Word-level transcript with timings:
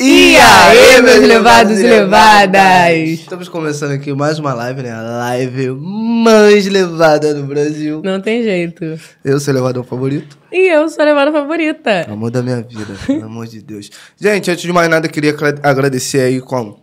E 0.00 0.36
aí, 0.36 1.02
meus 1.02 1.26
levados 1.26 1.80
e 1.80 1.82
levadas? 1.82 2.96
Estamos 3.20 3.48
começando 3.48 3.90
aqui 3.90 4.12
mais 4.14 4.38
uma 4.38 4.54
live, 4.54 4.82
né? 4.82 4.92
A 4.92 5.00
live 5.02 5.70
mais 5.72 6.66
levada 6.68 7.34
do 7.34 7.42
Brasil. 7.44 8.00
Não 8.04 8.20
tem 8.20 8.44
jeito. 8.44 8.84
Eu 9.24 9.40
sou 9.40 9.52
o 9.52 9.56
levador 9.56 9.84
favorito. 9.84 10.38
E 10.52 10.68
eu 10.72 10.88
sou 10.88 11.02
a 11.02 11.04
levada 11.04 11.32
favorita. 11.32 12.06
Amor 12.08 12.30
da 12.30 12.40
minha 12.44 12.62
vida, 12.62 12.94
pelo 13.08 13.24
amor 13.24 13.48
de 13.48 13.60
Deus. 13.60 13.90
Gente, 14.16 14.48
antes 14.52 14.62
de 14.62 14.72
mais 14.72 14.88
nada, 14.88 15.08
queria 15.08 15.30
agra- 15.32 15.58
agradecer 15.64 16.20
aí 16.20 16.40
com 16.40 16.78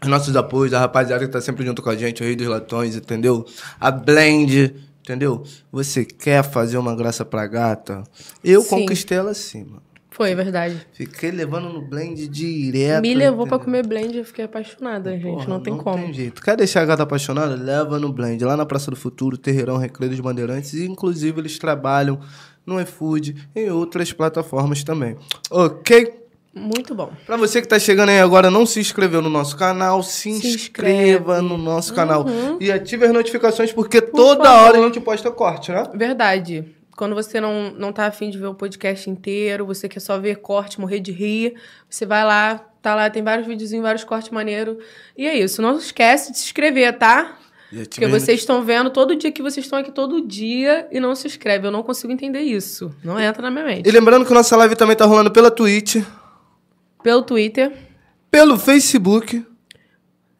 os 0.00 0.08
nossos 0.08 0.36
apoios, 0.36 0.72
a 0.72 0.78
rapaziada 0.78 1.26
que 1.26 1.32
tá 1.32 1.40
sempre 1.40 1.66
junto 1.66 1.82
com 1.82 1.90
a 1.90 1.96
gente, 1.96 2.22
o 2.22 2.24
Rei 2.24 2.36
dos 2.36 2.46
Latões, 2.46 2.94
entendeu? 2.94 3.44
A 3.80 3.90
Blend, 3.90 4.72
entendeu? 5.02 5.42
Você 5.72 6.04
quer 6.04 6.44
fazer 6.44 6.78
uma 6.78 6.94
graça 6.94 7.24
pra 7.24 7.44
gata? 7.44 8.04
Eu 8.44 8.62
Sim. 8.62 8.68
conquistei 8.68 9.18
ela 9.18 9.32
mano. 9.64 9.82
Foi, 10.12 10.34
verdade. 10.34 10.86
Fiquei 10.92 11.30
levando 11.30 11.70
no 11.72 11.80
blend 11.80 12.28
direto. 12.28 13.00
Me 13.00 13.14
levou 13.14 13.46
pra 13.46 13.56
entendeu? 13.56 13.64
comer 13.82 13.86
blend 13.86 14.18
eu 14.18 14.24
fiquei 14.24 14.44
apaixonada, 14.44 15.12
gente. 15.12 15.22
Porra, 15.22 15.46
não 15.48 15.60
tem 15.60 15.76
como. 15.76 16.04
Tem 16.04 16.12
jeito. 16.12 16.42
Quer 16.42 16.56
deixar 16.56 16.82
a 16.82 16.84
gata 16.84 17.02
apaixonada? 17.02 17.54
Leva 17.54 17.98
no 17.98 18.12
Blend, 18.12 18.44
lá 18.44 18.56
na 18.56 18.66
Praça 18.66 18.90
do 18.90 18.96
Futuro, 18.96 19.38
Terreirão 19.38 19.78
Recreio 19.78 20.10
dos 20.10 20.20
Bandeirantes. 20.20 20.74
E, 20.74 20.84
inclusive, 20.86 21.40
eles 21.40 21.58
trabalham 21.58 22.20
no 22.66 22.78
iFood 22.80 23.48
e 23.56 23.60
em 23.60 23.70
outras 23.70 24.12
plataformas 24.12 24.84
também. 24.84 25.16
Ok? 25.50 26.20
Muito 26.54 26.94
bom. 26.94 27.10
Pra 27.24 27.38
você 27.38 27.62
que 27.62 27.66
tá 27.68 27.78
chegando 27.78 28.10
aí 28.10 28.20
agora, 28.20 28.50
não 28.50 28.66
se 28.66 28.78
inscreveu 28.78 29.22
no 29.22 29.30
nosso 29.30 29.56
canal, 29.56 30.02
se, 30.02 30.30
Se 30.34 30.46
inscreva 30.48 31.38
inscreve. 31.38 31.48
no 31.48 31.56
nosso 31.56 31.94
canal. 31.94 32.26
Uhum. 32.26 32.58
E 32.60 32.70
ative 32.70 33.06
as 33.06 33.12
notificações, 33.12 33.72
porque 33.72 34.02
toda 34.02 34.44
favor. 34.44 34.62
hora 34.68 34.78
a 34.78 34.82
gente 34.82 35.00
posta 35.00 35.30
corte, 35.30 35.72
né? 35.72 35.84
Verdade. 35.94 36.66
Quando 36.96 37.14
você 37.14 37.40
não, 37.40 37.72
não 37.72 37.92
tá 37.92 38.06
afim 38.06 38.30
de 38.30 38.38
ver 38.38 38.46
o 38.46 38.54
podcast 38.54 39.08
inteiro, 39.08 39.64
você 39.66 39.88
quer 39.88 40.00
só 40.00 40.18
ver 40.18 40.36
corte, 40.36 40.80
morrer 40.80 41.00
de 41.00 41.10
rir, 41.10 41.54
você 41.88 42.04
vai 42.04 42.24
lá, 42.24 42.58
tá 42.82 42.94
lá, 42.94 43.08
tem 43.08 43.22
vários 43.22 43.46
videozinhos, 43.46 43.82
vários 43.82 44.04
cortes 44.04 44.30
maneiros. 44.30 44.76
E 45.16 45.26
é 45.26 45.38
isso. 45.38 45.62
Não 45.62 45.78
esquece 45.78 46.32
de 46.32 46.38
se 46.38 46.44
inscrever, 46.44 46.96
tá? 46.98 47.38
Porque 47.88 48.06
vocês 48.06 48.40
estão 48.40 48.62
vendo 48.62 48.90
todo 48.90 49.16
dia 49.16 49.32
que 49.32 49.40
vocês 49.40 49.64
estão 49.64 49.78
aqui 49.78 49.90
todo 49.90 50.20
dia 50.26 50.86
e 50.92 51.00
não 51.00 51.14
se 51.14 51.26
inscrevem. 51.26 51.66
Eu 51.68 51.72
não 51.72 51.82
consigo 51.82 52.12
entender 52.12 52.40
isso. 52.42 52.94
Não 53.02 53.18
entra 53.18 53.40
na 53.40 53.50
minha 53.50 53.64
mente. 53.64 53.88
E 53.88 53.90
lembrando 53.90 54.26
que 54.26 54.34
nossa 54.34 54.54
live 54.58 54.76
também 54.76 54.94
tá 54.94 55.06
rolando 55.06 55.30
pela 55.30 55.50
Twitch, 55.50 55.96
Pelo 57.02 57.22
Twitter. 57.22 57.72
pelo 58.30 58.58
Facebook 58.58 59.42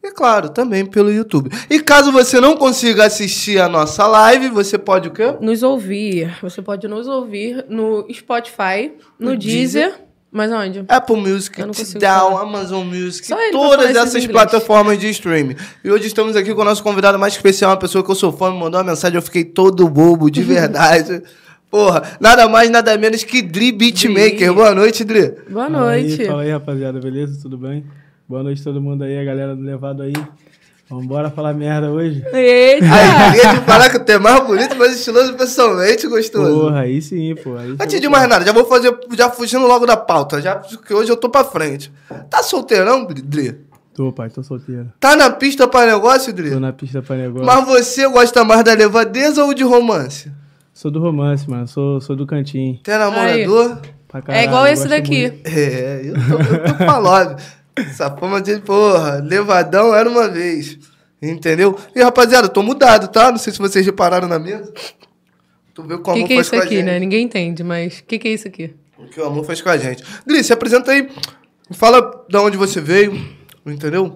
e, 0.03 0.11
claro, 0.11 0.49
também 0.49 0.85
pelo 0.85 1.09
YouTube. 1.09 1.49
E 1.69 1.79
caso 1.79 2.11
você 2.11 2.41
não 2.41 2.57
consiga 2.57 3.05
assistir 3.05 3.59
a 3.59 3.69
nossa 3.69 4.05
live, 4.05 4.49
você 4.49 4.77
pode 4.77 5.07
o 5.07 5.11
quê? 5.11 5.33
nos 5.39 5.63
ouvir. 5.63 6.37
Você 6.41 6.61
pode 6.61 6.87
nos 6.89 7.07
ouvir 7.07 7.65
no 7.69 8.05
Spotify, 8.13 8.91
no, 9.17 9.31
No 9.31 9.37
Deezer. 9.37 9.83
Deezer. 9.89 10.03
Mas 10.29 10.51
onde? 10.51 10.83
Apple 10.89 11.15
Music, 11.15 11.61
Tidal. 11.71 12.37
Amazon 12.39 12.83
Music, 12.85 13.29
todas 13.51 13.95
essas 13.95 14.25
plataformas 14.25 14.97
de 14.97 15.07
streaming. 15.09 15.55
E 15.83 15.91
hoje 15.91 16.07
estamos 16.07 16.35
aqui 16.35 16.53
com 16.55 16.61
o 16.61 16.65
nosso 16.65 16.81
convidado 16.83 17.19
mais 17.19 17.33
especial, 17.33 17.69
uma 17.69 17.77
pessoa 17.77 18.03
que 18.03 18.09
eu 18.09 18.15
sou 18.15 18.31
fã, 18.33 18.51
me 18.51 18.57
mandou 18.59 18.79
uma 18.81 18.89
mensagem, 18.91 19.15
eu 19.15 19.21
fiquei 19.21 19.45
todo 19.45 19.87
bobo, 19.87 20.31
de 20.31 20.41
verdade. 20.43 21.21
Porra, 21.69 22.17
nada 22.19 22.49
mais, 22.49 22.69
nada 22.69 22.97
menos 22.97 23.23
que 23.23 23.41
Dri 23.43 23.71
Beatmaker. 23.71 24.47
Dri. 24.47 24.51
Boa 24.53 24.73
noite, 24.75 25.03
Dri. 25.03 25.33
Boa 25.49 25.69
Fala 25.69 25.91
aí, 25.91 26.07
noite. 26.07 26.25
fala 26.25 26.41
aí, 26.41 26.51
rapaziada, 26.51 26.99
beleza? 26.99 27.39
Tudo 27.41 27.57
bem? 27.57 27.85
Boa 28.33 28.41
noite 28.41 28.63
todo 28.63 28.81
mundo 28.81 29.03
aí, 29.03 29.15
a 29.15 29.23
galera 29.23 29.55
do 29.55 29.61
Levado 29.61 30.01
aí. 30.01 30.13
Vambora 30.89 31.29
falar 31.29 31.53
merda 31.53 31.91
hoje? 31.91 32.25
Eita! 32.33 32.83
Aí, 32.83 33.31
queria 33.31 33.59
te 33.59 33.63
falar 33.63 33.91
que 33.91 33.99
tu 33.99 34.11
é 34.11 34.17
mais 34.17 34.43
bonito, 34.43 34.75
mais 34.75 34.95
estiloso 34.95 35.35
pessoalmente, 35.35 36.07
gostoso. 36.07 36.61
Porra, 36.61 36.79
aí 36.79 36.99
sim, 36.99 37.35
pô. 37.35 37.55
Aí 37.55 37.75
Antes 37.79 38.01
de 38.01 38.09
mais 38.09 38.27
nada, 38.27 38.43
já 38.43 38.51
vou 38.51 38.65
fazer, 38.65 38.91
já 39.15 39.29
fugindo 39.29 39.67
logo 39.67 39.85
da 39.85 39.95
pauta, 39.95 40.41
já 40.41 40.55
porque 40.55 40.95
hoje 40.95 41.11
eu 41.11 41.15
tô 41.15 41.29
pra 41.29 41.43
frente. 41.43 41.93
Tá 42.27 42.41
solteirão, 42.41 43.05
Dri? 43.05 43.55
Tô, 43.93 44.11
pai, 44.11 44.31
tô 44.31 44.41
solteiro. 44.41 44.91
Tá 44.99 45.15
na 45.15 45.29
pista 45.29 45.67
pra 45.67 45.85
negócio, 45.85 46.33
Dri? 46.33 46.49
Tô 46.49 46.59
na 46.59 46.73
pista 46.73 47.03
pra 47.03 47.15
negócio. 47.15 47.45
Mas 47.45 47.67
você 47.67 48.09
gosta 48.09 48.43
mais 48.43 48.63
da 48.63 48.73
levadeza 48.73 49.45
ou 49.45 49.53
de 49.53 49.63
romance? 49.63 50.31
Sou 50.73 50.89
do 50.89 50.99
romance, 50.99 51.47
mano. 51.47 51.67
Sou, 51.67 52.01
sou 52.01 52.15
do 52.15 52.25
cantinho. 52.25 52.79
Tem 52.81 52.97
namorador? 52.97 53.77
Pra 54.07 54.19
é 54.19 54.23
caralho, 54.23 54.47
igual 54.47 54.65
esse 54.65 54.87
daqui. 54.87 55.21
muito. 55.21 55.47
É, 55.47 56.01
eu 56.03 56.13
tô, 56.13 56.55
eu 56.55 56.63
tô 56.63 56.83
falando. 56.83 57.35
Essa 57.75 58.09
fama 58.15 58.41
de, 58.41 58.59
porra, 58.59 59.15
levadão 59.23 59.93
era 59.95 60.09
uma 60.09 60.27
vez. 60.27 60.77
Entendeu? 61.21 61.77
E 61.95 62.01
rapaziada, 62.03 62.47
eu 62.47 62.51
tô 62.51 62.61
mudado, 62.61 63.07
tá? 63.07 63.31
Não 63.31 63.37
sei 63.37 63.53
se 63.53 63.59
vocês 63.59 63.85
repararam 63.85 64.27
na 64.27 64.37
mesa. 64.37 64.71
Tu 65.73 65.81
vê 65.83 65.93
o 65.95 65.99
que 66.03 66.09
o 66.09 66.13
O 66.13 66.15
que, 66.15 66.19
amor 66.19 66.27
que 66.27 66.33
é 66.33 66.35
faz 66.35 66.47
isso 66.47 66.55
com 66.55 66.61
a 66.61 66.63
aqui, 66.65 66.75
gente. 66.75 66.85
né? 66.85 66.99
Ninguém 66.99 67.23
entende, 67.25 67.63
mas 67.63 67.99
o 67.99 68.03
que, 68.03 68.19
que 68.19 68.27
é 68.27 68.31
isso 68.33 68.47
aqui? 68.47 68.75
O 68.97 69.05
que 69.05 69.19
o 69.19 69.25
amor 69.25 69.43
faz 69.45 69.61
com 69.61 69.69
a 69.69 69.77
gente. 69.77 70.03
Dri, 70.25 70.43
se 70.43 70.53
apresenta 70.53 70.91
aí. 70.91 71.09
Fala 71.71 72.25
de 72.29 72.37
onde 72.37 72.57
você 72.57 72.79
veio, 72.81 73.19
entendeu? 73.65 74.15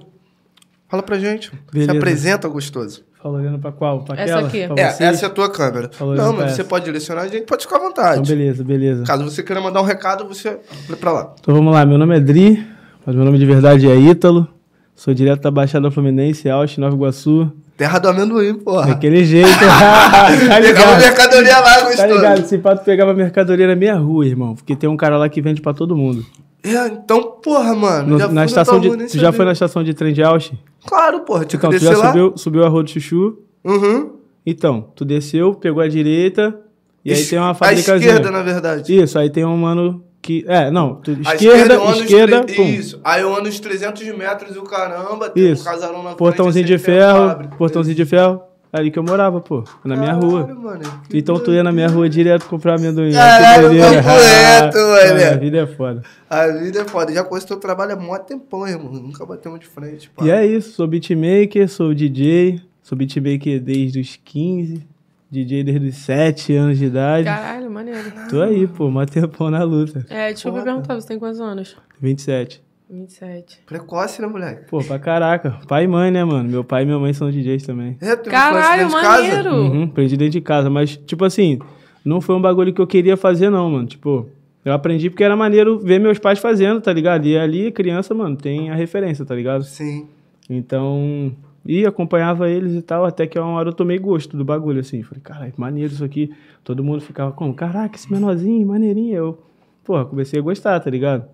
Fala 0.90 1.02
pra 1.02 1.18
gente. 1.18 1.52
Beleza. 1.72 1.92
Se 1.92 1.98
apresenta, 1.98 2.48
gostoso. 2.48 3.04
Fala 3.22 3.40
olhando 3.40 3.58
pra 3.58 3.72
qual? 3.72 4.04
Pra 4.04 4.16
Essa 4.22 4.34
aquela? 4.40 4.48
aqui. 4.48 4.68
Pra 4.68 4.84
É, 4.84 4.92
vocês? 4.92 5.10
essa 5.16 5.26
é 5.26 5.28
a 5.28 5.32
tua 5.32 5.50
câmera. 5.52 5.90
Falou 5.92 6.14
Não, 6.16 6.26
não 6.28 6.34
mas 6.34 6.52
você 6.52 6.62
essa. 6.62 6.70
pode 6.70 6.86
direcionar 6.86 7.22
a 7.24 7.28
gente, 7.28 7.46
pode 7.46 7.64
ficar 7.64 7.78
à 7.78 7.80
Então, 7.80 7.88
vontade. 7.90 8.30
beleza, 8.36 8.64
beleza. 8.64 9.04
Caso 9.04 9.24
você 9.24 9.42
queira 9.42 9.60
mandar 9.60 9.82
um 9.82 9.86
recado, 9.86 10.28
você 10.28 10.60
olha 10.88 10.98
pra 10.98 11.12
lá. 11.12 11.34
Então 11.40 11.56
vamos 11.56 11.74
lá, 11.74 11.86
meu 11.86 11.98
nome 11.98 12.16
é 12.16 12.20
Dri, 12.20 12.66
mas 13.08 13.16
meu 13.16 13.24
nome 13.26 13.40
de 13.40 13.46
verdade 13.46 13.88
é 13.90 13.96
Ítalo. 13.96 14.48
Sou 14.96 15.14
direto 15.14 15.42
da 15.44 15.50
Baixada 15.52 15.90
Fluminense, 15.90 16.50
Alto, 16.50 16.82
Nova 16.82 16.94
Iguaçu. 16.96 17.50
Terra 17.78 18.00
do 18.00 18.10
amendoim, 18.10 18.56
porra. 18.56 18.88
Daquele 18.88 19.24
jeito. 19.24 19.48
tá 19.60 20.60
Pegava 20.62 20.98
mercadoria 20.98 21.60
lá, 21.60 21.76
Tá 21.76 21.86
gostoso. 21.86 22.08
ligado? 22.08 22.40
Esse 22.42 22.58
pato 22.58 22.84
pegava 22.84 23.14
mercadoria 23.14 23.68
na 23.68 23.76
minha 23.76 23.96
rua, 23.96 24.26
irmão. 24.26 24.56
Porque 24.56 24.76
tem 24.76 24.90
um 24.90 24.98
cara 24.98 25.18
lá 25.18 25.30
que 25.30 25.42
vende 25.42 25.62
pra 25.62 25.74
todo 25.74 25.96
mundo. 25.96 26.26
É, 26.64 26.88
então, 26.88 27.22
porra, 27.44 27.76
mano. 27.76 28.10
No- 28.10 28.20
já 28.20 28.28
na 28.28 28.44
estação 28.46 28.80
de, 28.80 28.90
tu 29.08 29.18
já 29.18 29.32
foi 29.32 29.46
na 29.46 29.52
estação 29.54 29.84
de 29.84 29.94
trem 29.94 30.12
de 30.14 30.24
Ausch? 30.24 30.52
Claro, 30.86 31.22
porra. 31.22 31.46
Tinha 31.46 31.58
Então, 31.60 31.70
que 31.70 31.78
tu 31.80 31.86
já 31.86 31.96
lá. 31.96 32.08
subiu, 32.08 32.34
subiu 32.36 32.66
a 32.66 32.68
rua 32.68 32.84
do 32.84 32.90
Chuchu. 32.90 33.38
Uhum. 33.64 34.14
Então, 34.46 34.88
tu 34.96 35.06
desceu, 35.06 35.54
pegou 35.54 35.82
a 35.82 35.88
direita. 35.88 36.60
E 37.06 37.14
aí 37.14 37.24
tem 37.24 37.38
uma 37.40 37.52
A 37.52 37.54
fabricazinha. 37.54 37.98
esquerda, 37.98 38.32
na 38.32 38.42
verdade. 38.42 38.94
Isso, 39.02 39.18
aí 39.20 39.30
tem 39.30 39.46
um 39.46 39.56
mano 39.56 40.04
É, 40.48 40.70
não. 40.72 41.02
A 41.26 41.34
esquerda, 41.36 41.76
esquerda, 41.98 42.44
tre-. 42.44 42.64
Isso. 42.64 43.00
Aí 43.04 43.22
eu 43.22 43.36
ando 43.36 43.50
uns 43.50 43.60
300 43.60 44.02
metros 44.18 44.56
e 44.56 44.60
o 44.60 44.64
caramba. 44.64 45.30
Tem 45.30 45.52
Isso. 45.52 45.62
um 45.62 45.66
casarão 45.66 46.04
na 46.04 46.14
Portãozinho 46.14 46.66
frente, 46.68 46.78
de 46.78 46.84
ferro, 46.84 47.48
portãozinho 47.58 47.96
de 47.96 48.06
ferro. 48.06 48.42
Ali 48.72 48.92
que 48.92 49.00
eu 49.00 49.04
morava, 49.04 49.40
pô. 49.40 49.64
Na 49.86 49.96
minha 49.96 50.08
Caralho, 50.14 50.28
rua. 50.30 50.48
mano, 50.48 50.82
Então 51.14 51.40
tu 51.40 51.52
ia 51.54 51.64
na 51.64 51.72
minha 51.72 51.88
rua 51.88 52.10
direto 52.10 52.46
comprar 52.48 52.76
amendoim. 52.76 53.14
Caralho, 53.14 53.70
doideira. 53.70 54.04
papo 54.04 54.10
reto, 54.20 54.78
Ah, 54.78 55.14
mano. 55.14 55.32
A 55.32 55.38
vida 55.38 55.58
é 55.60 55.68
foda. 55.68 56.02
A 56.30 56.48
vida 56.48 56.82
é 56.82 56.86
foda. 56.86 57.14
Já 57.14 57.24
conheço 57.24 57.48
teu 57.48 57.58
trabalho 57.58 57.94
há 57.94 57.96
mó 57.96 58.18
tempão, 58.20 58.68
irmão. 58.68 58.92
Nunca 58.92 59.26
batemos 59.26 59.60
de 59.62 59.66
frente, 59.68 60.10
pá. 60.10 60.26
E 60.26 60.30
é 60.30 60.46
isso, 60.46 60.74
sou 60.74 60.86
beatmaker, 60.86 61.68
sou 61.70 61.94
DJ, 61.94 62.60
sou 62.84 62.98
beatmaker 62.98 63.62
desde 63.62 64.02
os 64.02 64.20
15, 64.24 64.86
DJ 65.30 65.64
desde 65.64 65.88
os 65.90 65.96
7 65.96 66.54
anos 66.56 66.78
de 66.78 66.86
idade. 66.86 67.26
Caralho, 67.26 67.70
maneiro. 67.70 68.00
Tô 68.30 68.42
aí, 68.42 68.66
pô, 68.68 68.90
mó 68.90 69.06
tempão 69.06 69.50
na 69.52 69.64
luta. 69.64 70.06
É, 70.10 70.28
deixa 70.28 70.48
eu 70.48 70.54
me 70.54 70.60
Foda. 70.60 70.72
perguntar, 70.72 70.96
você 70.96 71.08
tem 71.08 71.20
quantos 71.20 71.40
anos? 71.42 71.76
27. 72.02 72.62
27. 72.90 73.60
Precoce, 73.66 74.22
né, 74.22 74.28
moleque? 74.28 74.70
Pô, 74.70 74.82
pra 74.82 74.98
caraca. 74.98 75.60
Pai 75.68 75.84
e 75.84 75.88
mãe, 75.88 76.10
né, 76.10 76.24
mano? 76.24 76.48
Meu 76.50 76.64
pai 76.64 76.84
e 76.84 76.86
minha 76.86 76.98
mãe 76.98 77.12
são 77.14 77.30
DJs 77.30 77.64
também. 77.64 77.98
É, 78.00 78.14
um 78.14 78.18
Caralho, 78.24 78.84
dentro 78.84 78.96
de 78.98 79.02
casa? 79.06 79.22
maneiro! 79.24 79.56
Uhum, 79.56 79.84
aprendi 79.84 80.16
dentro 80.16 80.32
de 80.32 80.42
casa, 80.42 80.70
mas, 80.70 80.96
tipo 80.96 81.26
assim, 81.26 81.60
não 82.06 82.22
foi 82.22 82.36
um 82.36 82.42
bagulho 82.42 82.74
que 82.74 82.80
eu 82.80 82.88
queria 82.88 83.18
fazer, 83.18 83.50
não, 83.50 83.70
mano. 83.70 83.86
Tipo, 83.88 84.30
eu 84.64 84.72
aprendi 84.72 85.10
porque 85.10 85.24
era 85.26 85.36
maneiro 85.36 85.78
ver 85.80 86.00
meus 86.00 86.18
pais 86.18 86.40
fazendo, 86.40 86.80
tá 86.80 86.94
ligado? 86.94 87.26
E 87.26 87.38
ali, 87.38 87.70
criança, 87.74 88.14
mano, 88.14 88.38
tem 88.38 88.70
a 88.70 88.76
referência, 88.76 89.26
tá 89.26 89.36
ligado? 89.36 89.66
Sim. 89.66 90.08
Então, 90.50 91.34
e 91.68 91.86
acompanhava 91.86 92.50
eles 92.50 92.74
e 92.74 92.82
tal, 92.82 93.04
até 93.04 93.28
que 93.28 93.38
uma 93.38 93.52
hora 93.52 93.70
eu 93.70 93.74
tomei 93.74 94.00
gosto 94.00 94.38
do 94.38 94.46
bagulho, 94.46 94.80
assim. 94.80 95.04
Falei, 95.04 95.22
caralho, 95.22 95.54
maneiro 95.58 95.92
isso 95.92 96.04
aqui. 96.04 96.34
Todo 96.64 96.82
mundo 96.82 97.02
ficava 97.02 97.34
como, 97.34 97.54
caraca, 97.54 97.98
esse 97.98 98.10
menorzinho, 98.10 98.66
maneirinho. 98.66 99.14
Eu, 99.14 99.44
porra, 99.84 100.06
comecei 100.06 100.40
a 100.40 100.42
gostar, 100.42 100.80
tá 100.80 100.90
ligado? 100.90 101.26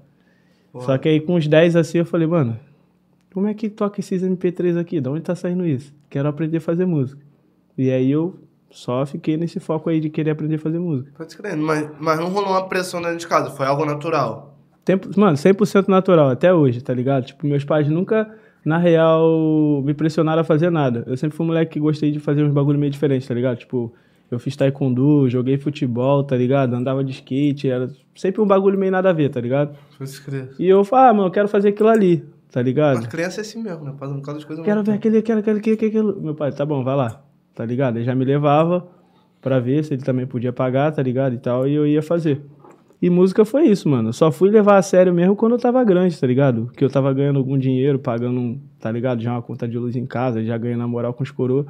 Só 0.79 0.97
que 0.97 1.07
aí 1.07 1.21
com 1.21 1.35
uns 1.35 1.47
10 1.47 1.75
assim 1.75 1.99
eu 1.99 2.05
falei, 2.05 2.25
mano, 2.25 2.59
como 3.31 3.47
é 3.47 3.53
que 3.53 3.69
toca 3.69 3.99
esses 3.99 4.23
MP3 4.23 4.79
aqui? 4.79 4.99
Da 4.99 5.11
onde 5.11 5.21
tá 5.21 5.35
saindo 5.35 5.67
isso? 5.67 5.93
Quero 6.09 6.27
aprender 6.27 6.57
a 6.57 6.61
fazer 6.61 6.87
música. 6.87 7.21
E 7.77 7.91
aí 7.91 8.09
eu 8.09 8.35
só 8.71 9.05
fiquei 9.05 9.37
nesse 9.37 9.59
foco 9.59 9.87
aí 9.91 9.99
de 9.99 10.09
querer 10.09 10.31
aprender 10.31 10.55
a 10.55 10.59
fazer 10.59 10.79
música. 10.79 11.11
Pode 11.15 11.37
crer. 11.37 11.55
Mas, 11.55 11.89
mas 11.99 12.19
não 12.19 12.29
rolou 12.29 12.49
uma 12.49 12.67
pressão 12.67 12.99
dentro 12.99 13.17
de 13.17 13.27
casa. 13.27 13.51
Foi 13.51 13.67
algo 13.67 13.85
natural. 13.85 14.57
Tempo, 14.83 15.09
mano, 15.15 15.37
100% 15.37 15.87
natural, 15.87 16.29
até 16.29 16.51
hoje, 16.51 16.81
tá 16.81 16.93
ligado? 16.93 17.25
Tipo, 17.25 17.45
meus 17.45 17.63
pais 17.63 17.87
nunca, 17.87 18.35
na 18.65 18.77
real, 18.77 19.81
me 19.83 19.93
pressionaram 19.93 20.41
a 20.41 20.43
fazer 20.43 20.69
nada. 20.69 21.03
Eu 21.05 21.17
sempre 21.17 21.35
fui 21.35 21.43
um 21.43 21.47
moleque 21.47 21.73
que 21.73 21.79
gostei 21.79 22.11
de 22.11 22.19
fazer 22.19 22.43
uns 22.43 22.53
bagulho 22.53 22.79
meio 22.79 22.91
diferentes, 22.91 23.27
tá 23.27 23.33
ligado? 23.33 23.57
Tipo, 23.57 23.93
eu 24.31 24.39
fiz 24.39 24.55
taekwondo, 24.55 25.29
joguei 25.29 25.57
futebol, 25.57 26.23
tá 26.23 26.35
ligado? 26.35 26.73
Andava 26.73 27.03
de 27.03 27.11
skate, 27.11 27.69
era 27.69 27.89
sempre 28.15 28.41
um 28.41 28.47
bagulho 28.47 28.77
meio 28.77 28.91
nada 28.91 29.09
a 29.09 29.13
ver, 29.13 29.29
tá 29.29 29.39
ligado? 29.39 29.75
E 30.57 30.67
eu 30.67 30.83
falei, 30.83 31.09
ah, 31.09 31.13
mano, 31.13 31.27
eu 31.27 31.31
quero 31.31 31.47
fazer 31.47 31.69
aquilo 31.69 31.89
ali, 31.89 32.25
tá 32.51 32.61
ligado? 32.61 32.97
Mas 32.97 33.07
criança 33.07 33.41
é 33.41 33.43
assim 33.43 33.61
mesmo, 33.61 33.83
né? 33.83 33.93
Fazendo 33.97 34.21
cada 34.21 34.43
coisa 34.43 34.63
Quero 34.63 34.83
ver 34.83 34.93
aquele, 34.93 35.21
quero, 35.21 35.43
quero, 35.43 35.57
aquele, 35.57 35.75
aquele, 35.75 35.97
aquele. 35.97 36.21
Meu 36.21 36.33
pai, 36.33 36.51
tá 36.51 36.65
bom, 36.65 36.83
vai 36.83 36.95
lá, 36.95 37.21
tá 37.53 37.65
ligado? 37.65 37.97
Ele 37.97 38.05
já 38.05 38.15
me 38.15 38.23
levava 38.25 38.87
pra 39.41 39.59
ver 39.59 39.83
se 39.83 39.93
ele 39.93 40.03
também 40.03 40.25
podia 40.25 40.53
pagar, 40.53 40.91
tá 40.91 41.03
ligado? 41.03 41.35
E 41.35 41.37
tal, 41.37 41.67
e 41.67 41.73
eu 41.73 41.85
ia 41.85 42.01
fazer. 42.01 42.41
E 43.03 43.09
música 43.09 43.43
foi 43.43 43.63
isso, 43.65 43.89
mano. 43.89 44.09
Eu 44.09 44.13
só 44.13 44.31
fui 44.31 44.49
levar 44.49 44.77
a 44.77 44.81
sério 44.81 45.13
mesmo 45.13 45.35
quando 45.35 45.51
eu 45.51 45.59
tava 45.59 45.83
grande, 45.83 46.17
tá 46.17 46.25
ligado? 46.25 46.71
Que 46.77 46.85
eu 46.85 46.89
tava 46.89 47.11
ganhando 47.13 47.37
algum 47.37 47.57
dinheiro, 47.57 47.99
pagando, 47.99 48.39
um, 48.39 48.57
tá 48.79 48.89
ligado? 48.89 49.21
Já 49.21 49.33
uma 49.33 49.41
conta 49.41 49.67
de 49.67 49.77
luz 49.77 49.97
em 49.97 50.05
casa, 50.05 50.41
já 50.41 50.57
ganhando 50.57 50.79
na 50.79 50.87
moral 50.87 51.13
com 51.13 51.21
os 51.21 51.29
coroa. 51.29 51.65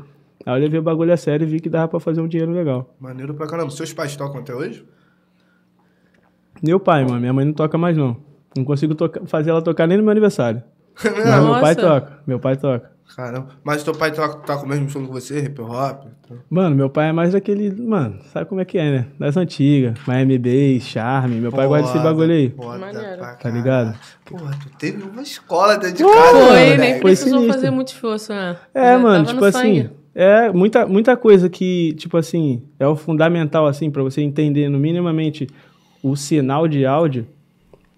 Aí 0.45 0.53
eu 0.55 0.59
levei 0.61 0.79
o 0.79 0.83
bagulho 0.83 1.11
a 1.11 1.17
sério 1.17 1.43
e 1.43 1.49
vi 1.49 1.59
que 1.59 1.69
dava 1.69 1.87
pra 1.87 1.99
fazer 1.99 2.21
um 2.21 2.27
dinheiro 2.27 2.51
legal. 2.51 2.93
Maneiro 2.99 3.33
pra 3.33 3.47
caramba. 3.47 3.71
Seus 3.71 3.91
pais 3.91 4.15
tocam 4.15 4.41
até 4.41 4.53
hoje? 4.53 4.85
Meu 6.61 6.79
pai, 6.79 7.03
mano, 7.03 7.19
minha 7.19 7.33
mãe 7.33 7.45
não 7.45 7.53
toca 7.53 7.79
mais 7.79 7.97
não. 7.97 8.15
Não 8.55 8.63
consigo 8.63 8.93
tocar- 8.93 9.25
fazer 9.25 9.49
ela 9.49 9.61
tocar 9.63 9.87
nem 9.87 9.97
no 9.97 10.03
meu 10.03 10.11
aniversário. 10.11 10.61
Mas 11.03 11.43
meu 11.43 11.59
pai 11.59 11.75
toca, 11.75 12.19
meu 12.27 12.39
pai 12.39 12.57
toca. 12.57 12.93
Caramba. 13.15 13.49
Mas 13.63 13.83
teu 13.83 13.93
pai 13.93 14.11
toca, 14.11 14.37
toca 14.39 14.65
o 14.65 14.67
mesmo 14.67 14.89
som 14.89 15.05
que 15.05 15.11
você, 15.11 15.43
hip 15.43 15.61
hop? 15.61 16.05
Mano, 16.49 16.75
meu 16.75 16.89
pai 16.89 17.09
é 17.09 17.11
mais 17.11 17.33
daquele. 17.33 17.69
Mano, 17.79 18.17
sabe 18.31 18.47
como 18.47 18.59
é 18.59 18.65
que 18.65 18.77
é, 18.77 18.91
né? 18.91 19.05
Das 19.19 19.37
antigas. 19.37 19.93
Miami 20.07 20.39
Bass, 20.39 20.83
Charme. 20.87 21.35
Meu 21.35 21.51
pai 21.51 21.67
gosta 21.67 21.91
desse 21.93 22.03
bagulho 22.03 22.31
aí. 22.33 22.49
foda 22.49 23.37
Tá 23.39 23.49
ligado? 23.51 23.95
Porra, 24.25 24.57
tu 24.59 24.69
teve 24.79 25.03
uma 25.03 25.21
escola 25.21 25.77
dentro 25.77 25.97
de 25.97 26.03
casa, 26.03 26.31
Foi, 26.31 26.41
moleque. 26.43 26.77
nem 26.77 26.91
Foi 26.93 27.01
precisou 27.01 27.39
sinistro. 27.39 27.53
fazer 27.61 27.69
muito 27.69 27.89
esforço, 27.89 28.33
né? 28.33 28.57
É, 28.73 28.93
Já 28.93 28.99
mano, 28.99 29.25
tipo 29.25 29.45
assim. 29.45 29.89
É 30.15 30.51
muita, 30.51 30.85
muita 30.87 31.17
coisa 31.17 31.49
que, 31.49 31.93
tipo 31.93 32.17
assim, 32.17 32.63
é 32.79 32.87
o 32.87 32.95
fundamental, 32.95 33.65
assim, 33.67 33.89
pra 33.91 34.01
você 34.03 34.21
entender 34.21 34.69
no 34.69 34.79
minimamente 34.79 35.47
o 36.03 36.15
sinal 36.15 36.67
de 36.67 36.83
áudio. 36.85 37.27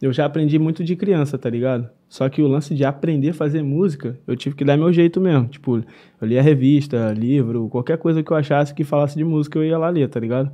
Eu 0.02 0.12
já 0.14 0.26
aprendi 0.26 0.58
muito 0.60 0.84
de 0.84 0.96
criança, 0.96 1.38
tá 1.38 1.50
ligado? 1.50 1.90
Só 2.16 2.30
que 2.30 2.42
o 2.42 2.48
lance 2.48 2.74
de 2.74 2.86
aprender 2.86 3.32
a 3.32 3.34
fazer 3.34 3.62
música, 3.62 4.18
eu 4.26 4.38
tive 4.38 4.56
que 4.56 4.64
dar 4.64 4.78
meu 4.78 4.94
jeito 4.94 5.20
mesmo. 5.20 5.50
Tipo, 5.50 5.84
eu 6.22 6.26
lia 6.26 6.42
revista, 6.42 7.12
livro, 7.12 7.68
qualquer 7.68 7.98
coisa 7.98 8.24
que 8.24 8.32
eu 8.32 8.38
achasse 8.38 8.74
que 8.74 8.86
falasse 8.86 9.18
de 9.18 9.26
música, 9.26 9.60
eu 9.60 9.66
ia 9.66 9.78
lá 9.78 9.90
ler, 9.90 10.08
tá 10.08 10.18
ligado? 10.18 10.50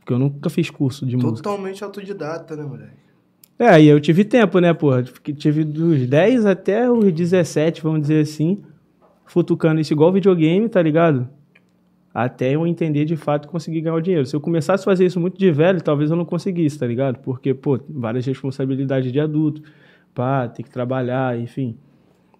Porque 0.00 0.12
eu 0.12 0.18
nunca 0.18 0.50
fiz 0.50 0.70
curso 0.70 1.06
de 1.06 1.16
música. 1.16 1.36
Totalmente 1.36 1.84
autodidata, 1.84 2.56
né, 2.56 2.64
moleque? 2.64 2.96
É, 3.60 3.68
aí 3.68 3.86
eu 3.86 4.00
tive 4.00 4.24
tempo, 4.24 4.58
né, 4.58 4.74
porra? 4.74 5.04
Tive 5.04 5.62
dos 5.62 6.04
10 6.04 6.46
até 6.46 6.90
os 6.90 7.12
17, 7.12 7.80
vamos 7.80 8.00
dizer 8.00 8.22
assim, 8.22 8.60
futucando 9.24 9.80
isso 9.80 9.92
igual 9.92 10.12
videogame, 10.12 10.68
tá 10.68 10.82
ligado? 10.82 11.28
Até 12.12 12.56
eu 12.56 12.66
entender 12.66 13.04
de 13.04 13.14
fato 13.14 13.44
e 13.44 13.48
conseguir 13.48 13.82
ganhar 13.82 13.94
o 13.94 14.00
dinheiro. 14.00 14.26
Se 14.26 14.34
eu 14.34 14.40
começasse 14.40 14.82
a 14.82 14.84
fazer 14.84 15.06
isso 15.06 15.20
muito 15.20 15.38
de 15.38 15.52
velho, 15.52 15.80
talvez 15.80 16.10
eu 16.10 16.16
não 16.16 16.24
conseguisse, 16.24 16.76
tá 16.76 16.88
ligado? 16.88 17.20
Porque, 17.20 17.54
pô, 17.54 17.78
várias 17.88 18.26
responsabilidades 18.26 19.12
de 19.12 19.20
adulto, 19.20 19.62
pá, 20.14 20.48
ter 20.48 20.62
que 20.62 20.70
trabalhar, 20.70 21.38
enfim. 21.38 21.76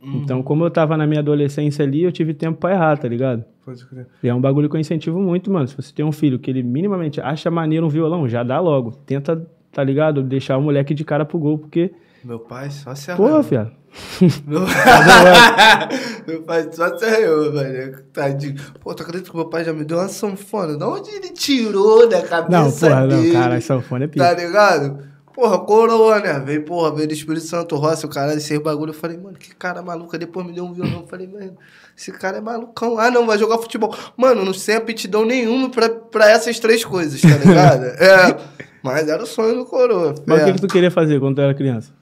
Então, 0.05 0.43
como 0.43 0.65
eu 0.65 0.71
tava 0.71 0.97
na 0.97 1.07
minha 1.07 1.21
adolescência 1.21 1.85
ali, 1.85 2.03
eu 2.03 2.11
tive 2.11 2.35
tempo 2.35 2.59
pra 2.59 2.73
errar, 2.73 2.97
tá 2.99 3.07
ligado? 3.07 3.45
Pode 3.65 3.87
crer. 3.87 4.09
E 4.21 4.29
é 4.29 4.35
um 4.35 4.41
bagulho 4.41 4.69
que 4.69 4.75
eu 4.75 4.81
incentivo 4.81 5.21
muito, 5.21 5.49
mano. 5.49 5.69
Se 5.69 5.77
você 5.77 5.95
tem 5.95 6.05
um 6.05 6.11
filho 6.11 6.41
que 6.41 6.51
ele 6.51 6.61
minimamente 6.61 7.21
acha 7.21 7.49
maneiro 7.53 7.87
um 7.87 7.89
violão, 7.89 8.29
já 8.29 8.43
dá 8.43 8.59
logo. 8.59 8.91
Tenta, 9.07 9.47
tá 9.71 9.85
ligado? 9.85 10.21
Deixar 10.25 10.59
o 10.59 10.63
moleque 10.63 10.93
de 10.93 11.05
cara 11.05 11.25
pro 11.25 11.39
gol, 11.39 11.57
porque. 11.59 11.93
Meu 12.25 12.41
pai 12.41 12.69
só 12.71 12.93
se 12.97 13.07
Porra, 13.15 13.29
arranhou. 13.29 13.43
fiado. 13.45 13.71
Meu... 14.45 14.63
meu 16.27 16.43
pai 16.43 16.69
só 16.73 16.97
se 16.99 17.05
arranhou, 17.05 17.53
velho. 17.53 18.03
Tadinho. 18.13 18.57
Pô, 18.81 18.93
tu 18.95 19.05
acredita 19.05 19.31
que 19.31 19.37
meu 19.37 19.47
pai 19.49 19.65
já 19.65 19.73
me 19.73 19.85
deu 19.85 19.99
uma 19.99 20.09
sanfona? 20.09 20.77
Da 20.77 20.89
onde 20.89 21.11
ele 21.11 21.29
tirou 21.31 22.09
da 22.09 22.23
cabeça 22.23 22.51
Não, 22.51 22.71
porra, 22.73 23.01
não, 23.07 23.23
dele? 23.23 23.33
cara, 23.33 23.61
sanfona 23.61 24.05
é 24.05 24.09
pica. 24.09 24.25
Tá 24.25 24.35
ligado? 24.35 25.12
Porra, 25.34 25.58
coroa, 25.61 26.20
né? 26.20 26.38
Veio, 26.40 26.62
porra, 26.64 26.94
veio 26.94 27.08
do 27.08 27.14
Espírito 27.14 27.46
Santo, 27.46 27.76
Roça, 27.76 28.06
o 28.06 28.11
caralho, 28.11 28.38
esse 28.38 28.58
bagulho. 28.58 28.90
Eu 28.90 28.94
falei, 28.94 29.17
mano, 29.17 29.37
que 29.38 29.55
cara 29.55 29.81
maluco. 29.82 30.11
Aí 30.12 30.19
Depois 30.19 30.46
me 30.46 30.52
deu 30.52 30.64
um 30.64 30.73
violão. 30.73 31.00
Eu 31.00 31.06
falei, 31.06 31.26
mano, 31.26 31.56
esse 31.96 32.12
cara 32.12 32.38
é 32.38 32.40
malucão. 32.40 32.99
Ah, 32.99 33.11
não, 33.11 33.26
vai 33.26 33.38
jogar 33.38 33.58
futebol. 33.58 33.94
Mano, 34.17 34.44
não 34.44 34.52
sei 34.52 34.76
aptidão 34.76 35.25
nenhuma 35.25 35.70
pra, 35.70 35.88
pra 35.88 36.31
essas 36.31 36.58
três 36.58 36.84
coisas, 36.84 37.20
tá 37.20 37.29
ligado? 37.29 37.84
é. 38.00 38.37
Mas 38.82 39.08
era 39.08 39.23
o 39.23 39.26
sonho 39.26 39.55
do 39.55 39.64
coroa. 39.64 40.14
Mas 40.26 40.40
o 40.40 40.43
é. 40.43 40.44
que, 40.46 40.52
que 40.55 40.61
tu 40.61 40.69
queria 40.69 40.90
fazer 40.90 41.19
quando 41.19 41.37
tu 41.37 41.40
era 41.40 41.55
criança? 41.55 41.93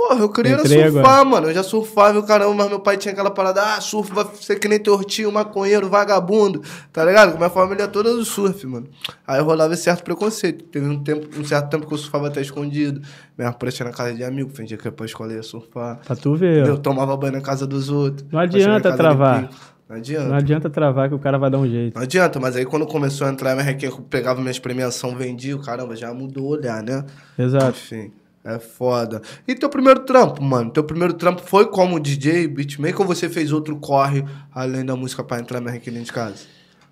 Porra, 0.00 0.20
eu 0.20 0.28
queria 0.30 0.52
era 0.52 0.66
surfar, 0.66 1.26
mano. 1.26 1.48
Eu 1.48 1.54
já 1.54 1.62
surfava 1.62 2.16
e 2.16 2.20
o 2.20 2.22
caramba, 2.22 2.54
mas 2.54 2.68
meu 2.70 2.80
pai 2.80 2.96
tinha 2.96 3.12
aquela 3.12 3.30
parada, 3.30 3.74
ah, 3.74 3.80
surf 3.82 4.10
vai 4.14 4.24
ser 4.40 4.58
que 4.58 4.66
nem 4.66 4.78
tortinho, 4.78 5.30
maconheiro, 5.30 5.90
vagabundo, 5.90 6.62
tá 6.90 7.04
ligado? 7.04 7.36
Minha 7.36 7.50
família 7.50 7.86
toda 7.86 8.14
do 8.14 8.24
surf, 8.24 8.66
mano. 8.66 8.88
Aí 9.26 9.38
rolava 9.42 9.74
esse 9.74 9.82
certo 9.82 10.02
preconceito. 10.02 10.64
Teve 10.64 10.88
um, 10.88 11.04
tempo, 11.04 11.28
um 11.38 11.44
certo 11.44 11.68
tempo 11.68 11.86
que 11.86 11.92
eu 11.92 11.98
surfava 11.98 12.28
até 12.28 12.40
escondido. 12.40 13.02
Minha 13.36 13.52
prancha 13.52 13.84
na 13.84 13.90
casa 13.90 14.14
de 14.14 14.24
amigo, 14.24 14.48
fingia 14.50 14.78
que 14.78 14.88
ia 14.88 14.92
pra 14.92 15.04
escola 15.04 15.34
ia 15.34 15.42
surfar. 15.42 16.00
Pra 16.02 16.16
tu 16.16 16.34
ver, 16.34 16.66
Eu 16.66 16.78
tomava 16.78 17.14
banho 17.18 17.34
na 17.34 17.42
casa 17.42 17.66
dos 17.66 17.90
outros. 17.90 18.26
Não 18.32 18.40
adianta 18.40 18.96
travar. 18.96 19.50
Não 19.86 19.96
adianta. 19.96 20.28
Não 20.28 20.36
adianta 20.36 20.70
travar 20.70 21.08
que 21.10 21.14
o 21.14 21.18
cara 21.18 21.36
vai 21.36 21.50
dar 21.50 21.58
um 21.58 21.68
jeito. 21.68 21.94
Não 21.94 22.02
adianta, 22.02 22.40
mas 22.40 22.56
aí 22.56 22.64
quando 22.64 22.86
começou 22.86 23.26
a 23.26 23.30
entrar 23.30 23.54
eu 23.82 23.98
pegava 24.08 24.40
minhas 24.40 24.58
premiação, 24.58 25.14
vendia, 25.14 25.54
o 25.54 25.60
caramba, 25.60 25.94
já 25.94 26.14
mudou 26.14 26.44
o 26.44 26.48
olhar, 26.48 26.82
né? 26.82 27.04
Exato. 27.38 27.70
Enfim, 27.76 28.12
é 28.44 28.58
foda. 28.58 29.20
E 29.46 29.54
teu 29.54 29.68
primeiro 29.68 30.00
trampo, 30.00 30.42
mano? 30.42 30.70
Teu 30.70 30.82
primeiro 30.82 31.14
trampo 31.14 31.42
foi 31.42 31.66
como 31.66 32.00
DJ, 32.00 32.48
beatmaker, 32.48 33.00
ou 33.00 33.06
você 33.06 33.28
fez 33.28 33.52
outro 33.52 33.76
corre 33.76 34.24
além 34.52 34.84
da 34.84 34.96
música 34.96 35.22
pra 35.22 35.38
entrar 35.40 35.60
na 35.60 35.70
requinha 35.70 36.00
de 36.00 36.12
casa? 36.12 36.46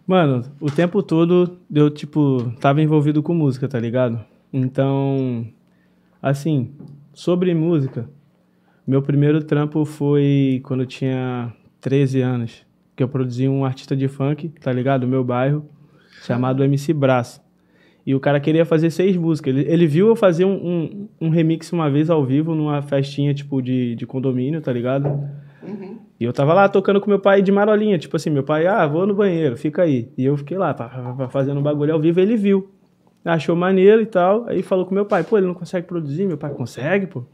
Mano, 0.07 0.45
o 0.61 0.71
tempo 0.71 1.03
todo 1.03 1.59
eu, 1.73 1.91
tipo, 1.91 2.53
tava 2.61 2.81
envolvido 2.81 3.23
com 3.23 3.35
música, 3.35 3.69
tá 3.69 3.79
ligado? 3.79 4.25
Então, 4.53 5.47
assim, 6.23 6.73
sobre 7.13 7.55
música, 7.55 8.09
meu 8.87 9.03
primeiro 9.03 9.43
trampo 9.43 9.85
foi 9.85 10.61
quando 10.65 10.81
eu 10.81 10.87
tinha 10.87 11.53
13 11.81 12.23
anos, 12.23 12.67
que 12.97 13.03
eu 13.03 13.09
produzi 13.09 13.49
um 13.49 13.65
artista 13.65 13.95
de 13.95 14.09
funk, 14.09 14.49
tá 14.49 14.73
ligado? 14.73 15.03
Do 15.03 15.09
meu 15.09 15.23
bairro, 15.23 15.69
chamado 16.23 16.65
MC 16.65 16.93
Braço. 16.95 17.41
E 18.09 18.15
o 18.15 18.21
cara 18.21 18.41
queria 18.41 18.65
fazer 18.65 18.89
seis 18.89 19.19
músicas. 19.19 19.55
Ele, 19.55 19.71
ele 19.71 19.87
viu 19.87 20.09
eu 20.09 20.17
fazer 20.17 20.47
um, 20.47 20.55
um, 20.55 21.09
um 21.27 21.29
remix 21.29 21.71
uma 21.75 21.91
vez 21.91 22.09
ao 22.09 22.25
vivo, 22.25 22.55
numa 22.55 22.81
festinha, 22.81 23.35
tipo, 23.35 23.61
de, 23.61 23.95
de 23.97 24.07
condomínio, 24.07 24.63
tá 24.63 24.73
ligado? 24.73 25.29
E 26.19 26.25
eu 26.25 26.33
tava 26.33 26.55
lá 26.55 26.67
tocando 26.71 27.03
com 27.03 27.11
meu 27.11 27.19
pai 27.19 27.43
de 27.43 27.53
marolinha, 27.53 27.99
tipo 27.99 28.17
assim, 28.17 28.31
meu 28.31 28.43
pai, 28.43 28.67
ah, 28.67 28.87
vou 28.87 29.07
no 29.07 29.13
banheiro, 29.13 29.59
fica 29.59 29.83
aí. 29.83 30.09
E 30.17 30.25
eu 30.25 30.39
fiquei 30.39 30.57
lá, 30.57 30.75
fazendo 31.29 31.61
um 31.61 31.63
bagulho 31.63 31.93
ao 31.93 32.01
vivo, 32.01 32.19
ele 32.19 32.35
viu. 32.35 32.71
Achou 33.23 33.55
maneiro 33.55 34.01
e 34.01 34.07
tal, 34.07 34.47
aí 34.49 34.63
falou 34.63 34.87
com 34.87 34.95
meu 34.95 35.05
pai, 35.05 35.23
pô, 35.23 35.37
ele 35.37 35.47
não 35.47 35.53
consegue 35.53 35.87
produzir? 35.87 36.27
Meu 36.27 36.39
pai, 36.39 36.51
consegue, 36.55 37.09
pô. 37.09 37.25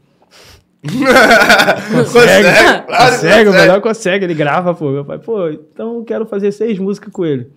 Consegue, 0.83 2.43
claro 2.43 2.83
que 2.83 2.91
consegue, 2.91 3.41
o 3.41 3.45
consegue. 3.45 3.51
melhor 3.51 3.81
consegue, 3.81 4.25
ele 4.25 4.33
grava, 4.33 4.73
pô. 4.73 4.91
Meu 4.91 5.05
pai, 5.05 5.19
pô, 5.19 5.47
então 5.47 5.95
eu 5.99 6.03
quero 6.03 6.25
fazer 6.25 6.51
seis 6.51 6.77
músicas 6.77 7.13
com 7.13 7.25
ele. 7.25 7.49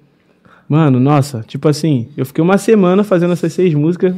Mano, 0.69 1.01
nossa, 1.01 1.43
tipo 1.47 1.67
assim, 1.69 2.09
eu 2.17 2.27
fiquei 2.27 2.43
uma 2.43 2.59
semana 2.59 3.03
fazendo 3.03 3.33
essas 3.33 3.53
seis 3.53 3.73
músicas, 3.75 4.15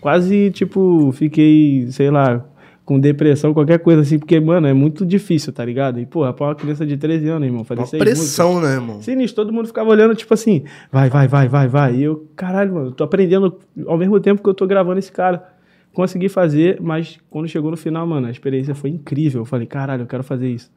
quase, 0.00 0.50
tipo, 0.50 1.12
fiquei, 1.12 1.86
sei 1.92 2.10
lá, 2.10 2.44
com 2.84 2.98
depressão, 2.98 3.54
qualquer 3.54 3.78
coisa 3.78 4.02
assim, 4.02 4.18
porque, 4.18 4.40
mano, 4.40 4.66
é 4.66 4.72
muito 4.72 5.06
difícil, 5.06 5.52
tá 5.52 5.64
ligado? 5.64 6.00
E, 6.00 6.06
porra, 6.06 6.32
pra 6.32 6.46
uma 6.46 6.54
criança 6.56 6.84
de 6.84 6.96
13 6.96 7.28
anos, 7.28 7.46
irmão, 7.46 7.62
fazer 7.62 7.86
seis 7.86 8.02
músicas. 8.02 8.18
pressão, 8.18 8.60
né, 8.60 8.72
irmão? 8.74 9.00
Sinistro, 9.00 9.44
todo 9.44 9.52
mundo 9.52 9.68
ficava 9.68 9.88
olhando, 9.90 10.16
tipo 10.16 10.34
assim, 10.34 10.64
vai, 10.90 11.08
vai, 11.08 11.28
vai, 11.28 11.48
vai, 11.48 11.68
vai. 11.68 11.94
E 11.94 12.02
eu, 12.02 12.28
caralho, 12.34 12.74
mano, 12.74 12.86
eu 12.88 12.92
tô 12.92 13.04
aprendendo 13.04 13.56
ao 13.86 13.96
mesmo 13.96 14.18
tempo 14.18 14.42
que 14.42 14.48
eu 14.48 14.54
tô 14.54 14.66
gravando 14.66 14.98
esse 14.98 15.12
cara. 15.12 15.48
Consegui 15.94 16.28
fazer, 16.28 16.78
mas 16.80 17.18
quando 17.30 17.46
chegou 17.46 17.70
no 17.70 17.76
final, 17.76 18.04
mano, 18.06 18.26
a 18.26 18.30
experiência 18.30 18.74
foi 18.74 18.90
incrível. 18.90 19.42
Eu 19.42 19.44
falei, 19.44 19.66
caralho, 19.66 20.02
eu 20.02 20.06
quero 20.06 20.24
fazer 20.24 20.48
isso. 20.48 20.70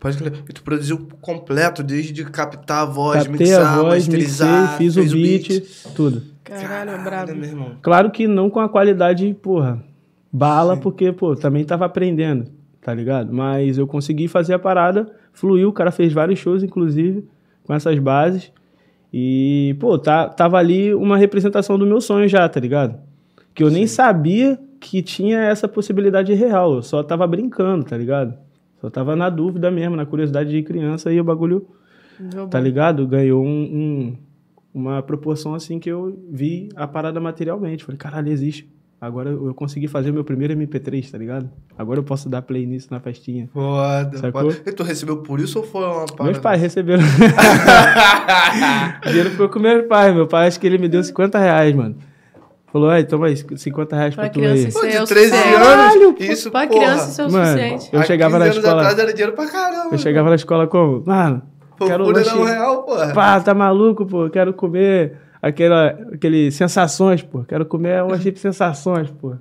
Pode 0.00 0.18
crer. 0.18 0.32
E 0.48 0.52
tu 0.52 0.62
produziu 0.62 1.08
completo, 1.20 1.82
desde 1.82 2.24
captar 2.24 2.82
a 2.82 2.84
voz, 2.84 3.24
Captei 3.24 3.46
mixar, 3.46 3.78
a 3.78 3.82
voz, 3.82 4.06
mixei, 4.06 4.22
masterizar, 4.22 4.76
fiz 4.76 4.94
fez 4.94 5.12
o 5.12 5.16
beat, 5.16 5.94
tudo. 5.94 6.22
Caralho, 6.44 6.90
é 6.90 6.98
brabo. 6.98 7.34
meu 7.34 7.48
irmão. 7.48 7.72
Claro 7.80 8.10
que 8.10 8.26
não 8.26 8.50
com 8.50 8.60
a 8.60 8.68
qualidade, 8.68 9.32
porra, 9.42 9.82
bala, 10.30 10.76
porque, 10.76 11.10
pô, 11.10 11.34
também 11.34 11.64
tava 11.64 11.86
aprendendo, 11.86 12.50
tá 12.82 12.92
ligado? 12.92 13.32
Mas 13.32 13.78
eu 13.78 13.86
consegui 13.86 14.28
fazer 14.28 14.52
a 14.52 14.58
parada, 14.58 15.10
fluiu, 15.32 15.70
o 15.70 15.72
cara 15.72 15.90
fez 15.90 16.12
vários 16.12 16.38
shows, 16.38 16.62
inclusive, 16.62 17.26
com 17.64 17.72
essas 17.72 17.98
bases. 17.98 18.52
E, 19.10 19.74
pô, 19.80 19.98
tá, 19.98 20.28
tava 20.28 20.58
ali 20.58 20.92
uma 20.94 21.16
representação 21.16 21.78
do 21.78 21.86
meu 21.86 22.00
sonho 22.00 22.28
já, 22.28 22.46
tá 22.46 22.60
ligado? 22.60 22.98
Que 23.54 23.62
eu 23.62 23.70
nem 23.70 23.86
sabia 23.86 24.58
que 24.78 25.00
tinha 25.00 25.38
essa 25.38 25.66
possibilidade 25.66 26.34
real, 26.34 26.74
eu 26.74 26.82
só 26.82 27.02
tava 27.02 27.26
brincando, 27.26 27.84
tá 27.84 27.96
ligado? 27.96 28.43
Só 28.84 28.90
tava 28.90 29.16
na 29.16 29.30
dúvida 29.30 29.70
mesmo, 29.70 29.96
na 29.96 30.04
curiosidade 30.04 30.50
de 30.50 30.62
criança, 30.62 31.10
e 31.10 31.18
o 31.18 31.24
bagulho 31.24 31.66
Deu 32.20 32.46
tá 32.48 32.60
ligado? 32.60 33.06
Ganhou 33.06 33.42
um, 33.42 33.48
um- 33.48 34.16
uma 34.74 35.02
proporção 35.02 35.54
assim 35.54 35.78
que 35.78 35.88
eu 35.90 36.22
vi 36.30 36.68
a 36.76 36.86
parada 36.86 37.18
materialmente. 37.18 37.82
Falei, 37.82 37.96
caralho, 37.96 38.30
existe. 38.30 38.70
Agora 39.00 39.30
eu 39.30 39.46
eu 39.46 39.54
consegui 39.54 39.88
fazer 39.88 40.12
meu 40.12 40.22
primeiro 40.22 40.52
MP3, 40.52 41.10
tá 41.10 41.16
ligado? 41.16 41.48
Agora 41.78 41.98
eu 41.98 42.04
posso 42.04 42.28
dar 42.28 42.42
play 42.42 42.66
nisso 42.66 42.88
na 42.90 43.00
festinha. 43.00 43.48
Foda, 43.54 44.18
Sacou? 44.18 44.52
foda. 44.52 44.70
E 44.70 44.72
tu 44.72 44.82
recebeu 44.82 45.16
por 45.22 45.40
isso 45.40 45.60
ou 45.60 45.64
foi 45.64 45.80
uma 45.82 46.04
parada? 46.04 46.24
Meus 46.24 46.38
pais 46.38 46.60
receberam. 46.60 47.02
o 49.02 49.08
dinheiro 49.08 49.30
ficou 49.30 49.48
com 49.48 49.58
meus 49.60 49.86
pais. 49.86 50.14
Meu 50.14 50.26
pai, 50.26 50.46
acho 50.46 50.60
que 50.60 50.66
ele 50.66 50.76
me 50.76 50.88
deu 50.88 51.02
50 51.02 51.38
reais, 51.38 51.74
mano. 51.74 51.96
Falou, 52.74 52.90
aí, 52.90 53.04
toma 53.04 53.28
aí, 53.28 53.36
50 53.36 53.94
reais 53.94 54.14
pra, 54.16 54.24
Pra 54.24 54.30
tu 54.32 54.34
criança 54.40 54.54
aí. 54.62 54.66
isso 54.68 54.80
Pô, 54.80 54.84
é 54.84 54.90
de 54.90 54.96
o 54.98 55.06
13 55.06 55.28
suficiente. 55.30 55.54
anos, 55.64 56.14
isso, 56.18 56.50
Pra 56.50 56.66
porra. 56.66 56.80
criança 56.80 57.10
isso 57.12 57.20
é 57.22 57.26
o 57.26 57.30
Mano, 57.30 57.46
suficiente. 57.46 57.88
eu 57.92 58.02
chegava 58.02 58.30
15 58.32 58.38
na 58.38 58.44
anos 58.46 58.56
escola. 58.56 58.80
atrás 58.82 58.98
era 58.98 59.12
dinheiro 59.12 59.32
pra 59.32 59.46
caramba. 59.46 59.88
Eu 59.92 59.98
chegava 59.98 60.28
na 60.28 60.34
escola 60.34 60.66
como? 60.66 61.02
Mano, 61.06 61.42
Pô, 61.78 61.86
quero 61.86 62.04
pura 62.04 62.18
lanche. 62.18 62.34
um 62.36 62.42
real, 62.42 62.82
porra. 62.82 63.12
Pá, 63.14 63.40
tá 63.40 63.54
maluco, 63.54 64.04
pô? 64.04 64.28
Quero 64.28 64.52
comer. 64.52 65.12
aquela, 65.40 65.96
aquele 66.14 66.50
sensações, 66.50 67.22
pô. 67.22 67.44
Quero 67.44 67.64
comer 67.64 68.02
uma 68.02 68.18
chip 68.18 68.40
sensações, 68.40 69.08
pô. 69.08 69.34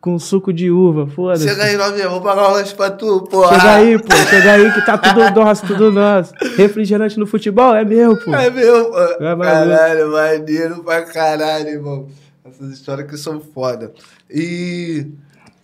Com 0.00 0.18
suco 0.18 0.52
de 0.52 0.68
uva, 0.68 1.06
foda-se. 1.06 1.48
Chega 1.48 1.62
aí, 1.62 1.76
novinha, 1.76 2.08
vou 2.08 2.20
pagar 2.20 2.48
um 2.48 2.52
lanche 2.54 2.74
pra 2.74 2.90
tu, 2.90 3.22
porra. 3.30 3.54
Chega 3.60 3.74
aí, 3.76 3.96
pô. 3.96 4.16
Chega 4.28 4.52
aí 4.54 4.72
que 4.72 4.84
tá 4.84 4.98
tudo 4.98 5.30
nosso, 5.40 5.64
tudo 5.68 5.92
nosso. 5.92 6.32
Refrigerante 6.56 7.16
no 7.16 7.26
futebol 7.28 7.76
é 7.76 7.84
meu, 7.84 8.16
pô. 8.16 8.34
É 8.34 8.50
meu, 8.50 8.86
pô. 8.90 8.98
É 8.98 9.36
caralho, 9.36 10.10
maneiro 10.10 10.82
pra 10.82 11.02
caralho, 11.02 11.68
irmão. 11.68 12.08
Essas 12.44 12.72
histórias 12.72 13.08
que 13.08 13.16
são 13.16 13.40
foda. 13.40 13.92
E. 14.30 15.06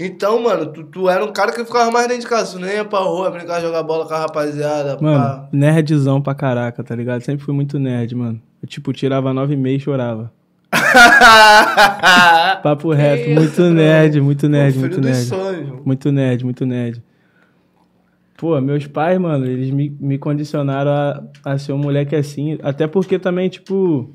Então, 0.00 0.40
mano, 0.40 0.66
tu, 0.66 0.85
tu 0.85 1.08
era 1.08 1.25
um 1.25 1.32
cara 1.32 1.50
que 1.50 1.64
ficava 1.64 1.90
mais 1.90 2.06
dentro 2.06 2.23
de 2.23 2.28
casa. 2.28 2.52
Tu 2.52 2.64
nem 2.64 2.75
ia 2.75 2.85
pra 2.85 3.00
rua 3.00 3.30
brincar, 3.30 3.61
jogar 3.61 3.82
bola 3.82 4.06
com 4.06 4.14
a 4.14 4.18
rapaziada. 4.20 4.97
Mano, 5.00 5.18
pá. 5.18 5.49
nerdzão 5.52 6.23
pra 6.23 6.37
caraca, 6.37 6.85
tá 6.85 6.94
ligado? 6.94 7.20
Sempre 7.23 7.44
fui 7.44 7.52
muito 7.52 7.80
nerd, 7.80 8.14
mano. 8.14 8.40
Eu, 8.62 8.68
tipo, 8.68 8.92
tirava 8.92 9.35
nove 9.35 9.54
e 9.54 9.56
meia 9.56 9.76
e 9.76 9.80
chorava. 9.80 10.32
Papo 12.62 12.92
reto, 12.92 13.30
muito 13.30 13.62
nerd, 13.70 14.20
muito 14.20 14.49
nerd, 14.49 14.78
muito 14.78 15.00
nerd. 15.00 15.25
sonhos. 15.25 15.80
Muito 15.85 16.12
nerd, 16.12 16.44
muito 16.44 16.64
nerd. 16.64 17.02
Pô, 18.37 18.61
meus 18.61 18.87
pais, 18.87 19.18
mano, 19.18 19.47
eles 19.47 19.70
me, 19.73 19.90
me 19.99 20.16
condicionaram 20.16 20.92
a, 20.92 21.23
a 21.44 21.58
ser 21.58 21.73
um 21.73 21.78
moleque 21.78 22.14
assim. 22.14 22.56
Até 22.62 22.87
porque 22.87 23.18
também, 23.18 23.49
tipo, 23.49 24.08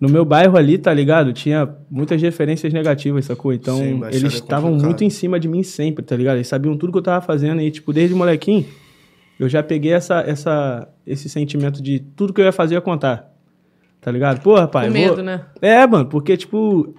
no 0.00 0.08
meu 0.08 0.24
bairro 0.24 0.56
ali, 0.56 0.78
tá 0.78 0.92
ligado? 0.94 1.30
Tinha 1.32 1.68
muitas 1.90 2.20
referências 2.22 2.72
negativas, 2.72 3.26
sacou? 3.26 3.52
Então, 3.52 3.76
Sim, 3.76 4.00
eles 4.06 4.24
é 4.24 4.26
estavam 4.28 4.74
muito 4.74 5.04
em 5.04 5.10
cima 5.10 5.38
de 5.38 5.46
mim 5.46 5.62
sempre, 5.62 6.02
tá 6.02 6.16
ligado? 6.16 6.36
Eles 6.36 6.48
sabiam 6.48 6.74
tudo 6.76 6.90
que 6.90 6.98
eu 6.98 7.02
tava 7.02 7.24
fazendo. 7.24 7.60
E, 7.60 7.70
tipo, 7.70 7.92
desde 7.92 8.14
molequinho, 8.14 8.64
eu 9.38 9.46
já 9.48 9.62
peguei 9.62 9.92
essa, 9.92 10.20
essa, 10.20 10.88
esse 11.06 11.28
sentimento 11.28 11.82
de 11.82 12.00
tudo 12.00 12.32
que 12.32 12.40
eu 12.40 12.46
ia 12.46 12.52
fazer 12.52 12.74
eu 12.74 12.78
ia 12.78 12.82
contar. 12.82 13.30
Tá 14.00 14.10
ligado? 14.10 14.40
Porra, 14.40 14.66
pai. 14.66 14.88
Com 14.90 14.96
eu 14.96 15.00
vou- 15.02 15.10
medo, 15.10 15.22
né? 15.22 15.44
é, 15.60 15.86
mano, 15.86 16.06
porque, 16.06 16.34
tipo, 16.34 16.94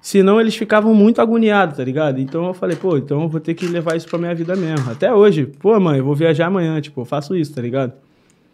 senão 0.00 0.40
eles 0.40 0.54
ficavam 0.54 0.94
muito 0.94 1.20
agoniados, 1.20 1.76
tá 1.76 1.82
ligado? 1.82 2.20
Então 2.20 2.46
eu 2.46 2.54
falei, 2.54 2.76
pô, 2.76 2.96
então 2.96 3.22
eu 3.22 3.28
vou 3.28 3.40
ter 3.40 3.54
que 3.54 3.66
levar 3.66 3.96
isso 3.96 4.06
pra 4.08 4.16
minha 4.16 4.32
vida 4.34 4.54
mesmo. 4.54 4.88
Até 4.88 5.12
hoje, 5.12 5.46
pô, 5.46 5.78
mãe, 5.80 5.98
eu 5.98 6.04
vou 6.04 6.14
viajar 6.14 6.46
amanhã, 6.46 6.80
tipo, 6.80 7.00
eu 7.00 7.04
faço 7.04 7.34
isso, 7.34 7.52
tá 7.52 7.60
ligado? 7.60 7.94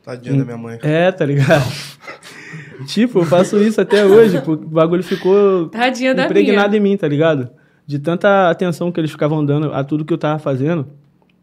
Tadinha 0.02 0.38
da 0.38 0.44
minha 0.46 0.56
mãe. 0.56 0.78
É, 0.82 1.12
tá 1.12 1.26
ligado? 1.26 1.62
tipo, 2.86 3.20
eu 3.20 3.24
faço 3.24 3.56
isso 3.58 3.80
até 3.80 4.04
hoje, 4.04 4.40
porque 4.40 4.64
o 4.64 4.68
bagulho 4.68 5.02
ficou 5.02 5.68
Tadinha 5.68 6.12
impregnado 6.12 6.76
em 6.76 6.80
mim, 6.80 6.96
tá 6.96 7.08
ligado? 7.08 7.50
De 7.86 7.98
tanta 7.98 8.50
atenção 8.50 8.92
que 8.92 9.00
eles 9.00 9.10
ficavam 9.10 9.44
dando 9.44 9.72
a 9.72 9.82
tudo 9.82 10.04
que 10.04 10.12
eu 10.12 10.18
tava 10.18 10.38
fazendo, 10.38 10.86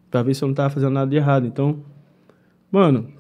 pra 0.10 0.24
ver 0.24 0.34
se 0.34 0.44
eu 0.44 0.48
não 0.48 0.56
tava 0.56 0.70
fazendo 0.70 0.92
nada 0.92 1.10
de 1.10 1.18
errado. 1.18 1.46
Então, 1.46 1.80
mano, 2.72 3.17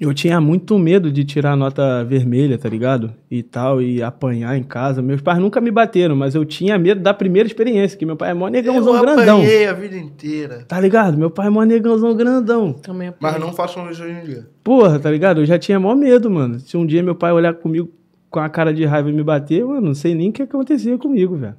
eu 0.00 0.14
tinha 0.14 0.40
muito 0.40 0.78
medo 0.78 1.10
de 1.10 1.24
tirar 1.24 1.52
a 1.52 1.56
nota 1.56 2.04
vermelha, 2.04 2.56
tá 2.56 2.68
ligado? 2.68 3.12
E 3.28 3.42
tal, 3.42 3.82
e 3.82 4.00
apanhar 4.00 4.56
em 4.56 4.62
casa. 4.62 5.02
Meus 5.02 5.20
pais 5.20 5.40
nunca 5.40 5.60
me 5.60 5.72
bateram, 5.72 6.14
mas 6.14 6.36
eu 6.36 6.44
tinha 6.44 6.78
medo 6.78 7.00
da 7.00 7.12
primeira 7.12 7.48
experiência, 7.48 7.98
que 7.98 8.06
meu 8.06 8.16
pai 8.16 8.30
é 8.30 8.34
mó 8.34 8.48
negãozão 8.48 8.94
eu 8.94 9.00
grandão. 9.00 9.38
apanhei 9.38 9.66
a 9.66 9.72
vida 9.72 9.96
inteira. 9.96 10.64
Tá 10.68 10.80
ligado? 10.80 11.18
Meu 11.18 11.30
pai 11.30 11.48
é 11.48 11.50
mó 11.50 11.64
negãozão 11.64 12.14
grandão. 12.14 12.72
Também 12.74 13.08
é 13.08 13.14
Mas 13.18 13.40
não 13.40 13.52
façam 13.52 13.90
isso 13.90 14.02
hoje 14.04 14.12
em 14.12 14.24
dia. 14.24 14.46
Porra, 14.62 15.00
tá 15.00 15.10
ligado? 15.10 15.40
Eu 15.40 15.46
já 15.46 15.58
tinha 15.58 15.80
mó 15.80 15.94
medo, 15.96 16.30
mano. 16.30 16.60
Se 16.60 16.76
um 16.76 16.86
dia 16.86 17.02
meu 17.02 17.16
pai 17.16 17.32
olhar 17.32 17.54
comigo 17.54 17.90
com 18.30 18.38
a 18.38 18.48
cara 18.48 18.72
de 18.72 18.84
raiva 18.84 19.10
e 19.10 19.12
me 19.12 19.24
bater, 19.24 19.64
mano, 19.64 19.80
não 19.88 19.94
sei 19.94 20.14
nem 20.14 20.30
o 20.30 20.32
que 20.32 20.42
acontecia 20.42 20.96
comigo, 20.96 21.36
velho. 21.36 21.56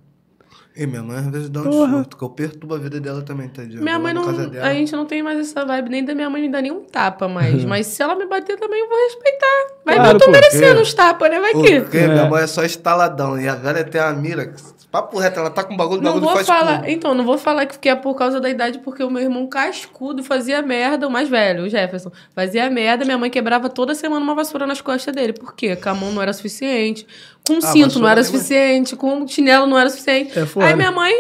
E 0.80 0.88
minha 0.88 1.04
mãe 1.04 1.18
às 1.18 1.28
vezes 1.28 1.50
dá 1.50 1.60
um 1.60 1.64
Porra. 1.70 1.92
surto, 1.92 2.16
que 2.18 2.24
eu 2.24 2.30
perturbo 2.30 2.74
a 2.76 2.78
vida 2.78 3.00
dela 3.02 3.22
também, 3.22 3.50
tadinha. 3.50 3.82
Minha 3.82 3.96
Eu 3.96 4.00
mãe 4.00 4.14
não. 4.14 4.22
na 4.26 4.32
casa 4.34 4.48
dela. 4.48 4.68
A 4.68 4.74
gente 4.74 4.94
não 4.94 5.06
tem 5.06 5.22
mais 5.22 5.38
essa 5.40 5.66
vibe, 5.66 5.90
nem 5.90 6.06
da 6.06 6.16
minha 6.16 6.30
mãe 6.30 6.42
me 6.42 6.50
dá 6.50 6.62
nenhum 6.62 6.82
tapa 6.86 7.28
mais. 7.28 7.64
Mas 7.66 7.88
se 7.88 8.02
ela 8.02 8.16
me 8.16 8.26
bater 8.26 8.58
também, 8.58 8.80
eu 8.80 8.88
vou 8.88 8.98
respeitar. 8.98 9.68
Mas 9.86 9.96
Claro, 9.96 10.12
eu 10.16 10.20
tô 10.20 10.32
merecendo 10.32 10.82
uns 10.82 10.94
tapas, 10.94 11.30
né? 11.30 11.40
Vai 11.40 11.52
que. 11.54 11.82
Porque 11.82 11.98
É. 11.98 12.08
minha 12.08 12.26
mãe 12.30 12.44
é 12.44 12.48
só 12.48 12.64
estaladão. 12.64 13.40
E 13.40 13.48
a 13.50 13.56
velha 13.56 13.84
tem 13.84 14.00
a 14.00 14.14
mira. 14.14 14.54
Papo 14.92 15.20
reto, 15.20 15.40
ela 15.40 15.52
tá 15.52 15.64
com 15.64 15.78
bagulho, 15.78 16.00
o 16.00 16.04
Não 16.04 16.14
bagulho 16.14 16.26
vou 16.26 16.34
faz 16.34 16.48
falar. 16.48 16.90
Então, 16.90 17.14
não 17.14 17.24
vou 17.24 17.38
falar 17.38 17.68
que 17.68 17.88
é 17.88 17.94
por 17.96 18.16
causa 18.16 18.40
da 18.42 18.50
idade, 18.50 18.80
porque 18.80 19.04
o 19.04 19.12
meu 19.12 19.22
irmão 19.22 19.46
cascudo 19.48 20.24
fazia 20.24 20.64
merda, 20.64 21.08
o 21.08 21.12
mais 21.12 21.30
velho, 21.30 21.66
o 21.66 21.70
Jefferson. 21.70 22.12
Fazia 22.34 22.68
merda, 22.72 23.06
minha 23.06 23.18
mãe 23.18 23.30
quebrava 23.30 23.70
toda 23.70 23.94
semana 23.94 24.20
uma 24.26 24.34
vassoura 24.34 24.66
nas 24.66 24.82
costas 24.82 25.14
dele. 25.14 25.34
Por 25.34 25.54
quê? 25.54 25.76
Com 25.76 25.90
a 25.90 25.94
mão 25.94 26.12
não 26.12 26.20
era 26.24 26.34
suficiente, 26.34 27.06
com 27.50 27.58
um 27.58 27.62
cinto 27.62 28.00
não 28.00 28.08
era 28.08 28.24
também. 28.24 28.40
suficiente, 28.40 28.96
com 28.96 29.14
um 29.18 29.28
chinelo 29.28 29.66
não 29.68 29.78
era 29.78 29.90
suficiente. 29.90 30.32
É. 30.38 30.44
Aí 30.66 30.76
minha 30.76 30.92
mãe 30.92 31.14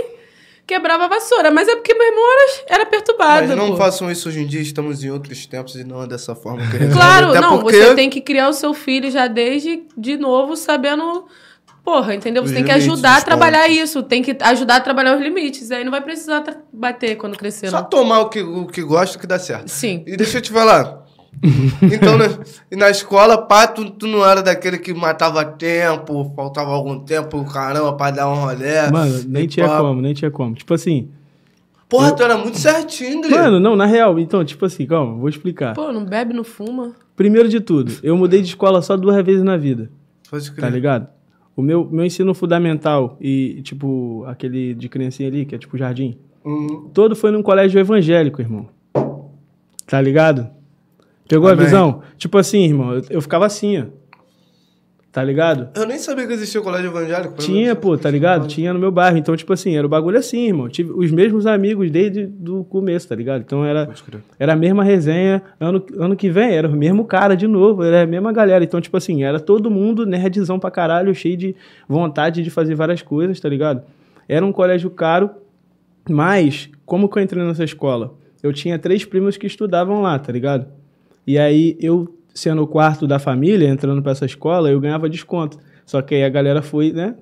quebrava 0.65 1.05
a 1.05 1.07
vassoura. 1.07 1.49
Mas 1.51 1.67
é 1.67 1.75
porque 1.75 1.93
meu 1.93 2.05
irmão 2.07 2.23
era, 2.31 2.75
era 2.75 2.85
perturbado. 2.85 3.47
Mas 3.47 3.57
não 3.57 3.71
pô. 3.71 3.77
façam 3.77 4.09
isso 4.11 4.29
hoje 4.29 4.41
em 4.41 4.45
dia, 4.47 4.61
estamos 4.61 5.03
em 5.03 5.09
outros 5.09 5.45
tempos 5.47 5.75
e 5.75 5.83
não 5.83 6.03
é 6.03 6.07
dessa 6.07 6.35
forma 6.35 6.61
que 6.69 6.77
resolve. 6.77 6.93
Claro, 6.93 7.29
Até 7.29 7.41
não, 7.41 7.59
porque 7.59 7.75
você 7.83 7.95
tem 7.95 8.09
que 8.09 8.21
criar 8.21 8.49
o 8.49 8.53
seu 8.53 8.73
filho 8.73 9.09
já 9.09 9.27
desde 9.27 9.83
de 9.97 10.15
novo, 10.17 10.55
sabendo. 10.55 11.25
Porra, 11.83 12.13
entendeu? 12.13 12.43
Você 12.43 12.49
Os 12.49 12.55
tem 12.55 12.63
que 12.63 12.71
ajudar 12.71 13.17
a 13.17 13.21
trabalhar 13.21 13.63
pontos. 13.63 13.77
isso, 13.77 14.03
tem 14.03 14.21
que 14.21 14.37
ajudar 14.41 14.75
a 14.75 14.79
trabalhar 14.81 15.15
os 15.15 15.21
limites. 15.23 15.71
Aí 15.71 15.83
não 15.83 15.89
vai 15.89 16.01
precisar 16.01 16.43
bater 16.71 17.15
quando 17.15 17.35
crescer, 17.35 17.69
Só 17.71 17.81
não. 17.81 17.89
tomar 17.89 18.19
o 18.19 18.29
que, 18.29 18.41
o 18.41 18.67
que 18.67 18.83
gosta 18.83 19.17
que 19.17 19.25
dá 19.25 19.39
certo. 19.39 19.69
Sim. 19.69 20.03
E 20.05 20.15
deixa 20.15 20.37
eu 20.37 20.41
te 20.41 20.51
falar. 20.51 21.03
então, 21.93 22.17
né, 22.17 22.25
e 22.69 22.75
na 22.75 22.89
escola, 22.89 23.37
pá, 23.37 23.65
tu, 23.67 23.89
tu 23.91 24.07
não 24.07 24.25
era 24.25 24.41
daquele 24.43 24.77
que 24.77 24.93
matava 24.93 25.45
tempo, 25.45 26.33
faltava 26.35 26.71
algum 26.71 26.99
tempo, 26.99 27.43
caramba, 27.45 27.93
pra 27.93 28.11
dar 28.11 28.29
um 28.29 28.35
rolê. 28.35 28.89
Mano, 28.91 29.23
nem 29.27 29.47
tinha 29.47 29.67
pá. 29.67 29.77
como, 29.79 30.01
nem 30.01 30.13
tinha 30.13 30.29
como. 30.31 30.53
Tipo 30.55 30.73
assim, 30.73 31.09
Porra, 31.87 32.11
tu 32.11 32.21
era 32.21 32.37
muito 32.37 32.57
certinho, 32.57 33.21
Dri. 33.21 33.31
mano, 33.31 33.59
não, 33.59 33.75
na 33.75 33.85
real, 33.85 34.19
então, 34.19 34.43
tipo 34.45 34.65
assim, 34.65 34.85
calma, 34.85 35.15
vou 35.15 35.29
explicar. 35.29 35.73
Pô, 35.73 35.91
não 35.91 36.05
bebe, 36.05 36.33
não 36.33 36.43
fuma. 36.43 36.91
Primeiro 37.15 37.47
de 37.49 37.59
tudo, 37.59 37.93
eu 38.03 38.15
mudei 38.17 38.41
de 38.41 38.47
escola 38.49 38.81
só 38.81 38.95
duas 38.97 39.23
vezes 39.25 39.43
na 39.43 39.57
vida, 39.57 39.89
Pode 40.29 40.51
crer. 40.51 40.61
tá 40.61 40.69
ligado? 40.69 41.07
O 41.55 41.61
meu, 41.61 41.87
meu 41.91 42.05
ensino 42.05 42.33
fundamental 42.33 43.17
e, 43.19 43.61
tipo, 43.63 44.23
aquele 44.27 44.73
de 44.73 44.87
criancinha 44.87 45.27
ali, 45.27 45.45
que 45.45 45.55
é 45.55 45.57
tipo 45.57 45.77
jardim, 45.77 46.17
Hum, 46.45 46.89
todo 46.93 47.15
foi 47.17 47.31
num 47.31 47.41
colégio 47.43 47.79
evangélico, 47.79 48.41
irmão. 48.41 48.67
Tá 49.85 49.99
ligado? 49.99 50.47
Pegou 51.29 51.47
Amém. 51.47 51.61
a 51.61 51.65
visão? 51.65 52.01
Tipo 52.17 52.39
assim, 52.39 52.65
irmão, 52.65 52.95
eu, 52.95 53.03
eu 53.11 53.21
ficava 53.21 53.45
assim, 53.45 53.77
ó. 53.77 53.85
Tá 55.11 55.23
ligado? 55.23 55.69
eu 55.75 55.87
nem 55.87 55.97
sabia 55.97 56.27
que 56.27 56.33
existia 56.33 56.61
o 56.61 56.63
colégio 56.63 56.91
evangélico. 56.91 57.35
Tinha, 57.37 57.75
pô, 57.75 57.97
tá 57.97 58.11
ligado? 58.11 58.47
Tinha 58.47 58.71
no 58.71 58.79
meu 58.79 58.91
bairro. 58.91 59.17
Então, 59.17 59.35
tipo 59.35 59.51
assim, 59.51 59.75
era 59.75 59.85
o 59.85 59.89
bagulho 59.89 60.19
assim, 60.19 60.47
irmão. 60.47 60.69
Tive 60.69 60.91
os 60.91 61.09
mesmos 61.09 61.47
amigos 61.47 61.89
desde 61.89 62.31
o 62.47 62.63
começo, 62.63 63.07
tá 63.07 63.15
ligado? 63.15 63.41
Então 63.41 63.65
era, 63.65 63.89
era 64.37 64.53
a 64.53 64.55
mesma 64.55 64.83
resenha. 64.83 65.41
Ano, 65.59 65.83
ano 65.97 66.15
que 66.15 66.29
vem 66.29 66.51
era 66.51 66.67
o 66.67 66.71
mesmo 66.71 67.05
cara 67.05 67.35
de 67.35 67.47
novo, 67.47 67.83
era 67.83 68.03
a 68.03 68.07
mesma 68.07 68.31
galera. 68.31 68.63
Então, 68.63 68.79
tipo 68.79 68.95
assim, 68.97 69.23
era 69.23 69.39
todo 69.39 69.71
mundo 69.71 70.05
nerdzão 70.05 70.59
pra 70.59 70.69
caralho, 70.69 71.13
cheio 71.15 71.37
de 71.37 71.55
vontade 71.87 72.43
de 72.43 72.51
fazer 72.51 72.75
várias 72.75 73.01
coisas, 73.01 73.39
tá 73.39 73.49
ligado? 73.49 73.81
Era 74.27 74.45
um 74.45 74.51
colégio 74.51 74.91
caro, 74.91 75.31
mas, 76.07 76.69
como 76.85 77.09
que 77.09 77.17
eu 77.17 77.23
entrei 77.23 77.43
nessa 77.43 77.63
escola? 77.63 78.13
Eu 78.43 78.53
tinha 78.53 78.77
três 78.77 79.03
primos 79.05 79.37
que 79.37 79.47
estudavam 79.47 80.01
lá, 80.03 80.19
tá 80.19 80.31
ligado? 80.31 80.78
E 81.25 81.37
aí, 81.37 81.77
eu, 81.79 82.17
sendo 82.33 82.63
o 82.63 82.67
quarto 82.67 83.07
da 83.07 83.19
família, 83.19 83.67
entrando 83.67 84.01
pra 84.01 84.11
essa 84.11 84.25
escola, 84.25 84.69
eu 84.69 84.79
ganhava 84.79 85.09
desconto. 85.09 85.57
Só 85.85 86.01
que 86.01 86.15
aí 86.15 86.23
a 86.23 86.29
galera 86.29 86.61
foi, 86.61 86.91
né? 86.91 87.15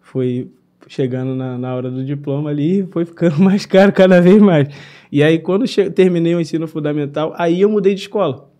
Foi 0.00 0.50
chegando 0.88 1.34
na, 1.34 1.56
na 1.56 1.74
hora 1.74 1.90
do 1.90 2.04
diploma 2.04 2.50
ali 2.50 2.80
e 2.80 2.86
foi 2.86 3.04
ficando 3.04 3.38
mais 3.42 3.66
caro 3.66 3.92
cada 3.92 4.20
vez 4.20 4.40
mais. 4.40 4.68
E 5.10 5.22
aí, 5.22 5.38
quando 5.38 5.64
terminei 5.94 6.34
o 6.34 6.40
ensino 6.40 6.66
fundamental, 6.66 7.34
aí 7.36 7.60
eu 7.60 7.70
mudei 7.70 7.94
de 7.94 8.00
escola. 8.02 8.50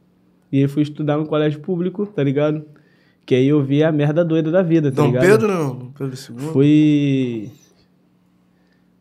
E 0.50 0.58
aí 0.58 0.68
fui 0.68 0.82
estudar 0.82 1.16
no 1.16 1.26
colégio 1.26 1.60
público, 1.60 2.06
tá 2.06 2.22
ligado? 2.22 2.64
Que 3.24 3.34
aí 3.34 3.48
eu 3.48 3.62
vi 3.62 3.82
a 3.82 3.92
merda 3.92 4.24
doida 4.24 4.50
da 4.50 4.62
vida, 4.62 4.90
tá 4.90 5.00
Dom 5.00 5.08
ligado? 5.08 5.22
Pedro 5.24 5.48
não? 5.48 5.76
Dom 5.76 5.90
Pedro 5.92 6.14
II? 6.16 6.38
Fui. 6.52 7.50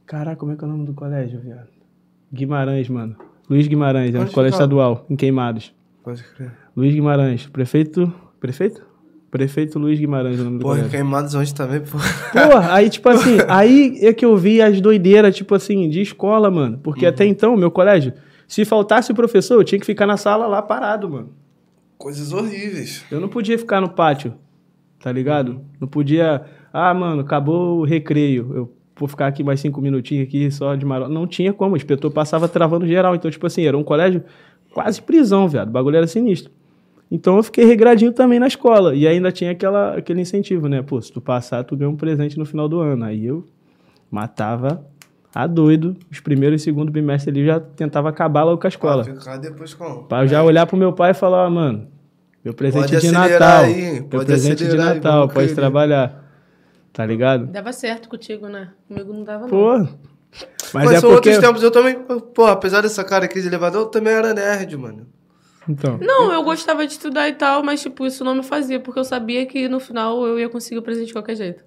Caraca, 0.05 0.37
como 0.37 0.51
é 0.51 0.55
que 0.55 0.63
é 0.63 0.67
o 0.67 0.69
nome 0.69 0.85
do 0.85 0.93
colégio, 0.93 1.39
viado? 1.39 1.67
Guimarães, 2.31 2.87
mano. 2.87 3.15
Luiz 3.49 3.67
Guimarães, 3.67 4.15
é 4.15 4.19
um 4.19 4.27
colégio 4.27 4.55
estadual, 4.55 5.05
em 5.09 5.15
Queimados. 5.15 5.73
Pode 6.03 6.23
crer. 6.23 6.51
Luiz 6.75 6.93
Guimarães, 6.93 7.47
prefeito. 7.47 8.11
Prefeito? 8.39 8.83
Prefeito 9.29 9.79
Luiz 9.79 9.97
Guimarães, 9.97 10.37
é 10.37 10.41
o 10.41 10.45
nome 10.45 10.57
do 10.57 10.63
Porra, 10.63 10.89
queimados 10.89 11.33
onde 11.35 11.55
também, 11.55 11.79
pô. 11.79 11.97
Porra, 12.33 12.73
aí, 12.73 12.89
tipo 12.89 13.07
assim, 13.09 13.37
aí 13.47 13.97
é 14.01 14.13
que 14.13 14.25
eu 14.25 14.35
vi 14.35 14.61
as 14.61 14.81
doideiras, 14.81 15.35
tipo 15.35 15.55
assim, 15.55 15.89
de 15.89 16.01
escola, 16.01 16.51
mano. 16.51 16.79
Porque 16.83 17.05
até 17.05 17.25
então, 17.25 17.55
meu 17.55 17.71
colégio, 17.71 18.13
se 18.45 18.65
faltasse 18.65 19.11
o 19.11 19.15
professor, 19.15 19.55
eu 19.55 19.63
tinha 19.63 19.79
que 19.79 19.85
ficar 19.85 20.05
na 20.05 20.17
sala 20.17 20.47
lá 20.47 20.61
parado, 20.61 21.09
mano. 21.09 21.29
Coisas 21.97 22.33
horríveis. 22.33 23.05
Eu 23.09 23.21
não 23.21 23.29
podia 23.29 23.57
ficar 23.57 23.79
no 23.79 23.89
pátio, 23.89 24.33
tá 24.99 25.11
ligado? 25.11 25.61
Não 25.79 25.87
podia. 25.87 26.43
Ah, 26.73 26.93
mano, 26.93 27.21
acabou 27.21 27.79
o 27.79 27.85
recreio. 27.85 28.51
Eu 28.53 28.73
vou 28.97 29.07
ficar 29.07 29.27
aqui 29.27 29.43
mais 29.43 29.61
cinco 29.61 29.79
minutinhos 29.79 30.27
aqui 30.27 30.51
só 30.51 30.75
de 30.75 30.85
marota. 30.85 31.13
Não 31.13 31.25
tinha 31.25 31.53
como, 31.53 31.75
o 31.75 31.77
inspetor 31.77 32.11
passava 32.11 32.49
travando 32.49 32.85
geral. 32.85 33.15
Então, 33.15 33.31
tipo 33.31 33.47
assim, 33.47 33.65
era 33.65 33.77
um 33.77 33.83
colégio 33.83 34.23
quase 34.73 35.01
prisão, 35.01 35.47
viado. 35.47 35.69
O 35.69 35.71
bagulho 35.71 35.97
era 35.97 36.07
sinistro. 36.07 36.51
Então 37.09 37.35
eu 37.37 37.43
fiquei 37.43 37.65
regradinho 37.65 38.13
também 38.13 38.39
na 38.39 38.47
escola. 38.47 38.95
E 38.95 39.05
ainda 39.07 39.31
tinha 39.31 39.51
aquela, 39.51 39.97
aquele 39.97 40.21
incentivo, 40.21 40.67
né? 40.69 40.81
Pô, 40.81 41.01
se 41.01 41.11
tu 41.11 41.19
passar, 41.19 41.63
tu 41.63 41.75
ganha 41.75 41.89
um 41.89 41.95
presente 41.95 42.37
no 42.39 42.45
final 42.45 42.69
do 42.69 42.79
ano. 42.79 43.03
Aí 43.03 43.25
eu 43.25 43.45
matava 44.09 44.85
a 45.35 45.45
doido. 45.45 45.95
Os 46.09 46.19
primeiros 46.21 46.61
e 46.61 46.63
segundo 46.63 46.91
bimestre 46.91 47.29
ali 47.31 47.45
já 47.45 47.59
tentava 47.59 48.07
acabar 48.09 48.43
logo 48.43 48.59
com 48.61 48.67
a 48.67 48.69
escola. 48.69 49.03
Pra 49.03 49.13
ficar 49.15 49.37
depois 49.37 49.73
com... 49.73 50.03
Pra 50.03 50.23
eu 50.23 50.27
já 50.27 50.41
olhar 50.43 50.65
pro 50.65 50.77
meu 50.77 50.93
pai 50.93 51.11
e 51.11 51.13
falar, 51.13 51.45
ó, 51.45 51.49
mano, 51.49 51.87
Meu 52.43 52.53
presente 52.53 52.91
Pode 52.93 53.01
de 53.01 53.11
Natal. 53.11 53.63
aí, 53.65 53.91
Meu 53.93 54.03
pode 54.05 54.25
presente 54.25 54.57
de 54.59 54.63
acelerar 54.67 54.87
aí, 54.89 54.95
Natal, 54.95 55.27
pode 55.27 55.47
querer. 55.47 55.55
trabalhar. 55.55 56.21
Tá 56.93 57.05
ligado? 57.05 57.45
Dava 57.47 57.71
certo 57.71 58.09
contigo, 58.09 58.47
né? 58.47 58.69
Comigo 58.87 59.13
não 59.13 59.23
dava, 59.23 59.47
não. 59.47 59.89
Mas, 60.73 60.85
Mas, 60.85 60.91
é 60.93 60.99
são 61.01 61.09
porque. 61.11 61.29
outros 61.29 61.45
tempos, 61.45 61.63
eu 61.63 61.71
também, 61.71 61.95
pô, 62.33 62.45
apesar 62.45 62.81
dessa 62.81 63.03
cara 63.03 63.25
aqui 63.25 63.41
de 63.41 63.47
elevador, 63.47 63.81
eu 63.81 63.85
também 63.87 64.13
era 64.13 64.33
nerd, 64.33 64.77
mano. 64.77 65.07
Então. 65.67 65.97
Não, 66.01 66.31
eu 66.31 66.43
gostava 66.43 66.87
de 66.87 66.93
estudar 66.93 67.27
e 67.29 67.33
tal, 67.33 67.61
mas, 67.63 67.81
tipo, 67.81 68.05
isso 68.05 68.23
não 68.23 68.35
me 68.35 68.43
fazia, 68.43 68.79
porque 68.79 68.99
eu 68.99 69.03
sabia 69.03 69.45
que 69.45 69.67
no 69.67 69.79
final 69.79 70.25
eu 70.25 70.39
ia 70.39 70.49
conseguir 70.49 70.79
o 70.79 70.81
presente 70.81 71.07
de 71.07 71.13
qualquer 71.13 71.35
jeito. 71.35 71.63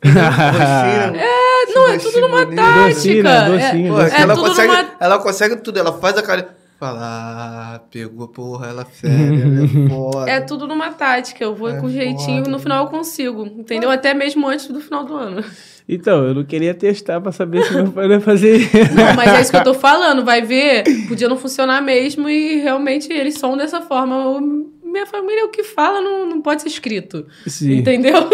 é, 0.04 1.72
não, 1.72 1.88
é 1.88 1.98
tudo 1.98 2.20
numa 2.20 2.46
tática. 2.46 2.88
Docinho, 2.88 3.22
né? 3.24 3.48
Docinho, 3.48 3.86
É, 3.86 3.88
Pô, 3.88 4.00
é 4.00 4.08
é 4.10 4.20
ela, 4.22 4.34
tudo 4.34 4.48
consegue, 4.48 4.68
numa... 4.72 4.88
ela 5.00 5.18
consegue 5.18 5.56
tudo, 5.56 5.78
ela 5.78 5.92
faz 5.92 6.16
a 6.16 6.22
cara. 6.22 6.56
Fala, 6.78 7.00
ah, 7.02 7.80
pegou, 7.90 8.28
porra, 8.28 8.68
ela 8.68 8.84
fera, 8.84 9.12
ela 9.14 9.64
é 9.64 9.66
foda. 9.88 10.30
É 10.30 10.40
tudo 10.40 10.68
numa 10.68 10.92
tática. 10.92 11.42
Eu 11.42 11.52
vou 11.52 11.70
É 11.70 11.80
com 11.80 11.88
jeitinho 11.88 12.44
foda. 12.44 12.50
no 12.50 12.58
final 12.60 12.84
eu 12.84 12.90
consigo. 12.90 13.44
Entendeu? 13.46 13.90
Até 13.90 14.14
mesmo 14.14 14.46
antes 14.46 14.68
do 14.68 14.80
final 14.80 15.04
do 15.04 15.16
ano. 15.16 15.44
Então, 15.88 16.22
eu 16.24 16.34
não 16.34 16.44
queria 16.44 16.74
testar 16.74 17.18
pra 17.20 17.32
saber 17.32 17.64
se 17.64 17.72
meu 17.74 17.90
pai 17.90 18.06
ia 18.08 18.20
fazer. 18.20 18.58
Não, 18.94 19.14
mas 19.16 19.32
é 19.32 19.40
isso 19.40 19.50
que 19.50 19.56
eu 19.56 19.64
tô 19.64 19.72
falando. 19.72 20.22
Vai 20.22 20.42
ver, 20.42 20.84
podia 21.08 21.28
não 21.30 21.36
funcionar 21.38 21.80
mesmo 21.80 22.28
e 22.28 22.60
realmente 22.60 23.10
eles 23.10 23.38
são 23.38 23.56
dessa 23.56 23.80
forma. 23.80 24.28
O- 24.28 24.68
minha 24.84 25.06
família, 25.06 25.44
o 25.46 25.48
que 25.50 25.62
fala 25.62 26.00
não, 26.02 26.26
não 26.28 26.42
pode 26.42 26.60
ser 26.62 26.68
escrito. 26.68 27.26
Sim. 27.46 27.76
Entendeu? 27.78 28.28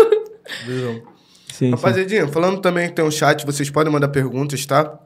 Sim, 0.67 1.03
sim. 1.53 1.71
Rapaziadinha, 1.71 2.27
falando 2.29 2.61
também 2.61 2.89
que 2.89 2.95
tem 2.95 3.05
um 3.05 3.11
chat, 3.11 3.45
vocês 3.47 3.71
podem 3.71 3.93
mandar 3.93 4.09
perguntas, 4.09 4.65
tá? 4.67 4.99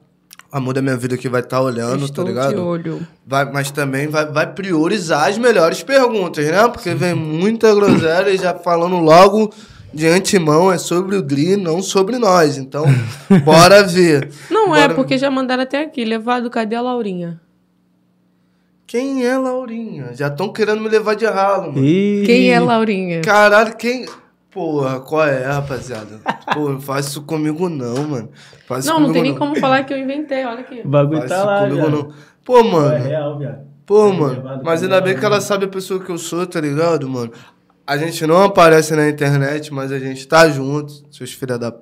O 0.53 0.57
amor 0.57 0.73
da 0.73 0.81
minha 0.81 0.97
vida 0.97 1.17
que 1.19 1.29
vai 1.29 1.41
estar 1.43 1.61
olhando, 1.61 2.07
Estou 2.07 2.25
tá 2.25 2.31
ligado? 2.31 2.55
de 2.55 2.61
olho. 2.61 3.07
Vai, 3.27 3.45
mas 3.53 3.71
também 3.71 4.09
vai, 4.09 4.25
vai 4.25 4.51
priorizar 4.55 5.29
as 5.29 5.37
melhores 5.37 5.83
perguntas, 5.83 6.47
né? 6.47 6.67
Porque 6.69 6.95
vem 6.95 7.15
muita 7.15 7.75
groselha 7.75 8.31
e 8.31 8.39
já 8.39 8.55
falando 8.55 8.97
logo 8.97 9.53
de 9.93 10.07
antemão 10.07 10.71
é 10.71 10.79
sobre 10.79 11.17
o 11.17 11.23
Dri, 11.23 11.57
não 11.57 11.83
sobre 11.83 12.19
nós. 12.19 12.57
Então, 12.59 12.85
bora 13.45 13.83
ver. 13.83 14.31
Não 14.51 14.75
é, 14.75 14.83
Bora- 14.83 14.95
porque 14.95 15.17
já 15.19 15.31
mandaram 15.31 15.63
até 15.63 15.83
aqui. 15.83 16.05
Levado, 16.05 16.51
cadê 16.51 16.77
a 16.77 16.81
Laurinha? 16.81 17.41
Quem 18.87 19.27
é 19.27 19.37
Laurinha? 19.37 20.15
Já 20.15 20.29
estão 20.29 20.51
querendo 20.53 20.81
me 20.81 20.89
levar 20.89 21.15
de 21.15 21.27
ralo, 21.27 21.73
mano. 21.73 21.85
Ih, 21.85 22.23
Quem 22.25 22.51
é 22.51 22.59
Laurinha? 22.59 23.21
Caralho, 23.21 23.77
quem. 23.77 24.07
Porra, 24.51 24.99
qual 25.01 25.27
é, 25.27 25.45
rapaziada? 25.45 26.21
Pô, 26.55 26.71
não 26.71 26.81
faz 26.81 27.07
isso 27.07 27.23
comigo 27.23 27.69
não, 27.69 28.09
mano. 28.09 28.31
Faz 28.67 28.87
Não, 28.87 28.95
não 28.95 29.09
comigo 29.09 29.13
tem 29.13 29.23
nem 29.33 29.39
como 29.39 29.55
falar 29.57 29.85
que 29.85 29.93
eu 29.93 29.99
inventei. 29.99 30.43
Olha 30.45 30.61
aqui. 30.61 30.81
O 30.85 30.89
bagulho 30.89 31.19
Faz 31.19 31.31
tá 31.31 31.37
isso 31.37 31.47
lá, 31.47 31.61
comigo 31.61 31.83
já. 31.83 31.89
não. 31.91 32.13
Pô, 32.45 32.59
É 32.59 32.63
mano. 32.63 33.05
real, 33.05 33.39
viado. 33.39 33.59
Pô, 33.85 34.09
É 34.09 34.13
mano. 34.13 34.61
Mas 34.65 34.83
ainda 34.83 35.01
bem 35.03 35.19
que 35.19 35.25
ela 35.25 35.37
né? 35.37 35.41
sabe 35.43 35.67
a 35.67 35.69
pessoa 35.69 36.01
que 36.03 36.11
eu 36.11 36.17
sou, 36.19 36.47
tá 36.47 36.59
ligado, 36.61 37.07
mano? 37.09 37.31
A 37.89 37.97
gente 37.97 38.27
não 38.27 38.43
aparece 38.43 38.95
na 38.95 39.09
internet, 39.09 39.73
mas 39.73 39.91
a 39.91 39.99
gente 39.99 40.29
tá 40.29 40.47
junto, 40.51 40.93
seus 41.11 41.33
filha 41.33 41.59
da. 41.59 41.75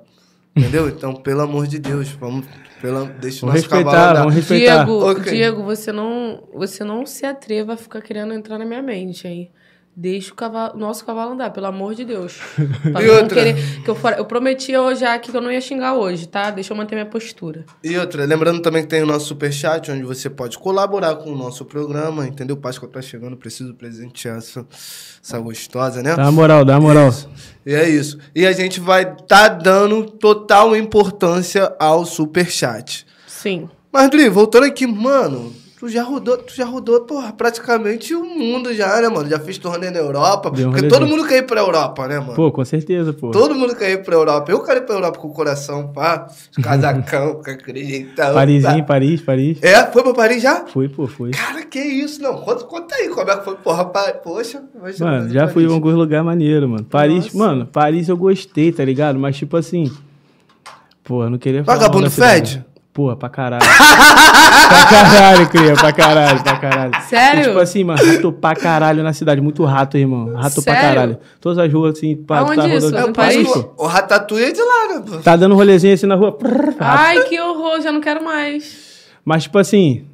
Entendeu? 0.55 0.87
Então, 0.87 1.13
pelo 1.13 1.41
amor 1.41 1.67
de 1.67 1.79
Deus, 1.79 2.07
vamos. 2.11 2.45
Pela... 2.81 3.03
Deixa 3.03 3.45
o 3.45 3.49
nosso 3.49 3.67
cavalo 3.67 3.85
respeitar, 3.85 4.09
andar. 4.11 4.19
vamos 4.21 4.35
respeitar. 4.35 4.85
Diego, 4.85 5.11
Ok. 5.11 5.33
Diego, 5.33 5.63
você 5.63 5.91
não, 5.91 6.47
você 6.53 6.85
não 6.85 7.05
se 7.05 7.25
atreva 7.25 7.73
a 7.73 7.77
ficar 7.77 8.01
querendo 8.01 8.33
entrar 8.33 8.57
na 8.57 8.63
minha 8.63 8.81
mente, 8.81 9.27
hein? 9.27 9.51
Deixa 9.99 10.31
o 10.31 10.35
cavalo, 10.35 10.77
nosso 10.77 11.03
cavalo 11.03 11.31
andar, 11.31 11.49
pelo 11.49 11.65
amor 11.65 11.95
de 11.95 12.05
Deus. 12.05 12.37
Pra 12.93 13.01
E 13.01 13.07
não 13.07 13.15
outra? 13.15 13.29
querer, 13.43 13.81
que 13.83 13.89
eu, 13.89 13.95
fora, 13.95 14.15
eu 14.17 14.25
prometi 14.25 14.77
hoje 14.77 15.01
já 15.01 15.15
aqui 15.15 15.31
que 15.31 15.35
eu 15.35 15.41
não 15.41 15.51
ia 15.51 15.59
xingar 15.59 15.95
hoje, 15.95 16.27
tá? 16.27 16.51
Deixa 16.51 16.71
eu 16.71 16.77
manter 16.77 16.93
minha 16.93 17.07
postura. 17.07 17.65
E 17.83 17.97
outra, 17.97 18.23
lembrando 18.23 18.61
também 18.61 18.83
que 18.83 18.89
tem 18.89 19.01
o 19.01 19.07
nosso 19.07 19.25
superchat, 19.25 19.89
onde 19.89 20.03
você 20.03 20.29
pode 20.29 20.55
colaborar 20.59 21.15
com 21.15 21.31
o 21.31 21.35
nosso 21.35 21.65
programa, 21.65 22.27
entendeu? 22.27 22.55
Páscoa 22.55 22.87
tá 22.87 23.01
chegando, 23.01 23.35
preciso 23.35 23.73
presentear 23.73 24.37
essa, 24.37 24.63
essa 25.23 25.39
gostosa, 25.39 26.03
né? 26.03 26.15
Dá 26.15 26.31
moral, 26.31 26.63
dá 26.63 26.79
moral. 26.79 27.11
E 27.65 27.73
é 27.73 27.89
isso. 27.89 28.19
E 28.35 28.45
a 28.45 28.51
gente 28.51 28.79
vai 28.79 29.15
tá 29.27 29.47
dando 29.47 30.03
total 30.05 30.75
importância 30.75 31.73
ao 31.79 32.05
superchat. 32.05 33.03
Sim. 33.25 33.67
Mas, 33.91 34.11
Dri, 34.11 34.29
voltando 34.29 34.65
aqui, 34.65 34.85
mano, 34.85 35.51
tu 35.79 35.87
já 35.87 36.03
rodou, 36.03 36.37
tu 36.37 36.55
já 36.55 36.65
rodou, 36.65 37.01
porra, 37.01 37.31
praticamente 37.31 38.13
o 38.15 38.25
mundo 38.25 38.73
já, 38.73 38.99
né, 38.99 39.07
mano? 39.09 39.29
Já 39.29 39.39
fiz 39.39 39.57
torneio 39.57 39.91
na 39.91 39.99
Europa. 39.99 40.49
Deu 40.49 40.71
porque 40.71 40.87
todo 40.87 41.05
mundo 41.05 41.27
quer 41.27 41.37
ir 41.37 41.43
pra 41.43 41.61
Europa, 41.61 42.07
né, 42.07 42.19
mano? 42.19 42.33
Pô, 42.33 42.51
com 42.51 42.65
certeza, 42.65 43.13
pô. 43.13 43.29
Todo 43.29 43.53
mundo 43.53 43.75
quer 43.75 43.91
ir 43.91 44.03
pra 44.03 44.15
Europa. 44.15 44.51
Eu 44.51 44.63
quero 44.63 44.79
ir 44.79 44.85
pra 44.85 44.95
Europa 44.95 45.19
com 45.19 45.27
o 45.27 45.33
coração, 45.33 45.89
pá, 45.93 46.27
casacão, 46.61 47.35
com 47.45 47.51
acreditão. 47.51 48.33
Parisinho, 48.33 48.79
pá. 48.79 48.87
Paris, 48.87 49.21
Paris. 49.21 49.63
É? 49.63 49.85
Foi 49.85 50.01
pra 50.01 50.13
Paris 50.13 50.41
já? 50.41 50.65
Fui, 50.65 50.89
pô, 50.89 51.07
fui. 51.07 51.31
Cara, 51.31 51.63
que 51.63 51.79
isso? 51.79 52.21
Não, 52.21 52.41
conta, 52.41 52.63
conta 52.63 52.95
aí 52.95 53.09
como 53.09 53.29
é 53.29 53.37
que 53.37 53.45
foi, 53.45 53.55
porra, 53.55 53.85
pa... 53.85 54.13
poxa. 54.13 54.63
Mano, 54.99 55.29
já 55.29 55.47
fui 55.47 55.63
em 55.63 55.71
alguns 55.71 55.93
lugares 55.93 56.25
maneiros, 56.25 56.67
mano. 56.67 56.85
Paris, 56.85 57.25
Nossa. 57.25 57.37
mano, 57.37 57.65
Paris 57.67 58.09
eu 58.09 58.17
gostei, 58.17 58.71
tá 58.71 58.83
ligado? 58.83 59.19
Mas 59.19 59.37
tipo 59.37 59.55
assim. 59.55 59.91
Pô, 61.03 61.23
eu 61.23 61.29
não 61.29 61.37
queria 61.37 61.63
falar. 61.63 61.77
Vagabundo 61.77 62.09
fede? 62.09 62.65
Porra, 62.97 63.15
pra 63.15 63.29
caralho. 63.29 63.61
pra 64.69 64.85
caralho, 64.89 65.49
cria, 65.49 65.73
pra 65.75 65.93
caralho, 65.93 66.41
pra 66.43 66.57
caralho. 66.57 66.91
Sério? 67.07 67.41
E, 67.41 67.43
tipo 67.43 67.59
assim, 67.59 67.83
mano, 67.83 68.03
rato 68.03 68.31
pra 68.33 68.55
caralho 68.55 69.03
na 69.03 69.13
cidade. 69.13 69.39
Muito 69.39 69.63
rato, 69.65 69.99
irmão. 69.99 70.33
Rato 70.33 70.63
pra 70.63 70.73
Sério? 70.73 70.89
caralho. 70.89 71.17
Todas 71.39 71.59
as 71.59 71.71
ruas, 71.71 71.95
assim, 71.95 72.15
pra 72.15 72.39
Aonde 72.39 72.55
tá 72.55 72.67
isso? 72.67 72.87
rodando. 72.87 73.21
É, 73.21 73.37
No 73.37 73.53
que 73.53 73.59
o- 73.59 73.73
o 73.77 73.85
Ratatouille 73.85 74.45
é 74.47 74.51
de 74.51 74.61
lá, 74.61 74.87
né? 74.95 75.03
pô? 75.07 75.17
Tá 75.17 75.35
dando 75.35 75.53
rolezinho 75.53 75.93
assim 75.93 76.07
na 76.07 76.15
rua. 76.15 76.35
Ai, 76.79 77.21
que 77.25 77.39
horror, 77.39 77.79
já 77.81 77.91
não 77.91 78.01
quero 78.01 78.23
mais. 78.25 79.05
Mas, 79.23 79.43
tipo 79.43 79.59
assim, 79.59 80.05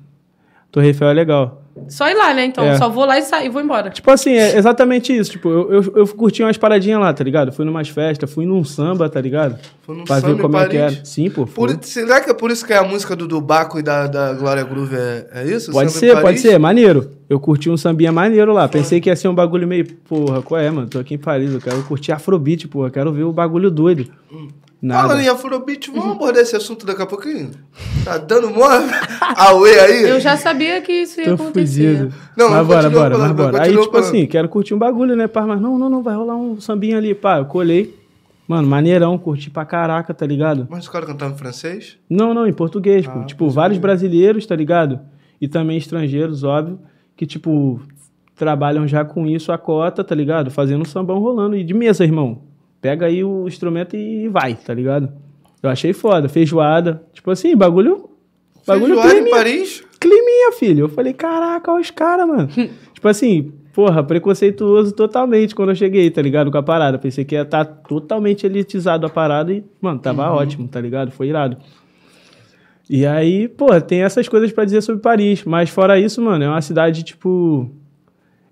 Torre 0.70 0.88
Eiffel 0.88 1.08
é 1.08 1.14
legal. 1.14 1.63
Só 1.90 2.08
ir 2.08 2.14
lá, 2.14 2.34
né? 2.34 2.46
Então, 2.46 2.64
É. 2.64 2.78
só 2.78 2.88
vou 2.88 3.04
lá 3.04 3.18
e 3.18 3.24
sair, 3.24 3.50
vou 3.50 3.62
embora. 3.62 3.90
Tipo 3.90 4.10
assim, 4.12 4.32
é 4.34 4.56
exatamente 4.58 5.16
isso. 5.16 5.32
Tipo, 5.32 5.50
eu, 5.50 5.72
eu, 5.74 5.94
eu 5.98 6.08
curti 6.08 6.44
umas 6.44 6.56
paradinhas 6.58 7.00
lá, 7.00 7.12
tá 7.14 7.24
ligado? 7.24 7.52
Fui 7.52 7.66
numas 7.66 7.90
festas, 7.90 8.32
fui 8.32 8.46
num 8.46 8.64
samba, 8.64 9.10
tá 9.10 9.20
ligado? 9.20 9.58
Foi 9.82 9.96
num 9.98 10.04
pra 10.04 10.22
samba 10.22 10.36
ver 10.36 10.42
como 10.42 10.58
é 10.58 10.68
que 10.68 10.78
era. 10.78 11.06
Sim, 11.06 11.30
pô. 11.32 11.46
Por- 11.48 11.70
fui. 11.72 11.80
será 11.82 12.22
que 12.22 12.30
é 12.30 12.34
por 12.34 12.52
isso 12.52 12.66
que 12.66 12.74
é 12.74 12.78
a 12.78 12.84
música 12.84 13.16
do, 13.16 13.28
do 13.28 13.42
Baco 13.42 13.80
e 13.80 13.82
da, 13.82 14.06
da 14.08 14.34
Glória 14.34 14.64
Groove 14.64 14.96
é, 14.96 15.28
é 15.34 15.44
isso? 15.46 15.72
Pode 15.72 15.92
Samba 15.92 16.00
ser, 16.16 16.22
pode 16.22 16.40
ser, 16.40 16.58
maneiro. 16.60 17.10
Eu 17.28 17.40
curti 17.40 17.70
um 17.70 17.78
sambinha 17.78 18.12
maneiro 18.12 18.54
lá. 18.54 18.68
Pensei 18.68 19.02
que 19.02 19.10
ia 19.10 19.16
ser 19.16 19.28
um 19.28 19.34
bagulho 19.36 19.68
meio, 19.68 19.86
porra, 20.08 20.42
qual 20.44 20.62
é, 20.62 20.70
mano? 20.70 20.88
Tô 20.88 21.00
aqui 21.00 21.16
em 21.16 21.18
Paris, 21.18 21.52
eu 21.54 21.60
quero 21.60 21.82
curtir 21.84 22.12
Afrobeat, 22.12 22.68
porra. 22.68 22.92
Quero 22.92 23.12
ver 23.12 23.24
o 23.24 23.32
bagulho 23.34 23.72
doido. 23.72 24.08
Nada. 24.84 25.08
Falando 25.08 25.22
em 25.24 25.30
Afrobeat, 25.30 25.90
vamos 25.92 26.12
abordar 26.18 26.44
esse 26.44 26.58
assunto 26.58 26.86
daqui 26.86 27.02
a 27.02 27.06
pouquinho? 27.06 27.52
Tá 28.04 28.18
dando 28.18 28.50
mó 28.50 28.66
away 29.38 29.80
aí? 29.80 30.10
Eu 30.10 30.20
já 30.20 30.36
sabia 30.36 30.82
que 30.82 30.92
isso 30.92 31.22
ia 31.22 31.28
Tô 31.28 31.36
acontecer. 31.36 31.96
fudido. 32.00 32.14
Não, 32.36 32.50
mas 32.50 32.58
mas 32.58 32.68
bora, 32.68 32.90
bora, 32.90 33.18
mas 33.18 33.32
bora. 33.32 33.64
Aí, 33.64 33.72
tipo 33.72 33.86
falando. 33.86 34.04
assim, 34.06 34.26
quero 34.26 34.50
curtir 34.50 34.74
um 34.74 34.78
bagulho, 34.78 35.16
né, 35.16 35.26
pá? 35.26 35.48
Mas 35.48 35.62
não, 35.62 35.80
não, 35.80 35.90
não, 35.90 36.04
vai 36.04 36.14
rolar 36.16 36.36
um 36.36 36.60
sambinha 36.60 36.98
ali, 36.98 37.16
pá. 37.16 37.38
Eu 37.38 37.46
colei. 37.46 37.98
Mano, 38.46 38.68
maneirão, 38.68 39.18
curti 39.18 39.50
pra 39.50 39.64
caraca, 39.64 40.14
tá 40.14 40.26
ligado? 40.26 40.68
Mas 40.70 40.84
os 40.84 40.90
caras 40.90 41.08
cantavam 41.08 41.34
em 41.34 41.38
francês? 41.38 41.98
Não, 42.10 42.34
não, 42.34 42.46
em 42.46 42.52
português, 42.52 43.06
Ah, 43.08 43.12
pô. 43.12 43.24
Tipo, 43.24 43.50
vários 43.50 43.80
brasileiros, 43.80 44.46
tá 44.46 44.54
ligado? 44.54 45.00
E 45.40 45.48
também 45.48 45.78
estrangeiros, 45.78 46.44
óbvio, 46.44 46.78
que, 47.16 47.26
tipo, 47.26 47.80
trabalham 48.36 48.86
já 48.86 49.06
com 49.06 49.26
isso 49.26 49.50
a 49.54 49.58
cota, 49.58 50.04
tá 50.04 50.14
ligado? 50.14 50.52
Fazendo 50.52 50.82
um 50.82 50.86
sambão 50.86 51.20
rolando. 51.20 51.56
E 51.56 51.64
de 51.64 51.74
mesa, 51.74 52.04
irmão. 52.04 52.42
Pega 52.84 53.06
aí 53.06 53.24
o 53.24 53.48
instrumento 53.48 53.96
e 53.96 54.28
vai, 54.28 54.56
tá 54.56 54.74
ligado? 54.74 55.10
Eu 55.64 55.70
achei 55.70 55.94
foda. 55.94 56.28
Feijoada. 56.28 57.02
Tipo 57.14 57.32
assim, 57.32 57.56
bagulho. 57.56 58.10
Bagulho 58.68 58.94
Feijoada 58.96 59.10
em 59.10 59.14
climinha, 59.24 59.36
Paris? 59.36 59.84
climinha, 60.00 60.52
filho. 60.52 60.82
Eu 60.86 60.90
falei, 60.90 61.14
caraca, 61.14 61.72
olha 61.72 61.82
os 61.82 61.90
caras, 61.90 62.28
mano. 62.28 62.48
tipo 62.94 63.08
assim, 63.08 63.54
porra, 63.74 64.04
preconceituoso 64.04 64.92
totalmente 64.94 65.56
quando 65.56 65.70
eu 65.70 65.76
cheguei, 65.76 66.12
tá 66.12 66.22
ligado? 66.22 66.52
Com 66.52 66.58
a 66.58 66.64
parada. 66.64 67.00
Pensei 67.00 67.24
que 67.24 67.36
ia 67.36 67.44
estar 67.44 67.64
totalmente 67.64 68.46
elitizado 68.46 69.06
a 69.06 69.10
parada 69.10 69.54
e, 69.54 69.64
mano, 69.82 70.00
tava 70.00 70.30
Uhum. 70.30 70.36
ótimo, 70.36 70.68
tá 70.68 70.82
ligado? 70.82 71.10
Foi 71.12 71.28
irado. 71.30 71.56
E 72.90 73.06
aí, 73.06 73.48
pô, 73.48 73.80
tem 73.80 74.04
essas 74.04 74.28
coisas 74.28 74.52
pra 74.52 74.66
dizer 74.66 74.82
sobre 74.82 75.02
Paris. 75.02 75.46
Mas 75.46 75.70
fora 75.70 75.98
isso, 75.98 76.22
mano, 76.22 76.44
é 76.44 76.50
uma 76.50 76.62
cidade, 76.62 77.02
tipo. 77.04 77.72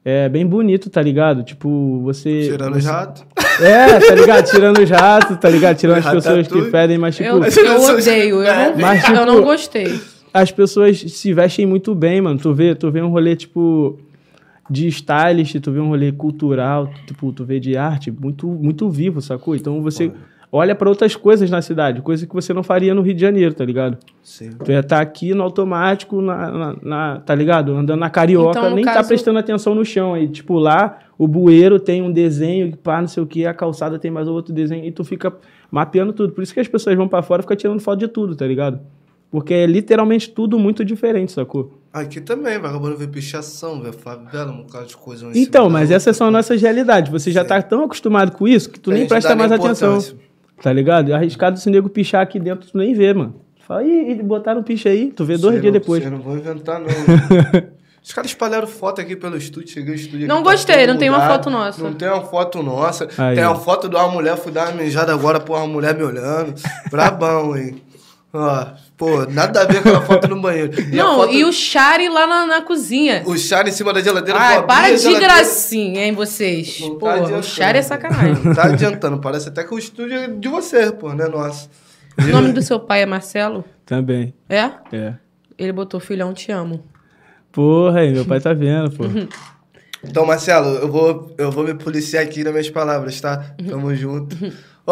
É 0.03 0.27
bem 0.27 0.45
bonito, 0.45 0.89
tá 0.89 1.01
ligado? 1.01 1.43
Tipo, 1.43 2.01
você. 2.01 2.49
Tirando 2.49 2.75
os 2.75 2.85
ratos. 2.85 3.23
É, 3.61 3.99
tá 3.99 4.15
ligado? 4.15 4.45
Tirando 4.49 4.79
os 4.79 4.89
ratos, 4.89 5.37
tá 5.37 5.49
ligado? 5.49 5.77
Tirando 5.77 5.97
as 5.99 6.11
pessoas 6.11 6.47
que 6.47 6.61
fedem, 6.71 6.97
mas 6.97 7.15
tipo. 7.15 7.29
Eu, 7.29 7.43
eu 7.43 7.81
odeio, 7.83 8.43
eu 8.43 8.71
não, 8.71 8.77
Mas, 8.79 9.03
eu 9.03 9.13
tipo, 9.13 9.25
não 9.25 9.43
gostei. 9.43 9.99
as 10.33 10.51
pessoas 10.51 10.99
se 10.99 11.33
vestem 11.33 11.67
muito 11.67 11.93
bem, 11.93 12.19
mano. 12.21 12.39
Tu 12.39 12.51
vê, 12.53 12.73
tu 12.73 12.89
vê 12.89 13.01
um 13.01 13.09
rolê, 13.09 13.35
tipo, 13.35 13.99
de 14.67 14.87
stylist, 14.87 15.59
tu 15.59 15.71
vê 15.71 15.79
um 15.79 15.89
rolê 15.89 16.11
cultural, 16.11 16.89
tipo, 17.05 17.31
tu 17.31 17.45
vê 17.45 17.59
de 17.59 17.77
arte 17.77 18.09
muito, 18.09 18.47
muito 18.47 18.89
vivo, 18.89 19.21
sacou? 19.21 19.55
Então 19.55 19.81
você 19.83 20.05
olha 20.05 20.31
pra 20.75 20.89
outras 20.89 21.15
coisas 21.15 21.49
na 21.49 21.61
cidade, 21.61 22.01
coisa 22.01 22.27
que 22.27 22.33
você 22.33 22.53
não 22.53 22.61
faria 22.61 22.93
no 22.93 23.01
Rio 23.01 23.13
de 23.13 23.21
Janeiro, 23.21 23.53
tá 23.53 23.63
ligado? 23.63 23.97
Sim. 24.21 24.49
Tu 24.63 24.71
ia 24.71 24.81
estar 24.81 24.99
aqui 24.99 25.33
no 25.33 25.43
automático, 25.43 26.21
na, 26.21 26.51
na- 26.51 26.75
na- 26.81 27.19
tá 27.21 27.33
ligado? 27.33 27.71
Andando 27.73 27.99
na 28.01 28.09
carioca, 28.09 28.59
Então, 28.59 28.75
nem 28.75 28.83
tá 28.83 28.95
caso- 28.95 29.07
prestando 29.07 29.39
atenção 29.39 29.73
no 29.73 29.85
chão. 29.85 30.13
Aí, 30.13 30.27
tipo, 30.27 30.59
lá, 30.59 30.99
o 31.17 31.25
bueiro 31.25 31.79
tem 31.79 32.01
um 32.01 32.11
desenho, 32.11 32.75
pá, 32.75 32.99
não 32.99 33.07
sei 33.07 33.23
o 33.23 33.25
que, 33.25 33.45
a 33.45 33.53
calçada 33.53 33.97
tem 33.97 34.11
mais 34.11 34.27
outro 34.27 34.53
desenho, 34.53 34.83
e 34.83 34.91
tu 34.91 35.05
fica 35.05 35.33
mapeando 35.71 36.11
tudo. 36.11 36.33
Por 36.33 36.41
isso 36.43 36.53
que 36.53 36.59
as 36.59 36.67
pessoas 36.67 36.97
vão 36.97 37.07
pra 37.07 37.21
fora 37.21 37.41
e 37.41 37.43
ficam 37.43 37.55
tirando 37.55 37.79
foto 37.79 37.99
de 37.99 38.09
tudo, 38.09 38.35
tá 38.35 38.45
ligado? 38.45 38.79
Porque 39.31 39.53
é 39.53 39.65
literalmente 39.65 40.29
tudo 40.29 40.59
muito 40.59 40.83
diferente, 40.83 41.31
sacou? 41.31 41.79
Aqui 41.93 42.19
também, 42.19 42.59
vagabundo 42.59 42.97
vê 42.97 43.07
pichação, 43.07 43.81
vê 43.81 43.93
favela, 43.93 44.51
um 44.51 44.63
bocado 44.63 44.87
de 44.87 44.97
coisa. 44.97 45.31
Então, 45.33 45.69
mas 45.69 45.89
essas 45.91 46.17
são 46.17 46.27
pô. 46.27 46.31
nossas 46.31 46.61
realidades. 46.61 47.09
Você 47.09 47.31
já 47.31 47.45
tá 47.45 47.61
tão 47.61 47.85
acostumado 47.85 48.33
com 48.33 48.45
isso 48.45 48.69
que 48.69 48.77
tu 48.81 48.91
A 48.91 48.93
nem 48.93 49.07
presta 49.07 49.33
mais 49.33 49.49
atenção. 49.53 49.97
Tá 50.62 50.71
ligado? 50.71 51.12
É 51.12 51.15
arriscado 51.15 51.58
esse 51.58 51.69
nego 51.69 51.89
pichar 51.89 52.21
aqui 52.21 52.39
dentro, 52.39 52.69
tu 52.69 52.78
nem 52.78 52.93
vê, 52.93 53.13
mano. 53.13 53.36
Fala, 53.67 53.84
ih, 53.84 54.12
eles 54.12 54.26
botaram 54.26 54.62
picha 54.63 54.89
aí, 54.89 55.12
tu 55.12 55.24
vê 55.26 55.38
dois 55.38 55.56
Cê 55.56 55.62
dias 55.62 55.74
não- 55.74 55.80
depois. 55.80 56.04
cê 56.04 56.10
não 56.10 56.19
vou 56.19 56.36
inventar, 56.38 56.80
não. 56.80 56.88
Os 58.04 58.12
caras 58.13 58.32
espalharam 58.32 58.65
foto 58.67 59.00
aqui 59.00 59.15
pelo 59.15 59.38
estúdio, 59.38 59.69
cheguei 59.69 59.89
no 59.91 59.95
estúdio 59.95 60.28
Não 60.28 60.38
aqui, 60.38 60.45
tá 60.45 60.52
gostei, 60.52 60.88
não 60.88 60.97
tem 60.97 61.10
uma 61.10 61.28
foto 61.28 61.50
nossa. 61.52 61.84
Não 61.84 61.93
tem 61.93 62.08
uma 62.10 62.24
foto 62.24 62.63
nossa. 62.63 63.08
Aí, 63.17 63.36
tem 63.36 63.45
uma 63.45 63.56
foto 63.56 63.88
de 63.88 63.95
uma 63.95 64.08
mulher, 64.08 64.36
fui 64.38 64.52
dar 64.52 64.69
uma 64.71 64.82
mijada 64.82 65.13
agora, 65.13 65.39
pô, 65.39 65.56
uma 65.56 65.67
mulher 65.67 65.95
me 65.95 66.04
olhando. 66.04 66.54
Brabão, 66.89 67.56
hein? 67.56 67.80
Ó, 68.34 68.65
pô, 69.01 69.25
nada 69.25 69.61
a 69.61 69.65
ver 69.65 69.81
com 69.81 69.89
aquela 69.89 70.01
foto 70.05 70.27
no 70.27 70.39
banheiro. 70.39 70.79
E 70.79 70.99
a 70.99 71.03
Não, 71.03 71.15
foto- 71.21 71.33
e 71.33 71.43
o 71.43 71.51
Chari 71.51 72.07
lá 72.07 72.27
na, 72.27 72.45
na 72.45 72.61
cozinha. 72.61 73.23
O 73.25 73.35
chá 73.35 73.63
em 73.67 73.71
cima 73.71 73.91
da 73.91 73.99
geladeira. 73.99 74.39
Ai, 74.39 74.61
pô, 74.61 74.67
para 74.67 74.87
a 74.87 74.91
de 74.91 74.97
geladeira, 74.99 75.33
gracinha, 75.33 76.05
hein, 76.05 76.13
vocês. 76.13 76.79
Não 76.79 76.99
Pô, 76.99 77.07
tá 77.07 77.15
o. 77.23 77.41
Chari 77.41 77.79
é 77.79 77.81
sacanagem. 77.81 78.43
Não 78.45 78.53
tá 78.55 78.65
adiantando, 78.65 79.19
parece 79.19 79.49
até 79.49 79.63
que 79.63 79.73
o 79.73 79.77
estúdio 79.79 80.15
é 80.17 80.27
de 80.27 80.47
você, 80.47 80.91
pô, 80.91 81.11
não 81.15 81.25
é 81.25 81.27
nosso. 81.27 81.67
O 82.19 82.27
nome 82.31 82.51
do 82.53 82.61
seu 82.61 82.79
pai 82.79 83.01
é 83.01 83.05
Marcelo? 83.07 83.65
Também, 83.85 84.35
É? 84.47 84.69
é. 84.93 85.13
Ele 85.57 85.71
botou 85.71 85.99
filhão, 85.99 86.31
te 86.33 86.51
amo. 86.51 86.83
Porra, 87.51 88.01
aí, 88.01 88.11
meu 88.11 88.23
pai 88.25 88.39
tá 88.39 88.53
vendo, 88.53 88.91
pô. 88.91 89.03
Então, 90.03 90.25
Marcelo, 90.25 90.67
eu 90.77 90.91
vou, 90.91 91.35
eu 91.37 91.51
vou 91.51 91.63
me 91.63 91.75
policiar 91.75 92.23
aqui 92.23 92.43
nas 92.43 92.51
minhas 92.51 92.69
palavras, 92.71 93.21
tá? 93.21 93.53
Tamo 93.69 93.93
junto. 93.95 94.35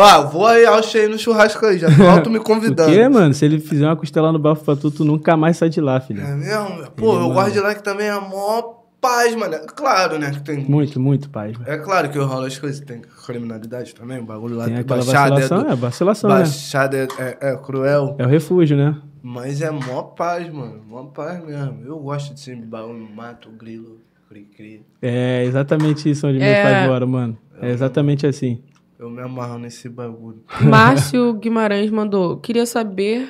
Ó, 0.01 0.27
vou 0.27 0.45
aí 0.45 0.65
ao 0.65 0.81
cheio 0.81 1.09
no 1.09 1.17
churrasco 1.17 1.65
aí, 1.65 1.77
já 1.77 1.87
tô 1.93 2.03
alto 2.07 2.29
me 2.29 2.39
convidando. 2.39 2.89
quê, 2.91 3.09
mano? 3.09 3.33
Se 3.33 3.43
ele 3.43 3.59
fizer 3.59 3.85
uma 3.85 3.95
costela 3.97 4.31
no 4.31 4.39
bafo 4.39 4.63
pra 4.63 4.75
tu, 4.75 4.89
tu 4.89 5.03
nunca 5.03 5.35
mais 5.35 5.57
sai 5.57 5.67
de 5.69 5.81
lá, 5.81 5.99
filho. 5.99 6.21
É 6.21 6.35
mesmo? 6.35 6.89
Pô, 6.91 7.19
eu 7.19 7.29
gosto 7.33 7.51
de 7.51 7.59
lá 7.59 7.75
que 7.75 7.83
também 7.83 8.07
é 8.07 8.17
mó 8.19 8.61
paz, 9.01 9.35
mano. 9.35 9.57
Claro, 9.75 10.17
né? 10.17 10.31
Que 10.31 10.41
tem. 10.41 10.59
Muito, 10.63 10.99
muito 10.99 11.29
paz, 11.29 11.57
velho. 11.57 11.69
É 11.69 11.77
claro 11.77 12.09
que 12.09 12.17
rola 12.17 12.47
as 12.47 12.57
coisas, 12.57 12.79
tem 12.79 13.01
criminalidade 13.25 13.93
também, 13.93 14.19
o 14.19 14.23
bagulho 14.23 14.55
lá 14.55 14.65
Tem 14.65 14.73
tem 14.75 14.81
aquela 14.83 15.03
baixada 15.03 15.27
é, 15.35 15.39
vacilação, 15.41 15.63
do- 15.63 15.71
é 15.71 15.75
vacilação, 15.75 16.29
né? 16.29 16.35
baixada 16.37 16.97
é, 16.97 17.07
é- 17.19 17.37
é 17.51 17.57
cruel. 17.57 18.15
É 18.17 18.25
o 18.25 18.29
refúgio, 18.29 18.77
né? 18.77 18.95
Mas 19.21 19.61
é 19.61 19.69
mó 19.69 20.01
paz, 20.03 20.49
mano. 20.49 20.81
Mó 20.87 21.03
paz 21.03 21.43
mesmo. 21.45 21.81
Eu 21.85 21.97
gosto 21.99 22.33
de 22.33 22.39
ser 22.39 22.55
baú 22.55 22.93
no 22.93 23.09
mato, 23.13 23.49
grilo, 23.51 23.97
cri-cri. 24.29 24.85
É 25.01 25.43
exatamente 25.43 26.09
isso 26.09 26.25
onde 26.25 26.41
É. 26.41 26.53
meu 26.53 26.63
pai 26.71 26.87
mora, 26.87 27.05
mano. 27.05 27.37
É 27.61 27.69
exatamente 27.69 28.25
assim. 28.25 28.61
Eu 28.99 29.09
me 29.09 29.21
amarro 29.21 29.57
nesse 29.57 29.87
bagulho. 29.87 30.43
Márcio 30.59 31.33
Guimarães 31.35 31.89
mandou. 31.89 32.35
Queria 32.35 32.65
saber 32.65 33.29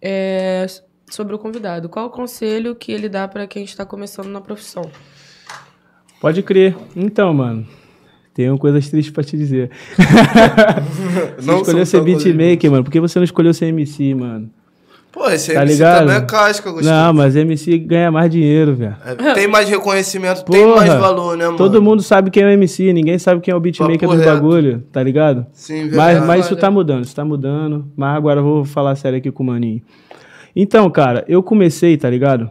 é, 0.00 0.64
sobre 1.10 1.34
o 1.34 1.38
convidado. 1.38 1.86
Qual 1.90 2.06
o 2.06 2.10
conselho 2.10 2.74
que 2.74 2.92
ele 2.92 3.06
dá 3.06 3.28
pra 3.28 3.46
quem 3.46 3.62
está 3.62 3.84
começando 3.84 4.28
na 4.28 4.40
profissão? 4.40 4.90
Pode 6.18 6.42
crer. 6.42 6.74
Então, 6.96 7.34
mano, 7.34 7.66
tenho 8.32 8.56
coisas 8.56 8.88
tristes 8.88 9.12
pra 9.12 9.22
te 9.22 9.36
dizer. 9.36 9.70
Você 11.36 11.46
Não 11.46 11.60
escolheu 11.60 11.84
ser 11.84 12.00
beatmaker, 12.00 12.70
mano. 12.70 12.82
Por 12.82 12.90
que 12.90 12.98
você 12.98 13.18
não 13.18 13.24
escolheu 13.24 13.52
ser 13.52 13.66
MC, 13.66 14.14
mano? 14.14 14.50
Pô, 15.16 15.30
esse 15.30 15.54
Tá 15.54 15.62
MC 15.62 15.72
ligado? 15.72 15.98
também 16.00 16.16
é 16.16 16.20
casca, 16.20 16.70
gostei. 16.70 16.92
Não, 16.92 17.14
mas 17.14 17.34
MC 17.34 17.78
ganha 17.78 18.12
mais 18.12 18.30
dinheiro, 18.30 18.74
velho. 18.74 18.94
É, 19.02 19.32
tem 19.32 19.48
mais 19.48 19.66
reconhecimento, 19.66 20.44
tem 20.44 20.62
Porra, 20.62 20.76
mais 20.76 20.92
valor, 20.92 21.38
né, 21.38 21.46
mano? 21.46 21.56
Todo 21.56 21.80
mundo 21.80 22.02
sabe 22.02 22.30
quem 22.30 22.42
é 22.42 22.46
o 22.46 22.50
MC, 22.50 22.92
ninguém 22.92 23.18
sabe 23.18 23.40
quem 23.40 23.50
é 23.50 23.54
o 23.56 23.60
beatmaker 23.60 24.06
do 24.06 24.22
bagulho, 24.22 24.84
tá 24.92 25.02
ligado? 25.02 25.46
Sim, 25.54 25.84
Mas, 25.84 25.94
verdade. 25.94 26.26
mas 26.26 26.44
isso 26.44 26.54
tá 26.54 26.70
mudando, 26.70 27.04
isso 27.04 27.16
tá 27.16 27.24
mudando. 27.24 27.86
Mas 27.96 28.14
agora 28.14 28.40
eu 28.40 28.44
vou 28.44 28.64
falar 28.66 28.94
sério 28.94 29.16
aqui 29.16 29.30
com 29.32 29.42
o 29.42 29.46
Maninho. 29.46 29.80
Então, 30.54 30.90
cara, 30.90 31.24
eu 31.26 31.42
comecei, 31.42 31.96
tá 31.96 32.10
ligado? 32.10 32.50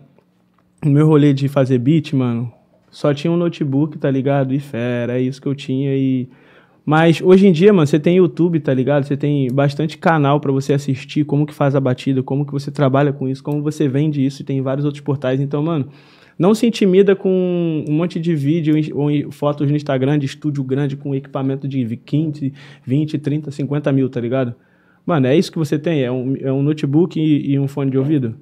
O 0.84 0.90
meu 0.90 1.06
rolê 1.06 1.34
de 1.34 1.48
fazer 1.48 1.78
beat, 1.78 2.14
mano, 2.14 2.52
só 2.90 3.14
tinha 3.14 3.32
um 3.32 3.38
notebook, 3.38 3.96
tá 4.00 4.10
ligado? 4.10 4.56
E 4.56 4.60
fera, 4.60 5.20
é 5.20 5.22
isso 5.22 5.40
que 5.40 5.48
eu 5.48 5.54
tinha 5.54 5.96
e... 5.96 6.28
Mas 6.86 7.20
hoje 7.20 7.48
em 7.48 7.52
dia, 7.52 7.74
mano, 7.74 7.88
você 7.88 8.00
tem 8.00 8.18
YouTube, 8.18 8.60
tá 8.60 8.72
ligado? 8.72 9.06
Você 9.06 9.18
tem 9.18 9.48
bastante 9.52 9.98
canal 9.98 10.40
pra 10.40 10.52
você 10.52 10.74
assistir 10.74 11.26
como 11.26 11.46
que 11.46 11.54
faz 11.54 11.76
a 11.76 11.80
batida, 11.80 12.22
como 12.22 12.46
que 12.46 12.52
você 12.52 12.70
trabalha 12.70 13.12
com 13.12 13.28
isso, 13.28 13.44
como 13.44 13.64
você 13.64 13.88
vende 13.88 14.24
isso 14.24 14.44
e 14.44 14.46
tem 14.46 14.62
vários 14.62 14.86
outros 14.86 15.02
portais. 15.02 15.42
Então, 15.42 15.64
mano, 15.64 15.88
não 16.38 16.54
se 16.54 16.68
intimida 16.68 17.16
com 17.16 17.84
um 17.90 17.92
monte 17.92 18.20
de 18.20 18.36
vídeo 18.36 18.76
ou 18.94 19.32
fotos 19.32 19.68
no 19.68 19.76
Instagram 19.76 20.20
de 20.20 20.28
estúdio 20.28 20.64
grande 20.64 20.96
com 20.96 21.16
equipamento 21.16 21.68
de 21.68 21.98
15, 21.98 22.54
20, 22.86 23.18
30, 23.18 23.50
50 23.50 23.92
mil, 23.92 24.08
tá 24.08 24.22
ligado? 24.22 24.54
Mano, 25.04 25.26
é 25.26 25.36
isso 25.36 25.52
que 25.52 25.58
você 25.58 25.80
tem? 25.80 26.04
É 26.04 26.12
um, 26.12 26.36
é 26.40 26.52
um 26.52 26.62
notebook 26.62 27.20
e, 27.20 27.54
e 27.54 27.60
um 27.60 27.68
fone 27.68 27.90
de 27.90 27.98
ouvido? 27.98 28.36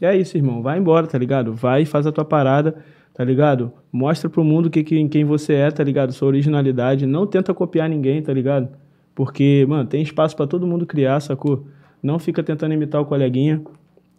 E 0.00 0.04
é 0.04 0.16
isso, 0.16 0.36
irmão. 0.36 0.62
Vai 0.62 0.78
embora, 0.78 1.06
tá 1.06 1.18
ligado? 1.18 1.52
Vai, 1.52 1.84
faz 1.84 2.06
a 2.06 2.12
tua 2.12 2.24
parada, 2.24 2.76
tá 3.18 3.24
ligado? 3.24 3.72
Mostra 3.90 4.30
pro 4.30 4.44
mundo 4.44 4.70
que, 4.70 4.84
que, 4.84 5.08
quem 5.08 5.24
você 5.24 5.54
é, 5.54 5.72
tá 5.72 5.82
ligado? 5.82 6.12
Sua 6.12 6.28
originalidade. 6.28 7.04
Não 7.04 7.26
tenta 7.26 7.52
copiar 7.52 7.88
ninguém, 7.88 8.22
tá 8.22 8.32
ligado? 8.32 8.68
Porque, 9.12 9.66
mano, 9.68 9.88
tem 9.88 10.00
espaço 10.00 10.36
pra 10.36 10.46
todo 10.46 10.68
mundo 10.68 10.86
criar, 10.86 11.18
sacou? 11.18 11.66
Não 12.00 12.20
fica 12.20 12.44
tentando 12.44 12.74
imitar 12.74 13.00
o 13.00 13.04
coleguinha. 13.04 13.60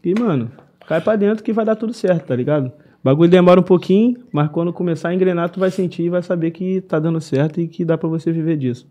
E, 0.04 0.14
mano, 0.20 0.52
cai 0.86 1.00
pra 1.00 1.16
dentro 1.16 1.46
que 1.46 1.54
vai 1.54 1.64
dar 1.64 1.78
tudo 1.78 1.94
certo, 1.94 2.26
tá 2.26 2.36
ligado? 2.36 2.66
O 2.68 2.72
bagulho 3.02 3.32
demora 3.32 3.62
um 3.62 3.64
pouquinho, 3.64 4.18
mas 4.34 4.50
quando 4.50 4.74
começar 4.74 5.08
a 5.08 5.14
engrenar, 5.14 5.50
tu 5.50 5.62
vai 5.62 5.72
sentir 5.72 6.04
e 6.04 6.10
vai 6.10 6.22
saber 6.22 6.52
que 6.52 6.82
tá 6.82 7.00
dando 7.00 7.22
certo 7.22 7.62
e 7.62 7.70
que 7.70 7.86
dá 7.86 7.98
pra 7.98 8.10
você 8.10 8.34
viver 8.34 8.58
disso. 8.58 8.86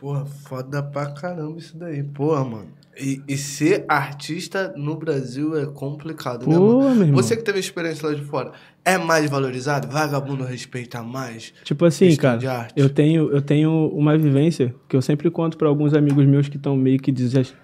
Porra, 0.00 0.24
foda 0.24 0.82
pra 0.82 1.12
caramba 1.12 1.58
isso 1.58 1.76
daí. 1.76 2.02
Porra, 2.02 2.42
mano. 2.42 2.68
E, 3.00 3.22
e 3.26 3.38
ser 3.38 3.86
artista 3.88 4.74
no 4.76 4.96
Brasil 4.96 5.56
é 5.58 5.64
complicado, 5.64 6.46
né, 6.46 6.56
Pô, 6.56 6.80
mano? 6.82 6.94
meu 6.94 7.06
irmão. 7.06 7.22
Você 7.22 7.36
que 7.36 7.42
teve 7.42 7.58
experiência 7.58 8.06
lá 8.06 8.14
de 8.14 8.22
fora, 8.22 8.52
é 8.84 8.98
mais 8.98 9.30
valorizado? 9.30 9.88
Vagabundo 9.88 10.44
respeita 10.44 11.02
mais? 11.02 11.54
Tipo 11.64 11.86
assim, 11.86 12.08
de 12.08 12.18
cara, 12.18 12.68
eu 12.76 12.90
tenho, 12.90 13.30
eu 13.30 13.40
tenho 13.40 13.88
uma 13.88 14.16
vivência 14.18 14.74
que 14.88 14.94
eu 14.94 15.00
sempre 15.00 15.30
conto 15.30 15.56
pra 15.56 15.68
alguns 15.68 15.94
amigos 15.94 16.26
meus 16.26 16.48
que 16.48 16.58
estão 16.58 16.76
meio 16.76 16.98
que 16.98 17.14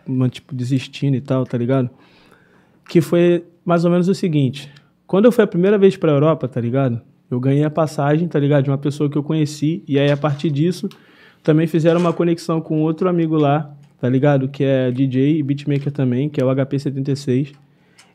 mano, 0.07 0.31
tipo, 0.31 0.55
desistindo 0.55 1.17
e 1.17 1.21
tal, 1.21 1.45
tá 1.45 1.59
ligado? 1.59 1.91
Que 2.89 3.03
foi 3.03 3.45
mais 3.65 3.85
ou 3.85 3.91
menos 3.91 4.09
o 4.09 4.15
seguinte: 4.15 4.73
quando 5.07 5.27
eu 5.27 5.33
fui 5.33 5.45
a 5.45 5.47
primeira 5.47 5.77
vez 5.77 5.95
pra 5.95 6.11
Europa, 6.11 6.49
tá 6.49 6.61
ligado? 6.61 7.03
Eu 7.31 7.39
ganhei 7.39 7.65
a 7.65 7.71
passagem, 7.71 8.27
tá 8.27 8.39
ligado? 8.39 8.65
De 8.65 8.71
uma 8.71 8.79
pessoa 8.79 9.11
que 9.11 9.19
eu 9.19 9.23
conheci, 9.23 9.85
e 9.87 9.99
aí 9.99 10.11
a 10.11 10.17
partir 10.17 10.51
disso 10.51 10.89
também 11.43 11.67
fizeram 11.67 12.01
uma 12.01 12.13
conexão 12.13 12.61
com 12.61 12.81
outro 12.81 13.09
amigo 13.09 13.37
lá, 13.37 13.75
tá 14.01 14.09
ligado? 14.09 14.49
Que 14.49 14.65
é 14.65 14.91
DJ 14.91 15.39
e 15.39 15.43
beatmaker 15.43 15.93
também, 15.93 16.29
que 16.29 16.41
é 16.41 16.45
o 16.45 16.49
HP76. 16.49 17.55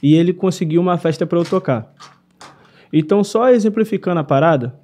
E 0.02 0.16
ele 0.16 0.34
conseguiu 0.34 0.82
uma 0.82 0.98
festa 0.98 1.26
pra 1.26 1.38
eu 1.38 1.46
tocar. 1.46 1.94
Então, 2.92 3.24
só 3.24 3.50
exemplificando 3.50 4.20
a 4.20 4.24
parada, 4.24 4.76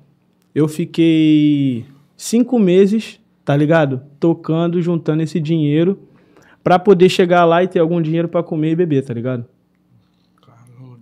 eu 0.53 0.67
fiquei 0.67 1.85
cinco 2.17 2.57
meses, 2.57 3.19
tá 3.45 3.55
ligado? 3.55 4.01
Tocando, 4.19 4.81
juntando 4.81 5.21
esse 5.21 5.39
dinheiro 5.39 5.99
pra 6.63 6.79
poder 6.79 7.09
chegar 7.09 7.45
lá 7.45 7.63
e 7.63 7.67
ter 7.67 7.79
algum 7.79 8.01
dinheiro 8.01 8.27
pra 8.27 8.43
comer 8.43 8.71
e 8.71 8.75
beber, 8.75 9.03
tá 9.03 9.13
ligado? 9.13 9.45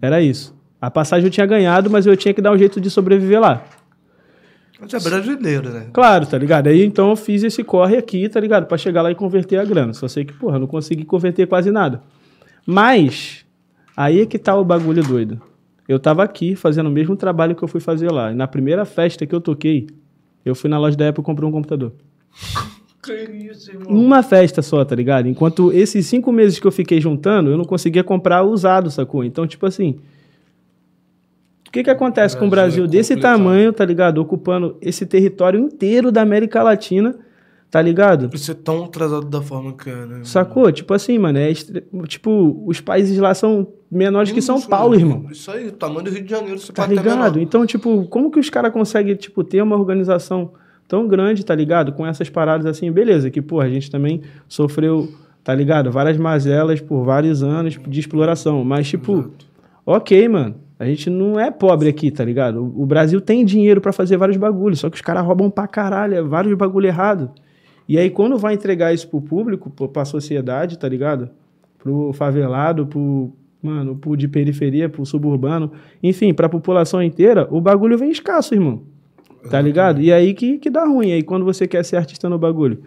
Era 0.01 0.21
isso. 0.21 0.55
A 0.79 0.91
passagem 0.91 1.25
eu 1.25 1.31
tinha 1.31 1.45
ganhado, 1.45 1.89
mas 1.89 2.05
eu 2.05 2.15
tinha 2.15 2.33
que 2.33 2.41
dar 2.41 2.51
um 2.51 2.57
jeito 2.57 2.79
de 2.79 2.89
sobreviver 2.89 3.39
lá. 3.39 3.63
Você 4.79 4.97
é 4.97 4.99
brasileiro, 4.99 5.69
né? 5.69 5.87
Claro, 5.91 6.25
tá 6.25 6.37
ligado? 6.37 6.67
Aí 6.67 6.83
então 6.83 7.09
eu 7.09 7.15
fiz 7.15 7.43
esse 7.43 7.63
corre 7.63 7.97
aqui, 7.97 8.29
tá 8.29 8.39
ligado? 8.39 8.67
Pra 8.67 8.77
chegar 8.77 9.01
lá 9.01 9.11
e 9.11 9.15
converter 9.15 9.57
a 9.57 9.65
grana. 9.65 9.93
Só 9.93 10.07
sei 10.07 10.23
que, 10.23 10.33
porra, 10.33 10.59
não 10.59 10.67
consegui 10.67 11.03
converter 11.03 11.47
quase 11.47 11.71
nada. 11.71 12.01
Mas, 12.65 13.45
aí 13.95 14.21
é 14.21 14.25
que 14.25 14.37
tá 14.37 14.55
o 14.55 14.63
bagulho 14.63 15.03
doido. 15.03 15.41
Eu 15.87 15.99
tava 15.99 16.23
aqui 16.23 16.55
fazendo 16.55 16.87
o 16.87 16.91
mesmo 16.91 17.15
trabalho 17.15 17.55
que 17.55 17.63
eu 17.63 17.67
fui 17.67 17.79
fazer 17.79 18.11
lá. 18.11 18.31
E 18.31 18.35
na 18.35 18.45
primeira 18.47 18.85
festa 18.85 19.25
que 19.25 19.33
eu 19.33 19.41
toquei, 19.41 19.87
eu 20.45 20.53
fui 20.53 20.69
na 20.69 20.77
loja 20.77 20.95
da 20.95 21.09
Apple 21.09 21.21
e 21.21 21.25
comprei 21.25 21.47
um 21.47 21.51
computador. 21.51 21.93
Que 22.99 23.13
isso, 23.13 23.71
irmão? 23.71 23.87
Uma 23.89 24.21
festa 24.21 24.61
só, 24.61 24.83
tá 24.83 24.93
ligado? 24.93 25.29
Enquanto 25.29 25.71
esses 25.71 26.05
cinco 26.07 26.29
meses 26.29 26.59
que 26.59 26.67
eu 26.67 26.71
fiquei 26.71 26.99
juntando, 26.99 27.49
eu 27.49 27.57
não 27.57 27.63
conseguia 27.63 28.03
comprar 28.03 28.43
usado, 28.43 28.91
sacou? 28.91 29.23
Então, 29.23 29.47
tipo 29.47 29.65
assim. 29.65 29.99
O 31.77 31.79
que 31.79 31.83
que 31.83 31.89
acontece 31.91 32.35
com 32.35 32.47
o 32.47 32.49
Brasil 32.49 32.85
é 32.85 32.87
desse 32.87 33.13
tamanho, 33.15 33.71
tá 33.71 33.85
ligado? 33.85 34.17
Ocupando 34.17 34.77
esse 34.81 35.05
território 35.05 35.59
inteiro 35.59 36.11
da 36.11 36.21
América 36.23 36.63
Latina, 36.63 37.15
tá 37.69 37.79
ligado? 37.81 38.29
Isso 38.33 38.49
é 38.49 38.55
tão 38.55 38.85
atrasado 38.85 39.27
da 39.27 39.41
forma 39.41 39.73
que 39.73 39.87
é, 39.89 40.05
né? 40.07 40.21
Sacou? 40.23 40.71
Tipo 40.71 40.93
assim, 40.95 41.19
mano, 41.19 41.37
é 41.37 41.51
estre- 41.51 41.83
tipo, 42.07 42.63
os 42.65 42.81
países 42.81 43.15
lá 43.19 43.33
são 43.35 43.67
menores 43.91 44.31
que 44.31 44.41
São 44.41 44.59
Paulo, 44.59 44.95
irmão. 44.95 45.25
Isso 45.31 45.51
aí, 45.51 45.67
o 45.67 45.71
tamanho 45.71 46.05
do 46.05 46.09
Rio 46.09 46.23
de 46.23 46.29
Janeiro, 46.31 46.57
você 46.57 46.73
Tá 46.73 46.87
ligado? 46.87 47.39
Então, 47.39 47.65
tipo, 47.65 48.05
como 48.05 48.31
que 48.31 48.39
os 48.39 48.49
caras 48.49 48.73
conseguem, 48.73 49.15
tipo, 49.15 49.43
ter 49.43 49.61
uma 49.61 49.75
organização 49.75 50.53
tão 50.87 51.07
grande, 51.07 51.45
tá 51.45 51.53
ligado? 51.53 51.91
Com 51.91 52.07
essas 52.07 52.27
paradas 52.29 52.65
assim, 52.65 52.91
beleza, 52.91 53.29
que, 53.29 53.41
pô, 53.41 53.61
a 53.61 53.69
gente 53.69 53.91
também 53.91 54.21
sofreu, 54.47 55.09
tá 55.43 55.53
ligado? 55.53 55.91
Várias 55.91 56.17
mazelas 56.17 56.81
por 56.81 57.03
vários 57.03 57.43
anos 57.43 57.77
de 57.87 57.99
exploração. 57.99 58.63
Mas, 58.63 58.87
tipo, 58.87 59.29
ok, 59.85 60.27
mano. 60.27 60.55
A 60.79 60.85
gente 60.85 61.09
não 61.09 61.39
é 61.39 61.49
pobre 61.49 61.89
aqui, 61.89 62.11
tá 62.11 62.23
ligado? 62.23 62.63
O, 62.63 62.85
Brasil 62.85 63.19
tem 63.19 63.43
dinheiro 63.43 63.81
pra 63.81 63.91
fazer 63.91 64.15
vários 64.15 64.37
bagulhos, 64.37 64.79
só 64.79 64.89
que 64.89 64.95
os 64.95 65.01
caras 65.01 65.25
roubam 65.25 65.49
pra 65.49 65.67
caralho, 65.67 66.15
é 66.15 66.21
vários 66.21 66.55
bagulho 66.55 66.87
errado. 66.87 67.31
E 67.87 67.97
aí, 67.97 68.09
quando 68.09 68.37
vai 68.37 68.53
entregar 68.53 68.93
isso 68.93 69.07
pro 69.07 69.21
público, 69.21 69.69
pô, 69.69 69.87
pra 69.87 70.05
sociedade, 70.05 70.77
tá 70.77 70.87
ligado? 70.87 71.29
Pro 71.79 72.13
favelado, 72.13 72.85
pro, 72.85 73.31
mano, 73.61 73.95
pro 73.95 74.15
de 74.15 74.27
periferia, 74.27 74.87
pro 74.87 75.05
suburbano, 75.05 75.71
enfim, 76.03 76.33
pra 76.33 76.47
população 76.47 77.01
inteira, 77.01 77.47
o 77.49 77.59
bagulho 77.59 77.97
vem 77.97 78.11
escasso, 78.11 78.53
irmão. 78.53 78.83
Tá 79.49 79.61
ligado? 79.61 80.01
E 80.01 80.11
aí 80.11 80.33
que, 80.33 80.57
que 80.57 80.69
dá 80.69 80.85
ruim. 80.85 81.11
Aí 81.11 81.23
quando 81.23 81.45
você 81.45 81.67
quer 81.67 81.83
ser 81.83 81.95
artista 81.95 82.27
no 82.27 82.37
bagulho, 82.37 82.83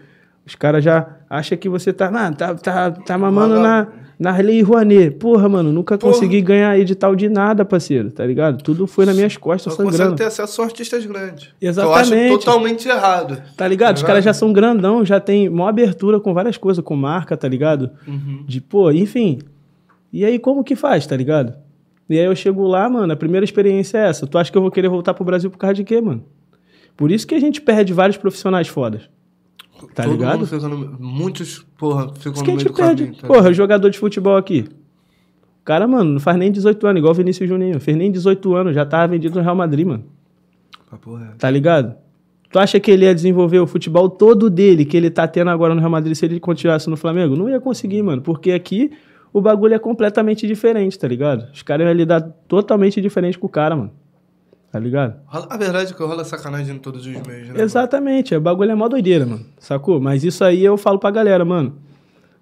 os 0.47 0.55
caras 0.55 0.85
já 0.85 1.20
acham 1.31 1.57
que 1.57 1.69
você 1.69 1.93
tá, 1.93 2.11
ah, 2.13 2.33
tá, 2.33 2.55
tá, 2.57 2.91
tá 2.91 3.17
mamando 3.17 3.61
na, 3.61 3.87
na 4.19 4.37
Lei 4.39 4.61
Rouanet. 4.63 5.13
Porra, 5.13 5.49
mano, 5.49 5.73
nunca 5.73 5.97
Porra. 5.97 6.13
consegui 6.13 6.41
ganhar 6.41 6.77
edital 6.77 7.15
de 7.15 7.29
nada, 7.29 7.65
parceiro, 7.65 8.11
tá 8.11 8.27
ligado? 8.27 8.63
Tudo 8.65 8.85
foi 8.89 9.07
nas 9.07 9.15
minhas 9.15 9.37
costas 9.37 9.73
Só 9.75 9.85
sangrando. 9.85 10.17
ter 10.17 10.25
acesso 10.25 10.61
a 10.61 10.65
artistas 10.65 11.07
grandes. 11.07 11.51
Exatamente. 11.63 12.13
Eu 12.13 12.35
acho 12.35 12.39
totalmente 12.45 12.89
errado. 12.89 13.41
Tá 13.57 13.69
ligado? 13.69 13.95
Os 13.97 14.03
Tá 14.03 14.09
caras 14.09 14.25
já 14.25 14.35
são 14.35 14.53
grandão, 14.53 15.05
já 15.05 15.21
tem 15.21 15.49
mó 15.49 15.69
abertura 15.69 16.19
com 16.19 16.35
várias 16.35 16.57
coisas, 16.57 16.85
com 16.85 16.97
marca, 16.97 17.37
tá 17.37 17.47
ligado? 17.47 17.91
Uhum. 18.09 18.43
De, 18.45 18.61
pô, 18.61 18.91
enfim. 18.91 19.39
E 20.13 20.25
aí, 20.25 20.41
como 20.41 20.65
que 20.65 20.75
faz, 20.75 21.07
tá 21.07 21.17
ligado? 21.17 21.55
E 22.09 22.19
aí 22.19 22.25
eu 22.25 22.35
chego 22.35 22.67
lá, 22.67 22.91
mano, 22.91 23.13
a 23.13 23.17
primeira 23.17 23.45
experiência 23.45 23.97
é 23.99 24.09
essa. 24.09 24.27
Tu 24.27 24.37
acha 24.37 24.51
que 24.51 24.59
eu 24.59 24.63
vou 24.63 24.71
querer 24.73 24.89
voltar 24.89 25.15
pro 25.15 25.25
Brasil 25.25 25.49
por 25.49 25.59
causa 25.59 25.75
de 25.75 25.85
quê, 25.85 26.01
mano? 26.01 26.25
Por 26.97 27.13
isso 27.13 27.25
que 27.25 27.37
a 27.37 27.41
gente 27.41 27.61
perde 27.61 27.93
vários 27.93 28.17
profissionais 28.17 28.67
fodas. 28.67 29.09
Tá 29.89 30.03
Todo 30.05 30.13
ligado? 30.13 30.69
no- 30.69 30.97
muitos, 31.01 31.65
porra, 31.77 32.13
ficam 32.15 32.43
no 32.43 32.47
meio 32.47 32.59
do 32.59 32.73
perde. 32.75 33.05
caminho. 33.05 33.21
tá 33.21 33.27
Porra, 33.27 33.53
jogador 33.53 33.89
de 33.91 33.99
futebol 33.99 34.37
aqui. 34.37 34.67
O 35.61 35.65
cara, 35.65 35.87
mano, 35.87 36.13
não 36.13 36.21
faz 36.21 36.37
nem 36.39 36.51
18 36.51 36.87
anos, 36.87 36.99
igual 37.01 37.13
o 37.13 37.15
Vinícius 37.17 37.49
Juninho. 37.49 37.79
Fez 37.81 37.97
nem 37.97 38.11
18 38.11 38.55
anos, 38.55 38.75
já 38.75 38.85
tava 38.85 39.09
vendido 39.09 39.37
no 39.37 39.43
Real 39.43 39.55
Madrid, 39.55 39.87
mano. 39.87 40.05
Papo 40.91 41.15
reto. 41.17 41.37
Tá 41.39 41.51
ligado? 41.51 41.95
Tu 42.51 42.59
acha 42.59 42.81
que 42.81 42.91
ele 42.91 43.05
ia 43.05 43.15
desenvolver 43.15 43.61
o 43.61 43.67
futebol 43.67 44.09
todo 44.09 44.51
dele, 44.51 44.85
que 44.85 44.97
ele 44.97 45.09
tá 45.11 45.29
tendo 45.29 45.51
agora 45.51 45.73
no 45.75 45.81
Real 45.81 45.91
Madrid, 45.91 46.15
se 46.17 46.25
ele 46.25 46.41
continuasse 46.41 46.91
no 46.91 46.97
Flamengo? 46.97 47.37
Não 47.37 47.49
ia 47.49 47.61
conseguir, 47.61 48.03
mano. 48.03 48.21
Porque 48.23 48.51
aqui 48.51 48.91
o 49.33 49.41
bagulho 49.41 49.75
é 49.75 49.79
completamente 49.79 50.47
diferente, 50.49 50.99
tá 50.99 51.07
ligado? 51.07 51.47
Os 51.53 51.63
caras 51.63 51.87
iam 51.87 51.95
lidar 51.95 52.21
totalmente 52.49 53.01
diferente 53.01 53.39
com 53.39 53.47
o 53.47 53.51
cara, 53.51 53.77
mano. 53.77 53.93
Tá 54.73 54.79
ligado? 54.79 55.21
A 55.29 55.57
verdade 55.57 55.93
é 55.93 55.95
que 55.97 56.03
rola 56.03 56.25
sacanagem 56.25 56.77
em 56.77 56.79
todos 56.79 57.05
os 57.05 57.13
meios, 57.27 57.49
né? 57.49 57.61
Exatamente, 57.61 58.35
o 58.37 58.41
bagulho 58.41 58.71
é 58.71 58.75
mó 58.75 58.89
doideira, 58.89 59.27
mano. 59.27 59.45
Sacou? 59.59 60.01
Mas 60.01 60.23
isso 60.23 60.45
aí 60.45 60.65
eu 60.65 60.77
falo 60.77 60.99
pra 60.99 61.11
galera, 61.11 61.45
mano. 61.45 61.77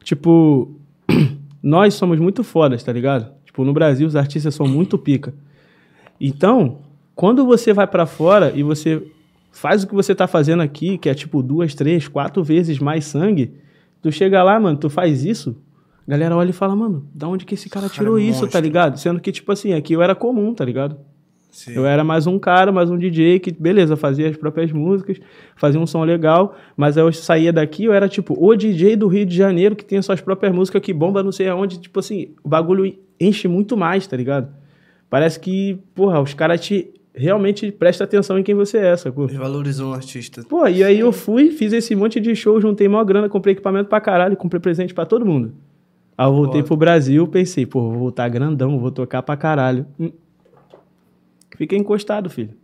Tipo, 0.04 0.70
nós 1.62 1.94
somos 1.94 2.18
muito 2.18 2.44
fodas, 2.44 2.82
tá 2.82 2.92
ligado? 2.92 3.32
Tipo, 3.46 3.64
no 3.64 3.72
Brasil 3.72 4.06
os 4.06 4.14
artistas 4.14 4.54
são 4.54 4.68
muito 4.68 4.98
pica. 4.98 5.32
Então, 6.20 6.78
quando 7.14 7.46
você 7.46 7.72
vai 7.72 7.86
pra 7.86 8.04
fora 8.04 8.52
e 8.54 8.62
você 8.62 9.02
faz 9.50 9.82
o 9.82 9.86
que 9.88 9.94
você 9.94 10.14
tá 10.14 10.26
fazendo 10.26 10.62
aqui, 10.62 10.98
que 10.98 11.08
é 11.08 11.14
tipo 11.14 11.42
duas, 11.42 11.74
três, 11.74 12.08
quatro 12.08 12.44
vezes 12.44 12.78
mais 12.78 13.06
sangue, 13.06 13.54
tu 14.02 14.12
chega 14.12 14.42
lá, 14.42 14.60
mano, 14.60 14.76
tu 14.76 14.90
faz 14.90 15.24
isso, 15.24 15.56
galera 16.06 16.36
olha 16.36 16.50
e 16.50 16.52
fala, 16.52 16.76
mano, 16.76 17.06
da 17.14 17.26
onde 17.26 17.46
que 17.46 17.54
esse 17.54 17.70
cara 17.70 17.86
Cara, 17.88 17.94
tirou 17.94 18.18
isso, 18.18 18.40
tá 18.40 18.44
monstro. 18.44 18.60
ligado? 18.60 18.98
Sendo 18.98 19.18
que, 19.18 19.32
tipo 19.32 19.50
assim, 19.50 19.72
aqui 19.72 19.94
eu 19.94 20.02
era 20.02 20.14
comum, 20.14 20.52
tá 20.52 20.64
ligado? 20.64 20.98
Sim. 21.50 21.72
Eu 21.74 21.86
era 21.86 22.04
mais 22.04 22.26
um 22.26 22.38
cara, 22.38 22.70
mais 22.70 22.90
um 22.90 22.98
DJ 22.98 23.38
que, 23.40 23.50
beleza, 23.50 23.96
fazia 23.96 24.28
as 24.28 24.36
próprias 24.36 24.70
músicas, 24.70 25.18
fazia 25.56 25.80
um 25.80 25.86
som 25.86 26.04
legal, 26.04 26.56
mas 26.76 26.98
aí 26.98 27.04
eu 27.04 27.12
saía 27.12 27.52
daqui, 27.52 27.84
eu 27.84 27.92
era 27.92 28.08
tipo 28.08 28.36
o 28.38 28.54
DJ 28.54 28.96
do 28.96 29.08
Rio 29.08 29.24
de 29.24 29.34
Janeiro 29.34 29.74
que 29.74 29.84
tem 29.84 30.00
suas 30.02 30.20
próprias 30.20 30.54
músicas 30.54 30.82
que 30.82 30.92
bomba 30.92 31.22
não 31.22 31.32
sei 31.32 31.48
aonde, 31.48 31.78
tipo 31.78 31.98
assim, 31.98 32.28
o 32.44 32.48
bagulho 32.48 32.94
enche 33.18 33.48
muito 33.48 33.76
mais, 33.76 34.06
tá 34.06 34.16
ligado? 34.16 34.48
Parece 35.10 35.40
que, 35.40 35.78
porra, 35.94 36.20
os 36.20 36.34
caras 36.34 36.60
te 36.60 36.92
realmente 37.14 37.72
prestam 37.72 38.04
atenção 38.04 38.38
em 38.38 38.42
quem 38.42 38.54
você 38.54 38.78
é, 38.78 38.96
sacou? 38.96 39.24
Eles 39.24 39.36
valorizam 39.36 39.90
o 39.90 39.94
artista. 39.94 40.44
Pô, 40.48 40.66
e 40.68 40.84
aí 40.84 41.00
eu 41.00 41.10
fui, 41.10 41.50
fiz 41.50 41.72
esse 41.72 41.96
monte 41.96 42.20
de 42.20 42.36
show, 42.36 42.60
juntei 42.60 42.86
maior 42.86 43.04
grana, 43.04 43.28
comprei 43.28 43.52
equipamento 43.52 43.88
pra 43.88 44.00
caralho, 44.00 44.36
comprei 44.36 44.60
presente 44.60 44.94
pra 44.94 45.04
todo 45.04 45.26
mundo. 45.26 45.52
Aí 46.16 46.26
eu 46.26 46.32
voltei 46.32 46.60
Foda. 46.60 46.66
pro 46.66 46.76
Brasil, 46.76 47.26
pensei, 47.26 47.66
pô, 47.66 47.80
vou 47.80 47.98
voltar 47.98 48.28
grandão, 48.28 48.78
vou 48.78 48.90
tocar 48.90 49.22
pra 49.22 49.36
caralho. 49.36 49.86
Fiquei 51.58 51.76
encostado, 51.76 52.30
filho. 52.30 52.54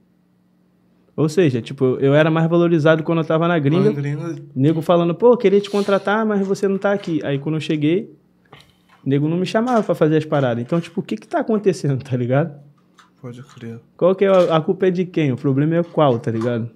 Ou 1.17 1.29
seja, 1.29 1.61
tipo, 1.61 1.97
eu 2.01 2.15
era 2.15 2.31
mais 2.31 2.49
valorizado 2.49 3.03
quando 3.03 3.19
eu 3.19 3.25
tava 3.25 3.49
na 3.49 3.59
gringa. 3.59 3.83
Mano, 3.91 3.93
gringo, 3.95 4.23
Nego 4.55 4.81
falando, 4.81 5.13
pô, 5.17 5.37
queria 5.37 5.61
te 5.61 5.69
contratar, 5.69 6.25
mas 6.25 6.47
você 6.47 6.69
não 6.69 6.79
tá 6.79 6.93
aqui. 6.93 7.21
Aí 7.25 7.41
quando 7.41 7.57
eu 7.57 7.61
cheguei, 7.61 8.17
nego 9.05 9.29
não 9.29 9.37
me 9.37 9.47
chamava 9.47 9.83
pra 9.83 9.97
fazer 9.97 10.17
as 10.17 10.25
paradas. 10.25 10.63
Então, 10.63 10.81
tipo, 10.81 11.01
o 11.01 11.03
que 11.03 11.17
que 11.17 11.27
tá 11.27 11.41
acontecendo, 11.41 12.05
tá 12.05 12.17
ligado? 12.17 12.55
pode 13.21 13.43
crer. 13.43 13.81
Qual 13.97 14.15
que 14.15 14.25
é 14.25 14.29
a, 14.29 14.57
a 14.59 14.61
culpa 14.61 14.87
é 14.87 14.91
de 14.93 15.05
quem? 15.05 15.33
O 15.33 15.37
problema 15.37 15.75
é 15.77 15.83
qual, 15.83 16.19
tá 16.21 16.31
ligado? 16.31 16.71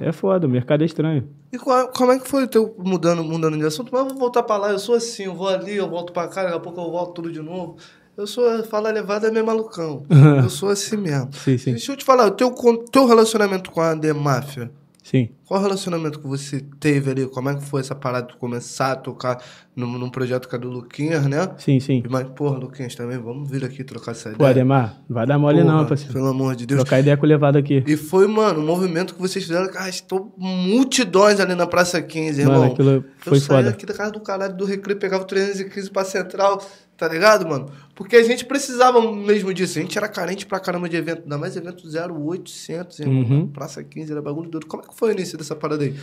É 0.00 0.12
foda, 0.12 0.46
o 0.46 0.50
mercado 0.50 0.80
é 0.82 0.86
estranho. 0.86 1.28
E 1.52 1.58
qual- 1.58 1.88
como 1.88 2.12
é 2.12 2.18
que 2.18 2.26
foi 2.26 2.44
o 2.44 2.48
teu 2.48 2.74
mudando, 2.78 3.22
mudando 3.22 3.58
de 3.58 3.64
assunto? 3.66 3.90
Mas 3.92 4.00
eu 4.02 4.08
vou 4.10 4.16
voltar 4.18 4.42
pra 4.44 4.56
lá, 4.56 4.70
eu 4.70 4.78
sou 4.78 4.94
assim, 4.94 5.24
eu 5.24 5.34
vou 5.34 5.48
ali, 5.48 5.76
eu 5.76 5.90
volto 5.90 6.10
pra 6.12 6.26
cá, 6.28 6.42
daqui 6.44 6.56
a 6.56 6.60
pouco 6.60 6.80
eu 6.80 6.90
volto 6.90 7.14
tudo 7.16 7.30
de 7.32 7.42
novo. 7.42 7.76
Eu 8.20 8.26
sou, 8.26 8.62
fala 8.64 8.90
levada 8.90 9.28
é 9.28 9.30
meio 9.30 9.46
malucão. 9.46 10.04
eu 10.42 10.50
sou 10.50 10.68
assim 10.68 10.98
mesmo. 10.98 11.30
Sim, 11.32 11.56
sim. 11.56 11.70
Deixa 11.70 11.90
eu 11.92 11.96
te 11.96 12.04
falar, 12.04 12.26
o 12.26 12.30
teu, 12.32 12.54
teu 12.92 13.06
relacionamento 13.06 13.70
com 13.70 13.80
a 13.80 13.96
The 13.96 14.12
Máfia, 14.12 14.70
Sim. 15.02 15.30
qual 15.46 15.58
o 15.58 15.62
relacionamento 15.62 16.20
que 16.20 16.26
você 16.26 16.60
teve 16.78 17.10
ali? 17.10 17.26
Como 17.26 17.48
é 17.48 17.54
que 17.56 17.64
foi 17.64 17.80
essa 17.80 17.94
parada 17.94 18.26
de 18.28 18.36
começar 18.36 18.92
a 18.92 18.96
tocar 18.96 19.42
num, 19.74 19.98
num 19.98 20.10
projeto 20.10 20.46
que 20.48 20.54
é 20.54 20.58
do 20.58 20.68
Luquinhas, 20.68 21.24
né? 21.26 21.48
Sim, 21.56 21.80
sim. 21.80 22.02
Mas, 22.10 22.28
porra, 22.28 22.58
Luquinhas 22.58 22.94
também, 22.94 23.16
vamos 23.16 23.50
vir 23.50 23.64
aqui 23.64 23.82
trocar 23.82 24.12
essa 24.12 24.28
Pô, 24.28 24.34
ideia. 24.36 24.50
Ademar, 24.50 25.00
não 25.08 25.14
vai 25.14 25.26
dar 25.26 25.38
mole 25.38 25.64
não, 25.64 25.76
Porra, 25.78 25.86
parceiro. 25.88 26.12
Pelo 26.12 26.26
amor 26.28 26.54
de 26.54 26.66
Deus. 26.66 26.82
Trocar 26.82 27.00
ideia 27.00 27.16
com 27.16 27.24
o 27.24 27.28
levado 27.28 27.56
aqui. 27.56 27.82
E 27.86 27.96
foi, 27.96 28.26
mano, 28.28 28.60
um 28.60 28.66
movimento 28.66 29.14
que 29.14 29.20
vocês 29.20 29.42
fizeram, 29.44 29.66
cara, 29.72 29.88
estou 29.88 30.32
multidões 30.36 31.40
ali 31.40 31.54
na 31.54 31.66
Praça 31.66 32.00
15, 32.02 32.38
irmão. 32.42 32.60
Mano, 32.60 32.72
aquilo 32.72 33.04
foi 33.18 33.38
eu 33.38 33.40
saía 33.40 33.58
foda. 33.64 33.70
aqui 33.70 33.86
da 33.86 33.94
casa 33.94 34.12
do 34.12 34.20
caralho 34.20 34.54
do 34.54 34.66
Recreio, 34.66 34.98
pegava 35.00 35.22
o 35.24 35.26
315 35.26 35.90
pra 35.90 36.04
Central, 36.04 36.62
tá 36.96 37.08
ligado, 37.08 37.48
mano? 37.48 37.66
Porque 38.00 38.16
a 38.16 38.22
gente 38.22 38.46
precisava 38.46 39.14
mesmo 39.14 39.52
disso. 39.52 39.78
A 39.78 39.82
gente 39.82 39.98
era 39.98 40.08
carente 40.08 40.46
pra 40.46 40.58
caramba 40.58 40.88
de 40.88 40.96
evento, 40.96 41.20
ainda 41.24 41.36
mais 41.36 41.54
evento 41.54 41.84
0800, 41.86 42.98
irmão. 43.00 43.22
Uhum. 43.22 43.46
Praça 43.48 43.84
15 43.84 44.10
era 44.10 44.22
bagulho 44.22 44.48
doido. 44.48 44.64
Como 44.64 44.82
é 44.82 44.86
que 44.86 44.94
foi 44.94 45.10
o 45.10 45.12
início 45.12 45.36
dessa 45.36 45.54
parada 45.54 45.84
aí? 45.84 45.94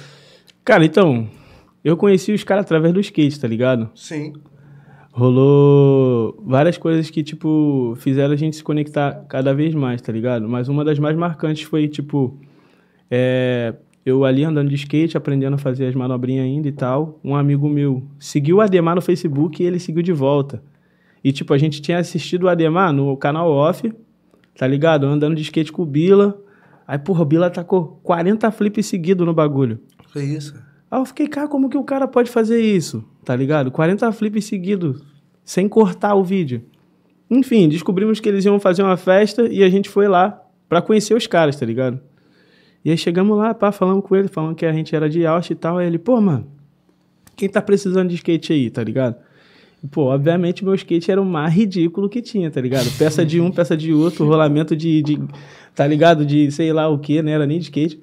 Cara, 0.63 0.85
então, 0.85 1.27
eu 1.83 1.97
conheci 1.97 2.31
os 2.31 2.43
caras 2.43 2.65
através 2.65 2.93
do 2.93 2.99
skate, 2.99 3.39
tá 3.39 3.47
ligado? 3.47 3.89
Sim. 3.95 4.33
Rolou 5.11 6.39
várias 6.45 6.77
coisas 6.77 7.09
que, 7.09 7.23
tipo, 7.23 7.95
fizeram 7.97 8.33
a 8.33 8.37
gente 8.37 8.57
se 8.57 8.63
conectar 8.63 9.25
cada 9.27 9.51
vez 9.51 9.73
mais, 9.73 9.99
tá 9.99 10.11
ligado? 10.11 10.47
Mas 10.47 10.69
uma 10.69 10.85
das 10.85 10.99
mais 10.99 11.17
marcantes 11.17 11.63
foi, 11.63 11.87
tipo, 11.87 12.39
é, 13.09 13.73
eu 14.05 14.23
ali 14.23 14.43
andando 14.43 14.69
de 14.69 14.75
skate, 14.75 15.17
aprendendo 15.17 15.55
a 15.55 15.57
fazer 15.57 15.87
as 15.87 15.95
manobrinhas 15.95 16.45
ainda 16.45 16.67
e 16.67 16.71
tal. 16.71 17.19
Um 17.23 17.35
amigo 17.35 17.67
meu 17.67 18.03
seguiu 18.19 18.57
o 18.57 18.61
Ademar 18.61 18.93
no 18.93 19.01
Facebook 19.01 19.63
e 19.63 19.65
ele 19.65 19.79
seguiu 19.79 20.03
de 20.03 20.13
volta. 20.13 20.61
E, 21.23 21.31
tipo, 21.31 21.53
a 21.53 21.57
gente 21.57 21.81
tinha 21.81 21.97
assistido 21.97 22.43
o 22.43 22.49
Ademar 22.49 22.93
no 22.93 23.15
canal 23.17 23.49
off, 23.49 23.93
tá 24.57 24.67
ligado? 24.67 25.05
Andando 25.05 25.35
de 25.35 25.41
skate 25.41 25.71
com 25.71 25.81
o 25.81 25.85
Bila. 25.85 26.39
Aí, 26.87 26.97
porra, 26.97 27.21
o 27.21 27.25
Bila 27.25 27.49
tacou 27.49 27.99
40 28.03 28.49
flips 28.51 28.85
seguidos 28.85 29.25
no 29.25 29.33
bagulho. 29.33 29.79
Foi 30.09 30.23
isso. 30.23 30.55
Aí 30.89 30.99
eu 30.99 31.05
fiquei, 31.05 31.27
cara, 31.27 31.47
como 31.47 31.69
que 31.69 31.77
o 31.77 31.83
cara 31.83 32.07
pode 32.07 32.29
fazer 32.29 32.61
isso? 32.61 33.03
Tá 33.25 33.35
ligado? 33.35 33.69
40 33.71 34.09
flips 34.13 34.45
seguidos, 34.45 35.01
sem 35.43 35.67
cortar 35.67 36.15
o 36.15 36.23
vídeo. 36.23 36.63
Enfim, 37.29 37.67
descobrimos 37.67 38.19
que 38.19 38.29
eles 38.29 38.45
iam 38.45 38.59
fazer 38.59 38.83
uma 38.83 38.95
festa 38.95 39.47
e 39.47 39.63
a 39.63 39.69
gente 39.69 39.89
foi 39.89 40.07
lá 40.07 40.41
pra 40.69 40.81
conhecer 40.81 41.13
os 41.13 41.27
caras, 41.27 41.57
tá 41.57 41.65
ligado? 41.65 41.99
E 42.85 42.89
aí 42.89 42.97
chegamos 42.97 43.37
lá, 43.37 43.53
pá, 43.53 43.69
falamos 43.71 44.05
com 44.05 44.15
ele, 44.15 44.29
falando 44.29 44.55
que 44.55 44.65
a 44.65 44.71
gente 44.71 44.95
era 44.95 45.09
de 45.09 45.25
Austin 45.25 45.53
e 45.53 45.55
tal. 45.57 45.77
Aí 45.77 45.87
ele, 45.87 45.97
pô, 45.97 46.21
mano, 46.21 46.47
quem 47.35 47.49
tá 47.49 47.61
precisando 47.61 48.09
de 48.09 48.15
skate 48.15 48.53
aí, 48.53 48.69
tá 48.69 48.81
ligado? 48.81 49.17
Pô, 49.91 50.05
obviamente 50.05 50.63
meu 50.63 50.73
skate 50.75 51.11
era 51.11 51.21
o 51.21 51.25
mais 51.25 51.53
ridículo 51.53 52.09
que 52.09 52.21
tinha, 52.21 52.49
tá 52.49 52.59
ligado? 52.59 52.89
Peça 52.97 53.25
de 53.25 53.39
um, 53.39 53.51
peça 53.51 53.75
de 53.77 53.93
outro, 53.93 54.25
rolamento 54.25 54.75
de, 54.75 55.01
de 55.01 55.19
tá 55.75 55.85
ligado? 55.85 56.25
De 56.25 56.51
sei 56.51 56.73
lá 56.73 56.87
o 56.89 56.97
que, 56.97 57.21
né? 57.21 57.31
Era 57.31 57.45
nem 57.45 57.59
de 57.59 57.65
skate. 57.65 58.01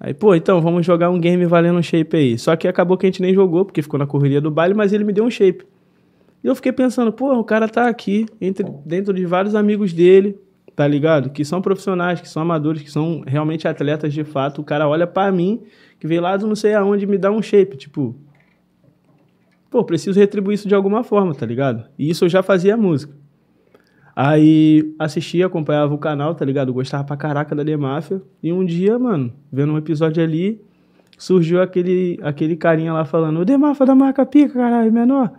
Aí, 0.00 0.12
pô, 0.12 0.34
então 0.34 0.60
vamos 0.60 0.84
jogar 0.84 1.10
um 1.10 1.20
game 1.20 1.46
valendo 1.46 1.78
um 1.78 1.82
shape 1.82 2.16
aí. 2.16 2.38
Só 2.38 2.56
que 2.56 2.66
acabou 2.66 2.96
que 2.96 3.06
a 3.06 3.08
gente 3.08 3.22
nem 3.22 3.32
jogou, 3.32 3.64
porque 3.64 3.82
ficou 3.82 3.98
na 3.98 4.06
correria 4.06 4.40
do 4.40 4.50
baile, 4.50 4.74
mas 4.74 4.92
ele 4.92 5.04
me 5.04 5.12
deu 5.12 5.24
um 5.24 5.30
shape. 5.30 5.64
E 6.42 6.46
eu 6.48 6.56
fiquei 6.56 6.72
pensando, 6.72 7.12
pô, 7.12 7.32
o 7.34 7.44
cara 7.44 7.68
tá 7.68 7.88
aqui, 7.88 8.26
entre, 8.40 8.66
dentro 8.84 9.14
de 9.14 9.24
vários 9.24 9.54
amigos 9.54 9.92
dele, 9.92 10.36
tá 10.74 10.88
ligado? 10.88 11.30
Que 11.30 11.44
são 11.44 11.62
profissionais, 11.62 12.20
que 12.20 12.28
são 12.28 12.42
amadores, 12.42 12.82
que 12.82 12.90
são 12.90 13.22
realmente 13.24 13.68
atletas 13.68 14.12
de 14.12 14.24
fato. 14.24 14.60
O 14.60 14.64
cara 14.64 14.88
olha 14.88 15.06
pra 15.06 15.30
mim, 15.30 15.62
que 16.00 16.06
veio 16.08 16.20
lá 16.20 16.36
do 16.36 16.48
não 16.48 16.56
sei 16.56 16.74
aonde, 16.74 17.06
me 17.06 17.16
dá 17.16 17.30
um 17.30 17.40
shape. 17.40 17.76
Tipo, 17.76 18.16
pô, 19.72 19.82
preciso 19.82 20.20
retribuir 20.20 20.54
isso 20.54 20.68
de 20.68 20.74
alguma 20.74 21.02
forma, 21.02 21.34
tá 21.34 21.44
ligado? 21.46 21.84
E 21.98 22.08
isso 22.10 22.24
eu 22.26 22.28
já 22.28 22.42
fazia 22.42 22.76
música. 22.76 23.12
Aí 24.14 24.94
assistia, 24.98 25.46
acompanhava 25.46 25.94
o 25.94 25.98
canal, 25.98 26.34
tá 26.34 26.44
ligado? 26.44 26.72
Gostava 26.72 27.02
pra 27.04 27.16
caraca 27.16 27.54
da 27.54 27.64
The 27.64 27.76
Máfia. 27.76 28.20
E 28.42 28.52
um 28.52 28.64
dia, 28.64 28.98
mano, 28.98 29.32
vendo 29.50 29.72
um 29.72 29.78
episódio 29.78 30.22
ali, 30.22 30.60
surgiu 31.16 31.62
aquele, 31.62 32.18
aquele 32.22 32.54
carinha 32.56 32.92
lá 32.92 33.04
falando: 33.06 33.40
O 33.40 33.44
The 33.46 33.56
Máfia 33.56 33.86
da 33.86 33.94
marca 33.94 34.26
pica, 34.26 34.52
caralho, 34.54 34.92
menor. 34.92 35.30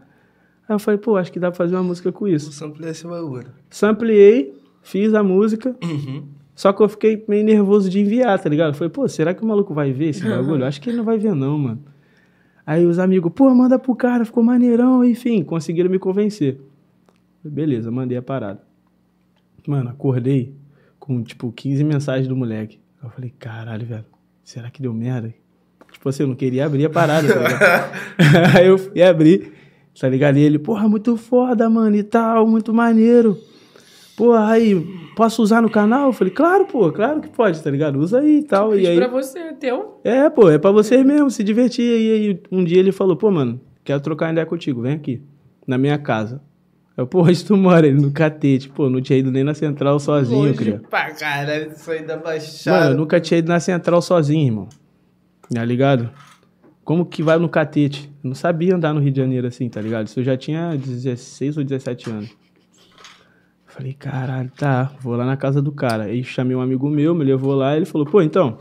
Aí 0.68 0.74
eu 0.76 0.80
falei, 0.80 0.98
pô, 0.98 1.18
acho 1.18 1.32
que 1.32 1.40
dá 1.40 1.52
pra 1.52 1.58
fazer 1.58 1.76
uma 1.76 1.84
música 1.84 2.12
com 2.12 2.26
isso. 2.28 2.52
sample 2.54 2.86
é 2.86 2.90
esse 2.92 3.06
bagulho. 3.06 3.48
Sampleei, 3.70 4.54
fiz 4.82 5.14
a 5.14 5.22
música, 5.22 5.76
Uhum. 5.84 6.24
só 6.56 6.72
que 6.72 6.82
eu 6.82 6.88
fiquei 6.88 7.24
meio 7.28 7.44
nervoso 7.44 7.90
de 7.90 8.00
enviar, 8.00 8.40
tá 8.40 8.48
ligado? 8.50 8.70
Eu 8.70 8.74
falei, 8.74 8.90
pô, 8.90 9.06
será 9.10 9.34
que 9.34 9.44
o 9.44 9.46
maluco 9.46 9.74
vai 9.74 9.92
ver 9.92 10.10
esse 10.10 10.24
bagulho? 10.28 10.64
Acho 10.66 10.80
que 10.82 10.90
ele 10.90 10.98
não 10.98 11.04
vai 11.04 11.18
ver, 11.18 11.36
não, 11.36 11.58
mano. 11.60 11.84
Aí 12.66 12.86
os 12.86 13.00
amigos, 13.00 13.32
pô, 13.34 13.54
manda 13.54 13.78
pro 13.78 13.96
cara, 13.96 14.24
ficou 14.24 14.44
maneirão, 14.44 15.04
enfim, 15.04 15.44
conseguiram 15.44 15.90
me 15.90 16.00
convencer. 16.00 16.60
Beleza, 17.44 17.92
mandei 17.92 18.18
a 18.18 18.22
parada. 18.22 18.62
Mano, 19.68 19.90
acordei 19.90 20.56
com, 21.00 21.22
tipo, 21.22 21.52
15 21.52 21.84
mensagens 21.84 22.28
do 22.28 22.36
moleque. 22.36 22.80
Eu 23.04 23.10
falei, 23.10 23.34
caralho, 23.38 23.86
velho, 23.86 24.06
será 24.44 24.70
que 24.70 24.82
deu 24.82 24.94
merda? 24.94 25.34
Tipo 25.92 26.10
assim, 26.10 26.24
eu 26.24 26.28
não 26.28 26.36
queria 26.36 26.66
abrir 26.66 26.86
a 26.86 26.90
parada, 26.90 27.28
tá? 27.28 27.92
Aí 28.58 28.68
eu 28.68 28.78
fui 28.78 29.02
abrir, 29.02 29.52
tá 30.00 30.08
ligado? 30.08 30.38
E 30.38 30.42
ele, 30.42 30.58
porra, 30.58 30.88
muito 30.88 31.18
foda, 31.18 31.70
mano, 31.70 31.96
e 31.96 32.04
tal, 32.04 32.48
muito 32.48 32.74
maneiro. 32.74 33.38
Porra, 34.16 34.52
aí, 34.52 34.76
posso 35.16 35.42
usar 35.42 35.62
no 35.62 35.70
canal? 35.70 36.08
Eu 36.08 36.14
falei, 36.14 36.32
claro, 36.32 36.66
pô, 36.66 36.92
claro 36.92 37.20
que 37.20 37.30
pode, 37.30 37.62
tá 37.62 37.72
ligado? 37.72 37.98
Usa 38.00 38.20
aí 38.20 38.40
e 38.40 38.44
tal. 38.44 38.72
Fiz 38.72 38.84
e 38.84 38.88
aí, 38.88 38.96
pra 38.98 39.08
você, 39.08 39.40
é 39.40 39.54
teu. 39.54 40.00
é, 40.04 40.30
pô, 40.30 40.50
é 40.52 40.58
pra 40.60 40.70
vocês 40.72 41.04
mesmo, 41.04 41.32
se 41.32 41.44
divertir. 41.44 41.84
E 41.84 42.12
aí, 42.12 42.42
um 42.52 42.64
dia 42.64 42.78
ele 42.80 42.92
falou, 42.92 43.16
pô, 43.16 43.32
mano, 43.32 43.60
quero 43.84 44.00
trocar 44.02 44.32
ideia 44.32 44.46
contigo, 44.46 44.82
vem 44.82 44.94
aqui, 44.94 45.22
na 45.66 45.78
minha 45.80 45.98
casa. 45.98 46.42
Eu, 46.96 47.08
pô, 47.08 47.24
onde 47.26 47.44
tu 47.44 47.58
mora? 47.58 47.88
Ele 47.88 48.00
no 48.00 48.12
catete, 48.12 48.70
pô, 48.70 48.88
não 48.88 49.02
tinha 49.02 49.18
ido 49.18 49.32
nem 49.32 49.44
na 49.44 49.56
central 49.56 50.00
sozinho, 50.00 50.42
Longe 50.46 50.54
cria. 50.54 50.82
pra 50.90 51.10
caralho, 51.12 51.72
isso 51.72 51.90
aí 51.90 52.02
da 52.04 52.14
Mano, 52.14 52.24
baixada. 52.24 52.92
eu 52.92 52.98
nunca 52.98 53.20
tinha 53.20 53.40
ido 53.40 53.48
na 53.50 53.60
central 53.60 54.00
sozinho, 54.00 54.46
irmão. 54.46 54.70
Tá 55.52 55.66
ligado? 55.66 56.12
Como 56.84 57.06
que 57.06 57.24
vai 57.24 57.40
no 57.40 57.50
catete? 57.50 58.12
Eu 58.24 58.28
não 58.28 58.36
sabia 58.36 58.76
andar 58.76 58.94
no 58.94 59.00
Rio 59.00 59.12
de 59.12 59.20
Janeiro 59.22 59.48
assim, 59.48 59.68
tá 59.70 59.82
ligado? 59.82 60.06
Isso 60.08 60.20
eu 60.20 60.24
já 60.24 60.38
tinha 60.38 60.76
16 60.78 61.58
ou 61.58 61.64
17 61.64 62.10
anos. 62.12 62.43
Falei, 63.74 63.94
caralho, 63.94 64.52
tá, 64.56 64.92
vou 65.02 65.16
lá 65.16 65.26
na 65.26 65.36
casa 65.36 65.60
do 65.60 65.72
cara. 65.72 66.04
Aí 66.04 66.24
chamei 66.24 66.56
um 66.56 66.62
amigo 66.62 66.88
meu, 66.88 67.16
me 67.16 67.26
levou 67.26 67.56
lá, 67.56 67.76
ele 67.76 67.86
falou, 67.86 68.06
pô, 68.06 68.22
então, 68.22 68.56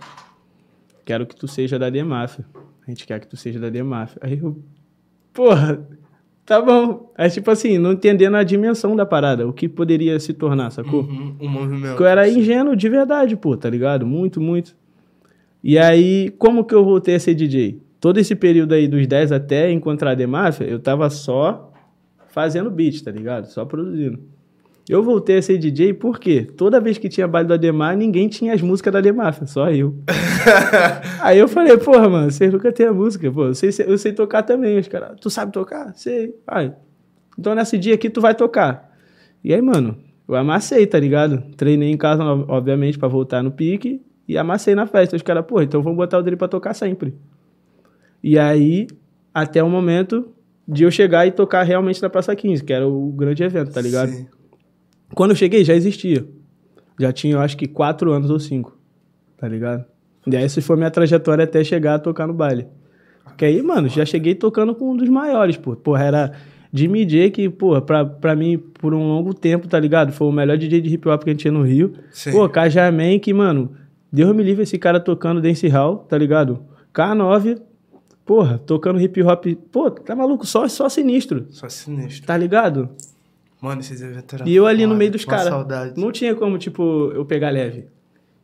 quero 1.05 1.27
que 1.27 1.37
tu 1.37 1.47
seja 1.47 1.79
da 1.79 1.91
Demáfia. 1.91 2.47
A 2.87 2.91
gente 2.91 3.07
quer 3.07 3.21
que 3.21 3.27
tu 3.27 3.37
seja 3.37 3.61
da 3.61 3.69
Demáfia. 3.69 4.19
Aí 4.23 4.39
eu, 4.39 4.59
porra, 5.31 5.87
tá 6.47 6.63
bom. 6.63 7.13
Aí, 7.15 7.29
tipo 7.29 7.51
assim, 7.51 7.77
não 7.77 7.93
entendendo 7.93 8.39
a 8.39 8.43
dimensão 8.43 8.97
da 8.97 9.05
parada, 9.05 9.47
o 9.47 9.53
que 9.53 9.69
poderia 9.69 10.19
se 10.19 10.33
tornar, 10.33 10.71
sacou? 10.71 11.03
Uhum, 11.03 11.37
um 11.39 11.49
movimento. 11.49 11.89
Porque 11.89 12.05
eu 12.05 12.07
era 12.07 12.27
ingênuo 12.27 12.75
de 12.75 12.89
verdade, 12.89 13.37
pô, 13.37 13.55
tá 13.55 13.69
ligado? 13.69 14.07
Muito, 14.07 14.41
muito. 14.41 14.75
E 15.63 15.77
aí, 15.77 16.31
como 16.39 16.65
que 16.65 16.75
eu 16.75 16.87
voltei 16.87 17.17
a 17.17 17.21
ser 17.21 17.35
DJ? 17.35 17.83
Todo 18.01 18.17
esse 18.17 18.35
período 18.35 18.73
aí, 18.73 18.89
dos 18.89 19.07
10 19.07 19.31
até 19.31 19.71
encontrar 19.71 20.13
a 20.13 20.15
Demáfia, 20.15 20.65
eu 20.65 20.81
tava 20.81 21.11
só 21.11 21.71
fazendo 22.29 22.71
beat, 22.71 23.03
tá 23.03 23.11
ligado? 23.11 23.45
Só 23.45 23.67
produzindo. 23.67 24.33
Eu 24.89 25.03
voltei 25.03 25.39
a 25.39 25.43
ser 25.43 25.59
DJ 25.59 25.95
porque 25.95 26.43
toda 26.43 26.81
vez 26.81 26.99
que 26.99 27.09
tinha 27.09 27.27
baile 27.29 27.47
do 27.49 27.55
Ademar, 27.55 27.97
ninguém 27.97 28.29
tinha 28.29 28.53
as 28.53 28.61
músicas 28.61 28.93
da 28.93 29.01
Demáfia, 29.01 29.47
só 29.47 29.71
eu. 29.71 29.95
aí 31.23 31.39
eu 31.39 31.47
falei, 31.49 31.77
porra, 31.79 32.09
mano, 32.09 32.31
vocês 32.31 32.53
nunca 32.53 32.73
têm 32.73 32.87
a 32.87 32.93
música, 32.93 33.31
pô, 33.31 33.47
eu 33.47 33.55
sei, 33.55 33.71
eu 33.87 33.97
sei 33.97 34.13
tocar 34.13 34.43
também. 34.43 34.79
Os 34.79 34.89
caras, 34.89 35.19
tu 35.21 35.31
sabe 35.31 35.53
tocar? 35.53 35.93
Sei. 35.95 36.35
Ai, 36.47 36.75
então 37.39 37.55
nesse 37.55 37.79
dia 37.79 37.95
aqui 37.95 38.11
tu 38.11 38.21
vai 38.21 38.35
tocar. 38.35 38.93
E 39.45 39.55
aí, 39.55 39.63
mano, 39.63 39.97
eu 40.29 40.35
amassei, 40.35 40.87
tá 40.87 40.99
ligado? 40.99 41.43
Treinei 41.57 41.91
em 41.91 41.97
casa, 41.97 42.25
ob- 42.25 42.51
obviamente, 42.51 42.99
pra 42.99 43.09
voltar 43.09 43.43
no 43.43 43.51
pique. 43.53 44.01
E 44.29 44.37
amassei 44.39 44.75
na 44.75 44.87
festa. 44.87 45.17
Os 45.17 45.23
caras, 45.23 45.45
pô, 45.47 45.61
então 45.63 45.83
vamos 45.83 45.97
botar 45.97 46.19
o 46.19 46.23
dele 46.23 46.37
pra 46.37 46.49
tocar 46.49 46.75
sempre. 46.75 47.15
E 48.23 48.39
aí, 48.39 48.87
até 49.35 49.63
o 49.63 49.69
momento 49.69 50.29
de 50.67 50.85
eu 50.85 50.91
chegar 50.91 51.27
e 51.27 51.33
tocar 51.33 51.63
realmente 51.65 52.01
na 52.01 52.09
Praça 52.09 52.35
15, 52.35 52.63
que 52.65 52.73
era 52.73 52.87
o 52.87 53.11
grande 53.13 53.43
evento, 53.43 53.73
tá 53.73 53.81
ligado? 53.81 54.11
Sim. 54.11 54.27
Quando 55.15 55.31
eu 55.31 55.37
cheguei, 55.37 55.65
já 55.65 55.75
existia. 55.75 56.27
Já 56.99 57.13
tinha, 57.13 57.35
eu 57.35 57.41
acho 57.41 57.57
que, 57.57 57.67
quatro 57.67 58.13
anos 58.13 58.31
ou 58.31 58.39
cinco, 58.39 58.77
tá 59.37 59.49
ligado? 59.49 59.85
E 60.27 60.37
aí, 60.37 60.45
essa 60.45 60.61
foi 60.63 60.75
a 60.75 60.77
minha 60.77 60.91
trajetória 60.91 61.45
até 61.45 61.65
chegar 61.65 61.95
a 61.95 61.99
tocar 61.99 62.27
no 62.27 62.35
baile. 62.35 62.67
Porque 63.25 63.45
aí, 63.45 63.63
mano, 63.63 63.89
já 63.89 64.05
cheguei 64.05 64.35
tocando 64.35 64.75
com 64.75 64.93
um 64.93 64.97
dos 64.97 65.09
maiores, 65.09 65.57
pô. 65.57 65.75
Porra, 65.75 66.05
era 66.05 66.33
Jimmy 66.73 67.05
J, 67.05 67.31
que, 67.31 67.49
pô, 67.49 67.81
pra, 67.83 68.05
pra 68.05 68.37
mim, 68.37 68.59
por 68.59 68.95
um 68.95 69.03
longo 69.09 69.35
tempo, 69.35 69.67
tá 69.67 69.79
ligado? 69.81 70.13
Foi 70.13 70.29
o 70.29 70.33
melhor 70.33 70.57
DJ 70.57 70.81
de 70.81 70.95
hip 70.95 71.09
hop 71.09 71.23
que 71.25 71.31
a 71.31 71.33
gente 71.33 71.41
tinha 71.41 71.53
no 71.53 71.63
Rio. 71.63 71.93
Sim. 72.11 72.33
Pô, 72.33 72.49
Kajaman, 72.49 73.19
que, 73.19 73.33
mano, 73.33 73.73
Deus 74.13 74.35
me 74.35 74.43
livre 74.43 74.63
esse 74.63 74.79
cara 74.79 75.01
tocando 75.01 75.41
Dance 75.41 75.67
Hall, 75.69 75.99
tá 75.99 76.17
ligado? 76.19 76.61
K9, 76.95 77.61
porra, 78.25 78.59
tocando 78.59 79.01
hip 79.01 79.23
hop. 79.23 79.45
Pô, 79.73 79.91
tá 79.91 80.15
maluco? 80.15 80.47
Só, 80.47 80.69
só 80.69 80.89
sinistro, 80.89 81.47
Só 81.51 81.69
sinistro. 81.69 82.27
tá 82.27 82.37
ligado? 82.37 82.91
Mano, 83.63 83.81
esses 83.81 84.03
eventos 84.03 84.35
eram 84.35 84.47
E 84.49 84.57
eu 84.57 84.67
ali 84.67 84.85
no 84.87 84.97
meio 84.97 85.13
dos 85.13 85.25
caras. 85.25 85.53
Não 85.97 86.11
tinha 86.11 86.35
como, 86.35 86.59
tipo, 86.59 87.13
eu 87.15 87.25
pegar 87.25 87.51
leve. 87.51 87.87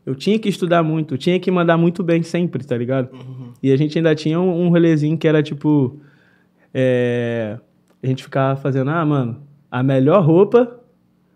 Eu 0.07 0.15
tinha 0.15 0.39
que 0.39 0.49
estudar 0.49 0.83
muito, 0.83 1.15
eu 1.15 1.19
tinha 1.19 1.39
que 1.39 1.51
mandar 1.51 1.77
muito 1.77 2.03
bem 2.03 2.23
sempre, 2.23 2.65
tá 2.65 2.77
ligado? 2.77 3.13
Uhum. 3.13 3.53
E 3.63 3.73
a 3.73 3.77
gente 3.77 3.99
ainda 3.99 4.15
tinha 4.15 4.41
um, 4.41 4.67
um 4.67 4.69
rolezinho 4.71 5.19
que 5.19 5.27
era 5.29 5.43
tipo. 5.43 6.01
é, 6.73 7.59
a 8.03 8.07
gente 8.07 8.23
ficava 8.23 8.59
fazendo, 8.59 8.91
ah, 8.91 9.05
mano, 9.05 9.43
a 9.71 9.83
melhor 9.83 10.25
roupa, 10.25 10.81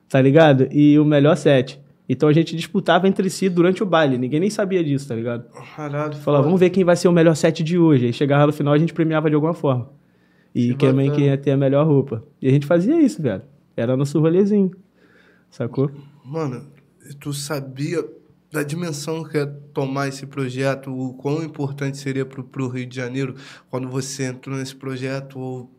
tá 0.08 0.22
ligado? 0.22 0.68
E 0.70 0.98
o 0.98 1.04
melhor 1.04 1.36
set. 1.36 1.78
Então 2.08 2.28
a 2.28 2.32
gente 2.32 2.54
disputava 2.54 3.08
entre 3.08 3.28
si 3.28 3.48
durante 3.48 3.82
o 3.82 3.86
baile. 3.86 4.16
Ninguém 4.16 4.40
nem 4.40 4.50
sabia 4.50 4.82
disso, 4.82 5.08
tá 5.08 5.14
ligado? 5.14 5.44
Caralho, 5.76 6.14
Falava, 6.14 6.44
vamos 6.44 6.60
ver 6.60 6.70
quem 6.70 6.84
vai 6.84 6.94
ser 6.96 7.08
o 7.08 7.12
melhor 7.12 7.34
set 7.34 7.62
de 7.62 7.76
hoje. 7.76 8.06
Aí 8.06 8.12
chegava 8.12 8.46
no 8.46 8.52
final 8.52 8.72
a 8.72 8.78
gente 8.78 8.94
premiava 8.94 9.28
de 9.28 9.34
alguma 9.34 9.54
forma. 9.54 9.90
E 10.54 10.68
Que 10.68 10.86
também 10.86 11.06
bacana. 11.06 11.16
quem 11.16 11.26
ia 11.26 11.36
ter 11.36 11.50
a 11.50 11.56
melhor 11.56 11.86
roupa. 11.86 12.22
E 12.40 12.48
a 12.48 12.50
gente 12.50 12.64
fazia 12.66 13.00
isso, 13.00 13.20
velho. 13.20 13.42
Era 13.76 13.96
nosso 13.96 14.20
rolezinho. 14.20 14.70
Sacou? 15.50 15.90
Mano, 16.24 16.66
tu 17.20 17.32
sabia 17.32 18.04
da 18.50 18.62
dimensão 18.62 19.24
que 19.24 19.38
é 19.38 19.46
tomar 19.46 20.08
esse 20.08 20.26
projeto, 20.26 20.90
o 20.90 21.14
quão 21.14 21.42
importante 21.42 21.96
seria 21.96 22.26
pro, 22.26 22.44
pro 22.44 22.68
Rio 22.68 22.86
de 22.86 22.94
Janeiro 22.94 23.34
quando 23.70 23.88
você 23.88 24.24
entrou 24.24 24.58
nesse 24.58 24.76
projeto 24.76 25.38
ou, 25.38 25.70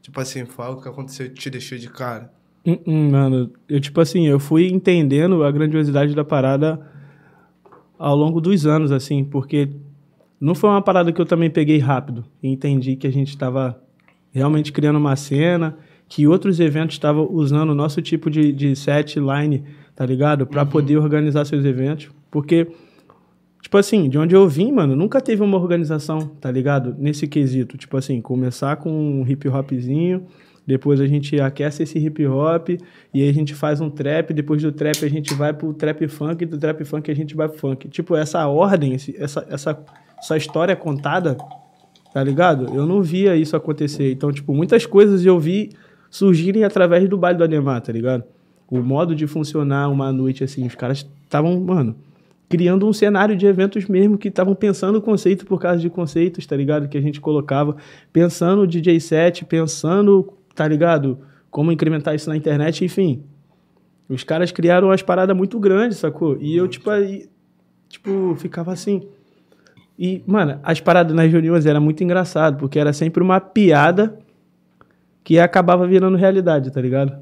tipo 0.00 0.20
assim, 0.20 0.46
foi 0.46 0.64
algo 0.64 0.80
que 0.80 0.88
aconteceu 0.88 1.28
te 1.32 1.50
deixou 1.50 1.76
de 1.76 1.88
cara? 1.88 2.32
Hum, 2.64 2.78
hum, 2.86 3.10
mano, 3.10 3.52
eu 3.68 3.80
tipo 3.80 4.00
assim, 4.00 4.26
eu 4.26 4.38
fui 4.38 4.68
entendendo 4.68 5.42
a 5.42 5.50
grandiosidade 5.50 6.14
da 6.14 6.24
parada 6.24 6.80
ao 7.98 8.14
longo 8.14 8.40
dos 8.40 8.66
anos, 8.66 8.92
assim, 8.92 9.24
porque 9.24 9.68
não 10.40 10.54
foi 10.54 10.70
uma 10.70 10.82
parada 10.82 11.12
que 11.12 11.20
eu 11.20 11.26
também 11.26 11.50
peguei 11.50 11.78
rápido 11.78 12.24
e 12.42 12.48
entendi 12.48 12.94
que 12.94 13.06
a 13.06 13.12
gente 13.12 13.30
estava 13.30 13.80
realmente 14.32 14.70
criando 14.70 14.98
uma 14.98 15.16
cena, 15.16 15.76
que 16.08 16.26
outros 16.26 16.60
eventos 16.60 16.94
estavam 16.94 17.28
usando 17.30 17.70
o 17.70 17.74
nosso 17.74 18.00
tipo 18.00 18.30
de, 18.30 18.52
de 18.52 18.76
set 18.76 19.18
line, 19.18 19.64
tá 19.94 20.04
ligado? 20.06 20.46
Pra 20.46 20.64
poder 20.64 20.98
organizar 20.98 21.44
seus 21.44 21.64
eventos, 21.64 22.10
porque 22.30 22.68
Tipo 23.66 23.78
assim, 23.78 24.08
de 24.08 24.16
onde 24.16 24.32
eu 24.32 24.48
vim, 24.48 24.70
mano, 24.70 24.94
nunca 24.94 25.20
teve 25.20 25.42
uma 25.42 25.58
organização, 25.58 26.20
tá 26.40 26.48
ligado? 26.52 26.94
Nesse 26.96 27.26
quesito. 27.26 27.76
Tipo 27.76 27.96
assim, 27.96 28.20
começar 28.20 28.76
com 28.76 28.92
um 28.92 29.26
hip 29.26 29.48
hopzinho, 29.48 30.24
depois 30.64 31.00
a 31.00 31.06
gente 31.08 31.40
aquece 31.40 31.82
esse 31.82 31.98
hip 31.98 32.24
hop, 32.28 32.68
e 33.12 33.22
aí 33.24 33.28
a 33.28 33.32
gente 33.32 33.54
faz 33.54 33.80
um 33.80 33.90
trap, 33.90 34.32
depois 34.32 34.62
do 34.62 34.70
trap 34.70 35.04
a 35.04 35.08
gente 35.08 35.34
vai 35.34 35.52
pro 35.52 35.74
trap 35.74 36.06
funk, 36.06 36.46
do 36.46 36.56
trap 36.56 36.84
funk 36.84 37.10
a 37.10 37.14
gente 37.14 37.34
vai 37.34 37.48
pro 37.48 37.58
funk. 37.58 37.88
Tipo, 37.88 38.14
essa 38.14 38.46
ordem, 38.46 38.94
essa, 38.94 39.44
essa, 39.50 39.84
essa 40.16 40.36
história 40.36 40.76
contada, 40.76 41.36
tá 42.14 42.22
ligado? 42.22 42.72
Eu 42.72 42.86
não 42.86 43.02
via 43.02 43.34
isso 43.34 43.56
acontecer. 43.56 44.12
Então, 44.12 44.30
tipo, 44.30 44.54
muitas 44.54 44.86
coisas 44.86 45.26
eu 45.26 45.40
vi 45.40 45.70
surgirem 46.16 46.64
através 46.64 47.06
do 47.08 47.18
baile 47.18 47.36
do 47.36 47.44
Ademar, 47.44 47.80
tá 47.82 47.92
ligado? 47.92 48.24
O 48.70 48.78
modo 48.78 49.14
de 49.14 49.26
funcionar 49.26 49.88
uma 49.88 50.10
noite 50.10 50.42
assim, 50.42 50.66
os 50.66 50.74
caras 50.74 51.06
estavam, 51.24 51.60
mano, 51.60 51.94
criando 52.48 52.88
um 52.88 52.92
cenário 52.92 53.36
de 53.36 53.44
eventos 53.46 53.86
mesmo 53.86 54.16
que 54.16 54.28
estavam 54.28 54.54
pensando 54.54 55.00
conceito 55.02 55.44
por 55.44 55.60
causa 55.60 55.78
de 55.78 55.90
conceitos, 55.90 56.46
tá 56.46 56.56
ligado? 56.56 56.88
Que 56.88 56.96
a 56.96 57.00
gente 57.02 57.20
colocava, 57.20 57.76
pensando 58.12 58.62
o 58.62 58.66
DJ 58.66 58.98
set, 58.98 59.44
pensando, 59.44 60.32
tá 60.54 60.66
ligado? 60.66 61.18
Como 61.50 61.70
incrementar 61.70 62.14
isso 62.14 62.30
na 62.30 62.36
internet, 62.36 62.82
enfim. 62.82 63.22
Os 64.08 64.24
caras 64.24 64.50
criaram 64.50 64.88
umas 64.88 65.02
paradas 65.02 65.36
muito 65.36 65.60
grandes, 65.60 65.98
sacou? 65.98 66.38
E 66.40 66.56
eu, 66.56 66.66
tipo, 66.66 66.88
aí, 66.88 67.28
tipo, 67.90 68.34
ficava 68.36 68.72
assim. 68.72 69.02
E, 69.98 70.22
mano, 70.26 70.60
as 70.62 70.80
paradas 70.80 71.14
nas 71.14 71.30
reuniões 71.30 71.66
era 71.66 71.80
muito 71.80 72.02
engraçado, 72.02 72.56
porque 72.56 72.78
era 72.78 72.92
sempre 72.92 73.22
uma 73.22 73.38
piada 73.38 74.18
que 75.26 75.40
acabava 75.40 75.84
virando 75.88 76.16
realidade, 76.16 76.70
tá 76.70 76.80
ligado? 76.80 77.12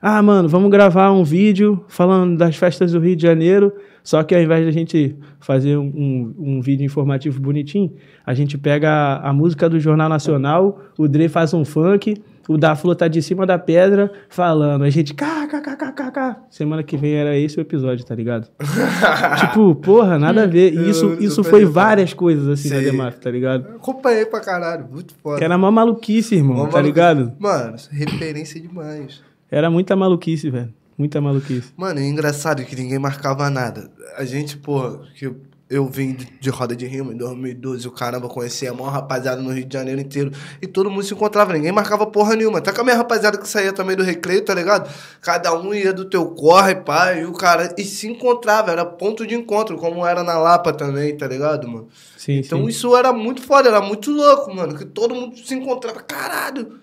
Ah, 0.00 0.22
mano, 0.22 0.48
vamos 0.48 0.70
gravar 0.70 1.12
um 1.12 1.22
vídeo 1.22 1.84
falando 1.88 2.38
das 2.38 2.56
festas 2.56 2.92
do 2.92 2.98
Rio 2.98 3.14
de 3.14 3.22
Janeiro, 3.22 3.70
só 4.02 4.22
que 4.22 4.34
ao 4.34 4.40
invés 4.40 4.62
de 4.62 4.68
a 4.70 4.72
gente 4.72 5.14
fazer 5.40 5.76
um, 5.76 6.34
um, 6.38 6.62
vídeo 6.62 6.86
informativo 6.86 7.38
bonitinho, 7.42 7.92
a 8.24 8.32
gente 8.32 8.56
pega 8.56 8.88
a, 8.88 9.28
a 9.28 9.32
música 9.34 9.68
do 9.68 9.78
Jornal 9.78 10.08
Nacional, 10.08 10.80
o 10.96 11.06
Dre 11.06 11.28
faz 11.28 11.52
um 11.52 11.66
funk, 11.66 12.16
o 12.48 12.56
da 12.58 12.74
Flor 12.76 12.94
tá 12.96 13.08
de 13.08 13.20
cima 13.22 13.46
da 13.46 13.58
pedra 13.58 14.10
falando, 14.28 14.84
a 14.84 14.90
gente 14.90 15.14
kkkkkk. 15.14 16.36
Semana 16.50 16.82
que 16.82 16.96
vem 16.96 17.14
era 17.14 17.36
esse 17.36 17.58
o 17.58 17.60
episódio, 17.60 18.04
tá 18.04 18.14
ligado? 18.14 18.48
tipo, 19.40 19.74
porra, 19.76 20.18
nada 20.18 20.44
a 20.44 20.46
ver. 20.46 20.72
E 20.74 20.88
isso, 20.90 21.14
isso 21.20 21.42
foi 21.44 21.64
várias 21.64 22.12
coisas 22.14 22.46
assim 22.48 22.68
na 22.68 22.76
Sei. 22.76 22.90
Demaf, 22.90 23.18
tá 23.18 23.30
ligado? 23.30 23.66
Eu 23.68 23.76
acompanhei 23.76 24.26
pra 24.26 24.40
caralho, 24.40 24.86
muito 24.90 25.14
foda. 25.22 25.38
Que 25.38 25.44
era 25.44 25.56
uma 25.56 25.70
maluquice, 25.70 26.34
irmão, 26.34 26.56
Uma 26.56 26.66
tá 26.66 26.72
maluca- 26.72 26.82
ligado? 26.82 27.32
Mano, 27.38 27.76
referência 27.90 28.60
demais. 28.60 29.22
Era 29.50 29.70
muita 29.70 29.94
maluquice, 29.96 30.50
velho. 30.50 30.72
Muita 30.96 31.20
maluquice. 31.20 31.72
Mano, 31.76 31.98
é 31.98 32.04
engraçado 32.06 32.64
que 32.64 32.76
ninguém 32.76 32.98
marcava 32.98 33.50
nada. 33.50 33.90
A 34.16 34.24
gente, 34.24 34.56
porra, 34.56 35.00
que 35.16 35.32
eu 35.74 35.86
vim 35.86 36.12
de, 36.12 36.24
de 36.40 36.50
roda 36.50 36.76
de 36.76 36.86
rima 36.86 37.12
em 37.12 37.16
2012, 37.16 37.88
o 37.88 37.90
caramba, 37.90 38.28
conhecia 38.28 38.70
a 38.70 38.74
maior 38.74 38.90
rapaziada 38.90 39.42
no 39.42 39.50
Rio 39.52 39.64
de 39.64 39.72
Janeiro 39.72 40.00
inteiro. 40.00 40.30
E 40.62 40.68
todo 40.68 40.88
mundo 40.88 41.02
se 41.02 41.12
encontrava, 41.12 41.52
ninguém 41.52 41.72
marcava 41.72 42.06
porra 42.06 42.36
nenhuma. 42.36 42.58
Até 42.58 42.70
com 42.72 42.80
a 42.82 42.84
minha 42.84 42.96
rapaziada 42.96 43.36
que 43.36 43.48
saía 43.48 43.72
também 43.72 43.96
do 43.96 44.04
recreio, 44.04 44.44
tá 44.44 44.54
ligado? 44.54 44.88
Cada 45.20 45.52
um 45.52 45.74
ia 45.74 45.92
do 45.92 46.04
teu 46.04 46.26
corre, 46.26 46.76
pai, 46.76 47.22
e 47.22 47.24
o 47.24 47.32
cara. 47.32 47.74
E 47.76 47.82
se 47.82 48.06
encontrava, 48.06 48.70
era 48.70 48.84
ponto 48.84 49.26
de 49.26 49.34
encontro, 49.34 49.76
como 49.76 50.06
era 50.06 50.22
na 50.22 50.38
Lapa 50.38 50.72
também, 50.72 51.16
tá 51.16 51.26
ligado, 51.26 51.66
mano? 51.66 51.88
Sim, 52.16 52.34
Então 52.38 52.60
sim. 52.60 52.68
isso 52.68 52.96
era 52.96 53.12
muito 53.12 53.42
foda, 53.42 53.68
era 53.68 53.80
muito 53.80 54.12
louco, 54.12 54.54
mano. 54.54 54.76
Que 54.76 54.84
todo 54.84 55.12
mundo 55.12 55.36
se 55.36 55.54
encontrava. 55.54 56.00
Caralho! 56.02 56.78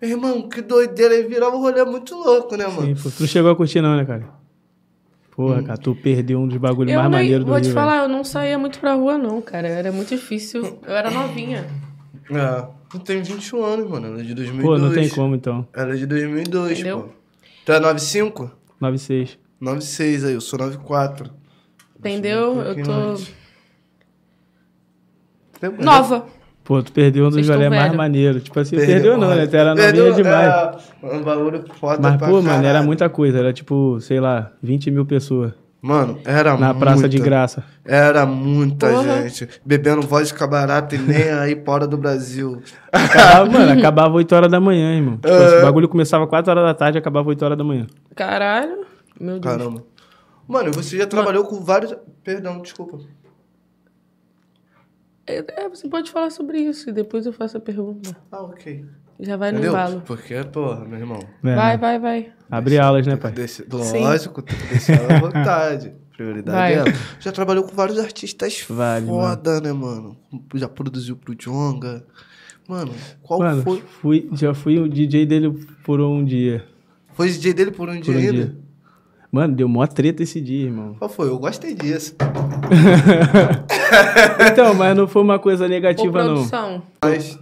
Meu 0.00 0.10
irmão, 0.10 0.46
que 0.46 0.60
doideira. 0.60 1.14
Aí 1.14 1.22
virava 1.22 1.56
um 1.56 1.60
rolê 1.60 1.82
muito 1.84 2.14
louco, 2.14 2.54
né, 2.54 2.66
mano? 2.66 2.94
Sim, 2.94 3.02
pô. 3.02 3.10
Tu 3.10 3.20
não 3.20 3.26
chegou 3.26 3.50
a 3.50 3.56
curtir 3.56 3.80
não, 3.80 3.96
né, 3.96 4.04
cara? 4.04 4.28
Porra, 5.36 5.62
cara, 5.62 5.78
tu 5.78 5.94
perdeu 5.94 6.40
um 6.40 6.48
dos 6.48 6.56
bagulhos 6.56 6.90
Eu 6.92 6.98
mais 6.98 7.10
maneiros 7.10 7.44
do 7.44 7.50
vou 7.52 7.60
te 7.60 7.66
Rio, 7.66 7.74
falar, 7.74 7.98
eu 8.04 8.08
não 8.08 8.24
saía 8.24 8.58
muito 8.58 8.78
pra 8.80 8.94
rua, 8.94 9.18
não, 9.18 9.42
cara. 9.42 9.68
Era 9.68 9.92
muito 9.92 10.08
difícil. 10.08 10.78
Eu 10.86 10.96
era 10.96 11.10
novinha. 11.10 11.66
É. 12.30 12.66
Eu 12.94 13.00
tenho 13.00 13.22
21 13.22 13.62
anos, 13.64 13.90
mano. 13.90 14.06
Ela 14.06 14.20
é 14.20 14.22
de 14.22 14.34
2002. 14.34 14.56
velho. 14.56 14.62
Pô, 14.62 14.78
não 14.78 14.94
tem 14.94 15.08
como, 15.10 15.34
então. 15.34 15.68
Ela 15.74 15.92
é 15.92 15.96
de 15.96 16.06
2002, 16.06 16.72
Entendeu? 16.78 17.00
pô. 17.02 17.08
Tu 17.66 17.72
é 17.72 17.80
95? 17.80 18.50
96. 18.80 19.38
96 19.60 20.24
aí, 20.24 20.32
eu 20.34 20.40
sou 20.40 20.58
94. 20.58 21.30
Entendeu? 21.98 22.54
Um 22.54 22.58
Eu 22.60 22.64
pouquinho 22.64 22.86
tô 22.86 22.92
antes. 22.92 23.32
Tem- 25.60 25.70
nova. 25.84 26.26
Pô, 26.66 26.82
tu 26.82 26.90
perdeu 26.92 27.26
um 27.26 27.30
dos 27.30 27.46
galera 27.48 27.70
mais 27.70 27.94
maneiros. 27.94 28.42
Tipo 28.42 28.58
assim, 28.58 28.74
perdeu, 28.76 29.16
não, 29.16 29.28
né? 29.34 29.46
Tu 29.46 29.56
era 29.56 29.72
Perdeu, 29.74 30.06
novinha 30.08 30.24
demais. 30.24 30.84
É, 31.02 31.16
um 31.16 31.22
bagulho 31.22 31.64
foda 31.78 31.98
Mas, 32.02 32.16
pra 32.16 32.26
pô, 32.26 32.34
mano, 32.42 32.50
era 32.50 32.62
caralho. 32.64 32.86
muita 32.86 33.08
coisa. 33.08 33.38
Era 33.38 33.52
tipo, 33.52 34.00
sei 34.00 34.18
lá, 34.18 34.50
20 34.60 34.90
mil 34.90 35.06
pessoas 35.06 35.52
Mano, 35.80 36.18
era 36.24 36.56
na 36.56 36.74
praça 36.74 37.02
muita, 37.02 37.08
de 37.08 37.18
graça. 37.20 37.62
Era 37.84 38.26
muita 38.26 38.88
Porra. 38.88 39.22
gente. 39.28 39.48
Bebendo 39.64 40.02
vodka 40.02 40.44
barata 40.44 40.96
e 40.96 40.98
nem 40.98 41.30
aí 41.30 41.62
fora 41.64 41.86
do 41.86 41.96
Brasil. 41.96 42.60
Acabava, 42.90 43.48
mano, 43.48 43.78
acabava 43.78 44.14
8 44.16 44.34
horas 44.34 44.50
da 44.50 44.58
manhã, 44.58 44.96
irmão. 44.96 45.14
Tipo, 45.18 45.28
É. 45.28 45.46
esse 45.46 45.62
bagulho 45.62 45.88
começava 45.88 46.26
4 46.26 46.50
horas 46.50 46.64
da 46.64 46.74
tarde 46.74 46.98
e 46.98 47.00
acabava 47.00 47.28
8 47.28 47.44
horas 47.44 47.56
da 47.58 47.62
manhã. 47.62 47.86
Caralho. 48.16 48.84
Meu 49.20 49.38
Deus. 49.38 49.56
Caramba. 49.56 49.84
Mano, 50.48 50.72
você 50.72 50.96
já 50.98 51.06
trabalhou 51.06 51.44
com 51.44 51.60
vários... 51.62 51.94
Perdão, 52.24 52.60
desculpa. 52.60 52.98
É, 55.26 55.44
é, 55.64 55.68
você 55.68 55.88
pode 55.88 56.10
falar 56.10 56.30
sobre 56.30 56.58
isso 56.58 56.88
e 56.90 56.92
depois 56.92 57.26
eu 57.26 57.32
faço 57.32 57.56
a 57.56 57.60
pergunta. 57.60 58.16
Ah, 58.30 58.42
ok. 58.42 58.84
Já 59.18 59.36
vai 59.36 59.50
Entendeu? 59.50 59.72
no 59.72 59.78
embalo. 59.78 60.02
Porque, 60.06 60.34
porra, 60.44 60.84
meu 60.84 60.98
irmão. 60.98 61.20
É, 61.42 61.54
Vai, 61.54 61.78
vai, 61.78 61.98
vai. 61.98 62.32
Abre 62.50 62.78
alas, 62.78 63.06
né, 63.06 63.16
pai? 63.16 63.32
Sim. 63.48 63.64
Lógico, 64.00 64.42
tem 64.42 64.56
que 64.56 64.66
deixar 64.66 65.10
à 65.10 65.18
vontade. 65.18 65.94
Prioridade 66.16 66.56
Vai. 66.56 66.74
dela. 66.76 66.98
Já 67.20 67.30
trabalhou 67.30 67.62
com 67.64 67.74
vários 67.76 67.98
artistas 67.98 68.64
Vale, 68.70 69.04
foda, 69.06 69.60
né, 69.60 69.70
mano? 69.70 70.16
Já 70.54 70.66
produziu 70.66 71.14
pro 71.14 71.34
Jonga. 71.34 72.06
Mano, 72.66 72.92
qual 73.22 73.40
Mano, 73.40 73.62
foi? 73.62 73.82
fui, 74.00 74.28
já 74.32 74.54
fui 74.54 74.78
o 74.78 74.88
DJ 74.88 75.26
dele 75.26 75.50
por 75.84 76.00
um 76.00 76.24
dia. 76.24 76.64
Foi 77.12 77.28
o 77.28 77.30
DJ 77.30 77.52
dele 77.52 77.70
por 77.70 77.88
um 77.90 77.96
Por 77.96 78.02
dia 78.02 78.14
um 78.14 78.18
ainda? 78.18 78.32
dia. 78.32 78.56
Mano, 79.30 79.54
deu 79.54 79.68
mó 79.68 79.86
treta 79.86 80.22
esse 80.22 80.40
dia, 80.40 80.66
irmão. 80.66 80.94
Qual 80.98 81.10
foi? 81.10 81.28
Eu 81.28 81.38
gostei 81.38 81.74
disso. 81.74 82.14
Então, 84.52 84.74
mas 84.74 84.96
não 84.96 85.06
foi 85.06 85.22
uma 85.22 85.38
coisa 85.38 85.64
Ô, 85.64 85.68
negativa, 85.68 86.22
não. 86.24 86.34
produção. 86.34 86.82
Mas 87.02 87.38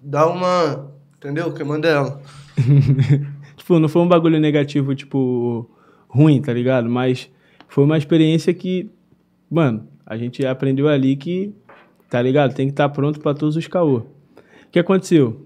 dá 0.00 0.26
uma. 0.26 0.86
Entendeu? 1.16 1.52
Que 1.52 1.64
manda 1.64 1.88
ela. 1.88 2.20
Tipo, 3.56 3.78
não 3.78 3.88
foi 3.88 4.00
um 4.02 4.08
bagulho 4.08 4.38
negativo, 4.40 4.94
tipo, 4.94 5.68
ruim, 6.08 6.40
tá 6.40 6.52
ligado? 6.52 6.88
Mas 6.88 7.30
foi 7.68 7.84
uma 7.84 7.98
experiência 7.98 8.54
que, 8.54 8.90
mano, 9.50 9.86
a 10.06 10.16
gente 10.16 10.46
aprendeu 10.46 10.88
ali 10.88 11.16
que, 11.16 11.52
tá 12.08 12.22
ligado? 12.22 12.54
Tem 12.54 12.66
que 12.66 12.72
estar 12.72 12.88
pronto 12.88 13.20
pra 13.20 13.34
todos 13.34 13.56
os 13.56 13.66
caô. 13.66 13.98
O 13.98 14.04
que 14.70 14.78
aconteceu? 14.78 15.44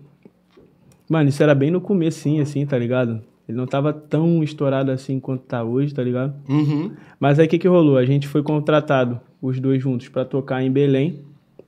Mano, 1.08 1.30
isso 1.30 1.42
era 1.42 1.54
bem 1.54 1.70
no 1.70 1.80
comecinho, 1.80 2.42
assim, 2.42 2.64
tá 2.64 2.78
ligado? 2.78 3.22
Ele 3.48 3.58
não 3.58 3.66
tava 3.66 3.92
tão 3.92 4.42
estourado 4.42 4.90
assim 4.90 5.18
quanto 5.18 5.42
tá 5.42 5.62
hoje, 5.64 5.92
tá 5.92 6.02
ligado? 6.02 6.34
Uhum. 6.48 6.92
Mas 7.18 7.38
aí 7.38 7.46
o 7.46 7.48
que 7.48 7.58
que 7.58 7.68
rolou? 7.68 7.96
A 7.96 8.04
gente 8.04 8.28
foi 8.28 8.42
contratado, 8.42 9.20
os 9.40 9.58
dois 9.58 9.82
juntos, 9.82 10.08
pra 10.08 10.24
tocar 10.24 10.62
em 10.62 10.70
Belém, 10.70 11.20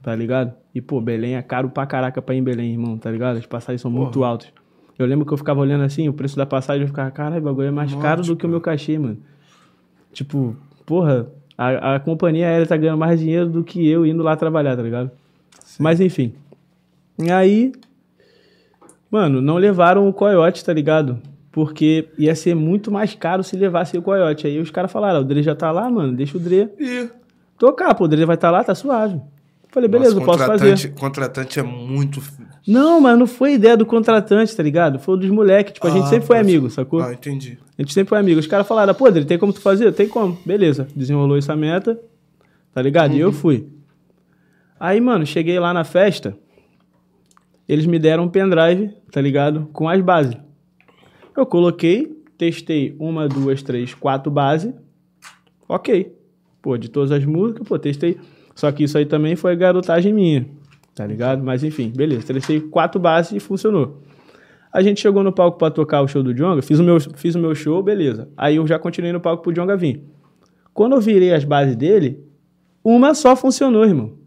tá 0.02 0.14
ligado? 0.14 0.54
E, 0.74 0.80
pô, 0.80 1.00
Belém 1.00 1.36
é 1.36 1.42
caro 1.42 1.68
pra 1.70 1.86
caraca 1.86 2.22
pra 2.22 2.34
ir 2.34 2.38
em 2.38 2.42
Belém, 2.42 2.72
irmão, 2.72 2.96
tá 2.96 3.10
ligado? 3.10 3.38
As 3.38 3.46
passagens 3.46 3.80
são 3.80 3.90
muito 3.90 4.24
altas. 4.24 4.52
Eu 4.98 5.06
lembro 5.06 5.26
que 5.26 5.32
eu 5.32 5.36
ficava 5.36 5.60
olhando 5.60 5.82
assim, 5.82 6.08
o 6.08 6.12
preço 6.12 6.36
da 6.36 6.46
passagem, 6.46 6.82
eu 6.82 6.88
ficava, 6.88 7.10
caralho, 7.10 7.42
o 7.42 7.44
bagulho 7.44 7.68
é 7.68 7.70
mais 7.70 7.92
caro 7.94 8.22
do 8.22 8.36
que 8.36 8.46
o 8.46 8.48
meu 8.48 8.60
cachê, 8.60 8.98
mano. 8.98 9.18
Tipo, 10.12 10.56
porra, 10.86 11.26
a, 11.58 11.96
a 11.96 12.00
companhia 12.00 12.46
aérea 12.48 12.66
tá 12.66 12.76
ganhando 12.76 12.98
mais 12.98 13.18
dinheiro 13.18 13.48
do 13.48 13.64
que 13.64 13.86
eu 13.88 14.06
indo 14.06 14.22
lá 14.22 14.36
trabalhar, 14.36 14.76
tá 14.76 14.82
ligado? 14.82 15.10
Mas 15.78 16.00
enfim. 16.00 16.34
E 17.18 17.30
aí, 17.30 17.72
mano, 19.10 19.40
não 19.40 19.56
levaram 19.56 20.08
o 20.08 20.12
coiote, 20.12 20.64
tá 20.64 20.72
ligado? 20.72 21.20
Porque 21.54 22.08
ia 22.18 22.34
ser 22.34 22.52
muito 22.56 22.90
mais 22.90 23.14
caro 23.14 23.44
se 23.44 23.54
levasse 23.56 23.96
o 23.96 24.02
coiote. 24.02 24.44
Aí 24.44 24.58
os 24.58 24.72
caras 24.72 24.90
falaram, 24.90 25.18
"Ah, 25.18 25.22
o 25.22 25.24
Dre 25.24 25.40
já 25.40 25.54
tá 25.54 25.70
lá, 25.70 25.88
mano, 25.88 26.12
deixa 26.12 26.36
o 26.36 26.40
Dre 26.40 26.68
E. 26.80 27.08
tocar, 27.56 27.94
pô, 27.94 28.06
o 28.06 28.08
Dre 28.08 28.24
vai 28.26 28.34
estar 28.34 28.48
tá 28.48 28.50
lá, 28.58 28.64
tá 28.64 28.74
suave. 28.74 29.20
Falei, 29.70 29.88
beleza, 29.88 30.16
Nossa, 30.16 30.22
eu 30.22 30.26
posso 30.26 30.44
fazer. 30.46 30.94
Contratante 30.94 31.60
é 31.60 31.62
muito. 31.62 32.20
Não, 32.66 33.00
mas 33.00 33.16
não 33.16 33.26
foi 33.28 33.54
ideia 33.54 33.76
do 33.76 33.86
contratante, 33.86 34.56
tá 34.56 34.64
ligado? 34.64 34.98
Foi 34.98 35.16
dos 35.16 35.30
moleques. 35.30 35.74
Tipo, 35.74 35.86
a 35.86 35.90
gente 35.90 36.04
Ah, 36.04 36.08
sempre 36.08 36.26
foi 36.26 36.36
pode- 36.38 36.48
amigo, 36.48 36.70
sacou? 36.70 37.00
Ah, 37.00 37.12
entendi. 37.12 37.56
A 37.78 37.82
gente 37.82 37.94
sempre 37.94 38.08
foi 38.08 38.18
amigo. 38.18 38.40
Os 38.40 38.48
caras 38.48 38.66
falaram, 38.66 38.92
pô, 38.92 39.08
Dre, 39.08 39.24
tem 39.24 39.38
como 39.38 39.52
tu 39.52 39.60
fazer? 39.60 39.92
Tem 39.92 40.08
como. 40.08 40.36
Beleza. 40.44 40.88
Desenrolou 40.94 41.36
essa 41.38 41.54
meta, 41.54 41.96
tá 42.72 42.82
ligado? 42.82 43.14
E 43.14 43.20
eu 43.20 43.30
fui. 43.32 43.68
Aí, 44.80 45.00
mano, 45.00 45.24
cheguei 45.24 45.58
lá 45.60 45.72
na 45.72 45.84
festa, 45.84 46.36
eles 47.68 47.86
me 47.86 47.98
deram 48.00 48.24
um 48.24 48.28
pendrive, 48.28 48.90
tá 49.12 49.20
ligado? 49.20 49.68
Com 49.72 49.88
as 49.88 50.00
bases. 50.00 50.36
Eu 51.36 51.46
coloquei, 51.46 52.16
testei 52.38 52.94
uma, 52.98 53.28
duas, 53.28 53.62
três, 53.62 53.94
quatro 53.94 54.30
bases. 54.30 54.72
Ok. 55.68 56.14
Pô, 56.62 56.76
de 56.76 56.88
todas 56.88 57.10
as 57.10 57.24
músicas, 57.24 57.66
pô, 57.66 57.78
testei. 57.78 58.18
Só 58.54 58.70
que 58.70 58.84
isso 58.84 58.96
aí 58.96 59.04
também 59.04 59.36
foi 59.36 59.56
garotagem 59.56 60.12
minha, 60.12 60.46
tá 60.94 61.06
ligado? 61.06 61.42
Mas 61.42 61.64
enfim, 61.64 61.92
beleza. 61.94 62.32
Testei 62.32 62.60
quatro 62.60 63.00
bases 63.00 63.32
e 63.32 63.40
funcionou. 63.40 64.02
A 64.72 64.82
gente 64.82 65.00
chegou 65.00 65.22
no 65.22 65.32
palco 65.32 65.58
pra 65.58 65.70
tocar 65.70 66.02
o 66.02 66.08
show 66.08 66.22
do 66.22 66.34
Jonga, 66.34 66.60
fiz 66.60 66.80
o 66.80 66.82
meu, 66.82 66.98
fiz 67.00 67.34
o 67.34 67.38
meu 67.38 67.54
show, 67.54 67.82
beleza. 67.82 68.28
Aí 68.36 68.56
eu 68.56 68.66
já 68.66 68.78
continuei 68.78 69.12
no 69.12 69.20
palco 69.20 69.42
pro 69.42 69.52
Jonga 69.52 69.76
vir. 69.76 70.02
Quando 70.72 70.96
eu 70.96 71.00
virei 71.00 71.32
as 71.32 71.44
bases 71.44 71.76
dele, 71.76 72.24
uma 72.82 73.14
só 73.14 73.36
funcionou, 73.36 73.84
irmão. 73.84 74.18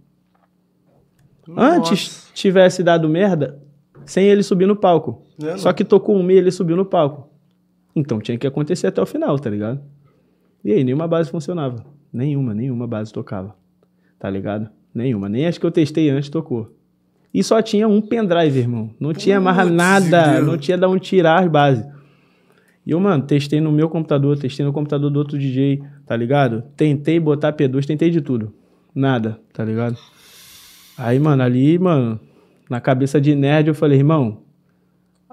Antes 1.56 2.30
tivesse 2.34 2.84
dado 2.84 3.08
merda 3.10 3.62
sem 4.06 4.26
ele 4.26 4.42
subir 4.42 4.66
no 4.66 4.76
palco. 4.76 5.27
É. 5.42 5.58
Só 5.58 5.72
que 5.74 5.84
tocou 5.84 6.16
uma 6.16 6.34
e 6.34 6.38
ele 6.38 6.52
subiu 6.52 6.76
no 6.76 6.86
palco. 6.86 7.30
Então 7.96 8.20
tinha 8.20 8.38
que 8.38 8.48
acontecer 8.48 8.88
até 8.88 9.02
o 9.02 9.06
final, 9.06 9.38
tá 9.40 9.50
ligado? 9.50 9.82
E 10.64 10.72
aí, 10.72 10.84
nenhuma 10.84 11.08
base 11.08 11.30
funcionava. 11.30 11.86
Nenhuma, 12.12 12.54
nenhuma 12.54 12.88
base 12.88 13.14
tocava. 13.14 13.56
Tá 14.20 14.30
ligado? 14.30 14.70
Nenhuma. 14.94 15.30
Nem 15.30 15.46
as 15.46 15.58
que 15.58 15.66
eu 15.66 15.72
testei 15.72 16.10
antes 16.10 16.30
tocou. 16.30 16.76
E 17.34 17.44
só 17.44 17.62
tinha 17.62 17.88
um 17.88 18.02
pendrive, 18.02 18.60
irmão. 18.60 18.90
Não 19.00 19.14
tinha 19.14 19.40
mais 19.40 19.58
Putz, 19.58 19.72
nada. 19.72 20.34
Deus. 20.34 20.48
Não 20.48 20.58
tinha 20.58 20.78
de 20.78 20.86
onde 20.86 21.04
tirar 21.04 21.44
as 21.44 21.48
bases. 21.50 21.86
E 22.86 22.92
eu, 22.92 23.00
mano, 23.00 23.24
testei 23.24 23.60
no 23.60 23.72
meu 23.72 23.90
computador, 23.90 24.38
testei 24.38 24.66
no 24.66 24.72
computador 24.72 25.12
do 25.12 25.20
outro 25.20 25.38
DJ, 25.38 25.84
tá 26.06 26.16
ligado? 26.16 26.64
Tentei 26.76 27.20
botar 27.20 27.54
P2, 27.54 27.86
tentei 27.86 28.10
de 28.10 28.22
tudo. 28.22 28.54
Nada, 28.96 29.40
tá 29.54 29.64
ligado? 29.64 29.98
Aí, 30.98 31.20
mano, 31.20 31.44
ali, 31.44 31.78
mano, 31.78 32.20
na 32.70 32.80
cabeça 32.80 33.20
de 33.20 33.36
nerd, 33.36 33.68
eu 33.68 33.76
falei, 33.76 34.00
irmão, 34.00 34.42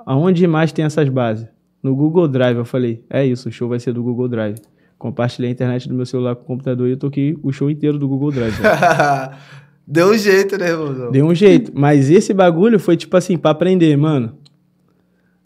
aonde 0.04 0.46
mais 0.46 0.72
tem 0.72 0.84
essas 0.84 1.08
bases? 1.08 1.46
No 1.82 1.94
Google 1.94 2.26
Drive, 2.26 2.56
eu 2.56 2.64
falei, 2.64 3.04
é 3.10 3.24
isso, 3.24 3.48
o 3.48 3.52
show 3.52 3.68
vai 3.68 3.78
ser 3.78 3.92
do 3.92 4.02
Google 4.02 4.28
Drive. 4.28 4.58
Compartilhei 4.98 5.50
a 5.50 5.52
internet 5.52 5.88
do 5.88 5.94
meu 5.94 6.06
celular 6.06 6.34
com 6.34 6.42
o 6.42 6.46
computador 6.46 6.88
e 6.88 6.92
eu 6.92 6.96
toquei 6.96 7.36
o 7.42 7.52
show 7.52 7.70
inteiro 7.70 7.98
do 7.98 8.08
Google 8.08 8.30
Drive. 8.30 8.54
Deu 9.86 10.10
um 10.10 10.16
jeito, 10.16 10.56
né, 10.56 10.70
irmãozão? 10.70 11.10
Deu 11.10 11.26
um 11.26 11.34
jeito. 11.34 11.70
Mas 11.74 12.10
esse 12.10 12.32
bagulho 12.32 12.78
foi 12.78 12.96
tipo 12.96 13.14
assim, 13.16 13.36
pra 13.36 13.50
aprender, 13.50 13.94
mano. 13.96 14.38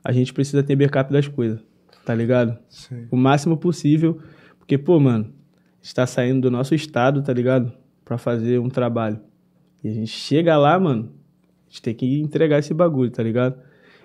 A 0.05 0.13
gente 0.13 0.33
precisa 0.33 0.63
ter 0.63 0.77
backup 0.77 1.13
das 1.13 1.27
coisas, 1.27 1.61
tá 2.05 2.15
ligado? 2.15 2.57
Sim. 2.69 3.09
O 3.11 3.17
máximo 3.17 3.57
possível. 3.57 4.19
Porque, 4.61 4.79
pô, 4.79 5.01
mano, 5.01 5.25
a 5.25 5.85
gente 5.85 5.95
tá 5.95 6.07
saindo 6.07 6.43
do 6.43 6.51
nosso 6.51 6.73
estado, 6.75 7.21
tá 7.21 7.33
ligado? 7.33 7.73
Pra 8.05 8.17
fazer 8.17 8.61
um 8.61 8.69
trabalho. 8.69 9.19
E 9.83 9.89
a 9.89 9.93
gente 9.93 10.11
chega 10.11 10.57
lá, 10.57 10.79
mano, 10.79 11.11
a 11.67 11.71
gente 11.71 11.83
tem 11.83 11.95
que 11.95 12.21
entregar 12.21 12.61
esse 12.61 12.73
bagulho, 12.73 13.11
tá 13.11 13.23
ligado? 13.23 13.57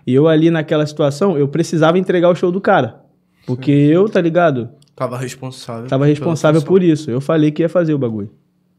E 0.06 0.14
eu 0.14 0.28
ali 0.28 0.50
naquela 0.52 0.86
situação, 0.86 1.38
eu 1.38 1.48
precisava 1.48 1.98
entregar 1.98 2.30
o 2.30 2.36
show 2.36 2.52
do 2.52 2.60
cara. 2.62 3.02
Porque 3.46 3.72
eu, 3.72 4.08
tá 4.10 4.22
ligado? 4.22 4.70
Tava 4.96 5.18
responsável. 5.18 5.88
Tava 5.88 6.06
responsável 6.06 6.62
por 6.62 6.84
isso. 6.84 7.10
Eu 7.10 7.20
falei 7.20 7.52
que 7.52 7.62
ia 7.62 7.70
fazer 7.70 7.94
o 7.94 7.98
bagulho. 7.98 8.30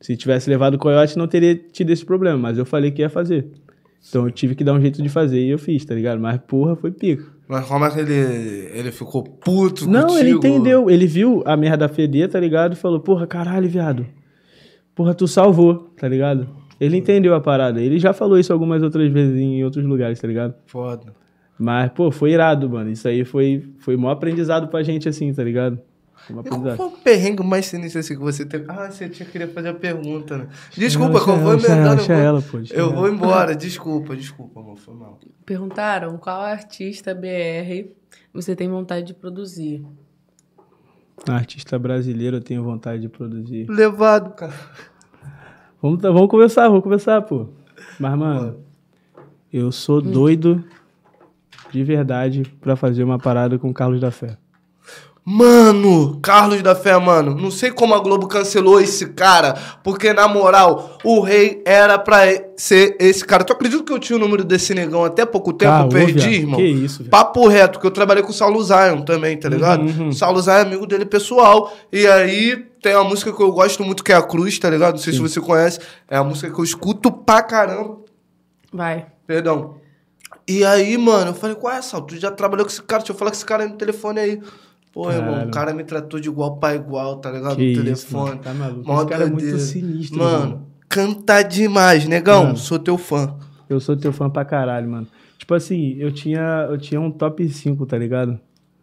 Se 0.00 0.16
tivesse 0.16 0.48
levado 0.50 0.74
o 0.74 0.78
coiote, 0.78 1.16
não 1.18 1.26
teria 1.26 1.54
tido 1.54 1.90
esse 1.90 2.04
problema, 2.04 2.36
mas 2.38 2.58
eu 2.58 2.64
falei 2.66 2.90
que 2.90 3.02
ia 3.02 3.08
fazer. 3.10 3.46
Então 4.08 4.26
eu 4.26 4.30
tive 4.30 4.54
que 4.54 4.62
dar 4.62 4.74
um 4.74 4.80
jeito 4.80 5.02
de 5.02 5.08
fazer 5.08 5.40
e 5.40 5.48
eu 5.50 5.58
fiz, 5.58 5.82
tá 5.84 5.94
ligado? 5.94 6.20
Mas 6.20 6.38
porra, 6.46 6.76
foi 6.76 6.90
pica. 6.90 7.24
Mas 7.48 7.66
como 7.66 7.84
é 7.84 7.90
que 7.90 8.00
ele, 8.00 8.12
ele 8.74 8.92
ficou 8.92 9.22
puto 9.22 9.88
Não, 9.88 10.18
ele 10.18 10.34
contigo? 10.34 10.54
entendeu. 10.54 10.90
Ele 10.90 11.06
viu 11.06 11.42
a 11.46 11.56
merda 11.56 11.88
feder, 11.88 12.28
tá 12.28 12.38
ligado? 12.38 12.74
E 12.74 12.76
falou, 12.76 13.00
porra, 13.00 13.26
caralho, 13.26 13.68
viado. 13.68 14.06
porra, 14.94 15.14
tu 15.14 15.26
salvou, 15.26 15.90
tá 15.98 16.06
ligado? 16.06 16.48
Ele 16.80 16.96
entendeu 16.96 17.34
a 17.34 17.40
parada. 17.40 17.80
Ele 17.80 17.98
já 17.98 18.12
falou 18.12 18.38
isso 18.38 18.52
algumas 18.52 18.82
outras 18.82 19.10
vezes 19.12 19.36
em 19.38 19.62
outros 19.64 19.84
lugares, 19.84 20.20
tá 20.20 20.26
ligado? 20.26 20.54
Foda. 20.66 21.14
Mas, 21.58 21.90
pô, 21.92 22.10
foi 22.10 22.32
irado, 22.32 22.68
mano. 22.68 22.90
Isso 22.90 23.06
aí 23.06 23.24
foi, 23.24 23.64
foi 23.78 23.96
maior 23.96 24.12
aprendizado 24.12 24.68
pra 24.68 24.82
gente, 24.82 25.08
assim, 25.08 25.32
tá 25.32 25.44
ligado? 25.44 25.80
Foi 26.26 26.42
qual 26.42 26.76
foi 26.76 26.86
o 26.86 26.90
perrengue 26.90 27.42
mais 27.44 27.66
sinistro 27.66 28.00
assim 28.00 28.14
que 28.14 28.20
você 28.20 28.46
teve? 28.46 28.64
Ah, 28.68 28.90
você 28.90 29.08
tinha 29.10 29.28
queria 29.28 29.46
fazer 29.46 29.68
a 29.68 29.74
pergunta, 29.74 30.38
né? 30.38 30.48
Desculpa, 30.74 31.18
Não, 31.18 31.24
que 31.24 31.30
eu 31.30 31.36
vou 31.36 31.52
emendando. 31.52 31.96
deixa 31.96 32.12
eu 32.12 32.16
vou- 32.16 32.24
ela, 32.24 32.42
pô, 32.42 32.58
Eu 32.72 32.92
vou 32.94 33.08
embora, 33.10 33.54
desculpa, 33.54 34.16
desculpa, 34.16 34.58
amor, 34.60 34.76
foi 34.78 34.94
mal. 34.94 35.18
Perguntaram 35.44 36.16
qual 36.16 36.40
artista 36.40 37.14
BR 37.14 37.90
você 38.32 38.56
tem 38.56 38.68
vontade 38.70 39.06
de 39.08 39.14
produzir. 39.14 39.84
Artista 41.28 41.78
brasileiro 41.78 42.38
eu 42.38 42.42
tenho 42.42 42.62
vontade 42.64 43.02
de 43.02 43.08
produzir. 43.08 43.66
Levado, 43.68 44.34
cara. 44.34 44.54
Vamos, 45.84 46.00
tá- 46.00 46.10
vamos 46.10 46.30
conversar, 46.30 46.66
vamos 46.68 46.82
conversar, 46.82 47.20
pô. 47.20 47.44
Mas, 48.00 48.16
mano, 48.18 48.56
eu 49.52 49.70
sou 49.70 50.00
doido 50.00 50.64
de 51.70 51.84
verdade 51.84 52.42
pra 52.58 52.74
fazer 52.74 53.04
uma 53.04 53.18
parada 53.18 53.58
com 53.58 53.68
o 53.68 53.74
Carlos 53.74 54.00
da 54.00 54.10
Fé. 54.10 54.38
Mano, 55.26 56.18
Carlos 56.20 56.60
da 56.60 56.74
Fé, 56.74 56.94
mano, 56.98 57.34
não 57.34 57.50
sei 57.50 57.70
como 57.70 57.94
a 57.94 57.98
Globo 57.98 58.26
cancelou 58.26 58.78
esse 58.78 59.06
cara, 59.06 59.54
porque 59.82 60.12
na 60.12 60.28
moral, 60.28 60.98
o 61.02 61.20
rei 61.20 61.62
era 61.64 61.98
pra 61.98 62.24
ser 62.58 62.94
esse 63.00 63.24
cara. 63.24 63.42
Tu 63.42 63.50
acredita 63.50 63.82
que 63.82 63.90
eu 63.90 63.98
tinha 63.98 64.16
o 64.18 64.20
número 64.20 64.44
desse 64.44 64.74
negão 64.74 65.02
até 65.02 65.24
pouco 65.24 65.54
tempo? 65.54 65.72
Ah, 65.72 65.80
eu 65.84 65.88
perdi, 65.88 66.12
viado, 66.12 66.32
irmão. 66.34 66.56
que 66.60 66.66
isso, 66.66 66.98
viado. 66.98 67.10
Papo 67.10 67.48
reto, 67.48 67.80
que 67.80 67.86
eu 67.86 67.90
trabalhei 67.90 68.22
com 68.22 68.32
o 68.32 68.34
Saulo 68.34 68.62
Zion 68.62 69.00
também, 69.00 69.34
tá 69.38 69.48
ligado? 69.48 69.80
Uhum, 69.80 69.98
uhum. 69.98 70.08
O 70.08 70.12
Saulo 70.12 70.42
Zion 70.42 70.52
é 70.52 70.60
amigo 70.60 70.86
dele 70.86 71.06
pessoal. 71.06 71.72
E 71.90 72.06
aí 72.06 72.56
tem 72.82 72.94
uma 72.94 73.04
música 73.04 73.32
que 73.32 73.42
eu 73.42 73.50
gosto 73.50 73.82
muito, 73.82 74.04
que 74.04 74.12
é 74.12 74.16
a 74.16 74.22
Cruz, 74.22 74.58
tá 74.58 74.68
ligado? 74.68 74.96
Não 74.96 75.02
sei 75.02 75.14
se 75.14 75.20
você 75.20 75.40
conhece. 75.40 75.80
É 76.06 76.18
a 76.18 76.22
música 76.22 76.52
que 76.52 76.60
eu 76.60 76.64
escuto 76.64 77.10
pra 77.10 77.40
caramba. 77.42 77.96
Vai. 78.70 79.06
Perdão. 79.26 79.76
E 80.46 80.62
aí, 80.66 80.98
mano, 80.98 81.30
eu 81.30 81.34
falei, 81.34 81.56
qual 81.56 81.72
é 81.72 81.78
essa? 81.78 81.98
Tu 82.02 82.18
já 82.18 82.30
trabalhou 82.30 82.66
com 82.66 82.70
esse 82.70 82.82
cara? 82.82 83.00
Deixa 83.00 83.12
eu 83.12 83.16
falar 83.16 83.30
com 83.30 83.36
esse 83.36 83.46
cara 83.46 83.62
aí 83.62 83.70
no 83.70 83.76
telefone 83.76 84.20
aí. 84.20 84.40
Pô, 84.94 85.10
irmão, 85.10 85.32
Caralho. 85.32 85.48
o 85.48 85.50
cara 85.52 85.74
me 85.74 85.82
tratou 85.84 86.20
de 86.20 86.28
igual 86.28 86.56
pra 86.58 86.74
igual, 86.76 87.16
tá 87.16 87.30
ligado? 87.32 87.56
Que 87.56 87.62
no 87.62 87.70
isso, 87.70 87.82
telefone. 87.82 88.28
mano, 88.30 88.40
tá 88.40 88.54
maluco. 88.54 88.86
Mó 88.86 88.96
Esse 88.98 89.06
cara 89.08 89.24
é 89.24 89.28
muito 89.28 89.58
sinistro, 89.58 90.18
Mano, 90.20 90.38
mano. 90.38 90.66
canta 90.88 91.42
demais, 91.42 92.06
negão. 92.06 92.44
Mano. 92.44 92.56
Sou 92.56 92.78
teu 92.78 92.96
fã. 92.96 93.34
Eu 93.68 93.80
sou 93.80 93.96
teu 93.96 94.12
fã 94.12 94.30
pra 94.30 94.44
caralho, 94.44 94.88
mano. 94.88 95.08
Tipo 95.36 95.52
assim, 95.54 95.96
eu 95.98 96.12
tinha, 96.12 96.66
eu 96.70 96.78
tinha 96.78 97.00
um 97.00 97.10
top 97.10 97.46
5, 97.48 97.84
tá 97.86 97.98
ligado? 97.98 98.38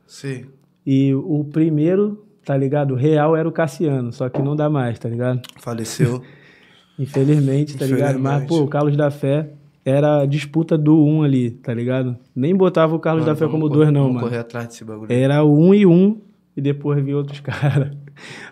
Sim. 0.05 0.45
E 0.85 1.13
o 1.15 1.45
primeiro, 1.45 2.25
tá 2.43 2.57
ligado? 2.57 2.93
Real 2.93 3.35
era 3.35 3.47
o 3.47 3.51
Cassiano, 3.51 4.11
só 4.11 4.27
que 4.27 4.41
não 4.41 4.55
dá 4.55 4.69
mais, 4.69 4.99
tá 4.99 5.07
ligado? 5.07 5.41
Faleceu. 5.61 6.21
Infelizmente, 6.99 7.77
tá 7.77 7.85
ligado? 7.85 8.19
Mas, 8.19 8.43
Infelizmente. 8.43 8.47
pô, 8.49 8.61
o 8.63 8.67
Carlos 8.67 8.97
da 8.97 9.09
Fé 9.09 9.49
era 9.83 10.21
a 10.21 10.25
disputa 10.25 10.77
do 10.77 11.03
1 11.03 11.23
ali, 11.23 11.51
tá 11.51 11.73
ligado? 11.73 12.17
Nem 12.35 12.55
botava 12.55 12.95
o 12.95 12.99
Carlos 12.99 13.23
Mano, 13.25 13.33
da 13.35 13.39
Fé 13.39 13.49
como 13.51 13.67
correr- 13.67 13.85
2, 13.85 13.93
não, 13.93 14.01
vamos 14.01 14.15
mano. 14.15 14.27
correr 14.27 14.39
atrás 14.39 14.67
desse 14.67 14.83
bagulho. 14.85 15.11
Era 15.11 15.43
o 15.43 15.57
1 15.57 15.73
e 15.73 15.85
1 15.85 16.21
e 16.55 16.61
depois 16.61 17.03
vi 17.03 17.13
outros 17.15 17.39
caras. 17.41 17.95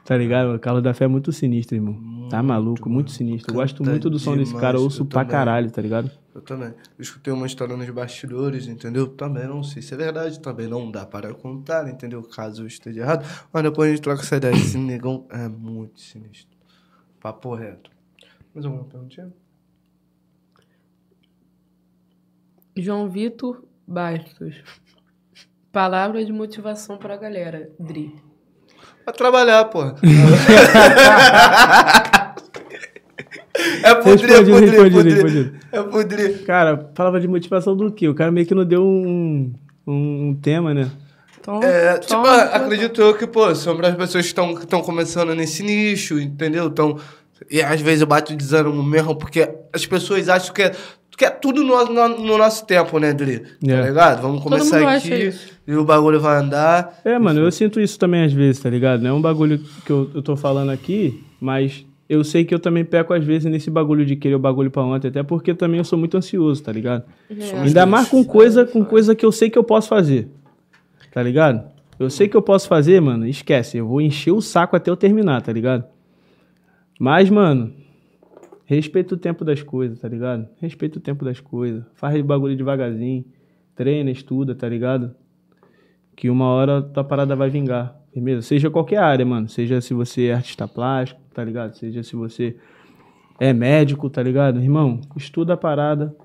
tá 0.06 0.18
ligado? 0.18 0.56
O 0.56 0.60
Carlos 0.60 0.82
da 0.84 0.94
Fé 0.94 1.06
é 1.06 1.08
muito 1.08 1.32
sinistro, 1.32 1.76
irmão. 1.76 2.28
tá 2.30 2.42
maluco, 2.42 2.90
muito 2.90 3.12
sinistro. 3.12 3.52
Eu 3.52 3.56
gosto 3.60 3.84
muito 3.84 4.10
do 4.10 4.18
som 4.18 4.36
desse 4.38 4.56
cara, 4.56 4.80
ouço 4.80 5.06
pra 5.06 5.22
também. 5.22 5.32
caralho, 5.32 5.70
tá 5.72 5.82
ligado? 5.82 6.10
Eu 6.34 6.42
também. 6.42 6.70
Eu 6.70 7.02
escutei 7.02 7.34
uma 7.34 7.46
história 7.46 7.76
nos 7.76 7.90
bastidores, 7.90 8.68
entendeu? 8.68 9.08
Também 9.08 9.46
não 9.48 9.62
sei 9.62 9.82
se 9.82 9.94
é 9.94 9.98
verdade, 9.98 10.40
também 10.40 10.68
não 10.68 10.90
dá 10.90 11.06
para 11.06 11.34
contar, 11.34 11.88
entendeu? 11.90 12.22
Caso 12.24 12.64
eu 12.64 12.68
esteja 12.68 13.02
errado. 13.02 13.26
Mas 13.52 13.64
depois 13.64 13.90
a 13.90 13.94
gente 13.94 14.02
troca 14.04 14.22
essa 14.22 14.38
ideia. 14.38 14.54
Esse 14.54 14.78
negão 14.78 15.26
é 15.30 15.48
muito 15.50 16.00
sinistro. 16.00 16.58
Papo 17.20 17.54
reto. 17.54 17.92
Mais 18.54 18.66
alguma 18.66 18.86
perguntinha? 18.86 19.32
João 22.82 23.10
Vitor 23.10 23.64
Bastos. 23.88 24.56
Palavra 25.72 26.24
de 26.24 26.32
motivação 26.32 26.98
pra 26.98 27.18
galera, 27.18 27.70
Dri. 27.80 28.16
Pra 29.04 29.14
trabalhar, 29.14 29.66
porra. 29.66 29.96
é 33.84 33.96
podre, 33.96 34.34
é 34.34 34.38
Respondido, 34.40 34.92
podre, 34.92 35.12
é 35.12 35.22
podre. 35.22 35.54
É 35.72 35.84
podre. 35.84 36.34
Cara, 36.40 36.92
falava 36.96 37.20
de 37.20 37.28
motivação 37.28 37.76
do 37.76 37.92
quê? 37.92 38.08
O 38.08 38.16
cara 38.16 38.32
meio 38.32 38.46
que 38.46 38.56
não 38.56 38.66
deu 38.66 38.84
um, 38.84 39.54
um, 39.86 40.30
um 40.30 40.36
tema, 40.36 40.74
né? 40.74 40.90
Então, 41.40 41.62
É, 41.64 42.00
então, 42.04 42.22
tipo, 42.24 42.28
acredito 42.28 43.02
eu 43.02 43.14
que, 43.16 43.26
pô, 43.26 43.54
são 43.56 43.80
as 43.80 43.96
pessoas 43.96 44.26
que 44.26 44.30
estão 44.30 44.56
que 44.56 44.64
estão 44.64 44.82
começando 44.82 45.34
nesse 45.34 45.64
nicho, 45.64 46.20
entendeu? 46.20 46.68
Então, 46.68 46.98
e 47.50 47.62
às 47.62 47.80
vezes 47.82 48.02
eu 48.02 48.08
bato 48.08 48.36
desânimo 48.36 48.84
mesmo, 48.84 49.16
porque 49.16 49.50
as 49.74 49.86
pessoas 49.86 50.28
acham 50.28 50.54
que 50.54 50.64
é, 50.64 50.76
que 51.20 51.26
é 51.26 51.30
tudo 51.30 51.64
no, 51.66 51.84
no, 51.86 52.08
no 52.18 52.38
nosso 52.38 52.66
tempo, 52.66 52.98
né, 52.98 53.14
Dri? 53.14 53.40
Tá 53.40 53.74
É. 53.74 53.82
ligado? 53.88 54.22
Vamos 54.22 54.42
Todo 54.42 54.52
começar 54.52 54.78
mundo 54.80 54.88
aqui 54.88 54.96
acha 55.14 55.16
isso. 55.18 55.50
e 55.68 55.76
o 55.76 55.84
bagulho 55.84 56.18
vai 56.20 56.38
andar. 56.38 56.98
É, 57.04 57.20
mano, 57.20 57.42
eu 57.42 57.52
sinto 57.52 57.82
isso 57.82 58.00
também 58.00 58.24
às 58.24 58.32
vezes, 58.32 58.62
tá 58.62 58.70
ligado? 58.70 59.02
Não 59.02 59.10
é 59.10 59.14
um 59.14 59.22
bagulho 59.22 59.60
que 59.86 59.92
eu, 59.92 60.10
eu 60.16 60.22
tô 60.22 60.38
falando 60.38 60.70
aqui, 60.70 61.22
mas 61.42 61.86
eu 62.08 62.24
sei 62.24 62.46
que 62.46 62.56
eu 62.56 62.60
também 62.60 62.86
peco 62.86 63.14
às 63.14 63.24
vezes 63.24 63.52
nesse 63.52 63.70
bagulho 63.70 64.06
de 64.06 64.16
querer 64.16 64.36
o 64.36 64.40
bagulho 64.40 64.72
pra 64.72 64.82
ontem, 64.82 65.10
até 65.10 65.22
porque 65.22 65.54
também 65.54 65.78
eu 65.80 65.84
sou 65.84 66.00
muito 66.00 66.16
ansioso, 66.16 66.64
tá 66.64 66.72
ligado? 66.72 67.04
Ainda 67.64 67.86
mais 67.86 68.08
com 68.08 68.24
coisa, 68.24 68.66
com 68.66 68.84
coisa 68.86 69.14
que 69.14 69.26
eu 69.26 69.32
sei 69.32 69.50
que 69.50 69.58
eu 69.60 69.64
posso 69.64 69.90
fazer. 69.90 70.30
Tá 71.12 71.22
ligado? 71.22 71.70
Eu 72.00 72.10
sei 72.10 72.30
que 72.30 72.38
eu 72.38 72.42
posso 72.42 72.66
fazer, 72.70 73.02
mano, 73.02 73.28
esquece. 73.28 73.78
Eu 73.78 73.86
vou 73.88 74.00
encher 74.00 74.32
o 74.32 74.40
saco 74.42 74.74
até 74.78 74.90
eu 74.90 74.96
terminar, 74.96 75.42
tá 75.42 75.52
ligado? 75.52 75.84
Mas, 76.98 77.30
mano, 77.30 77.74
respeita 78.76 79.16
o 79.16 79.18
tempo 79.18 79.44
das 79.44 79.64
coisas, 79.64 80.00
tá 80.00 80.08
ligado? 80.08 80.48
Respeita 80.62 81.00
o 81.00 81.02
tempo 81.02 81.26
das 81.26 81.40
coisas. 81.40 81.84
Faz 81.96 82.20
o 82.20 82.24
bagulho 82.24 82.56
devagarzinho. 82.56 83.26
Treina, 83.76 84.12
estuda, 84.12 84.54
tá 84.54 84.70
ligado? 84.70 85.16
Que 86.16 86.30
uma 86.30 86.46
hora 86.46 86.82
tua 86.82 87.04
parada 87.04 87.36
vai 87.36 87.50
vingar. 87.50 88.00
Firmeza? 88.14 88.42
Seja 88.44 88.70
qualquer 88.70 88.98
área, 88.98 89.26
mano. 89.26 89.48
Seja 89.48 89.82
se 89.82 89.94
você 89.94 90.28
é 90.28 90.34
artista 90.34 90.68
plástico, 90.68 91.20
tá 91.34 91.44
ligado? 91.44 91.74
Seja 91.74 92.04
se 92.04 92.16
você 92.16 92.58
é 93.40 93.54
médico, 93.54 94.10
tá 94.10 94.22
ligado? 94.22 94.60
Irmão, 94.60 95.02
estuda 95.16 95.54
a 95.54 95.58
parada, 95.58 96.16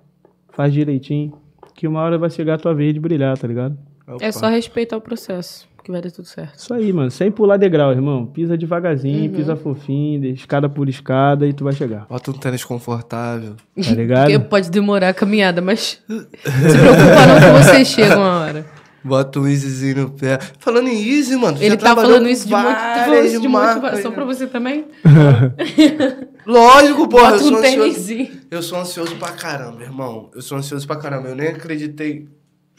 faz 0.50 0.72
direitinho, 0.72 1.32
que 1.74 1.88
uma 1.88 2.00
hora 2.02 2.18
vai 2.18 2.28
chegar 2.28 2.54
a 2.54 2.58
tua 2.58 2.74
vez 2.74 2.92
de 2.92 3.00
brilhar, 3.00 3.38
tá 3.38 3.46
ligado? 3.46 3.78
É 4.20 4.30
só 4.30 4.48
respeitar 4.48 4.96
o 4.96 5.00
processo, 5.00 5.66
que 5.84 5.92
vai 5.92 6.00
dar 6.00 6.10
tudo 6.10 6.26
certo. 6.26 6.58
Isso 6.58 6.72
aí, 6.72 6.90
mano. 6.92 7.10
Sem 7.10 7.30
pular 7.30 7.58
degrau, 7.58 7.92
irmão. 7.92 8.24
Pisa 8.24 8.56
devagarzinho, 8.56 9.30
pisa 9.30 9.54
fofinho, 9.54 10.22
de 10.22 10.30
escada 10.30 10.66
por 10.66 10.88
escada 10.88 11.46
e 11.46 11.52
tu 11.52 11.62
vai 11.62 11.74
chegar. 11.74 12.06
Bota 12.08 12.30
um 12.30 12.34
tênis 12.34 12.64
confortável. 12.64 13.54
Tá 13.76 13.90
ligado? 13.92 14.30
Porque 14.30 14.38
pode 14.48 14.70
demorar 14.70 15.10
a 15.10 15.14
caminhada, 15.14 15.60
mas 15.60 15.80
se 15.80 16.78
preocupa 16.78 17.26
não 17.26 17.40
que 17.40 17.64
você 17.64 17.84
chega 17.84 18.16
uma 18.16 18.40
hora. 18.40 18.66
Bota 19.04 19.38
um 19.38 19.46
easyzinho 19.46 19.96
no 19.96 20.10
pé. 20.12 20.38
Falando 20.58 20.88
em 20.88 20.96
easy, 20.96 21.36
mano, 21.36 21.58
Ele 21.60 21.70
já 21.70 21.76
tá 21.76 21.94
falando 21.94 22.26
isso 22.26 22.46
de, 22.46 22.52
várias 22.52 23.32
isso 23.32 23.42
de 23.42 23.48
motivação 23.48 24.10
né? 24.10 24.14
pra 24.14 24.24
você 24.24 24.46
também? 24.46 24.86
Lógico, 26.46 27.06
porra, 27.06 27.24
eu 27.24 27.30
Bota 27.32 27.44
sou 27.44 27.52
um 27.52 27.56
ansioso. 27.58 28.28
Eu 28.50 28.62
sou 28.62 28.78
ansioso 28.78 29.16
pra 29.16 29.32
caramba, 29.32 29.82
irmão. 29.82 30.30
Eu 30.34 30.40
sou 30.40 30.56
ansioso 30.56 30.86
pra 30.86 30.96
caramba. 30.96 31.28
Eu 31.28 31.34
nem 31.34 31.48
acreditei 31.48 32.26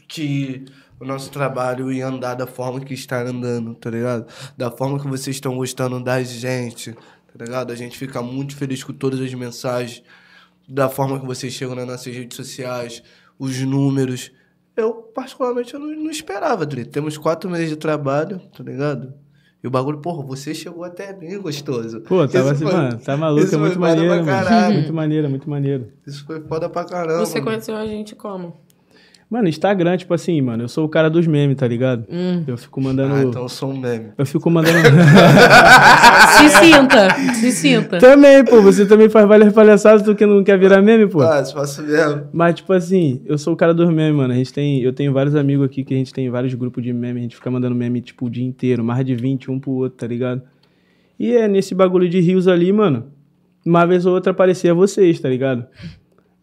que 0.08 0.66
o 1.00 1.06
nosso 1.06 1.30
trabalho 1.32 1.92
ia 1.92 2.08
andar 2.08 2.36
da 2.36 2.48
forma 2.48 2.80
que 2.80 2.94
está 2.94 3.22
andando, 3.22 3.76
tá 3.76 3.90
ligado? 3.90 4.26
Da 4.58 4.72
forma 4.72 5.00
que 5.00 5.08
vocês 5.08 5.36
estão 5.36 5.56
gostando 5.58 6.02
da 6.04 6.22
gente, 6.24 6.94
tá 6.94 7.44
ligado? 7.46 7.72
A 7.72 7.76
gente 7.76 7.98
fica 7.98 8.22
muito 8.22 8.56
feliz 8.56 8.84
com 8.84 8.94
todas 8.94 9.20
as 9.20 9.34
mensagens, 9.34 10.04
da 10.68 10.90
forma 10.90 11.20
que 11.20 11.26
vocês 11.26 11.54
chegam 11.54 11.76
nas 11.76 11.86
nossas 11.88 12.14
redes 12.16 12.36
sociais, 12.36 13.04
os 13.38 13.60
números. 13.62 14.32
Eu, 14.76 14.94
particularmente, 14.94 15.74
eu 15.74 15.80
não, 15.80 15.88
não 15.88 16.10
esperava, 16.10 16.66
Dri. 16.66 16.86
Temos 16.86 17.18
quatro 17.18 17.50
meses 17.50 17.70
de 17.70 17.76
trabalho, 17.76 18.40
tá 18.58 18.64
ligado? 18.64 19.14
E 19.64 19.68
o 19.68 19.72
bagulho, 19.72 19.98
porra, 20.00 20.24
você 20.24 20.54
chegou 20.54 20.84
até 20.84 21.12
bem 21.12 21.40
gostoso. 21.42 22.02
Pô, 22.02 22.28
tava 22.28 22.54
Isso 22.54 22.64
assim, 22.64 22.64
foi- 22.66 22.74
mano, 22.74 22.98
tá 23.00 23.18
maluco, 23.18 23.56
é 23.56 23.58
muito 23.58 23.80
maneiro, 23.80 24.26
mano. 24.26 24.74
Muito 24.74 24.94
maneiro, 24.94 25.30
muito 25.30 25.50
maneiro. 25.50 25.92
Isso 26.06 26.24
foi 26.26 26.40
foda 26.42 26.70
pra 26.70 26.86
caramba. 26.86 27.26
Você 27.26 27.42
conheceu 27.42 27.76
a 27.76 27.86
gente 27.86 28.16
como? 28.16 28.64
Mano, 29.28 29.48
Instagram, 29.48 29.98
tipo 29.98 30.14
assim, 30.14 30.40
mano, 30.40 30.64
eu 30.64 30.68
sou 30.68 30.86
o 30.86 30.90
cara 30.90 31.10
dos 31.10 31.26
memes, 31.26 31.58
tá 31.58 31.68
ligado? 31.68 32.06
Hum. 32.10 32.44
Eu 32.46 32.58
fico 32.58 32.80
mandando. 32.80 33.16
Ah, 33.16 33.24
então 33.24 33.42
eu 33.42 33.50
sou 33.50 33.72
um 33.72 33.78
meme. 33.78 34.12
Eu 34.18 34.26
fico 34.26 34.50
mandando. 34.52 34.78
Se 36.38 36.50
sinta, 36.50 37.34
se 37.34 37.52
sinta. 37.52 37.98
também, 37.98 38.44
pô, 38.44 38.62
você 38.62 38.86
também 38.86 39.08
faz 39.10 39.26
várias 39.28 39.54
palhaçadas, 39.54 40.04
tu 40.04 40.14
que 40.14 40.26
não 40.26 40.44
quer 40.44 40.60
virar 40.60 40.82
meme, 40.82 41.08
pô. 41.08 41.22
Ah, 41.22 41.44
faço 41.46 41.82
mesmo. 41.82 42.28
Mas, 42.34 42.56
tipo 42.56 42.74
assim, 42.74 43.22
eu 43.26 43.38
sou 43.38 43.54
o 43.54 43.56
cara 43.56 43.74
dos 43.74 43.90
memes, 43.90 44.16
mano. 44.16 44.34
A 44.34 44.36
gente 44.36 44.52
tem, 44.54 44.82
eu 44.82 44.92
tenho 44.92 45.14
vários 45.14 45.34
amigos 45.34 45.66
aqui 45.66 45.84
que 45.84 45.94
a 45.94 45.98
gente 45.98 46.14
tem 46.14 46.30
vários 46.30 46.54
grupos 46.54 46.84
de 46.84 46.92
meme, 46.92 47.20
a 47.20 47.24
gente 47.24 47.36
fica 47.36 47.50
mandando 47.50 47.74
meme, 47.74 48.02
tipo, 48.02 48.26
o 48.26 48.30
dia 48.30 48.46
inteiro, 48.46 48.84
mais 48.84 49.06
de 49.06 49.16
20, 49.16 49.50
um 49.50 49.60
pro 49.60 49.72
outro, 49.72 49.98
tá 49.98 50.08
ligado? 50.08 50.42
E 51.18 51.32
é 51.32 51.48
nesse 51.48 51.74
bagulho 51.74 52.10
de 52.10 52.20
rios 52.20 52.48
ali, 52.48 52.72
mano, 52.74 53.06
uma 53.66 53.86
vez 53.86 54.06
ou 54.06 54.14
outra 54.14 54.32
aparecia 54.32 54.74
vocês, 54.74 55.20
tá 55.20 55.30
ligado? 55.30 55.66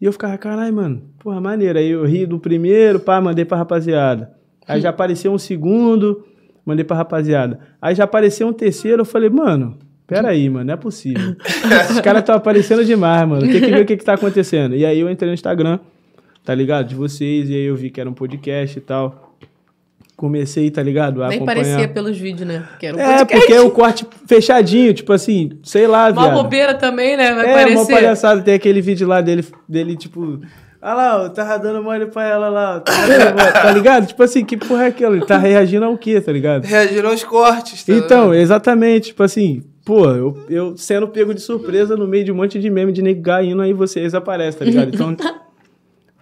E 0.03 0.05
eu 0.05 0.11
ficava, 0.11 0.37
caralho, 0.37 0.75
mano, 0.75 1.01
porra, 1.17 1.39
maneiro. 1.39 1.79
Aí 1.79 1.91
eu 1.91 2.03
ri 2.03 2.25
do 2.25 2.37
primeiro, 2.37 2.99
pá, 2.99 3.21
mandei 3.21 3.45
pra 3.45 3.57
rapaziada. 3.57 4.33
Aí 4.67 4.81
já 4.81 4.89
apareceu 4.89 5.31
um 5.31 5.37
segundo, 5.37 6.25
mandei 6.65 6.83
pra 6.83 6.97
rapaziada. 6.97 7.57
Aí 7.81 7.95
já 7.95 8.03
apareceu 8.03 8.45
um 8.45 8.51
terceiro, 8.51 9.03
eu 9.03 9.05
falei, 9.05 9.29
mano, 9.29 9.77
Pera 10.05 10.27
aí, 10.27 10.49
mano, 10.49 10.65
não 10.65 10.73
é 10.73 10.77
possível. 10.77 11.37
Esses 11.85 12.01
caras 12.01 12.19
estão 12.19 12.35
aparecendo 12.35 12.83
demais, 12.83 13.25
mano. 13.25 13.49
Tem 13.49 13.61
que 13.61 13.71
ver 13.71 13.81
o 13.81 13.85
que, 13.85 13.95
que 13.95 14.03
tá 14.03 14.15
acontecendo. 14.15 14.75
E 14.75 14.85
aí 14.85 14.99
eu 14.99 15.09
entrei 15.09 15.29
no 15.29 15.33
Instagram, 15.33 15.79
tá 16.43 16.53
ligado? 16.53 16.89
De 16.89 16.95
vocês, 16.95 17.49
e 17.49 17.53
aí 17.53 17.63
eu 17.63 17.75
vi 17.77 17.89
que 17.89 18.01
era 18.01 18.09
um 18.09 18.13
podcast 18.13 18.77
e 18.77 18.81
tal. 18.81 19.22
Comecei, 20.15 20.69
tá 20.71 20.81
ligado? 20.83 21.23
A 21.23 21.27
Nem 21.27 21.37
acompanhar. 21.37 21.63
parecia 21.63 21.87
pelos 21.87 22.17
vídeos, 22.17 22.47
né? 22.47 22.63
Que 22.79 22.85
era 22.87 22.95
um 22.97 22.99
É, 22.99 23.17
podcast. 23.19 23.39
porque 23.39 23.53
é 23.53 23.61
o 23.61 23.71
corte 23.71 24.05
fechadinho, 24.27 24.93
tipo 24.93 25.11
assim, 25.11 25.51
sei 25.63 25.87
lá, 25.87 26.09
Uma 26.11 26.23
viado. 26.23 26.33
bobeira 26.35 26.73
também, 26.75 27.17
né? 27.17 27.33
Vai 27.33 27.63
é, 27.63 27.65
uma 27.75 27.85
palhaçada. 27.87 28.41
Tem 28.41 28.53
aquele 28.53 28.79
vídeo 28.81 29.07
lá 29.07 29.21
dele, 29.21 29.43
dele 29.67 29.95
tipo... 29.97 30.39
Ah 30.85 30.93
lá, 30.93 31.23
eu 31.23 31.29
tava 31.29 31.57
dando 31.59 31.81
mole 31.81 32.05
pra 32.07 32.27
ela 32.27 32.49
lá. 32.49 32.83
mole", 32.85 33.51
tá 33.53 33.71
ligado? 33.73 34.05
Tipo 34.07 34.21
assim, 34.23 34.43
que 34.43 34.57
porra 34.57 34.83
é 34.83 34.87
aquela? 34.87 35.15
Ele 35.15 35.25
tá 35.25 35.37
reagindo 35.37 35.85
ao 35.85 35.97
quê, 35.97 36.19
tá 36.19 36.31
ligado? 36.31 36.65
Reagiram 36.65 37.09
aos 37.09 37.23
cortes, 37.23 37.83
tá 37.85 37.93
Então, 37.93 38.25
ligado? 38.31 38.35
exatamente, 38.41 39.07
tipo 39.07 39.23
assim, 39.23 39.63
pô, 39.85 40.05
eu, 40.11 40.37
eu 40.49 40.77
sendo 40.77 41.07
pego 41.07 41.33
de 41.33 41.39
surpresa 41.41 41.95
no 41.95 42.05
meio 42.05 42.25
de 42.25 42.31
um 42.33 42.35
monte 42.35 42.59
de 42.59 42.69
meme 42.69 42.91
de 42.91 43.01
negar 43.01 43.43
indo, 43.45 43.61
aí 43.61 43.71
vocês 43.71 44.13
aparecem, 44.13 44.59
tá 44.59 44.65
ligado? 44.65 44.93
Então, 44.93 45.15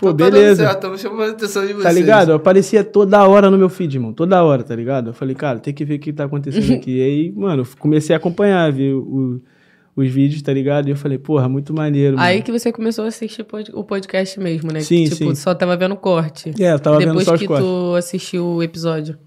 pô, 0.01 0.09
Então 0.09 0.17
tá 0.27 0.31
beleza. 0.31 0.63
certo, 0.63 0.75
Estamos 0.75 0.99
chamando 1.01 1.21
a 1.29 1.31
atenção 1.31 1.61
de 1.65 1.73
vocês. 1.73 1.83
Tá 1.83 1.91
ligado? 1.91 2.31
Eu 2.31 2.35
aparecia 2.35 2.83
toda 2.83 3.25
hora 3.25 3.49
no 3.49 3.57
meu 3.57 3.69
feed, 3.69 3.97
mano. 3.99 4.13
Toda 4.13 4.43
hora, 4.43 4.63
tá 4.63 4.75
ligado? 4.75 5.11
Eu 5.11 5.13
falei, 5.13 5.35
cara, 5.35 5.59
tem 5.59 5.73
que 5.73 5.85
ver 5.85 5.95
o 5.95 5.99
que 5.99 6.11
tá 6.11 6.25
acontecendo 6.25 6.73
aqui. 6.73 6.97
E 6.97 7.01
aí, 7.03 7.31
mano, 7.31 7.61
eu 7.63 7.67
comecei 7.79 8.13
a 8.13 8.17
acompanhar, 8.17 8.71
ver 8.71 8.93
o- 8.95 9.41
os 9.95 10.09
vídeos, 10.09 10.41
tá 10.41 10.51
ligado? 10.53 10.87
E 10.87 10.91
eu 10.91 10.95
falei, 10.95 11.17
porra, 11.17 11.47
muito 11.49 11.73
maneiro, 11.73 12.15
mano. 12.15 12.25
Aí 12.27 12.41
que 12.41 12.51
você 12.51 12.71
começou 12.71 13.05
a 13.05 13.09
assistir 13.09 13.45
o 13.73 13.83
podcast 13.83 14.39
mesmo, 14.39 14.71
né? 14.71 14.79
Sim, 14.79 15.03
que, 15.03 15.15
tipo, 15.15 15.29
sim. 15.29 15.35
só 15.35 15.53
tava 15.53 15.75
vendo 15.77 15.95
corte. 15.97 16.51
É, 16.59 16.73
eu 16.73 16.79
tava 16.79 16.97
Depois 16.97 17.15
vendo 17.17 17.25
só 17.25 17.33
os 17.35 17.39
que 17.39 17.47
cortes. 17.47 17.65
tu 17.65 17.95
assistiu 17.95 18.45
o 18.45 18.63
episódio. 18.63 19.17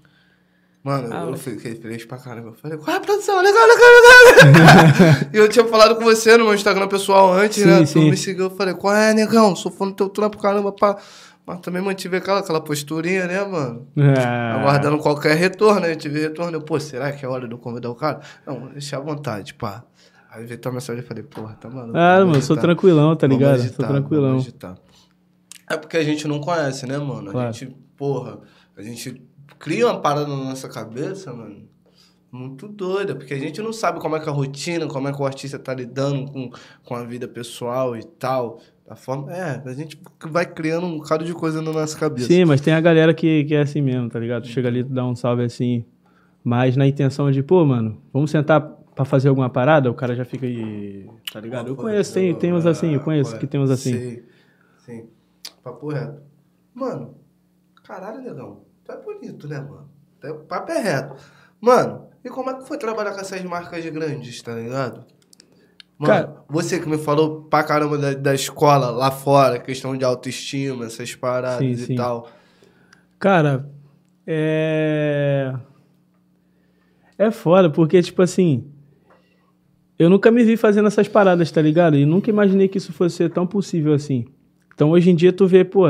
Mano, 0.85 1.07
Ah, 1.11 1.23
eu 1.23 1.31
mas- 1.31 1.41
fiquei 1.41 1.73
feliz 1.73 2.05
pra 2.05 2.19
caramba. 2.19 2.49
Eu 2.49 2.53
falei, 2.53 2.77
qual 2.77 2.95
é 2.95 2.99
a 2.99 3.01
produção? 3.01 3.41
Legal, 3.41 3.63
legal, 3.67 3.89
legal. 4.53 5.29
e 5.33 5.37
eu 5.37 5.49
tinha 5.49 5.65
falado 5.65 5.95
com 5.95 6.03
você 6.03 6.37
no 6.37 6.45
meu 6.45 6.53
Instagram 6.53 6.87
pessoal 6.87 7.33
antes, 7.33 7.63
Sim, 7.63 7.65
né? 7.69 7.79
Tu 7.79 7.87
sim. 7.87 8.11
me 8.11 8.15
seguiu, 8.15 8.43
eu 8.45 8.49
falei, 8.51 8.75
qual 8.75 8.95
é, 8.95 9.11
negão? 9.11 9.55
Sou 9.55 9.71
fã 9.71 9.87
do 9.87 9.93
teu 9.95 10.07
trampo, 10.09 10.37
caramba, 10.37 10.71
pá. 10.71 10.95
Mas 11.43 11.59
também 11.61 11.81
mantive 11.81 12.17
aquela, 12.17 12.39
aquela 12.39 12.61
posturinha, 12.61 13.25
né, 13.25 13.43
mano? 13.43 13.87
Ah, 13.97 14.59
Aguardando 14.59 14.99
qualquer 14.99 15.35
retorno, 15.35 15.79
né? 15.81 15.91
Eu 15.91 15.95
tive 15.95 16.19
retorno. 16.19 16.55
Eu, 16.57 16.61
pô, 16.61 16.79
será 16.79 17.11
que 17.11 17.25
é 17.25 17.27
hora 17.27 17.47
de 17.47 17.53
eu 17.55 17.57
convidar 17.57 17.89
o 17.89 17.95
cara? 17.95 18.19
Não, 18.45 18.67
deixa 18.69 18.97
à 18.97 18.99
vontade, 18.99 19.55
pá. 19.55 19.83
Aí 20.31 20.45
veio 20.45 20.59
tua 20.59 20.71
mensagem 20.71 21.01
e 21.03 21.05
falei, 21.05 21.23
porra, 21.23 21.55
tá 21.59 21.67
maluco. 21.67 21.97
Ah, 21.97 22.19
mano, 22.19 22.33
sou 22.43 22.53
agitar. 22.55 22.61
tranquilão, 22.61 23.15
tá 23.15 23.25
ligado? 23.25 23.55
agitar, 23.55 23.75
sou 23.75 23.85
tranquilão. 23.87 24.39
É 25.67 25.77
porque 25.77 25.97
a 25.97 26.03
gente 26.03 26.27
não 26.27 26.39
conhece, 26.39 26.85
né, 26.85 26.97
mano? 26.97 27.31
Claro. 27.31 27.49
A 27.49 27.51
gente, 27.51 27.75
porra, 27.97 28.39
a 28.77 28.81
gente 28.83 29.21
cria 29.59 29.87
uma 29.87 29.99
parada 29.99 30.27
na 30.27 30.35
nossa 30.35 30.69
cabeça, 30.69 31.33
mano. 31.33 31.67
Muito 32.31 32.67
doida, 32.67 33.15
porque 33.15 33.33
a 33.33 33.39
gente 33.39 33.61
não 33.61 33.71
sabe 33.71 33.99
como 33.99 34.15
é 34.15 34.19
que 34.19 34.27
é 34.27 34.31
a 34.31 34.35
rotina, 34.35 34.87
como 34.87 35.07
é 35.07 35.13
que 35.13 35.21
o 35.21 35.25
artista 35.25 35.57
tá 35.57 35.73
lidando 35.73 36.29
com, 36.29 36.49
com 36.83 36.95
a 36.95 37.03
vida 37.03 37.27
pessoal 37.27 37.95
e 37.95 38.03
tal. 38.03 38.59
Da 38.85 38.95
forma. 38.95 39.31
É, 39.31 39.63
a 39.65 39.73
gente 39.73 39.99
vai 40.29 40.45
criando 40.45 40.85
um 40.85 40.97
bocado 40.97 41.23
de 41.23 41.33
coisa 41.33 41.61
na 41.61 41.71
nossa 41.71 41.97
cabeça. 41.97 42.27
Sim, 42.27 42.45
mas 42.45 42.61
tem 42.61 42.73
a 42.73 42.81
galera 42.81 43.13
que, 43.13 43.45
que 43.45 43.55
é 43.55 43.61
assim 43.61 43.81
mesmo, 43.81 44.09
tá 44.09 44.19
ligado? 44.19 44.45
Chega 44.47 44.67
ali, 44.67 44.83
tu 44.83 44.91
dá 44.91 45.05
um 45.05 45.15
salve 45.15 45.43
assim, 45.43 45.85
mas 46.43 46.75
na 46.75 46.85
intenção 46.85 47.31
de, 47.31 47.41
pô, 47.41 47.65
mano, 47.65 48.01
vamos 48.13 48.29
sentar 48.29 48.61
pra 48.61 49.03
fazer 49.03 49.29
alguma 49.29 49.49
parada? 49.49 49.89
O 49.89 49.93
cara 49.93 50.13
já 50.13 50.23
fica 50.23 50.45
aí, 50.45 51.09
tá 51.31 51.39
ligado? 51.39 51.69
Eu 51.69 51.75
conheço, 51.75 52.13
tem, 52.13 52.35
tem 52.35 52.53
uns 52.53 52.65
assim, 52.65 52.93
eu 52.93 52.99
conheço 52.99 53.37
que 53.39 53.47
tem 53.47 53.59
uns 53.59 53.71
assim. 53.71 53.91
Sei, 53.91 54.25
sim. 54.85 55.09
Papo 55.63 55.89
reto. 55.89 56.21
Mano, 56.73 57.15
caralho, 57.83 58.21
negão. 58.21 58.64
Tu 58.85 58.91
é 58.91 58.97
bonito, 58.97 59.47
né, 59.47 59.59
mano? 59.59 59.89
Tu 60.19 60.27
é- 60.27 60.33
Papo 60.33 60.71
é 60.71 60.79
reto. 60.79 61.15
Mano, 61.59 62.07
e 62.23 62.29
como 62.29 62.49
é 62.49 62.53
que 62.55 62.67
foi 62.67 62.77
trabalhar 62.77 63.11
com 63.13 63.19
essas 63.21 63.41
marcas 63.43 63.83
grandes, 63.87 64.41
tá 64.41 64.53
ligado? 64.53 65.03
Mano, 65.97 66.13
Cara- 66.13 66.43
você 66.49 66.79
que 66.79 66.87
me 66.89 66.97
falou 66.97 67.43
pra 67.43 67.63
caramba 67.63 67.97
da, 67.97 68.13
da 68.13 68.33
escola 68.35 68.91
lá 68.91 69.09
fora, 69.11 69.59
questão 69.59 69.97
de 69.97 70.03
autoestima, 70.03 70.85
essas 70.85 71.15
paradas 71.15 71.59
Sim, 71.59 71.71
e 71.71 71.77
sim. 71.87 71.95
tal. 71.95 72.29
Cara, 73.17 73.69
é. 74.27 75.53
É 77.17 77.31
foda, 77.31 77.69
porque, 77.69 78.01
tipo 78.01 78.21
assim. 78.21 78.69
Eu 79.97 80.09
nunca 80.09 80.29
me 80.29 80.43
vi 80.43 80.57
fazendo 80.57 80.87
essas 80.89 81.07
paradas, 81.07 81.49
tá 81.49 81.61
ligado? 81.61 81.95
E 81.95 82.05
nunca 82.05 82.29
imaginei 82.29 82.67
que 82.67 82.77
isso 82.77 82.91
fosse 82.91 83.15
ser 83.15 83.31
tão 83.31 83.47
possível 83.47 83.93
assim. 83.93 84.25
Então 84.73 84.89
hoje 84.91 85.09
em 85.09 85.15
dia 85.15 85.31
tu 85.31 85.47
vê, 85.47 85.63
pô, 85.63 85.85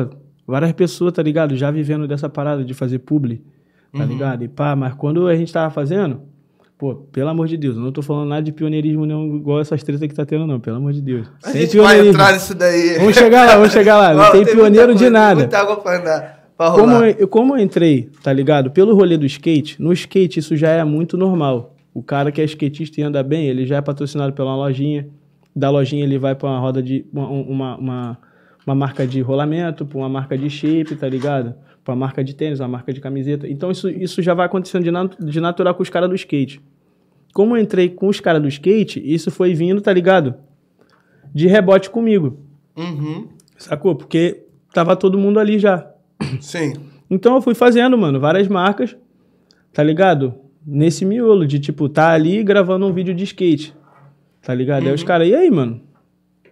várias 0.47 0.71
pessoas, 0.73 1.13
tá 1.13 1.21
ligado? 1.23 1.55
Já 1.55 1.71
vivendo 1.71 2.07
dessa 2.07 2.29
parada 2.29 2.63
de 2.63 2.73
fazer 2.73 2.99
publi, 2.99 3.41
tá 3.93 4.03
Uhum. 4.03 4.05
ligado? 4.09 4.43
E 4.43 4.47
pá, 4.47 4.75
mas 4.75 4.93
quando 4.93 5.27
a 5.27 5.35
gente 5.35 5.51
tava 5.51 5.69
fazendo, 5.73 6.21
pô, 6.77 6.95
pelo 6.95 7.29
amor 7.29 7.47
de 7.47 7.57
Deus, 7.57 7.75
eu 7.75 7.81
não 7.81 7.91
tô 7.91 8.01
falando 8.01 8.29
nada 8.29 8.41
de 8.41 8.51
pioneirismo 8.51 9.05
não, 9.05 9.35
igual 9.37 9.59
essas 9.59 9.81
tretas 9.83 10.07
que 10.07 10.13
tá 10.15 10.25
tendo, 10.25 10.45
não, 10.45 10.59
pelo 10.59 10.77
amor 10.77 10.93
de 10.93 11.01
Deus. 11.01 11.27
A 11.43 11.49
Sem 11.49 11.61
gente 11.61 11.77
vai 11.79 12.07
entrar 12.07 12.33
nisso 12.33 12.53
daí. 12.53 12.97
Vamos 12.99 13.15
chegar 13.15 13.45
lá, 13.45 13.55
vamos 13.55 13.71
chegar 13.71 13.97
lá. 13.97 14.13
Não 14.15 14.31
tem 14.31 14.41
muita 14.41 14.51
pioneiro 14.55 14.95
de 14.95 15.09
nada. 15.09 15.39
Muita 15.41 15.59
água 15.59 15.77
pra 15.77 15.99
andar. 15.99 16.45
Pra 16.57 16.71
Como 16.71 16.91
eu, 17.03 17.27
como 17.27 17.57
eu 17.57 17.61
entrei, 17.61 18.09
tá 18.23 18.31
ligado? 18.31 18.71
Pelo 18.71 18.95
rolê 18.95 19.17
do 19.17 19.25
skate, 19.25 19.81
no 19.81 19.91
skate 19.91 20.39
isso 20.39 20.55
já 20.55 20.69
é 20.69 20.83
muito 20.85 21.17
normal. 21.17 21.75
O 21.93 22.01
cara 22.03 22.31
que 22.31 22.41
é 22.41 22.45
skatista 22.45 22.99
e 22.99 23.03
anda 23.03 23.21
bem, 23.23 23.47
ele 23.47 23.65
já 23.65 23.77
é 23.77 23.81
patrocinado 23.81 24.31
pela 24.33 24.55
lojinha. 24.55 25.07
Da 25.55 25.69
lojinha 25.69 26.03
ele 26.03 26.17
vai 26.17 26.33
pra 26.35 26.49
uma 26.49 26.59
roda 26.59 26.81
de. 26.83 27.05
uma, 27.11 27.27
uma, 27.29 27.77
uma, 27.77 28.17
uma 28.65 28.75
marca 28.75 29.05
de 29.05 29.21
rolamento, 29.21 29.85
pra 29.85 29.97
uma 29.97 30.09
marca 30.09 30.37
de 30.37 30.49
shape, 30.49 30.95
tá 30.95 31.07
ligado? 31.07 31.53
Pra 31.83 31.93
uma 31.93 31.99
marca 32.05 32.23
de 32.23 32.33
tênis, 32.35 32.59
uma 32.59 32.67
marca 32.67 32.91
de 32.91 32.99
camiseta. 32.99 33.47
Então 33.47 33.69
isso, 33.71 33.89
isso 33.89 34.21
já 34.21 34.33
vai 34.33 34.45
acontecendo 34.47 34.83
de, 34.83 34.91
nat- 34.91 35.17
de 35.19 35.39
natural 35.39 35.75
com 35.75 35.83
os 35.83 35.89
caras 35.89 36.09
do 36.09 36.15
skate. 36.15 36.59
Como 37.33 37.55
eu 37.55 37.61
entrei 37.61 37.89
com 37.89 38.07
os 38.07 38.19
caras 38.19 38.41
do 38.41 38.47
skate, 38.47 39.01
isso 39.05 39.29
foi 39.29 39.53
vindo, 39.53 39.81
tá 39.81 39.91
ligado? 39.93 40.35
De 41.33 41.47
rebote 41.47 41.89
comigo. 41.89 42.39
Uhum. 42.75 43.27
Sacou? 43.57 43.95
Porque 43.95 44.43
tava 44.73 44.95
todo 44.95 45.17
mundo 45.17 45.39
ali 45.39 45.59
já. 45.59 45.87
Sim. 46.39 46.73
Então 47.09 47.35
eu 47.35 47.41
fui 47.41 47.53
fazendo, 47.53 47.97
mano, 47.97 48.19
várias 48.19 48.47
marcas, 48.47 48.95
tá 49.71 49.83
ligado? 49.83 50.33
Nesse 50.65 51.05
miolo 51.05 51.45
de, 51.45 51.59
tipo, 51.59 51.87
tá 51.87 52.09
ali 52.11 52.41
gravando 52.43 52.87
um 52.87 52.91
vídeo 52.93 53.13
de 53.13 53.23
skate, 53.25 53.75
tá 54.41 54.53
ligado? 54.55 54.87
Aí 54.87 54.93
os 54.93 55.03
caras, 55.03 55.27
e 55.27 55.35
aí, 55.35 55.51
mano? 55.51 55.81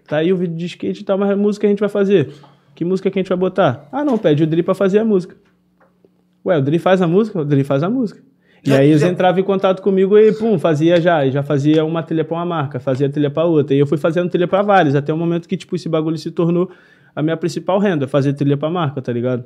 Tá 0.08 0.18
aí 0.18 0.32
o 0.34 0.38
vídeo 0.38 0.56
de 0.56 0.66
skate 0.66 1.02
e 1.02 1.04
tal, 1.06 1.18
mas 1.18 1.32
a 1.32 1.36
música 1.36 1.66
a 1.68 1.70
gente 1.70 1.80
vai 1.80 1.90
fazer? 1.90 2.34
Que 2.76 2.84
música 2.84 3.10
que 3.10 3.18
a 3.18 3.22
gente 3.22 3.30
vai 3.30 3.38
botar? 3.38 3.88
Ah, 3.92 4.04
não, 4.04 4.18
pede 4.18 4.44
o 4.44 4.48
Dri 4.48 4.64
pra 4.64 4.74
fazer 4.76 5.00
a 5.00 5.06
música. 5.06 5.36
Ué, 6.46 6.58
o 6.58 6.62
Dri 6.62 6.80
faz 6.80 7.02
a 7.02 7.08
música? 7.08 7.40
O 7.40 7.46
Dri 7.46 7.64
faz 7.64 7.84
a 7.84 7.90
música. 7.90 8.22
E 8.66 8.70
Já- 8.70 8.80
aí 8.80 8.90
eles 8.90 9.02
já- 9.02 9.10
entravam 9.10 9.40
em 9.40 9.44
contato 9.44 9.82
comigo 9.82 10.18
e, 10.18 10.32
pum, 10.34 10.58
fazia 10.58 11.00
já. 11.00 11.26
E 11.26 11.32
já 11.32 11.44
fazia 11.44 11.84
uma 11.86 12.02
trilha 12.04 12.24
pra 12.26 12.36
uma 12.38 12.46
marca, 12.46 12.80
fazia 12.80 13.10
trilha 13.10 13.30
pra 13.30 13.44
outra. 13.46 13.76
E 13.76 13.80
eu 13.80 13.88
fui 13.88 13.98
fazendo 13.98 14.30
trilha 14.30 14.48
pra 14.48 14.62
várias, 14.62 14.96
até 14.96 15.14
o 15.14 15.18
momento 15.18 15.48
que, 15.48 15.56
tipo, 15.58 15.76
esse 15.76 15.88
bagulho 15.88 16.18
se 16.18 16.32
tornou 16.32 16.70
a 17.16 17.22
minha 17.22 17.38
principal 17.38 17.78
renda, 17.80 18.08
fazer 18.08 18.34
trilha 18.34 18.58
pra 18.58 18.70
marca, 18.70 19.02
tá 19.02 19.12
ligado? 19.12 19.46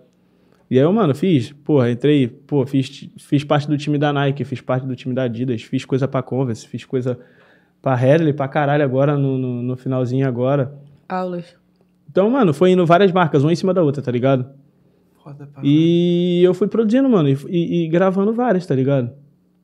E 0.70 0.78
aí 0.78 0.84
eu, 0.84 0.92
mano, 0.92 1.16
fiz, 1.16 1.52
porra, 1.52 1.90
entrei, 1.90 2.28
pô, 2.28 2.66
fiz, 2.66 3.10
fiz 3.18 3.44
parte 3.44 3.68
do 3.68 3.78
time 3.78 3.98
da 3.98 4.12
Nike, 4.14 4.44
fiz 4.44 4.60
parte 4.62 4.86
do 4.86 4.96
time 4.96 5.14
da 5.16 5.24
Adidas, 5.24 5.62
fiz 5.64 5.86
coisa 5.86 6.08
pra 6.08 6.22
Converse, 6.22 6.68
fiz 6.68 6.84
coisa 6.86 7.18
pra 7.82 7.94
Hadley, 7.94 8.34
pra 8.34 8.48
caralho 8.48 8.84
agora, 8.84 9.18
no, 9.18 9.38
no, 9.38 9.62
no 9.62 9.78
finalzinho 9.78 10.28
agora. 10.28 10.74
Aulas. 11.08 11.56
Então, 12.10 12.30
mano, 12.30 12.54
foi 12.54 12.72
indo 12.72 12.86
várias 12.86 13.12
marcas, 13.12 13.44
uma 13.44 13.52
em 13.52 13.56
cima 13.56 13.74
da 13.74 13.84
outra, 13.84 14.02
tá 14.02 14.12
ligado? 14.12 14.46
Foda 15.24 15.46
pra 15.48 15.62
E 15.64 16.42
eu 16.44 16.54
fui 16.54 16.68
produzindo, 16.68 17.08
mano, 17.10 17.30
e, 17.30 17.38
e- 17.50 17.86
e 17.86 17.88
gravando 17.88 18.34
várias, 18.34 18.66
tá 18.66 18.74
ligado? 18.76 19.12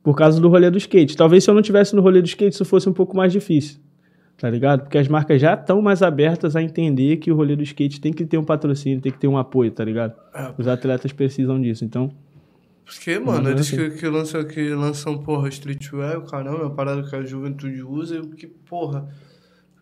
Por 0.02 0.14
causa 0.16 0.40
do 0.40 0.48
rolê 0.48 0.70
do 0.70 0.78
skate. 0.78 1.16
Talvez 1.16 1.42
se 1.44 1.50
eu 1.50 1.54
não 1.54 1.62
tivesse 1.62 1.96
no 1.96 2.02
rolê 2.02 2.20
do 2.20 2.26
skate, 2.26 2.54
isso 2.54 2.64
fosse 2.64 2.88
um 2.88 2.92
pouco 2.92 3.16
mais 3.16 3.32
difícil, 3.32 3.80
tá 4.36 4.48
ligado? 4.50 4.82
Porque 4.82 4.98
as 4.98 5.08
marcas 5.08 5.40
já 5.40 5.54
estão 5.54 5.80
mais 5.80 6.02
abertas 6.02 6.54
a 6.54 6.62
entender 6.62 7.16
que 7.16 7.32
o 7.32 7.34
rolê 7.36 7.56
do 7.56 7.62
skate 7.62 8.00
tem 8.00 8.12
que 8.12 8.24
ter 8.26 8.36
um 8.38 8.44
patrocínio, 8.44 9.00
tem 9.00 9.10
que 9.10 9.18
ter 9.18 9.26
um 9.28 9.38
apoio, 9.38 9.70
tá 9.70 9.82
ligado? 9.84 10.14
É. 10.34 10.52
Os 10.58 10.68
atletas 10.68 11.12
precisam 11.12 11.60
disso, 11.60 11.84
então... 11.84 12.10
Porque, 12.84 13.18
mano, 13.18 13.48
Uhum, 13.48 13.50
eles 13.50 13.66
sim. 13.68 13.76
que, 13.76 13.90
que, 13.92 14.06
lançam, 14.08 14.44
que 14.46 14.74
lançam, 14.74 15.18
porra, 15.22 15.48
streetwear, 15.48 16.20
caramba, 16.26 16.58
é 16.58 16.62
uma 16.64 16.74
parada 16.74 17.08
que 17.08 17.16
a 17.16 17.22
juventude 17.24 17.82
usa 17.82 18.16
e 18.16 18.20
o 18.20 18.30
que, 18.30 18.46
porra, 18.46 19.08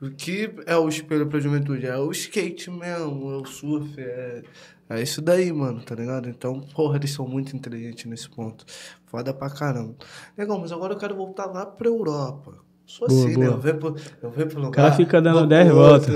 o 0.00 0.10
que 0.10 0.52
é 0.66 0.76
o 0.76 0.88
espelho 0.88 1.26
pra 1.28 1.40
juventude? 1.40 1.86
É 1.86 1.96
o 1.98 2.10
skate 2.12 2.70
mesmo, 2.70 3.30
é 3.32 3.36
o 3.38 3.44
surf, 3.44 4.00
é, 4.00 4.42
é 4.88 5.02
isso 5.02 5.20
daí, 5.20 5.52
mano, 5.52 5.82
tá 5.82 5.94
ligado? 5.94 6.28
Então, 6.28 6.60
porra, 6.60 6.96
eles 6.96 7.10
são 7.12 7.26
muito 7.26 7.56
inteligentes 7.56 8.04
nesse 8.06 8.28
ponto. 8.30 8.64
Foda 9.06 9.34
pra 9.34 9.50
caramba. 9.50 9.96
Legal, 10.38 10.58
mas 10.60 10.72
agora 10.72 10.94
eu 10.94 10.98
quero 10.98 11.16
voltar 11.16 11.46
lá 11.46 11.66
pra 11.66 11.88
Europa. 11.88 12.58
Sou 12.92 13.08
Boa, 13.08 13.20
assim, 13.20 13.28
né? 13.38 13.46
boa. 13.46 13.56
Eu 13.56 13.58
venho 13.58 13.76
pro, 13.78 13.96
eu 14.22 14.30
venho 14.30 14.48
pro 14.48 14.58
lugar. 14.60 14.72
cara 14.72 14.92
fica 14.92 15.22
dando 15.22 15.38
vou 15.38 15.46
10 15.46 15.66
pro 15.68 15.76
voltas. 15.76 16.14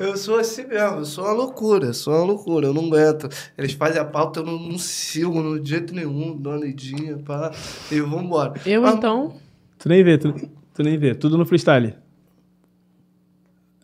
É. 0.00 0.02
eu 0.04 0.16
sou 0.16 0.36
assim 0.36 0.66
mesmo, 0.66 0.96
eu 0.98 1.04
sou 1.04 1.24
uma 1.24 1.32
loucura, 1.32 1.86
eu 1.86 1.94
sou 1.94 2.12
uma 2.12 2.24
loucura, 2.24 2.66
eu 2.66 2.74
não 2.74 2.86
aguento. 2.86 3.28
Eles 3.56 3.72
fazem 3.74 4.00
a 4.02 4.04
pauta, 4.04 4.40
eu 4.40 4.44
não, 4.44 4.58
não 4.58 4.78
sigo 4.78 5.40
no 5.40 5.60
de 5.60 5.70
jeito 5.70 5.94
nenhum, 5.94 6.36
dou 6.36 6.54
uma 6.54 6.58
lidinha, 6.64 7.18
pá, 7.18 7.52
e 7.88 8.00
vambora. 8.00 8.54
Eu, 8.66 8.82
Mas- 8.82 8.96
então, 8.96 9.32
Tu 9.78 9.88
nem 9.88 10.02
vê, 10.02 10.18
tu, 10.18 10.32
tu 10.74 10.82
nem 10.82 10.98
vê. 10.98 11.14
Tudo 11.14 11.38
no 11.38 11.46
freestyle. 11.46 11.94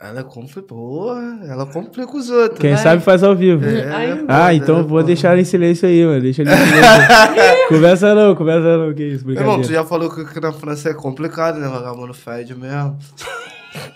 Ela 0.00 0.22
complica. 0.22 0.62
Porra, 0.62 1.40
ela 1.48 1.66
complica 1.66 2.16
os 2.16 2.30
outros. 2.30 2.60
Quem 2.60 2.74
Vai. 2.74 2.82
sabe 2.82 3.02
faz 3.02 3.24
ao 3.24 3.34
vivo. 3.34 3.64
É, 3.64 4.16
Ah, 4.28 4.54
então 4.54 4.76
né, 4.76 4.82
vou 4.84 5.02
deixar 5.02 5.32
ela 5.32 5.40
em 5.40 5.44
silêncio 5.44 5.88
aí, 5.88 6.04
mano. 6.04 6.20
Deixa 6.20 6.42
ele 6.42 6.52
em 6.52 6.56
silêncio. 6.56 7.66
conversa 7.68 8.14
não, 8.14 8.34
conversa 8.36 8.78
não, 8.78 8.94
que 8.94 9.02
isso, 9.02 9.28
irmão, 9.28 9.60
tu 9.60 9.68
já 9.72 9.84
falou 9.84 10.08
que 10.08 10.20
aqui 10.20 10.38
na 10.40 10.52
França 10.52 10.90
é 10.90 10.94
complicado, 10.94 11.58
né? 11.58 11.66
Vagabundo 11.66 12.14
fede 12.14 12.54
mesmo. 12.54 12.96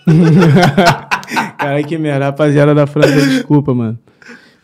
Caralho, 1.57 1.85
que 1.87 1.97
merda. 1.97 2.25
Rapaziada 2.25 2.75
da 2.75 2.85
França, 2.85 3.13
desculpa, 3.13 3.73
mano. 3.73 3.97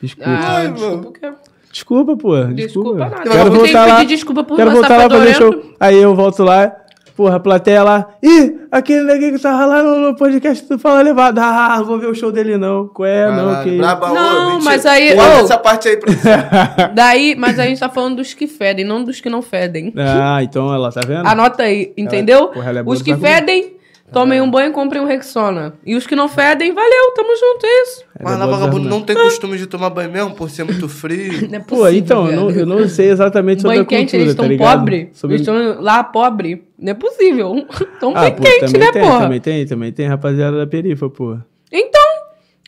Desculpa. 0.01 0.29
Ah, 0.29 0.55
Ai, 0.57 0.71
desculpa, 0.71 0.95
mano. 0.97 1.09
o 1.09 1.11
quê? 1.13 1.31
Desculpa, 1.71 2.17
pô. 2.17 2.43
Desculpa. 2.45 2.55
Desculpa 2.55 3.09
nada. 3.09 3.29
Quero 3.29 3.51
voltar 3.51 3.85
lá. 3.85 3.95
pedir 3.99 4.15
desculpa 4.15 4.43
por 4.43 4.57
Quero 4.57 4.69
lançar 4.71 4.81
voltar 4.81 4.97
lá 4.97 5.23
pra 5.23 5.33
show. 5.33 5.63
Aí 5.79 5.97
eu 6.01 6.15
volto 6.15 6.43
lá. 6.43 6.75
Porra, 7.19 7.35
a 7.35 7.39
plateia 7.41 7.83
lá. 7.83 8.07
Ih, 8.23 8.61
aquele 8.71 9.03
neguinho 9.03 9.33
que 9.33 9.39
tava 9.41 9.65
lá 9.65 9.83
no, 9.83 9.99
no 9.99 10.15
podcast 10.15 10.65
do 10.69 10.79
Fala 10.79 11.01
Levado. 11.01 11.37
Ah, 11.43 11.75
não 11.79 11.85
vou 11.85 11.99
ver 11.99 12.07
o 12.07 12.15
show 12.15 12.31
dele 12.31 12.57
não. 12.57 12.87
Qual 12.87 13.05
é? 13.05 13.29
não, 13.29 13.47
Caralho, 13.49 13.69
que 13.71 13.77
braba, 13.77 14.09
Não, 14.13 14.61
mas 14.61 14.85
aí- 14.85 15.13
Corta 15.15 15.41
ô. 15.41 15.43
essa 15.43 15.57
parte 15.57 15.89
aí 15.89 15.97
pra 15.97 16.13
você. 16.13 16.29
Daí, 16.95 17.35
mas 17.37 17.59
a 17.59 17.65
gente 17.65 17.77
tá 17.77 17.89
falando 17.89 18.15
dos 18.15 18.33
que 18.33 18.47
fedem, 18.47 18.85
não 18.85 19.03
dos 19.03 19.19
que 19.19 19.29
não 19.29 19.41
fedem. 19.41 19.93
Ah, 19.97 20.41
então 20.41 20.73
ela 20.73 20.89
tá 20.93 21.01
vendo? 21.05 21.27
Anota 21.27 21.63
aí, 21.63 21.91
entendeu? 21.97 22.47
porra, 22.47 22.69
ela 22.69 22.79
é 22.79 22.83
Os 22.85 23.01
que 23.01 23.13
fedem, 23.17 23.73
tomem 24.11 24.41
um 24.41 24.49
banho 24.49 24.69
e 24.69 24.73
comprem 24.73 25.01
um 25.01 25.05
Rexona. 25.05 25.73
E 25.85 25.95
os 25.95 26.05
que 26.07 26.15
não 26.15 26.27
fedem, 26.27 26.73
valeu, 26.73 27.11
tamo 27.15 27.29
junto, 27.35 27.65
é 27.65 27.81
isso. 27.83 28.03
Mas 28.21 28.33
é 28.33 28.37
lá 28.37 28.45
vagabundo 28.45 28.89
não 28.89 28.97
argumentos. 28.97 29.05
tem 29.05 29.15
costume 29.15 29.57
de 29.57 29.67
tomar 29.67 29.89
banho 29.89 30.11
mesmo 30.11 30.35
por 30.35 30.49
ser 30.49 30.63
muito 30.63 30.87
frio. 30.89 31.33
Não 31.49 31.55
é 31.57 31.59
Pô, 31.59 31.77
possível, 31.77 31.93
então, 31.97 32.29
eu 32.29 32.35
não, 32.35 32.51
eu 32.51 32.65
não 32.65 32.87
sei 32.89 33.09
exatamente 33.09 33.61
sobre 33.61 33.77
Banho 33.77 33.81
a 33.83 33.85
cultura, 33.85 34.01
quente, 34.01 34.15
eles 34.15 34.35
tá 34.35 34.43
estão 34.45 34.57
pobres. 34.57 35.07
Sobre- 35.13 35.35
Eles 35.37 35.47
estão 35.47 35.81
lá 35.81 36.03
pobre. 36.03 36.63
Não 36.77 36.91
é 36.91 36.93
possível. 36.93 37.65
Tão 37.99 38.15
Ah, 38.15 38.21
bem 38.21 38.35
pô, 38.35 38.43
quente, 38.43 38.59
também 38.65 38.79
né, 38.81 38.91
tem, 38.91 39.01
porra? 39.01 39.19
também 39.21 39.39
tem, 39.41 39.65
também 39.65 39.91
tem 39.91 40.07
rapaziada 40.07 40.57
da 40.57 40.67
perifa, 40.67 41.09
pô. 41.09 41.37
Então, 41.71 42.01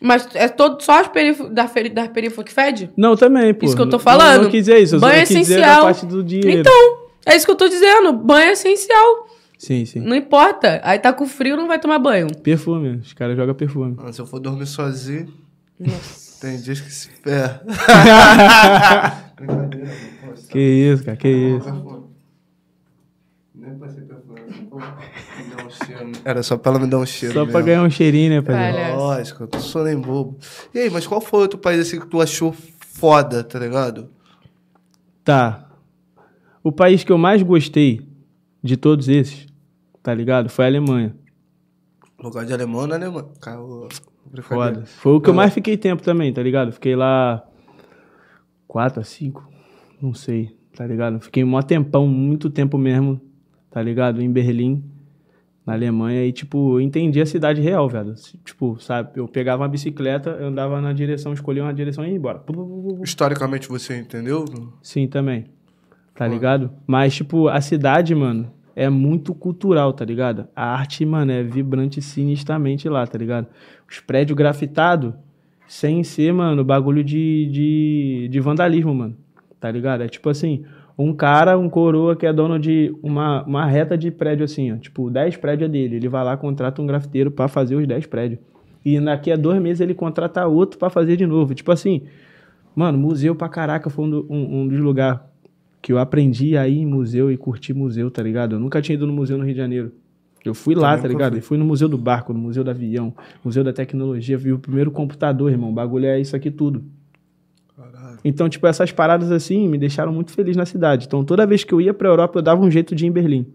mas 0.01 0.27
é 0.33 0.47
todo, 0.47 0.81
só 0.81 0.99
as 1.01 1.07
perif 1.07 1.43
da, 1.49 1.67
feri, 1.67 1.89
da 1.89 2.07
perifa 2.07 2.43
que 2.43 2.51
fede? 2.53 2.89
Não, 2.97 3.15
também, 3.15 3.53
pô. 3.53 3.65
Isso 3.65 3.75
que 3.75 3.81
eu 3.81 3.85
tô 3.89 3.97
Não- 3.97 3.99
falando. 3.99 4.35
Não, 4.37 4.43
não 4.43 4.49
quis 4.49 4.65
dizer 4.65 4.79
isso, 4.79 4.95
eu 4.95 4.99
só 4.99 5.07
Banho 5.07 5.19
quis 5.25 5.37
dizer 5.37 5.55
da 5.55 5.61
essencial. 5.61 5.83
parte 5.85 6.05
do 6.05 6.23
dinheiro. 6.23 6.59
Então, 6.61 6.97
é 7.25 7.35
isso 7.35 7.45
que 7.45 7.51
eu 7.51 7.55
tô 7.57 7.67
dizendo. 7.67 8.13
Banho 8.13 8.49
é 8.49 8.51
essencial. 8.53 9.27
Sim, 9.62 9.86
sim. 9.86 9.99
Não 9.99 10.16
importa. 10.16 10.82
Aí 10.84 10.97
tá 10.97 11.14
com 11.14 11.28
frio, 11.28 11.55
não 11.55 11.68
vai 11.68 11.78
tomar 11.78 11.99
banho. 11.99 12.26
Perfume, 12.41 12.95
os 12.97 13.14
caras 13.14 13.38
jogam 13.38 13.53
perfume. 13.53 13.95
Mano, 13.95 14.12
se 14.12 14.20
eu 14.20 14.26
for 14.26 14.39
dormir 14.39 14.66
sozinho, 14.66 15.32
tem 16.41 16.59
dias 16.59 16.82
que 16.82 16.91
se 16.91 17.09
ferra. 17.09 17.62
Brincadeira, 19.38 19.86
mano. 20.26 20.38
que 20.49 20.57
isso, 20.59 21.03
cara, 21.05 21.16
que 21.16 21.28
isso. 21.28 22.09
Nem 23.53 23.78
passei 23.78 24.01
perfume. 24.01 24.39
Um 24.74 25.70
cheiro. 25.70 26.12
Era 26.26 26.41
só 26.41 26.57
pra 26.57 26.72
ela 26.72 26.80
me 26.80 26.88
dar 26.88 26.97
um 26.97 27.05
cheiro. 27.05 27.36
Só 27.36 27.45
pra 27.45 27.53
mesmo. 27.53 27.66
ganhar 27.68 27.84
um 27.84 27.89
cheirinho, 27.91 28.32
né, 28.32 28.41
pai? 28.41 28.95
Lógico, 28.95 29.43
eu 29.43 29.47
tô 29.47 29.59
só 29.59 29.84
nem 29.84 29.95
bobo. 29.95 30.39
E 30.74 30.80
aí, 30.80 30.89
mas 30.89 31.05
qual 31.05 31.22
foi 31.22 31.39
outro 31.39 31.59
país 31.59 31.80
assim 31.80 31.99
que 31.99 32.07
tu 32.07 32.20
achou 32.20 32.51
foda, 32.80 33.43
tá 33.43 33.59
ligado? 33.59 34.09
Tá. 35.24 35.70
O 36.64 36.72
país 36.72 37.03
que 37.03 37.12
eu 37.12 37.18
mais 37.20 37.43
gostei 37.43 38.09
de 38.64 38.76
todos 38.76 39.07
esses, 39.07 39.50
tá 40.01 40.13
ligado? 40.13 40.49
Foi 40.49 40.65
a 40.65 40.67
Alemanha. 40.67 41.15
Lugar 42.21 42.45
de 42.45 42.53
alemão 42.53 42.85
na 42.85 42.95
Alemanha. 42.95 43.27
Caô. 43.41 43.87
Foda. 44.43 44.85
Foi 44.85 45.13
o 45.13 45.21
que 45.21 45.29
eu 45.29 45.33
mais 45.33 45.53
fiquei 45.53 45.75
tempo 45.75 46.01
também, 46.01 46.31
tá 46.31 46.41
ligado? 46.41 46.71
Fiquei 46.71 46.95
lá 46.95 47.43
quatro 48.67 49.01
a 49.01 49.03
cinco, 49.03 49.49
não 50.01 50.13
sei, 50.13 50.55
tá 50.75 50.87
ligado? 50.87 51.19
Fiquei 51.19 51.43
um 51.43 51.61
tempão, 51.61 52.07
muito 52.07 52.49
tempo 52.49 52.77
mesmo, 52.77 53.19
tá 53.69 53.81
ligado? 53.81 54.21
Em 54.21 54.31
Berlim, 54.31 54.81
na 55.65 55.73
Alemanha, 55.73 56.25
e 56.25 56.31
tipo, 56.31 56.77
eu 56.77 56.81
entendi 56.81 57.19
a 57.19 57.25
cidade 57.25 57.59
real, 57.59 57.89
velho. 57.89 58.13
Tipo, 58.45 58.79
sabe, 58.79 59.11
eu 59.15 59.27
pegava 59.27 59.63
uma 59.63 59.67
bicicleta, 59.67 60.29
eu 60.29 60.47
andava 60.47 60.79
na 60.79 60.93
direção, 60.93 61.33
escolhia 61.33 61.63
uma 61.63 61.73
direção 61.73 62.05
e 62.05 62.11
ia 62.11 62.15
embora. 62.15 62.41
Historicamente 63.03 63.67
você 63.67 63.99
entendeu? 63.99 64.45
Sim, 64.81 65.07
também. 65.07 65.47
Tá 66.15 66.27
ligado? 66.27 66.71
Mas, 66.87 67.15
tipo, 67.15 67.47
a 67.47 67.59
cidade, 67.59 68.13
mano, 68.15 68.51
é 68.76 68.89
muito 68.89 69.34
cultural, 69.34 69.93
tá 69.93 70.05
ligado? 70.05 70.47
A 70.55 70.65
arte, 70.74 71.05
mano, 71.05 71.32
é 71.32 71.43
vibrante 71.43 72.01
sinistramente 72.01 72.88
lá, 72.89 73.05
tá 73.05 73.17
ligado? 73.17 73.47
Os 73.89 73.99
prédios 73.99 74.38
grafitados, 74.38 75.13
sem 75.67 76.03
ser, 76.03 76.34
mano, 76.34 76.63
bagulho 76.63 77.03
de, 77.03 77.47
de, 77.51 78.28
de 78.30 78.39
vandalismo, 78.39 78.93
mano. 78.93 79.15
Tá 79.59 79.69
ligado? 79.72 80.01
É 80.03 80.07
tipo 80.07 80.30
assim, 80.30 80.63
um 80.97 81.13
cara, 81.13 81.57
um 81.57 81.69
coroa 81.69 82.15
que 82.15 82.26
é 82.26 82.34
dono 82.34 82.57
de 82.59 82.93
uma, 83.03 83.43
uma 83.43 83.65
reta 83.65 83.97
de 83.97 84.09
prédio 84.11 84.43
assim, 84.43 84.74
ó. 84.74 84.78
Tipo, 84.78 85.09
10 85.09 85.38
prédios 85.38 85.69
é 85.69 85.72
dele. 85.72 85.95
Ele 85.97 86.09
vai 86.09 86.24
lá, 86.24 86.36
contrata 86.36 86.82
um 86.82 86.86
grafiteiro 86.88 87.30
pra 87.32 87.47
fazer 87.47 87.76
os 87.76 87.88
10 87.88 88.05
prédios. 88.07 88.39
E 88.84 88.99
daqui 88.99 89.32
a 89.32 89.36
dois 89.36 89.61
meses 89.61 89.80
ele 89.82 89.93
contrata 89.93 90.45
outro 90.47 90.80
pra 90.80 90.89
fazer 90.89 91.15
de 91.15 91.26
novo. 91.26 91.53
Tipo 91.53 91.72
assim, 91.72 92.01
Mano, 92.76 92.97
museu 92.97 93.36
pra 93.36 93.49
caraca 93.49 93.89
foi 93.89 94.05
um, 94.05 94.26
um- 94.30 94.61
um 94.61 94.67
dos 94.67 94.80
lugares 94.80 95.19
que 95.82 95.91
eu 95.91 95.97
aprendi 95.97 96.55
a 96.55 96.67
ir 96.67 96.79
em 96.79 96.86
museu 96.86 97.32
e 97.32 97.38
curtir 97.38 97.73
museu, 97.73 98.11
tá 98.11 98.21
ligado? 98.21 98.55
Eu 98.55 98.59
nunca 98.59 98.82
tinha 98.82 98.93
ido 98.93 99.07
no 99.07 99.13
museu 99.13 99.38
no 99.38 99.43
Rio 99.43 99.53
de 99.53 99.59
Janeiro. 99.59 99.91
Eu 100.43 100.53
fui 100.53 100.75
lá, 100.75 100.89
Também 100.91 101.01
tá 101.01 101.07
ligado? 101.07 101.32
fui. 101.32 101.39
E 101.39 101.41
fui 101.41 101.57
no 101.57 101.65
museu 101.65 101.88
do 101.88 101.97
barco, 101.97 102.34
no 102.34 102.39
museu 102.39 102.63
do 102.63 102.69
avião, 102.69 103.13
museu 103.43 103.63
da 103.63 103.71
tecnologia, 103.73 104.38
vi 104.38 104.51
o 104.51 104.59
primeiro 104.59 104.91
computador, 104.91 105.51
irmão. 105.51 105.69
O 105.69 105.73
bagulho 105.73 106.05
é 106.05 106.19
isso 106.19 106.36
aqui 106.36 106.49
tudo. 106.49 106.84
Caralho. 107.75 108.19
Então, 108.23 108.49
tipo, 108.49 108.65
essas 108.67 108.91
paradas 108.91 109.32
assim 109.32 109.67
me 109.67 109.77
deixaram 109.77 110.11
muito 110.11 110.32
feliz 110.32 110.55
na 110.55 110.65
cidade. 110.65 111.05
Então, 111.05 111.23
toda 111.23 111.45
vez 111.45 111.63
que 111.63 111.73
eu 111.73 111.82
ia 111.82 111.93
pra 111.93 112.09
Europa, 112.09 112.39
eu 112.39 112.43
dava 112.43 112.61
um 112.61 112.71
jeito 112.71 112.95
de 112.95 113.05
ir 113.05 113.09
em 113.09 113.11
Berlim. 113.11 113.45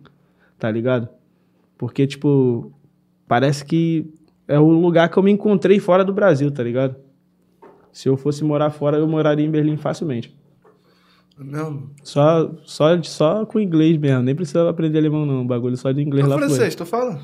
Tá 0.59 0.71
ligado? 0.71 1.09
Porque, 1.77 2.07
tipo, 2.07 2.73
parece 3.29 3.65
que 3.65 4.07
é 4.49 4.59
o 4.59 4.69
lugar 4.69 5.09
que 5.09 5.17
eu 5.17 5.23
me 5.23 5.31
encontrei 5.31 5.79
fora 5.81 6.05
do 6.05 6.13
Brasil, 6.13 6.51
tá 6.51 6.63
ligado? 6.63 6.97
Se 7.93 8.09
eu 8.09 8.17
fosse 8.17 8.45
morar 8.45 8.71
fora, 8.71 8.97
eu 8.97 9.09
moraria 9.09 9.45
em 9.45 9.51
Berlim 9.51 9.77
facilmente. 9.77 10.35
É 11.39 11.45
mesmo? 11.45 11.91
Só, 12.03 12.51
só, 12.65 13.03
só 13.03 13.45
com 13.47 13.61
inglês 13.61 13.97
mesmo. 13.99 14.23
Nem 14.23 14.35
precisa 14.35 14.69
aprender 14.69 14.99
alemão, 14.99 15.27
não. 15.27 15.43
O 15.43 15.47
bagulho 15.47 15.77
só 15.77 15.93
de 15.93 16.01
inglês 16.03 16.27
É 16.27 16.29
lá 16.29 16.37
francês, 16.39 16.75
tu 16.75 16.87
fala? 16.87 17.21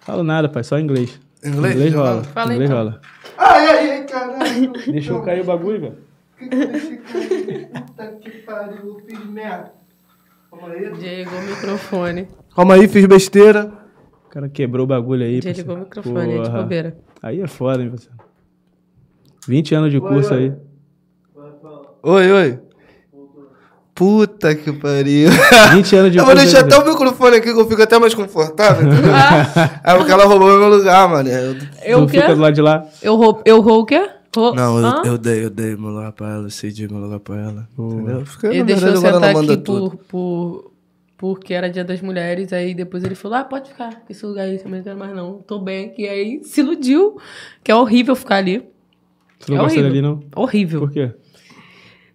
Falo 0.00 0.22
nada, 0.22 0.48
pai. 0.48 0.62
Só 0.62 0.78
inglês. 0.78 1.20
Inglês? 1.44 1.74
Inglês 1.74 1.94
rola. 1.94 2.22
Fala 2.24 2.52
inglês 2.54 2.70
então. 2.70 2.84
rola. 2.84 3.00
Ai, 3.36 3.66
ai, 3.68 3.90
ai, 3.90 4.06
caralho. 4.06 4.72
Deixa 4.92 5.12
eu 5.12 5.22
cair 5.22 5.40
o 5.40 5.44
bagulho, 5.44 5.80
velho. 5.80 5.98
Que 6.38 6.48
que 6.48 6.56
eu 6.56 7.02
cair? 7.02 7.70
Puta 7.86 8.06
que 8.20 8.30
pariu, 8.42 8.86
eu 8.86 9.00
fiz 9.06 9.26
merda. 9.26 9.72
Calma 10.50 10.68
aí. 10.68 10.90
Desligou 10.92 11.38
o 11.38 11.42
microfone. 11.42 12.28
Calma 12.54 12.74
aí, 12.74 12.88
fiz 12.88 13.06
besteira. 13.06 13.72
O 14.26 14.30
cara 14.30 14.48
quebrou 14.48 14.84
o 14.84 14.86
bagulho 14.86 15.24
aí. 15.24 15.40
Desligou 15.40 15.76
o 15.76 15.84
parceiro. 15.86 16.08
microfone, 16.10 16.34
é 16.34 16.42
de 16.42 16.48
Porra. 16.48 16.62
bobeira. 16.62 16.96
Aí 17.22 17.40
é 17.40 17.46
foda, 17.46 17.82
hein, 17.82 17.88
você. 17.90 18.08
20 19.48 19.74
anos 19.74 19.90
de 19.90 20.00
curso 20.00 20.32
aí. 20.34 20.52
Oi, 22.02 22.32
oi. 22.32 22.60
Puta 24.00 24.54
que 24.54 24.72
pariu. 24.72 25.28
20 25.74 25.94
anos 25.96 26.12
de 26.12 26.16
Eu 26.16 26.24
vou 26.24 26.34
deixar 26.34 26.60
até 26.60 26.74
o 26.78 26.86
microfone 26.88 27.36
aqui 27.36 27.52
que 27.52 27.60
eu 27.60 27.68
fico 27.68 27.82
até 27.82 27.98
mais 27.98 28.14
confortável. 28.14 28.90
entendeu? 28.90 29.12
é 29.84 29.94
porque 29.94 30.10
ela 30.10 30.24
roubou 30.24 30.48
meu 30.58 30.70
lugar, 30.70 31.06
mano. 31.06 31.28
Eu- 31.28 31.54
Eu 31.84 31.98
tu 31.98 32.04
o 32.04 32.06
quê? 32.06 32.20
fica 32.22 32.34
do 32.34 32.40
lado 32.40 32.54
de 32.54 32.62
lá. 32.62 32.86
Eu 33.02 33.16
rou, 33.16 33.42
eu 33.44 33.60
rou 33.60 33.80
o 33.80 33.84
quê? 33.84 34.08
Rou- 34.34 34.54
Não, 34.54 34.78
eu, 34.80 35.04
eu 35.04 35.18
dei, 35.18 35.44
eu 35.44 35.50
dei 35.50 35.76
meu 35.76 35.90
lugar 35.90 36.12
pra 36.12 36.30
ela, 36.30 36.44
eu 36.46 36.50
cedi 36.50 36.88
meu 36.90 36.98
lugar 36.98 37.20
pra 37.20 37.36
ela. 37.36 37.68
Entendeu? 37.78 38.24
Fiquei, 38.24 38.50
Ele 38.50 38.62
deixou 38.64 38.88
eu 38.88 39.00
verdade, 39.02 39.38
sentar 39.38 39.54
aqui 39.54 39.62
por, 39.64 39.96
por, 40.08 40.70
porque 41.18 41.52
era 41.52 41.68
dia 41.68 41.84
das 41.84 42.00
mulheres, 42.00 42.54
aí 42.54 42.72
depois 42.72 43.04
ele 43.04 43.14
falou, 43.14 43.36
ah, 43.36 43.44
pode 43.44 43.68
ficar, 43.68 44.00
esse 44.08 44.24
lugar 44.24 44.44
aí 44.46 44.56
também 44.56 44.78
não 44.78 44.84
quero 44.84 44.98
mais 44.98 45.14
não, 45.14 45.34
tô 45.46 45.58
bem 45.58 45.84
aqui. 45.90 46.08
Aí 46.08 46.40
se 46.42 46.60
iludiu, 46.62 47.18
que 47.62 47.70
é 47.70 47.74
horrível 47.76 48.16
ficar 48.16 48.36
ali. 48.36 48.62
Tu 49.40 49.50
não 49.52 49.58
É 49.58 49.60
gosta 49.60 49.78
horrível. 49.78 49.90
dali, 49.90 50.00
não? 50.02 50.20
Horrível. 50.42 50.80
Por 50.80 50.90
quê? 50.90 51.12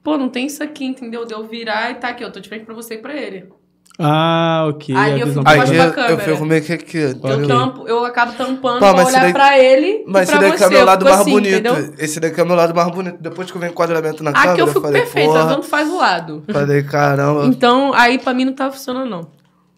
Pô, 0.05 0.17
não 0.17 0.29
tem 0.29 0.45
isso 0.45 0.61
aqui, 0.63 0.85
entendeu? 0.85 1.25
De 1.25 1.33
eu 1.33 1.43
virar 1.45 1.89
e 1.91 1.95
tá 1.95 2.09
aqui, 2.09 2.23
eu 2.23 2.31
tô 2.31 2.39
de 2.39 2.47
frente 2.47 2.63
pra 2.63 2.75
você 2.75 2.93
e 2.93 2.97
pra 2.99 3.13
ele. 3.15 3.49
Ah, 3.97 4.67
ok. 4.69 4.93
Aí 4.95 5.19
eu 5.21 5.27
fico 5.27 5.43
mais 5.43 5.61
Aí 5.61 5.67
pra 5.67 5.75
eu, 5.77 5.87
eu 5.87 5.93
câmera. 5.93 6.17
fico 6.33 6.45
meio 6.45 6.61
que 6.63 6.73
aqui. 6.73 6.97
Eu, 6.97 7.47
tampo, 7.47 7.87
eu 7.87 8.05
acabo 8.05 8.33
tampando 8.33 8.79
Pô, 8.79 8.93
pra 8.93 9.05
olhar 9.05 9.21
daí- 9.21 9.33
pra 9.33 9.57
ele 9.57 10.03
Mas 10.05 10.27
e 10.29 10.31
esse 10.31 10.37
pra 10.39 10.47
daqui 10.49 10.57
você. 10.59 10.63
é 10.65 10.69
meu 10.69 10.79
eu 10.79 10.85
lado 10.85 11.05
mais 11.05 11.19
assim, 11.21 11.31
bonito. 11.31 11.53
entendeu? 11.53 11.93
Esse 11.97 12.19
daqui 12.19 12.39
é 12.39 12.43
meu 12.45 12.55
lado 12.55 12.75
mais 12.75 12.91
bonito. 12.91 13.17
Depois 13.19 13.49
que 13.49 13.57
eu 13.57 13.61
vi 13.61 13.67
o 13.67 13.71
enquadramento 13.71 14.21
na 14.23 14.29
Aqui 14.31 14.39
câmera, 14.41 14.59
eu 14.59 14.65
eu 14.65 14.67
fico 14.67 14.81
falei, 14.81 15.01
perfeita, 15.01 15.31
porra. 15.31 15.47
tanto 15.47 15.63
faz 15.65 15.89
o 15.89 15.97
lado. 15.97 16.43
Falei, 16.51 16.83
caramba. 16.83 17.45
Então, 17.47 17.93
aí 17.93 18.19
pra 18.19 18.33
mim 18.33 18.45
não 18.45 18.53
tava 18.53 18.73
funcionando, 18.73 19.09
não. 19.09 19.27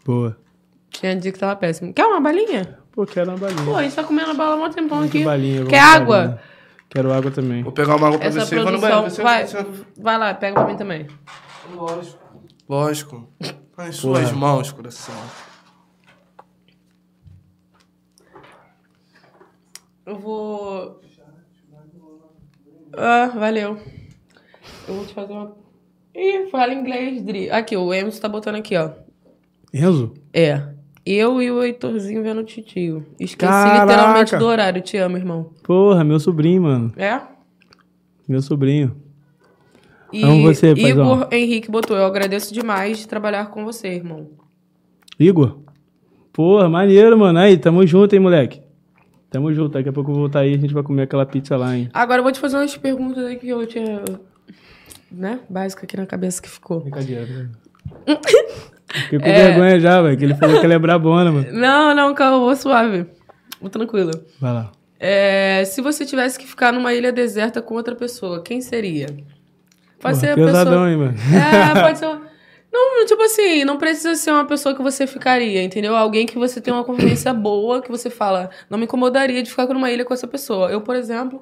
Boa. 0.04 0.36
Tinha 0.90 1.16
dia 1.16 1.32
que 1.32 1.38
tava 1.40 1.56
péssimo. 1.56 1.94
Quer 1.94 2.06
uma 2.06 2.20
balinha? 2.20 2.80
Pô, 2.92 3.06
quero 3.06 3.30
uma 3.30 3.38
balinha. 3.38 3.64
Pô, 3.64 3.76
a 3.76 3.84
gente 3.84 3.96
tá 3.96 4.04
comendo 4.04 4.32
a 4.32 4.34
bala 4.34 4.56
há 4.56 4.68
um 4.68 4.72
tempão 4.72 4.98
Muito 4.98 5.16
aqui. 5.16 5.24
balinha, 5.24 5.64
Quer 5.66 5.80
água? 5.80 6.18
balinha. 6.18 6.40
Quero 6.90 7.12
água 7.14 7.30
também. 7.32 7.64
Vou 7.64 7.72
pegar 7.72 7.96
uma 7.96 8.08
água 8.08 8.18
pra 8.20 8.28
Essa 8.28 8.46
você 8.46 8.56
e 8.56 8.60
vou 8.64 8.72
no 8.72 8.80
produção. 8.80 8.90
banheiro. 9.02 9.16
Você, 9.16 9.22
vai, 9.24 9.48
você... 9.48 9.84
vai 9.98 10.18
lá, 10.18 10.34
pega 10.34 10.54
pra 10.56 10.66
mim 10.68 10.78
também. 10.78 11.08
Lógico. 11.76 12.18
Lógico. 12.70 13.28
Em 13.80 13.92
suas 13.92 14.30
Porra. 14.30 14.36
mãos, 14.36 14.72
coração. 14.72 15.16
Eu 20.06 20.18
vou. 20.18 21.02
Ah, 22.94 23.28
valeu. 23.36 23.78
Eu 24.88 24.94
vou 24.96 25.06
te 25.06 25.14
fazer 25.14 25.34
uma. 25.34 25.56
Ih, 26.16 26.48
fala 26.50 26.74
inglês, 26.74 27.22
Dri. 27.22 27.50
Aqui, 27.52 27.76
o 27.76 27.94
Emerson 27.94 28.22
tá 28.22 28.30
botando 28.30 28.56
aqui, 28.56 28.76
ó. 28.78 28.92
Enzo? 29.74 30.14
É. 30.34 30.74
Eu 31.10 31.41
e 31.41 31.49
o 31.49 31.64
Heitorzinho 31.64 32.22
vendo 32.22 32.41
o 32.41 32.43
titio. 32.43 33.05
Esqueci 33.18 33.38
Caraca! 33.38 33.86
literalmente 33.86 34.36
do 34.36 34.45
horário. 34.45 34.82
Te 34.82 34.97
amo, 34.97 35.16
irmão. 35.16 35.51
Porra, 35.64 36.03
meu 36.03 36.20
sobrinho, 36.20 36.64
mano. 36.64 36.91
É? 36.97 37.22
Meu 38.28 38.41
sobrinho. 38.41 38.93
E 40.12 40.22
Amo 40.22 40.41
você, 40.41 40.76
paizão. 40.76 40.89
Igor 40.89 41.28
Henrique 41.32 41.72
botou. 41.72 41.95
Eu 41.95 42.03
agradeço 42.03 42.53
demais 42.53 42.97
de 42.97 43.08
trabalhar 43.08 43.45
com 43.51 43.64
você, 43.64 43.88
irmão. 43.88 44.28
Igor? 45.18 45.60
Porra, 46.34 46.68
maneiro, 46.68 47.18
mano. 47.18 47.39
Aí, 47.39 47.58
tamo 47.58 47.88
junto, 47.88 48.14
hein, 48.14 48.20
moleque. 48.20 48.62
Tamo 49.30 49.53
junto. 49.53 49.70
Daqui 49.76 49.88
a 49.88 49.93
pouco 49.93 50.10
eu 50.10 50.14
vou 50.14 50.24
voltar 50.24 50.41
aí 50.41 50.51
e 50.51 50.55
a 50.55 50.60
gente 50.60 50.74
vai 50.74 50.84
comer 50.84 51.03
aquela 51.03 51.26
pizza 51.26 51.55
lá, 51.55 51.74
hein. 51.74 51.89
Agora 51.93 52.20
eu 52.20 52.24
vou 52.24 52.34
te 52.34 52.39
fazer 52.41 52.58
umas 52.58 52.76
perguntas 52.76 53.24
aí 53.24 53.38
que 53.38 53.47
eu 53.47 53.66
tinha. 53.66 54.03
Né? 55.10 55.39
Básica 55.49 55.86
aqui 55.86 55.95
na 55.95 56.05
cabeça 56.05 56.41
que 56.41 56.49
ficou. 56.49 56.82
Brincadeira, 56.82 57.26
velho. 57.26 57.51
Fiquei 58.90 59.20
com 59.20 59.26
vergonha 59.26 59.80
já, 59.80 60.02
velho, 60.02 60.18
que 60.18 60.24
ele 60.24 60.36
falou 60.36 60.60
que 60.60 60.66
ele 60.66 60.74
é 60.74 60.80
brabona, 60.80 61.32
mano. 61.32 61.48
Não, 61.52 61.94
não, 61.94 62.14
calma, 62.14 62.40
vou 62.40 62.56
suave. 62.56 63.06
Vou 63.60 63.70
tranquilo. 63.70 64.12
Vai 64.40 64.54
lá. 64.54 64.72
É, 65.00 65.64
se 65.66 65.82
você 65.82 66.06
tivesse 66.06 66.40
que 66.40 66.48
ficar 66.48 66.72
numa 66.72 66.94
ilha 66.94 67.12
deserta 67.12 67.62
com 67.62 67.76
outra 67.76 67.96
pessoa, 67.96 68.42
quem 68.42 68.62
seria? 68.62 69.08
Pode 70.00 70.16
Porra, 70.16 70.16
ser 70.16 70.30
a 70.32 70.36
pesadão, 70.36 70.64
pessoa. 70.74 70.90
hein, 70.90 70.98
mano. 70.98 71.16
É, 71.78 71.82
pode 71.84 72.00
ser. 72.00 72.20
Não, 72.72 73.06
tipo 73.06 73.22
assim, 73.24 73.64
não 73.64 73.78
precisa 73.78 74.16
ser 74.16 74.32
uma 74.32 74.46
pessoa 74.46 74.76
que 74.76 74.82
você 74.82 75.08
ficaria, 75.08 75.64
entendeu? 75.64 75.96
Alguém 75.96 76.26
que 76.26 76.38
você 76.38 76.62
tem 76.62 76.74
uma 76.74 76.84
convivência 76.84 77.34
boa, 77.34 77.82
que 77.82 77.90
você 77.90 78.10
fala, 78.10 78.50
não 78.70 78.78
me 78.78 78.84
incomodaria 78.86 79.42
de 79.42 79.50
ficar 79.50 79.68
numa 79.68 79.90
ilha 79.90 80.06
com 80.06 80.14
essa 80.14 80.28
pessoa. 80.28 80.70
Eu, 80.70 80.82
por 80.82 80.96
exemplo, 80.96 81.42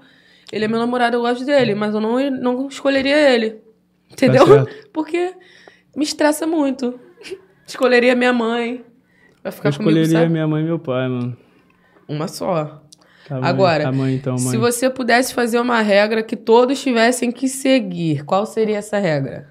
ele 0.51 0.65
é 0.65 0.67
meu 0.67 0.79
namorado, 0.79 1.17
eu 1.17 1.21
gosto 1.21 1.43
dele, 1.45 1.75
mas 1.75 1.93
eu 1.93 1.99
não, 1.99 2.29
não 2.31 2.67
escolheria 2.67 3.17
ele. 3.33 3.61
Entendeu? 4.11 4.65
Tá. 4.65 4.71
Porque 4.93 5.33
me 5.95 6.03
estressa 6.03 6.45
muito. 6.45 6.99
Escolheria 7.67 8.15
minha 8.15 8.33
mãe. 8.33 8.83
Vai 9.43 9.51
ficar 9.51 9.69
Eu 9.69 9.73
comigo, 9.73 9.91
escolheria 9.91 10.19
sabe? 10.19 10.31
minha 10.31 10.47
mãe 10.47 10.61
e 10.63 10.65
meu 10.65 10.79
pai, 10.79 11.07
mano. 11.07 11.37
Uma 12.07 12.27
só. 12.27 12.81
Tá, 13.27 13.39
mãe. 13.39 13.49
Agora, 13.49 13.83
Tá, 13.83 13.91
mãe, 13.91 14.15
então, 14.15 14.33
mãe. 14.35 14.51
Se 14.51 14.57
você 14.57 14.89
pudesse 14.89 15.33
fazer 15.33 15.59
uma 15.59 15.81
regra 15.81 16.21
que 16.23 16.35
todos 16.35 16.81
tivessem 16.81 17.31
que 17.31 17.47
seguir, 17.47 18.23
qual 18.23 18.45
seria 18.45 18.77
essa 18.77 18.97
regra? 18.99 19.49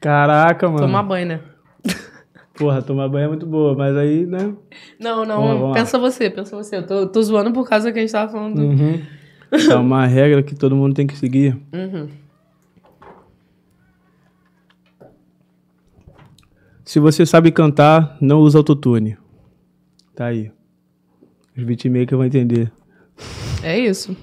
Caraca, 0.00 0.66
mano. 0.68 0.80
Tomar 0.80 1.02
banho, 1.04 1.26
né? 1.26 1.40
Porra, 2.54 2.82
tomar 2.82 3.08
banho 3.08 3.24
é 3.26 3.28
muito 3.28 3.46
boa, 3.46 3.74
mas 3.76 3.96
aí, 3.96 4.26
né? 4.26 4.52
Não, 4.98 5.24
não, 5.24 5.36
Vamos, 5.42 5.52
vamos 5.60 5.68
lá. 5.68 5.74
pensa 5.74 5.98
você, 5.98 6.28
pensa 6.28 6.56
você. 6.56 6.76
Eu 6.78 6.86
tô, 6.86 7.06
tô 7.06 7.22
zoando 7.22 7.52
por 7.52 7.68
causa 7.68 7.92
que 7.92 7.98
a 7.98 8.02
gente 8.02 8.12
tava 8.12 8.30
falando. 8.32 8.56
do- 8.56 8.62
Uhum. 8.62 9.00
É 9.70 9.74
uma 9.76 10.06
regra 10.06 10.42
que 10.42 10.54
todo 10.54 10.74
mundo 10.74 10.94
tem 10.94 11.06
que 11.06 11.16
seguir. 11.16 11.56
Uhum. 11.72 12.08
Se 16.92 17.00
você 17.00 17.24
sabe 17.24 17.50
cantar, 17.50 18.18
não 18.20 18.40
usa 18.40 18.58
autotune. 18.58 19.16
Tá 20.14 20.26
aí. 20.26 20.52
Os 21.56 21.64
beatmakers 21.64 22.18
vão 22.18 22.26
entender. 22.26 22.70
É 23.62 23.78
isso. 23.78 24.14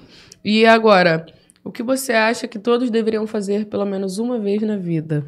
E 0.44 0.64
agora, 0.64 1.26
o 1.64 1.72
que 1.72 1.82
você 1.82 2.12
acha 2.12 2.46
que 2.46 2.60
todos 2.60 2.88
deveriam 2.88 3.26
fazer 3.26 3.66
pelo 3.66 3.84
menos 3.84 4.18
uma 4.18 4.38
vez 4.38 4.62
na 4.62 4.76
vida? 4.76 5.26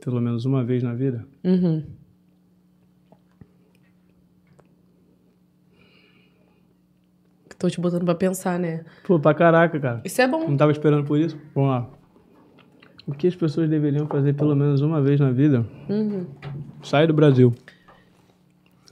Pelo 0.00 0.18
menos 0.18 0.46
uma 0.46 0.64
vez 0.64 0.82
na 0.82 0.94
vida. 0.94 1.28
Uhum. 1.44 1.84
Tô 7.58 7.68
te 7.68 7.78
botando 7.78 8.06
pra 8.06 8.14
pensar, 8.14 8.58
né? 8.58 8.82
Pô, 9.06 9.20
pra 9.20 9.34
caraca, 9.34 9.78
cara. 9.78 10.00
Isso 10.06 10.22
é 10.22 10.26
bom. 10.26 10.48
Não 10.48 10.56
tava 10.56 10.72
esperando 10.72 11.04
por 11.04 11.20
isso? 11.20 11.38
Vamos 11.54 11.68
lá. 11.68 11.95
O 13.06 13.12
que 13.12 13.28
as 13.28 13.36
pessoas 13.36 13.70
deveriam 13.70 14.06
fazer 14.06 14.32
pelo 14.32 14.56
menos 14.56 14.80
uma 14.80 15.00
vez 15.00 15.20
na 15.20 15.30
vida? 15.30 15.64
Uhum. 15.88 16.26
Sai 16.82 17.06
do 17.06 17.14
Brasil. 17.14 17.54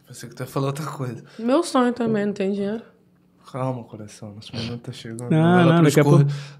Você 0.09 0.29
que 0.29 0.35
tá 0.37 0.47
falando 0.47 0.69
outra 0.69 0.87
coisa. 0.87 1.25
Meu 1.39 1.65
sonho 1.65 1.93
também, 1.93 2.25
não 2.27 2.33
tem 2.33 2.53
dinheiro. 2.53 2.83
Calma, 3.51 3.83
coração. 3.83 4.35
Nosso 4.35 4.55
momento 4.55 4.83
tá 4.83 4.93
chegando. 4.93 5.31
Lá 5.31 5.65
não, 5.65 5.83
daqui 5.83 5.99
a 5.99 6.05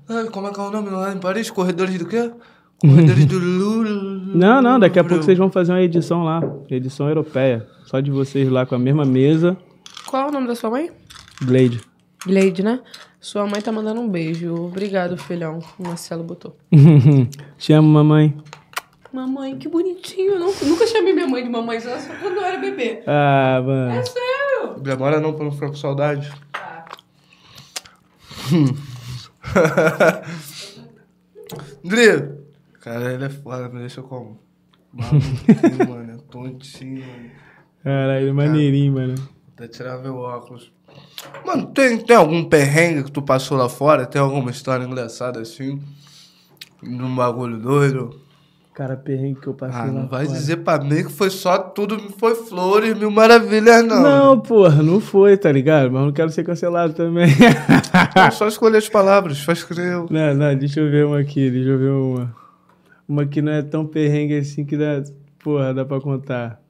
Ai, 0.09 0.25
como 0.31 0.49
é 0.49 0.53
que 0.53 0.61
é 0.61 0.63
o 0.63 0.71
nome 0.71 0.91
lá 0.91 1.13
em 1.13 1.19
Paris? 1.19 1.51
Corredores 1.51 1.97
do 1.99 2.07
quê? 2.07 2.33
Corredores 2.81 3.27
do 3.27 3.39
Lula. 3.39 4.35
Não, 4.35 4.61
não, 4.61 4.81
daqui 4.81 4.99
a 4.99 5.05
pouco 5.05 5.23
vocês 5.23 5.39
vão 5.39 5.51
fazer 5.51 5.73
uma 5.73 5.83
edição 5.83 6.25
lá. 6.25 6.41
Edição 6.69 7.09
europeia. 7.09 7.67
Só 7.85 8.01
de 8.01 8.11
vocês 8.11 8.49
lá 8.49 8.67
com 8.67 8.75
a 8.75 8.79
mesma 8.79 9.05
mesa. 9.05 9.57
Qual 10.07 10.27
é 10.27 10.29
o 10.29 10.33
nome 10.33 10.49
da 10.49 10.57
sua 10.57 10.71
mãe? 10.71 10.91
Glade. 11.43 11.81
Gleide, 12.27 12.63
né? 12.63 12.81
Sua 13.25 13.47
mãe 13.47 13.63
tá 13.63 13.73
mandando 13.73 14.03
um 14.03 14.09
beijo. 14.09 14.55
Obrigado, 14.67 15.17
filhão. 15.17 15.59
O 15.79 15.85
Marcelo 15.89 16.23
botou. 16.23 16.55
Te 17.57 17.73
amo, 17.73 17.89
mamãe. 17.89 18.37
Mamãe, 19.11 19.57
que 19.57 19.67
bonitinho. 19.67 20.33
Eu 20.35 20.41
não- 20.41 20.53
nunca 20.65 20.87
chamei 20.87 21.15
minha 21.15 21.27
mãe 21.27 21.43
de 21.43 21.49
mamãe, 21.49 21.81
só 21.81 21.99
só 21.99 22.13
quando 22.21 22.37
eu 22.37 22.45
era 22.45 22.59
bebê. 22.59 23.03
Ah, 23.07 23.63
mano. 23.65 23.93
É 23.93 24.05
sério? 24.05 24.79
Demora 24.81 25.21
não 25.21 25.33
pra 25.33 25.43
não 25.45 25.53
ficar 25.53 25.69
com 25.69 25.75
saudade. 25.75 26.31
Dri. 31.83 32.29
Cara, 32.83 33.15
ele 33.15 33.25
é 33.25 33.31
foda, 33.31 33.71
me 33.71 33.79
deixa 33.81 34.03
como? 34.03 34.39
Maluquinho, 34.93 35.79
mano. 35.89 36.13
É 36.13 36.17
tontinho, 36.31 37.07
mano. 37.07 37.31
Caralho, 37.83 38.35
maneirinho, 38.35 38.93
mano. 38.93 39.15
Até 39.55 39.67
tirar 39.69 39.97
meu 39.99 40.17
óculos. 40.17 40.71
Mano, 41.45 41.67
tem, 41.67 41.99
tem 41.99 42.17
algum 42.17 42.45
perrengue 42.45 43.05
que 43.05 43.13
tu 43.13 43.23
passou 43.23 43.57
lá 43.57 43.69
fora? 43.69 44.07
Tem 44.07 44.21
alguma 44.21 44.51
história 44.51 44.85
engraçada 44.85 45.41
assim? 45.41 45.81
Num 46.83 47.15
bagulho 47.15 47.59
doido? 47.59 48.21
Cara, 48.75 48.97
perrengue 48.97 49.41
que 49.41 49.47
eu 49.47 49.55
passei 49.55 49.81
Ah, 49.81 49.85
lá 49.85 49.93
não 49.93 50.09
vai 50.09 50.27
fora. 50.27 50.37
dizer 50.37 50.57
pra 50.59 50.79
mim 50.79 51.05
que 51.05 51.13
foi 51.13 51.31
só 51.31 51.59
tudo, 51.59 51.97
foi 52.19 52.35
flores, 52.35 52.99
mil 52.99 53.11
maravilhas, 53.11 53.85
não. 53.85 54.03
Não, 54.03 54.41
porra, 54.41 54.83
não 54.83 55.01
foi, 55.01 55.37
tá 55.37 55.53
ligado? 55.53 55.93
Mas 55.93 56.03
não 56.05 56.13
quero 56.13 56.31
ser 56.31 56.43
cancelado 56.45 56.93
também. 56.93 57.29
Não, 58.17 58.31
só 58.33 58.49
escolher 58.49 58.79
as 58.79 58.89
palavras, 58.89 59.39
faz 59.41 59.63
crer. 59.63 59.93
não, 60.11 60.35
não, 60.35 60.57
deixa 60.57 60.81
eu 60.81 60.91
ver 60.91 61.07
uma 61.07 61.21
aqui, 61.21 61.49
deixa 61.51 61.69
eu 61.71 61.79
ver 61.79 61.91
uma. 61.91 62.35
Uma 63.09 63.27
que 63.27 63.41
não 63.41 63.53
é 63.53 63.63
tão 63.63 63.87
perrengue 63.87 64.37
assim 64.39 64.65
que 64.65 64.77
dá. 64.77 65.03
Porra, 65.43 65.73
dá 65.73 65.85
pra 65.85 66.01
contar. 66.01 66.61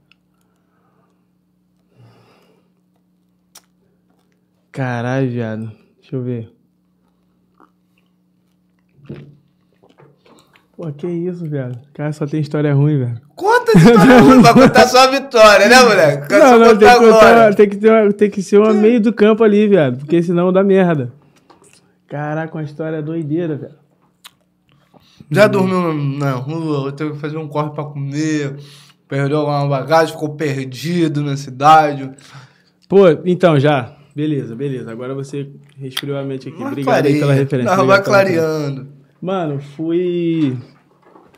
Caralho, 4.74 5.30
viado. 5.30 5.70
Deixa 6.00 6.16
eu 6.16 6.22
ver. 6.22 6.50
Pô, 10.76 10.90
que 10.92 11.06
isso, 11.06 11.44
viado? 11.48 11.78
Cara, 11.94 12.12
só 12.12 12.26
tem 12.26 12.40
história 12.40 12.74
ruim, 12.74 12.98
velho. 12.98 13.20
Conta 13.36 13.70
a 13.72 13.78
história 13.78 14.20
ruim 14.20 14.42
pra 14.42 14.52
contar 14.54 14.88
só 14.88 15.04
a 15.04 15.06
vitória, 15.06 15.68
né, 15.68 15.80
moleque? 15.82 16.26
Quero 16.28 16.44
Não, 16.44 16.58
não, 16.58 16.76
tem 16.76 16.88
que, 16.88 16.98
contar- 16.98 17.54
tem, 17.54 17.68
que 17.68 17.76
ter 17.76 17.90
uma- 17.90 18.12
tem 18.12 18.30
que 18.30 18.42
ser 18.42 18.58
uma 18.58 18.72
meio 18.74 19.00
do 19.00 19.12
campo 19.12 19.44
ali, 19.44 19.68
viado. 19.68 19.98
Porque 19.98 20.20
senão 20.22 20.52
dá 20.52 20.64
merda. 20.64 21.12
Caraca, 22.08 22.56
uma 22.56 22.64
história 22.64 23.00
doideira, 23.00 23.54
velho. 23.56 23.74
Já 25.30 25.46
dormiu 25.46 25.94
na 26.18 26.32
rua, 26.32 26.90
teve 26.92 27.12
que 27.12 27.18
fazer 27.18 27.38
um 27.38 27.46
corre 27.48 27.70
pra 27.70 27.84
comer, 27.84 28.56
perdeu 29.08 29.44
uma 29.44 29.66
bagagem, 29.68 30.12
ficou 30.12 30.34
perdido 30.34 31.22
na 31.22 31.36
cidade. 31.36 32.10
Pô, 32.88 33.08
então 33.24 33.58
já. 33.60 33.92
Beleza, 34.14 34.54
beleza. 34.54 34.90
Agora 34.92 35.14
você 35.14 35.50
resfriou 35.76 36.16
a 36.16 36.22
mente 36.22 36.48
aqui. 36.48 36.58
Mas 36.58 36.68
Obrigado 36.72 36.94
aí 36.94 37.02
clareia. 37.02 37.20
pela 37.20 37.32
referência. 37.34 37.70
Vai 37.74 37.84
Obrigado 37.84 38.04
clareando. 38.04 38.86
Mano, 39.20 39.60
fui 39.60 40.56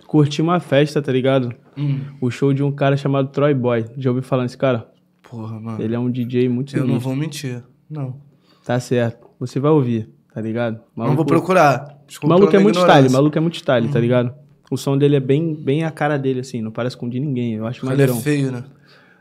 curtir 0.07 0.43
uma 0.43 0.61
festa, 0.61 1.01
tá 1.01 1.11
ligado? 1.13 1.55
Hum. 1.77 2.01
O 2.21 2.31
show 2.31 2.53
de 2.53 2.63
um 2.63 2.71
cara 2.73 2.97
chamado 2.97 3.29
Troy 3.29 3.55
Boy. 3.55 3.85
Já 3.97 4.11
ouviu 4.11 4.23
falar 4.23 4.43
nesse 4.43 4.59
cara? 4.59 4.89
Porra, 5.29 5.59
mano. 5.59 5.83
Ele 5.83 5.95
é 5.95 5.99
um 5.99 6.11
DJ 6.11 6.49
muito 6.49 6.75
Eu 6.77 6.81
não 6.81 6.87
sinistro. 6.89 7.09
vou 7.09 7.17
mentir. 7.17 7.63
Não. 7.89 8.17
Tá 8.65 8.79
certo. 8.81 9.27
Você 9.41 9.59
vai 9.61 9.71
ouvir, 9.71 10.09
tá 10.35 10.41
ligado? 10.41 10.81
Não 10.97 11.15
vou 11.15 11.25
procurar. 11.25 11.99
O 12.03 12.07
Desculpa 12.07 12.35
maluco 12.35 12.55
é 12.55 12.59
muito 12.59 12.77
ignorância. 12.77 13.01
style, 13.01 13.13
maluco 13.13 13.39
é 13.39 13.41
muito 13.41 13.55
style, 13.57 13.89
tá 13.89 13.99
ligado? 14.01 14.35
O 14.71 14.77
som 14.77 14.97
dele 14.99 15.17
é 15.17 15.21
bem, 15.21 15.55
bem 15.55 15.85
a 15.85 15.91
cara 15.91 16.17
dele, 16.19 16.41
assim, 16.41 16.61
não 16.61 16.71
parece 16.73 16.97
com 16.97 17.09
de 17.09 17.21
ninguém. 17.21 17.55
Eu 17.55 17.67
acho 17.67 17.89
Ele 17.91 18.03
é 18.03 18.09
feio, 18.09 18.51
né? 18.51 18.65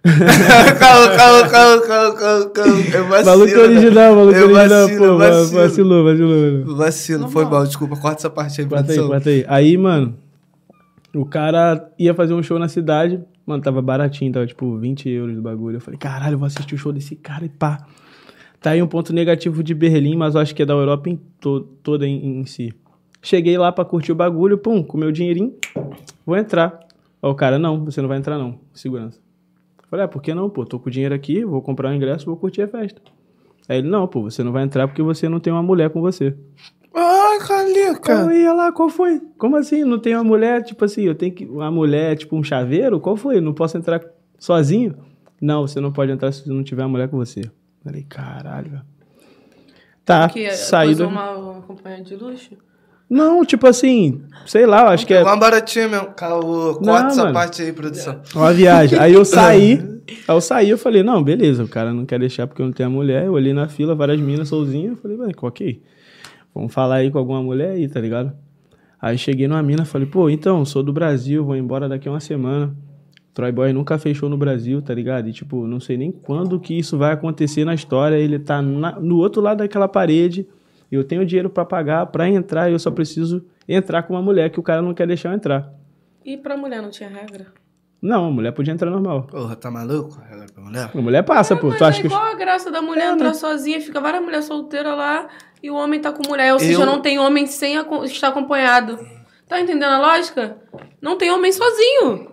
calma, 0.80 1.18
calma, 1.18 1.49
calma, 1.49 1.82
calma, 1.82 2.16
calma, 2.16 2.49
calma. 2.51 2.80
Eu 2.93 3.08
vacilo, 3.08 3.26
Maluco 3.26 3.56
né? 3.56 3.64
original, 3.64 4.16
maluco 4.16 4.38
Eu 4.38 4.45
original, 4.51 4.82
vacilo, 4.82 4.99
pô, 4.99 5.18
vacilo. 5.18 5.62
vacilou, 5.62 6.03
vacilou. 6.03 6.76
Vacilo, 6.78 7.30
foi 7.30 7.45
mal, 7.45 7.66
desculpa. 7.66 7.95
Corta 7.97 8.20
essa 8.20 8.30
parte 8.30 8.62
aí, 8.62 8.68
Corta 8.68 8.91
aí, 8.91 8.99
corta 8.99 9.30
aí. 9.30 9.45
Aí, 9.47 9.78
mano, 9.78 10.16
o 11.16 11.26
cara 11.26 11.89
ia 11.97 12.14
fazer 12.14 12.36
um 12.36 12.43
show 12.43 12.60
na 12.60 12.68
cidade, 12.68 13.20
mano, 13.47 13.64
tava 13.64 13.82
baratinho, 13.82 14.32
tava 14.32 14.45
tipo 14.45 14.78
20 14.78 15.10
euros 15.10 15.36
do 15.36 15.41
bagulho. 15.41 15.78
Eu 15.78 15.82
falei, 15.82 15.97
caralho, 15.97 16.36
eu 16.36 16.39
vou 16.39 16.45
assistir 16.45 16.76
o 16.76 16.78
show 16.78 16.93
desse 16.93 17.16
cara 17.16 17.43
e 17.43 17.49
pá. 17.49 17.80
Tá 18.62 18.72
aí 18.72 18.84
um 18.84 18.88
ponto 18.88 19.12
negativo 19.12 19.64
de 19.64 19.74
Berlim, 19.74 20.16
mas 20.16 20.36
eu 20.36 20.41
acho 20.41 20.53
que 20.53 20.62
é 20.62 20.66
da 20.66 20.74
Europa 20.74 21.10
em 21.10 21.20
to 21.39 21.62
toda 21.82 22.06
em, 22.06 22.41
em 22.41 22.45
si. 22.45 22.72
Cheguei 23.24 23.58
lá 23.58 23.72
pra 23.72 23.84
curtir 23.84 24.12
o 24.12 24.16
bagulho, 24.16 24.56
pum, 24.56 24.84
com 24.84 24.99
meu 24.99 25.12
dinheirinho, 25.12 25.56
vou 26.24 26.38
entrar. 26.38 26.80
Aí 27.24 27.30
o 27.30 27.34
cara, 27.34 27.58
não, 27.58 27.84
você 27.84 28.01
não 28.01 28.08
vai 28.08 28.20
entrar 28.20 28.38
não, 28.38 28.60
segurança. 28.72 29.24
Eu 29.96 30.00
Falei, 30.00 30.06
ah, 30.06 30.08
por 30.08 30.22
que 30.22 30.34
não, 30.34 30.50
pô? 30.50 30.66
Tô 30.66 30.80
com 30.80 30.89
o 30.89 30.91
dinheiro 30.91 31.16
aqui, 31.16 31.46
vou 31.46 31.62
comprar 31.62 31.91
o 31.91 31.93
ingresso, 31.93 32.26
vou 32.26 32.38
curtir 32.38 32.62
a 32.62 32.68
festa. 32.68 33.02
Aí 33.68 33.80
ele, 33.80 33.89
não, 33.89 34.08
pô, 34.08 34.22
você 34.22 34.43
não 34.43 34.52
vai 34.52 34.64
entrar 34.64 34.88
porque 34.88 35.02
você 35.02 35.28
não 35.28 35.39
tem 35.39 35.52
uma 35.52 35.64
mulher 35.64 35.89
com 35.89 36.02
você. 36.02 36.36
Ai, 36.93 37.39
Caraca, 37.39 37.64
Lica. 37.64 38.12
Eu 38.12 38.32
ia 38.32 38.54
lá, 38.54 38.72
qual 38.72 38.89
foi? 38.89 39.22
Como 39.38 39.56
assim? 39.56 39.84
Não 39.84 40.00
tem 40.00 40.16
uma 40.16 40.24
mulher, 40.24 40.64
tipo 40.64 40.84
assim, 40.86 41.04
eu 41.04 41.16
tenho 41.16 41.34
que. 41.34 41.46
Uma 41.46 41.70
mulher, 41.70 42.16
tipo 42.18 42.36
um 42.36 42.43
chaveiro? 42.43 43.00
Qual 43.00 43.16
foi? 43.16 43.41
Não 43.41 43.54
posso 43.54 43.78
entrar 43.78 44.02
sozinho? 44.38 44.96
Não, 45.41 45.68
você 45.68 45.80
não 45.80 45.91
pode 45.91 46.12
entrar 46.12 46.32
se 46.32 46.48
não 46.48 46.64
tiver 46.64 46.84
uma 46.84 46.89
mulher 46.89 47.10
com 47.10 47.18
você. 47.18 47.41
Falei, 47.84 48.04
caralho, 48.04 48.72
velho. 48.72 48.86
Tá, 50.04 50.30
saí 50.54 50.93
do... 50.93 51.08
uma 51.08 51.58
acompanhante 51.58 52.16
de 52.16 52.24
luxo? 52.24 52.56
Não, 53.10 53.45
tipo 53.45 53.68
assim, 53.68 54.22
sei 54.47 54.66
lá, 54.66 54.89
acho 54.89 55.06
que 55.06 55.14
é 55.14 55.22
Uma 55.22 55.38
baratinha 55.38 55.88
mesmo. 55.88 56.08
Caô, 56.16 56.76
corta 56.76 57.08
essa 57.08 57.22
mano. 57.22 57.34
parte 57.34 57.62
aí, 57.62 57.72
produção. 57.72 58.20
uma 58.36 58.51
viagem. 58.53 58.97
Aí 58.97 59.14
eu 59.14 59.24
saí, 59.26 59.74
aí 60.28 60.36
eu 60.36 60.41
saí, 60.41 60.70
eu 60.72 60.78
falei, 60.78 61.03
não, 61.03 61.24
beleza, 61.24 61.64
o 61.64 61.68
cara 61.68 61.93
não 61.93 62.06
quer 62.06 62.20
deixar 62.20 62.47
porque 62.47 62.62
eu 62.62 62.66
não 62.66 62.74
tenho 62.74 62.89
a 62.89 62.91
mulher. 62.91 63.26
Eu 63.26 63.34
olhei 63.34 63.53
na 63.53 63.68
fila, 63.68 63.93
várias 63.93 64.20
minas 64.20 64.49
sozinha, 64.49 64.89
eu 64.89 64.95
falei, 64.97 65.18
velho, 65.18 65.34
ok. 65.41 65.82
Vamos 66.53 66.74
falar 66.74 66.95
aí 66.95 67.12
com 67.12 67.18
alguma 67.20 67.43
mulher 67.43 67.72
aí, 67.72 67.88
tá 67.88 67.99
ligado? 67.99 68.32
Aí 69.01 69.18
cheguei 69.18 69.47
numa 69.47 69.62
mina, 69.62 69.86
falei, 69.86 70.08
pô, 70.08 70.30
então, 70.30 70.66
sou 70.66 70.82
do 70.82 70.91
Brasil, 70.91 71.43
vou 71.45 71.56
embora 71.56 71.88
daqui 71.88 72.08
a 72.08 72.12
uma 72.12 72.20
semana. 72.20 72.76
Troy 73.36 73.51
Boy 73.51 73.74
nunca 73.74 73.97
fechou 73.99 74.30
no 74.30 74.38
Brasil, 74.38 74.82
tá 74.82 74.93
ligado? 74.93 75.28
E, 75.28 75.34
tipo, 75.34 75.68
não 75.68 75.80
sei 75.80 75.97
nem 75.97 76.10
quando 76.12 76.58
que 76.60 76.74
isso 76.80 76.97
vai 76.97 77.12
acontecer 77.12 77.66
na 77.66 77.74
história. 77.76 78.16
Ele 78.16 78.39
tá 78.39 78.62
na- 78.62 78.97
no 78.97 79.18
outro 79.18 79.41
lado 79.41 79.58
daquela 79.58 79.89
parede. 79.89 80.47
Eu 80.91 81.03
tenho 81.03 81.25
dinheiro 81.25 81.49
pra 81.49 81.65
pagar 81.65 82.05
pra 82.07 82.27
entrar. 82.29 82.71
Eu 82.71 82.79
só 82.79 82.91
preciso 82.91 83.43
entrar 83.67 84.03
com 84.03 84.13
uma 84.13 84.21
mulher 84.21 84.49
que 84.49 84.59
o 84.59 84.63
cara 84.63 84.81
não 84.81 84.93
quer 84.93 85.07
deixar 85.07 85.29
eu 85.29 85.33
entrar. 85.36 85.71
E 86.23 86.38
pra 86.38 86.55
mulher 86.57 86.81
não 86.81 86.89
tinha 86.89 87.09
regra? 87.09 87.47
Não, 88.01 88.25
a 88.25 88.31
mulher 88.31 88.51
podia 88.51 88.73
entrar 88.73 88.91
normal. 88.91 89.23
Porra, 89.23 89.55
tá 89.55 89.71
maluco? 89.71 90.19
Regra 90.29 90.45
pra 90.53 90.63
mulher? 90.63 90.89
A 90.93 91.01
mulher 91.01 91.23
passa, 91.23 91.55
pô. 91.55 91.69
Mas 91.69 91.77
Tu 91.77 91.86
acha 91.86 91.97
é 91.99 92.01
que. 92.01 92.07
os- 92.07 92.13
igual 92.13 92.27
a 92.31 92.36
graça 92.36 92.69
da 92.71 92.81
mulher 92.81 93.07
É, 93.09 93.11
entrar 93.13 93.29
mas- 93.29 93.38
sozinha, 93.38 93.81
fica 93.81 93.99
várias 93.99 94.21
mulheres 94.23 94.45
solteiras 94.45 94.95
lá 94.95 95.27
e 95.63 95.71
o 95.71 95.75
homem 95.75 95.99
tá 95.99 96.11
com 96.11 96.27
mulher. 96.27 96.53
Ou 96.53 96.59
seja, 96.59 96.81
Eu- 96.81 96.86
não 96.86 97.01
tem 97.01 97.17
homem 97.19 97.47
sem 97.47 97.77
aco- 97.77 98.03
estar 98.05 98.27
acompanhado. 98.27 98.99
Tá 99.47 99.59
entendendo 99.59 99.91
a 99.91 99.99
lógica? 99.99 100.57
Não 101.01 101.17
tem 101.17 101.31
homem 101.31 101.51
sozinho. 101.51 102.31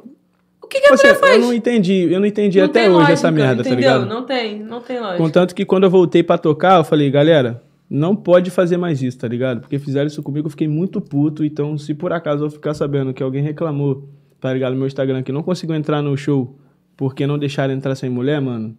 O 0.63 0.67
que, 0.67 0.81
que 0.81 0.87
a 0.87 0.91
Tipo 0.91 0.95
assim, 0.95 1.07
mulher 1.09 1.21
faz? 1.21 1.35
eu 1.35 1.41
não 1.41 1.53
entendi, 1.55 2.13
eu 2.13 2.21
não 2.21 2.27
entendi 2.27 2.59
Não 2.59 2.67
até 2.67 2.83
hoje 2.83 2.91
lógica, 2.93 3.13
essa 3.13 3.31
merda, 3.31 3.61
entendeu? 3.61 3.71
tá 3.91 3.97
ligado? 3.99 4.07
Não 4.07 4.25
tem, 4.25 4.59
não 4.61 4.81
tem 4.81 4.99
lógica. 5.01 5.19
Contanto 5.19 5.55
que 5.55 5.65
quando 5.67 5.85
eu 5.85 5.91
voltei 5.91 6.23
pra 6.23 6.39
tocar, 6.39 6.79
eu 6.79 6.85
falei, 6.85 7.11
galera, 7.11 7.63
não 7.95 8.17
pode 8.17 8.51
fazer 8.51 8.77
mais 8.79 9.03
isso, 9.03 9.19
tá 9.19 9.29
ligado? 9.29 9.61
Porque 9.61 9.79
fizeram 9.79 10.07
isso 10.07 10.23
comigo, 10.23 10.47
eu 10.47 10.51
fiquei 10.51 10.67
muito 10.67 11.01
puto. 11.01 11.45
Então, 11.45 11.77
se 11.77 11.93
por 11.95 12.13
acaso 12.13 12.45
eu 12.47 12.51
ficar 12.51 12.73
sabendo 12.73 13.13
que 13.13 13.23
alguém 13.23 13.43
reclamou, 13.43 14.09
tá 14.41 14.53
ligado, 14.53 14.73
no 14.73 14.79
meu 14.79 14.87
Instagram, 14.87 15.23
que 15.23 15.31
não 15.31 15.43
conseguiu 15.43 15.77
entrar 15.77 16.01
no 16.01 16.17
show 16.17 16.57
porque 16.97 17.27
não 17.27 17.39
deixaram 17.39 17.75
entrar 17.75 17.95
sem 17.95 18.09
mulher, 18.09 18.41
mano, 18.41 18.75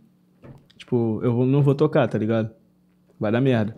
tipo, 0.78 1.20
eu 1.24 1.32
vou- 1.34 1.46
não 1.46 1.62
vou 1.62 1.76
tocar, 1.76 2.08
tá 2.08 2.18
ligado? 2.18 2.50
Vai 3.20 3.32
dar 3.32 3.40
merda. 3.42 3.76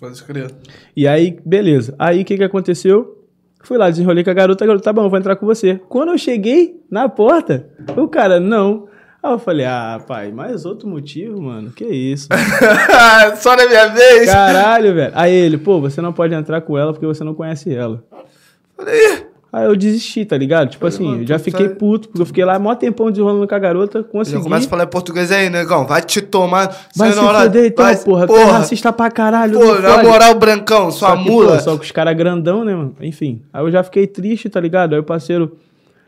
Pode 0.00 0.22
crer. 0.24 0.50
E 0.96 1.06
aí, 1.06 1.38
beleza. 1.46 1.94
Aí, 1.98 2.22
o 2.22 2.24
que 2.24 2.36
que 2.36 2.44
aconteceu? 2.44 3.24
Fui 3.62 3.78
lá, 3.78 3.88
desenrolei 3.88 4.24
com 4.24 4.30
a 4.30 4.34
garota, 4.34 4.64
a 4.64 4.66
garota, 4.66 4.84
tá 4.84 4.92
bom, 4.92 5.08
vou 5.08 5.18
entrar 5.18 5.36
com 5.36 5.46
você. 5.46 5.80
Quando 5.88 6.10
eu 6.10 6.18
cheguei 6.18 6.80
na 6.90 7.08
porta, 7.08 7.68
o 7.96 8.08
cara, 8.08 8.40
não. 8.40 8.88
Aí 9.22 9.30
eu 9.32 9.38
falei, 9.38 9.64
ah, 9.66 10.00
pai, 10.06 10.32
mais 10.32 10.64
outro 10.64 10.88
motivo, 10.88 11.40
mano? 11.40 11.70
Que 11.70 11.84
isso? 11.84 12.26
Só 13.38 13.54
na 13.56 13.66
minha 13.66 13.86
vez? 13.88 14.26
Caralho, 14.28 14.94
velho. 14.94 15.12
Aí 15.14 15.32
ele, 15.32 15.56
pô, 15.58 15.80
você 15.80 16.00
não 16.00 16.12
pode 16.12 16.34
entrar 16.34 16.60
com 16.62 16.76
ela 16.76 16.92
porque 16.92 17.06
você 17.06 17.22
não 17.22 17.32
conhece 17.34 17.72
ela. 17.74 18.02
Falei, 18.76 19.26
Aí 19.52 19.66
eu 19.66 19.76
desisti, 19.76 20.24
tá 20.24 20.34
ligado? 20.36 20.70
Tipo 20.70 20.86
assim, 20.86 21.04
mano, 21.04 21.22
eu 21.22 21.26
já 21.26 21.38
tu 21.38 21.42
fiquei 21.44 21.66
sabe- 21.66 21.78
puto, 21.78 22.08
porque 22.08 22.22
eu 22.22 22.26
fiquei 22.26 22.42
lá 22.42 22.58
mó 22.58 22.74
tempão 22.74 23.10
desenrolando 23.10 23.46
com 23.46 23.54
a 23.54 23.58
garota, 23.58 23.98
já 24.00 24.04
consegui. 24.08 24.42
começa 24.42 24.66
a 24.66 24.70
falar 24.70 24.86
português 24.86 25.30
aí, 25.30 25.50
negão. 25.50 25.86
Vai 25.86 26.00
te 26.00 26.22
tomar. 26.22 26.68
Vai 26.96 27.10
Você 27.10 27.14
se 27.16 27.20
na 27.22 27.28
hora- 27.28 27.42
fuder 27.42 27.66
então, 27.66 27.84
vai- 27.84 27.96
porra. 27.98 28.26
Tu 28.26 28.34
é 28.34 28.44
racista 28.44 28.92
pra 28.94 29.10
caralho. 29.10 29.58
Pô, 29.60 29.74
não 29.74 29.82
na 29.98 30.02
moral, 30.02 30.34
brancão, 30.36 30.90
sua 30.90 31.10
Só 31.10 31.16
que, 31.18 31.30
mula. 31.30 31.52
pô, 31.58 31.60
só 31.60 31.76
que 31.76 31.84
os 31.84 31.90
caras 31.92 32.16
grandão, 32.16 32.64
né, 32.64 32.74
mano? 32.74 32.96
Enfim. 33.02 33.42
Aí 33.52 33.62
eu 33.62 33.70
já 33.70 33.82
fiquei 33.84 34.06
triste, 34.06 34.48
tá 34.48 34.58
ligado? 34.58 34.94
Aí 34.94 34.98
o 35.00 35.04
parceiro 35.04 35.54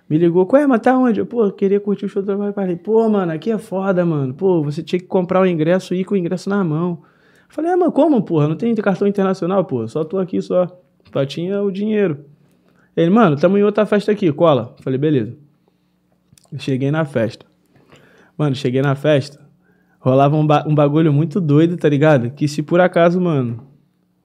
me 0.09 0.19
ligou, 0.19 0.47
ué, 0.53 0.67
mas 0.67 0.81
tá 0.81 0.97
onde? 0.99 1.21
Eu, 1.21 1.27
pô, 1.27 1.51
queria 1.51 1.81
curtir 1.81 2.05
o 2.05 2.09
show 2.09 2.23
do 2.23 2.27
trabalho. 2.27 2.53
Falei, 2.53 2.77
pô, 2.77 3.09
mano, 3.09 3.33
aqui 3.33 3.51
é 3.51 3.59
foda, 3.59 4.05
mano. 4.05 4.35
Pô, 4.35 4.63
você 4.63 4.83
tinha 4.83 4.99
que 5.01 5.07
comprar 5.07 5.41
o 5.41 5.47
ingresso 5.47 5.95
e 5.95 6.01
ir 6.01 6.05
com 6.05 6.15
o 6.15 6.17
ingresso 6.19 6.49
na 6.51 6.63
mão. 6.63 7.03
Falei, 7.49 7.71
é, 7.71 7.77
mano, 7.77 7.91
como, 7.93 8.23
porra? 8.23 8.49
Não 8.49 8.57
tem 8.57 8.75
cartão 8.75 9.09
internacional, 9.09 9.65
pô. 9.65 9.87
Só 9.89 10.05
tô 10.05 10.19
aqui 10.19 10.43
só. 10.43 10.67
Só 11.13 11.25
tinha 11.25 11.63
o 11.63 11.71
dinheiro. 11.71 12.25
Ele, 12.97 13.11
mano, 13.11 13.37
tamo 13.37 13.57
em 13.59 13.63
outra 13.63 13.87
festa 13.87 14.13
aqui, 14.13 14.31
cola. 14.33 14.75
Falei, 14.83 14.99
beleza. 14.99 15.35
Cheguei 16.59 16.91
na 16.91 17.05
festa. 17.05 17.47
Mano, 18.37 18.55
cheguei 18.55 18.83
na 18.83 18.95
festa. 18.95 19.41
Rolava 19.99 20.37
um, 20.37 20.47
ba- 20.47 20.65
um 20.69 20.75
bagulho 20.75 21.13
muito 21.13 21.41
doido, 21.41 21.77
tá 21.77 21.89
ligado? 21.89 22.31
Que 22.31 22.47
se 22.47 22.63
por 22.63 22.81
acaso, 22.81 23.21
mano, 23.21 23.67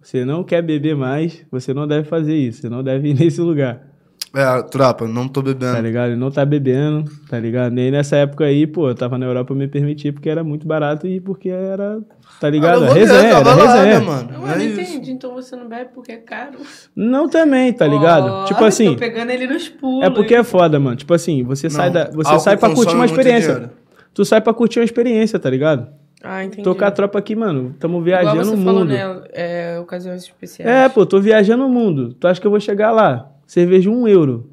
você 0.02 0.26
não 0.26 0.44
quer 0.44 0.62
beber 0.62 0.96
mais, 0.96 1.46
você 1.50 1.74
não 1.74 1.88
deve 1.88 2.08
fazer 2.08 2.36
isso. 2.36 2.62
Você 2.62 2.70
não 2.70 2.84
deve 2.84 3.10
ir 3.10 3.14
nesse 3.20 3.40
lugar. 3.42 3.89
É, 4.36 4.62
tropa, 4.64 5.08
não 5.08 5.28
tô 5.28 5.42
Tá 5.42 5.48
bebendo. 5.50 5.82
ligado? 5.82 6.08
Ele 6.12 6.16
não 6.20 6.30
tá 6.30 6.46
bebendo, 6.46 7.04
tá 7.28 7.40
ligado? 7.40 7.72
Nem 7.74 7.90
nessa 7.90 8.16
época 8.18 8.46
aí, 8.46 8.68
pô, 8.68 8.88
eu 8.90 8.94
tava 8.96 9.18
na 9.18 9.26
Europa 9.26 9.54
eu 9.54 9.58
me 9.58 9.68
permiti 9.68 10.12
porque 10.12 10.30
era 10.30 10.44
muito 10.44 10.68
barato 10.68 11.08
e 11.08 11.20
porque 11.20 11.50
era, 11.50 12.00
tá 12.40 12.48
ligado? 12.48 12.84
Ah, 12.86 12.94
resenha, 12.94 13.20
era 13.30 13.40
lá, 13.40 13.56
resenha. 13.56 14.00
né, 14.00 14.06
mano? 14.06 14.30
Eu 14.36 14.48
É 14.48 14.56
não 14.58 14.66
isso. 14.66 14.82
entendi, 14.82 15.12
então 15.14 15.34
você 15.34 15.56
não 15.56 15.68
bebe 15.68 15.90
porque 15.96 16.12
é 16.12 16.18
caro. 16.18 16.60
Não 16.96 17.28
também, 17.28 17.74
tá 17.74 17.88
ligado? 17.88 18.28
Ó, 18.28 18.46
tipo 18.46 18.64
assim, 18.64 18.92
Tô 18.94 19.00
pegando 19.00 19.32
ele 19.32 19.48
nos 19.48 19.68
pulos. 19.68 20.06
é 20.06 20.10
porque 20.12 20.36
é 20.36 20.44
foda, 20.44 20.80
mano. 20.80 20.96
Tipo 20.96 21.14
assim, 21.16 21.44
você 21.44 21.68
sai 21.70 21.90
da, 21.90 22.12
você 22.12 22.40
sai 22.40 22.56
pra 22.56 22.70
curtir 22.70 22.92
uma 22.94 23.00
muito 23.08 23.12
experiência. 23.12 23.54
dinheiro. 23.54 23.74
Tu 24.14 24.26
sai 24.26 24.42
pra 24.42 24.54
curtir 24.54 24.80
uma 24.80 24.86
experiência, 24.86 25.40
tá 25.40 25.50
ligado? 25.50 25.88
Ah, 26.24 26.44
entendi. 26.44 26.64
Tocar 26.64 26.88
a 26.88 26.92
tropa 26.92 27.18
aqui, 27.18 27.36
mano, 27.36 27.74
tamo 27.80 28.00
viajando 28.02 28.44
você 28.46 28.54
o 28.54 28.58
falou, 28.64 28.80
mundo. 28.82 28.90
né? 28.90 29.22
É, 29.34 29.80
ocasiões 29.80 30.22
especiais. 30.22 30.70
É, 30.70 30.88
pô, 30.90 31.04
tô 31.06 31.20
viajando 31.20 31.66
o 31.66 31.70
mundo. 31.70 32.14
Tu 32.14 32.28
acha 32.28 32.40
que 32.40 32.46
eu 32.46 32.52
vou 32.52 32.60
chegar 32.60 32.92
lá? 32.92 33.28
Cerveja 33.50 33.90
um 33.90 34.08
euro. 34.08 34.48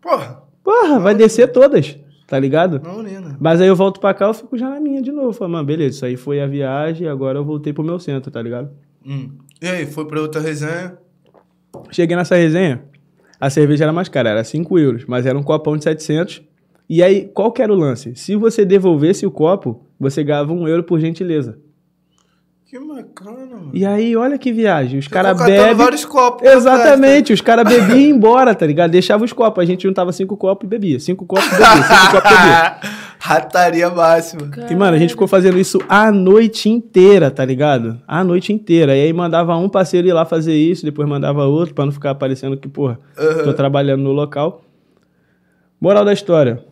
Porra, 0.00 0.42
Porra, 0.64 0.98
vai 0.98 1.14
descer 1.14 1.52
todas, 1.52 1.98
tá 2.26 2.38
ligado? 2.38 2.80
não 2.82 2.96
urina. 3.00 3.36
Mas 3.38 3.60
aí 3.60 3.68
eu 3.68 3.76
volto 3.76 4.00
pra 4.00 4.14
cá, 4.14 4.24
eu 4.24 4.32
fico 4.32 4.56
já 4.56 4.70
na 4.70 4.80
minha 4.80 5.02
de 5.02 5.12
novo. 5.12 5.34
Falo, 5.34 5.50
mano, 5.52 5.66
beleza, 5.66 5.96
isso 5.96 6.06
aí 6.06 6.16
foi 6.16 6.40
a 6.40 6.46
viagem, 6.46 7.06
agora 7.06 7.38
eu 7.38 7.44
voltei 7.44 7.70
pro 7.70 7.84
meu 7.84 7.98
centro, 7.98 8.30
tá 8.30 8.40
ligado? 8.40 8.70
Hum. 9.06 9.32
E 9.60 9.68
aí, 9.68 9.84
foi 9.84 10.06
pra 10.06 10.22
outra 10.22 10.40
resenha? 10.40 10.96
Cheguei 11.90 12.16
nessa 12.16 12.36
resenha, 12.36 12.84
a 13.38 13.50
cerveja 13.50 13.84
era 13.84 13.92
mais 13.92 14.08
cara, 14.08 14.30
era 14.30 14.42
5 14.42 14.78
euros, 14.78 15.04
mas 15.06 15.26
era 15.26 15.38
um 15.38 15.42
copão 15.42 15.76
de 15.76 15.84
700. 15.84 16.40
E 16.88 17.02
aí, 17.02 17.28
qual 17.34 17.52
que 17.52 17.60
era 17.60 17.70
o 17.70 17.76
lance? 17.76 18.16
Se 18.16 18.34
você 18.34 18.64
devolvesse 18.64 19.26
o 19.26 19.30
copo, 19.30 19.84
você 20.00 20.24
ganhava 20.24 20.54
um 20.54 20.66
euro 20.66 20.84
por 20.84 20.98
gentileza. 20.98 21.58
Que 22.72 22.78
bacana, 22.78 23.44
mano. 23.50 23.70
E 23.74 23.84
aí, 23.84 24.16
olha 24.16 24.38
que 24.38 24.50
viagem, 24.50 24.98
os 24.98 25.04
Você 25.04 25.10
caras 25.10 25.36
bebem... 25.36 25.74
vários 25.74 26.06
copos. 26.06 26.42
na 26.42 26.54
Exatamente, 26.54 27.30
os 27.30 27.42
caras 27.42 27.68
bebiam 27.68 27.98
e 27.98 28.08
embora, 28.08 28.54
tá 28.54 28.66
ligado? 28.66 28.90
Deixava 28.90 29.22
os 29.22 29.30
copos, 29.30 29.62
a 29.62 29.66
gente 29.66 29.82
juntava 29.82 30.10
cinco 30.10 30.38
copos 30.38 30.64
e 30.64 30.70
bebia. 30.70 30.98
Cinco 30.98 31.26
copos 31.26 31.44
e 31.48 31.50
bebia, 31.50 31.66
cinco 31.66 32.12
copos 32.12 32.30
e 32.30 32.34
bebia. 32.34 32.76
Rataria 33.20 33.90
máxima. 33.90 34.50
E, 34.70 34.74
mano, 34.74 34.96
a 34.96 34.98
gente 34.98 35.10
ficou 35.10 35.28
fazendo 35.28 35.58
isso 35.58 35.80
a 35.86 36.10
noite 36.10 36.70
inteira, 36.70 37.30
tá 37.30 37.44
ligado? 37.44 38.00
A 38.08 38.24
noite 38.24 38.54
inteira. 38.54 38.96
E 38.96 39.02
aí 39.02 39.12
mandava 39.12 39.54
um 39.54 39.68
parceiro 39.68 40.08
ir 40.08 40.14
lá 40.14 40.24
fazer 40.24 40.54
isso, 40.54 40.82
depois 40.82 41.06
mandava 41.06 41.44
outro, 41.44 41.74
pra 41.74 41.84
não 41.84 41.92
ficar 41.92 42.14
parecendo 42.14 42.56
que, 42.56 42.68
porra, 42.68 42.98
tô 43.44 43.52
trabalhando 43.52 44.02
no 44.02 44.12
local. 44.12 44.62
Moral 45.78 46.06
da 46.06 46.12
história. 46.14 46.64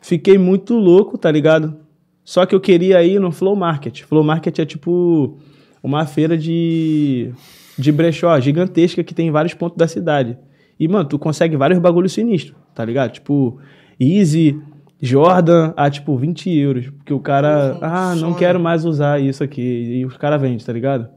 Fiquei 0.00 0.38
muito 0.38 0.72
louco, 0.72 1.18
tá 1.18 1.30
ligado? 1.30 1.76
Só 2.24 2.46
que 2.46 2.54
eu 2.54 2.60
queria 2.60 3.02
ir 3.02 3.18
no 3.18 3.32
Flow 3.32 3.56
Market. 3.56 4.02
Flow 4.02 4.22
Market 4.22 4.58
é 4.58 4.64
tipo 4.64 5.38
uma 5.82 6.06
feira 6.06 6.38
de, 6.38 7.32
de 7.76 7.90
brechó 7.90 8.38
gigantesca 8.38 9.02
que 9.02 9.14
tem 9.14 9.28
em 9.28 9.32
vários 9.32 9.54
pontos 9.54 9.76
da 9.76 9.88
cidade. 9.88 10.38
E, 10.78 10.86
mano, 10.88 11.08
tu 11.08 11.18
consegue 11.18 11.56
vários 11.56 11.78
bagulhos 11.78 12.12
sinistros, 12.12 12.56
tá 12.74 12.84
ligado? 12.84 13.12
Tipo, 13.12 13.58
Easy, 14.00 14.60
Jordan, 15.00 15.72
a 15.76 15.90
tipo 15.90 16.16
20 16.16 16.50
euros. 16.58 16.90
Porque 16.90 17.12
o 17.12 17.20
cara, 17.20 17.76
ah, 17.80 18.14
não 18.14 18.34
quero 18.34 18.60
mais 18.60 18.84
usar 18.84 19.20
isso 19.20 19.42
aqui. 19.42 19.60
E 19.60 20.06
os 20.06 20.16
caras 20.16 20.40
vendem, 20.40 20.58
tá 20.58 20.72
ligado? 20.72 21.08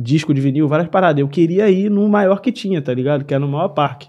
Disco 0.00 0.32
de 0.34 0.40
vinil, 0.40 0.66
várias 0.66 0.88
paradas. 0.88 1.20
Eu 1.20 1.28
queria 1.28 1.70
ir 1.70 1.90
no 1.90 2.08
maior 2.08 2.40
que 2.40 2.50
tinha, 2.50 2.80
tá 2.82 2.92
ligado? 2.92 3.24
Que 3.24 3.34
era 3.34 3.44
no 3.44 3.50
maior 3.50 3.68
parque. 3.68 4.08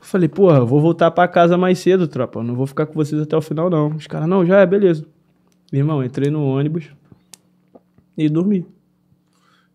Eu 0.00 0.06
falei, 0.06 0.28
porra, 0.28 0.58
eu 0.58 0.66
vou 0.66 0.80
voltar 0.80 1.10
pra 1.10 1.28
casa 1.28 1.56
mais 1.56 1.78
cedo, 1.78 2.08
tropa. 2.08 2.40
Eu 2.40 2.44
não 2.44 2.54
vou 2.54 2.66
ficar 2.66 2.86
com 2.86 2.94
vocês 2.94 3.20
até 3.20 3.36
o 3.36 3.40
final, 3.42 3.70
não. 3.70 3.88
Os 3.88 4.06
caras, 4.06 4.28
não, 4.28 4.44
já 4.44 4.60
é, 4.60 4.66
beleza. 4.66 5.06
Irmão, 5.76 6.04
entrei 6.04 6.30
no 6.30 6.44
ônibus 6.44 6.84
e 8.16 8.28
dormi. 8.28 8.64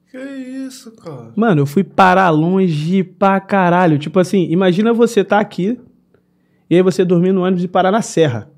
Que 0.09 0.17
isso, 0.17 0.91
cara? 0.95 1.31
Mano, 1.35 1.61
eu 1.61 1.65
fui 1.65 1.83
parar 1.83 2.29
longe 2.29 3.03
pra 3.03 3.39
caralho. 3.39 3.99
Tipo 3.99 4.19
assim, 4.19 4.47
imagina 4.49 4.93
você 4.93 5.23
tá 5.23 5.39
aqui 5.39 5.79
e 6.69 6.75
aí 6.75 6.81
você 6.81 7.03
dormir 7.05 7.31
no 7.31 7.43
ônibus 7.43 7.63
e 7.63 7.67
parar 7.67 7.91
na 7.91 8.01
serra, 8.01 8.49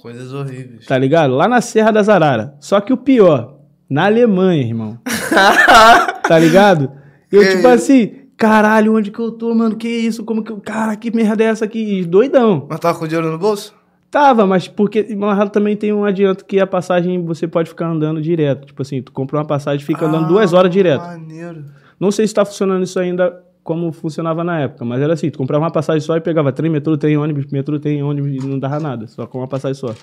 Coisas 0.00 0.32
horríveis. 0.32 0.86
tá 0.86 0.96
ligado? 0.96 1.34
Lá 1.34 1.46
na 1.46 1.60
Serra 1.60 1.90
das 1.90 2.08
Araras. 2.08 2.52
Só 2.60 2.80
que 2.80 2.90
o 2.92 2.96
pior, 2.96 3.58
na 3.88 4.06
Alemanha, 4.06 4.62
irmão. 4.62 4.98
tá 6.26 6.38
ligado? 6.38 6.90
Eu, 7.30 7.42
Que 7.42 7.56
tipo 7.56 7.68
assim, 7.68 8.14
caralho, 8.36 8.96
onde 8.96 9.10
que 9.10 9.18
eu 9.18 9.30
tô, 9.32 9.54
mano? 9.54 9.76
Que 9.76 9.88
isso? 9.88 10.24
Como 10.24 10.42
que 10.42 10.50
eu. 10.50 10.58
Cara, 10.60 10.96
que 10.96 11.14
merda 11.14 11.44
é 11.44 11.48
essa 11.48 11.66
aqui? 11.66 12.02
Doidão. 12.06 12.66
Mas 12.70 12.80
tava 12.80 12.98
com 12.98 13.06
dinheiro 13.06 13.30
no 13.30 13.38
bolso? 13.38 13.74
Tava, 14.10 14.44
mas 14.44 14.66
porque 14.66 15.14
mas 15.16 15.50
também 15.50 15.76
tem 15.76 15.92
um 15.92 16.04
adianto 16.04 16.44
que 16.44 16.58
a 16.58 16.66
passagem 16.66 17.24
você 17.24 17.46
pode 17.46 17.68
ficar 17.68 17.88
andando 17.88 18.20
direto. 18.20 18.66
Tipo 18.66 18.82
assim, 18.82 19.00
tu 19.00 19.12
compra 19.12 19.38
uma 19.38 19.44
passagem 19.44 19.82
e 19.82 19.86
fica 19.86 20.04
andando 20.06 20.26
duas 20.26 20.52
horas 20.52 20.70
direto. 20.70 21.02
Maneiro. 21.02 21.64
Não 21.98 22.10
sei 22.10 22.26
se 22.26 22.34
tá 22.34 22.44
funcionando 22.44 22.82
isso 22.82 22.98
ainda 22.98 23.40
como 23.62 23.92
funcionava 23.92 24.42
na 24.42 24.60
época, 24.60 24.84
mas 24.84 25.00
era 25.00 25.12
assim, 25.12 25.30
tu 25.30 25.38
comprava 25.38 25.64
uma 25.64 25.70
passagem 25.70 26.00
só 26.00 26.16
e 26.16 26.20
pegava 26.20 26.50
trem, 26.50 26.70
metrô, 26.70 26.96
trem, 26.96 27.16
ônibus, 27.16 27.46
metrô, 27.46 27.78
trem, 27.78 28.02
ônibus 28.02 28.42
e 28.42 28.46
não 28.46 28.58
dava 28.58 28.80
nada, 28.80 29.06
só 29.06 29.26
com 29.26 29.38
uma 29.38 29.46
passagem 29.46 29.74
só. 29.74 29.94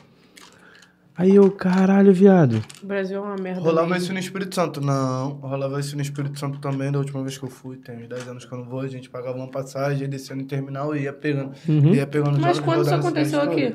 Aí 1.17 1.35
eu, 1.35 1.49
caralho, 1.49 2.13
viado. 2.13 2.63
O 2.81 2.85
Brasil 2.85 3.17
é 3.17 3.19
uma 3.19 3.35
merda. 3.35 3.59
Rolava 3.59 3.87
mesmo. 3.87 4.03
isso 4.03 4.13
no 4.13 4.19
Espírito 4.19 4.53
Santo? 4.53 4.79
Não. 4.79 5.31
Rolava 5.41 5.79
isso 5.79 5.95
no 5.95 6.01
Espírito 6.03 6.37
Santo 6.37 6.59
também, 6.59 6.91
da 6.91 6.99
última 6.99 7.23
vez 7.23 7.39
que 7.39 7.43
eu 7.43 7.49
fui. 7.49 7.77
Tem 7.77 7.97
uns 7.97 8.07
10 8.07 8.27
anos 8.27 8.45
que 8.45 8.53
eu 8.53 8.59
não 8.59 8.65
vou. 8.65 8.81
A 8.81 8.87
gente 8.87 9.09
pagava 9.09 9.35
uma 9.35 9.47
passagem, 9.47 10.03
ia 10.03 10.07
descendo 10.07 10.43
no 10.43 10.47
terminal 10.47 10.95
e 10.95 11.01
ia 11.01 11.13
pegando. 11.13 11.53
Uhum. 11.67 11.95
Ia 11.95 12.05
pegando 12.05 12.39
Mas 12.39 12.59
quando 12.59 12.83
isso 12.83 12.93
aconteceu 12.93 13.41
aqui? 13.41 13.73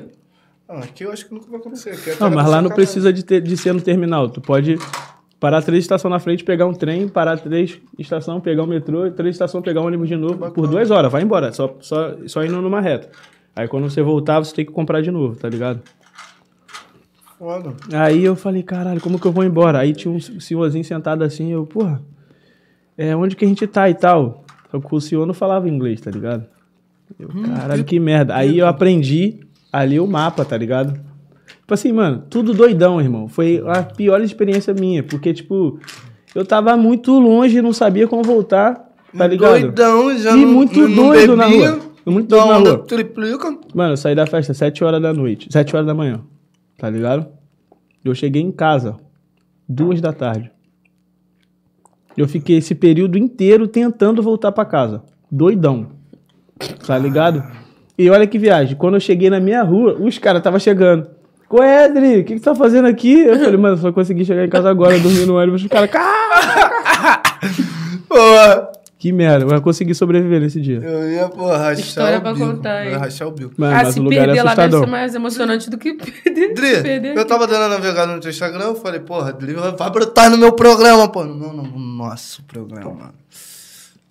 Ah, 0.67 0.79
aqui 0.79 1.03
eu 1.03 1.11
acho 1.11 1.27
que 1.27 1.33
nunca 1.33 1.49
vai 1.49 1.59
acontecer. 1.59 1.91
É 1.91 2.15
Não, 2.19 2.31
mas 2.31 2.49
lá 2.49 2.61
não 2.61 2.69
precisa 2.69 3.11
de, 3.11 3.23
ter, 3.23 3.41
de 3.41 3.57
ser 3.57 3.73
no 3.73 3.81
terminal. 3.81 4.29
Tu 4.29 4.41
pode 4.41 4.77
parar 5.39 5.61
três 5.61 5.83
estações 5.83 6.11
na 6.11 6.19
frente, 6.19 6.43
pegar 6.43 6.65
um 6.65 6.73
trem, 6.73 7.07
parar 7.07 7.37
três 7.37 7.79
estações, 7.99 8.41
pegar 8.41 8.63
um 8.63 8.67
metrô, 8.67 9.11
três 9.11 9.35
estações, 9.35 9.63
pegar 9.63 9.81
um 9.81 9.87
ônibus 9.87 10.07
de 10.07 10.15
novo. 10.15 10.51
Por 10.51 10.67
duas 10.67 10.89
horas, 10.89 11.11
vai 11.11 11.21
embora. 11.21 11.51
Só, 11.51 11.75
só, 11.81 12.15
só 12.27 12.43
indo 12.43 12.61
numa 12.61 12.79
reta. 12.79 13.09
Aí 13.55 13.67
quando 13.67 13.89
você 13.89 14.01
voltar, 14.01 14.39
você 14.39 14.55
tem 14.55 14.65
que 14.65 14.71
comprar 14.71 15.01
de 15.01 15.11
novo, 15.11 15.35
tá 15.35 15.49
ligado? 15.49 15.81
Foda. 17.37 17.73
Aí 17.93 18.23
eu 18.23 18.35
falei, 18.35 18.63
caralho, 18.63 19.01
como 19.01 19.19
que 19.19 19.27
eu 19.27 19.31
vou 19.33 19.43
embora? 19.43 19.79
Aí 19.79 19.93
tinha 19.93 20.13
um 20.13 20.19
senhorzinho 20.19 20.83
sentado 20.83 21.23
assim, 21.23 21.51
eu, 21.51 21.65
porra, 21.65 22.01
é, 22.97 23.13
onde 23.15 23.35
que 23.35 23.43
a 23.43 23.47
gente 23.47 23.67
tá 23.67 23.89
e 23.89 23.93
tal? 23.93 24.45
Só 24.71 24.79
que 24.79 24.95
o 24.95 25.01
senhor 25.01 25.25
não 25.25 25.33
falava 25.33 25.67
inglês, 25.67 25.99
tá 25.99 26.09
ligado? 26.09 26.45
Eu, 27.19 27.27
caralho, 27.27 27.83
que 27.83 27.99
merda. 27.99 28.33
Aí 28.33 28.57
eu 28.57 28.65
aprendi 28.65 29.41
ali 29.73 29.99
o 29.99 30.05
mapa, 30.05 30.45
tá 30.45 30.55
ligado? 30.55 30.93
Tipo 31.61 31.73
assim, 31.73 31.91
mano, 31.91 32.23
tudo 32.29 32.53
doidão, 32.53 33.01
irmão. 33.01 33.27
Foi 33.27 33.63
a 33.65 33.81
pior 33.81 34.21
experiência 34.21 34.73
minha, 34.73 35.01
porque, 35.01 35.33
tipo, 35.33 35.79
eu 36.35 36.45
tava 36.45 36.77
muito 36.77 37.11
longe, 37.19 37.61
não 37.61 37.73
sabia 37.73 38.07
como 38.07 38.21
voltar, 38.21 38.93
tá 39.17 39.25
ligado? 39.25 39.59
Doidão, 39.59 40.17
já 40.17 40.37
E 40.37 40.41
não, 40.45 40.51
muito 40.53 40.79
não, 40.79 40.89
não 40.89 41.07
doido 41.07 41.35
na 41.35 41.47
bebia, 41.47 41.71
rua. 41.71 41.79
Muito 42.05 42.27
doido 42.27 42.47
na 42.47 42.57
onda 42.59 42.69
rua. 42.71 42.85
triplica. 42.85 43.57
Mano, 43.73 43.93
eu 43.93 43.97
saí 43.97 44.13
da 44.13 44.27
festa 44.27 44.53
7 44.53 44.83
horas 44.83 45.01
da 45.01 45.11
noite. 45.13 45.47
7 45.51 45.75
horas 45.75 45.87
da 45.87 45.93
manhã. 45.95 46.21
Tá 46.77 46.89
ligado? 46.89 47.25
Eu 48.05 48.13
cheguei 48.13 48.41
em 48.41 48.51
casa. 48.51 48.97
Duas 49.67 49.99
da 50.01 50.11
tarde. 50.11 50.51
Eu 52.15 52.27
fiquei 52.27 52.57
esse 52.57 52.75
período 52.75 53.17
inteiro 53.17 53.67
tentando 53.67 54.21
voltar 54.21 54.51
pra 54.51 54.65
casa. 54.65 55.01
Doidão. 55.31 55.87
Tá 56.85 56.97
ligado? 56.97 57.41
E 57.97 58.09
olha 58.09 58.25
que 58.25 58.39
viagem. 58.39 58.75
Quando 58.75 58.95
eu 58.95 58.99
cheguei 58.99 59.29
na 59.29 59.39
minha 59.39 59.61
rua, 59.63 59.95
os 59.99 60.17
caras 60.17 60.39
estavam 60.39 60.59
chegando. 60.59 61.07
Qual 61.47 61.61
é, 61.63 61.85
Adri? 61.85 62.19
O 62.21 62.23
que, 62.23 62.33
que 62.35 62.39
tu 62.39 62.43
tá 62.45 62.55
fazendo 62.55 62.87
aqui? 62.87 63.19
Eu 63.21 63.37
falei, 63.37 63.57
mano, 63.57 63.77
só 63.77 63.91
consegui 63.91 64.25
chegar 64.25 64.43
em 64.45 64.49
casa 64.49 64.69
agora, 64.69 64.97
dormir 64.99 65.25
no 65.27 65.37
ônibus. 65.37 65.61
Os 65.61 65.67
caras, 65.67 65.91
"Cara, 65.91 67.21
Porra, 68.09 68.71
que 68.97 69.11
merda. 69.11 69.45
Mas 69.45 69.53
eu 69.55 69.61
consegui 69.61 69.93
sobreviver 69.93 70.41
nesse 70.41 70.59
dia. 70.59 70.79
eu 70.79 71.11
ia, 71.11 71.29
porra, 71.29 71.57
rachar 71.57 71.79
História 71.79 72.17
o 72.17 72.21
pra 72.21 72.33
bico. 72.33 72.45
contar, 72.47 72.83
Eu 72.85 72.89
ia 72.89 72.93
hein? 72.95 72.99
rachar 72.99 73.27
o 73.27 73.31
bico. 73.31 73.51
Mano, 73.57 73.75
ah, 73.75 73.83
mas 73.83 73.93
se 73.93 73.99
o 73.99 74.03
lugar 74.03 74.17
é 74.23 74.25
perder 74.25 74.43
lá 74.43 74.55
deve 74.55 74.77
ser 74.79 74.85
mais 74.87 75.13
emocionante 75.15 75.69
do 75.69 75.77
que 75.77 75.93
perder. 75.93 76.53
Dri, 76.55 76.81
perder 76.81 77.15
eu 77.17 77.25
tava 77.25 77.45
dando 77.45 77.63
a 77.65 77.69
navegada 77.69 78.13
no 78.15 78.19
teu 78.19 78.31
Instagram, 78.31 78.65
eu 78.65 78.75
falei, 78.75 78.99
porra, 79.01 79.31
Dri 79.33 79.53
vai 79.53 79.89
brotar 79.91 80.31
no 80.31 80.37
meu 80.39 80.53
programa, 80.53 81.07
pô. 81.07 81.23
Meu, 81.23 81.53
no 81.53 81.77
nosso 81.77 82.41
programa, 82.43 82.89
mano. 82.91 83.13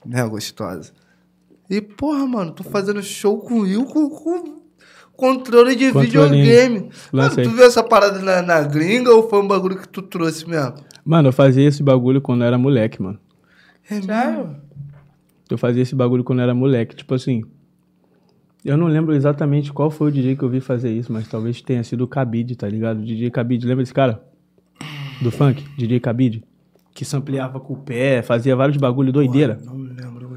Né, 0.06 0.22
gostosa. 0.28 0.92
E, 1.72 1.80
porra, 1.80 2.26
mano, 2.26 2.52
tô 2.52 2.62
fazendo 2.62 3.02
show 3.02 3.38
com 3.38 3.54
o 3.54 3.60
Will 3.60 3.86
com, 3.86 4.10
com 4.10 4.60
controle 5.16 5.74
de 5.74 5.90
videogame. 5.90 6.90
Mano, 7.10 7.34
tu 7.34 7.48
viu 7.48 7.64
essa 7.64 7.82
parada 7.82 8.18
na, 8.18 8.42
na 8.42 8.60
gringa 8.62 9.10
ou 9.10 9.26
foi 9.26 9.40
um 9.40 9.48
bagulho 9.48 9.78
que 9.78 9.88
tu 9.88 10.02
trouxe 10.02 10.46
mesmo? 10.46 10.74
Mano, 11.02 11.28
eu 11.28 11.32
fazia 11.32 11.66
esse 11.66 11.82
bagulho 11.82 12.20
quando 12.20 12.42
eu 12.42 12.48
era 12.48 12.58
moleque, 12.58 13.00
mano. 13.00 13.18
É 13.88 13.94
mesmo? 13.94 14.54
Eu 15.48 15.56
fazia 15.56 15.82
esse 15.82 15.94
bagulho 15.94 16.22
quando 16.22 16.40
eu 16.40 16.42
era 16.42 16.54
moleque. 16.54 16.94
Tipo 16.94 17.14
assim. 17.14 17.42
Eu 18.62 18.76
não 18.76 18.86
lembro 18.86 19.14
exatamente 19.14 19.72
qual 19.72 19.90
foi 19.90 20.08
o 20.08 20.12
DJ 20.12 20.36
que 20.36 20.42
eu 20.42 20.50
vi 20.50 20.60
fazer 20.60 20.92
isso, 20.92 21.10
mas 21.10 21.26
talvez 21.26 21.62
tenha 21.62 21.82
sido 21.82 22.04
o 22.04 22.06
Cabide, 22.06 22.54
tá 22.54 22.68
ligado? 22.68 22.98
O 22.98 23.02
DJ 23.02 23.30
Cabide, 23.30 23.66
lembra 23.66 23.82
desse 23.82 23.94
cara? 23.94 24.22
Do 25.22 25.30
funk? 25.30 25.64
DJ 25.78 26.00
Cabide? 26.00 26.44
Que 26.92 27.02
sampleava 27.02 27.58
com 27.58 27.72
o 27.72 27.78
pé, 27.78 28.20
fazia 28.20 28.54
vários 28.54 28.76
bagulho 28.76 29.10
doideira. 29.10 29.58
Não 29.64 29.74
me 29.74 29.81
lembro, 29.81 29.81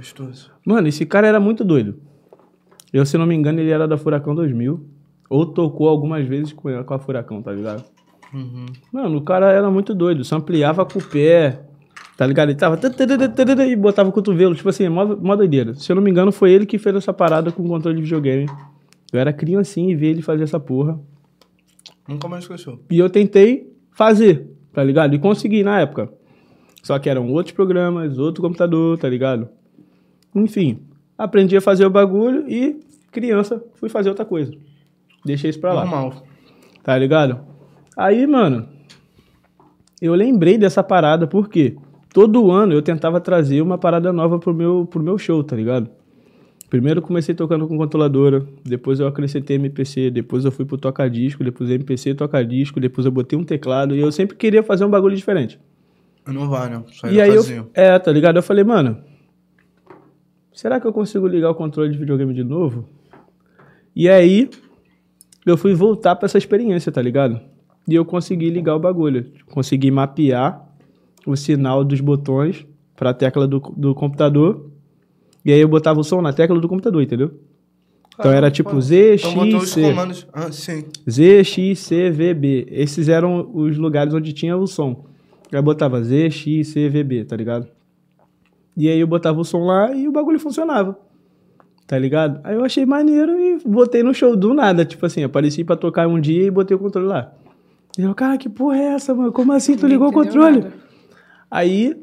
gostoso. 0.05 0.51
Mano, 0.63 0.87
esse 0.87 1.05
cara 1.05 1.27
era 1.27 1.39
muito 1.39 1.63
doido. 1.63 1.99
Eu, 2.93 3.05
se 3.05 3.17
não 3.17 3.25
me 3.25 3.35
engano, 3.35 3.59
ele 3.59 3.71
era 3.71 3.87
da 3.87 3.97
Furacão 3.97 4.35
2000. 4.35 4.85
Ou 5.27 5.45
tocou 5.45 5.89
algumas 5.89 6.25
vezes 6.27 6.53
com 6.53 6.71
com 6.83 6.93
a 6.93 6.99
Furacão, 6.99 7.41
tá 7.41 7.51
ligado? 7.51 7.83
Uhum. 8.31 8.67
Mano, 8.93 9.17
o 9.17 9.21
cara 9.21 9.51
era 9.51 9.69
muito 9.71 9.95
doido. 9.95 10.23
Sampleava 10.23 10.85
com 10.85 10.99
o 10.99 11.03
pé. 11.03 11.61
Tá 12.15 12.25
ligado? 12.27 12.49
Ele 12.49 12.57
tava. 12.57 12.79
E 13.67 13.75
botava 13.75 14.09
o 14.09 14.11
cotovelo. 14.11 14.53
Tipo 14.53 14.69
assim, 14.69 14.87
mó, 14.87 15.05
mó 15.05 15.35
doideira. 15.35 15.73
Se 15.73 15.91
eu 15.91 15.95
não 15.95 16.03
me 16.03 16.11
engano, 16.11 16.31
foi 16.31 16.51
ele 16.51 16.65
que 16.65 16.77
fez 16.77 16.95
essa 16.95 17.11
parada 17.11 17.51
com 17.51 17.67
controle 17.67 17.97
de 17.97 18.03
videogame. 18.03 18.45
Eu 19.11 19.19
era 19.19 19.33
criancinha 19.33 19.91
e 19.91 19.95
vi 19.95 20.07
ele 20.07 20.21
fazer 20.21 20.43
essa 20.43 20.59
porra. 20.59 20.99
Nunca 22.07 22.27
mais 22.27 22.43
esqueceu. 22.43 22.79
E 22.89 22.99
eu 22.99 23.09
tentei 23.09 23.73
fazer, 23.91 24.47
tá 24.71 24.83
ligado? 24.83 25.15
E 25.15 25.19
consegui 25.19 25.63
na 25.63 25.79
época. 25.79 26.09
Só 26.83 26.99
que 26.99 27.09
eram 27.09 27.31
outros 27.31 27.55
programas, 27.55 28.19
outro 28.19 28.43
computador, 28.43 28.97
tá 28.97 29.09
ligado? 29.09 29.49
Enfim, 30.35 30.79
aprendi 31.17 31.55
a 31.55 31.61
fazer 31.61 31.85
o 31.85 31.89
bagulho 31.89 32.45
e, 32.47 32.81
criança, 33.11 33.63
fui 33.75 33.87
fazer 33.87 34.09
outra 34.09 34.25
coisa. 34.25 34.51
Deixei 35.25 35.49
isso 35.49 35.59
pra 35.59 35.73
lá. 35.73 35.85
Normal. 35.85 36.23
Tá 36.83 36.97
ligado? 36.97 37.39
Aí, 37.97 38.27
mano, 38.27 38.67
eu 40.01 40.13
lembrei 40.13 40.57
dessa 40.57 40.83
parada 40.83 41.25
porque 41.25 41.75
todo 42.13 42.51
ano 42.51 42.73
eu 42.73 42.81
tentava 42.81 43.19
trazer 43.21 43.61
uma 43.61 43.77
parada 43.77 44.11
nova 44.11 44.37
pro 44.37 44.53
meu, 44.53 44.85
pro 44.85 45.01
meu 45.01 45.17
show, 45.17 45.43
tá 45.43 45.55
ligado? 45.55 45.89
Primeiro 46.69 47.01
comecei 47.01 47.33
tocando 47.33 47.67
com 47.67 47.77
controladora, 47.77 48.45
depois 48.63 48.99
eu 48.99 49.07
acrescentei 49.07 49.55
MPC, 49.55 50.09
depois 50.09 50.43
eu 50.43 50.51
fui 50.51 50.65
pro 50.65 50.77
toca-disco, 50.77 51.43
depois 51.43 51.69
MPC, 51.69 52.15
toca-disco, 52.15 52.79
depois 52.79 53.05
eu 53.05 53.11
botei 53.11 53.37
um 53.37 53.43
teclado 53.43 53.95
e 53.95 53.99
eu 53.99 54.11
sempre 54.11 54.35
queria 54.35 54.63
fazer 54.63 54.83
um 54.83 54.89
bagulho 54.89 55.15
diferente. 55.15 55.59
Não 56.27 56.49
vai, 56.49 56.69
né? 56.69 56.83
Só 56.87 57.07
E 57.07 57.21
aí 57.21 57.33
eu, 57.33 57.69
é, 57.73 57.97
tá 57.99 58.11
ligado? 58.11 58.37
Eu 58.37 58.43
falei, 58.43 58.63
mano, 58.63 58.97
será 60.55 60.79
que 60.79 60.87
eu 60.87 60.93
consigo 60.93 61.27
ligar 61.27 61.51
o 61.51 61.55
controle 61.55 61.91
de 61.91 61.97
videogame 61.97 62.33
de 62.33 62.43
novo? 62.43 62.87
E 63.95 64.09
aí 64.09 64.49
eu 65.45 65.57
fui 65.57 65.73
voltar 65.73 66.15
pra 66.15 66.25
essa 66.25 66.37
experiência, 66.37 66.91
tá 66.91 67.01
ligado? 67.01 67.39
E 67.87 67.93
eu 67.93 68.03
consegui 68.03 68.49
ligar 68.49 68.75
o 68.75 68.79
bagulho, 68.79 69.31
consegui 69.51 69.91
mapear 69.91 70.67
o 71.27 71.35
sinal 71.35 71.83
dos 71.83 72.01
botões 72.01 72.65
pra 72.95 73.13
tecla 73.13 73.47
do, 73.47 73.59
do 73.75 73.93
computador. 73.93 74.71
E 75.43 75.51
aí 75.51 75.59
eu 75.59 75.67
botava 75.67 75.99
o 75.99 76.03
som 76.03 76.21
na 76.21 76.33
tecla 76.33 76.59
do 76.59 76.67
computador, 76.67 77.03
entendeu? 77.03 77.31
Então 78.17 78.31
era 78.31 78.49
tipo 78.49 78.79
Z, 78.81 79.15
Então 79.15 79.33
botou 79.33 79.57
os 79.57 79.63
X, 79.65 79.73
C. 79.73 79.81
comandos. 79.81 80.27
Ah, 80.33 80.51
sim. 80.51 80.85
Z, 81.07 81.43
X, 81.43 81.79
C, 81.79 82.09
V, 82.09 82.33
B. 82.33 82.65
Esses 82.71 83.09
eram 83.09 83.51
os 83.53 83.77
lugares 83.77 84.13
onde 84.13 84.31
tinha 84.33 84.55
o 84.57 84.65
som. 84.65 85.05
Aí 85.51 85.59
eu 85.59 85.63
botava 85.63 86.01
Z, 86.01 86.29
X, 86.31 86.69
C, 86.69 86.89
V, 86.89 87.03
B, 87.03 87.25
tá 87.25 87.35
ligado? 87.35 87.67
E 88.75 88.89
aí 88.89 88.99
eu 88.99 89.07
botava 89.07 89.39
o 89.39 89.45
som 89.45 89.65
lá 89.65 89.93
e 89.95 90.07
o 90.07 90.11
bagulho 90.11 90.39
funcionava. 90.39 90.97
Tá 91.87 91.97
ligado? 91.97 92.39
Aí 92.43 92.55
eu 92.55 92.65
achei 92.65 92.85
maneiro 92.85 93.39
e 93.39 93.59
botei 93.65 94.01
no 94.01 94.13
show 94.13 94.35
do 94.35 94.53
nada. 94.53 94.83
Tipo 94.83 95.05
assim, 95.05 95.23
apareci 95.23 95.63
pra 95.63 95.75
tocar 95.75 96.07
um 96.07 96.19
dia 96.19 96.43
e 96.45 96.51
botei 96.51 96.75
o 96.75 96.79
controle 96.79 97.07
lá. 97.07 97.31
E 97.97 98.01
eu, 98.01 98.13
cara, 98.13 98.37
que 98.37 98.49
porra 98.49 98.77
é 98.77 98.85
essa, 98.95 99.13
mano? 99.13 99.31
Como 99.31 99.51
assim 99.53 99.77
tu 99.77 99.87
ligou 99.87 100.09
o 100.09 100.11
controle? 100.11 100.61
nada. 100.61 100.73
Aí, 101.49 101.95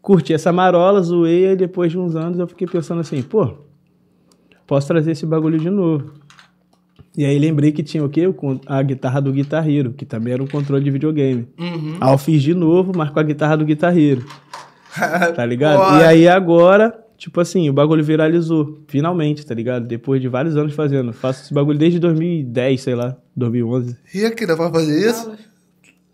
curti 0.00 0.32
essa 0.32 0.52
marola, 0.52 1.02
zoei, 1.02 1.48
aí 1.48 1.56
depois 1.56 1.90
de 1.90 1.98
uns 1.98 2.14
anos 2.14 2.38
eu 2.38 2.46
fiquei 2.46 2.66
pensando 2.66 3.00
assim, 3.00 3.22
pô, 3.22 3.54
posso 4.66 4.86
trazer 4.86 5.12
esse 5.12 5.26
bagulho 5.26 5.58
de 5.58 5.70
novo. 5.70 6.12
E 7.16 7.24
aí 7.24 7.38
lembrei 7.38 7.72
que 7.72 7.82
tinha 7.82 8.04
o 8.04 8.08
quê? 8.08 8.22
A 8.66 8.82
guitarra 8.82 9.20
do 9.20 9.32
guitarreiro, 9.32 9.92
que 9.92 10.04
também 10.04 10.34
era 10.34 10.42
um 10.42 10.46
controle 10.46 10.84
de 10.84 10.90
videogame. 10.90 11.48
Uhum. 11.58 11.96
Aí 12.00 12.12
eu 12.12 12.18
fiz 12.18 12.42
de 12.42 12.54
novo, 12.54 12.92
mas 12.94 13.10
com 13.10 13.20
a 13.20 13.22
guitarra 13.22 13.56
do 13.56 13.64
guitarreiro, 13.64 14.24
tá 15.34 15.44
ligado? 15.46 15.78
Porra. 15.78 16.00
E 16.00 16.04
aí 16.04 16.28
agora, 16.28 16.94
tipo 17.18 17.40
assim, 17.40 17.68
o 17.68 17.72
bagulho 17.72 18.04
viralizou, 18.04 18.78
finalmente, 18.88 19.44
tá 19.44 19.54
ligado? 19.54 19.86
Depois 19.86 20.20
de 20.20 20.28
vários 20.28 20.56
anos 20.56 20.74
fazendo. 20.74 21.12
Faço 21.12 21.42
esse 21.44 21.54
bagulho 21.54 21.78
desde 21.78 21.98
2010, 21.98 22.80
sei 22.80 22.94
lá, 22.94 23.16
2011. 23.36 23.96
E 24.14 24.24
aqui, 24.24 24.46
dá 24.46 24.56
pra 24.56 24.70
fazer 24.70 25.10
isso? 25.10 25.32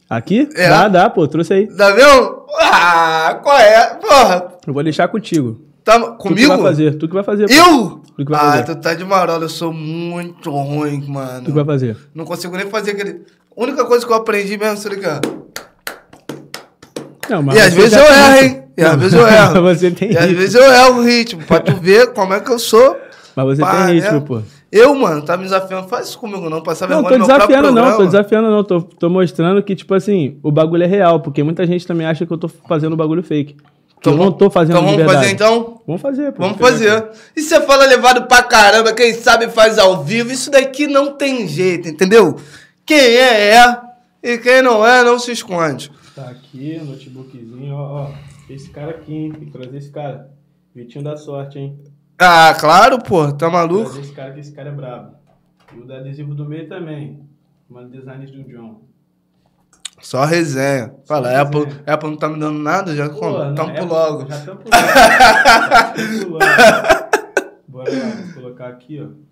Aqui? 0.09 0.48
É. 0.55 0.69
Dá, 0.69 0.89
dá, 0.89 1.11
pô, 1.11 1.27
trouxe 1.28 1.52
aí. 1.52 1.66
Tá 1.69 1.90
vendo? 1.93 2.44
Ah, 2.61 3.39
qual 3.43 3.57
é? 3.59 3.94
Porra, 3.94 4.48
Eu 4.66 4.74
vou 4.74 4.82
deixar 4.82 5.07
contigo. 5.09 5.61
tá 5.85 6.01
Tu 6.01 6.11
que 6.16 6.28
comigo? 6.28 6.48
vai 6.48 6.59
fazer, 6.62 6.94
tu 6.97 7.07
que 7.07 7.15
vai 7.15 7.23
fazer. 7.23 7.48
Eu? 7.51 8.01
Tu 8.16 8.24
que 8.24 8.31
vai 8.32 8.40
Ah, 8.40 8.51
fazer. 8.52 8.65
tu 8.65 8.77
tá 8.81 8.94
de 8.94 9.05
marola, 9.05 9.44
eu 9.44 9.48
sou 9.48 9.73
muito 9.73 10.51
ruim, 10.51 11.05
mano. 11.07 11.40
Tu 11.44 11.47
que 11.47 11.52
vai 11.52 11.65
fazer. 11.65 11.97
Não 12.15 12.24
consigo 12.24 12.57
nem 12.57 12.66
fazer 12.66 12.90
aquele. 12.93 13.23
A 13.57 13.62
única 13.62 13.85
coisa 13.85 14.05
que 14.05 14.11
eu 14.12 14.16
aprendi 14.16 14.57
mesmo, 14.59 14.77
se 14.78 14.89
liga. 14.89 15.20
Não, 17.28 17.52
E 17.55 17.61
às 17.61 17.73
vezes 17.73 17.93
eu 17.93 18.02
erro, 18.05 18.35
hein? 18.43 18.62
E 18.81 18.85
às 18.85 18.97
vezes 18.97 19.12
eu 19.15 19.27
erro. 19.27 19.62
você 19.62 19.90
tem 19.90 20.12
E 20.12 20.16
às 20.16 20.24
ritmo. 20.24 20.39
vezes 20.40 20.55
eu 20.55 20.73
erro 20.73 20.98
o 21.01 21.05
ritmo, 21.05 21.43
pra 21.44 21.61
tu 21.61 21.74
ver 21.77 22.12
como 22.12 22.35
é 22.35 22.40
que 22.40 22.51
eu 22.51 22.59
sou. 22.59 22.97
Mas 23.36 23.47
você 23.47 23.62
Pá, 23.62 23.86
tem 23.86 23.94
ritmo, 23.94 24.12
né? 24.20 24.24
pô. 24.27 24.43
Eu, 24.73 24.94
mano, 24.94 25.23
tá 25.23 25.36
me 25.36 25.43
desafiando. 25.44 25.89
Faz 25.89 26.09
isso 26.09 26.19
comigo 26.19 26.48
não, 26.48 26.62
passar 26.62 26.89
Não, 26.89 27.02
vergonha 27.02 27.19
tô 27.19 27.27
desafiando 27.27 27.73
não, 27.73 27.97
tô 27.97 28.05
desafiando 28.07 28.51
não. 28.51 28.65
Tô, 28.65 28.81
tô 28.82 29.11
mostrando 29.11 29.62
que, 29.62 29.74
tipo 29.74 29.93
assim, 29.94 30.39
o 30.43 30.52
bagulho 30.52 30.85
é 30.85 30.86
real, 30.86 31.20
porque 31.20 31.43
muita 31.43 31.66
gente 31.66 31.86
também 31.86 32.07
acha 32.07 32.24
que 32.24 32.32
eu 32.32 32.39
tô 32.39 32.48
fazendo 32.48 32.97
bagulho 32.97 33.23
fake. 33.23 33.57
Que 34.01 34.09
eu 34.09 34.16
não 34.16 34.32
tô 34.32 34.48
fazendo 34.48 34.78
Então 34.78 34.97
vamos 34.97 35.12
fazer 35.12 35.31
então? 35.31 35.81
Vamos 35.86 36.01
fazer, 36.01 36.32
pô. 36.32 36.43
Vamos 36.43 36.59
fazer. 36.59 37.05
E 37.36 37.43
você 37.43 37.61
fala 37.61 37.85
levado 37.85 38.23
pra 38.27 38.43
caramba, 38.43 38.94
quem 38.94 39.12
sabe 39.12 39.48
faz 39.48 39.78
ao 39.78 40.02
vivo. 40.02 40.32
Isso 40.32 40.51
daqui 40.51 40.86
não 40.86 41.12
tem 41.12 41.47
jeito, 41.47 41.89
entendeu? 41.89 42.36
Quem 42.86 42.97
é, 42.98 43.55
é. 43.57 43.78
E 44.23 44.39
quem 44.39 44.62
não 44.62 44.86
é, 44.86 45.02
não 45.05 45.19
se 45.19 45.32
esconde. 45.32 45.90
Tá 46.15 46.23
aqui, 46.31 46.81
notebookzinho, 46.82 47.74
ó, 47.74 48.05
ó. 48.05 48.30
Esse 48.53 48.71
cara 48.71 48.91
aqui, 48.91 49.15
hein? 49.15 49.33
Tem 49.33 49.45
que 49.47 49.51
trazer 49.53 49.77
esse 49.77 49.91
cara. 49.91 50.31
Vitinho 50.75 51.05
da 51.05 51.17
sorte, 51.17 51.59
hein? 51.59 51.79
Ah, 52.19 52.55
claro, 52.59 52.99
pô. 53.03 53.33
Tá 53.33 53.49
maluco? 53.49 53.85
Trazer 53.85 54.01
esse 54.01 54.13
cara 54.13 54.33
que 54.33 54.41
esse 54.41 54.53
cara 54.53 54.69
é 54.71 54.73
brabo. 54.73 55.15
E 55.75 55.79
o 55.79 55.87
da 55.87 55.99
adesivo 55.99 56.35
do 56.35 56.45
meio 56.45 56.69
também. 56.69 57.21
Mano, 57.69 57.89
designs 57.89 58.31
do 58.31 58.43
John. 58.45 58.83
Só 60.01 60.25
resenha. 60.25 60.93
Fala, 61.07 61.31
Só 61.31 61.37
Apple, 61.43 61.65
resenha. 61.65 61.85
Apple 61.87 62.11
não 62.11 62.17
tá 62.17 62.29
me 62.29 62.41
dando 62.41 62.59
nada? 62.59 62.97
Já 62.97 63.09
Pô, 63.09 63.17
como? 63.21 63.39
não, 63.39 63.55
Tampo 63.55 63.77
é- 63.77 63.81
logo. 63.83 64.29
Já 64.29 64.39
tampo 64.45 64.65
logo. 64.65 64.71
Tampo 65.87 66.29
logo. 66.31 67.11
Bora 67.69 67.91
lá, 67.93 68.09
vou 68.25 68.35
colocar 68.43 68.69
aqui, 68.69 69.01
ó. 69.01 69.30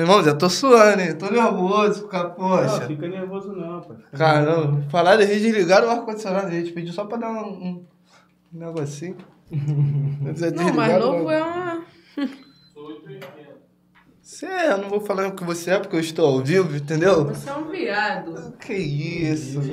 Meu 0.00 0.06
irmão, 0.06 0.24
já 0.24 0.34
tô 0.34 0.48
suando, 0.48 1.02
hein? 1.02 1.14
Tô 1.14 1.30
nervoso, 1.30 2.08
cara, 2.08 2.30
Não, 2.30 2.34
poxa. 2.34 2.86
fica 2.86 3.06
nervoso 3.06 3.52
não, 3.52 3.82
pai. 3.82 3.98
Caramba, 4.16 4.78
não. 4.78 4.88
falar 4.88 5.16
de 5.16 5.26
desligar 5.26 5.84
o 5.84 5.90
ar-condicionado, 5.90 6.46
a 6.46 6.50
gente 6.50 6.72
pediu 6.72 6.90
só 6.90 7.04
pra 7.04 7.18
dar 7.18 7.30
um, 7.30 7.50
um, 7.50 7.86
negocinho. 8.50 9.18
Não, 9.50 10.74
mas 10.74 10.98
novo 10.98 11.30
é 11.30 11.42
uma. 11.42 11.84
Você, 14.22 14.46
eu 14.46 14.78
não 14.78 14.88
vou 14.88 15.00
falar 15.00 15.26
o 15.26 15.34
que 15.34 15.44
você 15.44 15.72
é, 15.72 15.78
porque 15.78 15.96
eu 15.96 16.00
estou 16.00 16.34
ao 16.34 16.38
vivo, 16.38 16.74
entendeu? 16.76 17.26
Você 17.26 17.50
é 17.50 17.54
um 17.54 17.68
viado. 17.68 18.54
Que 18.58 18.74
isso? 18.74 19.60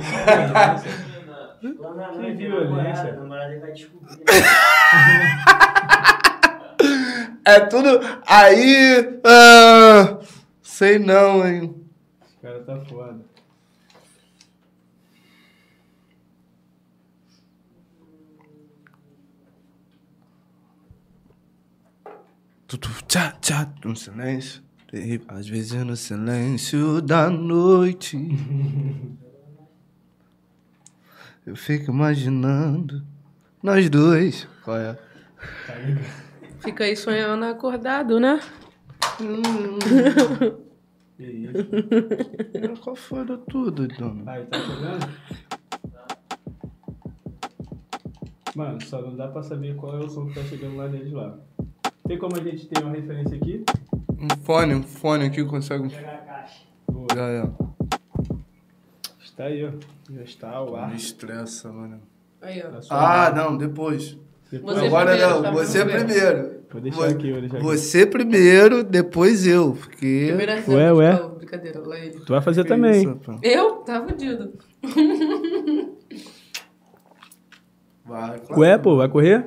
Que 1.62 2.34
violência. 2.34 3.14
namorada 3.14 3.60
vai 3.60 3.72
descobrir. 3.72 4.18
É 7.46 7.62
tudo. 7.62 8.00
Aí. 8.26 9.20
ah, 9.24 10.20
sei 10.62 11.00
não, 11.00 11.48
hein? 11.48 11.74
Esse 12.26 12.36
cara 12.42 12.60
tá 12.64 12.78
foda. 12.82 13.26
Tutu, 22.68 22.90
tchá, 23.08 23.32
tchá, 23.40 23.72
no 23.86 23.96
silêncio. 23.96 24.62
Às 25.30 25.48
vezes 25.48 25.72
no 25.86 25.96
silêncio 25.96 27.02
da 27.02 27.30
noite. 27.30 28.18
Eu 31.46 31.56
fico 31.56 31.92
imaginando 31.92 33.06
nós 33.64 33.90
dois. 33.90 34.46
Qual 34.66 34.78
é? 34.78 34.98
Tá 35.66 35.76
ligado? 35.76 36.27
Fica 36.60 36.84
aí 36.84 36.96
sonhando 36.96 37.46
acordado, 37.46 38.20
né? 38.20 38.40
Que 41.18 41.24
isso. 41.24 41.58
Qual 42.84 42.96
foi 42.96 43.26
do 43.26 43.38
tudo, 43.38 43.88
dona? 43.88 44.32
Aí, 44.32 44.46
tá 44.46 44.60
chegando? 44.60 45.08
Mano, 48.56 48.82
só 48.84 49.02
não 49.02 49.16
dá 49.16 49.28
pra 49.28 49.44
saber 49.44 49.76
qual 49.76 49.96
é 50.02 50.06
o 50.06 50.10
som 50.10 50.28
que 50.28 50.36
tá 50.36 50.44
chegando 50.44 50.78
lá 50.78 50.88
deles 50.88 51.12
lá. 51.12 51.38
Tem 52.08 52.18
como 52.18 52.36
a 52.38 52.44
gente 52.44 52.68
ter 52.68 52.84
uma 52.84 52.92
referência 52.92 53.36
aqui? 53.36 53.64
Um 54.18 54.44
fone, 54.44 54.74
um 54.76 54.84
fone 54.84 55.26
aqui 55.26 55.44
consegue. 55.44 55.90
Pegar 55.90 56.14
a 56.14 56.18
caixa. 56.18 56.66
Boa. 56.90 57.08
Já 57.14 57.30
é. 57.30 57.52
Está 59.20 59.44
aí, 59.46 59.64
ó. 59.66 59.72
Já 60.12 60.24
está 60.24 60.64
o 60.64 60.76
ar. 60.76 60.90
Me 60.90 60.96
estressa, 60.96 61.72
mano. 61.72 62.02
Aí, 62.42 62.64
ó. 62.64 62.82
sua 62.82 63.28
Ah, 63.28 63.32
não, 63.32 63.58
depois. 63.58 64.18
Depois- 64.52 64.78
Agora 64.78 65.11
primeiro, 65.11 65.34
não, 65.36 65.41
tá 65.44 65.52
você 65.52 65.84
primeiro. 65.86 66.06
primeiro. 66.06 66.57
Vou 66.72 66.82
deixar 66.82 67.06
aqui, 67.06 67.32
vou 67.32 67.41
deixar 67.41 67.57
aqui. 67.57 67.65
Você 67.65 68.06
primeiro, 68.06 68.84
depois 68.84 69.45
eu. 69.48 69.74
Porque. 69.74 70.26
Primeira 70.28 70.53
Ué, 70.56 70.61
cena, 70.61 70.94
ué. 70.94 71.15
tipo, 71.15 71.30
Brincadeira, 71.38 71.80
lá 71.86 71.98
ele. 71.99 72.19
Tu 72.19 72.28
vai 72.34 72.41
fazer 72.41 72.64
Que 72.64 72.69
também. 72.69 73.03
isso. 73.03 73.19
Eu? 73.44 73.72
Tá 73.78 74.06
fudido. 74.06 74.53
Vai, 78.06 78.40
claro. 78.40 78.61
Ué, 78.61 78.78
pô, 78.78 78.95
vai 78.95 79.10
correr? 79.10 79.45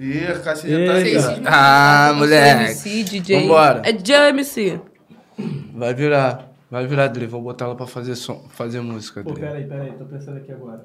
Ih, 0.00 0.26
a 0.26 0.38
caixa 0.40 0.68
já 0.68 0.76
Ei, 0.76 0.86
tá 0.86 0.92
aí. 0.94 1.42
Ah, 1.46 2.12
moleque. 2.16 2.64
MC, 2.64 3.04
DJ. 3.04 3.42
Vambora. 3.42 3.82
É 3.84 3.92
JMC. 3.92 4.80
Vai 5.74 5.94
virar. 5.94 6.50
Vai 6.68 6.86
virar, 6.86 7.06
Dri. 7.08 7.26
Vou 7.26 7.40
botar 7.40 7.66
ela 7.66 7.76
pra 7.76 7.86
fazer, 7.86 8.16
som, 8.16 8.48
fazer 8.48 8.80
música, 8.80 9.22
Pô, 9.22 9.30
Dri. 9.32 9.42
peraí, 9.42 9.64
peraí, 9.68 9.92
tô 9.92 10.04
pensando 10.06 10.38
aqui 10.38 10.50
agora. 10.50 10.84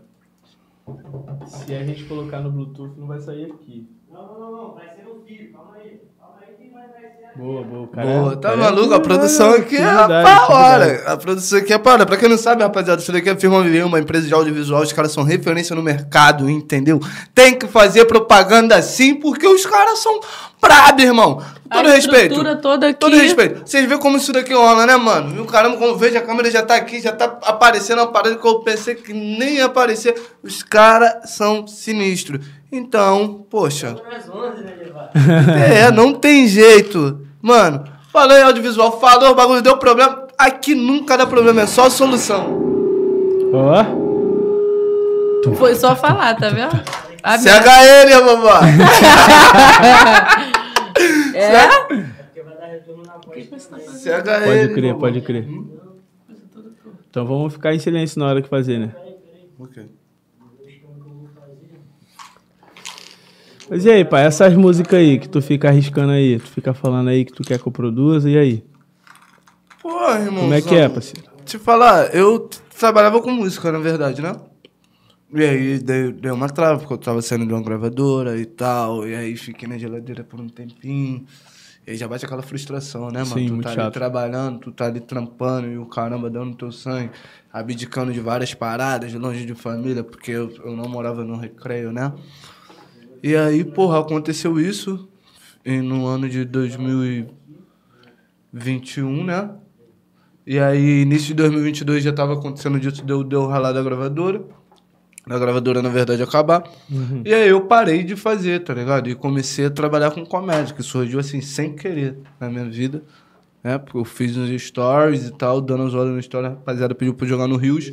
Se 1.46 1.76
a 1.76 1.84
gente 1.84 2.06
colocar 2.06 2.40
no 2.42 2.52
Bluetooth, 2.52 2.98
não 3.00 3.08
vai 3.08 3.20
sair 3.20 3.52
aqui. 3.52 3.88
Não, 4.10 4.26
não, 4.26 4.40
não, 4.40 4.52
não. 4.52 4.74
Vai 4.76 4.96
ser 4.96 5.04
no 5.04 5.22
fio. 5.24 5.52
Calma 5.52 5.76
aí. 5.76 6.02
Calma 6.18 6.40
aí 6.40 6.56
que 6.56 6.70
vai 6.70 6.88
vai 6.88 7.02
ser. 7.12 7.17
Boa, 7.36 7.64
boa, 7.64 7.84
o 7.84 7.88
cara. 7.88 8.08
Boa, 8.08 8.34
o 8.34 8.36
tá 8.36 8.50
cara 8.50 8.54
é 8.54 8.58
maluco? 8.64 8.94
A 8.96 9.00
produção 9.00 9.52
aqui 9.52 9.78
é 9.78 9.82
pra 9.82 10.48
hora. 10.50 11.04
A 11.06 11.18
produção 11.18 11.60
aqui 11.60 11.72
é 11.72 11.78
pra 11.78 11.94
hora. 11.94 12.06
Pra 12.06 12.18
quem 12.18 12.28
não 12.28 12.38
sabe, 12.38 12.64
rapaziada, 12.64 13.00
isso 13.02 13.12
daqui 13.12 13.30
é 13.30 13.36
Firma 13.36 13.62
Viver, 13.62 13.86
uma 13.86 14.00
empresa 14.00 14.28
de 14.28 14.34
audiovisual. 14.34 14.82
Os 14.82 14.92
caras 14.92 15.12
são 15.12 15.24
referência 15.24 15.76
no 15.76 15.84
mercado, 15.84 16.50
entendeu? 16.50 17.00
Tem 17.36 17.54
que 17.54 17.68
fazer 17.68 18.06
propaganda 18.06 18.82
sim, 18.82 19.16
porque 19.16 19.48
os 19.48 19.66
caras 19.66 20.00
são 20.00 20.20
brabos, 20.60 21.04
irmão. 21.04 21.36
Com 21.36 21.70
Todo 21.70 21.90
a 21.90 21.92
respeito. 21.92 22.58
toda 22.62 22.88
aqui. 22.88 23.00
Todo 23.00 23.16
respeito. 23.18 23.62
Vocês 23.66 23.86
veem 23.86 24.00
como 24.00 24.18
isso 24.18 24.32
daqui 24.32 24.54
rola, 24.54 24.86
né, 24.86 24.96
mano? 24.96 25.32
Viu, 25.32 25.46
caramba, 25.46 25.78
quando 25.78 25.92
eu 25.92 25.98
vejo 25.98 26.18
a 26.18 26.22
câmera 26.22 26.50
já 26.50 26.64
tá 26.64 26.76
aqui, 26.76 27.02
já 27.02 27.12
tá 27.12 27.38
aparecendo 27.44 28.00
uma 28.00 28.08
parada 28.08 28.36
que 28.38 28.48
eu 28.48 28.62
pensei 28.62 28.96
que 28.96 29.14
nem 29.14 29.56
ia 29.56 29.66
aparecer. 29.66 30.16
Os 30.42 30.64
caras 30.64 31.30
são 31.30 31.68
sinistros. 31.68 32.40
Então, 32.72 33.46
poxa. 33.50 33.96
Às 34.12 34.30
11, 34.30 34.64
né? 34.64 34.74
É, 35.88 35.92
não 35.92 36.14
tem 36.14 36.48
jeito. 36.48 37.26
Mano, 37.42 37.84
falou 38.12 38.36
em 38.38 38.42
audiovisual, 38.44 39.00
falou, 39.00 39.32
o 39.32 39.36
bagulho 39.36 39.62
deu 39.62 39.78
problema. 39.78 40.28
Aqui 40.38 40.76
nunca 40.76 41.18
dá 41.18 41.26
problema, 41.26 41.62
é 41.62 41.66
só 41.66 41.90
solução. 41.90 42.62
Ó, 43.54 43.86
Foi 45.56 45.76
só 45.76 45.96
falar, 45.96 46.36
tá 46.36 46.50
vendo? 46.50 46.78
A 47.24 47.38
CHL, 47.38 48.24
vovó. 48.24 48.60
É? 51.34 51.68
Porque 51.86 52.42
vai 52.42 52.56
dar 52.58 52.66
retorno 52.66 53.04
na 53.04 53.14
voz 53.18 53.48
também. 53.68 53.88
CHL. 53.88 54.46
pode 54.46 54.74
crer, 54.74 54.94
vovó. 54.94 55.00
pode 55.00 55.22
crer. 55.22 55.48
Então 57.10 57.26
vamos 57.26 57.54
ficar 57.54 57.74
em 57.76 57.80
silêncio 57.80 58.20
na 58.20 58.28
hora 58.28 58.42
que 58.42 58.50
fazer, 58.50 58.80
né? 58.80 58.96
Ok. 59.60 59.86
Mas 63.70 63.86
e 63.86 63.90
aí, 63.90 64.06
pai, 64.06 64.26
essas 64.26 64.54
músicas 64.54 65.00
aí 65.00 65.20
que 65.20 65.28
tu 65.28 65.42
fica 65.42 65.68
arriscando 65.68 66.12
aí, 66.12 66.40
tu 66.40 66.48
fica 66.48 66.74
falando 66.74 67.10
aí 67.10 67.26
que 67.26 67.34
tu 67.34 67.44
quer 67.44 67.60
que 67.60 67.68
eu 67.68 67.72
produza, 67.72 68.30
e 68.30 68.38
aí? 68.38 68.64
Pô, 69.82 70.10
irmão. 70.12 70.44
Como 70.44 70.54
é 70.54 70.62
que 70.62 70.76
é, 70.76 70.88
parceiro? 70.88 71.28
Te 71.46 71.58
falar, 71.58 72.16
eu 72.16 72.50
trabalhava 72.78 73.22
com 73.22 73.32
música, 73.32 73.72
na 73.72 73.80
verdade, 73.80 74.22
né? 74.22 74.36
E 75.34 75.44
aí 75.44 75.80
dei, 75.80 76.14
dei 76.14 76.32
uma 76.32 76.48
trava, 76.48 76.80
porque 76.80 76.94
eu 76.94 76.98
tava 76.98 77.22
saindo 77.22 77.46
de 77.46 77.54
uma 77.54 77.62
gravadora 77.62 78.38
e 78.38 78.46
tal. 78.46 79.06
E 79.06 79.14
aí 79.14 79.36
fiquei 79.36 79.68
na 79.68 79.78
geladeira 79.78 80.24
por 80.24 80.40
um 80.40 80.48
tempinho. 80.48 81.26
E 81.86 81.92
aí 81.92 81.98
já 81.98 82.08
bate 82.08 82.26
aquela 82.26 82.42
frustração, 82.42 83.10
né, 83.12 83.20
mano? 83.20 83.26
Sim, 83.26 83.48
tu 83.48 83.54
muito 83.54 83.64
tá 83.64 83.70
ali 83.72 83.82
chato. 83.82 83.94
trabalhando, 83.94 84.60
tu 84.60 84.72
tá 84.72 84.86
ali 84.86 85.02
trampando 85.02 85.68
e 85.68 85.78
o 85.78 85.86
caramba 85.86 86.30
dando 86.30 86.56
teu 86.56 86.72
sangue, 86.72 87.12
abdicando 87.52 88.12
de 88.14 88.20
várias 88.20 88.54
paradas, 88.54 89.14
longe 89.14 89.46
de 89.46 89.54
família, 89.54 90.04
porque 90.04 90.32
eu, 90.32 90.50
eu 90.64 90.76
não 90.76 90.90
morava 90.90 91.24
no 91.24 91.38
recreio, 91.38 91.92
né? 91.92 92.14
E 93.24 93.36
aí, 93.36 93.64
porra, 93.64 94.00
aconteceu 94.00 94.60
isso 94.60 95.08
e 95.66 95.82
no 95.82 96.06
ano 96.06 96.30
de 96.30 96.46
2021, 96.46 99.24
né? 99.26 99.50
E 100.46 100.60
aí, 100.60 101.02
início 101.02 101.28
de 101.28 101.34
2022 101.36 102.04
já 102.04 102.14
tava 102.14 102.34
acontecendo 102.34 102.80
disso, 102.80 103.04
deu, 103.04 103.24
deu 103.24 103.48
ralar 103.48 103.74
da 103.74 103.82
gravadora. 103.84 104.44
Da 105.28 105.38
gravadora, 105.38 105.82
na 105.82 105.90
verdade, 105.90 106.24
acabar. 106.24 106.64
E 107.26 107.34
aí 107.34 107.50
eu 107.50 107.66
parei 107.66 108.02
de 108.02 108.16
fazer, 108.16 108.64
tá 108.64 108.74
ligado? 108.74 109.10
E 109.10 109.16
comecei 109.16 109.66
a 109.66 109.70
trabalhar 109.70 110.12
com 110.12 110.26
comédia, 110.26 110.74
que 110.74 110.82
surgiu 110.82 111.20
assim, 111.20 111.42
sem 111.42 111.76
querer 111.76 112.18
na 112.40 112.50
minha 112.50 112.64
vida. 112.64 113.04
Né? 113.62 113.78
Porque 113.78 113.98
eu 113.98 114.06
fiz 114.06 114.38
uns 114.38 114.50
stories 114.62 115.28
e 115.28 115.34
tal, 115.34 115.60
dando 115.60 115.84
as 115.84 115.94
horas 115.94 116.14
no 116.14 116.20
story, 116.20 116.46
a 116.46 116.50
rapaziada 116.52 116.96
pediu 116.96 117.14
pra 117.14 117.26
eu 117.26 117.30
jogar 117.30 117.46
no 117.46 117.58
Rios. 117.58 117.92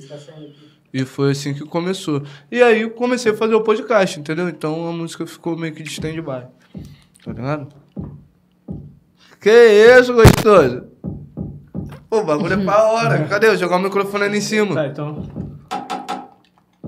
E 0.95 1.05
foi 1.05 1.33
assim 1.33 1.53
que 1.53 1.65
começou. 1.65 2.23
E 2.53 2.63
aí 2.63 2.83
eu 2.83 2.91
comecei 2.91 3.33
a 3.33 3.37
fazer 3.37 3.57
o 3.57 3.63
podcast, 3.63 4.21
entendeu? 4.21 4.49
Então 4.49 4.87
a 4.89 4.93
música 4.93 5.27
ficou 5.27 5.57
meio 5.57 5.75
que 5.75 5.83
de 5.83 5.89
stand-by. 5.91 6.23
Tá 7.25 7.33
ligado? 7.33 7.67
Que 9.41 9.51
isso, 9.99 10.15
gostoso? 10.15 10.85
Pô, 12.09 12.21
o 12.21 12.25
bagulho 12.25 12.55
é 12.55 12.65
pra 12.65 12.85
hora. 12.93 13.25
Cadê? 13.27 13.49
Eu 13.49 13.57
jogar 13.57 13.77
o 13.79 13.81
microfone 13.81 14.23
ali 14.25 14.39
em 14.39 14.41
cima. 14.41 14.73
Tá, 14.73 14.87
então. 14.87 15.23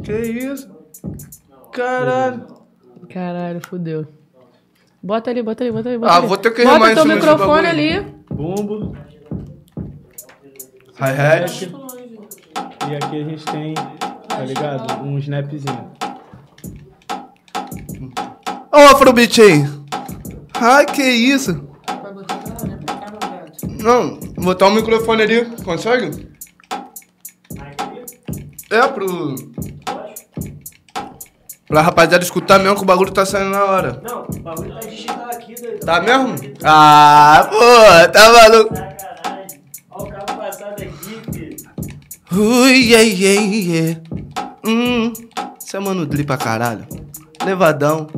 Que 0.04 0.12
isso? 0.12 0.70
Caralho. 1.72 2.46
Caralho, 3.10 3.60
fudeu. 3.66 4.06
Bota 5.02 5.30
ali, 5.30 5.42
bota 5.42 5.64
ali, 5.64 5.72
bota 5.72 5.88
ali. 5.88 5.98
Bota 5.98 6.12
Ah, 6.12 6.16
ali. 6.18 6.26
vou 6.28 6.36
ter 6.36 6.50
que 6.52 6.60
rimar 6.62 6.78
Bota 6.78 6.94
teu 6.94 7.04
desse 7.04 7.14
microfone 7.16 7.66
ali. 7.66 8.00
Bumbo. 8.30 8.96
Hi-hat. 11.00 11.72
E 12.88 12.94
aqui 12.94 13.20
a 13.20 13.24
gente 13.24 13.44
tem, 13.46 13.74
tá 14.28 14.38
ligado? 14.40 15.02
Um 15.02 15.18
snapzinho. 15.18 15.90
Ó 18.70 18.78
o 18.78 18.88
Afrobeat 18.90 19.40
aí. 19.40 19.68
Ai, 20.54 20.86
que 20.86 21.02
isso? 21.02 21.66
Não, 23.82 24.20
vou 24.36 24.44
botar 24.44 24.68
o 24.68 24.70
microfone 24.70 25.22
ali. 25.22 25.44
Consegue? 25.64 26.28
É, 28.70 28.86
pro... 28.86 29.34
Pra 31.66 31.82
rapaziada 31.82 32.22
escutar 32.22 32.60
mesmo 32.60 32.76
que 32.76 32.82
o 32.82 32.86
bagulho 32.86 33.10
tá 33.10 33.26
saindo 33.26 33.50
na 33.50 33.64
hora. 33.64 34.00
Não, 34.04 34.22
o 34.22 34.40
bagulho 34.40 34.72
tá 34.74 34.80
digital 34.80 35.26
aqui, 35.26 35.54
doido. 35.60 35.84
Tá 35.84 36.00
mesmo? 36.00 36.36
Ah, 36.62 37.48
pô, 37.50 38.12
tá 38.12 38.32
maluco. 38.32 38.85
Ui, 42.38 42.92
yeah, 42.92 43.00
yeah, 43.00 43.40
yeah. 43.40 44.00
Hum, 44.62 45.10
você 45.58 45.78
é 45.78 45.80
mano 45.80 46.04
dri 46.04 46.22
pra 46.22 46.36
caralho. 46.36 46.86
Levadão, 47.42 48.08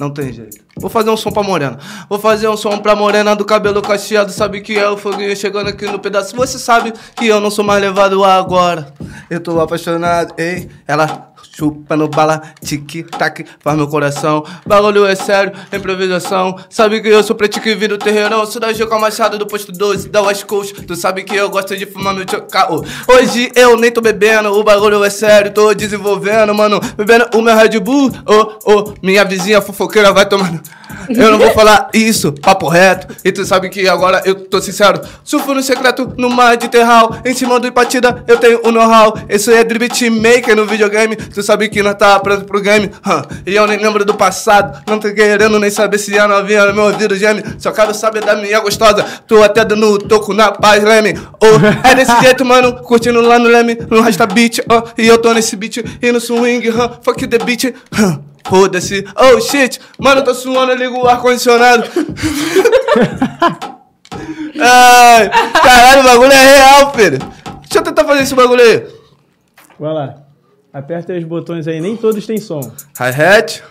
não 0.00 0.10
tem 0.10 0.32
jeito. 0.32 0.64
Vou 0.78 0.90
fazer 0.90 1.10
um 1.10 1.16
som 1.16 1.30
pra 1.30 1.42
morena. 1.42 1.78
Vou 2.08 2.18
fazer 2.18 2.48
um 2.48 2.56
som 2.56 2.78
pra 2.78 2.94
morena 2.94 3.34
do 3.34 3.44
cabelo 3.44 3.82
cacheado. 3.82 4.32
Sabe 4.32 4.60
que 4.60 4.78
é 4.78 4.88
o 4.88 4.96
foguinho 4.96 5.34
chegando 5.36 5.68
aqui 5.68 5.86
no 5.86 5.98
pedaço. 5.98 6.34
Você 6.36 6.58
sabe 6.58 6.92
que 7.16 7.26
eu 7.26 7.40
não 7.40 7.50
sou 7.50 7.64
mais 7.64 7.80
levado 7.80 8.24
agora. 8.24 8.92
Eu 9.30 9.40
tô 9.40 9.60
apaixonado, 9.60 10.34
ei. 10.38 10.68
Ela 10.86 11.28
chupando 11.56 12.08
bala, 12.08 12.40
tic-tac, 12.64 13.44
faz 13.60 13.76
meu 13.76 13.88
coração. 13.88 14.44
Bagulho 14.64 15.04
é 15.04 15.14
sério, 15.14 15.52
improvisação. 15.72 16.56
Sabe 16.70 17.00
que 17.00 17.08
eu 17.08 17.22
sou 17.22 17.34
preto 17.34 17.60
que 17.60 17.74
vira 17.74 17.94
o 17.94 17.98
terreirão. 17.98 18.46
Sou 18.46 18.60
da 18.60 18.72
Juca 18.72 18.96
Machado 18.98 19.36
do 19.38 19.46
posto 19.46 19.72
12, 19.72 20.08
da 20.08 20.22
West 20.22 20.44
Coast. 20.44 20.74
Tu 20.82 20.94
sabe 20.94 21.24
que 21.24 21.34
eu 21.34 21.50
gosto 21.50 21.76
de 21.76 21.84
fumar 21.86 22.14
meu 22.14 22.24
chocaô. 22.28 22.84
Hoje 23.08 23.50
eu 23.56 23.76
nem 23.76 23.90
tô 23.90 24.00
bebendo, 24.00 24.52
o 24.52 24.62
bagulho 24.62 25.02
é 25.02 25.10
sério. 25.10 25.52
Tô 25.52 25.74
desenvolvendo, 25.74 26.54
mano. 26.54 26.80
Bebendo 26.96 27.26
o 27.34 27.42
meu 27.42 27.56
Red 27.56 27.80
Bull. 27.80 28.10
Ô, 28.24 28.72
ô, 28.72 28.94
minha 29.02 29.24
vizinha 29.24 29.60
fofoqueira 29.60 30.12
vai 30.12 30.28
tomando. 30.28 30.60
Eu 31.08 31.30
não 31.30 31.38
vou 31.38 31.50
falar 31.52 31.88
isso, 31.94 32.32
papo 32.32 32.68
reto. 32.68 33.14
E 33.24 33.30
tu 33.32 33.44
sabe 33.44 33.68
que 33.68 33.86
agora 33.88 34.22
eu 34.24 34.34
tô 34.34 34.60
sincero. 34.60 35.00
Surfo 35.24 35.54
no 35.54 35.62
secreto, 35.62 36.12
no 36.16 36.28
mar 36.28 36.56
de 36.56 36.68
terral. 36.68 37.14
Em 37.24 37.34
cima 37.34 37.58
do 37.60 37.66
Ipatida, 37.66 38.24
eu 38.26 38.36
tenho 38.38 38.60
o 38.64 38.70
know-how. 38.70 39.16
Esse 39.28 39.52
é 39.52 39.64
Drip 39.64 40.10
Maker 40.10 40.56
no 40.56 40.66
videogame. 40.66 41.14
Tu 41.16 41.42
sabe 41.42 41.68
que 41.68 41.82
nós 41.82 41.94
tá 41.94 42.18
pronto 42.20 42.44
pro 42.44 42.60
game. 42.60 42.90
Hã, 43.06 43.22
E 43.46 43.54
eu 43.54 43.66
nem 43.66 43.78
lembro 43.78 44.04
do 44.04 44.14
passado. 44.14 44.82
Não 44.86 44.98
tô 44.98 45.12
querendo 45.12 45.58
nem 45.58 45.70
saber 45.70 45.98
se 45.98 46.18
a 46.18 46.26
novinha 46.28 46.66
no 46.66 46.74
meu 46.74 46.84
ouvido 46.84 47.16
geme. 47.16 47.42
Só 47.58 47.70
quero 47.70 47.94
saber 47.94 48.24
da 48.24 48.34
minha 48.36 48.60
gostosa. 48.60 49.04
Tô 49.26 49.42
até 49.42 49.64
dando 49.64 49.98
toco 49.98 50.34
na 50.34 50.50
paz, 50.52 50.82
Leme. 50.82 51.14
Oh, 51.40 51.86
é 51.88 51.94
desse 51.94 52.16
jeito, 52.20 52.44
mano. 52.44 52.74
Curtindo 52.82 53.20
lá 53.20 53.38
no 53.38 53.48
Leme, 53.48 53.78
no 53.90 54.00
Rasta 54.00 54.26
Beat. 54.26 54.60
ó. 54.68 54.82
E 54.98 55.06
eu 55.06 55.18
tô 55.18 55.32
nesse 55.32 55.54
beat 55.56 55.76
e 56.02 56.12
no 56.12 56.20
swing. 56.20 56.66
hã, 56.68 56.90
Fuck 57.02 57.26
the 57.26 57.38
beat. 57.38 57.74
hã. 57.92 58.20
Foda-se. 58.48 59.04
Oh 59.16 59.40
shit, 59.40 59.78
mano, 59.98 60.20
eu 60.20 60.24
tô 60.24 60.34
suando, 60.34 60.72
eu 60.72 60.78
ligo 60.78 60.96
o 60.98 61.06
ar-condicionado. 61.08 61.84
Ai, 64.60 65.28
caralho, 65.52 66.00
o 66.00 66.04
bagulho 66.04 66.32
é 66.32 66.56
real, 66.56 66.92
filho. 66.94 67.18
Deixa 67.60 67.78
eu 67.78 67.82
tentar 67.82 68.04
fazer 68.04 68.22
esse 68.22 68.34
bagulho 68.34 68.60
aí. 68.62 68.86
Vai 69.78 69.94
lá. 69.94 70.22
Aperta 70.72 71.12
aí 71.12 71.18
os 71.18 71.24
botões 71.24 71.68
aí, 71.68 71.80
nem 71.80 71.96
todos 71.96 72.26
têm 72.26 72.38
som. 72.38 72.60
Hi-hat. 72.98 73.62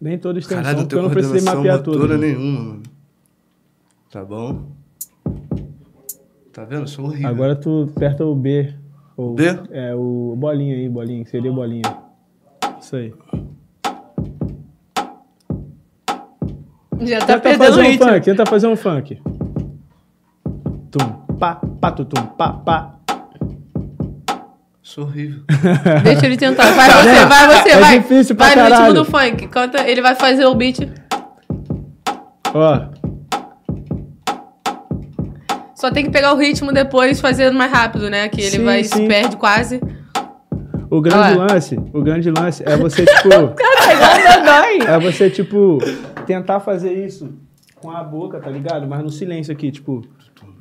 Nem 0.00 0.18
todos 0.18 0.46
têm 0.46 0.56
Caralho, 0.56 0.76
som, 0.76 0.80
não 0.82 0.88
porque 0.88 0.98
eu 0.98 1.02
não 1.02 1.10
precisei 1.10 1.40
mapear 1.42 1.78
tudo. 1.82 1.98
motora 1.98 2.18
nenhuma, 2.18 2.60
mano. 2.60 2.82
Tá 4.10 4.24
bom? 4.24 4.64
Tá 6.52 6.64
vendo? 6.64 6.82
Eu 6.82 6.86
sou 6.88 7.04
horrível. 7.06 7.28
Agora 7.28 7.54
tu 7.54 7.90
aperta 7.96 8.24
o 8.24 8.34
B. 8.34 8.74
O, 9.20 9.34
B? 9.34 9.44
É, 9.70 9.94
o 9.94 10.34
bolinha 10.34 10.74
aí, 10.74 10.88
bolinha. 10.88 11.26
Seria 11.26 11.52
bolinha. 11.52 11.82
Isso 12.80 12.96
aí. 12.96 13.12
Já 17.00 17.18
tá 17.20 17.26
Tenta 17.26 17.40
perdendo 17.40 17.62
o 17.62 17.66
fazer 17.66 17.80
um 17.80 17.84
ritmo. 17.90 18.06
funk, 18.08 18.20
tenta 18.24 18.46
fazer 18.46 18.66
um 18.66 18.76
funk. 18.76 19.22
Tum, 20.90 21.36
pá, 21.38 21.60
pá, 21.80 21.92
tu, 21.92 22.04
tum, 22.06 22.22
pá, 22.28 22.52
pá. 22.52 22.94
Sou 24.82 25.04
horrível. 25.04 25.42
Deixa 26.02 26.24
ele 26.26 26.36
tentar. 26.38 26.72
Vai 26.72 26.90
você, 26.90 27.26
vai 27.26 27.46
você, 27.62 27.68
É 27.70 27.78
vai. 27.80 27.98
difícil 28.00 28.34
pra 28.36 28.46
vai 28.46 28.56
no 28.56 28.64
ritmo 28.76 28.94
do 28.94 29.04
funk. 29.04 29.48
Canta, 29.48 29.86
ele 29.88 30.00
vai 30.00 30.14
fazer 30.14 30.46
o 30.46 30.54
beat. 30.54 30.78
Ó, 32.54 32.80
Só 35.80 35.90
tem 35.90 36.04
que 36.04 36.10
pegar 36.10 36.34
o 36.34 36.36
ritmo 36.36 36.74
depois 36.74 37.22
fazendo 37.22 37.56
mais 37.56 37.72
rápido, 37.72 38.10
né? 38.10 38.28
Que 38.28 38.42
ele 38.42 38.58
Sim, 38.58 38.64
vai 38.64 38.84
sim. 38.84 38.96
se 38.96 39.06
perde 39.08 39.36
quase. 39.38 39.80
o 40.90 41.00
grande 41.00 41.38
lance, 41.38 41.76
o 41.94 42.02
grande 42.02 42.30
lance 42.30 42.62
é 42.66 42.76
você, 42.76 43.06
tipo... 43.06 43.28
É 44.86 44.98
você, 44.98 45.30
tipo, 45.30 45.78
tentar 46.26 46.60
fazer 46.60 46.92
isso 46.92 47.32
com 47.76 47.90
a 47.90 48.04
boca, 48.04 48.38
tá 48.38 48.50
ligado? 48.50 48.86
Mas 48.86 49.02
no 49.02 49.08
silêncio 49.08 49.52
aqui, 49.52 49.70
tipo, 49.70 50.02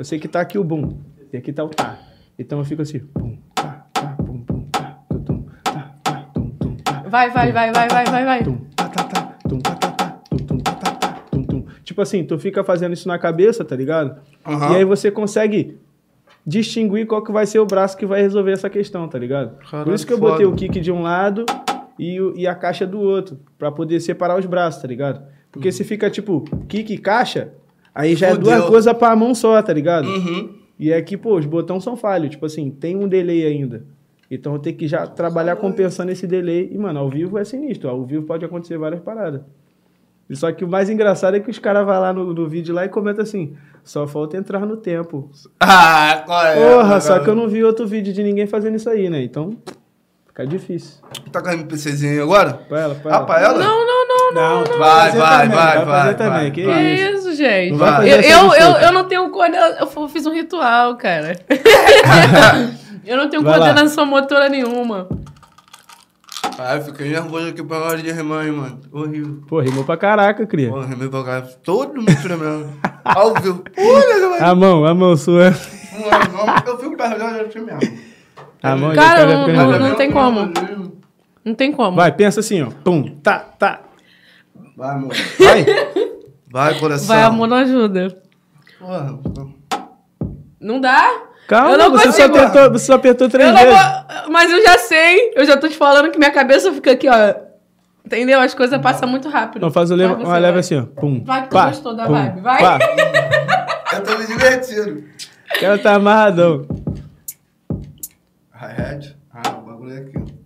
sei 0.03 0.19
que 0.19 0.27
tá 0.27 0.39
aqui 0.39 0.57
o 0.57 0.63
bum, 0.63 0.97
e 1.33 1.37
aqui 1.37 1.51
tá 1.51 1.65
o 1.65 1.69
tá. 1.69 1.97
Então 2.37 2.59
eu 2.59 2.65
fico 2.65 2.81
assim, 2.81 2.99
bum, 3.13 3.37
tá, 3.53 3.85
tá, 3.91 4.15
bum, 4.19 4.37
bum, 4.37 4.67
tá, 4.71 4.99
tum, 5.09 5.19
tum, 5.23 5.45
tá, 5.63 5.95
tá, 6.01 6.13
tum, 6.33 6.49
tum, 6.51 6.75
tá. 6.75 7.03
Vai, 7.07 7.29
vai, 7.29 7.51
vai, 7.51 7.71
vai, 7.73 7.87
vai, 7.89 8.05
vai, 8.05 8.25
vai. 8.25 8.43
Tum, 8.43 8.57
tá, 8.75 8.87
tá, 8.87 9.03
tá, 9.03 9.21
tum, 9.47 9.59
tá, 9.59 9.75
tá, 9.75 9.91
Tipo 11.99 12.03
assim, 12.03 12.23
tu 12.23 12.39
fica 12.39 12.63
fazendo 12.63 12.93
isso 12.93 13.09
na 13.09 13.19
cabeça, 13.19 13.65
tá 13.65 13.75
ligado? 13.75 14.21
Aham. 14.47 14.71
E 14.71 14.75
aí 14.77 14.85
você 14.85 15.11
consegue 15.11 15.75
distinguir 16.47 17.05
qual 17.05 17.21
que 17.21 17.29
vai 17.29 17.45
ser 17.45 17.59
o 17.59 17.65
braço 17.65 17.97
que 17.97 18.05
vai 18.05 18.21
resolver 18.21 18.53
essa 18.53 18.69
questão, 18.69 19.05
tá 19.09 19.19
ligado? 19.19 19.57
Por 19.83 19.93
isso 19.93 20.07
que 20.07 20.13
eu 20.13 20.17
foda. 20.17 20.31
botei 20.31 20.45
o 20.45 20.53
kick 20.55 20.79
de 20.79 20.93
um 20.93 21.01
lado 21.01 21.45
e, 21.97 22.21
o- 22.21 22.33
e 22.37 22.47
a 22.47 22.55
caixa 22.55 22.87
do 22.87 23.01
outro, 23.01 23.37
pra 23.57 23.69
poder 23.69 23.99
separar 23.99 24.39
os 24.39 24.45
braços, 24.45 24.81
tá 24.81 24.87
ligado? 24.87 25.21
Porque 25.51 25.73
se 25.73 25.83
fica 25.83 26.09
tipo 26.09 26.45
kick 26.69 26.93
e 26.93 26.97
caixa, 26.97 27.49
aí 27.93 28.15
já 28.15 28.27
é 28.27 28.31
Fudeu. 28.31 28.45
duas 28.45 28.69
coisas 28.69 28.93
pra 28.93 29.13
mão 29.13 29.35
só, 29.35 29.61
tá 29.61 29.73
ligado? 29.73 30.07
Uhum. 30.07 30.53
E 30.79 30.93
é 30.93 31.01
que, 31.01 31.17
pô, 31.17 31.35
os 31.37 31.45
botões 31.45 31.83
são 31.83 31.97
falhos, 31.97 32.29
tipo 32.29 32.45
assim, 32.45 32.69
tem 32.71 32.95
um 32.95 33.09
delay 33.09 33.45
ainda. 33.45 33.83
Então 34.31 34.53
eu 34.53 34.59
tenho 34.59 34.77
que 34.77 34.87
já 34.87 35.05
trabalhar 35.05 35.57
compensando 35.57 36.11
esse 36.13 36.25
delay. 36.25 36.69
E, 36.71 36.77
mano, 36.77 36.99
ao 36.99 37.09
vivo 37.09 37.37
é 37.37 37.43
sinistro. 37.43 37.89
Ao 37.89 38.05
vivo 38.05 38.25
pode 38.25 38.45
acontecer 38.45 38.77
várias 38.77 39.01
paradas. 39.01 39.41
Só 40.31 40.51
que 40.51 40.63
o 40.63 40.67
mais 40.67 40.89
engraçado 40.89 41.35
é 41.35 41.39
que 41.39 41.49
os 41.49 41.57
caras 41.57 41.85
vão 41.85 41.99
lá 41.99 42.13
no, 42.13 42.33
no 42.33 42.47
vídeo 42.47 42.73
lá 42.75 42.85
e 42.85 42.89
comentam 42.89 43.23
assim: 43.23 43.55
só 43.83 44.05
falta 44.07 44.37
entrar 44.37 44.65
no 44.65 44.77
tempo. 44.77 45.29
Ah, 45.59 46.23
qual 46.25 46.45
é? 46.45 46.55
Porra, 46.55 47.01
só 47.01 47.19
que 47.19 47.27
eu 47.29 47.35
não 47.35 47.47
vi 47.47 47.63
outro 47.63 47.87
vídeo 47.87 48.13
de 48.13 48.21
ninguém 48.23 48.45
fazendo 48.47 48.75
isso 48.75 48.89
aí, 48.89 49.09
né? 49.09 49.21
Então, 49.23 49.57
fica 50.27 50.45
difícil. 50.45 51.01
Tá 51.31 51.41
com 51.41 51.49
a 51.49 51.53
MPCzinha 51.53 52.11
aí 52.13 52.19
agora? 52.19 52.53
Pra 52.53 52.79
ela, 52.79 52.95
pra 52.95 53.11
Ah, 53.11 53.15
ela. 53.17 53.25
pra 53.25 53.41
ela? 53.41 53.57
Não, 53.59 53.85
não, 53.85 54.05
não, 54.07 54.33
não. 54.33 54.63
tu 54.63 54.77
Vai, 54.77 55.11
vai, 55.11 55.41
também, 55.41 55.57
vai, 55.57 55.75
fazer 55.85 55.85
vai, 55.85 56.15
também, 56.15 56.31
vai, 56.41 56.51
que 56.51 56.63
vai. 56.65 56.93
Isso. 56.93 57.33
gente? 57.33 57.71
Não 57.71 57.77
vai 57.77 58.09
Eu, 58.09 58.21
eu, 58.21 58.53
eu, 58.53 58.71
eu 58.81 58.91
não 58.91 59.03
tenho 59.05 59.29
coordenação. 59.29 59.87
Eu 60.03 60.07
fiz 60.09 60.25
um 60.25 60.33
ritual, 60.33 60.95
cara. 60.97 61.33
eu 63.05 63.17
não 63.17 63.29
tenho 63.29 63.41
Vai 63.43 63.57
lá. 63.59 63.65
coordenação 63.65 64.05
motora 64.05 64.47
nenhuma. 64.49 65.07
Ah, 66.61 66.75
eu 66.75 66.81
fiquei 66.83 67.09
nervoso 67.09 67.47
aqui 67.47 67.63
pra 67.63 67.77
hora 67.77 67.97
de 67.97 68.11
rimar, 68.11 68.45
hein, 68.45 68.51
mano. 68.51 68.79
Horrível. 68.91 69.41
Pô, 69.47 69.61
rimou 69.61 69.83
pra 69.85 69.95
caraca, 69.95 70.45
cria. 70.45 70.69
Pô, 70.69 70.81
rimei 70.81 71.07
pra 71.07 71.23
caralho. 71.23 71.47
Todo 71.63 71.95
mundo 71.95 72.21
tremendo. 72.21 72.69
Ao 73.05 73.33
vivo. 73.35 73.63
Olha, 73.77 74.19
galera. 74.19 74.45
A 74.47 74.55
mão, 74.55 74.85
a 74.85 74.93
mão 74.93 75.15
sua. 75.15 75.45
Eu 76.65 76.77
fico 76.77 76.97
perdendo, 76.97 77.37
eu 77.37 77.49
te 77.49 77.59
mesmo. 77.59 77.79
A 78.61 78.75
mão 78.75 78.93
Cara, 78.93 79.21
já 79.21 79.27
não- 79.27 79.47
não- 79.47 79.79
não 79.79 79.95
tem 79.95 80.11
como. 80.11 80.51
Não 81.45 81.55
tem 81.55 81.71
como. 81.71 81.95
Vai, 81.95 82.11
pensa 82.11 82.41
assim, 82.41 82.61
ó. 82.61 82.69
Pum, 82.83 83.15
tá, 83.23 83.39
tá. 83.39 83.79
Vai, 84.75 84.89
amor. 84.95 85.13
Vai. 85.39 85.65
Vai, 86.51 86.79
coração. 86.79 87.07
Vai, 87.07 87.23
amor, 87.23 87.47
não 87.47 87.57
ajuda. 87.57 88.21
Porra. 88.79 89.17
Não 90.59 90.81
dá? 90.81 91.09
Calma, 91.49 91.71
Eu 91.71 91.77
não 91.79 91.89
você, 91.89 92.11
só 92.11 92.27
você 92.69 92.85
só 92.85 92.93
apertou 92.93 93.27
três 93.27 93.49
Eu 93.49 93.55
não 93.55 93.63
vezes. 93.63 93.79
vou... 93.79 94.31
Mas 94.31 94.51
eu 94.51 94.61
já 94.61 94.77
sei. 94.77 95.33
Eu 95.35 95.43
já 95.45 95.57
tô 95.57 95.67
te 95.67 95.75
falando 95.75 96.11
que 96.11 96.19
minha 96.19 96.29
cabeça 96.29 96.71
fica 96.71 96.91
aqui, 96.91 97.09
ó. 97.09 97.33
Entendeu? 98.05 98.39
As 98.39 98.53
coisas 98.53 98.79
passam 98.79 99.09
muito 99.09 99.27
rápido. 99.29 99.63
Não, 99.63 99.71
faz 99.71 99.89
o 99.89 99.95
leva, 99.95 100.13
uma 100.13 100.37
leva 100.37 100.51
vai. 100.53 100.59
assim, 100.59 100.77
ó. 100.77 100.83
Pum. 100.83 101.23
Vai 101.25 101.41
que 101.41 101.49
tu 101.49 101.53
pá, 101.53 101.65
gostou 101.69 101.95
da 101.95 102.05
pum, 102.05 102.13
vibe, 102.13 102.41
vai. 102.41 102.59
pá. 102.61 102.79
Eu 103.97 104.03
tô 104.03 104.15
me 104.19 104.27
divertindo. 104.27 105.03
Ela 105.59 105.79
tá 105.79 105.95
amarradão. 105.95 106.67
Hi-hat. 108.53 109.17
Ah, 109.33 109.57
o 109.57 109.61
bagulho 109.61 109.93
é 109.93 109.97
aqui. 110.01 110.38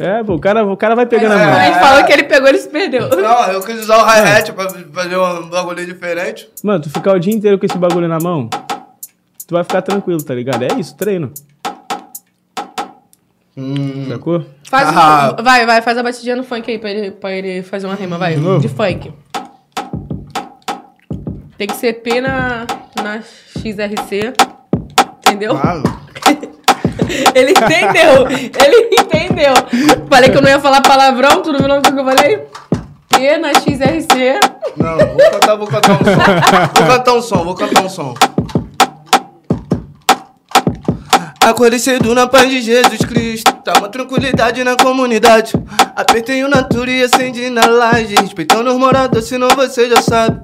É, 0.00 0.24
pô, 0.24 0.34
o 0.34 0.40
cara, 0.40 0.64
o 0.64 0.76
cara 0.78 0.94
vai 0.96 1.04
pegando 1.04 1.34
Mas 1.34 1.40
a 1.42 1.44
a 1.44 1.50
mão. 1.50 1.60
gente 1.60 1.78
falou 1.78 2.04
que 2.04 2.12
ele 2.12 2.22
pegou, 2.24 2.48
ele 2.48 2.58
se 2.58 2.68
perdeu. 2.70 3.08
Não, 3.10 3.42
eu 3.52 3.60
quis 3.60 3.80
usar 3.80 3.98
o 3.98 4.04
hi-hat 4.04 4.50
pra 4.52 4.68
fazer 4.70 5.16
um 5.18 5.48
bagulho 5.50 5.84
diferente. 5.84 6.48
Mano, 6.64 6.80
tu 6.80 6.88
ficar 6.90 7.12
o 7.14 7.18
dia 7.18 7.34
inteiro 7.34 7.58
com 7.58 7.66
esse 7.66 7.76
bagulho 7.76 8.08
na 8.08 8.18
mão, 8.18 8.48
tu 9.46 9.54
vai 9.54 9.62
ficar 9.62 9.82
tranquilo, 9.82 10.22
tá 10.22 10.34
ligado? 10.34 10.62
É 10.64 10.68
isso, 10.78 10.96
treino. 10.96 11.30
Hum. 13.56 14.06
Sacou? 14.08 14.44
Faz, 14.70 14.88
Ah. 14.88 15.36
Vai, 15.42 15.66
vai, 15.66 15.82
faz 15.82 15.98
a 15.98 16.02
batidinha 16.02 16.36
no 16.36 16.44
funk 16.44 16.70
aí 16.70 16.78
pra 16.78 16.90
ele, 16.90 17.10
pra 17.10 17.32
ele 17.32 17.62
fazer 17.62 17.86
uma 17.86 17.94
rima, 17.96 18.16
vai. 18.16 18.36
De? 18.36 18.58
De 18.60 18.68
funk. 18.68 19.12
Tem 21.58 21.66
que 21.66 21.76
ser 21.76 21.92
P 21.94 22.20
na, 22.22 22.66
na 23.02 23.20
XRC. 23.20 24.32
Entendeu? 25.26 25.58
Claro. 25.58 25.82
Ele 27.34 27.50
entendeu. 27.50 28.28
Ele 28.28 28.90
entendeu. 28.98 29.54
Falei 30.08 30.30
que 30.30 30.36
eu 30.36 30.42
não 30.42 30.48
ia 30.48 30.60
falar 30.60 30.80
palavrão, 30.82 31.42
tudo 31.42 31.58
viu 31.58 31.76
o 31.76 31.82
que 31.82 31.88
eu 31.88 32.04
falei? 32.04 32.46
P 33.08 33.38
na 33.38 33.52
XRC. 33.54 34.40
Não, 34.76 34.96
vou 34.96 35.30
cantar, 35.30 35.56
vou 35.56 35.66
cantar 35.66 35.92
um 35.92 36.04
som. 36.04 36.74
Vou 36.74 36.86
cantar 36.86 37.12
um 37.14 37.22
som, 37.22 37.44
vou 37.44 37.54
cantar 37.54 37.82
um 37.82 37.88
som. 37.88 38.14
Acordei 41.42 41.78
cedo 41.78 42.14
na 42.14 42.26
paz 42.26 42.50
de 42.50 42.60
Jesus 42.60 43.00
Cristo. 43.00 43.50
Tá 43.64 43.72
uma 43.78 43.88
tranquilidade 43.88 44.62
na 44.62 44.76
comunidade. 44.76 45.54
Apertei 45.96 46.44
o 46.44 46.48
natura 46.48 46.90
e 46.90 47.02
acendi 47.02 47.48
na 47.48 47.66
laje. 47.66 48.14
Respeitando 48.14 48.70
os 48.70 48.76
moradores, 48.76 49.26
senão 49.26 49.48
você 49.48 49.88
já 49.88 50.02
sabe. 50.02 50.38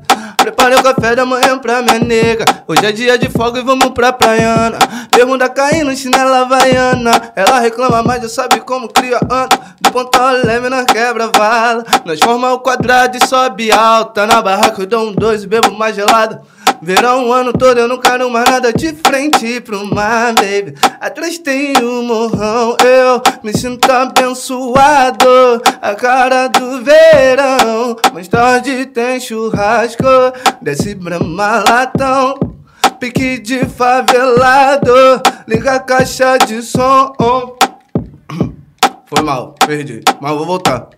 Preparei 0.47 0.79
o 0.79 0.83
café 0.83 1.17
da 1.17 1.27
manhã 1.27 1.59
pra 1.59 1.83
minha 1.83 1.99
nega. 1.99 2.45
Hoje 2.69 2.87
é 2.87 2.93
dia 2.93 3.19
de 3.19 3.29
folga 3.29 3.59
e 3.59 3.65
vamos 3.65 3.91
pra 3.91 4.13
praiana. 4.13 4.79
Bermuda 5.13 5.49
caindo, 5.49 5.95
chinela 5.97 6.43
havaiana. 6.43 7.33
Ela 7.35 7.59
reclama, 7.59 8.01
mas 8.05 8.23
já 8.23 8.29
sabe 8.29 8.61
como 8.61 8.89
cria 8.89 9.19
anda. 9.25 9.59
Do 9.81 9.91
ponto 9.91 10.17
ao 10.17 10.31
leve 10.45 10.69
na 10.69 10.85
quebra-vala. 10.85 11.85
Nós 12.05 12.21
forma 12.21 12.53
o 12.53 12.61
quadrado 12.61 13.17
e 13.17 13.27
sobe 13.27 13.73
alta. 13.73 14.25
Na 14.25 14.41
barraca 14.41 14.81
eu 14.83 14.87
dou 14.87 15.09
um 15.09 15.13
dois 15.13 15.43
e 15.43 15.49
bebo 15.49 15.73
mais 15.73 15.97
gelada. 15.97 16.41
Verão 16.83 17.29
o 17.29 17.33
ano 17.33 17.53
todo 17.53 17.79
eu 17.79 17.89
não 17.89 17.99
quero 17.99 18.31
mais 18.31 18.49
nada 18.51 18.73
de 18.73 18.93
frente 18.95 19.61
pro 19.61 19.85
mar, 19.87 20.35
baby. 20.35 20.75
Atrás 21.01 21.39
tem 21.39 21.73
o 21.79 22.03
morrão, 22.03 22.77
eu 22.85 23.23
me 23.43 23.57
sinto 23.57 23.91
abençoado. 23.91 25.63
A 25.81 25.95
cara 25.95 26.49
do 26.49 26.83
verão, 26.83 27.97
mais 28.13 28.29
tarde 28.29 28.87
tem 28.87 29.19
churrasco. 29.19 30.05
Desce 30.61 30.95
brama 30.95 31.65
latão, 31.69 32.39
pique 33.01 33.39
de 33.39 33.65
favelado. 33.65 34.93
Liga 35.49 35.75
a 35.75 35.81
caixa 35.81 36.37
de 36.39 36.63
som. 36.63 37.13
Foi 39.07 39.23
mal, 39.23 39.55
perdi, 39.67 40.03
mas 40.21 40.33
vou 40.33 40.45
voltar. 40.45 40.89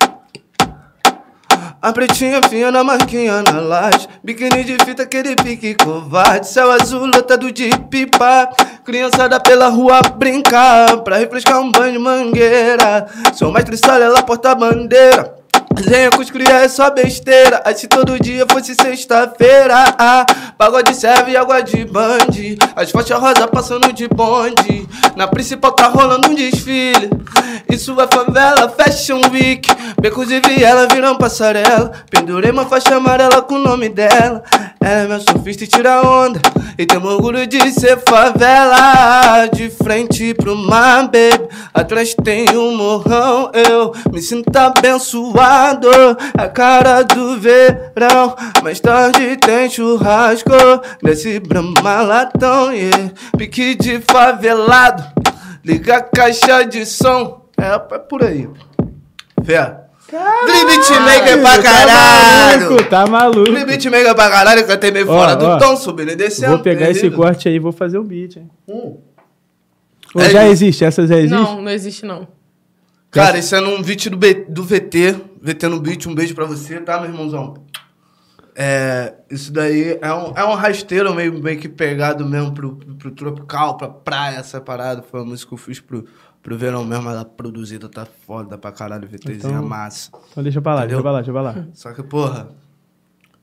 A 1.80 1.92
pretinha 1.92 2.42
fina 2.42 2.72
na 2.72 2.82
marquinha 2.82 3.40
na 3.40 3.60
laje. 3.60 4.08
Biquíni 4.24 4.64
de 4.64 4.84
fita, 4.84 5.04
aquele 5.04 5.36
pique 5.36 5.76
covarde. 5.76 6.48
Céu 6.48 6.72
azul 6.72 7.06
lotado 7.06 7.52
de 7.52 7.70
pipa 7.88 8.50
Criançada 8.84 9.38
pela 9.38 9.68
rua 9.68 10.00
brincar 10.16 10.98
Pra 11.04 11.18
refrescar 11.18 11.60
um 11.60 11.70
banho 11.70 11.92
de 11.92 11.98
mangueira. 12.00 13.06
Sou 13.32 13.52
mestre 13.52 13.76
sala, 13.76 14.04
ela 14.04 14.22
porta 14.22 14.56
bandeira 14.56 15.38
Resenha 15.76 16.10
com 16.10 16.20
os 16.20 16.30
cria 16.30 16.64
é 16.64 16.68
só 16.68 16.90
besteira. 16.90 17.62
Aí 17.64 17.76
se 17.76 17.86
todo 17.86 18.18
dia 18.18 18.46
fosse 18.50 18.74
sexta-feira 18.74 19.94
ah, 19.98 20.24
Pagode 20.56 20.94
serve 20.94 21.36
água 21.36 21.60
de 21.60 21.84
bande. 21.84 22.58
As 22.74 22.90
faixas 22.90 23.18
rosa 23.18 23.46
passando 23.46 23.92
de 23.92 24.08
bonde. 24.08 24.88
Na 25.14 25.26
principal 25.26 25.72
tá 25.72 25.88
rolando 25.88 26.28
um 26.28 26.34
desfile. 26.34 27.10
Isso 27.70 27.98
é 28.00 28.06
favela 28.06 28.68
Fashion 28.68 29.20
Week. 29.30 29.68
Becos 30.00 30.30
e 30.30 30.40
viela 30.40 30.88
viram 30.92 31.16
passarela. 31.16 31.92
Pendurei 32.10 32.50
uma 32.50 32.66
faixa 32.66 32.96
amarela 32.96 33.42
com 33.42 33.54
o 33.56 33.58
nome 33.58 33.88
dela. 33.88 34.42
Ela 34.80 35.00
é 35.00 35.06
minha 35.06 35.20
surfista 35.20 35.64
e 35.64 35.66
tira 35.66 36.02
onda. 36.02 36.40
E 36.78 36.86
tem 36.86 36.98
orgulho 36.98 37.46
de 37.46 37.70
ser 37.72 37.98
favela. 38.08 39.46
De 39.52 39.68
frente 39.70 40.34
pro 40.34 40.56
mar, 40.56 41.04
baby. 41.04 41.48
Atrás 41.74 42.14
tem 42.14 42.48
um 42.56 42.76
morrão. 42.76 43.50
Eu 43.52 43.92
me 44.12 44.22
sinto 44.22 44.56
abençoado 44.56 45.57
A 46.36 46.48
cara 46.48 47.02
do 47.02 47.38
verão 47.40 48.34
Mais 48.62 48.78
tarde 48.80 49.36
tem 49.36 49.68
churrasco 49.68 50.50
Nesse 51.02 51.40
brama 51.40 52.02
latão 52.02 52.72
yeah. 52.72 53.10
Pique 53.36 53.74
de 53.74 54.00
favelado 54.00 55.02
Liga 55.64 55.96
a 55.96 56.00
caixa 56.02 56.62
de 56.64 56.86
som 56.86 57.44
É, 57.58 57.74
é 57.94 57.98
por 57.98 58.22
aí 58.24 58.48
Fé 59.44 59.80
Dream 60.10 60.66
Beatmaker 60.66 61.40
pra 61.42 61.56
Tá 61.56 61.62
caralho 61.62 62.60
maluco, 62.70 62.84
tá 62.88 63.06
maluco. 63.06 63.52
Beatmaker 63.66 64.14
pra 64.14 64.30
caralho 64.30 64.66
Cantei 64.66 64.90
meio 64.90 65.08
Ó, 65.10 65.12
fora 65.18 65.36
do 65.36 65.44
ó. 65.44 65.58
tom 65.58 65.76
Subindo 65.76 66.12
e 66.12 66.16
descendo 66.16 66.52
Vou 66.52 66.58
pegar 66.60 66.88
esse 66.90 67.10
corte 67.10 67.48
aí 67.48 67.56
e 67.56 67.58
vou 67.58 67.72
fazer 67.72 67.98
um 67.98 68.04
beat, 68.04 68.36
hein? 68.36 68.50
Hum. 68.68 68.96
Ou 70.14 70.22
É 70.22 70.30
já 70.30 70.44
isso. 70.44 70.52
existe? 70.52 70.84
Essa 70.86 71.06
já 71.06 71.16
existe? 71.18 71.34
Não, 71.34 71.60
não 71.60 71.70
existe 71.70 72.06
não. 72.06 72.26
Cara, 73.10 73.36
isso 73.38 73.54
é 73.54 73.60
num 73.60 73.82
beat 73.82 74.08
do, 74.08 74.16
B- 74.16 74.46
do 74.48 74.62
VT. 74.64 75.16
VT 75.42 75.68
no 75.68 75.80
beat, 75.80 76.06
um 76.06 76.14
beijo 76.14 76.34
pra 76.34 76.44
você, 76.44 76.80
tá, 76.80 77.00
meu 77.00 77.10
irmãozão? 77.10 77.54
É, 78.60 79.14
isso 79.30 79.52
daí 79.52 79.98
é 80.02 80.12
um, 80.12 80.32
é 80.36 80.44
um 80.44 80.54
rasteiro 80.54 81.14
meio, 81.14 81.40
meio 81.40 81.58
que 81.60 81.68
pegado 81.68 82.26
mesmo 82.26 82.52
pro, 82.52 82.74
pro 82.76 83.10
tropical, 83.12 83.76
pra 83.76 83.88
praia, 83.88 84.38
essa 84.38 84.60
parada. 84.60 85.00
Foi 85.02 85.20
uma 85.20 85.26
música 85.26 85.48
que 85.48 85.54
eu 85.54 85.58
fiz 85.58 85.78
pro, 85.78 86.04
pro 86.42 86.58
verão 86.58 86.84
mesmo, 86.84 87.08
ela 87.08 87.24
produzida, 87.24 87.88
tá 87.88 88.04
foda 88.26 88.58
pra 88.58 88.72
caralho, 88.72 89.06
VTzinha 89.08 89.36
Então- 89.36 89.62
massa. 89.68 90.10
Então 90.32 90.42
deixa 90.42 90.60
pra 90.60 90.74
lá, 90.74 90.80
Entendeu? 90.86 91.02
deixa 91.02 91.02
pra 91.02 91.12
lá, 91.12 91.18
deixa 91.20 91.32
pra 91.32 91.42
lá. 91.62 91.68
Só 91.72 91.92
que, 91.92 92.02
porra, 92.02 92.48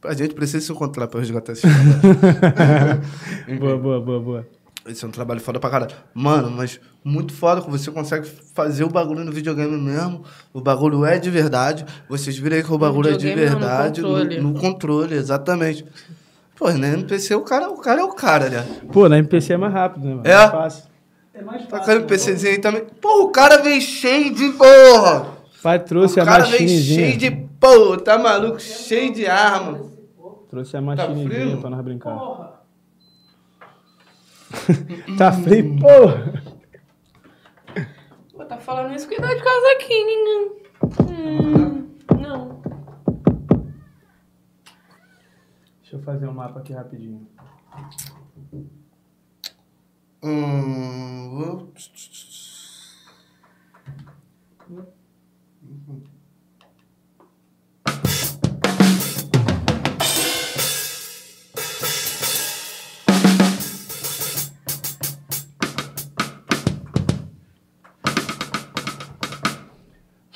a 0.03 0.13
gente 0.13 0.33
precisa 0.35 0.65
se 0.65 0.71
encontrar 0.73 1.07
pra 1.07 1.21
resgatar 1.21 1.53
esse 1.53 1.65
boa, 3.59 3.77
boa, 3.77 4.01
boa, 4.01 4.19
boa. 4.19 4.47
Esse 4.85 5.03
é 5.03 5.07
um 5.07 5.11
trabalho 5.11 5.39
foda 5.39 5.59
pra 5.59 5.69
caralho. 5.69 5.95
Mano, 6.13 6.51
mas 6.51 6.79
muito 7.07 7.31
foda 7.33 7.61
que 7.61 7.69
você 7.69 7.91
consegue 7.91 8.27
fazer 8.55 8.83
o 8.83 8.89
bagulho 8.89 9.23
no 9.23 9.31
videogame 9.31 9.77
mesmo. 9.77 10.23
O 10.51 10.59
bagulho 10.59 11.05
é 11.05 11.19
de 11.19 11.29
verdade. 11.29 11.85
Vocês 12.09 12.35
viram 12.37 12.57
aí 12.57 12.63
que 12.63 12.73
o 12.73 12.77
bagulho 12.79 13.11
é 13.11 13.15
de 13.15 13.29
no 13.29 13.35
verdade. 13.35 14.01
No 14.01 14.07
controle. 14.09 14.41
no 14.41 14.53
controle, 14.59 15.15
exatamente. 15.15 15.85
Pô, 16.57 16.71
na 16.71 16.87
NPC 16.87 17.35
o 17.35 17.41
cara, 17.41 17.69
o 17.69 17.77
cara 17.77 18.01
é 18.01 18.03
o 18.03 18.13
cara, 18.13 18.49
né? 18.49 18.65
Pô, 18.91 19.07
na 19.07 19.19
MPC 19.19 19.53
é 19.53 19.57
mais 19.57 19.71
rápido, 19.73 20.03
né, 20.05 20.15
mano? 20.15 20.27
É? 20.27 20.35
Mais 20.35 20.51
fácil. 20.51 20.83
É 21.33 21.41
mais 21.43 21.61
Tá 21.67 21.77
fácil. 21.77 21.85
com 21.85 21.91
o 21.91 21.95
NPCzinho 22.01 22.51
aí 22.53 22.57
também. 22.59 22.83
Pô, 23.01 23.23
o 23.25 23.29
cara 23.29 23.57
veio 23.61 23.79
cheio 23.81 24.33
de 24.33 24.49
porra. 24.53 25.27
Pai 25.61 25.79
trouxe 25.79 26.19
o 26.19 26.23
a 26.23 26.25
cara 26.25 26.43
veio 26.45 26.53
machinezinha. 26.53 26.99
cheio 27.07 27.17
de 27.19 27.31
porra, 27.59 27.99
tá 27.99 28.17
maluco? 28.17 28.59
Cheio 28.59 29.13
de 29.13 29.27
arma. 29.27 29.81
Trouxe 30.49 30.75
a 30.77 30.79
Tá 30.79 30.85
machinezinha 30.85 31.29
frio? 31.29 31.57
pra 31.61 31.69
nós 31.69 31.81
brincar. 31.83 32.17
Porra. 32.17 32.51
tá 35.17 35.31
frio, 35.33 35.75
porra! 35.79 36.54
Tá 38.47 38.57
falando 38.57 38.93
isso, 38.93 39.07
cuidado 39.07 39.35
de 39.35 39.43
casaquinho. 39.43 40.55
Hum, 41.01 41.89
não. 42.21 42.61
Deixa 45.81 45.95
eu 45.95 46.03
fazer 46.03 46.27
um 46.27 46.33
mapa 46.33 46.59
aqui 46.59 46.71
rapidinho. 46.71 47.27
Hum, 50.23 51.71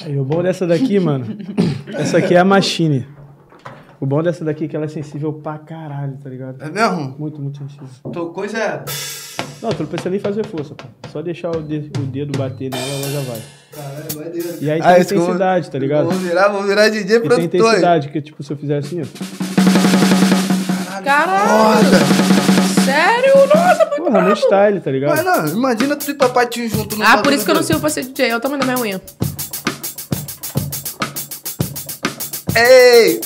Aí, 0.10 0.18
o 0.18 0.23
bom 0.23 0.41
dessa 0.41 0.65
daqui, 0.65 0.99
mano, 0.99 1.26
essa 1.94 2.18
aqui 2.18 2.34
é 2.34 2.40
a 2.40 2.44
machine. 2.45 3.06
O 4.02 4.06
bom 4.07 4.23
dessa 4.23 4.44
daqui 4.44 4.65
é 4.65 4.68
que 4.68 4.76
ela 4.76 4.86
é 4.86 4.88
sensível 4.88 5.31
pra 5.34 5.60
caralho, 5.60 6.18
tá 6.23 6.27
ligado? 6.30 6.60
É 6.64 6.69
mesmo? 6.72 7.15
Muito, 7.19 7.40
muito 7.40 7.60
sensível. 7.60 7.88
Já 8.49 8.57
era. 8.60 8.86
Não, 9.61 9.69
tu 9.69 9.84
não 9.84 9.90
precisa 9.90 10.10
nem 10.10 10.19
fazer 10.19 10.44
força, 10.48 10.73
pô. 10.73 10.86
Só 11.11 11.22
deixar 11.22 11.52
o 11.56 11.61
dedo, 11.61 11.99
o 11.99 12.06
dedo 12.06 12.36
bater 12.38 12.72
nela, 12.72 12.84
ela 12.88 13.11
já 13.11 13.19
vai. 13.30 13.40
Caralho, 13.72 14.15
maneiro. 14.15 14.48
E 14.61 14.72
aí 14.72 14.80
Ah, 14.81 14.95
tem 14.95 15.06
que 15.06 15.14
eu 15.14 15.18
vou- 15.19 15.26
intensidade, 15.27 15.69
tá 15.69 15.77
ligado? 15.77 16.06
Vou 16.06 16.14
virar, 16.18 16.48
vou 16.48 16.64
virar 16.64 16.90
DJ 16.90 17.02
E 17.03 17.06
tem 17.06 17.19
produtor. 17.22 17.44
intensidade, 17.60 18.10
que 18.10 18.22
tipo, 18.22 18.41
se 18.41 18.52
eu 18.53 18.57
fizer 18.57 18.77
assim, 18.77 19.02
ó. 19.02 19.06
Caralho! 21.03 21.88
Sério? 22.86 23.34
Nossa, 23.53 23.86
muito 23.86 23.95
Porra, 24.03 24.19
no 24.19 24.26
brabo. 24.26 24.36
style, 24.36 24.80
tá 24.80 24.91
ligado? 24.91 25.15
Mas 25.23 25.26
não, 25.26 25.48
imagina 25.57 25.95
tu 25.95 26.10
e 26.10 26.14
papatinho 26.14 26.69
junto 26.69 26.95
no 26.98 27.03
Ah, 27.06 27.18
por 27.18 27.31
isso 27.34 27.44
que 27.45 27.52
eu 27.52 27.56
não 27.56 27.61
sirvo 27.64 27.81
pra 27.81 27.90
ser 27.90 28.03
DJ. 28.06 28.30
É 28.30 28.36
o 28.38 28.40
tamanho 28.40 28.60
da 28.61 28.65
minha 28.65 28.80
unha. 28.80 29.02
Ei! 32.61 33.22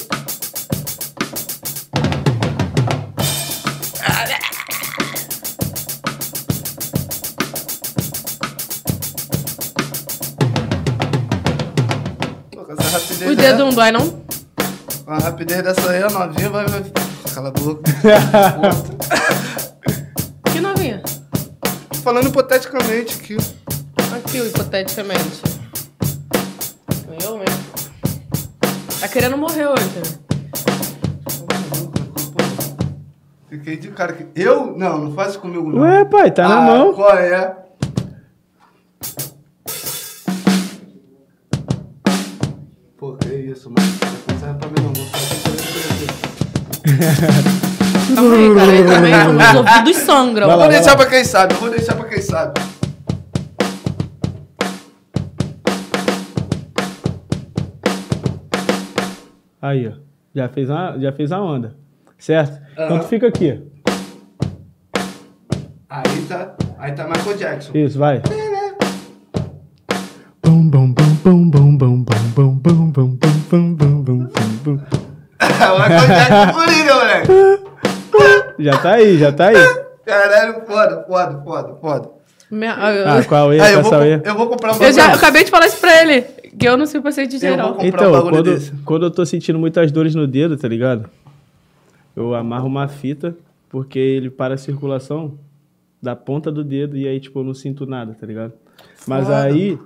Pô, 12.52 12.64
com 12.64 12.74
essa 12.74 12.84
rapidez 12.90 13.32
O 13.32 13.36
dedo 13.36 13.58
não 13.66 13.72
dói, 13.72 13.92
não? 13.92 14.24
Com 15.04 15.12
a 15.14 15.18
rapidez 15.18 15.64
dessa 15.64 15.90
aí, 15.90 16.04
a 16.04 16.10
novinha 16.10 16.50
vai... 16.52 16.68
vai... 16.68 16.84
Cala 17.34 17.50
a 17.50 17.52
boca. 17.52 17.82
Que 20.54 20.62
novinha? 20.62 21.02
Falando 22.04 22.28
hipoteticamente 22.28 23.16
aqui. 23.16 23.38
Aqui, 24.16 24.38
hipoteticamente. 24.38 25.53
Tá 29.04 29.10
querendo 29.10 29.38
morrer 29.38 29.68
hoje. 29.68 29.84
né? 29.98 30.02
Fiquei 33.50 33.76
de 33.76 33.90
cara 33.90 34.14
que. 34.14 34.26
Eu? 34.34 34.78
Não, 34.78 34.98
não 34.98 35.14
faz 35.14 35.32
isso 35.32 35.40
comigo, 35.42 35.70
não. 35.70 35.82
Ué, 35.82 36.06
pai, 36.06 36.32
tá 36.32 36.48
na 36.48 36.60
Ah, 36.60 36.62
mão. 36.62 36.94
Qual 36.94 37.12
é? 37.18 37.54
Pô, 42.98 43.18
que 43.18 43.28
isso, 43.28 43.70
mano. 43.70 43.86
Não 44.30 44.40
serve 44.40 44.58
pra 44.58 44.70
mim, 44.70 44.76
não. 44.86 44.94
Vou 44.94 45.06
fazer 45.06 45.54
Calma 48.16 48.36
aí, 48.36 48.56
cara. 48.56 48.72
Aí 48.72 48.84
também 48.86 49.14
os 49.36 49.56
ouvidos 49.56 49.98
sangram. 49.98 50.58
Vou 50.58 50.70
deixar 50.70 50.96
pra 50.96 51.06
quem 51.08 51.26
sabe, 51.26 51.54
vou 51.56 51.70
deixar 51.70 51.96
pra 51.96 52.08
quem 52.08 52.22
sabe. 52.22 52.73
Aí, 59.64 59.88
ó. 59.88 59.94
Já 60.36 60.50
fez 60.50 60.70
a, 60.70 60.98
já 61.00 61.14
fez 61.14 61.32
a 61.32 61.40
onda. 61.40 61.74
Certo? 62.18 62.62
Então 62.74 62.86
Aham. 62.98 63.00
tu 63.00 63.08
fica 63.08 63.28
aqui. 63.28 63.62
Aí 65.90 66.22
tá. 66.28 66.54
Aí 66.80 66.92
tá 66.92 67.08
Michael 67.08 67.38
Jackson. 67.38 67.72
Isso, 67.74 67.98
vai. 67.98 68.22
Bum, 70.46 70.68
bum, 70.70 70.92
bum, 70.92 71.16
bum, 71.24 71.50
bum, 71.50 71.78
bum, 71.78 72.04
bum, 72.04 72.04
bum, 72.04 72.56
bum, 72.58 72.92
bum, 72.92 72.92
bum, 72.92 73.18
bum, 73.50 73.74
bum, 73.76 74.04
bum, 74.04 74.28
bum. 74.66 74.80
Michael 75.40 76.08
Jackson 76.08 76.54
Coringa, 76.54 76.94
moleque. 76.96 77.32
Já 78.60 78.78
tá 78.80 78.92
aí, 78.96 79.18
já 79.18 79.32
tá 79.32 79.48
aí. 79.48 79.56
Caralho, 80.06 80.62
foda, 80.68 81.06
foda, 81.08 81.42
foda, 81.42 81.76
foda. 81.80 82.10
Minha- 82.52 82.74
Ah, 82.76 83.24
qual 83.24 83.54
é? 83.54 83.60
Aí 83.62 83.74
eu 83.74 83.80
Essa 83.80 83.90
vou, 83.90 84.00
aí. 84.02 84.22
eu 84.26 84.36
vou 84.36 84.48
comprar 84.50 84.74
um 84.76 84.84
Eu 84.84 84.92
já 84.92 85.10
eu 85.12 85.16
acabei 85.16 85.46
de 85.46 85.50
falar 85.52 85.68
isso 85.68 85.78
pra 85.78 86.02
ele. 86.02 86.22
Que 86.58 86.68
eu 86.68 86.78
não 86.78 86.86
sei 86.86 87.00
o 87.00 87.04
paciente 87.04 87.38
geral. 87.38 87.78
um 87.80 87.86
Então, 87.86 88.12
bagulho 88.12 88.36
quando, 88.36 88.44
desse. 88.54 88.72
quando 88.86 89.04
eu 89.06 89.12
tô 89.12 89.26
sentindo 89.26 89.58
muitas 89.60 89.92
dores 89.92 90.14
no 90.16 90.28
dedo, 90.28 90.56
tá 90.58 90.68
ligado? 90.68 91.10
Eu 92.16 92.36
amarro 92.36 92.68
uma 92.68 92.88
fita, 92.88 93.36
porque 93.70 93.98
ele 93.98 94.30
para 94.30 94.54
a 94.54 94.58
circulação 94.58 95.38
da 96.02 96.16
ponta 96.16 96.52
do 96.52 96.64
dedo 96.64 96.98
e 96.98 97.08
aí, 97.08 97.20
tipo, 97.20 97.40
eu 97.40 97.44
não 97.44 97.54
sinto 97.54 97.86
nada, 97.86 98.16
tá 98.20 98.26
ligado? 98.28 98.54
Mas 99.08 99.26
Foda. 99.26 99.42
aí, 99.44 99.80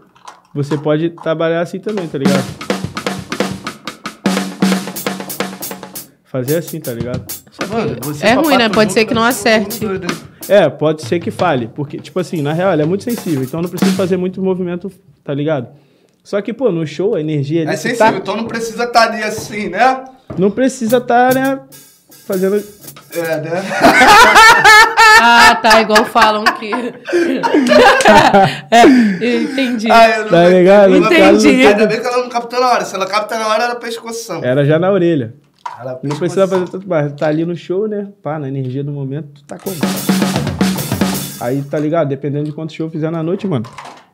você 0.53 0.77
pode 0.77 1.09
trabalhar 1.11 1.61
assim 1.61 1.79
também, 1.79 2.07
tá 2.07 2.17
ligado? 2.17 2.43
Fazer 6.25 6.57
assim, 6.57 6.79
tá 6.79 6.93
ligado? 6.93 7.25
Mano, 7.69 7.95
você 8.01 8.25
É 8.25 8.33
ruim, 8.33 8.57
né? 8.57 8.69
Pode 8.69 8.91
ser 8.91 9.05
que 9.05 9.13
não 9.13 9.21
um 9.21 9.25
acerte. 9.25 9.79
É, 10.49 10.69
pode 10.69 11.03
ser 11.03 11.19
que 11.19 11.31
falhe, 11.31 11.67
porque, 11.67 11.97
tipo 11.97 12.19
assim, 12.19 12.41
na 12.41 12.53
real, 12.53 12.71
ele 12.73 12.81
é 12.81 12.85
muito 12.85 13.03
sensível, 13.03 13.43
então 13.43 13.59
eu 13.59 13.63
não 13.63 13.69
preciso 13.69 13.91
fazer 13.95 14.17
muito 14.17 14.41
movimento, 14.41 14.91
tá 15.23 15.33
ligado? 15.33 15.67
Só 16.27 16.41
que, 16.41 16.51
pô, 16.51 16.69
no 16.73 16.85
show, 16.85 17.15
a 17.15 17.21
energia 17.21 17.61
ali 17.61 17.71
É 17.71 17.77
sensível, 17.77 18.11
tá, 18.11 18.17
então 18.17 18.35
não 18.35 18.43
precisa 18.43 18.83
estar 18.83 19.03
ali 19.03 19.23
assim, 19.23 19.69
né? 19.69 20.03
não 20.37 20.51
precisa 20.51 20.97
estar, 20.97 21.33
né, 21.33 21.57
fazendo... 22.25 22.61
É, 23.13 23.37
né? 23.39 23.51
Ah, 25.19 25.55
tá. 25.55 25.81
Igual 25.81 26.05
falam 26.05 26.43
que. 26.43 26.69
é, 28.69 28.83
entendi. 29.41 29.89
Ah, 29.89 30.09
eu 30.09 30.23
não 30.25 30.29
Tá 30.29 30.47
ligado? 30.47 30.95
Entendi. 30.95 31.65
Ainda 31.65 31.87
bem 31.87 31.99
que 31.99 32.05
ela 32.05 32.17
não 32.17 32.29
captou 32.29 32.59
na 32.59 32.67
hora. 32.67 32.85
Se 32.85 32.93
ela 32.93 33.07
capta 33.07 33.39
na 33.39 33.47
hora, 33.47 33.63
era 33.63 33.75
pescoção. 33.77 34.43
Era 34.43 34.63
já 34.63 34.77
na 34.77 34.91
orelha. 34.91 35.33
Ela 35.79 35.93
Não 35.93 35.97
pescoção. 36.01 36.19
precisa 36.19 36.47
fazer 36.47 36.69
tanto 36.69 36.87
mais. 36.87 37.11
Tá 37.13 37.29
ali 37.29 37.45
no 37.45 37.55
show, 37.55 37.87
né? 37.87 38.09
Pá, 38.21 38.37
na 38.37 38.47
energia 38.47 38.83
do 38.83 38.91
momento, 38.91 39.27
tu 39.33 39.43
tá 39.43 39.57
como? 39.57 39.75
Aí, 41.41 41.63
tá 41.63 41.79
ligado? 41.79 42.09
Dependendo 42.09 42.43
de 42.45 42.51
quanto 42.51 42.73
show 42.73 42.87
fizer 42.87 43.09
na 43.09 43.23
noite, 43.23 43.47
mano. 43.47 43.65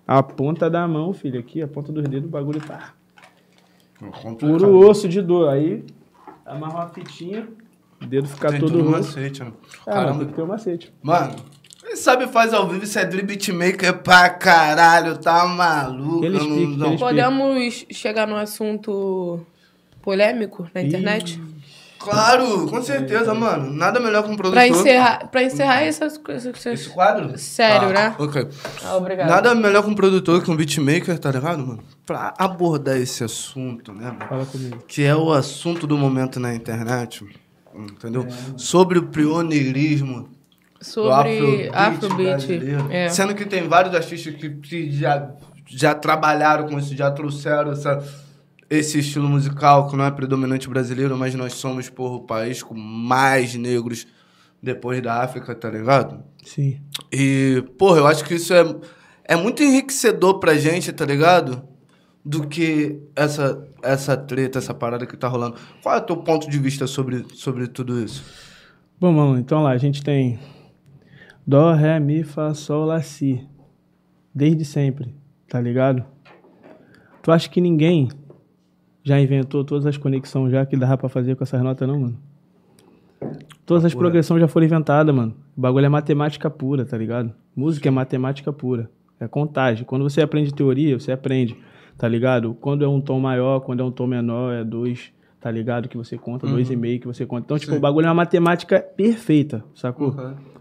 A 0.08 0.22
ponta 0.22 0.70
da 0.70 0.88
mão, 0.88 1.14
filho, 1.14 1.40
aqui, 1.40 1.62
a 1.62 1.68
ponta 1.68 1.92
dos 1.92 2.04
dedos, 2.04 2.28
o 2.28 2.32
bagulho 2.32 2.60
tá 2.62 2.94
Complicado. 4.00 4.38
puro 4.38 4.78
osso 4.90 5.08
de 5.08 5.22
dor. 5.22 5.50
Aí, 5.50 5.84
amarra 6.46 6.74
uma 6.82 6.90
fitinha, 6.90 7.48
o 8.02 8.06
dedo 8.06 8.28
fica 8.28 8.50
Tem 8.50 8.60
todo 8.60 8.72
tudo 8.72 8.84
roxo. 8.90 9.16
macete, 9.18 9.44
né? 9.44 9.52
Ah, 9.52 9.52
mano, 9.52 9.74
tem 9.86 9.94
Caramba. 9.94 10.26
que 10.26 10.34
ter 10.34 10.42
um 10.42 10.46
macete. 10.48 10.94
Mano, 11.02 11.36
quem 11.82 11.96
sabe 11.96 12.28
faz 12.28 12.54
ao 12.54 12.68
vivo, 12.68 12.84
isso 12.84 13.00
é 13.00 13.06
drip 13.06 13.26
beatmaker 13.28 14.00
pra 14.00 14.30
caralho, 14.30 15.18
tá 15.18 15.46
maluco? 15.46 16.26
Eu 16.26 16.32
não- 16.32 16.50
não- 16.90 16.98
Podemos 16.98 17.86
chegar 17.92 18.28
num 18.28 18.36
assunto 18.36 19.40
polêmico 20.02 20.68
na 20.76 20.82
internet? 20.82 21.42
Claro, 22.04 22.68
com 22.68 22.82
certeza, 22.82 23.34
mano. 23.34 23.72
Nada 23.72 24.00
melhor 24.00 24.24
que 24.24 24.30
um 24.30 24.36
produtor. 24.36 24.54
Pra 24.54 24.68
encerrar, 24.68 25.28
pra 25.30 25.44
encerrar 25.44 25.82
essas 25.84 26.18
coisas. 26.18 26.66
Esse 26.66 26.90
quadro? 26.90 27.38
Sério, 27.38 27.90
Ah, 27.90 27.94
né? 27.94 28.16
Ok. 28.20 28.48
Ah, 28.84 28.96
obrigado. 28.98 29.30
Nada 29.30 29.56
melhor 29.56 29.84
que 29.84 29.90
um 29.90 29.96
produtor 29.96 30.44
que 30.44 30.52
um 30.52 30.56
beatmaker, 30.56 31.18
tá 31.20 31.32
ligado, 31.32 31.66
mano? 31.66 31.84
Pra 32.06 32.34
abordar 32.38 32.98
esse 32.98 33.24
assunto, 33.24 33.94
né, 33.94 34.06
mano? 34.06 34.26
Fala 34.28 34.46
comigo. 34.46 34.84
Que 34.88 35.04
é 35.04 35.16
o 35.16 35.32
assunto 35.32 35.88
do 35.88 35.98
momento 35.98 36.40
na 36.40 36.54
internet, 36.54 37.26
entendeu? 37.74 38.28
Sobre 38.58 39.00
o 39.00 39.04
pioneirismo 39.08 40.30
Sobre 40.82 41.70
do 41.70 41.76
Afrobeat. 41.76 42.16
brasileiro. 42.48 42.88
É. 42.92 43.08
Sendo 43.10 43.34
que 43.34 43.46
tem 43.46 43.68
vários 43.68 43.96
artistas 43.96 44.36
que, 44.36 44.50
que 44.50 44.92
já, 44.92 45.30
já 45.66 45.96
trabalharam 45.96 46.68
com 46.68 46.78
isso, 46.78 46.96
já 46.96 47.10
trouxeram 47.10 47.72
essa, 47.72 48.04
esse 48.78 49.00
estilo 49.00 49.28
musical 49.28 49.90
que 49.90 49.96
não 49.96 50.06
é 50.06 50.12
predominante 50.12 50.70
brasileiro, 50.70 51.18
mas 51.18 51.36
nós 51.36 51.54
somos, 51.54 51.90
porra, 51.90 52.16
o 52.16 52.22
país 52.22 52.64
com 52.64 52.74
mais 52.76 53.56
negros 53.56 54.08
depois 54.62 55.02
da 55.02 55.22
África, 55.22 55.54
tá 55.54 55.70
ligado? 55.70 56.24
Sim. 56.44 56.80
E, 57.12 57.64
porra, 57.78 58.00
eu 58.00 58.08
acho 58.08 58.24
que 58.24 58.36
isso 58.36 58.54
é, 58.54 58.64
é 59.26 59.36
muito 59.36 59.62
enriquecedor 59.62 60.40
pra 60.40 60.56
gente, 60.56 60.92
tá 60.92 61.06
ligado? 61.06 61.64
Do 62.24 62.48
que 62.48 63.02
essa, 63.16 63.68
essa 63.82 64.16
treta, 64.16 64.60
essa 64.60 64.74
parada 64.74 65.06
que 65.06 65.18
tá 65.18 65.28
rolando. 65.28 65.58
Qual 65.82 65.96
é 65.96 65.98
o 65.98 66.02
teu 66.02 66.18
ponto 66.18 66.50
de 66.50 66.58
vista 66.58 66.88
sobre, 66.88 67.26
sobre 67.34 67.68
tudo 67.68 68.02
isso? 68.02 68.24
Bom, 69.00 69.12
mano, 69.12 69.38
então 69.38 69.62
lá, 69.62 69.72
a 69.72 69.78
gente 69.78 70.02
tem 70.02 70.40
Dó, 71.46 71.74
Ré, 71.74 72.00
Mi, 72.00 72.24
Fá, 72.24 72.54
Sol, 72.54 72.86
Lá, 72.86 73.02
Si. 73.02 73.46
Desde 74.34 74.64
sempre, 74.64 75.14
tá 75.48 75.60
ligado? 75.60 76.06
Tu 77.22 77.32
acha 77.32 77.50
que 77.50 77.62
ninguém 77.62 78.10
já 79.04 79.20
inventou 79.20 79.64
todas 79.64 79.86
as 79.86 79.98
conexões 79.98 80.52
já 80.52 80.66
que 80.66 80.78
dava 80.78 80.98
pra 80.98 81.10
fazer 81.10 81.36
com 81.36 81.44
essas 81.44 81.62
notas, 81.62 81.88
não, 81.88 82.00
mano? 82.00 82.18
Todas 83.66 83.86
as 83.86 83.94
progressões 83.94 84.42
já 84.42 84.48
foram 84.48 84.66
inventadas, 84.66 85.14
mano. 85.14 85.34
O 85.56 85.62
bagulho 85.62 85.86
é 85.86 85.90
matemática 85.90 86.50
pura, 86.50 86.86
tá 86.86 86.98
ligado? 86.98 87.34
Música 87.56 87.88
é 87.88 87.92
matemática 87.92 88.52
pura. 88.52 88.90
É 89.20 89.28
contagem. 89.28 89.86
Quando 89.86 90.04
você 90.04 90.22
aprende 90.22 90.54
teoria, 90.54 91.00
você 91.00 91.12
aprende, 91.12 91.56
tá 91.98 92.08
ligado? 92.08 92.54
Quando 92.60 92.84
é 92.84 92.88
um 92.88 93.00
tom 93.00 93.20
maior, 93.20 93.62
quando 93.62 93.82
é 93.82 93.84
um 93.84 93.92
tom 93.92 94.08
menor, 94.08 94.54
é 94.54 94.64
dois, 94.64 95.14
tá 95.40 95.50
ligado? 95.50 95.88
Que 95.88 95.96
você 95.96 96.18
conta, 96.18 96.46
dois 96.48 96.70
e 96.70 96.76
meio 96.76 97.00
que 97.00 97.08
você 97.08 97.26
conta. 97.26 97.46
Então, 97.46 97.58
tipo, 97.58 97.72
Sim. 97.72 97.78
o 97.78 97.82
bagulho 97.82 98.06
é 98.06 98.10
uma 98.10 98.16
matemática 98.16 98.80
perfeita, 98.82 99.64
sacou? 99.74 100.14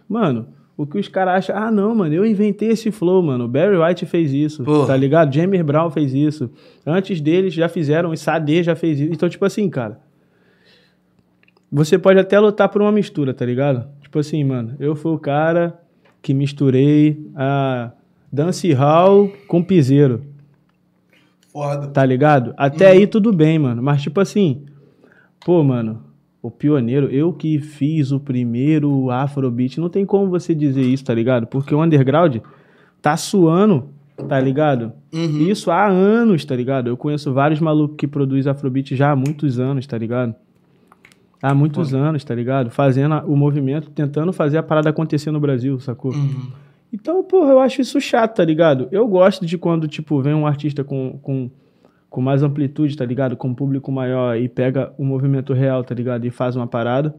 Mano, 0.08 0.46
o 0.76 0.86
que 0.86 0.98
os 0.98 1.06
caras 1.08 1.34
acham, 1.50 1.56
ah, 1.56 1.70
não, 1.70 1.94
mano, 1.94 2.14
eu 2.14 2.24
inventei 2.24 2.70
esse 2.70 2.90
flow, 2.90 3.22
mano. 3.22 3.44
O 3.44 3.48
Barry 3.48 3.76
White 3.76 4.06
fez 4.06 4.32
isso, 4.32 4.64
Porra. 4.64 4.86
tá 4.88 4.96
ligado? 4.96 5.32
James 5.34 5.60
Brown 5.62 5.90
fez 5.90 6.14
isso. 6.14 6.50
Antes 6.86 7.20
deles 7.20 7.52
já 7.52 7.68
fizeram, 7.68 8.10
o 8.10 8.16
Sade 8.16 8.62
já 8.62 8.74
fez 8.74 8.98
isso. 9.00 9.12
Então, 9.12 9.28
tipo 9.28 9.44
assim, 9.44 9.68
cara, 9.68 10.00
você 11.70 11.98
pode 11.98 12.18
até 12.18 12.38
lutar 12.38 12.68
por 12.68 12.82
uma 12.82 12.92
mistura, 12.92 13.32
tá 13.32 13.44
ligado? 13.44 13.86
Tipo 14.02 14.18
assim, 14.18 14.42
mano, 14.44 14.74
eu 14.78 14.94
fui 14.94 15.12
o 15.12 15.18
cara 15.18 15.78
que 16.20 16.34
misturei 16.34 17.26
a 17.34 17.92
dance 18.30 18.72
hall 18.72 19.30
com 19.48 19.62
piseiro, 19.62 20.22
Foda. 21.52 21.88
tá 21.88 22.04
ligado? 22.04 22.54
Até 22.56 22.88
aí 22.88 23.06
tudo 23.06 23.32
bem, 23.32 23.58
mano. 23.58 23.82
Mas 23.82 24.02
tipo 24.02 24.20
assim, 24.20 24.64
pô, 25.44 25.62
mano, 25.62 26.02
o 26.42 26.50
pioneiro, 26.50 27.08
eu 27.08 27.32
que 27.32 27.60
fiz 27.60 28.10
o 28.10 28.18
primeiro 28.18 29.10
Afrobeat, 29.10 29.78
não 29.78 29.88
tem 29.88 30.04
como 30.04 30.28
você 30.28 30.52
dizer 30.52 30.82
isso, 30.82 31.04
tá 31.04 31.14
ligado? 31.14 31.46
Porque 31.46 31.72
o 31.72 31.80
underground 31.80 32.38
tá 33.00 33.16
suando, 33.16 33.88
tá 34.28 34.40
ligado? 34.40 34.92
Uhum. 35.12 35.48
Isso 35.48 35.70
há 35.70 35.86
anos, 35.86 36.44
tá 36.44 36.56
ligado? 36.56 36.88
Eu 36.88 36.96
conheço 36.96 37.32
vários 37.32 37.60
malucos 37.60 37.96
que 37.96 38.08
produzem 38.08 38.50
Afrobeat 38.50 38.96
já 38.96 39.12
há 39.12 39.16
muitos 39.16 39.60
anos, 39.60 39.86
tá 39.86 39.96
ligado? 39.96 40.34
Há 41.40 41.54
muitos 41.54 41.94
anos, 41.94 42.24
tá 42.24 42.34
ligado? 42.34 42.70
Fazendo 42.70 43.14
o 43.26 43.36
movimento, 43.36 43.90
tentando 43.90 44.32
fazer 44.32 44.58
a 44.58 44.62
parada 44.62 44.90
acontecer 44.90 45.30
no 45.30 45.40
Brasil, 45.40 45.78
sacou? 45.78 46.12
Uhum. 46.12 46.50
Então, 46.92 47.22
porra, 47.24 47.52
eu 47.52 47.60
acho 47.60 47.80
isso 47.80 48.00
chato, 48.00 48.36
tá 48.36 48.44
ligado? 48.44 48.86
Eu 48.92 49.06
gosto 49.08 49.46
de 49.46 49.56
quando, 49.56 49.88
tipo, 49.88 50.20
vem 50.20 50.34
um 50.34 50.46
artista 50.46 50.84
com, 50.84 51.18
com, 51.22 51.50
com 52.12 52.20
mais 52.20 52.42
amplitude, 52.42 52.94
tá 52.94 53.06
ligado? 53.06 53.36
Com 53.38 53.48
um 53.48 53.54
público 53.54 53.90
maior 53.90 54.36
e 54.36 54.46
pega 54.46 54.92
o 54.98 55.04
movimento 55.04 55.54
real, 55.54 55.82
tá 55.82 55.94
ligado? 55.94 56.26
E 56.26 56.30
faz 56.30 56.54
uma 56.54 56.66
parada, 56.66 57.14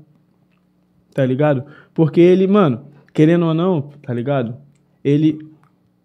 tá 1.15 1.25
ligado? 1.25 1.63
Porque 1.95 2.21
ele, 2.21 2.45
mano, 2.45 2.85
querendo 3.11 3.47
ou 3.47 3.55
não, 3.55 3.89
tá 4.03 4.13
ligado? 4.13 4.55
Ele 5.03 5.39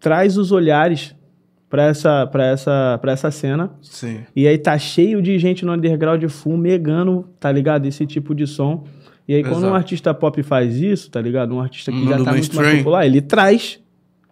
traz 0.01 0.39
os 0.39 0.51
olhares 0.53 1.15
pra 1.69 1.85
essa, 1.85 2.27
pra 2.27 2.47
essa, 2.47 2.99
pra 2.99 3.13
essa 3.13 3.31
cena 3.31 3.71
Sim. 3.83 4.21
e 4.35 4.49
aí 4.49 4.57
tá 4.57 4.79
cheio 4.79 5.21
de 5.21 5.39
gente 5.39 5.67
no 5.67 5.73
underground 5.75 6.25
full 6.25 6.57
megando, 6.57 7.29
tá 7.39 7.53
ligado? 7.53 7.85
Esse 7.85 8.07
tipo 8.07 8.35
de 8.35 8.47
som. 8.47 8.85
E 9.29 9.35
aí 9.35 9.43
quando 9.43 9.59
Exato. 9.59 9.73
um 9.73 9.77
artista 9.77 10.15
pop 10.15 10.43
faz 10.43 10.81
isso, 10.81 11.11
tá 11.11 11.21
ligado? 11.21 11.55
Um 11.55 11.61
artista 11.61 11.93
que 11.93 11.99
No 11.99 12.09
já 12.09 12.25
tá 12.25 12.33
muito 12.33 12.57
mais 12.57 12.79
popular, 12.79 13.05
ele 13.05 13.21
traz, 13.21 13.79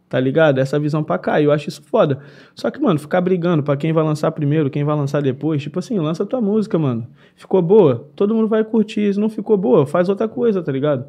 tá 0.09 0.20
ligado? 0.20 0.59
Essa 0.59 0.78
visão 0.78 1.03
pra 1.03 1.19
cá. 1.19 1.41
E 1.41 1.45
eu 1.45 1.53
acho 1.53 1.69
isso 1.69 1.83
foda. 1.83 2.20
Só 2.55 2.70
que, 2.70 2.81
mano, 2.81 2.99
ficar 2.99 3.20
brigando 3.20 3.62
pra 3.62 3.77
quem 3.77 3.93
vai 3.93 4.05
lançar 4.05 4.31
primeiro, 4.33 4.70
quem 4.70 4.85
vai 4.85 4.97
lançar 4.97 5.20
depois, 5.20 5.62
tipo 5.62 5.78
assim, 5.78 5.99
lança 5.99 6.24
tua 6.24 6.41
música, 6.41 6.78
mano. 6.78 7.07
Ficou 7.35 7.61
boa? 7.61 8.09
Todo 8.15 8.35
mundo 8.35 8.49
vai 8.49 8.65
curtir. 8.65 9.12
Se 9.12 9.20
não 9.20 9.28
ficou 9.28 9.57
boa, 9.57 9.87
faz 9.87 10.09
outra 10.09 10.28
coisa, 10.28 10.62
tá 10.62 10.70
ligado? 10.70 11.07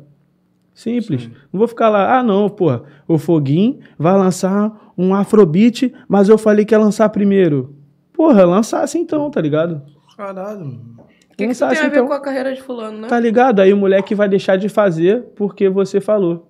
Simples. 0.73 1.27
Não 1.51 1.57
vou 1.57 1.67
ficar 1.67 1.89
lá, 1.89 2.19
ah, 2.19 2.23
não, 2.23 2.47
porra, 2.49 2.83
o 3.07 3.17
Foguinho 3.17 3.79
vai 3.97 4.13
lançar 4.13 4.93
um 4.95 5.13
Afrobeat, 5.15 5.91
mas 6.07 6.29
eu 6.29 6.37
falei 6.37 6.65
que 6.65 6.73
ia 6.75 6.79
lançar 6.79 7.09
primeiro. 7.09 7.75
Porra, 8.13 8.45
lançasse 8.45 8.97
então, 8.97 9.29
tá 9.31 9.41
ligado? 9.41 9.81
Caralho, 10.15 10.65
mano. 10.65 10.97
O 11.31 11.37
que, 11.37 11.45
que 11.45 11.51
isso 11.51 11.67
tem 11.67 11.77
a 11.77 11.81
ver 11.83 11.87
então. 11.87 12.07
com 12.07 12.13
a 12.13 12.19
carreira 12.19 12.53
de 12.53 12.61
fulano, 12.61 12.99
né? 12.99 13.07
Tá 13.07 13.19
ligado? 13.19 13.59
Aí 13.59 13.71
o 13.71 13.77
moleque 13.77 14.15
vai 14.15 14.27
deixar 14.27 14.55
de 14.55 14.69
fazer 14.69 15.23
porque 15.35 15.69
você 15.69 16.01
falou. 16.01 16.47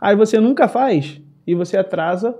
Aí 0.00 0.16
você 0.16 0.40
nunca 0.40 0.66
faz 0.66 1.20
e 1.46 1.54
você 1.54 1.76
atrasa 1.76 2.34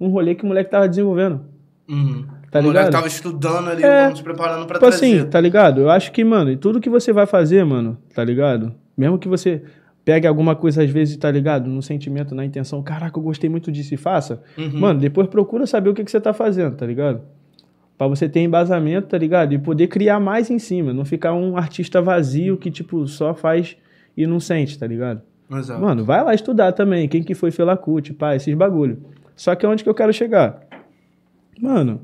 um 0.00 0.08
rolê 0.08 0.34
que 0.34 0.44
o 0.44 0.46
moleque 0.46 0.70
tava 0.70 0.88
desenvolvendo. 0.88 1.40
Uhum. 1.88 2.24
Tá 2.50 2.58
o 2.60 2.62
moleque 2.64 2.78
ligado? 2.86 2.92
tava 2.92 3.06
estudando 3.06 3.68
ali, 3.70 3.82
É. 3.84 4.14
se 4.14 4.22
preparando 4.22 4.66
pra 4.66 4.76
Tipo 4.78 4.88
trazer. 4.90 5.18
assim, 5.20 5.28
tá 5.30 5.40
ligado? 5.40 5.80
Eu 5.82 5.90
acho 5.90 6.10
que, 6.12 6.24
mano, 6.24 6.50
e 6.50 6.56
tudo 6.56 6.80
que 6.80 6.88
você 6.90 7.12
vai 7.12 7.26
fazer, 7.26 7.64
mano, 7.64 7.96
tá 8.14 8.24
ligado? 8.24 8.74
Mesmo 8.96 9.18
que 9.18 9.28
você 9.28 9.62
pegue 10.04 10.26
alguma 10.26 10.56
coisa, 10.56 10.82
às 10.82 10.90
vezes, 10.90 11.16
tá 11.16 11.30
ligado? 11.30 11.68
No 11.68 11.82
sentimento, 11.82 12.34
na 12.34 12.44
intenção, 12.44 12.82
caraca, 12.82 13.18
eu 13.18 13.22
gostei 13.22 13.48
muito 13.48 13.70
disso 13.70 13.94
e 13.94 13.96
faça. 13.96 14.42
Uhum. 14.58 14.80
Mano, 14.80 14.98
depois 15.00 15.28
procura 15.28 15.66
saber 15.66 15.90
o 15.90 15.94
que, 15.94 16.02
que 16.02 16.10
você 16.10 16.20
tá 16.20 16.32
fazendo, 16.32 16.74
tá 16.76 16.86
ligado? 16.86 17.20
Pra 17.96 18.06
você 18.08 18.28
ter 18.28 18.40
embasamento, 18.40 19.08
tá 19.08 19.18
ligado? 19.18 19.52
E 19.52 19.58
poder 19.58 19.86
criar 19.88 20.18
mais 20.18 20.50
em 20.50 20.58
cima. 20.58 20.92
Não 20.92 21.04
ficar 21.04 21.34
um 21.34 21.56
artista 21.56 22.00
vazio 22.00 22.56
que, 22.56 22.70
tipo, 22.70 23.06
só 23.06 23.34
faz 23.34 23.76
e 24.16 24.26
não 24.26 24.40
sente, 24.40 24.78
tá 24.78 24.86
ligado? 24.86 25.20
Exato. 25.50 25.80
Mano, 25.80 26.04
vai 26.04 26.22
lá 26.22 26.34
estudar 26.34 26.72
também. 26.72 27.08
Quem 27.08 27.22
que 27.22 27.34
foi 27.34 27.50
Felacut, 27.50 28.12
pá, 28.14 28.36
esses 28.36 28.54
bagulho. 28.54 29.02
Só 29.34 29.54
que 29.54 29.66
onde 29.66 29.82
que 29.82 29.90
eu 29.90 29.94
quero 29.94 30.12
chegar? 30.12 30.60
Mano, 31.60 32.02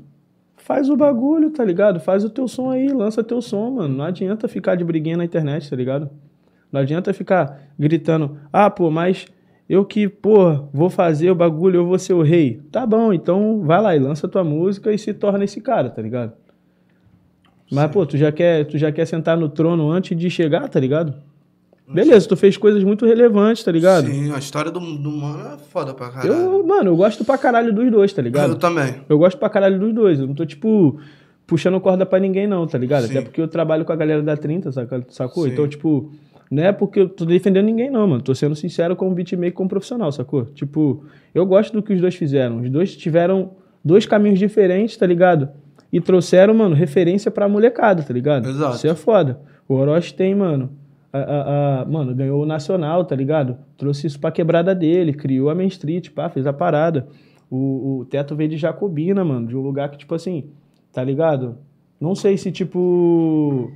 faz 0.55 0.89
o 0.89 0.97
bagulho, 0.97 1.49
tá 1.51 1.63
ligado? 1.63 1.99
Faz 1.99 2.23
o 2.23 2.29
teu 2.29 2.47
som 2.47 2.69
aí, 2.69 2.89
lança 2.89 3.23
teu 3.23 3.41
som, 3.41 3.71
mano. 3.71 3.95
Não 3.95 4.05
adianta 4.05 4.47
ficar 4.47 4.75
de 4.75 4.83
briguinha 4.83 5.17
na 5.17 5.25
internet, 5.25 5.69
tá 5.69 5.75
ligado? 5.75 6.09
Não 6.71 6.81
adianta 6.81 7.13
ficar 7.13 7.61
gritando, 7.79 8.37
ah, 8.51 8.69
pô, 8.69 8.91
mas 8.91 9.25
eu 9.69 9.85
que, 9.85 10.09
pô, 10.09 10.67
vou 10.73 10.89
fazer 10.89 11.31
o 11.31 11.35
bagulho, 11.35 11.77
eu 11.77 11.85
vou 11.85 11.97
ser 11.97 12.13
o 12.13 12.21
rei. 12.21 12.61
Tá 12.71 12.85
bom, 12.85 13.13
então 13.13 13.61
vai 13.61 13.81
lá 13.81 13.95
e 13.95 13.99
lança 13.99 14.27
tua 14.27 14.43
música 14.43 14.91
e 14.91 14.97
se 14.97 15.13
torna 15.13 15.45
esse 15.45 15.61
cara, 15.61 15.89
tá 15.89 16.01
ligado? 16.01 16.33
Mas, 17.71 17.91
pô, 17.91 18.05
tu 18.05 18.17
já, 18.17 18.31
quer, 18.31 18.65
tu 18.65 18.77
já 18.77 18.91
quer 18.91 19.05
sentar 19.05 19.37
no 19.37 19.49
trono 19.49 19.89
antes 19.91 20.17
de 20.17 20.29
chegar, 20.29 20.69
tá 20.69 20.79
ligado? 20.79 21.13
Beleza, 21.93 22.27
tu 22.27 22.35
fez 22.35 22.57
coisas 22.57 22.83
muito 22.83 23.05
relevantes, 23.05 23.63
tá 23.63 23.71
ligado? 23.71 24.07
Sim, 24.07 24.31
a 24.33 24.37
história 24.37 24.69
do, 24.69 24.79
do 24.79 25.09
mano 25.11 25.39
é 25.53 25.57
foda 25.57 25.93
pra 25.93 26.09
caralho. 26.09 26.33
Eu, 26.33 26.67
mano, 26.67 26.89
eu 26.91 26.95
gosto 26.97 27.23
pra 27.23 27.37
caralho 27.37 27.73
dos 27.73 27.89
dois, 27.89 28.11
tá 28.11 28.21
Eu 28.21 28.25
ligado? 28.25 28.55
também. 28.55 28.95
Eu 29.07 29.17
gosto 29.17 29.37
pra 29.37 29.49
caralho 29.49 29.79
dos 29.79 29.93
dois. 29.93 30.19
Eu 30.19 30.27
não 30.27 30.35
tô, 30.35 30.45
tipo, 30.45 30.99
puxando 31.45 31.79
corda 31.79 32.05
pra 32.05 32.19
ninguém, 32.19 32.45
não, 32.45 32.67
tá 32.67 32.77
ligado? 32.77 33.03
Sim. 33.05 33.11
Até 33.11 33.21
porque 33.21 33.39
eu 33.41 33.47
trabalho 33.47 33.85
com 33.85 33.93
a 33.93 33.95
galera 33.95 34.21
da 34.21 34.35
30, 34.35 34.71
saca- 34.71 35.05
sacou? 35.09 35.45
Sim. 35.45 35.51
Então, 35.53 35.65
tipo, 35.67 36.11
não 36.51 36.63
é 36.63 36.71
porque 36.73 36.99
eu 36.99 37.07
tô 37.09 37.23
defendendo 37.25 37.65
ninguém, 37.65 37.89
não, 37.89 38.05
mano. 38.05 38.21
Tô 38.21 38.35
sendo 38.35 38.53
sincero 38.55 38.93
como 38.95 39.15
beatmaker, 39.15 39.53
como 39.53 39.69
profissional, 39.69 40.11
sacou? 40.11 40.43
Tipo, 40.45 41.05
eu 41.33 41.45
gosto 41.45 41.71
do 41.71 41.81
que 41.81 41.93
os 41.93 42.01
dois 42.01 42.15
fizeram. 42.15 42.59
Os 42.61 42.69
dois 42.69 42.97
tiveram 42.97 43.51
dois 43.83 44.05
caminhos 44.05 44.39
diferentes, 44.39 44.97
tá 44.97 45.05
ligado? 45.07 45.47
E 45.93 46.01
trouxeram, 46.01 46.53
mano, 46.53 46.75
referência 46.75 47.31
pra 47.31 47.47
molecada, 47.47 48.03
tá 48.03 48.13
ligado? 48.13 48.49
Exato. 48.49 48.75
Isso 48.75 48.87
é 48.87 48.93
foda. 48.93 49.39
O 49.69 49.75
Orochi 49.75 50.13
tem, 50.13 50.35
mano. 50.35 50.69
A, 51.23 51.81
a- 51.81 51.85
mano, 51.85 52.13
ganhou 52.15 52.41
o 52.41 52.45
Nacional, 52.45 53.05
tá 53.05 53.15
ligado? 53.15 53.57
Trouxe 53.77 54.07
isso 54.07 54.19
pra 54.19 54.31
quebrada 54.31 54.73
dele, 54.75 55.13
criou 55.13 55.49
a 55.49 55.55
Main 55.55 55.67
Street, 55.67 56.09
pá, 56.11 56.29
fez 56.29 56.45
a 56.47 56.53
parada. 56.53 57.07
O, 57.49 57.99
o 57.99 58.05
Teto 58.05 58.35
veio 58.35 58.49
de 58.49 58.57
Jacobina, 58.57 59.23
mano, 59.23 59.47
de 59.47 59.55
um 59.55 59.61
lugar 59.61 59.89
que, 59.89 59.97
tipo 59.97 60.13
assim, 60.13 60.45
tá 60.91 61.03
ligado? 61.03 61.57
Não 61.99 62.13
sei 62.15 62.37
se, 62.37 62.51
tipo. 62.51 63.71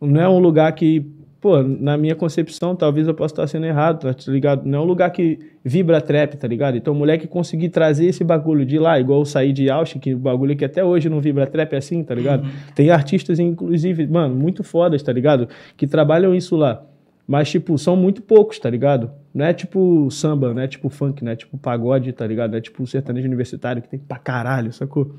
Não 0.00 0.20
é 0.20 0.28
um 0.28 0.38
lugar 0.38 0.72
que, 0.74 1.00
pô, 1.44 1.62
na 1.62 1.98
minha 1.98 2.14
concepção, 2.14 2.74
talvez 2.74 3.06
eu 3.06 3.12
possa 3.12 3.34
estar 3.34 3.46
sendo 3.46 3.66
errado, 3.66 4.00
tá 4.00 4.32
ligado? 4.32 4.64
Não 4.64 4.78
é 4.78 4.80
um 4.80 4.86
lugar 4.86 5.10
que 5.10 5.38
vibra 5.62 6.00
trap, 6.00 6.38
tá 6.38 6.48
ligado? 6.48 6.78
Então 6.78 6.94
o 6.94 6.96
moleque 6.96 7.26
conseguir 7.26 7.68
trazer 7.68 8.06
esse 8.06 8.24
bagulho 8.24 8.64
de 8.64 8.78
lá, 8.78 8.98
igual 8.98 9.20
o 9.20 9.26
Saí 9.26 9.52
de 9.52 9.68
Austin, 9.68 9.98
que 9.98 10.14
o 10.14 10.18
bagulho 10.18 10.56
que 10.56 10.64
até 10.64 10.82
hoje 10.82 11.10
não 11.10 11.20
vibra 11.20 11.46
trap 11.46 11.74
é 11.74 11.76
assim, 11.76 12.02
tá 12.02 12.14
ligado? 12.14 12.48
Tem 12.74 12.88
artistas, 12.88 13.38
inclusive, 13.38 14.06
mano, 14.06 14.34
muito 14.34 14.64
fodas, 14.64 15.02
tá 15.02 15.12
ligado? 15.12 15.46
Que 15.76 15.86
trabalham 15.86 16.34
isso 16.34 16.56
lá. 16.56 16.82
Mas, 17.28 17.50
tipo, 17.50 17.76
são 17.76 17.94
muito 17.94 18.22
poucos, 18.22 18.58
tá 18.58 18.70
ligado? 18.70 19.10
Não 19.34 19.44
é 19.44 19.52
tipo 19.52 20.10
samba, 20.10 20.54
não 20.54 20.62
é 20.62 20.66
tipo 20.66 20.88
funk, 20.88 21.22
não 21.22 21.32
é 21.32 21.36
tipo 21.36 21.58
pagode, 21.58 22.10
tá 22.14 22.26
ligado? 22.26 22.52
Não 22.52 22.58
é 22.58 22.62
tipo 22.62 22.86
sertanejo 22.86 23.26
universitário 23.26 23.82
que 23.82 23.88
tem 23.90 23.98
pra 23.98 24.16
caralho, 24.16 24.72
sacou? 24.72 25.14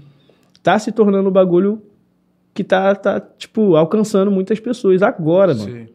Tá 0.63 0.79
se 0.79 0.91
tornando 0.91 1.29
um 1.29 1.31
bagulho 1.31 1.83
que 2.51 2.63
tá, 2.63 2.95
tá, 2.95 3.19
tipo, 3.19 3.75
alcançando 3.75 4.31
muitas 4.31 4.59
pessoas 4.59 5.03
agora, 5.03 5.53
mano. 5.53 5.93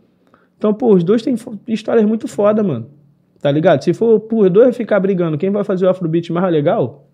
Então, 0.60 0.74
pô, 0.74 0.92
os 0.94 1.02
dois 1.02 1.22
têm 1.22 1.34
histórias 1.66 2.04
muito 2.04 2.28
foda, 2.28 2.62
mano. 2.62 2.90
Tá 3.40 3.50
ligado? 3.50 3.82
Se 3.82 3.94
for 3.94 4.20
por 4.20 4.50
dois 4.50 4.76
ficar 4.76 5.00
brigando, 5.00 5.38
quem 5.38 5.48
vai 5.48 5.64
fazer 5.64 5.86
o 5.86 5.88
Afrobeat 5.88 6.30
mais 6.30 6.52
legal, 6.52 7.08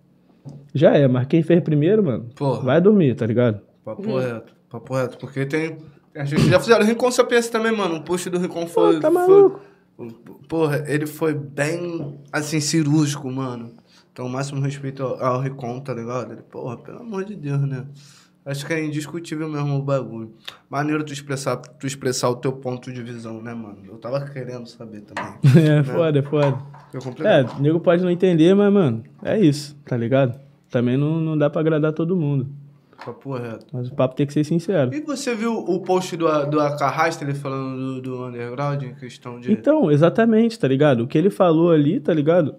já 0.75 0.93
é. 0.97 1.07
Mas 1.07 1.29
quem 1.29 1.45
fez 1.45 1.63
primeiro, 1.63 2.03
mano, 2.03 2.27
Porra. 2.35 2.61
vai 2.63 2.81
dormir, 2.81 3.15
tá 3.15 3.25
ligado? 3.25 3.61
Papo 3.85 4.19
reto, 4.19 4.53
papo 4.69 4.95
reto. 4.97 5.17
Porque 5.19 5.47
tem. 5.47 5.77
A 6.17 6.25
gente 6.25 6.49
já 6.49 6.59
fizeram 6.59 6.85
Rincon 6.85 7.09
Sapiência 7.13 7.53
também, 7.53 7.71
mano. 7.71 7.99
O 7.99 8.03
post 8.03 8.29
do 8.29 8.37
Rincon 8.41 8.67
foi. 8.67 8.95
Pô, 8.95 9.01
tá 9.01 9.13
foi- 9.13 9.21
maluco. 9.29 9.61
Porra, 10.49 10.83
ele 10.89 11.07
foi 11.07 11.33
bem, 11.33 12.19
assim, 12.33 12.59
cirúrgico, 12.59 13.31
mano. 13.31 13.71
Então, 14.13 14.27
o 14.27 14.29
máximo 14.29 14.61
respeito 14.61 15.05
ao, 15.05 15.23
ao 15.25 15.41
Rincon, 15.41 15.79
tá 15.79 15.95
ligado? 15.95 16.33
Ele, 16.33 16.43
porra, 16.43 16.77
pelo 16.79 16.99
amor 16.99 17.25
de 17.25 17.37
Deus, 17.37 17.61
né? 17.61 17.85
Acho 18.47 18.65
que 18.65 18.73
é 18.73 18.85
indiscutível 18.85 19.49
mesmo 19.49 19.77
o 19.77 19.83
bagulho. 19.83 20.33
Maneiro 20.71 21.03
tu 21.03 21.13
expressar, 21.13 21.57
tu 21.57 21.85
expressar 21.85 22.31
o 22.31 22.37
teu 22.37 22.53
ponto 22.53 22.93
de 22.93 23.03
visão, 23.03 23.43
né, 23.43 23.53
mano? 23.53 23.79
Eu 23.85 23.99
tava 23.99 24.21
querendo 24.21 24.67
saber 24.69 25.01
também. 25.01 25.35
É 25.69 25.83
foda, 25.83 26.21
é 26.21 26.23
foda. 26.23 26.57
É, 27.25 27.43
o 27.43 27.61
nego 27.61 27.81
pode 27.81 28.05
não 28.05 28.11
entender, 28.11 28.55
mas, 28.55 28.73
mano, 28.73 29.03
é 29.25 29.37
isso, 29.37 29.77
tá 29.85 29.97
ligado? 29.97 30.39
Também 30.71 30.97
não, 30.97 31.21
não 31.21 31.37
dá 31.37 31.51
pra 31.51 31.61
agradar 31.61 31.93
todo 31.93 32.17
mundo. 32.17 32.47
Papo 33.05 33.35
reto. 33.35 33.67
Mas 33.73 33.89
o 33.89 33.95
papo 33.95 34.15
tem 34.15 34.25
que 34.25 34.33
ser 34.33 34.45
sincero. 34.45 34.95
E 34.95 35.01
você 35.01 35.35
viu 35.35 35.59
o 35.59 35.81
post 35.81 36.17
do, 36.17 36.27
do 36.47 36.61
Acarrasta, 36.61 37.25
ele 37.25 37.35
falando 37.35 38.01
do, 38.01 38.01
do 38.01 38.27
underground 38.27 38.83
em 38.83 38.95
questão 38.95 39.41
de. 39.41 39.51
Então, 39.53 39.91
exatamente, 39.91 40.59
tá 40.59 40.69
ligado? 40.69 41.01
O 41.03 41.07
que 41.07 41.19
ele 41.19 41.31
falou 41.31 41.73
ali, 41.73 41.99
tá 41.99 42.15
ligado? 42.15 42.55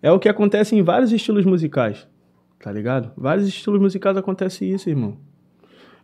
É 0.00 0.12
o 0.12 0.18
que 0.18 0.28
acontece 0.28 0.76
em 0.76 0.82
vários 0.82 1.12
estilos 1.12 1.44
musicais, 1.44 2.06
tá 2.60 2.72
ligado? 2.72 3.12
Vários 3.16 3.46
estilos 3.46 3.80
musicais 3.80 4.16
acontece 4.16 4.64
isso, 4.64 4.88
irmão. 4.88 5.16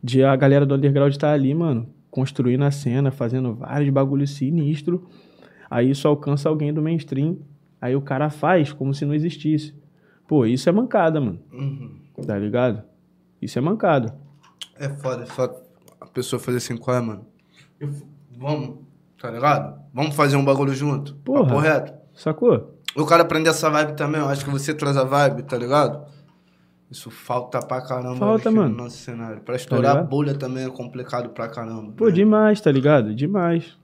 De 0.02 0.22
a 0.22 0.36
galera 0.36 0.66
do 0.66 0.74
underground 0.74 1.14
tá 1.16 1.32
ali, 1.32 1.54
mano, 1.54 1.88
construindo 2.10 2.62
a 2.62 2.70
cena, 2.70 3.10
fazendo 3.10 3.54
vários 3.54 3.90
bagulhos 3.90 4.30
sinistros. 4.30 5.00
Aí 5.70 5.90
isso 5.90 6.06
alcança 6.06 6.48
alguém 6.48 6.72
do 6.72 6.82
mainstream. 6.82 7.38
Aí 7.80 7.96
o 7.96 8.02
cara 8.02 8.30
faz 8.30 8.72
como 8.72 8.94
se 8.94 9.04
não 9.04 9.14
existisse. 9.14 9.74
Pô, 10.26 10.46
isso 10.46 10.68
é 10.68 10.72
mancada, 10.72 11.20
mano. 11.20 11.40
Uhum. 11.52 11.98
Tá 12.26 12.38
ligado? 12.38 12.82
Isso 13.40 13.58
é 13.58 13.62
mancada. 13.62 14.16
É 14.78 14.88
foda, 14.88 15.24
é 15.24 15.26
foda. 15.26 15.56
A 16.00 16.06
pessoa 16.06 16.40
fazer 16.40 16.58
assim, 16.58 16.76
qual 16.76 16.96
é, 16.96 17.00
mano? 17.00 17.26
Eu 17.78 17.90
vamos, 18.36 18.78
tá 19.20 19.30
ligado? 19.30 19.80
Vamos 19.92 20.14
fazer 20.14 20.36
um 20.36 20.44
bagulho 20.44 20.74
junto? 20.74 21.14
Porra. 21.16 21.44
Papo 21.44 21.58
reto. 21.58 21.92
Sacou? 22.14 22.74
O 22.96 23.04
cara 23.04 23.22
aprender 23.22 23.50
essa 23.50 23.68
vibe 23.70 23.96
também, 23.96 24.20
eu 24.20 24.28
acho 24.28 24.44
que 24.44 24.50
você 24.50 24.72
traz 24.72 24.96
a 24.96 25.04
vibe, 25.04 25.42
tá 25.42 25.56
ligado? 25.56 26.06
Isso 26.90 27.10
falta 27.10 27.58
pra 27.60 27.80
caramba 27.80 28.16
Falta, 28.16 28.50
mano. 28.50 28.68
no 28.68 28.84
nosso 28.84 28.98
cenário. 28.98 29.40
Pra 29.40 29.56
estourar 29.56 29.90
a 29.90 29.94
ligado? 29.94 30.08
bolha 30.10 30.34
também 30.34 30.64
é 30.64 30.70
complicado 30.70 31.30
pra 31.30 31.48
caramba. 31.48 31.92
Pô, 31.96 32.06
né? 32.06 32.12
demais, 32.12 32.60
tá 32.60 32.70
ligado? 32.70 33.14
Demais. 33.14 33.76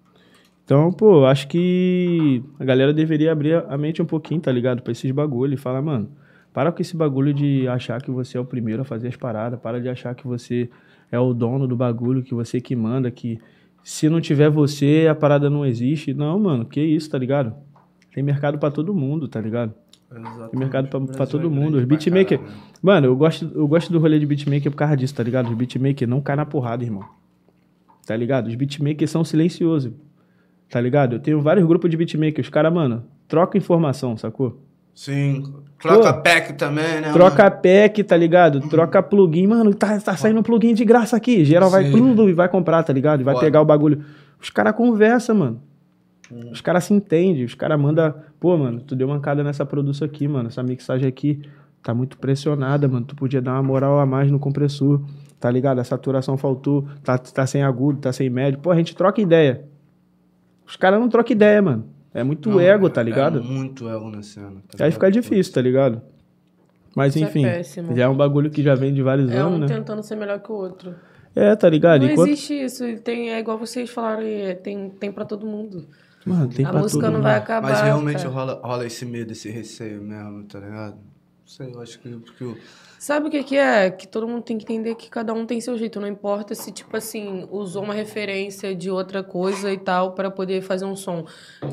Então, 0.64 0.92
pô, 0.92 1.24
acho 1.24 1.48
que 1.48 2.44
a 2.58 2.64
galera 2.64 2.92
deveria 2.92 3.32
abrir 3.32 3.54
a 3.68 3.76
mente 3.76 4.00
um 4.00 4.04
pouquinho, 4.06 4.40
tá 4.40 4.52
ligado? 4.52 4.82
Pra 4.82 4.92
esses 4.92 5.10
bagulho 5.10 5.54
e 5.54 5.56
falar, 5.56 5.82
mano, 5.82 6.10
para 6.52 6.70
com 6.70 6.80
esse 6.80 6.96
bagulho 6.96 7.34
de 7.34 7.66
achar 7.66 8.00
que 8.00 8.10
você 8.10 8.38
é 8.38 8.40
o 8.40 8.44
primeiro 8.44 8.82
a 8.82 8.84
fazer 8.84 9.08
as 9.08 9.16
paradas, 9.16 9.58
para 9.58 9.80
de 9.80 9.88
achar 9.88 10.14
que 10.14 10.26
você 10.28 10.70
é 11.10 11.18
o 11.18 11.34
dono 11.34 11.66
do 11.66 11.74
bagulho, 11.74 12.22
que 12.22 12.34
você 12.34 12.60
que 12.60 12.76
manda, 12.76 13.10
que 13.10 13.40
se 13.82 14.08
não 14.08 14.20
tiver 14.20 14.48
você, 14.50 15.08
a 15.10 15.14
parada 15.14 15.50
não 15.50 15.66
existe. 15.66 16.14
Não, 16.14 16.38
mano, 16.38 16.64
que 16.64 16.80
isso, 16.80 17.10
tá 17.10 17.18
ligado? 17.18 17.52
Tem 18.14 18.22
mercado 18.22 18.56
pra 18.58 18.70
todo 18.70 18.94
mundo, 18.94 19.26
tá 19.26 19.40
ligado? 19.40 19.74
Exatamente. 20.10 20.50
Tem 20.50 20.58
mercado 20.58 20.88
pra 20.88 21.00
Brasil 21.00 21.26
todo 21.26 21.46
é 21.46 21.50
mundo. 21.50 21.78
Os 21.78 21.84
beatmaker. 21.84 22.40
Mano, 22.82 23.06
eu 23.06 23.16
gosto, 23.16 23.50
eu 23.54 23.66
gosto 23.68 23.92
do 23.92 23.98
rolê 23.98 24.18
de 24.18 24.26
beatmaker 24.26 24.70
por 24.70 24.76
causa 24.76 24.96
disso, 24.96 25.14
tá 25.14 25.22
ligado? 25.22 25.48
Os 25.48 25.54
beatmaker 25.54 26.08
não 26.08 26.20
caem 26.20 26.38
na 26.38 26.46
porrada, 26.46 26.82
irmão. 26.82 27.04
Tá 28.06 28.16
ligado? 28.16 28.48
Os 28.48 28.54
beatmakers 28.54 29.10
são 29.10 29.22
silenciosos. 29.22 29.92
Tá 30.68 30.80
ligado? 30.80 31.14
Eu 31.14 31.20
tenho 31.20 31.40
vários 31.40 31.66
grupos 31.66 31.90
de 31.90 31.96
beatmaker. 31.96 32.42
Os 32.42 32.48
caras, 32.48 32.72
mano, 32.72 33.04
troca 33.28 33.56
informação, 33.56 34.16
sacou? 34.16 34.60
Sim. 34.94 35.54
Troca 35.80 36.12
Pô. 36.12 36.22
pack 36.22 36.52
também, 36.54 37.00
né? 37.00 37.12
Troca 37.12 37.44
mano? 37.44 37.56
pack, 37.62 38.04
tá 38.04 38.16
ligado? 38.16 38.60
Troca 38.68 39.02
plugin. 39.02 39.46
Mano, 39.46 39.72
tá, 39.74 39.98
tá 40.00 40.16
saindo 40.16 40.40
um 40.40 40.42
plugin 40.42 40.74
de 40.74 40.84
graça 40.84 41.16
aqui. 41.16 41.44
Geral 41.44 41.70
vai 41.70 41.90
tudo 41.90 42.28
e 42.28 42.32
vai 42.32 42.48
comprar, 42.48 42.82
tá 42.82 42.92
ligado? 42.92 43.20
E 43.20 43.24
vai 43.24 43.34
Foda. 43.34 43.46
pegar 43.46 43.62
o 43.62 43.64
bagulho. 43.64 44.04
Os 44.40 44.50
caras 44.50 44.74
conversam, 44.74 45.36
mano. 45.36 45.62
Os 46.52 46.60
caras 46.60 46.84
se 46.84 46.92
entendem. 46.92 47.44
Os 47.44 47.54
caras 47.54 47.80
mandam. 47.80 48.14
Pô, 48.40 48.56
mano, 48.56 48.80
tu 48.80 48.96
deu 48.96 49.06
mancada 49.06 49.44
nessa 49.44 49.64
produção 49.66 50.06
aqui, 50.06 50.26
mano. 50.26 50.48
Essa 50.48 50.62
mixagem 50.62 51.06
aqui 51.06 51.42
tá 51.82 51.92
muito 51.94 52.16
pressionada, 52.18 52.88
mano. 52.88 53.04
Tu 53.04 53.14
podia 53.14 53.40
dar 53.42 53.52
uma 53.52 53.62
moral 53.62 54.00
a 54.00 54.06
mais 54.06 54.30
no 54.30 54.38
compressor. 54.40 55.00
Tá 55.38 55.50
ligado? 55.50 55.78
A 55.78 55.84
saturação 55.84 56.36
faltou. 56.36 56.86
Tá, 57.04 57.18
tá 57.18 57.46
sem 57.46 57.62
agudo, 57.62 58.00
tá 58.00 58.12
sem 58.12 58.28
médio. 58.30 58.58
Pô, 58.60 58.70
a 58.70 58.76
gente 58.76 58.96
troca 58.96 59.20
ideia. 59.20 59.64
os 60.66 60.76
caras 60.76 60.98
não 61.00 61.08
trocam 61.08 61.32
ideia, 61.34 61.60
mano. 61.60 61.84
É 62.14 62.22
muito 62.24 62.48
Não, 62.50 62.60
ego, 62.60 62.86
é- 62.86 62.90
tá 62.90 63.02
ligado? 63.02 63.38
É 63.38 63.42
muito 63.42 63.88
ego 63.88 64.10
na 64.10 64.22
cena. 64.22 64.62
tá 64.76 64.84
Aí 64.84 64.90
fica 64.90 65.10
difícil, 65.10 65.52
tá 65.52 65.60
ligado? 65.60 66.00
Mas 66.96 67.14
Isso 67.14 67.24
é 67.24 67.28
enfim, 67.28 67.42
péssimo. 67.42 67.94
já 67.96 68.04
é 68.04 68.08
um 68.08 68.16
bagulho 68.16 68.50
que 68.50 68.62
já 68.62 68.74
vem 68.74 68.92
de 68.92 69.00
vários 69.02 69.30
É 69.30 69.36
anos, 69.36 69.54
um 69.56 69.58
né? 69.58 69.66
tentando 69.68 70.02
ser 70.02 70.16
melhor 70.16 70.40
que 70.40 70.50
o 70.50 70.54
outro. 70.56 70.94
É, 71.36 71.54
tá 71.54 71.68
ligado? 71.68 72.02
Não 72.02 72.10
Enquanto... 72.10 72.28
existe 72.30 72.54
isso. 72.54 72.84
Tem, 73.02 73.30
é 73.30 73.38
igual 73.38 73.56
vocês 73.58 73.88
falaram, 73.90 74.22
é, 74.22 74.54
tem, 74.54 74.90
tem 74.90 75.12
pra 75.12 75.24
todo 75.24 75.46
mundo. 75.46 75.86
Mano, 76.26 76.48
tem 76.48 76.64
a 76.66 76.70
pra 76.70 76.80
música 76.80 77.00
todo 77.06 77.12
não 77.12 77.22
vai 77.22 77.36
acabar. 77.36 77.70
Mas 77.70 77.80
realmente 77.80 78.18
cara. 78.18 78.28
rola, 78.28 78.60
rola 78.62 78.86
esse 78.86 79.04
medo, 79.06 79.32
esse 79.32 79.48
receio 79.50 80.02
mesmo, 80.02 80.44
tá 80.44 80.58
ligado? 80.60 80.94
Não 80.96 81.46
sei, 81.46 81.72
eu 81.74 81.80
acho 81.80 81.98
que. 81.98 82.08
Porque 82.10 82.44
eu- 82.44 82.56
Sabe 82.98 83.28
o 83.28 83.30
que, 83.30 83.42
que 83.42 83.56
é? 83.56 83.90
Que 83.90 84.06
todo 84.06 84.28
mundo 84.28 84.42
tem 84.42 84.58
que 84.58 84.64
entender 84.64 84.94
que 84.94 85.08
cada 85.08 85.32
um 85.32 85.46
tem 85.46 85.58
seu 85.58 85.78
jeito. 85.78 85.98
Não 85.98 86.06
importa 86.06 86.54
se, 86.54 86.70
tipo 86.70 86.94
assim, 86.94 87.48
usou 87.50 87.82
uma 87.82 87.94
referência 87.94 88.74
de 88.76 88.90
outra 88.90 89.22
coisa 89.22 89.72
e 89.72 89.78
tal 89.78 90.12
pra 90.12 90.30
poder 90.30 90.60
fazer 90.60 90.84
um 90.84 90.94
som. 90.94 91.24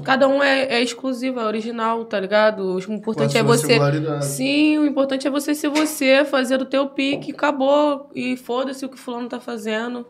Cada 0.06 0.26
um 0.30 0.42
é, 0.42 0.62
é 0.76 0.82
exclusivo, 0.82 1.42
é 1.42 1.46
original, 1.46 2.06
tá 2.06 2.18
ligado? 2.18 2.76
O 2.76 2.80
importante 2.94 3.38
é 3.38 3.44
você. 3.44 3.78
Sim, 4.22 4.78
o 4.78 4.86
importante 4.86 5.28
é 5.28 5.30
você 5.30 5.54
ser 5.54 5.68
você, 5.68 6.24
fazer 6.24 6.62
o 6.62 6.66
teu 6.66 6.88
pique, 6.88 7.34
acabou. 7.34 8.10
E 8.16 8.38
foda-se 8.38 8.86
o 8.86 8.90
que 8.90 8.96
o 8.96 8.98
fulano 8.98 9.28
tá 9.28 9.38
fazendo. 9.42 10.08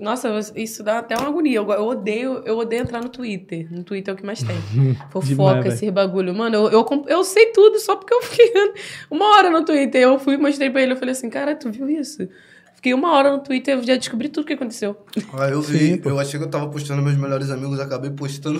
Nossa, 0.00 0.28
isso 0.56 0.82
dá 0.82 0.98
até 0.98 1.14
uma 1.16 1.28
agonia. 1.28 1.58
Eu, 1.58 1.70
eu 1.70 1.84
odeio, 1.86 2.42
eu 2.46 2.58
odeio 2.58 2.82
entrar 2.82 3.02
no 3.02 3.08
Twitter. 3.10 3.66
No 3.70 3.84
Twitter 3.84 4.12
é 4.12 4.14
o 4.14 4.16
que 4.16 4.24
mais 4.24 4.42
tem. 4.42 4.56
Fofoca, 5.10 5.68
esse 5.68 5.90
bagulho. 5.90 6.34
Mano, 6.34 6.56
eu, 6.56 6.70
eu, 6.70 7.04
eu 7.06 7.22
sei 7.24 7.46
tudo 7.52 7.78
só 7.78 7.96
porque 7.96 8.14
eu 8.14 8.22
fiquei 8.22 8.50
uma 9.10 9.36
hora 9.36 9.50
no 9.50 9.64
Twitter. 9.64 10.00
Eu 10.00 10.18
fui 10.18 10.34
e 10.34 10.38
mostrei 10.38 10.70
pra 10.70 10.80
ele. 10.82 10.92
Eu 10.92 10.96
falei 10.96 11.12
assim, 11.12 11.28
cara, 11.28 11.54
tu 11.54 11.70
viu 11.70 11.88
isso? 11.88 12.26
Fiquei 12.74 12.94
uma 12.94 13.12
hora 13.12 13.30
no 13.30 13.40
Twitter 13.40 13.78
e 13.78 13.82
já 13.86 13.94
descobri 13.96 14.30
tudo 14.30 14.44
o 14.44 14.46
que 14.46 14.54
aconteceu. 14.54 14.96
Ah, 15.38 15.48
eu 15.48 15.60
vi, 15.60 16.00
eu 16.02 16.18
achei 16.18 16.40
que 16.40 16.46
eu 16.46 16.50
tava 16.50 16.66
postando 16.68 17.02
meus 17.02 17.16
melhores 17.16 17.50
amigos, 17.50 17.78
acabei 17.78 18.10
postando 18.10 18.58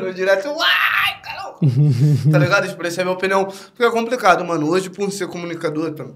no 0.00 0.14
direto. 0.14 0.48
Uai, 0.48 1.20
caramba! 1.22 1.58
tá 2.32 2.38
ligado? 2.38 2.64
Expressei 2.66 3.02
a 3.02 3.04
minha 3.04 3.14
opinião. 3.16 3.44
Porque 3.44 3.84
é 3.84 3.90
complicado, 3.90 4.42
mano. 4.44 4.68
Hoje, 4.68 4.88
por 4.88 5.10
ser 5.12 5.28
comunicador 5.28 5.92
tam- 5.92 6.14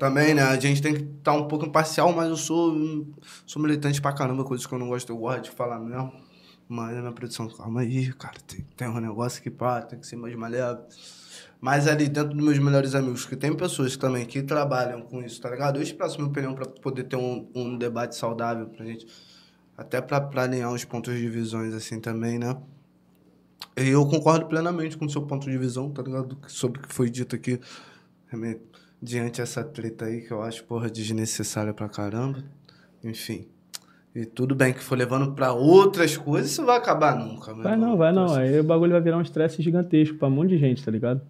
também, 0.00 0.34
né? 0.34 0.42
A 0.42 0.58
gente 0.58 0.80
tem 0.80 0.94
que 0.94 1.02
estar 1.02 1.34
um 1.34 1.46
pouco 1.46 1.66
imparcial, 1.66 2.10
mas 2.12 2.30
eu 2.30 2.36
sou, 2.36 2.74
sou 3.46 3.60
militante 3.62 4.00
pra 4.00 4.14
caramba, 4.14 4.42
coisas 4.42 4.66
que 4.66 4.72
eu 4.72 4.78
não 4.78 4.88
gosto, 4.88 5.10
eu 5.12 5.18
gosto 5.18 5.42
de 5.42 5.50
falar 5.50 5.78
mesmo. 5.78 6.10
Mas 6.66 6.96
a 6.96 7.00
minha 7.00 7.12
produção, 7.12 7.48
calma 7.48 7.82
aí, 7.82 8.10
cara, 8.14 8.38
tem, 8.46 8.64
tem 8.76 8.88
um 8.88 8.98
negócio 8.98 9.42
que 9.42 9.50
pá, 9.50 9.82
tem 9.82 9.98
que 9.98 10.06
ser 10.06 10.16
mais 10.16 10.34
maleável. 10.34 10.84
Mas 11.60 11.86
ali 11.86 12.08
dentro 12.08 12.32
dos 12.32 12.42
meus 12.42 12.58
melhores 12.58 12.94
amigos, 12.94 13.26
que 13.26 13.36
tem 13.36 13.54
pessoas 13.54 13.96
também 13.96 14.24
que 14.24 14.42
trabalham 14.42 15.02
com 15.02 15.20
isso, 15.20 15.38
tá 15.40 15.50
ligado? 15.50 15.76
Eu 15.76 15.82
expresso 15.82 16.16
minha 16.16 16.30
opinião 16.30 16.54
pra 16.54 16.64
poder 16.64 17.04
ter 17.04 17.16
um, 17.16 17.50
um 17.54 17.76
debate 17.76 18.16
saudável 18.16 18.66
pra 18.68 18.86
gente. 18.86 19.06
Até 19.76 20.00
pra, 20.00 20.20
pra 20.20 20.44
alinhar 20.44 20.72
os 20.72 20.84
pontos 20.84 21.14
de 21.14 21.28
visões 21.28 21.74
assim 21.74 22.00
também, 22.00 22.38
né? 22.38 22.56
E 23.76 23.88
eu 23.88 24.06
concordo 24.06 24.46
plenamente 24.46 24.96
com 24.96 25.04
o 25.04 25.10
seu 25.10 25.22
ponto 25.22 25.50
de 25.50 25.58
visão, 25.58 25.90
tá 25.90 26.02
ligado? 26.02 26.38
Sobre 26.46 26.78
o 26.78 26.82
que 26.82 26.94
foi 26.94 27.10
dito 27.10 27.36
aqui. 27.36 27.60
Diante 29.02 29.40
essa 29.40 29.64
treta 29.64 30.04
aí, 30.04 30.20
que 30.20 30.30
eu 30.30 30.42
acho, 30.42 30.64
porra, 30.64 30.90
desnecessária 30.90 31.72
pra 31.72 31.88
caramba. 31.88 32.44
Enfim. 33.02 33.46
E 34.14 34.24
tudo 34.24 34.54
bem 34.54 34.72
que 34.72 34.82
for 34.82 34.98
levando 34.98 35.32
pra 35.32 35.52
outras 35.52 36.16
coisas, 36.16 36.50
isso 36.50 36.64
vai 36.64 36.76
acabar 36.76 37.16
nunca, 37.16 37.54
meu 37.54 37.62
Vai 37.62 37.76
não, 37.76 37.96
vai 37.96 38.12
não. 38.12 38.34
Aí 38.34 38.58
o 38.58 38.64
bagulho 38.64 38.92
vai 38.92 39.00
virar 39.00 39.18
um 39.18 39.22
estresse 39.22 39.62
gigantesco 39.62 40.18
pra 40.18 40.28
um 40.28 40.32
monte 40.32 40.50
de 40.50 40.58
gente, 40.58 40.84
tá 40.84 40.90
ligado? 40.90 41.20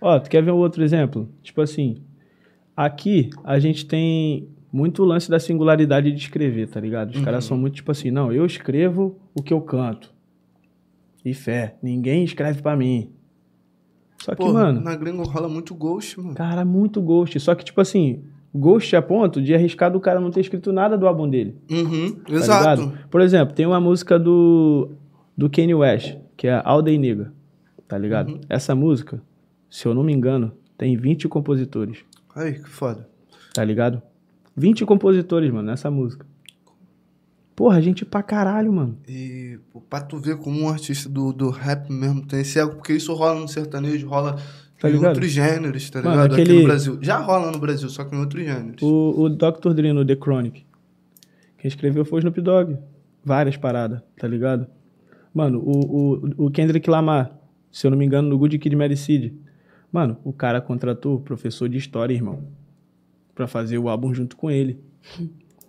Ó, 0.00 0.18
tu 0.18 0.30
quer 0.30 0.42
ver 0.42 0.52
um 0.52 0.56
outro 0.56 0.82
exemplo? 0.82 1.28
Tipo 1.42 1.60
assim, 1.60 2.02
aqui 2.74 3.30
a 3.44 3.58
gente 3.58 3.86
tem 3.86 4.48
muito 4.72 5.02
o 5.02 5.06
lance 5.06 5.30
da 5.30 5.38
singularidade 5.38 6.10
de 6.10 6.18
escrever, 6.18 6.68
tá 6.68 6.80
ligado? 6.80 7.14
Os 7.14 7.20
caras 7.20 7.44
são 7.44 7.56
muito 7.56 7.74
tipo 7.74 7.92
assim, 7.92 8.10
não, 8.10 8.32
eu 8.32 8.44
escrevo 8.46 9.18
o 9.34 9.42
que 9.42 9.52
eu 9.52 9.60
canto. 9.60 10.14
E 11.24 11.34
fé, 11.34 11.76
ninguém 11.82 12.24
escreve 12.24 12.62
pra 12.62 12.76
mim. 12.76 13.12
Só 14.26 14.32
que, 14.34 14.38
Porra, 14.38 14.52
mano, 14.64 14.80
na 14.80 14.96
gringa 14.96 15.22
rola 15.22 15.48
muito 15.48 15.72
ghost, 15.72 16.18
mano. 16.20 16.34
cara, 16.34 16.64
muito 16.64 17.00
ghost. 17.00 17.38
Só 17.38 17.54
que, 17.54 17.64
tipo 17.64 17.80
assim, 17.80 18.24
ghost 18.52 18.96
a 18.96 19.00
ponto 19.00 19.40
de 19.40 19.54
arriscar 19.54 19.88
do 19.88 20.00
cara 20.00 20.18
não 20.18 20.32
ter 20.32 20.40
escrito 20.40 20.72
nada 20.72 20.98
do 20.98 21.06
álbum 21.06 21.28
dele. 21.30 21.56
Uhum, 21.70 22.10
Tá 22.26 22.32
exato. 22.34 22.80
ligado? 22.82 22.98
Por 23.08 23.20
exemplo, 23.20 23.54
tem 23.54 23.64
uma 23.66 23.80
música 23.80 24.18
do, 24.18 24.90
do 25.38 25.48
Kanye 25.48 25.74
West, 25.76 26.16
que 26.36 26.48
é 26.48 26.60
Alday 26.64 26.98
Nigga, 26.98 27.32
tá 27.86 27.96
ligado? 27.96 28.30
Uhum. 28.32 28.40
Essa 28.48 28.74
música, 28.74 29.22
se 29.70 29.86
eu 29.86 29.94
não 29.94 30.02
me 30.02 30.12
engano, 30.12 30.50
tem 30.76 30.96
20 30.96 31.28
compositores, 31.28 31.98
Ai, 32.34 32.54
que 32.54 32.68
foda. 32.68 33.08
tá 33.54 33.62
ligado? 33.64 34.02
20 34.56 34.84
compositores, 34.84 35.52
mano, 35.52 35.68
nessa 35.68 35.88
música. 35.88 36.26
Porra, 37.56 37.80
gente 37.80 38.04
pra 38.04 38.22
caralho, 38.22 38.70
mano. 38.72 38.98
E 39.08 39.58
pô, 39.72 39.80
pra 39.80 40.00
tu 40.02 40.18
ver 40.18 40.36
como 40.36 40.60
um 40.60 40.68
artista 40.68 41.08
do, 41.08 41.32
do 41.32 41.48
rap 41.50 41.90
mesmo 41.90 42.24
tem 42.26 42.40
esse 42.42 42.58
ego, 42.60 42.74
porque 42.76 42.92
isso 42.92 43.12
rola 43.14 43.40
no 43.40 43.48
sertanejo, 43.48 44.06
rola 44.06 44.36
Tá 44.78 44.90
em 44.90 44.92
ligado? 44.92 45.08
outros 45.14 45.30
gêneros, 45.32 45.88
tá 45.88 46.02
Mano, 46.02 46.10
ligado? 46.16 46.32
Aqui 46.34 46.42
aquele- 46.42 46.58
no 46.60 46.64
Brasil. 46.66 46.98
Já 47.00 47.16
rola 47.18 47.50
no 47.50 47.58
Brasil, 47.58 47.88
só 47.88 48.04
que 48.04 48.14
em 48.14 48.18
outros 48.20 48.44
gêneros. 48.44 48.82
O, 48.82 49.22
o 49.22 49.28
Dr. 49.30 49.72
Dre 49.72 49.90
no 49.94 50.04
The 50.04 50.14
Chronic, 50.16 50.66
quem 51.56 51.66
escreveu 51.68 52.04
foi 52.04 52.18
o 52.18 52.20
Snoop 52.20 52.40
Dogg. 52.42 52.76
Várias 53.24 53.56
paradas, 53.56 54.02
tá 54.18 54.28
ligado? 54.28 54.66
Mano, 55.34 55.58
o, 55.58 56.14
o, 56.42 56.46
o 56.46 56.50
Kendrick 56.50 56.88
Lamar, 56.90 57.36
se 57.72 57.86
eu 57.86 57.90
não 57.90 57.96
me 57.98 58.04
engano, 58.04 58.28
no 58.28 58.36
Good 58.38 58.58
Kid 58.58 58.76
Mary 58.76 58.96
Seed. 58.98 59.32
Mano, 59.90 60.18
o 60.22 60.32
cara 60.32 60.60
contratou 60.60 61.18
professor 61.20 61.68
de 61.70 61.78
história, 61.78 62.12
irmão, 62.14 62.44
pra 63.34 63.46
fazer 63.46 63.78
o 63.78 63.88
álbum 63.88 64.12
junto 64.12 64.36
com 64.36 64.50
ele. 64.50 64.78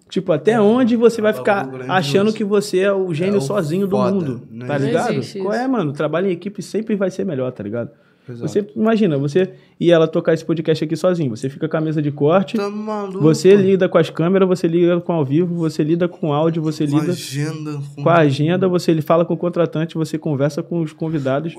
Tipo, 0.10 0.32
até 0.32 0.60
onde 0.60 0.96
você 0.96 1.22
vai 1.22 1.34
ficar 1.34 1.70
achando 1.90 2.32
que 2.32 2.44
você 2.44 2.80
é 2.80 2.94
o 2.94 3.14
gênio 3.14 3.36
É 3.36 3.38
o 3.38 3.42
sozinho 3.42 3.88
do 3.88 3.98
mundo, 3.98 4.42
né? 4.50 4.66
tá 4.66 4.78
ligado? 4.78 5.20
Qual 5.42 5.54
é, 5.54 5.68
mano? 5.68 5.92
Trabalho 5.92 6.28
em 6.28 6.32
equipe 6.32 6.62
sempre 6.62 6.96
vai 6.96 7.12
ser 7.12 7.26
melhor, 7.26 7.52
tá 7.52 7.62
ligado? 7.64 7.90
Exato. 8.30 8.42
Você 8.48 8.68
imagina, 8.76 9.18
você 9.18 9.52
e 9.80 9.90
ela 9.90 10.06
tocar 10.06 10.34
esse 10.34 10.44
podcast 10.44 10.84
aqui 10.84 10.98
sozinho, 10.98 11.30
você 11.30 11.50
fica 11.50 11.68
com 11.70 11.78
a 11.78 11.82
mesa 11.82 12.02
de 12.02 12.12
corte, 12.12 12.58
Tá 12.58 12.70
maluco? 12.70 13.20
você 13.22 13.56
lida 13.56 13.88
com 13.88 13.98
as 13.98 14.10
câmeras, 14.10 14.46
você 14.48 14.68
lida 14.68 15.00
com 15.00 15.14
ao 15.14 15.24
vivo, 15.24 15.56
você 15.56 15.82
lida 15.82 16.10
com 16.10 16.34
áudio, 16.34 16.62
você 16.62 16.86
Com 16.86 17.00
lida 17.00 17.12
agenda. 17.14 17.80
com 17.96 18.10
a 18.10 18.18
agenda, 18.18 18.68
você 18.68 19.02
fala 19.02 19.24
com 19.24 19.34
o 19.34 19.38
contratante, 19.38 19.96
você 19.96 20.18
conversa 20.18 20.62
com 20.62 20.82
os 20.82 20.92
convidados. 20.92 21.54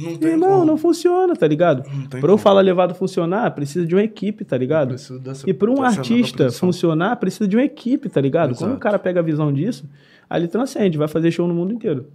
Não 0.00 0.16
tem 0.16 0.30
Irmão, 0.30 0.50
como. 0.50 0.64
não 0.64 0.76
funciona, 0.76 1.34
tá 1.34 1.46
ligado? 1.46 1.82
Tem 1.82 2.08
Pra 2.08 2.18
eu 2.20 2.26
como. 2.26 2.38
falar 2.38 2.60
levado 2.60 2.94
funcionar, 2.94 3.50
precisa 3.52 3.86
de 3.86 3.94
uma 3.94 4.02
equipe, 4.02 4.44
tá 4.44 4.56
ligado? 4.56 4.90
Dessa- 5.20 5.48
E 5.48 5.52
para 5.54 5.70
um 5.70 5.82
artista 5.82 6.50
funcionar, 6.52 7.16
precisa 7.16 7.46
de 7.48 7.56
uma 7.56 7.64
equipe, 7.64 8.08
tá 8.08 8.20
ligado? 8.20 8.54
Quando 8.54 8.70
o 8.70 8.72
Exato. 8.74 8.80
cara 8.80 8.98
pega 8.98 9.20
a 9.20 9.22
visão 9.22 9.52
disso, 9.52 9.84
aí 10.28 10.40
ele 10.40 10.48
transcende, 10.48 10.96
vai 10.98 11.08
fazer 11.08 11.30
show 11.30 11.46
no 11.48 11.54
mundo 11.54 11.72
inteiro. 11.72 12.06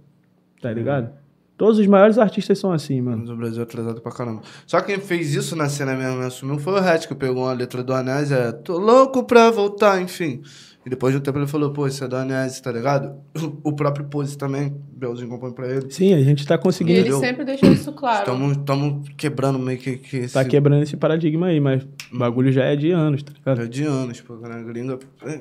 Tá 0.60 0.72
ligado? 0.72 1.10
Todos 1.56 1.78
os 1.78 1.86
maiores 1.86 2.18
artistas 2.18 2.58
são 2.58 2.72
assim, 2.72 3.00
mano. 3.00 3.18
Mas 3.18 3.30
o 3.30 3.36
Brasil 3.36 3.60
é 3.60 3.62
atrasado 3.62 4.00
pra 4.00 4.10
caramba. 4.10 4.42
Só 4.66 4.80
quem 4.80 4.98
fez 4.98 5.34
isso 5.34 5.54
na 5.54 5.68
cena 5.68 5.94
mesmo, 5.94 6.20
assumiu, 6.22 6.58
foi 6.58 6.72
o 6.72 6.80
Red, 6.80 7.00
que 7.06 7.14
pegou 7.14 7.44
uma 7.44 7.52
letra 7.52 7.80
do 7.84 7.92
Anés, 7.92 8.32
é 8.32 8.50
tô 8.50 8.76
louco 8.76 9.22
pra 9.22 9.50
voltar, 9.52 10.02
enfim. 10.02 10.42
E 10.86 10.90
depois 10.90 11.14
de 11.14 11.18
um 11.18 11.22
tempo 11.22 11.38
ele 11.38 11.46
falou, 11.46 11.70
pô, 11.72 11.86
isso 11.86 12.04
é 12.04 12.08
do 12.08 12.14
Anés, 12.16 12.60
tá 12.60 12.70
ligado? 12.70 13.16
O 13.62 13.72
próprio 13.72 14.04
Pose 14.06 14.36
também, 14.36 14.74
Belzinho 14.92 15.28
compõe 15.30 15.52
pra 15.52 15.66
ele. 15.66 15.90
Sim, 15.90 16.12
a 16.12 16.22
gente 16.22 16.46
tá 16.46 16.56
E 16.56 16.58
conseguindo. 16.58 16.98
ele 17.00 17.12
sempre 17.14 17.44
deixou 17.44 17.72
isso 17.72 17.90
claro. 17.92 18.30
Estamos 18.52 19.08
quebrando 19.16 19.58
meio 19.58 19.78
que, 19.78 19.96
que 19.96 20.16
esse... 20.18 20.34
Tá 20.34 20.44
quebrando 20.44 20.82
esse 20.82 20.96
paradigma 20.96 21.46
aí, 21.46 21.58
mas 21.58 21.86
o 22.12 22.18
bagulho 22.18 22.52
já 22.52 22.64
é 22.64 22.76
de 22.76 22.90
anos, 22.90 23.22
tá 23.22 23.32
ligado? 23.32 23.62
É 23.62 23.66
de 23.66 23.84
anos, 23.84 24.20
pô, 24.20 24.36
na 24.36 24.60
gringa. 24.62 24.98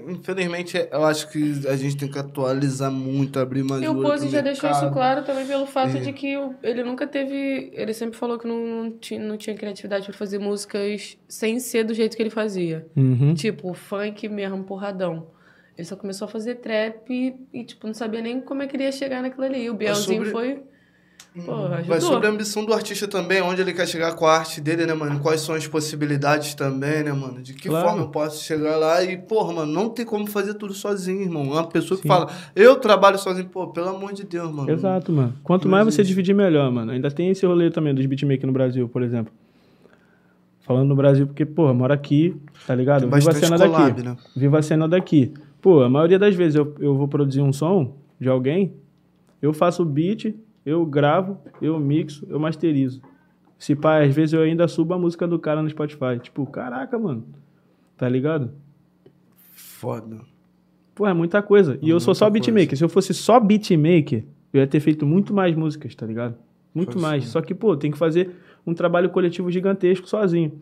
Infelizmente, 0.09 0.77
eu 0.91 1.03
acho 1.03 1.29
que 1.31 1.61
a 1.67 1.75
gente 1.75 1.97
tem 1.97 2.09
que 2.09 2.17
atualizar 2.17 2.91
muito, 2.91 3.39
abrir 3.39 3.63
mais 3.63 3.81
E 3.83 3.87
o 3.87 4.01
Pose 4.01 4.29
já 4.29 4.41
deixou 4.41 4.69
isso 4.69 4.89
claro 4.91 5.23
também 5.23 5.45
pelo 5.45 5.65
fato 5.65 5.97
É. 5.97 5.99
de 5.99 6.13
que 6.13 6.35
ele 6.61 6.83
nunca 6.83 7.05
teve. 7.07 7.69
Ele 7.73 7.93
sempre 7.93 8.17
falou 8.17 8.37
que 8.37 8.47
não, 8.47 8.83
não, 8.83 8.91
tinha, 8.91 9.19
não 9.19 9.37
tinha 9.37 9.55
criatividade 9.55 10.05
pra 10.05 10.13
fazer 10.13 10.39
músicas 10.39 11.17
sem 11.27 11.59
ser 11.59 11.83
do 11.83 11.93
jeito 11.93 12.15
que 12.15 12.23
ele 12.23 12.29
fazia. 12.29 12.85
Uhum. 12.95 13.33
Tipo, 13.33 13.73
funk 13.73 14.27
mesmo, 14.29 14.63
porradão. 14.63 15.27
Ele 15.77 15.85
só 15.87 15.95
começou 15.95 16.25
a 16.25 16.29
fazer 16.29 16.55
trap 16.55 17.09
e, 17.11 17.35
e, 17.51 17.63
tipo, 17.63 17.87
não 17.87 17.93
sabia 17.93 18.21
nem 18.21 18.39
como 18.41 18.61
é 18.61 18.67
que 18.67 18.75
ele 18.75 18.83
ia 18.83 18.91
chegar 18.91 19.21
naquilo 19.21 19.45
ali. 19.45 19.69
O 19.69 19.73
Bielzinho 19.73 20.25
sobre- 20.25 20.31
foi. 20.31 20.63
Pô, 21.47 21.67
Vai 21.67 21.79
ajudou. 21.79 22.01
sobre 22.01 22.27
a 22.27 22.29
ambição 22.29 22.63
do 22.63 22.71
artista 22.75 23.07
também, 23.07 23.41
onde 23.41 23.59
ele 23.59 23.73
quer 23.73 23.87
chegar 23.87 24.13
com 24.13 24.23
a 24.27 24.37
arte 24.37 24.61
dele, 24.61 24.85
né, 24.85 24.93
mano? 24.93 25.19
Quais 25.19 25.41
são 25.41 25.55
as 25.55 25.65
possibilidades 25.65 26.53
também, 26.53 27.01
né, 27.03 27.11
mano? 27.11 27.41
De 27.41 27.55
que 27.55 27.69
Claro. 27.69 27.87
forma 27.87 28.03
eu 28.03 28.09
posso 28.09 28.43
chegar 28.43 28.75
lá 28.77 29.03
e, 29.03 29.17
porra, 29.17 29.51
mano, 29.51 29.73
não 29.73 29.89
tem 29.89 30.05
como 30.05 30.27
fazer 30.27 30.53
tudo 30.53 30.75
sozinho, 30.75 31.21
irmão. 31.23 31.41
Uma 31.41 31.65
pessoa 31.67 31.97
que 31.97 32.03
Sim. 32.03 32.07
fala, 32.07 32.29
eu 32.55 32.75
trabalho 32.75 33.17
sozinho, 33.17 33.49
pô, 33.49 33.65
pelo 33.69 33.89
amor 33.89 34.13
de 34.13 34.23
Deus, 34.23 34.51
mano. 34.51 34.69
Exato, 34.69 35.11
mano. 35.11 35.33
Quanto 35.43 35.67
mais 35.67 35.85
você 35.85 36.03
dividir, 36.03 36.35
melhor, 36.35 36.71
mano. 36.71 36.91
Ainda 36.91 37.09
tem 37.09 37.29
esse 37.31 37.43
rolê 37.47 37.71
também 37.71 37.95
dos 37.95 38.05
beatmakers 38.05 38.45
no 38.45 38.53
Brasil, 38.53 38.87
por 38.87 39.01
exemplo. 39.01 39.33
Falando 40.61 40.87
no 40.89 40.95
Brasil, 40.95 41.25
porque, 41.25 41.47
porra, 41.47 41.73
moro 41.73 41.91
aqui, 41.91 42.35
tá 42.67 42.75
ligado? 42.75 43.09
Tem 43.09 43.19
Viva 43.19 43.31
a 43.31 43.33
cena 43.33 43.57
collab, 43.57 43.91
daqui. 43.91 44.07
né? 44.07 44.17
Viva 44.35 44.59
a 44.59 44.61
cena 44.61 44.87
daqui. 44.87 45.33
Pô, 45.63 45.81
a 45.81 45.89
maioria 45.89 46.19
das 46.19 46.35
vezes 46.35 46.55
eu, 46.55 46.75
eu 46.77 46.93
vou 46.93 47.07
produzir 47.07 47.39
um 47.41 47.53
som 47.53 47.95
de 48.19 48.27
alguém, 48.27 48.73
eu 49.41 49.53
faço 49.53 49.81
o 49.81 49.85
beat, 49.85 50.35
eu 50.65 50.85
gravo, 50.85 51.37
eu 51.61 51.79
mixo, 51.79 52.27
eu 52.29 52.37
masterizo. 52.37 53.01
Se 53.57 53.73
pá, 53.73 54.03
às 54.03 54.13
vezes 54.13 54.33
eu 54.33 54.41
ainda 54.41 54.67
subo 54.67 54.93
a 54.93 54.99
música 54.99 55.25
do 55.25 55.39
cara 55.39 55.63
no 55.63 55.69
Spotify. 55.69 56.19
Tipo, 56.21 56.45
caraca, 56.45 56.99
mano. 56.99 57.23
Tá 57.95 58.09
ligado? 58.09 58.51
Foda. 59.53 60.19
Pô, 60.93 61.07
é 61.07 61.13
muita 61.13 61.41
coisa. 61.41 61.79
E 61.81 61.89
eu 61.89 61.99
sou 62.01 62.13
só 62.13 62.25
Muita 62.25 62.39
coisa. 62.43 62.51
beatmaker. 62.55 62.77
Se 62.77 62.83
eu 62.83 62.89
fosse 62.89 63.13
só 63.13 63.39
beatmaker, 63.39 64.25
eu 64.51 64.59
ia 64.59 64.67
ter 64.67 64.81
feito 64.81 65.05
muito 65.05 65.33
mais 65.33 65.55
músicas, 65.55 65.95
tá 65.95 66.05
ligado? 66.05 66.35
Muito 66.75 66.93
Foi 66.93 67.01
mais. 67.01 67.23
sim. 67.23 67.29
Só 67.29 67.41
que, 67.41 67.55
pô, 67.55 67.77
tem 67.77 67.89
que 67.89 67.97
fazer 67.97 68.35
um 68.67 68.73
trabalho 68.73 69.09
coletivo 69.11 69.49
gigantesco 69.49 70.09
sozinho. 70.09 70.61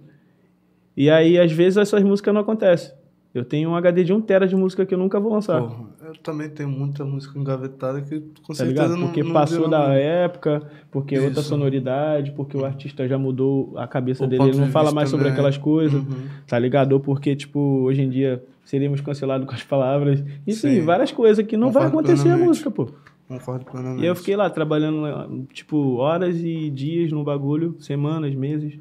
E 0.95 1.09
aí, 1.09 1.39
às 1.39 1.51
vezes, 1.51 1.77
essas 1.77 2.03
músicas 2.03 2.31
não 2.35 2.41
acontecem. 2.41 2.93
Eu 3.33 3.45
tenho 3.45 3.69
um 3.69 3.75
HD 3.75 4.03
de 4.03 4.11
1 4.11 4.19
tera 4.21 4.45
de 4.45 4.55
música 4.57 4.85
que 4.85 4.93
eu 4.93 4.97
nunca 4.97 5.17
vou 5.17 5.31
lançar. 5.31 5.61
Porra, 5.61 5.85
eu 6.05 6.13
também 6.17 6.49
tenho 6.49 6.67
muita 6.67 7.05
música 7.05 7.39
engavetada 7.39 8.01
que 8.01 8.19
com 8.19 8.47
Tá 8.49 8.55
certeza 8.55 8.67
ligado? 8.83 8.97
não 8.97 9.07
Porque 9.07 9.23
não 9.23 9.31
passou 9.31 9.69
da 9.69 9.79
nada. 9.79 9.93
época, 9.95 10.61
porque 10.91 11.15
é 11.15 11.21
outra 11.21 11.39
Isso. 11.39 11.47
sonoridade, 11.49 12.31
porque 12.31 12.57
o 12.57 12.65
artista 12.65 13.07
já 13.07 13.17
mudou 13.17 13.73
a 13.77 13.87
cabeça 13.87 14.25
O 14.25 14.27
dele, 14.27 14.43
ele 14.49 14.57
não 14.57 14.65
de 14.65 14.71
fala 14.71 14.91
mais 14.91 15.09
sobre 15.09 15.23
também. 15.27 15.33
aquelas 15.33 15.57
coisas, 15.57 16.01
Uhum. 16.01 16.27
tá 16.45 16.59
ligado? 16.59 16.91
Ou 16.91 16.99
porque, 16.99 17.33
tipo, 17.33 17.57
hoje 17.83 18.01
em 18.01 18.09
dia 18.09 18.43
seríamos 18.65 18.99
cancelados 18.99 19.47
com 19.47 19.53
as 19.55 19.63
palavras. 19.63 20.19
Enfim, 20.45 20.53
Sim. 20.53 20.81
várias 20.81 21.13
coisas 21.13 21.45
que 21.45 21.55
não 21.55 21.71
vai 21.71 21.83
Concordo 21.85 21.99
acontecer 21.99 22.21
a 22.27 22.31
plenamente. 22.33 22.47
música, 22.49 22.69
pô. 22.69 22.89
Concordo 23.29 23.63
plenamente. 23.63 24.03
E 24.03 24.07
eu 24.07 24.15
fiquei 24.17 24.35
lá 24.35 24.49
trabalhando, 24.49 25.45
tipo, 25.53 25.95
horas 25.95 26.35
e 26.43 26.69
dias 26.69 27.13
no 27.13 27.23
bagulho, 27.23 27.77
semanas, 27.79 28.35
meses. 28.35 28.77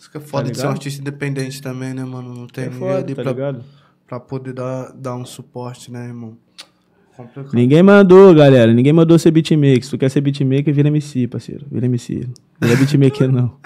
Isso 0.00 0.10
que 0.10 0.16
é 0.16 0.20
foda 0.20 0.44
Tá 0.46 0.50
de 0.52 0.58
ser 0.58 0.66
um 0.66 0.70
artista 0.70 0.98
independente 1.02 1.60
também, 1.60 1.92
né, 1.92 2.02
mano? 2.02 2.34
Não 2.34 2.46
tem 2.46 2.64
É 2.64 2.66
ninguém 2.68 2.80
foda, 2.80 2.98
ali 3.00 3.14
tá 3.14 3.22
pra, 3.22 3.32
ligado? 3.32 3.64
pra 4.06 4.18
poder 4.18 4.54
dar, 4.54 4.92
dar 4.94 5.14
um 5.14 5.26
suporte, 5.26 5.92
né, 5.92 6.06
irmão? 6.06 6.38
Complicado. 7.14 7.52
Ninguém 7.52 7.82
mandou, 7.82 8.34
galera. 8.34 8.72
Ninguém 8.72 8.94
mandou 8.94 9.18
ser 9.18 9.30
beatmaker. 9.30 9.84
Se 9.84 9.90
tu 9.90 9.98
quer 9.98 10.08
ser 10.08 10.22
beatmaker, 10.22 10.72
vira 10.72 10.88
MC, 10.88 11.26
parceiro. 11.28 11.66
Vira 11.70 11.84
MC. 11.84 12.26
Vira 12.58 12.76
beatmaker, 12.76 13.30
não. 13.30 13.58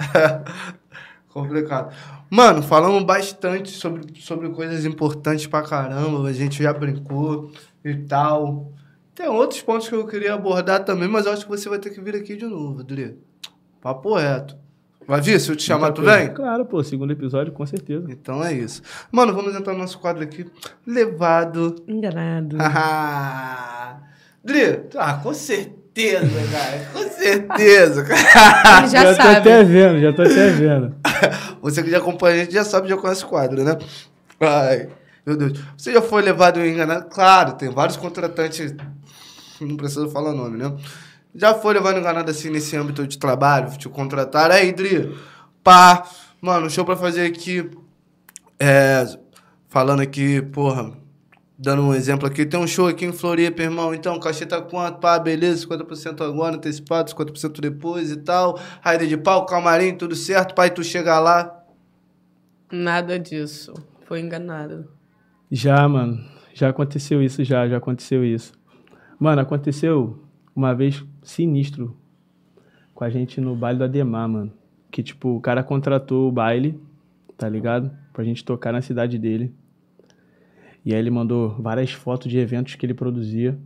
Complicado. 1.33 1.95
Mano, 2.29 2.63
falamos 2.63 3.05
bastante 3.05 3.71
sobre, 3.71 4.21
sobre 4.21 4.49
coisas 4.49 4.85
importantes 4.85 5.47
pra 5.47 5.63
caramba. 5.63 6.29
A 6.29 6.33
gente 6.33 6.61
já 6.61 6.73
brincou 6.73 7.53
e 7.85 7.95
tal. 7.95 8.73
Tem 9.15 9.29
outros 9.29 9.63
pontos 9.63 9.89
que 9.89 9.95
eu 9.95 10.05
queria 10.05 10.35
abordar 10.35 10.85
também, 10.85 11.07
mas 11.09 11.27
eu 11.27 11.33
acho 11.33 11.45
que 11.45 11.51
você 11.51 11.69
vai 11.69 11.79
ter 11.79 11.91
que 11.91 12.01
vir 12.01 12.17
aqui 12.17 12.35
de 12.35 12.45
novo, 12.45 12.81
Adri. 12.81 13.17
Papo 13.81 14.17
reto. 14.17 14.64
Vai 15.07 15.21
vir? 15.21 15.39
Se 15.41 15.51
eu 15.51 15.57
te 15.57 15.63
chamar, 15.63 15.93
tu 15.93 16.03
coisa. 16.03 16.19
vem? 16.19 16.29
Claro, 16.33 16.65
pô. 16.65 16.83
Segundo 16.83 17.13
episódio, 17.13 17.53
com 17.53 17.65
certeza. 17.67 18.07
Então 18.09 18.43
é 18.45 18.53
isso. 18.53 18.83
Mano, 19.13 19.35
vamos 19.35 19.55
entrar 19.55 19.73
no 19.73 19.81
nosso 19.81 19.99
quadro 19.99 20.23
aqui. 20.23 20.47
Levado. 20.87 21.77
Enganado. 21.87 22.57
Haha. 22.57 24.03
Dri, 24.45 24.83
ah, 24.99 25.15
com 25.23 25.33
certeza, 25.33 26.29
cara. 26.53 26.89
Com 26.93 27.09
certeza, 27.09 28.05
cara. 28.05 28.79
Ele 28.85 28.89
já, 28.89 29.05
tô 29.05 29.15
sabe. 29.15 29.37
até 29.37 29.65
vendo, 29.65 30.01
já 30.01 30.13
tô 30.13 30.23
até 30.23 30.51
vendo. 30.51 30.95
Você 31.63 31.83
que 31.83 31.91
já 31.91 31.97
acompanha 31.97 32.35
a 32.43 32.45
gente 32.45 32.53
já 32.53 32.63
sabe, 32.65 32.89
já 32.89 32.97
conhece 32.97 33.25
o 33.25 33.29
quadro, 33.29 33.65
né? 33.65 33.79
Ai, 34.39 34.89
meu 35.25 35.35
Deus. 35.35 35.59
Você 35.79 35.95
já 35.95 36.03
foi 36.03 36.21
levado 36.21 36.63
enganado? 36.63 37.07
Claro, 37.09 37.55
tem 37.55 37.71
vários 37.71 37.97
contratantes, 37.97 38.75
não 39.59 39.77
preciso 39.79 40.11
falar 40.11 40.35
nome, 40.35 40.59
né? 40.59 40.77
Já 41.35 41.55
foi 41.55 41.75
levado 41.75 41.99
enganado 41.99 42.31
assim 42.31 42.49
nesse 42.49 42.77
âmbito 42.77 43.07
de 43.07 43.19
trabalho, 43.19 43.77
te 43.77 43.89
contrataram. 43.89 44.55
Aí, 44.55 44.73
Dri, 44.73 45.13
pá, 45.65 46.09
mano, 46.41 46.71
show 46.71 46.85
pra 46.85 46.97
fazer 46.97 47.27
aqui. 47.27 47.69
É, 48.59 49.05
falando 49.69 50.01
aqui, 50.01 50.41
porra, 50.41 50.93
dando 51.59 51.83
um 51.83 51.93
exemplo 51.93 52.29
aqui, 52.29 52.47
tem 52.47 52.61
um 52.61 52.67
show 52.67 52.87
aqui 52.87 53.05
em 53.05 53.13
Floripa, 53.13 53.63
irmão. 53.63 53.93
Então, 53.93 54.19
cachê 54.21 54.47
tá 54.47 54.63
quanto? 54.63 55.01
Pá, 55.01 55.19
beleza, 55.19 55.67
50% 55.67 56.21
agora, 56.21 56.55
antecipado, 56.55 57.11
50% 57.11 57.61
depois 57.61 58.13
e 58.13 58.17
tal. 58.19 58.59
Raída 58.81 59.07
de 59.07 59.17
pau, 59.17 59.45
camarim, 59.45 59.97
tudo 59.97 60.15
certo. 60.15 60.55
Pai, 60.55 60.71
tu 60.71 60.85
chega 60.85 61.19
lá. 61.19 61.65
Nada 62.71 63.19
disso. 63.19 63.75
Foi 64.07 64.21
enganado. 64.21 64.89
Já, 65.51 65.89
mano. 65.89 66.25
Já 66.53 66.69
aconteceu 66.69 67.21
isso, 67.21 67.43
já. 67.43 67.67
Já 67.67 67.79
aconteceu 67.79 68.25
isso. 68.25 68.53
Mano, 69.19 69.41
aconteceu 69.41 70.24
uma 70.55 70.75
vez 70.75 71.05
sinistro 71.23 71.97
com 72.95 73.05
a 73.05 73.11
gente 73.11 73.41
no 73.41 73.57
baile 73.57 73.79
do 73.79 73.85
Ademar, 73.85 74.29
mano. 74.29 74.53
Que, 74.91 75.03
tipo, 75.03 75.31
o 75.31 75.41
cara 75.41 75.63
contratou 75.63 76.29
o 76.29 76.33
baile, 76.33 76.81
tá 77.37 77.49
ligado? 77.49 77.91
Pra 78.13 78.23
gente 78.23 78.45
tocar 78.45 78.73
na 78.73 78.81
cidade 78.81 79.19
dele. 79.19 79.53
E 80.85 80.93
aí 80.95 80.99
ele 80.99 81.11
mandou 81.11 81.51
várias 81.61 81.91
fotos 81.91 82.31
de 82.31 82.39
eventos 82.39 82.77
que 82.77 82.87
ele 82.87 82.95
produzia, 82.95 83.59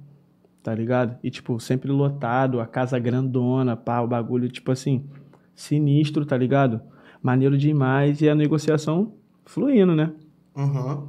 tá 0.62 0.74
ligado? 0.74 1.18
E, 1.22 1.30
tipo, 1.30 1.60
sempre 1.60 1.90
lotado, 1.90 2.60
a 2.60 2.66
casa 2.66 2.98
grandona, 2.98 3.76
pá, 3.76 4.00
o 4.00 4.08
bagulho, 4.08 4.48
tipo 4.48 4.72
assim, 4.72 5.04
sinistro, 5.54 6.24
tá 6.24 6.36
ligado? 6.36 6.80
Maneiro 7.22 7.58
demais. 7.58 8.22
E 8.22 8.28
a 8.28 8.34
negociação 8.34 9.12
fluindo, 9.44 9.94
né? 9.94 10.12
Uhum. 10.56 11.08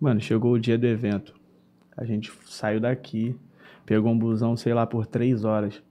Mano, 0.00 0.20
chegou 0.20 0.52
o 0.52 0.60
dia 0.60 0.76
do 0.76 0.86
evento. 0.86 1.34
A 1.96 2.04
gente 2.04 2.30
saiu 2.44 2.80
daqui, 2.80 3.34
pegou 3.88 4.12
um 4.12 4.18
busão, 4.18 4.54
sei 4.54 4.74
lá, 4.74 4.86
por 4.86 5.06
três 5.06 5.46
horas. 5.46 5.82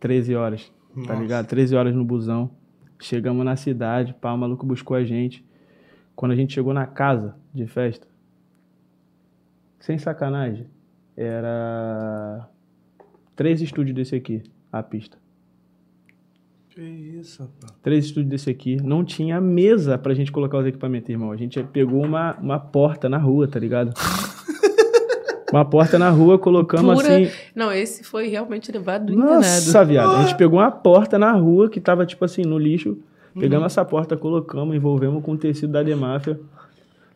13 0.00 0.34
horas, 0.34 0.72
tá 0.92 1.00
Nossa. 1.00 1.14
ligado? 1.14 1.46
13 1.46 1.76
horas 1.76 1.94
no 1.94 2.04
busão. 2.04 2.50
Chegamos 3.00 3.44
na 3.44 3.54
cidade, 3.54 4.12
pá, 4.12 4.32
o 4.32 4.36
maluco 4.36 4.66
buscou 4.66 4.96
a 4.96 5.04
gente. 5.04 5.46
Quando 6.16 6.32
a 6.32 6.34
gente 6.34 6.52
chegou 6.52 6.74
na 6.74 6.84
casa 6.84 7.36
de 7.54 7.64
festa, 7.68 8.08
sem 9.78 9.98
sacanagem, 9.98 10.66
era 11.16 12.48
três 13.36 13.62
estúdios 13.62 13.94
desse 13.94 14.16
aqui, 14.16 14.42
a 14.72 14.82
pista. 14.82 15.16
Que 16.70 16.82
isso, 16.82 17.40
rapaz. 17.40 17.78
Três 17.82 18.06
estúdios 18.06 18.30
desse 18.30 18.50
aqui. 18.50 18.82
Não 18.82 19.04
tinha 19.04 19.40
mesa 19.40 19.96
pra 19.96 20.12
gente 20.12 20.32
colocar 20.32 20.58
os 20.58 20.66
equipamentos, 20.66 21.08
irmão. 21.08 21.30
A 21.30 21.36
gente 21.36 21.62
pegou 21.62 22.04
uma, 22.04 22.36
uma 22.36 22.58
porta 22.58 23.08
na 23.08 23.18
rua, 23.18 23.46
tá 23.46 23.60
ligado? 23.60 23.94
uma 25.56 25.64
porta 25.64 25.98
na 25.98 26.10
rua, 26.10 26.38
colocamos 26.38 27.02
Pura- 27.02 27.16
assim. 27.16 27.30
Não, 27.54 27.72
esse 27.72 28.02
foi 28.04 28.28
realmente 28.28 28.70
levado 28.72 29.12
enganado. 29.12 29.36
Nossa, 29.36 29.84
viado. 29.84 30.16
A 30.16 30.22
gente 30.22 30.36
pegou 30.36 30.58
uma 30.58 30.70
porta 30.70 31.18
na 31.18 31.32
rua 31.32 31.68
que 31.68 31.80
tava, 31.80 32.04
tipo 32.04 32.24
assim, 32.24 32.42
no 32.42 32.58
lixo. 32.58 32.98
Pegamos 33.38 33.66
essa 33.66 33.84
porta, 33.84 34.16
colocamos, 34.16 34.76
envolvemos 34.76 35.22
com 35.22 35.36
tecido 35.36 35.72
da 35.72 35.82
Demáfia. 35.82 36.38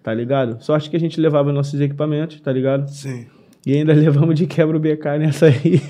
Tá 0.03 0.13
ligado? 0.13 0.63
Sorte 0.63 0.91
que 0.91 0.97
a 0.97 1.01
gente 1.01 1.21
levava 1.21 1.53
nossos 1.53 1.81
equipamentos, 1.81 2.41
tá 2.41 2.53
ligado? 2.53 2.89
Sim. 2.89 3.27
E 3.65 3.75
ainda 3.75 3.93
levamos 3.95 4.35
de 4.35 4.47
quebra 4.47 4.77
o 4.77 4.81
BK 4.81 5.19
nessa 5.19 5.47
aí. 5.47 5.81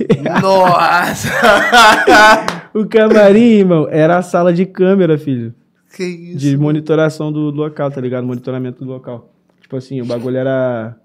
Nossa! 0.42 1.28
o 2.74 2.86
camarim, 2.86 3.58
irmão, 3.58 3.88
era 3.90 4.18
a 4.18 4.22
sala 4.22 4.52
de 4.52 4.66
câmera, 4.66 5.16
filho. 5.16 5.54
que 5.94 6.04
isso? 6.04 6.38
de 6.38 6.56
monitoração 6.56 7.32
do 7.32 7.50
local, 7.50 7.90
tá 7.90 8.00
ligado? 8.00 8.26
Monitoramento 8.26 8.84
do 8.84 8.90
local. 8.90 9.30
Tipo 9.60 9.76
assim, 9.76 10.00
o 10.00 10.04
bagulho 10.06 10.36
era 10.36 10.96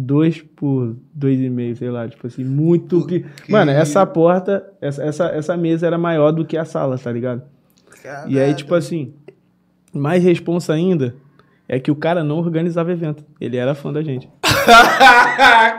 2 0.00 0.42
por 0.56 0.96
2,5, 1.18 1.76
sei 1.76 1.90
lá, 1.90 2.08
tipo 2.08 2.26
assim, 2.26 2.44
muito 2.44 3.06
que... 3.06 3.20
que- 3.20 3.52
Mano, 3.52 3.70
essa 3.70 4.04
porta, 4.06 4.64
essa, 4.80 5.02
essa, 5.04 5.26
essa 5.26 5.56
mesa 5.56 5.86
era 5.86 5.98
maior 5.98 6.30
do 6.32 6.44
que 6.44 6.56
a 6.56 6.64
sala, 6.64 6.96
tá 6.98 7.10
ligado? 7.12 7.42
E 8.26 8.38
aí, 8.38 8.54
tipo 8.54 8.74
assim, 8.74 9.12
mais 9.92 10.22
responsa 10.24 10.72
ainda 10.72 11.14
é 11.68 11.78
que 11.78 11.90
o 11.90 11.94
cara 11.94 12.24
não 12.24 12.38
organizava 12.38 12.90
evento. 12.90 13.22
Ele 13.40 13.56
era 13.56 13.74
fã 13.74 13.92
da 13.92 14.02
gente. 14.02 14.28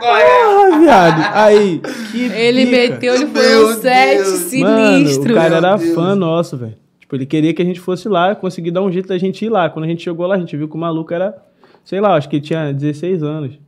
Porra, 0.00 0.78
viado. 0.80 1.30
Aí, 1.34 1.80
que 2.10 2.24
Ele 2.32 2.64
pica. 2.66 2.76
meteu, 2.76 3.14
ele 3.14 3.26
foi 3.26 3.64
um 3.64 3.72
set 3.74 4.24
sinistro. 4.24 5.34
Mano, 5.34 5.38
o 5.38 5.42
cara 5.42 5.56
era 5.56 5.76
Deus. 5.76 5.94
fã 5.94 6.14
nosso, 6.14 6.56
velho. 6.56 6.74
Tipo, 7.00 7.16
ele 7.16 7.26
queria 7.26 7.52
que 7.52 7.60
a 7.62 7.64
gente 7.64 7.80
fosse 7.80 8.08
lá, 8.08 8.34
conseguir 8.34 8.70
dar 8.70 8.82
um 8.82 8.90
jeito 8.90 9.08
da 9.08 9.18
gente 9.18 9.44
ir 9.44 9.48
lá. 9.50 9.68
Quando 9.68 9.84
a 9.84 9.88
gente 9.88 10.02
chegou 10.02 10.26
lá, 10.26 10.34
a 10.34 10.38
gente 10.38 10.56
viu 10.56 10.68
que 10.68 10.74
o 10.74 10.78
maluco 10.78 11.12
era, 11.12 11.36
sei 11.84 12.00
lá, 12.00 12.14
acho 12.16 12.28
que 12.28 12.36
ele 12.36 12.44
tinha 12.44 12.72
16 12.72 13.22
anos. 13.22 13.58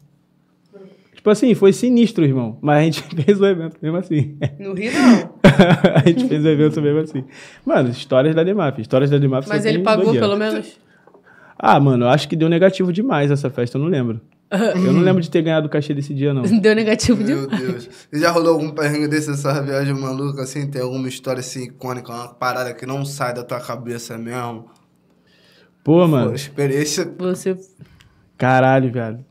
Tipo 1.24 1.30
assim, 1.30 1.55
foi 1.55 1.72
sinistro, 1.72 2.22
irmão. 2.22 2.59
Mas 2.60 2.76
a 2.76 2.82
gente 2.82 3.02
fez 3.24 3.40
o 3.40 3.46
evento 3.46 3.78
mesmo 3.80 3.96
assim. 3.96 4.36
No 4.59 4.74
Rio, 4.74 4.92
não. 4.92 5.34
a 5.96 6.06
gente 6.06 6.28
fez 6.28 6.44
o 6.44 6.48
evento 6.48 6.82
mesmo 6.82 7.01
assim. 7.01 7.24
Mano, 7.64 7.88
histórias 7.88 8.34
da 8.34 8.44
Demap. 8.44 8.78
Histórias 8.78 9.09
da 9.10 9.16
Demap 9.16 9.46
Mas 9.48 9.64
ele 9.64 9.78
pagou, 9.78 10.12
pelo 10.12 10.36
menos. 10.36 10.78
Ah, 11.59 11.80
mano, 11.80 12.05
eu 12.05 12.09
acho 12.10 12.28
que 12.28 12.36
deu 12.36 12.46
negativo 12.46 12.92
demais 12.92 13.30
essa 13.30 13.48
festa, 13.48 13.78
eu 13.78 13.82
não 13.82 13.88
lembro. 13.88 14.20
eu 14.51 14.92
não 14.92 15.01
lembro 15.01 15.22
de 15.22 15.30
ter 15.30 15.40
ganhado 15.40 15.66
o 15.66 15.70
cachê 15.70 15.94
desse 15.94 16.12
dia, 16.12 16.34
não. 16.34 16.42
Deu 16.60 16.74
negativo 16.74 17.24
de 17.24 17.34
Meu 17.34 17.46
Deus. 17.48 17.88
E 18.12 18.18
já 18.18 18.30
rolou 18.30 18.52
algum 18.52 18.70
perrengue 18.72 19.09
desse, 19.09 19.30
essa 19.30 19.62
viagem 19.62 19.94
maluca, 19.94 20.42
assim? 20.42 20.70
Tem 20.70 20.82
alguma 20.82 21.09
história, 21.09 21.40
assim, 21.40 21.64
icônica, 21.64 22.12
uma 22.12 22.34
parada 22.34 22.74
que 22.74 22.84
não 22.84 23.02
sai 23.02 23.32
da 23.32 23.42
tua 23.42 23.60
cabeça 23.60 24.18
mesmo? 24.18 24.66
Pô, 25.82 26.01
Pô, 26.01 26.06
mano. 26.06 26.34
experiência... 26.34 27.10
Você. 27.16 27.56
Caralho, 28.36 28.92
viado. 28.92 29.24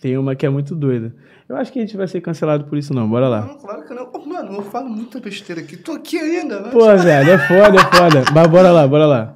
Tem 0.00 0.18
uma 0.18 0.34
que 0.34 0.44
é 0.44 0.48
muito 0.48 0.74
doida. 0.74 1.14
Eu 1.48 1.56
acho 1.56 1.72
que 1.72 1.78
a 1.78 1.82
gente 1.82 1.96
vai 1.96 2.08
ser 2.08 2.20
cancelado 2.20 2.64
por 2.64 2.76
isso, 2.76 2.92
não. 2.92 3.08
Bora 3.08 3.28
lá. 3.28 3.42
Não, 3.42 3.58
claro 3.58 3.84
que 3.86 3.94
não. 3.94 4.10
Mano, 4.26 4.56
eu 4.56 4.62
falo 4.62 4.88
muita 4.88 5.20
besteira 5.20 5.60
aqui. 5.60 5.76
Tô 5.76 5.92
aqui 5.92 6.18
ainda, 6.18 6.60
né? 6.60 6.70
Pô, 6.70 6.84
velho, 6.96 7.30
é 7.30 7.38
foda, 7.38 7.78
é 7.78 7.96
foda. 7.96 8.24
Mas 8.34 8.46
bora 8.48 8.72
lá, 8.72 8.86
bora 8.86 9.06
lá. 9.06 9.34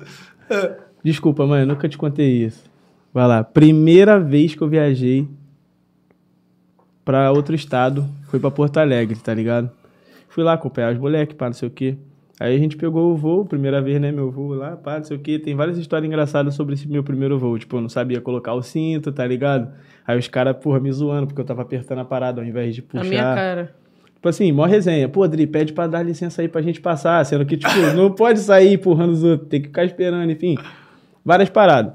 Desculpa, 1.04 1.46
mãe, 1.46 1.60
eu 1.60 1.66
nunca 1.66 1.88
te 1.88 1.96
contei 1.96 2.44
isso. 2.44 2.64
Vai 3.14 3.26
lá. 3.26 3.44
Primeira 3.44 4.18
vez 4.18 4.54
que 4.54 4.62
eu 4.62 4.68
viajei 4.68 5.28
pra 7.04 7.30
outro 7.30 7.54
estado, 7.54 8.06
foi 8.28 8.40
pra 8.40 8.50
Porto 8.50 8.78
Alegre, 8.78 9.18
tá 9.18 9.32
ligado? 9.32 9.70
Fui 10.28 10.42
lá 10.44 10.52
acompanhar 10.54 10.92
os 10.92 10.98
moleques, 10.98 11.36
pá, 11.36 11.46
não 11.46 11.52
sei 11.52 11.68
o 11.68 11.70
quê. 11.70 11.96
Aí 12.40 12.56
a 12.56 12.58
gente 12.58 12.74
pegou 12.74 13.12
o 13.12 13.16
voo, 13.16 13.44
primeira 13.44 13.82
vez, 13.82 14.00
né, 14.00 14.10
meu 14.10 14.30
voo 14.30 14.54
lá, 14.54 14.74
pá, 14.74 14.96
não 14.96 15.04
sei 15.04 15.14
o 15.18 15.20
quê. 15.20 15.38
Tem 15.38 15.54
várias 15.54 15.76
histórias 15.76 16.08
engraçadas 16.08 16.54
sobre 16.54 16.72
esse 16.72 16.88
meu 16.88 17.04
primeiro 17.04 17.38
voo. 17.38 17.58
Tipo, 17.58 17.76
eu 17.76 17.82
não 17.82 17.88
sabia 17.90 18.18
colocar 18.18 18.54
o 18.54 18.62
cinto, 18.62 19.12
tá 19.12 19.26
ligado? 19.26 19.70
Aí 20.06 20.18
os 20.18 20.26
caras, 20.26 20.56
porra, 20.56 20.80
me 20.80 20.90
zoando, 20.90 21.26
porque 21.26 21.40
eu 21.42 21.44
tava 21.44 21.60
apertando 21.60 21.98
a 21.98 22.04
parada 22.04 22.40
ao 22.40 22.46
invés 22.46 22.74
de 22.74 22.80
A 22.80 22.84
puxar. 22.84 23.04
minha 23.04 23.22
cara. 23.22 23.74
Tipo 24.14 24.26
assim, 24.26 24.50
mó 24.52 24.64
resenha. 24.64 25.06
Pô, 25.06 25.28
Dri, 25.28 25.46
pede 25.46 25.74
pra 25.74 25.86
dar 25.86 26.02
licença 26.02 26.40
aí 26.40 26.48
pra 26.48 26.62
gente 26.62 26.80
passar. 26.80 27.22
Sendo 27.26 27.44
que, 27.44 27.58
tipo, 27.58 27.70
não 27.94 28.10
pode 28.10 28.38
sair 28.38 28.72
empurrando 28.72 29.10
os 29.12 29.22
outros, 29.22 29.46
tem 29.50 29.60
que 29.60 29.68
ficar 29.68 29.84
esperando, 29.84 30.30
enfim. 30.32 30.56
Várias 31.22 31.50
paradas. 31.50 31.92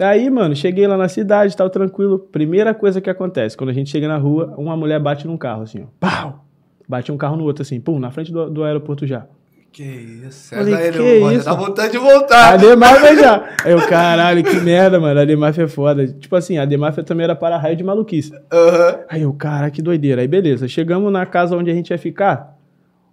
Aí, 0.00 0.28
mano, 0.28 0.56
cheguei 0.56 0.88
lá 0.88 0.96
na 0.96 1.08
cidade, 1.08 1.56
tal, 1.56 1.70
tranquilo. 1.70 2.18
Primeira 2.18 2.74
coisa 2.74 3.00
que 3.00 3.08
acontece, 3.08 3.56
quando 3.56 3.70
a 3.70 3.72
gente 3.72 3.90
chega 3.90 4.08
na 4.08 4.16
rua, 4.16 4.54
uma 4.58 4.76
mulher 4.76 4.98
bate 5.00 5.24
num 5.24 5.36
carro, 5.36 5.62
assim, 5.62 5.82
ó. 5.84 5.86
Pau! 6.00 6.44
Bate 6.88 7.12
um 7.12 7.16
carro 7.16 7.36
no 7.36 7.44
outro, 7.44 7.62
assim, 7.62 7.80
pum, 7.80 8.00
na 8.00 8.10
frente 8.10 8.32
do, 8.32 8.50
do 8.50 8.64
aeroporto 8.64 9.06
já. 9.06 9.26
Que 9.72 9.82
isso, 9.82 10.54
Falei, 10.54 10.74
César, 10.74 10.92
que 10.92 10.98
ele, 10.98 11.20
mano, 11.20 11.36
isso? 11.36 11.44
dá 11.44 11.54
vontade 11.54 11.92
de 11.92 11.98
voltar. 11.98 12.54
A 12.54 12.56
Demáfia 12.56 13.16
já. 13.16 13.48
Aí 13.64 13.72
eu, 13.72 13.86
caralho, 13.86 14.42
que 14.42 14.58
merda, 14.60 14.98
mano. 14.98 15.20
A 15.20 15.24
Demáfia 15.24 15.64
é 15.64 15.68
foda. 15.68 16.06
Tipo 16.06 16.34
assim, 16.36 16.58
a 16.58 16.64
Demáfia 16.64 17.04
também 17.04 17.24
era 17.24 17.36
para 17.36 17.56
raio 17.58 17.76
de 17.76 17.84
maluquice. 17.84 18.32
Aham. 18.52 19.00
Aí 19.08 19.22
eu, 19.22 19.32
cara, 19.32 19.70
que 19.70 19.82
doideira. 19.82 20.22
Aí 20.22 20.28
beleza, 20.28 20.66
chegamos 20.66 21.12
na 21.12 21.24
casa 21.26 21.56
onde 21.56 21.70
a 21.70 21.74
gente 21.74 21.90
ia 21.90 21.98
ficar. 21.98 22.56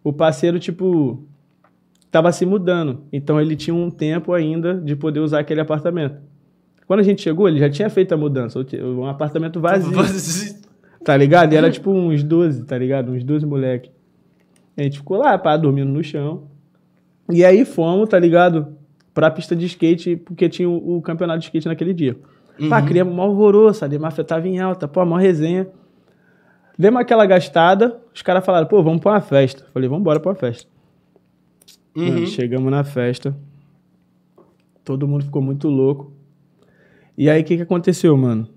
O 0.04 0.14
parceiro, 0.14 0.58
tipo, 0.58 1.24
tava 2.10 2.32
se 2.32 2.46
mudando. 2.46 3.04
Então 3.12 3.40
ele 3.40 3.56
tinha 3.56 3.76
um 3.76 3.92
tempo 3.92 4.34
ainda 4.34 4.76
de 4.76 4.96
poder 4.96 5.20
usar 5.20 5.40
aquele 5.40 5.62
apartamento. 5.62 6.18
Quando 6.88 7.00
a 7.00 7.04
gente 7.04 7.22
chegou, 7.22 7.48
ele 7.48 7.60
já 7.60 7.70
tinha 7.70 7.90
feito 7.90 8.14
a 8.14 8.18
mudança. 8.18 8.60
Um 8.82 9.06
apartamento 9.06 9.60
vazio. 9.60 9.92
Tá 11.04 11.16
ligado? 11.16 11.54
E 11.54 11.56
era 11.56 11.70
tipo 11.70 11.92
uns 11.92 12.24
12, 12.24 12.64
tá 12.64 12.78
ligado? 12.78 13.12
Uns 13.12 13.24
12 13.24 13.46
moleque. 13.46 13.92
A 14.78 14.84
gente 14.84 14.98
ficou 14.98 15.18
lá, 15.18 15.38
pá, 15.38 15.56
dormindo 15.58 15.92
no 15.92 16.04
chão. 16.04 16.44
E 17.30 17.44
aí 17.44 17.66
fomos, 17.66 18.10
tá 18.10 18.20
ligado? 18.20 18.76
Pra 19.14 19.32
pista 19.32 19.56
de 19.56 19.66
skate, 19.66 20.18
porque 20.18 20.50
tinha 20.50 20.70
o, 20.70 20.98
o 20.98 21.02
campeonato 21.02 21.40
de 21.40 21.46
skate 21.46 21.68
naquele 21.68 21.94
dia. 21.94 22.18
Pá, 22.70 22.82
criamos 22.82 23.14
um 23.14 23.22
alvoroço, 23.22 23.84
a 23.84 23.88
Demáfia 23.88 24.24
tava 24.24 24.48
em 24.48 24.60
alta, 24.60 24.88
pô, 24.88 25.06
mó 25.06 25.16
resenha. 25.16 25.68
Demos 26.78 27.02
aquela 27.02 27.26
gastada, 27.26 28.02
os 28.14 28.22
caras 28.22 28.46
falaram, 28.46 28.68
pô, 28.68 28.84
vamos 28.84 29.02
pra 29.02 29.14
uma 29.14 29.22
festa. 29.22 29.66
Falei, 29.74 29.88
vamos 29.88 30.02
embora 30.02 30.20
pra 30.20 30.32
uma 30.32 30.36
festa. 30.36 30.70
Mano, 31.96 32.28
chegamos 32.28 32.70
na 32.70 32.84
festa. 32.84 33.36
Todo 34.84 35.08
mundo 35.08 35.24
ficou 35.24 35.42
muito 35.42 35.70
louco. 35.70 36.12
E 37.18 37.30
aí, 37.30 37.42
o 37.42 37.46
que 37.46 37.56
que 37.56 37.64
aconteceu, 37.64 38.16
mano? 38.18 38.50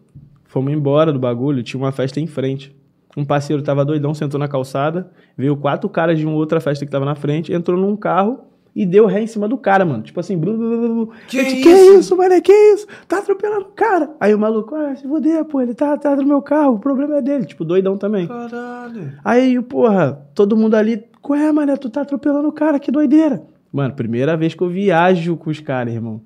Fomos 0.45 0.73
embora 0.73 1.13
do 1.13 1.19
bagulho, 1.19 1.63
tinha 1.63 1.81
uma 1.81 1.93
festa 1.93 2.21
em 2.21 2.27
frente. 2.27 2.75
Um 3.17 3.25
parceiro 3.25 3.63
tava 3.63 3.85
doidão, 3.85 4.15
sentou 4.15 4.39
na 4.39 4.49
calçada, 4.49 5.11
veio 5.37 5.57
quatro 5.57 5.89
caras 5.89 6.19
de 6.19 6.27
uma 6.27 6.37
outra 6.37 6.61
festa 6.61 6.85
que 6.85 6.91
tava 6.91 7.05
na 7.05 7.15
frente, 7.15 7.53
entrou 7.53 7.79
num 7.79 7.97
carro 7.97 8.45
e 8.79 8.87
deu 8.87 9.07
ré 9.07 9.23
em 9.23 9.27
cima 9.27 9.49
do 9.49 9.59
cara, 9.59 9.85
mano. 9.85 10.03
Tipo 10.03 10.21
assim, 10.21 10.37
blu, 10.37 10.57
blu, 10.57 10.79
blu. 10.79 11.11
Que 11.27 11.43
disse, 11.43 11.63
que 11.63 11.69
isso? 11.69 11.99
isso, 11.99 12.17
mano? 12.17 12.41
Que 12.41 12.53
isso? 12.53 12.87
Tá 13.09 13.19
atropelando 13.19 13.63
o 13.63 13.73
cara. 13.73 14.15
Aí 14.21 14.33
o 14.33 14.39
maluco, 14.39 14.75
ah, 14.75 14.95
se 14.95 15.03
fuder, 15.03 15.45
pô, 15.47 15.61
ele 15.61 15.75
tá 15.75 15.95
atrás 15.95 16.17
do 16.17 16.25
meu 16.25 16.41
carro, 16.41 16.75
o 16.75 16.79
problema 16.79 17.17
é 17.17 17.23
dele. 17.23 17.45
Tipo, 17.45 17.65
doidão 17.65 17.97
também. 17.97 18.29
Caralho. 18.29 19.15
Aí, 19.25 19.61
porra, 19.63 20.25
todo 20.35 20.57
mundo 20.57 20.77
ali, 20.77 21.03
ué, 21.29 21.51
mané, 21.51 21.77
tu 21.77 21.91
tá 21.91 22.03
atropelando 22.03 22.47
o 22.47 22.53
cara, 22.53 22.79
que 22.79 22.93
doideira. 22.93 23.43
Mano, 23.73 23.95
primeira 23.95 24.37
vez 24.37 24.55
que 24.55 24.63
eu 24.63 24.69
viajo 24.69 25.37
com 25.37 25.51
os 25.51 25.59
caras, 25.61 25.93
irmão. 25.93 26.21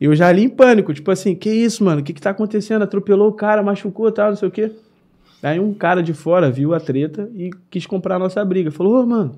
Eu 0.00 0.14
já 0.14 0.28
ali 0.28 0.44
em 0.44 0.48
pânico, 0.48 0.92
tipo 0.94 1.10
assim, 1.10 1.34
que 1.34 1.50
isso, 1.50 1.84
mano? 1.84 2.00
O 2.00 2.04
que 2.04 2.12
que 2.12 2.20
tá 2.20 2.30
acontecendo? 2.30 2.82
Atropelou 2.82 3.28
o 3.28 3.32
cara, 3.32 3.62
machucou 3.62 4.10
tal, 4.12 4.30
não 4.30 4.36
sei 4.36 4.48
o 4.48 4.52
quê. 4.52 4.70
Aí 5.42 5.58
um 5.58 5.74
cara 5.74 6.02
de 6.02 6.14
fora 6.14 6.50
viu 6.50 6.72
a 6.72 6.78
treta 6.80 7.28
e 7.34 7.50
quis 7.68 7.84
comprar 7.84 8.16
a 8.16 8.18
nossa 8.18 8.44
briga. 8.44 8.70
Falou, 8.70 9.02
ô, 9.02 9.06
mano, 9.06 9.34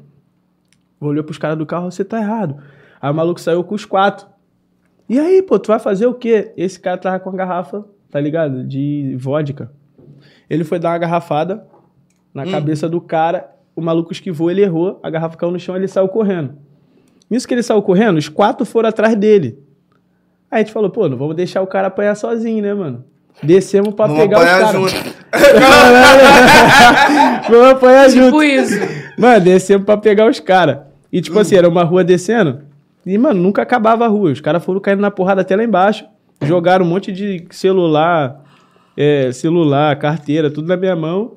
olhou 1.00 1.24
pros 1.24 1.38
caras 1.38 1.56
do 1.56 1.64
carro, 1.64 1.90
você 1.90 2.04
tá 2.04 2.20
errado. 2.20 2.56
Aí 3.00 3.10
o 3.10 3.14
maluco 3.14 3.40
saiu 3.40 3.64
com 3.64 3.74
os 3.74 3.84
quatro. 3.84 4.26
E 5.08 5.18
aí, 5.18 5.42
pô, 5.42 5.58
tu 5.58 5.68
vai 5.68 5.78
fazer 5.78 6.06
o 6.06 6.14
quê? 6.14 6.52
Esse 6.56 6.78
cara 6.78 6.98
tava 6.98 7.20
com 7.20 7.30
a 7.30 7.34
garrafa, 7.34 7.84
tá 8.10 8.20
ligado? 8.20 8.64
De 8.64 9.16
vodka. 9.18 9.70
Ele 10.48 10.64
foi 10.64 10.78
dar 10.78 10.90
uma 10.90 10.98
garrafada 10.98 11.66
na 12.32 12.44
cabeça 12.46 12.88
do 12.88 13.00
cara, 13.00 13.50
o 13.76 13.80
maluco 13.80 14.12
esquivou, 14.12 14.50
ele 14.50 14.62
errou, 14.62 14.98
a 15.02 15.08
garrafa 15.10 15.36
caiu 15.36 15.52
no 15.52 15.58
chão, 15.58 15.76
ele 15.76 15.88
saiu 15.88 16.08
correndo. 16.08 16.54
Nisso 17.30 17.46
que 17.48 17.54
ele 17.54 17.62
saiu 17.62 17.80
correndo, 17.80 18.16
os 18.18 18.28
quatro 18.28 18.66
foram 18.66 18.88
atrás 18.88 19.14
dele. 19.16 19.58
Aí 20.50 20.60
a 20.60 20.64
gente 20.64 20.72
falou, 20.72 20.90
pô, 20.90 21.08
não 21.08 21.16
vamos 21.16 21.34
deixar 21.34 21.62
o 21.62 21.66
cara 21.66 21.88
apanhar 21.88 22.14
sozinho, 22.14 22.62
né, 22.62 22.74
mano? 22.74 23.04
Descemos 23.42 23.94
pra 23.94 24.06
Vamos 24.06 24.22
pegar 24.22 24.36
apanhar 24.38 24.60
caras. 24.60 24.92
junto. 24.92 25.13
vamos 27.48 27.68
apanhar 27.68 28.10
junto. 28.10 28.26
Tipo 28.26 28.42
isso. 28.42 28.74
Mano, 29.18 29.44
descemos 29.44 29.84
pra 29.84 29.96
pegar 29.96 30.28
os 30.28 30.40
caras. 30.40 30.78
E 31.12 31.20
tipo 31.20 31.38
assim, 31.38 31.56
era 31.56 31.68
uma 31.68 31.84
rua 31.84 32.02
descendo. 32.02 32.62
E, 33.06 33.16
mano, 33.18 33.40
nunca 33.40 33.62
acabava 33.62 34.04
a 34.04 34.08
rua. 34.08 34.32
Os 34.32 34.40
caras 34.40 34.64
foram 34.64 34.80
caindo 34.80 35.00
na 35.00 35.10
porrada 35.10 35.42
até 35.42 35.54
lá 35.54 35.62
embaixo. 35.62 36.04
Jogaram 36.42 36.84
um 36.84 36.88
monte 36.88 37.12
de 37.12 37.46
celular, 37.50 38.42
é, 38.96 39.30
celular, 39.32 39.96
carteira, 39.98 40.50
tudo 40.50 40.68
na 40.68 40.76
minha 40.76 40.96
mão. 40.96 41.32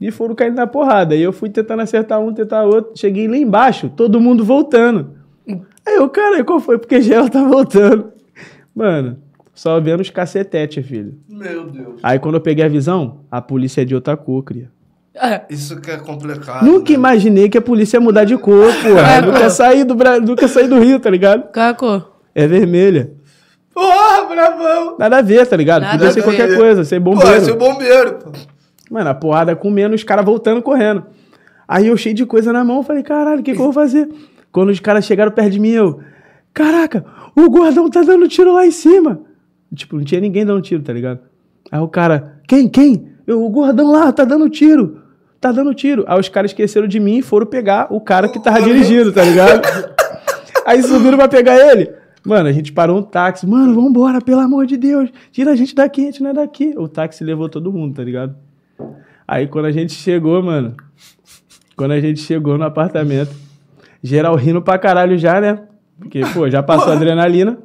E 0.00 0.10
foram 0.10 0.34
caindo 0.34 0.56
na 0.56 0.66
porrada. 0.66 1.14
E 1.14 1.22
eu 1.22 1.32
fui 1.32 1.50
tentando 1.50 1.82
acertar 1.82 2.20
um, 2.20 2.32
tentar 2.32 2.64
outro. 2.64 2.92
Cheguei 2.96 3.28
lá 3.28 3.36
embaixo, 3.36 3.90
todo 3.90 4.20
mundo 4.20 4.44
voltando. 4.44 5.10
Aí 5.86 5.96
eu, 5.96 6.08
cara, 6.08 6.42
qual 6.42 6.58
foi? 6.58 6.78
Porque 6.78 7.00
geral 7.00 7.28
tá 7.28 7.44
voltando. 7.44 8.12
Mano, 8.74 9.18
só 9.60 9.78
vendo 9.78 10.00
os 10.00 10.08
cacetete, 10.08 10.82
filho. 10.82 11.18
Meu 11.28 11.66
Deus. 11.66 12.00
Aí 12.02 12.18
quando 12.18 12.36
eu 12.36 12.40
peguei 12.40 12.64
a 12.64 12.68
visão, 12.68 13.18
a 13.30 13.42
polícia 13.42 13.82
é 13.82 13.84
de 13.84 13.94
outra 13.94 14.16
cor, 14.16 14.42
cria. 14.42 14.70
Ah, 15.14 15.42
Isso 15.50 15.78
que 15.82 15.90
é 15.90 15.98
complicado. 15.98 16.64
Nunca 16.64 16.88
né? 16.88 16.94
imaginei 16.94 17.46
que 17.46 17.58
a 17.58 17.60
polícia 17.60 17.98
ia 17.98 18.00
mudar 18.00 18.24
de 18.24 18.38
cor, 18.38 18.72
porra. 18.82 19.16
É, 19.16 19.20
nunca 19.20 19.40
pô. 19.42 19.50
saí 19.50 19.84
do 19.84 19.94
Bra... 19.94 20.18
nunca 20.18 20.48
saí 20.48 20.66
do 20.66 20.78
Rio, 20.80 20.98
tá 20.98 21.10
ligado? 21.10 21.52
Caco. 21.52 22.02
É 22.34 22.46
vermelha. 22.46 23.12
Porra, 23.74 24.24
bravão. 24.30 24.96
Nada 24.98 25.18
a 25.18 25.20
ver, 25.20 25.46
tá 25.46 25.56
ligado? 25.58 25.82
Nada 25.82 25.92
Podia 25.92 26.08
a 26.08 26.12
ser 26.12 26.20
ver. 26.20 26.24
qualquer 26.24 26.56
coisa, 26.56 26.82
ser 26.82 26.98
Pô, 26.98 27.10
bombeiro. 27.10 27.46
é 27.46 27.52
o 27.52 27.56
bombeiro, 27.58 28.14
pô. 28.14 28.32
Mano, 28.90 29.10
a 29.10 29.14
porrada 29.14 29.54
comendo, 29.54 29.94
os 29.94 30.02
caras 30.02 30.24
voltando 30.24 30.62
correndo. 30.62 31.04
Aí 31.68 31.88
eu 31.88 31.98
cheio 31.98 32.14
de 32.14 32.24
coisa 32.24 32.50
na 32.50 32.64
mão, 32.64 32.82
falei, 32.82 33.02
caralho, 33.02 33.40
o 33.40 33.42
que, 33.42 33.52
que 33.52 33.60
eu 33.60 33.64
vou 33.64 33.74
fazer? 33.74 34.08
Quando 34.50 34.70
os 34.70 34.80
caras 34.80 35.04
chegaram 35.04 35.30
perto 35.30 35.50
de 35.50 35.60
mim, 35.60 35.72
eu, 35.72 36.00
caraca, 36.54 37.04
o 37.36 37.50
gordão 37.50 37.90
tá 37.90 38.00
dando 38.00 38.26
tiro 38.26 38.54
lá 38.54 38.66
em 38.66 38.70
cima. 38.70 39.28
Tipo, 39.74 39.96
não 39.96 40.04
tinha 40.04 40.20
ninguém 40.20 40.44
dando 40.44 40.60
tiro, 40.62 40.82
tá 40.82 40.92
ligado? 40.92 41.20
Aí 41.70 41.80
o 41.80 41.88
cara, 41.88 42.40
quem, 42.46 42.68
quem? 42.68 43.10
Eu, 43.26 43.44
o 43.44 43.48
gordão 43.48 43.92
lá, 43.92 44.12
tá 44.12 44.24
dando 44.24 44.48
tiro. 44.48 45.00
Tá 45.40 45.52
dando 45.52 45.72
tiro. 45.72 46.04
Aí 46.06 46.18
os 46.18 46.28
caras 46.28 46.50
esqueceram 46.50 46.86
de 46.86 46.98
mim 46.98 47.18
e 47.18 47.22
foram 47.22 47.46
pegar 47.46 47.86
o 47.90 48.00
cara 48.00 48.28
que 48.28 48.42
tava 48.42 48.60
dirigindo, 48.62 49.12
tá 49.12 49.22
ligado? 49.22 49.62
Aí 50.66 50.82
subiram 50.82 51.16
pra 51.16 51.28
pegar 51.28 51.56
ele. 51.56 51.90
Mano, 52.24 52.48
a 52.48 52.52
gente 52.52 52.72
parou 52.72 52.98
um 52.98 53.02
táxi. 53.02 53.46
Mano, 53.46 53.74
vambora, 53.74 54.20
pelo 54.20 54.40
amor 54.40 54.66
de 54.66 54.76
Deus. 54.76 55.10
Tira 55.32 55.52
a 55.52 55.56
gente 55.56 55.74
daqui, 55.74 56.02
a 56.02 56.04
gente 56.06 56.22
não 56.22 56.30
é 56.30 56.34
daqui. 56.34 56.74
O 56.76 56.86
táxi 56.86 57.24
levou 57.24 57.48
todo 57.48 57.72
mundo, 57.72 57.94
tá 57.94 58.04
ligado? 58.04 58.34
Aí 59.26 59.46
quando 59.46 59.66
a 59.66 59.72
gente 59.72 59.92
chegou, 59.92 60.42
mano. 60.42 60.74
Quando 61.76 61.92
a 61.92 62.00
gente 62.00 62.20
chegou 62.20 62.58
no 62.58 62.64
apartamento, 62.64 63.34
geral 64.02 64.34
rindo 64.34 64.60
pra 64.60 64.78
caralho 64.78 65.16
já, 65.16 65.40
né? 65.40 65.62
Porque, 65.98 66.20
pô, 66.34 66.50
já 66.50 66.62
passou 66.62 66.92
a 66.92 66.96
adrenalina. 66.96 67.56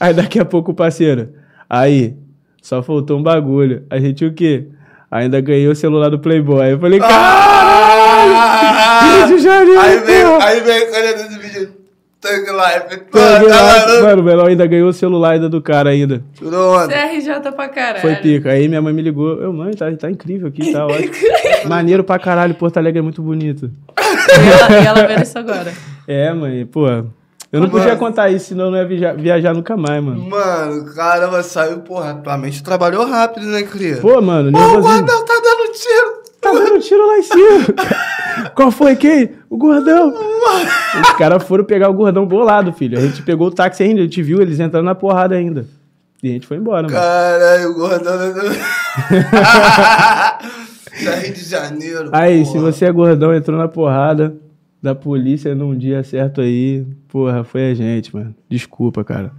Aí 0.00 0.12
daqui 0.12 0.40
a 0.40 0.44
pouco 0.44 0.72
o 0.72 0.74
parceiro. 0.74 1.41
Aí, 1.72 2.14
só 2.60 2.82
faltou 2.82 3.18
um 3.18 3.22
bagulho. 3.22 3.84
A 3.88 3.98
gente 3.98 4.26
o 4.26 4.34
quê? 4.34 4.66
Ainda 5.10 5.40
ganhei 5.40 5.66
o 5.68 5.74
celular 5.74 6.10
do 6.10 6.18
Playboy. 6.18 6.70
Eu 6.72 6.78
falei, 6.78 6.98
caralho! 6.98 8.34
Ah! 8.34 9.24
Rio 9.26 9.36
de 9.38 9.42
Janeiro, 9.42 9.80
Aí 9.80 9.98
veio, 10.00 10.42
aí 10.42 10.60
veio 10.60 10.84
a 10.84 10.90
caneta 10.90 11.22
desse 11.22 11.38
vídeo. 11.38 11.72
Thug 12.20 12.40
Life. 12.40 13.04
Pô, 13.10 13.18
Peguei 13.18 13.48
tá 13.48 14.02
mano, 14.02 14.20
o 14.20 14.24
Menor 14.24 14.48
ainda 14.48 14.66
ganhou 14.66 14.90
o 14.90 14.92
celular 14.92 15.32
ainda 15.32 15.48
do 15.48 15.62
cara 15.62 15.88
ainda. 15.88 16.22
Tirou 16.34 16.76
onda. 16.76 16.92
CRJ 16.94 17.52
pra 17.56 17.68
caralho. 17.68 18.00
Foi 18.02 18.16
pica. 18.16 18.50
Aí 18.50 18.68
minha 18.68 18.82
mãe 18.82 18.92
me 18.92 19.00
ligou. 19.00 19.40
Eu, 19.40 19.50
mãe, 19.52 19.72
tá, 19.72 19.90
tá 19.96 20.10
incrível 20.10 20.48
aqui, 20.48 20.72
tá 20.72 20.84
ótimo. 20.86 21.10
Maneiro 21.66 22.04
pra 22.04 22.18
caralho, 22.18 22.54
Porto 22.54 22.76
Alegre 22.76 22.98
é 22.98 23.02
muito 23.02 23.22
bonito. 23.22 23.70
E 23.98 24.62
ela, 24.62 24.82
e 24.82 24.86
ela 24.86 25.06
vendo 25.06 25.22
isso 25.22 25.38
agora. 25.38 25.72
É, 26.06 26.32
mãe, 26.34 26.66
pô. 26.66 26.84
Eu 27.52 27.60
não 27.60 27.68
Mano. 27.68 27.80
podia 27.80 27.94
contar 27.96 28.30
isso, 28.30 28.46
senão 28.46 28.64
eu 28.66 28.70
não 28.70 28.78
ia 28.78 28.86
viajar, 28.86 29.14
viajar 29.14 29.52
nunca 29.52 29.76
mais, 29.76 30.02
mano. 30.02 30.26
Mano, 30.26 30.86
caramba, 30.94 31.42
saiu, 31.42 31.80
porra, 31.80 32.14
tua 32.14 32.38
mente 32.38 32.62
trabalhou 32.62 33.04
rápido, 33.04 33.44
né, 33.44 33.62
cria? 33.62 33.98
Pô, 33.98 34.22
mano, 34.22 34.50
Pô, 34.50 34.58
o 34.58 34.80
gordão 34.80 35.22
tá 35.22 35.34
dando 35.34 35.72
tiro. 35.74 36.22
Tá 36.40 36.50
dando 36.50 36.80
tiro 36.80 37.06
lá 37.06 37.18
em 37.18 37.22
cima. 37.22 37.66
Qual 38.56 38.70
foi 38.70 38.96
quem? 38.96 39.32
O 39.50 39.58
gordão. 39.58 40.14
Os 41.02 41.10
caras 41.18 41.44
foram 41.44 41.62
pegar 41.62 41.90
o 41.90 41.92
gordão 41.92 42.24
bolado, 42.26 42.72
filho. 42.72 42.96
A 42.98 43.02
gente 43.02 43.22
pegou 43.22 43.48
o 43.48 43.50
táxi 43.50 43.82
ainda, 43.82 44.00
a 44.00 44.04
gente 44.04 44.22
viu 44.22 44.40
eles 44.40 44.58
entrando 44.58 44.86
na 44.86 44.94
porrada 44.94 45.34
ainda. 45.34 45.66
E 46.22 46.30
a 46.30 46.32
gente 46.32 46.46
foi 46.46 46.56
embora, 46.56 46.84
mano. 46.84 46.94
Caralho, 46.94 47.70
o 47.70 47.74
gordão 47.74 48.16
da 48.16 48.32
Rio 51.20 51.34
de 51.34 51.44
Janeiro. 51.44 52.08
Aí, 52.12 52.46
se 52.46 52.52
porra. 52.54 52.72
você 52.72 52.86
é 52.86 52.92
gordão, 52.92 53.34
entrou 53.34 53.58
na 53.58 53.68
porrada 53.68 54.34
da 54.82 54.94
polícia 54.94 55.54
num 55.54 55.76
dia 55.76 56.02
certo 56.02 56.40
aí, 56.40 56.84
porra, 57.06 57.44
foi 57.44 57.70
a 57.70 57.74
gente, 57.74 58.14
mano. 58.14 58.34
Desculpa, 58.48 59.04
cara. 59.04 59.32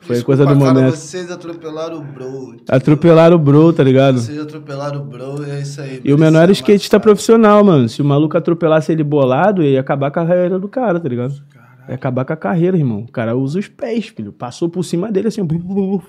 Foi 0.00 0.16
Desculpa, 0.16 0.24
coisa 0.24 0.46
do 0.46 0.58
cara, 0.58 0.74
momento. 0.74 0.96
Vocês 0.96 1.30
atropelaram 1.30 1.98
o 1.98 2.02
bro. 2.02 2.56
Atropelaram 2.68 3.36
o 3.36 3.38
bro, 3.38 3.72
tá 3.72 3.82
ligado? 3.82 4.18
Vocês 4.18 4.38
atropelaram 4.38 5.02
o 5.02 5.04
bro 5.04 5.44
e 5.44 5.50
é 5.50 5.60
isso 5.60 5.80
aí. 5.80 6.00
E 6.02 6.14
o 6.14 6.18
menor 6.18 6.38
era 6.38 6.46
Precisa 6.46 6.64
skatista 6.64 7.00
profissional, 7.00 7.62
mano. 7.62 7.88
Se 7.88 8.00
o 8.00 8.04
maluco 8.04 8.36
atropelasse 8.36 8.92
ele 8.92 9.02
bolado, 9.04 9.62
ia 9.62 9.80
acabar 9.80 10.10
com 10.10 10.20
a 10.20 10.26
carreira 10.26 10.58
do 10.58 10.68
cara, 10.68 10.98
tá 10.98 11.08
ligado? 11.08 11.34
Caralho. 11.50 11.86
Vai 11.86 11.94
acabar 11.94 12.24
com 12.24 12.32
a 12.32 12.36
carreira, 12.36 12.76
irmão. 12.76 13.00
O 13.00 13.12
cara 13.12 13.36
usa 13.36 13.58
os 13.58 13.68
pés, 13.68 14.06
filho. 14.06 14.32
Passou 14.32 14.68
por 14.68 14.84
cima 14.84 15.10
dele 15.12 15.28
assim. 15.28 15.44
buf, 15.44 15.62
buf. 15.62 16.06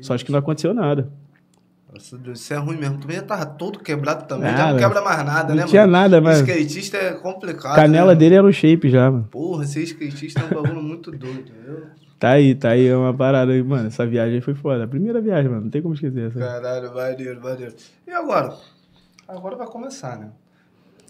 Só 0.00 0.14
acho 0.14 0.24
que 0.24 0.32
não 0.32 0.38
aconteceu 0.38 0.72
nada. 0.72 1.10
Nossa 1.92 2.16
Deus, 2.16 2.40
isso 2.40 2.54
é 2.54 2.56
ruim 2.56 2.76
mesmo. 2.76 2.98
Tu 2.98 3.12
já 3.12 3.22
tava 3.22 3.44
todo 3.46 3.78
quebrado 3.80 4.26
também, 4.28 4.48
Ah, 4.48 4.56
já 4.56 4.72
não 4.72 4.78
quebra 4.78 5.02
mais 5.02 5.24
nada, 5.24 5.48
Não 5.54 5.56
né, 5.62 5.66
tinha 5.66 5.82
mano? 5.82 5.92
nada, 5.92 6.20
mas- 6.20 6.38
Skatista 6.38 6.96
é 6.96 7.12
complicado. 7.14 7.74
Canela 7.74 8.12
né? 8.12 8.18
dele 8.18 8.36
era 8.36 8.46
o 8.46 8.52
shape 8.52 8.88
já, 8.88 9.10
mano. 9.10 9.26
Porra, 9.30 9.64
ser 9.66 9.82
skatista 9.82 10.40
é 10.40 10.44
um 10.44 10.62
bagulho 10.62 10.82
muito 10.82 11.10
doido, 11.10 11.40
entendeu? 11.50 11.86
Tá 12.18 12.30
aí, 12.30 12.54
tá 12.54 12.70
aí. 12.70 12.86
É 12.86 12.96
uma 12.96 13.12
parada 13.14 13.50
aí, 13.52 13.62
mano. 13.62 13.88
Essa 13.88 14.06
viagem 14.06 14.40
foi 14.40 14.54
foda. 14.54 14.84
A 14.84 14.86
primeira 14.86 15.20
viagem, 15.20 15.50
mano. 15.50 15.62
Não 15.62 15.70
tem 15.70 15.80
como 15.82 15.94
esquecer 15.94 16.28
essa. 16.28 16.38
Caralho, 16.38 16.94
maneiro, 16.94 17.40
maneiro. 17.42 17.74
E 18.06 18.10
agora? 18.12 18.54
Agora 19.26 19.56
vai 19.56 19.66
começar, 19.66 20.18
né? 20.18 20.28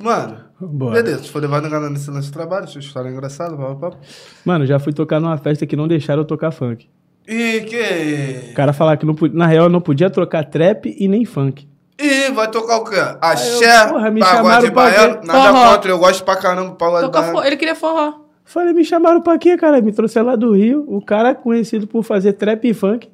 Mano, 0.03 0.39
Bora. 0.59 1.03
beleza, 1.03 1.23
tu 1.25 1.31
foi 1.31 1.43
levado 1.43 1.67
enganado 1.67 1.93
nesse 1.93 2.11
lance 2.11 2.29
de 2.29 2.33
trabalho, 2.33 2.67
sua 2.67 2.79
história 2.81 3.11
é 3.11 3.13
engraçada, 3.13 3.55
papapá. 3.55 3.99
Mano, 4.47 4.65
já 4.65 4.79
fui 4.79 4.95
tocar 4.95 5.21
numa 5.21 5.37
festa 5.37 5.67
que 5.67 5.77
não 5.77 5.87
deixaram 5.87 6.23
eu 6.23 6.27
tocar 6.27 6.51
funk. 6.51 6.89
E 7.33 7.61
que. 7.61 8.51
O 8.51 8.55
cara 8.55 8.73
falava 8.73 8.97
que 8.97 9.07
não 9.07 9.15
podia, 9.15 9.39
na 9.39 9.47
real 9.47 9.67
eu 9.67 9.71
não 9.71 9.81
podia 9.81 10.11
trocar 10.11 10.45
trap 10.45 10.93
e 10.99 11.07
nem 11.07 11.25
funk. 11.25 11.69
Ih, 11.97 12.33
vai 12.33 12.51
tocar 12.51 12.79
o 12.79 12.85
quê? 12.85 12.97
Axé, 13.21 13.87
porra, 13.87 14.11
me 14.11 14.19
pagode 14.21 14.71
baiano. 14.73 15.21
Nada 15.25 15.53
Forró. 15.53 15.75
contra, 15.75 15.91
eu 15.93 15.99
gosto 15.99 16.25
pra 16.25 16.35
caramba 16.35 16.71
do 16.71 16.75
pagode 16.75 17.05
Toca 17.07 17.21
baiano. 17.21 17.45
Ele 17.47 17.57
queria 17.57 17.77
forró. 17.77 18.15
Falei, 18.45 18.73
me 18.73 18.85
chamaram 18.85 19.21
pra 19.21 19.39
quê, 19.39 19.57
cara? 19.57 19.81
Me 19.81 19.93
trouxeram 19.93 20.27
lá 20.27 20.35
do 20.35 20.53
Rio. 20.53 20.85
O 20.89 21.01
cara 21.01 21.33
conhecido 21.33 21.87
por 21.87 22.03
fazer 22.03 22.33
trap 22.33 22.65
e 22.69 22.75
funk. 22.75 23.09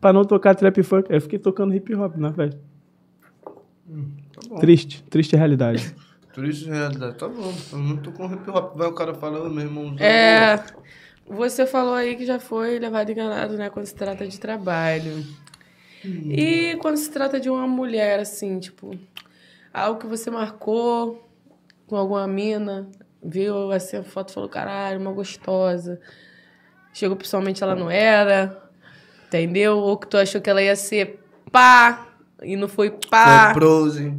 Pra 0.00 0.12
não 0.12 0.24
tocar 0.24 0.56
trap 0.56 0.76
e 0.78 0.82
funk. 0.82 1.06
Aí 1.08 1.18
eu 1.18 1.22
fiquei 1.22 1.38
tocando 1.38 1.72
hip 1.76 1.94
hop 1.94 2.16
na 2.16 2.32
festa. 2.32 2.58
Tá 4.34 4.40
bom. 4.48 4.56
Triste, 4.56 5.04
triste 5.04 5.36
realidade. 5.36 5.94
Triste 6.34 6.68
realidade, 6.68 7.14
tá 7.16 7.28
bom. 7.28 7.54
Eu 7.72 7.78
não 7.78 7.96
tô 7.98 8.10
com 8.10 8.26
hip 8.26 8.50
hop. 8.50 8.76
Vai 8.76 8.88
o 8.88 8.92
cara 8.92 9.14
falando, 9.14 9.48
meu 9.48 9.64
irmão. 9.64 9.94
É. 10.00 10.58
Você 11.28 11.66
falou 11.66 11.94
aí 11.94 12.16
que 12.16 12.24
já 12.24 12.38
foi 12.38 12.78
levado 12.78 13.10
enganado, 13.10 13.56
né? 13.56 13.68
Quando 13.68 13.86
se 13.86 13.94
trata 13.94 14.26
de 14.26 14.38
trabalho. 14.38 15.24
E 16.04 16.76
quando 16.80 16.96
se 16.96 17.10
trata 17.10 17.40
de 17.40 17.50
uma 17.50 17.66
mulher, 17.66 18.20
assim, 18.20 18.60
tipo, 18.60 18.96
algo 19.72 19.98
que 19.98 20.06
você 20.06 20.30
marcou 20.30 21.28
com 21.86 21.96
alguma 21.96 22.26
mina, 22.28 22.88
viu 23.22 23.72
assim 23.72 23.96
a 23.96 24.02
foto 24.04 24.30
e 24.30 24.34
falou, 24.34 24.48
caralho, 24.48 25.00
uma 25.00 25.12
gostosa. 25.12 26.00
Chegou 26.92 27.16
pessoalmente, 27.16 27.62
ela 27.62 27.74
não 27.74 27.90
era, 27.90 28.70
entendeu? 29.26 29.78
Ou 29.78 29.96
que 29.96 30.06
tu 30.06 30.16
achou 30.16 30.40
que 30.40 30.48
ela 30.48 30.62
ia 30.62 30.76
ser 30.76 31.20
pá 31.50 32.06
e 32.42 32.56
não 32.56 32.68
foi 32.68 32.90
pá. 32.90 33.46
Foi 33.46 33.54
prose. 33.54 34.14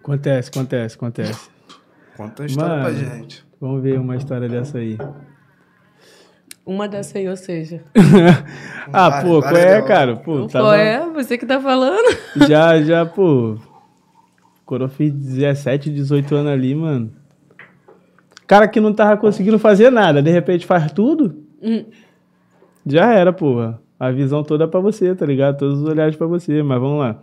Acontece, 0.00 0.50
acontece, 0.50 0.96
acontece. 0.96 1.50
Conta 2.16 2.42
a 2.42 2.46
história 2.46 2.82
pra 2.82 2.92
Mano. 2.92 2.98
gente. 2.98 3.46
Vamos 3.60 3.82
ver 3.82 3.98
uma 3.98 4.16
história 4.16 4.48
dessa 4.48 4.78
aí. 4.78 4.98
Uma 6.66 6.88
dessa 6.88 7.16
aí, 7.18 7.28
ou 7.28 7.36
seja. 7.36 7.84
ah, 8.92 9.08
Várias, 9.08 9.22
pô, 9.24 9.40
qual 9.40 9.52
várias 9.54 9.64
é, 9.72 9.82
cara? 9.82 10.16
Pô, 10.16 10.32
Qual 10.38 10.48
tava- 10.48 10.76
é? 10.76 11.08
Você 11.12 11.38
que 11.38 11.46
tá 11.46 11.60
falando? 11.60 12.04
Já, 12.48 12.82
já, 12.82 13.06
pô. 13.06 13.56
Quando 14.64 14.82
eu 14.82 14.88
fiz 14.88 15.12
17, 15.12 15.88
18 15.90 16.34
anos 16.34 16.52
ali, 16.52 16.74
mano. 16.74 17.12
Cara 18.48 18.66
que 18.66 18.80
não 18.80 18.92
tava 18.92 19.16
conseguindo 19.16 19.58
fazer 19.60 19.90
nada, 19.90 20.20
de 20.20 20.30
repente 20.30 20.66
faz 20.66 20.90
tudo. 20.90 21.44
Hum. 21.62 21.84
Já 22.84 23.12
era, 23.12 23.32
porra. 23.32 23.80
A 23.98 24.10
visão 24.10 24.42
toda 24.42 24.66
pra 24.68 24.80
você, 24.80 25.14
tá 25.14 25.24
ligado? 25.24 25.58
Todos 25.58 25.80
os 25.82 25.88
olhares 25.88 26.16
pra 26.16 26.26
você, 26.26 26.62
mas 26.64 26.80
vamos 26.80 26.98
lá. 26.98 27.18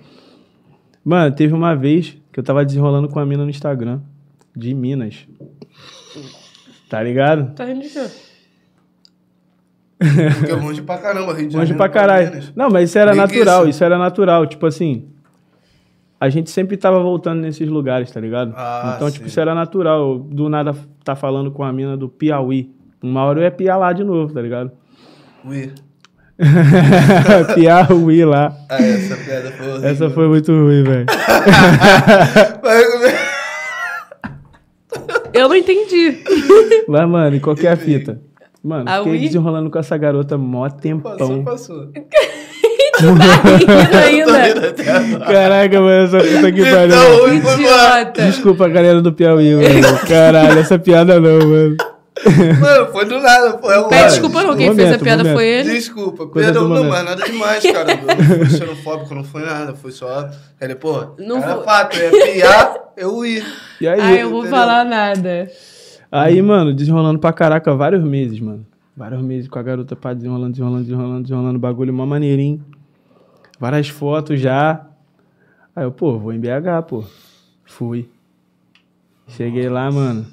Mano, 1.03 1.35
teve 1.35 1.53
uma 1.53 1.75
vez 1.75 2.17
que 2.31 2.39
eu 2.39 2.43
tava 2.43 2.63
desenrolando 2.65 3.09
com 3.09 3.19
a 3.19 3.25
mina 3.25 3.43
no 3.43 3.49
Instagram, 3.49 3.99
de 4.55 4.73
Minas. 4.73 5.27
Tá 6.89 7.03
ligado? 7.03 7.53
Tá 7.55 7.65
rindo 7.65 7.81
de 7.81 7.89
quê? 7.89 8.05
Porque 10.37 10.51
é 10.51 10.55
longe 10.55 10.81
pra 10.81 10.97
caramba, 10.97 11.33
Rio 11.33 11.47
de 11.47 11.57
Longe 11.57 11.73
pra 11.73 11.89
caralho. 11.89 12.43
Não, 12.55 12.69
mas 12.69 12.89
isso 12.89 12.99
era 12.99 13.15
natural, 13.15 13.61
isso. 13.61 13.69
isso 13.69 13.83
era 13.83 13.97
natural. 13.97 14.45
Tipo 14.45 14.65
assim, 14.65 15.07
a 16.19 16.29
gente 16.29 16.49
sempre 16.49 16.77
tava 16.77 17.01
voltando 17.01 17.41
nesses 17.41 17.67
lugares, 17.67 18.11
tá 18.11 18.19
ligado? 18.19 18.53
Ah, 18.55 18.93
então, 18.95 19.07
sim. 19.07 19.15
tipo, 19.15 19.27
isso 19.27 19.39
era 19.39 19.53
natural. 19.53 20.19
Do 20.19 20.49
nada 20.49 20.75
tá 21.03 21.15
falando 21.15 21.51
com 21.51 21.63
a 21.63 21.73
mina 21.73 21.97
do 21.97 22.09
Piauí. 22.09 22.71
Uma 23.01 23.23
hora 23.23 23.39
eu 23.39 23.43
ia 23.43 23.51
piar 23.51 23.77
lá 23.77 23.91
de 23.91 24.03
novo, 24.03 24.33
tá 24.33 24.41
ligado? 24.41 24.71
Ui. 25.45 25.71
Piauí 27.55 28.25
lá. 28.25 28.55
Ah, 28.69 28.81
essa 28.81 29.15
piada 29.17 29.51
foi 29.51 29.67
horrível. 29.67 29.89
Essa 29.89 30.09
foi 30.09 30.27
muito 30.27 30.51
ruim, 30.51 30.83
velho. 30.83 31.05
Eu 35.33 35.49
não 35.49 35.55
entendi. 35.55 36.23
Mas, 36.87 37.09
mano, 37.09 37.35
e 37.35 37.39
qual 37.39 37.55
que 37.55 37.65
é 37.65 37.71
a 37.71 37.75
fita? 37.75 38.21
Mano, 38.63 38.89
A 38.89 38.97
fiquei 38.99 39.11
Wii? 39.13 39.21
desenrolando 39.27 39.69
com 39.69 39.77
essa 39.79 39.97
garota 39.97 40.37
mó 40.37 40.63
Passou, 40.69 40.79
tempão. 40.79 41.43
passou. 41.43 41.87
Tá 42.93 44.01
rindo 44.07 44.31
ainda. 44.31 44.71
Caraca, 45.25 45.81
mano, 45.81 46.05
essa 46.05 46.17
puta 46.19 46.51
que 46.51 46.61
pariu. 46.61 46.85
Então, 46.85 47.17
foi 47.17 47.35
embora. 47.35 47.55
Idiota. 47.55 48.21
Desculpa, 48.21 48.67
galera 48.69 49.01
do 49.01 49.11
Piauí, 49.11 49.55
mano. 49.55 49.99
Caralho, 50.07 50.59
essa 50.59 50.77
piada 50.77 51.19
não, 51.19 51.39
mano. 51.39 51.75
Mano, 52.61 52.91
foi 52.91 53.05
do 53.05 53.19
nada, 53.19 53.57
pô. 53.57 53.69
É 53.71 53.81
Pede 53.83 53.95
Alex. 53.95 54.11
desculpa 54.13 54.43
não, 54.43 54.55
quem 54.55 54.67
Momento, 54.69 54.87
fez 54.87 55.01
a 55.01 55.03
piada 55.03 55.23
momento. 55.23 55.35
foi 55.35 55.47
ele. 55.47 55.71
Desculpa, 55.73 56.27
Coisa 56.27 56.51
perdão, 56.53 56.69
não, 56.69 56.83
mas 56.83 57.03
nada 57.03 57.23
demais, 57.25 57.63
cara. 57.63 57.95
Não 57.95 58.45
fui 58.45 58.57
xenofóbico, 58.57 59.15
não 59.15 59.23
foi 59.23 59.41
nada. 59.41 59.73
Foi 59.73 59.91
só. 59.91 60.29
Ele, 60.61 60.75
pô, 60.75 61.07
Não 61.17 61.37
era 61.43 61.55
foi- 61.55 61.63
fato, 61.63 61.97
eu 61.97 62.15
ia 62.15 62.33
piar, 62.33 62.75
eu 62.95 63.25
ia. 63.25 63.43
E 63.81 63.87
aí, 63.87 63.99
Ai, 63.99 64.21
eu 64.21 64.29
vou 64.29 64.41
entendeu? 64.41 64.57
falar 64.57 64.85
nada. 64.85 65.49
Aí, 66.15 66.39
mano, 66.43 66.75
desenrolando 66.75 67.17
pra 67.17 67.33
caraca 67.33 67.73
vários 67.73 68.03
meses, 68.03 68.39
mano. 68.39 68.63
Vários 68.95 69.19
meses 69.23 69.49
com 69.49 69.57
a 69.57 69.63
garota, 69.63 69.95
pá, 69.95 70.13
desenrolando, 70.13 70.51
desenrolando, 70.51 70.83
desenrolando, 70.83 71.23
desenrolando, 71.23 71.57
bagulho, 71.57 71.91
uma 71.91 72.05
maneirinho. 72.05 72.63
Várias 73.59 73.89
fotos 73.89 74.39
já. 74.39 74.85
Aí 75.75 75.83
eu, 75.83 75.91
pô, 75.91 76.19
vou 76.19 76.31
em 76.31 76.39
BH, 76.39 76.83
pô. 76.87 77.03
Fui. 77.65 78.07
Cheguei 79.27 79.67
lá, 79.67 79.91
mano. 79.91 80.27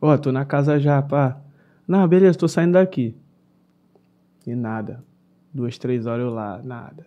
Ó, 0.00 0.18
tô 0.18 0.32
na 0.32 0.44
casa 0.44 0.80
já, 0.80 1.00
pá. 1.00 1.38
Não, 1.86 2.08
beleza, 2.08 2.36
tô 2.36 2.48
saindo 2.48 2.72
daqui. 2.72 3.14
E 4.44 4.52
nada. 4.56 5.00
Duas, 5.54 5.78
três 5.78 6.06
horas 6.06 6.26
eu 6.26 6.34
lá, 6.34 6.60
nada. 6.64 7.06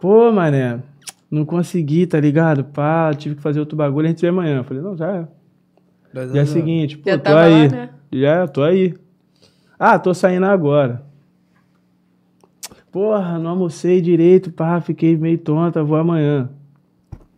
Pô, 0.00 0.30
mané, 0.30 0.80
não 1.28 1.44
consegui, 1.44 2.06
tá 2.06 2.20
ligado? 2.20 2.62
Pá, 2.62 3.12
tive 3.12 3.34
que 3.34 3.42
fazer 3.42 3.58
outro 3.58 3.76
bagulho, 3.76 4.06
a 4.06 4.10
gente 4.10 4.20
vê 4.20 4.28
amanhã. 4.28 4.58
Eu 4.58 4.64
falei, 4.64 4.80
não, 4.84 4.96
já 4.96 5.16
é. 5.16 5.37
Dia 6.32 6.46
seguinte, 6.46 6.98
pô, 6.98 7.10
Já 7.10 7.18
tô 7.18 7.24
tava 7.24 7.42
aí. 7.42 7.68
lá, 7.68 7.68
né? 7.68 7.90
Já, 8.12 8.48
tô 8.48 8.62
aí. 8.62 8.94
Ah, 9.78 9.98
tô 9.98 10.12
saindo 10.14 10.46
agora. 10.46 11.02
Porra, 12.90 13.38
não 13.38 13.50
almocei 13.50 14.00
direito, 14.00 14.50
pá, 14.50 14.80
fiquei 14.80 15.16
meio 15.16 15.38
tonta, 15.38 15.84
vou 15.84 15.96
amanhã. 15.98 16.48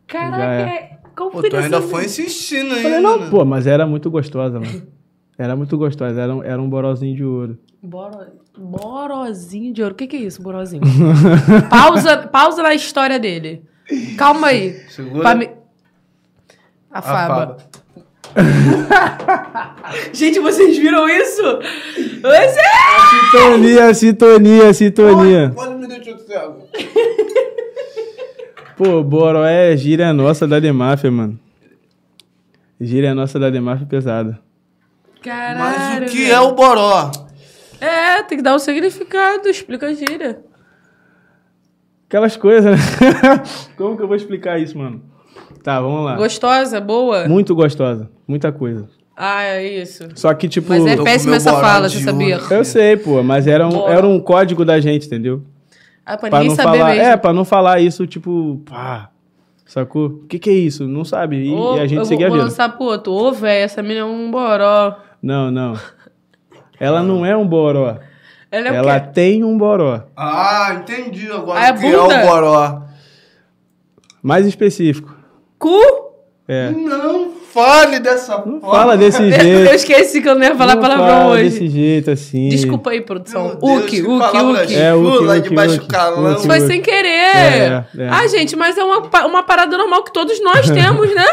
Caraca, 0.07 0.43
é. 0.71 0.99
qual 1.17 1.31
Pô, 1.31 1.41
foi 1.41 1.51
tu 1.51 1.57
ainda 1.57 1.79
dessa- 1.81 1.89
foi 1.89 2.05
insistindo 2.05 2.73
ainda. 2.73 2.83
Falei, 2.83 3.01
não, 3.01 3.21
né? 3.21 3.31
pô, 3.31 3.45
mas 3.45 3.67
era 3.67 3.87
muito 3.87 4.11
gostosa, 4.11 4.61
mano. 4.61 4.83
Era 5.37 5.57
muito 5.57 5.77
gostosa, 5.77 6.21
era 6.21 6.35
um, 6.35 6.43
era 6.43 6.61
um 6.61 6.69
borozinho 6.69 7.17
de 7.17 7.25
ouro. 7.25 7.59
Boro... 7.83 8.19
Borozinho 8.57 9.73
de 9.73 9.83
ouro. 9.83 9.95
O 9.95 9.97
que, 9.97 10.07
que 10.07 10.17
é 10.17 10.21
isso, 10.21 10.43
borozinho? 10.43 10.83
pausa, 11.71 12.29
pausa 12.29 12.63
na 12.63 12.75
história 12.75 13.19
dele. 13.19 13.65
Calma 14.19 14.49
aí. 14.49 14.81
Segura 14.89 15.35
me- 15.35 15.51
A 16.91 16.99
a 16.99 17.03
faba. 17.03 17.35
faba. 17.37 17.57
Gente, 20.13 20.39
vocês 20.39 20.79
viram 20.79 21.09
isso? 21.09 21.43
Você... 22.23 22.61
Sintonia, 23.11 23.95
sintonia, 23.95 24.73
sintonia. 24.73 25.53
Pode 25.55 25.75
me 25.75 25.87
deixar 25.89 26.19
cego. 26.19 26.69
Pô, 28.77 29.03
Boró 29.03 29.45
é 29.45 29.77
gíria 29.77 30.13
nossa 30.13 30.47
da 30.47 30.61
Demáfia, 30.61 31.11
mano. 31.11 31.39
Gíria 32.81 33.15
nossa 33.15 33.39
da 33.39 33.51
Demáfia 33.51 33.87
pesada. 33.87 34.41
Caralho. 35.23 35.59
Mas 35.59 36.09
o 36.09 36.13
que 36.13 36.25
velho. 36.25 36.33
é 36.33 36.41
o 36.41 36.55
boró? 36.55 37.11
É, 37.79 38.23
tem 38.23 38.39
que 38.39 38.45
dar 38.45 38.55
o 38.55 38.59
significado. 38.59 39.49
Explica 39.49 39.87
a 39.87 39.93
gíria. 39.93 40.43
Aquelas 42.09 42.37
coisas, 42.37 42.65
né? 42.65 42.79
Como 43.77 43.97
que 43.97 44.03
eu 44.03 44.07
vou 44.07 44.17
explicar 44.17 44.59
isso, 44.59 44.79
mano? 44.79 45.10
Tá, 45.63 45.81
vamos 45.81 46.05
lá. 46.05 46.17
Gostosa, 46.17 46.81
boa? 46.81 47.29
Muito 47.29 47.55
gostosa, 47.55 48.11
muita 48.27 48.51
coisa. 48.51 48.89
Ah, 49.17 49.43
é 49.45 49.67
isso. 49.83 50.09
Só 50.15 50.33
que, 50.33 50.49
tipo. 50.49 50.69
Mas 50.71 50.87
é 50.87 50.97
péssima 50.97 51.37
essa 51.37 51.53
fala, 51.61 51.89
você 51.89 51.99
sabia? 52.01 52.39
Eu 52.51 52.65
sei, 52.65 52.97
pô, 52.97 53.23
mas 53.23 53.47
era 53.47 53.67
um, 53.67 53.71
Bora. 53.71 53.93
era 53.95 54.07
um 54.07 54.19
código 54.19 54.65
da 54.65 54.81
gente, 54.81 55.07
entendeu? 55.07 55.43
Ah, 56.07 56.17
pra 56.17 56.31
Pra 56.31 56.39
ninguém 56.39 56.49
não 56.57 56.57
saber 56.57 56.79
falar, 56.79 56.91
mesmo. 56.95 57.03
é, 57.05 57.17
pra 57.17 57.33
não 57.33 57.45
falar 57.45 57.81
isso, 57.81 58.07
tipo, 58.07 58.63
pá, 58.65 59.11
sacou? 59.67 60.07
O 60.07 60.27
que 60.27 60.39
que 60.39 60.49
é 60.49 60.55
isso? 60.55 60.89
Não 60.89 61.05
sabe. 61.05 61.37
E, 61.37 61.53
Ô, 61.53 61.77
e 61.77 61.81
a 61.81 61.87
gente 61.87 61.99
eu 61.99 62.05
seguia 62.07 62.27
a 62.27 62.31
vou, 62.31 62.39
vou 62.39 62.47
vida. 62.47 62.51
lançar 62.51 62.75
pro 62.77 62.87
outro. 62.87 63.13
Ô, 63.13 63.31
velho, 63.33 63.63
essa 63.65 63.83
menina 63.83 64.01
é 64.01 64.05
um 64.05 64.31
boró. 64.31 64.97
Não, 65.23 65.51
não. 65.51 65.79
Ela 66.81 67.03
não 67.03 67.27
é 67.27 67.37
um 67.37 67.47
boró. 67.47 67.99
Ela 68.51 68.69
é 68.69 68.75
Ela 68.77 68.99
tem 69.01 69.45
um 69.45 69.57
boró. 69.59 70.03
Ah, 70.17 70.77
entendi 70.81 71.31
agora 71.31 71.61
Ah, 71.61 71.69
é 71.69 71.73
o 71.73 71.79
que 71.79 71.87
é 71.87 71.99
o 71.99 72.27
boró. 72.27 72.83
Mais 74.23 74.47
específico. 74.47 75.15
Cu? 75.61 75.79
É. 76.49 76.71
Não, 76.71 77.31
fale 77.53 78.01
dessa 78.01 78.39
Não 78.39 78.61
forma. 78.61 78.71
fala 78.77 78.97
desse 78.97 79.23
Eu 79.23 79.31
jeito. 79.31 79.73
esqueci 79.75 80.21
que 80.21 80.29
eu 80.29 80.35
não 80.35 80.43
ia 80.43 80.57
falar 80.57 80.75
não 80.75 80.83
palavrão 80.83 81.07
fala 81.07 81.31
hoje. 81.35 81.45
desse 81.45 81.69
jeito, 81.69 82.11
assim. 82.11 82.49
Desculpa 82.49 82.91
aí, 82.91 83.01
produção. 83.03 83.57
Uki, 83.63 83.87
que 83.87 84.03
Uki, 84.03 84.37
Uki. 84.39 84.75
É, 84.75 84.93
Uki, 84.93 85.25
Uki, 85.25 85.41
de 85.43 85.55
baixo 85.55 85.87
calão. 85.87 86.33
Uki. 86.33 86.47
Foi 86.47 86.61
sem 86.63 86.81
querer. 86.83 87.09
É, 87.09 87.85
é. 87.97 88.09
Ah, 88.09 88.27
gente, 88.27 88.57
mas 88.57 88.77
é 88.77 88.83
uma, 88.83 88.99
uma 89.27 89.43
parada 89.45 89.79
normal 89.79 90.03
que 90.03 90.13
todos 90.13 90.43
nós 90.43 90.67
temos, 90.73 91.15
né? 91.15 91.27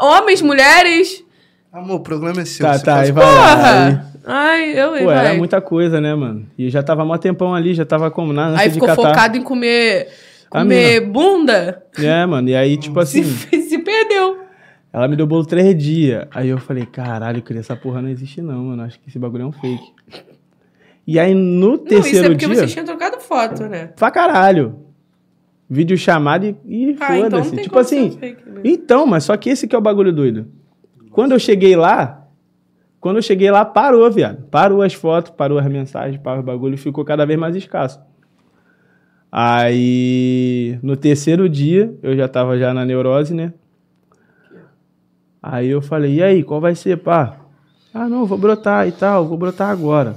Homens, 0.00 0.40
mulheres. 0.40 1.24
Amor, 1.72 1.96
o 1.96 2.00
problema 2.00 2.40
é 2.42 2.44
seu. 2.44 2.64
Tá, 2.64 2.74
você 2.78 2.84
tá, 2.84 3.00
aí 3.00 3.10
vai 3.10 3.24
lá. 3.24 3.30
Porra! 3.32 4.12
Ai, 4.30 4.78
eu 4.78 4.90
Pô, 4.92 5.04
vai. 5.06 5.26
era 5.26 5.34
muita 5.34 5.60
coisa, 5.60 6.00
né, 6.00 6.14
mano? 6.14 6.46
E 6.56 6.68
já 6.68 6.82
tava 6.82 7.02
mó 7.04 7.16
tempão 7.16 7.54
ali, 7.54 7.72
já 7.74 7.84
tava 7.86 8.10
como 8.10 8.30
na 8.32 8.48
ânsia 8.48 8.60
Aí 8.60 8.68
de 8.68 8.74
ficou 8.74 8.86
catar. 8.88 9.08
focado 9.08 9.36
em 9.38 9.42
comer, 9.42 10.08
Comer 10.50 11.00
bunda. 11.00 11.82
É, 11.98 12.24
mano, 12.26 12.48
e 12.48 12.54
aí, 12.56 12.76
tipo 12.78 13.04
Se, 13.04 13.20
assim, 13.20 13.60
se 13.62 13.78
perdeu. 13.78 14.38
ela 14.92 15.06
me 15.08 15.16
deu 15.16 15.26
bolo 15.26 15.44
três 15.44 15.76
dias. 15.76 16.26
Aí 16.30 16.48
eu 16.48 16.58
falei, 16.58 16.86
caralho, 16.86 17.42
cria, 17.42 17.60
essa 17.60 17.76
porra 17.76 18.00
não 18.02 18.08
existe 18.08 18.40
não, 18.40 18.64
mano. 18.64 18.82
Acho 18.82 18.98
que 19.00 19.08
esse 19.08 19.18
bagulho 19.18 19.42
é 19.42 19.46
um 19.46 19.52
fake. 19.52 19.92
E 21.06 21.18
aí, 21.18 21.34
no 21.34 21.68
Não, 21.68 21.74
isso 21.76 21.84
terceiro 21.84 22.26
é 22.26 22.30
porque 22.30 22.46
dia... 22.46 22.54
vocês 22.54 22.72
tinham 22.72 22.84
trocado 22.84 23.18
foto, 23.18 23.64
né? 23.64 23.86
Pra 23.96 24.10
caralho. 24.10 24.80
Vídeo 25.70 25.96
chamado 25.98 26.44
e, 26.46 26.56
e 26.66 26.96
Ah, 27.00 27.18
então 27.18 27.30
foda-se. 27.30 27.50
tem 27.54 27.64
tipo 27.64 27.78
assim. 27.78 28.10
fake, 28.12 28.42
né? 28.48 28.60
Então, 28.64 29.06
mas 29.06 29.24
só 29.24 29.36
que 29.36 29.50
esse 29.50 29.66
que 29.68 29.74
é 29.74 29.78
o 29.78 29.82
bagulho 29.82 30.12
doido. 30.12 30.46
Quando 31.10 31.32
eu 31.32 31.38
cheguei 31.38 31.76
lá, 31.76 32.26
quando 33.00 33.16
eu 33.16 33.22
cheguei 33.22 33.50
lá, 33.50 33.64
parou, 33.64 34.10
viado. 34.10 34.44
Parou 34.50 34.82
as 34.82 34.92
fotos, 34.94 35.30
parou 35.30 35.58
as 35.58 35.66
mensagens, 35.66 36.20
parou 36.22 36.40
o 36.40 36.44
bagulho, 36.44 36.76
ficou 36.78 37.04
cada 37.04 37.24
vez 37.26 37.38
mais 37.38 37.54
escasso. 37.56 38.00
Aí, 39.30 40.78
no 40.82 40.96
terceiro 40.96 41.48
dia, 41.48 41.94
eu 42.02 42.16
já 42.16 42.26
tava 42.26 42.58
já 42.58 42.72
na 42.72 42.84
neurose, 42.84 43.34
né? 43.34 43.52
Aí 45.42 45.68
eu 45.68 45.82
falei, 45.82 46.14
e 46.14 46.22
aí, 46.22 46.42
qual 46.42 46.60
vai 46.60 46.74
ser, 46.74 46.96
pá? 46.96 47.38
Ah, 47.92 48.08
não, 48.08 48.26
vou 48.26 48.38
brotar 48.38 48.88
e 48.88 48.92
tal, 48.92 49.26
vou 49.26 49.36
brotar 49.36 49.70
agora. 49.70 50.16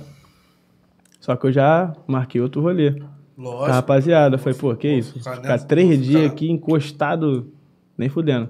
Só 1.20 1.36
que 1.36 1.48
eu 1.48 1.52
já 1.52 1.94
marquei 2.08 2.42
outro 2.42 2.62
rolê. 2.62 2.94
Tá, 2.94 3.06
Lógico. 3.38 3.72
rapaziada, 3.72 4.38
foi, 4.38 4.54
pô, 4.54 4.76
que 4.76 4.88
isso? 4.88 5.14
ficar 5.20 5.60
três 5.60 6.04
dias 6.04 6.32
aqui 6.32 6.50
encostado, 6.50 7.52
nem 7.98 8.10
fudendo. 8.10 8.50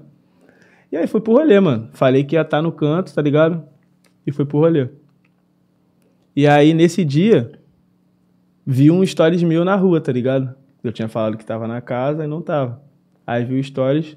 E 0.90 0.96
aí 0.96 1.06
fui 1.06 1.20
pro 1.20 1.34
rolê, 1.34 1.58
mano. 1.58 1.88
Falei 1.92 2.24
que 2.24 2.36
ia 2.36 2.42
estar 2.42 2.62
no 2.62 2.70
canto, 2.70 3.14
tá 3.14 3.22
ligado? 3.22 3.62
E 4.26 4.32
fui 4.32 4.44
pro 4.44 4.58
rolê. 4.58 4.88
E 6.36 6.46
aí, 6.46 6.72
nesse 6.74 7.04
dia, 7.04 7.52
vi 8.66 8.90
um 8.90 9.04
stories 9.04 9.42
meu 9.42 9.64
na 9.64 9.76
rua, 9.76 10.00
tá 10.00 10.12
ligado? 10.12 10.54
Eu 10.82 10.92
tinha 10.92 11.08
falado 11.08 11.36
que 11.36 11.44
tava 11.44 11.66
na 11.68 11.80
casa 11.80 12.24
e 12.24 12.26
não 12.26 12.40
tava. 12.42 12.82
Aí 13.26 13.44
viu 13.44 13.62
stories, 13.62 14.16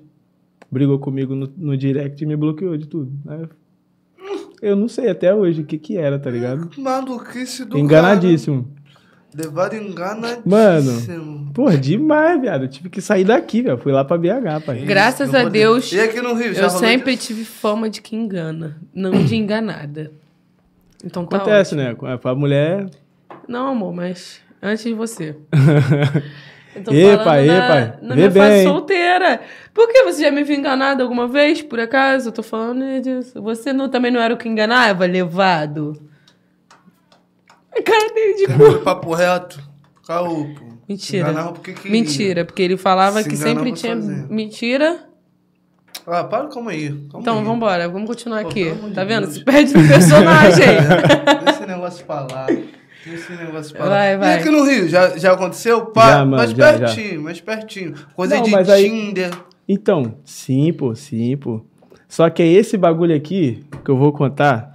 brigou 0.72 0.98
comigo 1.00 1.36
no, 1.36 1.52
no 1.56 1.78
direct 1.78 2.24
e 2.24 2.28
me 2.28 2.36
bloqueou 2.36 2.76
de 2.78 2.88
tudo. 2.88 3.12
Aí 3.28 3.48
eu, 4.62 4.76
não 4.76 4.88
sei 4.88 5.10
até 5.10 5.34
hoje 5.34 5.62
o 5.62 5.66
que 5.66 5.78
que 5.78 5.98
era, 5.98 6.18
tá 6.18 6.30
ligado? 6.32 6.70
Maluquice 6.78 7.66
do 7.66 7.78
Enganadíssimo. 7.78 8.64
cara. 8.64 8.86
Levado 9.38 9.76
enganadíssimo. 9.76 10.44
Mano, 10.46 11.52
Porra, 11.54 11.78
demais, 11.78 12.40
viado. 12.40 12.64
Eu 12.64 12.70
tive 12.70 12.90
que 12.90 13.02
sair 13.02 13.26
daqui, 13.26 13.62
velho. 13.62 13.78
Fui 13.78 13.92
lá 13.92 14.06
pra 14.06 14.18
BH, 14.18 14.64
pai. 14.66 14.86
Graças 14.86 15.32
Não 15.34 15.42
a 15.42 15.50
Deus. 15.50 15.92
E 15.92 16.00
aqui 16.00 16.22
no 16.22 16.34
Rio, 16.34 16.54
já 16.54 16.64
eu 16.64 16.70
sempre 16.70 17.16
disso? 17.16 17.28
tive 17.28 17.44
fama 17.44 17.90
de 17.90 18.02
que 18.02 18.16
engana, 18.16 18.78
não 18.94 19.12
de 19.26 19.36
enganada. 19.36 20.10
Então 21.04 21.26
tá 21.26 21.36
Acontece, 21.36 21.76
ótimo. 21.76 21.90
né? 21.90 22.18
Com 22.18 22.30
a 22.30 22.36
mulher. 22.36 22.90
Não, 23.48 23.68
amor, 23.70 23.94
mas 23.94 24.40
antes 24.62 24.84
de 24.84 24.94
você. 24.94 25.36
Eu 26.76 26.84
tô 26.84 26.92
Epa, 26.94 27.24
falando 27.24 27.46
na, 27.48 27.54
epa, 27.86 27.98
na 28.02 28.16
minha 28.18 28.30
fase 28.32 28.50
bem. 28.50 28.64
solteira. 28.68 29.40
Por 29.74 29.88
que 29.88 30.04
você 30.04 30.24
já 30.24 30.30
me 30.32 30.44
viu 30.44 30.58
enganada 30.58 31.02
alguma 31.04 31.26
vez, 31.26 31.62
por 31.62 31.80
acaso? 31.80 32.28
Eu 32.28 32.34
tô 32.34 32.44
falando 32.44 32.84
disso. 33.02 33.42
Você 33.42 33.72
não, 33.72 33.88
também 33.88 34.12
não 34.12 34.20
era 34.20 34.34
o 34.34 34.38
que 34.38 34.50
enganava, 34.50 35.06
levado? 35.06 35.94
Cara 37.84 38.14
dele 38.14 38.34
de 38.36 38.48
Foi 38.54 38.80
papo 38.82 39.14
reto. 39.14 39.58
Caô, 40.06 40.48
pô. 40.54 40.66
Mentira. 40.88 41.30
Enganava 41.30 41.54
porque 41.54 41.72
queria. 41.74 41.92
Mentira, 41.92 42.44
porque 42.46 42.62
ele 42.62 42.76
falava 42.76 43.24
Se 43.24 43.30
que 43.30 43.38
sempre 43.38 43.72
tinha 43.72 43.96
mentira. 43.96 45.00
Ah, 46.06 46.26
para, 46.26 46.48
calma 46.50 46.72
aí. 46.72 46.90
Calma 46.90 47.20
Então, 47.22 47.40
aí. 47.40 47.44
vambora, 47.46 47.88
vamos 47.88 48.08
continuar 48.08 48.42
Pô, 48.42 48.50
aqui. 48.50 48.72
Tá 48.94 49.06
vendo? 49.06 49.22
Deus. 49.24 49.36
Se 49.36 49.44
perde 49.46 49.74
no 49.78 49.88
personagem. 49.88 50.66
Deixa 50.66 51.50
esse 51.56 51.66
negócio. 51.66 52.06
Deixa 52.06 52.85
esse 53.14 53.32
negócio 53.34 53.78
lá. 53.80 53.86
Vai, 53.88 54.18
vai. 54.18 54.36
E 54.36 54.40
aqui 54.40 54.50
no 54.50 54.64
Rio, 54.64 54.88
já, 54.88 55.18
já 55.18 55.34
aconteceu? 55.34 55.86
Pá, 55.88 56.10
Já, 56.12 56.18
mano, 56.20 56.38
mais 56.38 56.52
já, 56.52 56.74
já. 56.74 56.80
pertinho, 56.80 57.22
mais 57.22 57.42
pertinho. 57.42 57.94
Coisa 58.16 58.36
Não, 58.36 58.44
de 58.44 58.52
mas 58.52 58.70
aí- 58.70 58.90
Tinder. 58.90 59.32
Então, 59.68 60.18
sim, 60.24 60.72
pô, 60.74 60.94
sim, 60.96 61.36
pô. 61.38 61.62
Só 62.08 62.30
que 62.30 62.42
é 62.44 62.48
esse 62.48 62.78
bagulho 62.78 63.16
aqui 63.16 63.66
que 63.84 63.90
eu 63.90 63.98
vou 63.98 64.12
contar. 64.14 64.74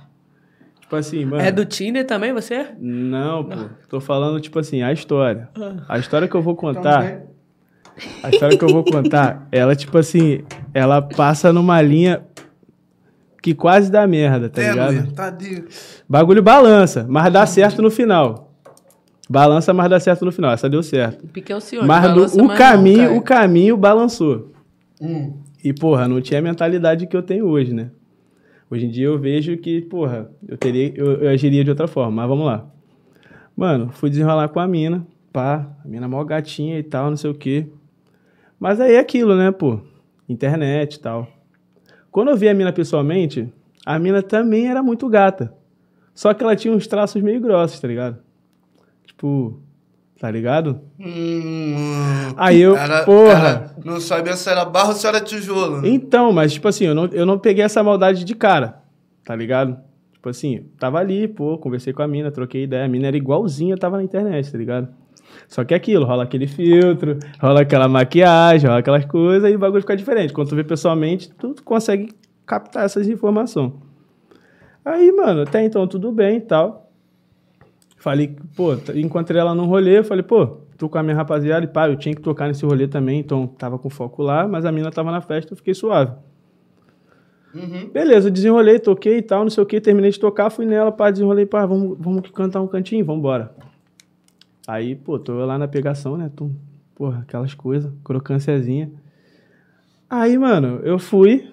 Tipo 0.81 0.97
assim, 0.97 1.25
mano. 1.25 1.41
é 1.43 1.53
do 1.53 1.65
Tinder 1.65 2.05
também, 2.05 2.33
você? 2.33 2.67
Não, 2.79 3.45
pô. 3.45 3.57
Tô 3.89 4.01
falando, 4.01 4.41
tipo 4.41 4.59
assim, 4.59 4.83
a 4.83 4.93
história. 4.93 5.49
A 5.89 5.99
história 5.99 6.27
que 6.27 6.35
eu 6.35 6.43
vou 6.43 6.57
contar. 6.57 7.21
A 8.23 8.31
história 8.31 8.57
que 8.59 8.65
eu 8.65 8.69
vou 8.69 8.83
contar, 8.83 9.47
ela, 9.53 9.77
tipo 9.77 9.97
assim, 9.99 10.43
ela 10.75 11.01
passa 11.03 11.53
numa 11.53 11.81
linha 11.83 12.23
que 13.43 13.55
quase 13.55 13.91
dá 13.91 14.07
merda, 14.07 14.49
tá 14.49 14.61
ligado? 14.61 14.95
Tênue, 14.95 15.13
tadinho. 15.13 15.65
Bagulho 16.09 16.43
balança, 16.43 17.07
mas 17.09 17.33
dá 17.33 17.47
certo 17.47 17.81
no 17.83 17.91
final. 17.91 18.53
Balança, 19.29 19.73
mas 19.73 19.89
dá 19.89 20.01
certo 20.01 20.25
no 20.25 20.33
final. 20.33 20.51
Essa 20.53 20.69
deu 20.69 20.83
certo. 20.83 21.27
Pique 21.29 21.53
Alcione. 21.53 21.87
Mas 21.87 22.03
no- 22.03 22.09
balança, 22.17 22.43
o 22.43 22.47
mas 22.47 22.59
caminho, 22.59 23.11
não, 23.11 23.17
o 23.19 23.23
caminho 23.23 23.77
balançou. 23.77 24.51
Hum. 25.01 25.35
E, 25.63 25.73
porra, 25.73 26.09
não 26.09 26.21
tinha 26.21 26.41
a 26.41 26.43
mentalidade 26.43 27.07
que 27.07 27.17
eu 27.17 27.23
tenho 27.23 27.47
hoje, 27.47 27.73
né? 27.73 27.91
Hoje 28.71 28.87
em 28.87 28.91
dia 28.91 29.07
eu 29.07 29.19
vejo 29.19 29.57
que, 29.57 29.81
porra, 29.83 30.31
eu 30.47 30.57
teria, 30.57 30.93
eu, 30.97 31.23
eu 31.23 31.31
agiria 31.31 31.63
de 31.65 31.71
outra 31.71 31.87
forma, 31.89 32.11
mas 32.13 32.29
vamos 32.29 32.47
lá. 32.47 32.67
Mano, 33.57 33.91
fui 33.93 34.09
desenrolar 34.11 34.49
com 34.49 34.61
a 34.61 34.67
mina, 34.67 35.07
pá, 35.33 35.69
a 35.85 35.89
mina 35.89 36.09
mó 36.09 36.23
gatinha 36.25 36.79
e 36.79 36.83
tal, 36.83 37.11
não 37.11 37.17
sei 37.17 37.31
o 37.31 37.35
quê. 37.35 37.67
Mas 38.59 38.81
aí 38.81 38.95
é 38.95 38.99
aquilo, 38.99 39.37
né, 39.37 39.51
pô? 39.51 39.81
Internet 40.29 40.95
e 40.95 41.01
tal. 41.01 41.27
Quando 42.11 42.29
eu 42.29 42.37
vi 42.37 42.49
a 42.49 42.55
mina 42.55 42.73
pessoalmente, 42.73 43.53
a 43.85 43.99
mina 43.99 44.23
também 44.23 44.69
era 44.69 44.83
muito 44.83 45.09
gata. 45.09 45.55
Só 46.15 46.35
que 46.35 46.43
ela 46.43 46.57
tinha 46.57 46.75
uns 46.75 46.87
traços 46.87 47.23
meio 47.23 47.41
grossos, 47.41 47.79
tá 47.81 47.89
ligado? 47.89 48.19
Tipo, 49.07 49.61
tá 50.19 50.31
ligado? 50.31 50.81
Hum. 50.99 52.35
Aí 52.37 52.61
eu, 52.61 52.75
porra. 53.05 53.75
não 53.85 54.01
sabia 54.01 54.37
se 54.37 54.51
era 54.51 54.65
barro 54.65 54.91
ou 54.91 54.95
se 54.95 55.07
era 55.07 55.21
tijolo. 55.21 55.87
Então, 55.87 56.33
mas 56.33 56.53
tipo 56.53 56.69
assim, 56.69 56.85
eu 56.85 56.95
não, 56.95 57.07
eu 57.07 57.25
não 57.25 57.39
peguei 57.39 57.65
essa 57.65 57.83
maldade 57.83 58.25
de 58.25 58.35
cara, 58.35 58.83
tá 59.25 59.35
ligado? 59.35 59.79
Tipo 60.13 60.29
assim, 60.29 60.67
tava 60.79 60.99
ali, 60.99 61.27
pô, 61.27 61.57
conversei 61.57 61.93
com 61.95 62.03
a 62.03 62.09
mina, 62.09 62.31
troquei 62.31 62.65
ideia. 62.65 62.85
A 62.85 62.89
mina 62.89 63.07
era 63.07 63.17
igualzinha, 63.17 63.77
tava 63.79 63.97
na 63.97 64.03
internet, 64.03 64.53
tá 64.53 64.59
ligado? 64.59 64.89
Só 65.49 65.65
que 65.65 65.75
é 65.75 65.77
aquilo, 65.77 66.05
rola 66.05 66.25
aquele 66.25 66.47
filtro, 66.47 67.19
rola 67.41 67.63
aquela 67.63 67.89
maquiagem, 67.89 68.69
rola 68.69 68.81
aquelas 68.81 69.05
coisas 69.05 69.51
e 69.51 69.55
o 69.55 69.59
bagulho 69.59 69.83
fica 69.83 69.97
diferente. 69.97 70.33
Quando 70.33 70.49
tu 70.49 70.57
vê 70.57 70.65
pessoalmente, 70.65 71.31
tu 71.39 71.55
consegue 71.65 72.15
captar 72.47 72.85
essas 72.85 73.09
informações. 73.09 73.73
Aí, 74.85 75.13
mano, 75.13 75.43
até 75.43 75.65
então 75.65 75.87
tudo 75.87 76.11
bem 76.11 76.39
e 76.39 76.41
tal. 76.41 76.91
Falei, 77.97 78.35
pô, 78.57 78.73
encontrei 78.95 79.41
ela 79.41 79.55
num 79.55 79.67
rolê, 79.67 80.03
falei, 80.03 80.23
pô, 80.23 80.47
tô 80.79 80.89
com 80.89 80.97
a 80.97 81.03
minha 81.03 81.15
rapaziada 81.15 81.65
e 81.65 81.69
pá, 81.69 81.87
eu 81.87 81.97
tinha 81.97 82.15
que 82.15 82.23
tocar 82.23 82.49
nesse 82.49 82.65
rolê 82.65 82.89
também, 82.89 83.21
então 83.21 83.47
tava 83.47 83.79
com 83.79 83.91
foco 83.91 84.23
lá, 84.23 84.49
mas 84.49 84.65
a 84.65 84.73
mina 84.73 84.91
tava 84.91 85.11
na 85.13 85.21
festa, 85.21 85.53
eu 85.53 85.57
fiquei 85.57 85.75
suave. 85.75 86.13
Uhum. 87.55 87.91
Beleza, 87.93 88.29
eu 88.29 88.33
desenrolei, 88.33 88.79
toquei 88.79 89.19
e 89.19 89.23
tal, 89.23 89.43
não 89.43 89.51
sei 89.51 89.63
o 89.63 89.67
que, 89.67 89.81
terminei 89.81 90.11
de 90.11 90.19
tocar, 90.19 90.49
fui 90.49 90.65
nela, 90.65 90.91
pá, 90.91 91.11
desenrolei, 91.11 91.45
pá, 91.45 91.67
vamos, 91.67 91.99
vamos 92.01 92.31
cantar 92.31 92.63
um 92.63 92.67
cantinho, 92.67 93.05
vambora. 93.05 93.55
Aí, 94.67 94.95
pô, 94.95 95.19
tô 95.19 95.45
lá 95.45 95.59
na 95.59 95.67
pegação, 95.67 96.17
né, 96.17 96.31
tum, 96.35 96.55
porra, 96.95 97.21
aquelas 97.21 97.55
coisas, 97.55 97.93
crocânciazinha. 98.05 98.91
Aí, 100.09 100.37
mano, 100.37 100.81
eu 100.83 100.99
fui, 100.99 101.51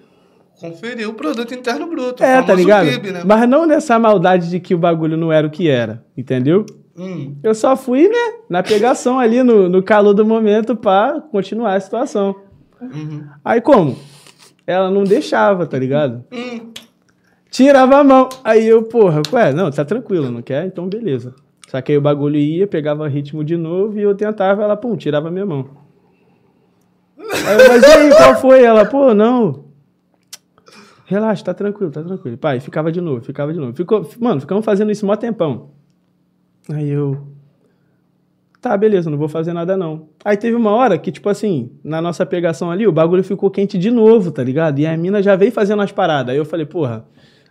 Conferiu 0.60 1.12
o 1.12 1.14
produto 1.14 1.54
interno 1.54 1.88
bruto. 1.88 2.24
é, 2.24 2.42
tá 2.42 2.56
ligado? 2.56 2.90
PIB, 2.90 3.12
né? 3.12 3.24
Mas 3.24 3.48
não 3.48 3.68
nessa 3.68 4.00
maldade 4.00 4.50
de 4.50 4.60
que 4.60 4.74
o 4.74 4.78
bagulho 4.78 5.16
não 5.16 5.32
era 5.32 5.46
o 5.46 5.52
que 5.52 5.70
era, 5.70 6.04
entendeu? 6.18 6.66
Hum. 6.98 7.36
Eu 7.44 7.54
só 7.54 7.78
fui, 7.78 8.08
né, 8.08 8.40
na 8.50 8.64
pegação 8.64 9.20
ali, 9.22 9.44
no, 9.44 9.70
no 9.70 9.84
calor 9.84 10.14
do 10.14 10.26
momento, 10.26 10.76
pra 10.76 11.22
continuar 11.32 11.76
a 11.76 11.80
situação. 11.80 12.36
Uhum. 12.82 13.24
Aí 13.46 13.62
como? 13.62 13.98
Ela 14.66 14.90
não 14.90 15.04
deixava, 15.04 15.68
tá 15.68 15.78
ligado? 15.78 16.26
Hum. 16.32 16.72
Tirava 17.52 17.98
a 17.98 18.04
mão. 18.04 18.28
Aí 18.44 18.68
eu, 18.68 18.84
porra, 18.84 19.22
ué, 19.32 19.54
não, 19.54 19.70
tá 19.70 19.86
tranquilo, 19.86 20.32
não 20.32 20.42
quer? 20.42 20.66
Então 20.66 20.88
beleza. 20.88 21.36
Só 21.68 21.82
que 21.82 21.92
aí 21.92 21.98
o 21.98 22.02
bagulho 22.02 22.38
ia, 22.38 22.66
pegava 22.66 23.08
ritmo 23.08 23.44
de 23.44 23.58
novo 23.58 24.00
e 24.00 24.02
eu 24.02 24.16
tentava, 24.16 24.64
ela, 24.64 24.78
pum, 24.78 24.96
tirava 24.96 25.30
minha 25.30 25.46
mão. 25.46 25.70
Aí 27.18 27.60
eu, 27.60 27.68
mas 27.68 27.84
e 27.84 27.86
aí, 27.86 28.10
qual 28.10 28.36
foi? 28.38 28.64
Ela, 28.64 28.86
pô, 28.86 29.14
não. 29.14 29.66
Relaxa, 31.06 31.44
tá 31.44 31.54
tranquilo, 31.54 31.92
tá 31.92 32.02
tranquilo. 32.02 32.38
Pai, 32.38 32.62
ficava 32.62 32.90
de 32.90 33.02
novo, 33.02 33.22
ficava 33.22 33.52
de 33.52 33.60
novo. 33.60 33.74
Ficou, 33.74 34.10
mano, 34.20 34.40
ficamos 34.40 34.64
fazendo 34.64 34.92
isso 34.92 35.06
mó 35.06 35.16
tempão. 35.18 35.72
Aí 36.70 36.90
eu. 36.90 37.28
tá, 38.62 38.76
beleza, 38.78 39.10
não 39.10 39.18
vou 39.18 39.28
fazer 39.28 39.52
nada 39.52 39.76
não. 39.76 40.08
Aí 40.24 40.38
teve 40.38 40.56
uma 40.56 40.72
hora 40.72 40.98
que, 40.98 41.12
tipo 41.12 41.28
assim, 41.28 41.72
na 41.84 42.02
nossa 42.02 42.26
pegação 42.26 42.72
ali, 42.72 42.88
o 42.88 42.94
bagulho 42.94 43.24
ficou 43.24 43.52
quente 43.52 43.78
de 43.78 43.92
novo, 43.92 44.32
tá 44.32 44.42
ligado? 44.44 44.80
E 44.80 44.86
a 44.86 44.96
mina 44.96 45.22
já 45.22 45.36
veio 45.36 45.52
fazendo 45.52 45.82
as 45.82 45.92
paradas. 45.92 46.32
Aí 46.32 46.38
eu 46.38 46.46
falei, 46.46 46.66
porra, 46.66 47.06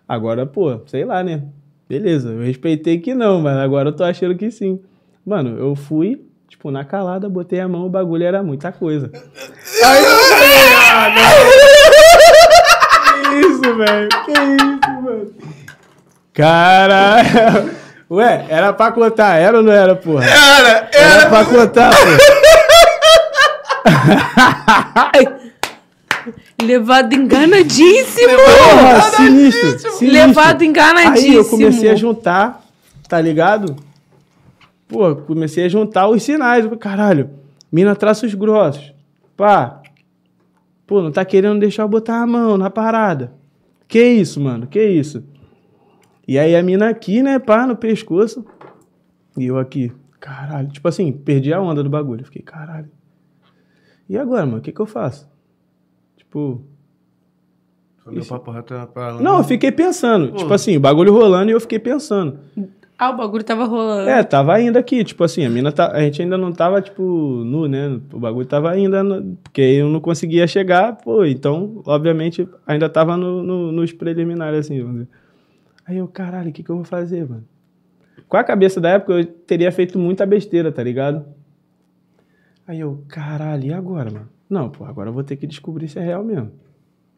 agora, 0.09 0.47
pô, 0.47 0.81
sei 0.87 1.05
lá, 1.05 1.23
né? 1.23 1.43
Beleza, 1.89 2.31
eu 2.31 2.43
respeitei 2.43 2.99
que 2.99 3.15
não, 3.15 3.41
mas 3.41 3.57
agora 3.59 3.91
eu 3.91 3.93
tô 3.93 4.03
achando 4.03 4.35
que 4.37 4.51
sim. 4.51 4.81
Mano, 5.25 5.57
eu 5.59 5.77
fui, 5.77 6.21
tipo, 6.49 6.69
na 6.71 6.85
calada, 6.85 7.29
botei 7.29 7.61
a 7.61 7.69
mão, 7.69 7.87
o 7.87 7.91
bagulho 7.91 8.25
era 8.25 8.43
muita 8.43 8.73
coisa. 8.73 9.11
Aí 9.85 10.05
eu 10.05 10.17
falei, 10.19 10.49
ah, 10.91 11.15
não. 11.15 11.23
Que 13.31 13.37
isso, 13.47 13.77
velho? 13.77 14.09
Que 14.25 14.33
isso, 14.33 15.03
mano? 15.03 15.31
Caralho. 16.33 17.77
Ué, 18.11 18.47
era 18.49 18.73
pra 18.73 18.91
contar, 18.93 19.37
era 19.37 19.57
ou 19.59 19.63
não 19.63 19.73
era, 19.73 19.95
porra? 19.97 20.25
Era, 20.25 20.89
Era 20.93 21.27
pra 21.29 21.45
contar, 21.45 21.91
porra. 21.91 22.17
Levado 26.62 27.15
enganadíssimo! 27.15 28.28
Porra, 28.28 29.01
sinistro, 29.16 29.78
sinistro. 29.78 30.09
Levado 30.09 30.65
enganadíssimo. 30.65 31.33
Aí 31.33 31.37
eu 31.37 31.45
comecei 31.45 31.91
a 31.91 31.95
juntar, 31.95 32.65
tá 33.09 33.20
ligado? 33.20 33.77
Pô, 34.89 35.15
comecei 35.16 35.65
a 35.65 35.69
juntar 35.69 36.09
os 36.09 36.23
sinais. 36.23 36.66
Caralho, 36.81 37.31
mina 37.70 37.95
traços 37.95 38.35
grossos. 38.35 38.95
Pá. 39.37 39.83
Pô, 40.87 41.03
não 41.03 41.11
tá 41.11 41.24
querendo 41.24 41.61
deixar 41.61 41.83
eu 41.83 41.89
botar 41.89 42.23
a 42.23 42.27
mão 42.27 42.57
na 42.57 42.70
parada. 42.70 43.35
Que 43.89 44.03
isso, 44.03 44.41
mano? 44.41 44.66
Que 44.66 44.83
isso? 44.83 45.24
E 46.27 46.39
aí 46.39 46.57
a 46.57 46.62
mina 46.62 46.89
aqui, 46.89 47.23
né, 47.23 47.39
pá, 47.39 47.66
no 47.66 47.77
pescoço. 47.77 48.45
E 49.37 49.47
eu 49.47 49.59
aqui. 49.59 49.93
Caralho. 50.19 50.69
Tipo 50.69 50.89
assim, 50.89 51.12
perdi 51.12 51.53
a 51.53 51.61
onda 51.61 51.83
do 51.83 51.91
bagulho. 51.91 52.24
Fiquei, 52.24 52.43
caralho. 52.43 52.89
E 54.09 54.16
agora, 54.16 54.47
mano? 54.47 54.59
O 54.59 54.61
que 54.61 54.73
que 54.73 54.81
eu 54.81 54.87
faço? 54.87 55.28
Tipo, 56.37 58.13
Meu 58.13 58.25
papo 58.27 58.51
reto 58.51 58.75
era 58.75 58.87
pra 58.87 59.15
não, 59.21 59.39
eu 59.39 59.45
fiquei 59.45 59.73
pensando. 59.73 60.31
Tipo 60.33 60.53
assim, 60.53 60.77
o 60.77 60.81
bagulho 60.81 61.13
rolando 61.13 61.51
e 61.51 61.55
eu 61.55 61.61
fiquei 61.61 61.79
pensando. 61.79 62.39
Ah, 62.99 63.11
o 63.11 63.17
bagulho 63.17 63.43
tava 63.45 63.65
rolando. 63.65 64.09
É, 64.09 64.23
tava 64.23 64.55
ainda 64.55 64.79
aqui, 64.79 65.05
tipo 65.05 65.23
assim, 65.25 65.45
a 65.45 65.51
mina 65.51 65.71
tá, 65.73 65.91
a 65.93 66.01
gente 66.01 66.23
ainda 66.23 66.39
não 66.39 66.51
tava, 66.53 66.81
tipo, 66.81 67.03
nu, 67.03 67.67
né? 67.69 68.01
O 68.13 68.19
bagulho 68.19 68.47
tava 68.47 68.71
ainda, 68.71 69.03
no- 69.03 69.37
porque 69.43 69.61
eu 69.61 69.89
não 69.89 70.01
conseguia 70.01 70.47
chegar, 70.47 70.97
pô, 70.97 71.25
então, 71.25 71.83
obviamente, 71.85 72.49
ainda 72.67 72.89
tava 72.89 73.17
no, 73.17 73.43
no- 73.43 73.73
nos 73.73 73.93
preliminares, 73.93 74.61
assim, 74.61 74.79
vamos 74.81 74.95
dizer. 75.01 75.09
Aí 75.85 75.99
eu, 75.99 76.09
caralho, 76.09 76.49
o 76.51 76.53
que 76.53 76.63
que 76.63 76.71
eu 76.71 76.77
vou 76.77 76.85
fazer, 76.85 77.29
mano? 77.29 77.45
Com 78.29 78.37
a 78.39 78.45
cabeça 78.45 78.81
da 78.81 78.91
época, 78.91 79.13
eu 79.13 79.25
teria 79.27 79.71
feito 79.71 79.99
muita 79.99 80.25
besteira, 80.25 80.73
tá 80.73 80.83
ligado? 80.83 81.25
Aí 82.67 82.81
eu, 82.81 83.05
caralho, 83.09 83.65
e 83.67 83.73
agora, 83.73 84.11
mano? 84.11 84.29
Não, 84.48 84.68
pô, 84.70 84.85
agora 84.85 85.09
eu 85.10 85.12
vou 85.12 85.24
ter 85.24 85.36
que 85.36 85.47
descobrir 85.47 85.89
se 85.89 85.98
é 85.98 86.02
real 86.02 86.23
mesmo. 86.24 86.52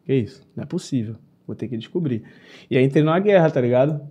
Que 0.05 0.13
isso? 0.15 0.41
Não 0.55 0.63
é 0.63 0.65
possível. 0.65 1.15
Vou 1.45 1.55
ter 1.55 1.67
que 1.67 1.77
descobrir. 1.77 2.23
E 2.69 2.77
aí 2.77 2.83
entrei 2.83 3.03
numa 3.03 3.19
guerra, 3.19 3.49
tá 3.49 3.61
ligado? 3.61 4.01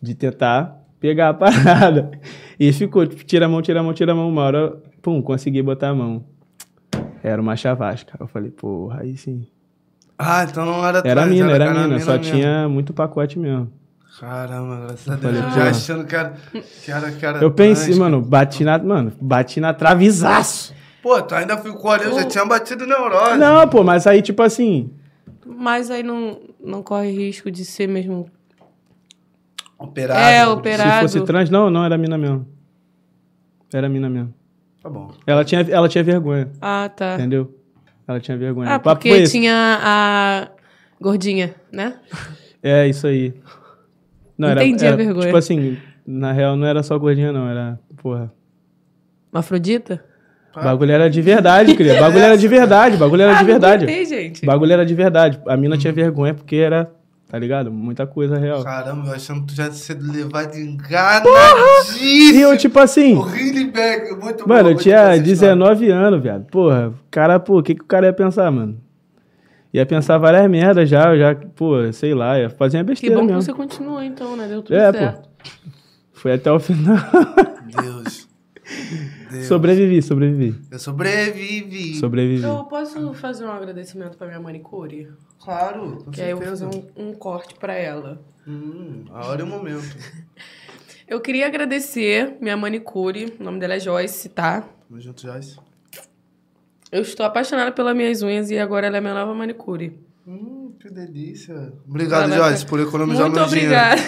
De 0.00 0.14
tentar 0.14 0.82
pegar 1.00 1.30
a 1.30 1.34
parada. 1.34 2.10
E 2.58 2.72
ficou, 2.72 3.06
tipo, 3.06 3.24
tira 3.24 3.46
a 3.46 3.48
mão, 3.48 3.62
tira 3.62 3.80
a 3.80 3.82
mão, 3.82 3.92
tira 3.94 4.12
a 4.12 4.14
mão. 4.14 4.28
Uma 4.28 4.42
hora, 4.42 4.76
pum, 5.00 5.20
consegui 5.22 5.62
botar 5.62 5.88
a 5.90 5.94
mão. 5.94 6.24
Era 7.22 7.40
uma 7.40 7.56
chavasca. 7.56 8.16
Eu 8.18 8.26
falei, 8.26 8.50
porra, 8.50 9.00
aí 9.02 9.16
sim. 9.16 9.46
Ah, 10.18 10.44
então 10.48 10.64
não 10.66 10.86
era 10.86 11.02
Era 11.04 11.26
mina, 11.26 11.50
era 11.50 11.72
na 11.72 11.84
mina. 11.88 12.00
Só 12.00 12.12
mesmo. 12.18 12.32
tinha 12.32 12.68
muito 12.68 12.92
pacote 12.92 13.38
mesmo. 13.38 13.70
Caramba, 14.20 14.86
graças 14.86 15.08
a 15.08 15.16
Deus. 15.16 15.34
Já 15.54 15.70
achando 15.70 16.04
que 16.06 16.14
era, 16.14 16.34
que 16.84 16.92
era, 16.92 17.10
que 17.12 17.26
era 17.26 17.38
Eu 17.42 17.50
pensei, 17.50 17.86
trans. 17.86 17.98
mano, 17.98 18.20
bati 18.20 18.62
na. 18.62 18.78
Mano, 18.78 19.12
bati 19.20 19.58
na 19.58 19.72
travisaço. 19.72 20.74
Pô, 21.02 21.20
tu 21.20 21.34
ainda 21.34 21.58
ficou 21.58 21.90
ali, 21.90 22.04
eu 22.04 22.14
já 22.14 22.24
tinha 22.24 22.44
batido 22.44 22.86
neurose. 22.86 23.36
Não, 23.36 23.68
pô, 23.68 23.82
mas 23.82 24.06
aí, 24.06 24.22
tipo 24.22 24.40
assim. 24.42 24.90
Mas 25.44 25.90
aí 25.90 26.02
não, 26.02 26.40
não 26.62 26.82
corre 26.82 27.10
risco 27.10 27.50
de 27.50 27.64
ser 27.64 27.88
mesmo. 27.88 28.30
Operado. 29.76 30.20
É, 30.20 30.46
operado. 30.46 31.08
Se 31.08 31.18
fosse 31.18 31.26
trans, 31.26 31.50
não, 31.50 31.68
não, 31.68 31.84
era 31.84 31.98
mina 31.98 32.16
mesmo. 32.16 32.46
Era 33.74 33.88
mina 33.88 34.08
mesmo. 34.08 34.32
Tá 34.80 34.88
bom. 34.88 35.10
Ela 35.26 35.44
tinha, 35.44 35.62
ela 35.62 35.88
tinha 35.88 36.04
vergonha, 36.04 36.50
Ah, 36.60 36.88
tá. 36.88 37.14
entendeu? 37.14 37.52
Ela 38.06 38.20
tinha 38.20 38.36
vergonha. 38.36 38.74
Ah, 38.74 38.78
porque 38.78 39.08
esse. 39.08 39.32
tinha 39.32 39.78
a 39.82 40.48
gordinha, 41.00 41.54
né? 41.72 41.98
É, 42.62 42.86
isso 42.86 43.06
aí. 43.08 43.34
Não, 44.38 44.48
era, 44.48 44.64
Entendi 44.64 44.84
a 44.84 44.88
era, 44.88 44.96
vergonha. 44.96 45.26
Tipo 45.26 45.36
assim, 45.36 45.78
na 46.06 46.30
real 46.32 46.56
não 46.56 46.66
era 46.66 46.82
só 46.82 46.96
gordinha, 46.98 47.32
não. 47.32 47.48
Era, 47.48 47.78
porra. 47.96 48.32
Afrodita? 49.32 50.04
O 50.56 50.62
bagulho 50.62 50.92
era 50.92 51.08
de 51.08 51.22
verdade, 51.22 51.74
cria. 51.74 51.96
O 51.96 52.00
bagulho 52.00 52.24
era 52.24 52.36
de 52.36 52.48
verdade, 52.48 52.96
o 52.96 52.98
bagulho 52.98 53.22
era 53.22 53.36
ah, 53.36 53.38
de 53.38 53.44
verdade. 53.44 53.84
Aguentei, 53.84 54.04
gente. 54.04 54.42
O 54.42 54.46
bagulho 54.46 54.72
era 54.72 54.84
de 54.84 54.94
verdade. 54.94 55.40
A 55.46 55.56
mina 55.56 55.78
tinha 55.78 55.92
vergonha 55.92 56.34
porque 56.34 56.56
era, 56.56 56.90
tá 57.28 57.38
ligado? 57.38 57.70
Muita 57.72 58.06
coisa 58.06 58.36
real. 58.38 58.62
Caramba, 58.62 59.08
eu 59.08 59.14
achando 59.14 59.40
que 59.40 59.46
tu 59.46 59.54
já 59.54 59.64
tinha 59.64 59.74
sido 59.74 60.12
levado 60.12 60.54
enganadíssimo. 60.54 62.04
E 62.04 62.40
eu, 62.40 62.56
tipo 62.56 62.78
assim, 62.78 63.14
O 63.14 63.24
muito 63.24 64.44
bom. 64.44 64.48
mano, 64.48 64.60
eu 64.60 64.64
muito 64.74 64.82
tinha 64.82 64.96
boa 64.96 65.08
essa 65.14 65.22
história. 65.22 65.54
19 65.56 65.90
anos, 65.90 66.22
viado. 66.22 66.44
Porra, 66.50 66.88
o 66.88 66.94
cara, 67.10 67.40
pô, 67.40 67.58
o 67.58 67.62
que, 67.62 67.74
que 67.74 67.82
o 67.82 67.86
cara 67.86 68.06
ia 68.06 68.12
pensar, 68.12 68.50
mano? 68.50 68.78
Ia 69.72 69.86
pensar 69.86 70.18
várias 70.18 70.46
merdas 70.50 70.86
já, 70.86 71.14
eu 71.14 71.18
já, 71.18 71.34
pô, 71.34 71.90
sei 71.94 72.12
lá, 72.12 72.38
ia 72.38 72.50
fazer 72.50 72.76
uma 72.76 72.84
Que 72.84 72.90
besteira 72.90 73.14
bom 73.16 73.22
que 73.22 73.26
mesmo. 73.28 73.40
você 73.40 73.54
continuou, 73.54 74.02
então, 74.02 74.36
né? 74.36 74.46
Deu 74.46 74.60
tudo 74.60 74.76
É, 74.76 74.92
pô. 74.92 74.98
certo. 74.98 75.28
Foi 76.12 76.32
até 76.34 76.52
o 76.52 76.60
final. 76.60 76.98
Deus. 77.82 78.28
Deus. 79.32 79.46
sobrevivi, 79.46 80.02
sobrevivi. 80.02 80.60
Eu 80.70 80.78
sobrevivi. 80.78 81.96
Sobrevivi. 81.96 82.42
Eu 82.44 82.64
posso 82.64 83.12
fazer 83.14 83.44
um 83.44 83.50
agradecimento 83.50 84.16
pra 84.16 84.26
minha 84.26 84.40
manicure? 84.40 85.08
Claro, 85.42 85.98
com 86.04 86.10
Que 86.10 86.22
aí 86.22 86.30
eu 86.30 86.36
vou 86.38 86.46
fazer 86.46 86.66
um, 86.66 86.84
um 86.96 87.12
corte 87.14 87.54
pra 87.54 87.74
ela. 87.74 88.20
Hum, 88.46 89.04
a 89.10 89.26
hora 89.26 89.40
e 89.40 89.44
o 89.44 89.46
momento. 89.46 89.82
Eu 91.08 91.20
queria 91.20 91.46
agradecer 91.46 92.36
minha 92.40 92.56
manicure, 92.56 93.34
o 93.38 93.42
nome 93.44 93.58
dela 93.60 93.74
é 93.74 93.80
Joyce, 93.80 94.30
tá? 94.30 94.62
Tamo 94.88 94.98
junto, 94.98 95.20
Joyce. 95.20 95.58
Eu 96.90 97.02
estou 97.02 97.26
apaixonada 97.26 97.70
pelas 97.72 97.94
minhas 97.94 98.22
unhas 98.22 98.50
e 98.50 98.58
agora 98.58 98.86
ela 98.86 98.96
é 98.96 99.00
minha 99.00 99.12
nova 99.12 99.34
manicure. 99.34 99.98
Hum, 100.26 100.72
que 100.80 100.88
delícia. 100.90 101.72
Obrigado, 101.86 102.24
Ela 102.32 102.38
vai 102.38 102.48
Joyce, 102.50 102.64
por 102.66 102.80
economizar 102.80 103.24
Muito 103.28 103.34
meu 103.40 103.48
dinheiro. 103.48 103.74
obrigada. 103.74 104.00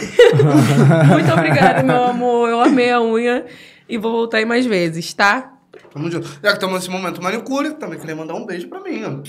Muito 1.12 1.32
obrigada, 1.32 1.82
meu 1.82 2.04
amor. 2.04 2.48
Eu 2.48 2.60
amei 2.60 2.90
a 2.90 3.02
unha 3.02 3.44
e 3.94 3.98
vou 3.98 4.12
voltar 4.12 4.38
aí 4.38 4.44
mais 4.44 4.66
vezes, 4.66 5.12
tá? 5.14 5.52
Tamo 5.92 6.10
junto. 6.10 6.26
Já 6.26 6.40
que 6.50 6.54
estamos 6.54 6.74
nesse 6.74 6.90
momento 6.90 7.22
manicure, 7.22 7.74
também 7.74 7.98
queria 7.98 8.16
mandar 8.16 8.34
um 8.34 8.44
beijo 8.44 8.68
pra 8.68 8.80
mim, 8.80 9.02
ó. 9.04 9.20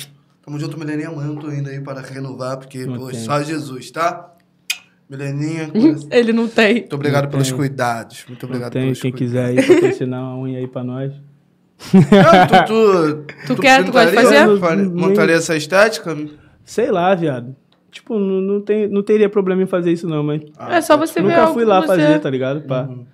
Tamo 0.43 0.59
junto, 0.59 0.77
Mileninha. 0.77 1.09
Amanhã 1.09 1.29
eu 1.29 1.35
tô 1.37 1.51
indo 1.51 1.69
aí 1.69 1.79
para 1.79 2.01
renovar, 2.01 2.57
porque, 2.57 2.85
pô, 2.85 3.05
Ok. 3.05 3.19
só 3.19 3.41
Jesus, 3.41 3.91
tá? 3.91 4.31
Mileninha. 5.09 5.69
Ele 6.11 6.33
não 6.33 6.47
tem. 6.47 6.73
muito 6.75 6.95
obrigado 6.95 7.23
Não 7.25 7.31
pelos 7.31 7.51
cuidados. 7.51 8.25
Muito 8.27 8.45
obrigado 8.45 8.71
Tem 8.73 8.83
pelos 8.83 9.01
quem 9.01 9.11
cuidados. 9.11 9.55
quiser 9.55 9.73
aí 9.73 9.81
patrocinar 9.81 10.21
uma 10.23 10.37
unha 10.39 10.59
aí 10.59 10.67
pra 10.67 10.83
nós. 10.83 11.13
Não, 11.93 12.65
tu, 12.65 13.23
tu, 13.25 13.25
Tu 13.55 13.61
quer? 13.61 13.83
Tu 13.85 13.91
gosta 13.91 14.09
de 14.09 14.15
fazer? 14.15 14.47
Montaria 14.89 15.35
essa 15.35 15.55
estética? 15.55 16.15
Sei 16.63 16.89
lá, 16.89 17.13
viado. 17.13 17.55
Tipo, 17.91 18.17
não, 18.19 18.41
não, 18.41 18.61
tem, 18.61 18.87
não 18.89 19.01
teria 19.03 19.29
problema 19.29 19.63
em 19.63 19.67
fazer 19.67 19.91
isso 19.91 20.07
não, 20.07 20.21
mas 20.21 20.41
é 20.69 20.81
só 20.81 20.97
você 20.97 21.21
ver 21.21 21.29
nunca 21.29 21.47
fui 21.47 21.63
lá 21.63 21.79
você 21.81 21.87
fazer, 21.87 22.19
tá 22.19 22.29
ligado? 22.29 22.61
Pá. 22.63 22.81
Uhum. 22.83 23.05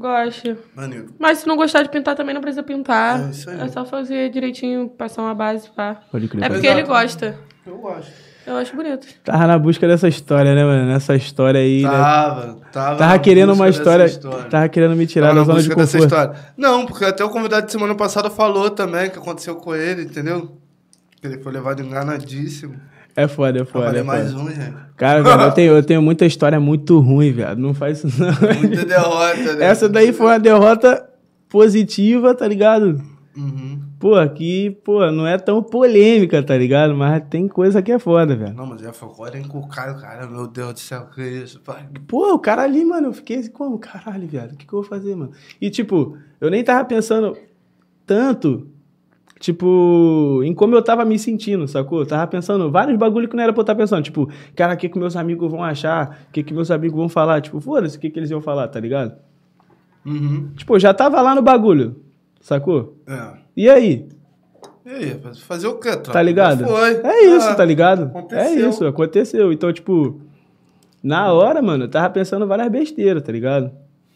Gosta. 0.00 0.56
Maneiro. 0.74 1.14
Mas 1.18 1.38
se 1.38 1.46
não 1.46 1.56
gostar 1.56 1.82
de 1.82 1.88
pintar, 1.90 2.16
também 2.16 2.34
não 2.34 2.40
precisa 2.40 2.62
pintar. 2.62 3.20
É 3.20 3.30
isso 3.30 3.48
aí. 3.48 3.60
É 3.60 3.68
só 3.68 3.84
fazer 3.84 4.30
direitinho, 4.30 4.88
passar 4.88 5.22
uma 5.22 5.34
base, 5.34 5.70
pá. 5.70 6.00
Pode 6.10 6.26
crer. 6.26 6.42
É 6.42 6.48
porque 6.48 6.66
Exato. 6.66 6.80
ele 6.80 6.88
gosta. 6.88 7.38
Eu 7.66 7.76
gosto. 7.78 8.10
Eu 8.46 8.56
acho 8.56 8.74
bonito. 8.74 9.06
Tava 9.22 9.46
na 9.46 9.58
busca 9.58 9.86
dessa 9.86 10.08
história, 10.08 10.54
né, 10.54 10.64
mano? 10.64 10.86
Nessa 10.86 11.14
história 11.14 11.60
aí, 11.60 11.82
né? 11.82 11.90
Tava, 11.90 12.40
tava. 12.72 12.96
Tava 12.96 13.12
na 13.12 13.18
querendo 13.18 13.48
busca 13.50 13.62
uma 13.62 13.68
história, 13.68 14.04
história. 14.06 14.44
Tava 14.46 14.68
querendo 14.68 14.96
me 14.96 15.06
tirar 15.06 15.28
Tava 15.28 15.40
da 15.40 15.40
na 15.40 15.46
zona 15.46 15.62
de 15.62 15.68
busca 15.68 15.80
dessa 15.82 15.98
conforto. 15.98 16.32
história. 16.32 16.52
Não, 16.56 16.86
porque 16.86 17.04
até 17.04 17.22
o 17.22 17.28
convidado 17.28 17.66
de 17.66 17.72
semana 17.72 17.94
passada 17.94 18.30
falou 18.30 18.70
também 18.70 19.10
que 19.10 19.18
aconteceu 19.18 19.54
com 19.56 19.74
ele, 19.74 20.02
entendeu? 20.02 20.56
Que 21.20 21.26
ele 21.26 21.38
foi 21.38 21.52
levado 21.52 21.82
enganadíssimo. 21.82 22.74
É 23.16 23.26
foda, 23.28 23.58
é 23.58 23.62
Eu 23.62 23.66
foda. 23.66 23.86
falei 23.86 24.00
É 24.00 24.04
mais 24.04 24.32
foda. 24.32 24.44
um, 24.44 24.50
gente. 24.50 24.74
Cara, 24.96 25.22
velho, 25.22 25.40
eu 25.42 25.52
tenho, 25.52 25.72
eu 25.74 25.82
tenho 25.82 26.02
muita 26.02 26.26
história 26.26 26.60
muito 26.60 26.98
ruim, 27.00 27.32
viado. 27.32 27.58
Não 27.58 27.72
faz 27.74 28.04
isso, 28.04 28.20
não. 28.20 28.28
Muita 28.58 28.84
derrota, 28.84 29.56
né? 29.56 29.64
Essa 29.64 29.88
daí 29.88 30.12
foi 30.12 30.26
uma 30.26 30.38
derrota 30.38 31.08
positiva, 31.48 32.34
tá 32.34 32.46
ligado? 32.46 33.00
Uhum. 33.36 33.80
Pô, 33.98 34.14
aqui, 34.14 34.70
pô, 34.84 35.10
não 35.10 35.26
é 35.26 35.38
tão 35.38 35.62
polêmica, 35.62 36.42
tá 36.42 36.56
ligado? 36.56 36.94
Mas 36.94 37.22
tem 37.30 37.46
coisa 37.46 37.80
que 37.82 37.92
é 37.92 37.98
foda, 37.98 38.34
velho. 38.36 38.54
Não, 38.54 38.66
mas 38.66 38.80
já 38.80 38.92
foi 38.92 39.08
agora 39.08 39.38
encucado, 39.38 40.00
cara. 40.00 40.26
Meu 40.26 40.46
Deus 40.46 40.72
do 40.74 40.80
céu, 40.80 41.06
que 41.14 41.22
isso, 41.22 41.60
pai. 41.60 41.86
Pô, 42.08 42.32
o 42.34 42.38
cara 42.38 42.62
ali, 42.62 42.84
mano, 42.84 43.08
eu 43.08 43.12
fiquei 43.12 43.36
assim, 43.38 43.50
como? 43.50 43.78
Caralho, 43.78 44.26
viado, 44.26 44.52
o 44.52 44.56
que, 44.56 44.66
que 44.66 44.72
eu 44.72 44.80
vou 44.80 44.88
fazer, 44.88 45.14
mano? 45.14 45.32
E, 45.60 45.68
tipo, 45.70 46.16
eu 46.40 46.50
nem 46.50 46.64
tava 46.64 46.84
pensando 46.84 47.36
tanto, 48.06 48.66
tipo, 49.40 50.40
em 50.44 50.54
como 50.54 50.76
eu 50.76 50.82
tava 50.82 51.04
me 51.04 51.18
sentindo, 51.18 51.66
sacou? 51.66 52.00
Eu 52.00 52.06
tava 52.06 52.24
pensando 52.28 52.70
vários 52.70 52.96
bagulho 52.96 53.26
que 53.28 53.34
não 53.34 53.42
era 53.42 53.52
pra 53.52 53.60
eu 53.60 53.62
estar 53.62 53.74
pensando. 53.74 54.04
Tipo, 54.04 54.28
cara, 54.54 54.74
o 54.74 54.76
que 54.76 54.88
que 54.88 54.98
meus 54.98 55.16
amigos 55.16 55.50
vão 55.50 55.64
achar? 55.64 56.20
O 56.28 56.32
que 56.32 56.44
que 56.44 56.54
meus 56.54 56.70
amigos 56.70 56.96
vão 56.96 57.08
falar? 57.08 57.40
Tipo, 57.40 57.58
foda-se, 57.60 57.96
o 57.96 58.00
que 58.00 58.10
que 58.10 58.18
eles 58.20 58.30
iam 58.30 58.40
falar, 58.40 58.68
tá 58.68 58.78
ligado? 58.78 59.14
Uhum. 60.06 60.50
Tipo, 60.56 60.76
eu 60.76 60.80
já 60.80 60.94
tava 60.94 61.20
lá 61.20 61.34
no 61.34 61.42
bagulho. 61.42 61.96
Sacou? 62.40 62.96
É. 63.06 63.32
E 63.56 63.68
aí? 63.68 64.06
E 64.86 64.88
aí, 64.90 65.20
fazer 65.46 65.66
o 65.68 65.74
quê? 65.74 65.96
Tá 65.96 66.22
ligado? 66.22 66.64
Foi. 66.66 66.92
É 67.02 67.24
isso, 67.36 67.48
Ah, 67.48 67.54
tá 67.54 67.64
ligado? 67.64 68.04
aconteceu. 68.04 68.38
É 68.44 68.54
isso, 68.68 68.86
aconteceu. 68.86 69.52
Então, 69.52 69.72
tipo, 69.72 70.20
na 71.02 71.32
hora, 71.32 71.60
mano, 71.60 71.84
eu 71.84 71.88
tava 71.88 72.08
pensando 72.10 72.46
várias 72.46 72.68
besteiras, 72.70 73.22
tá 73.22 73.30
ligado? 73.32 73.70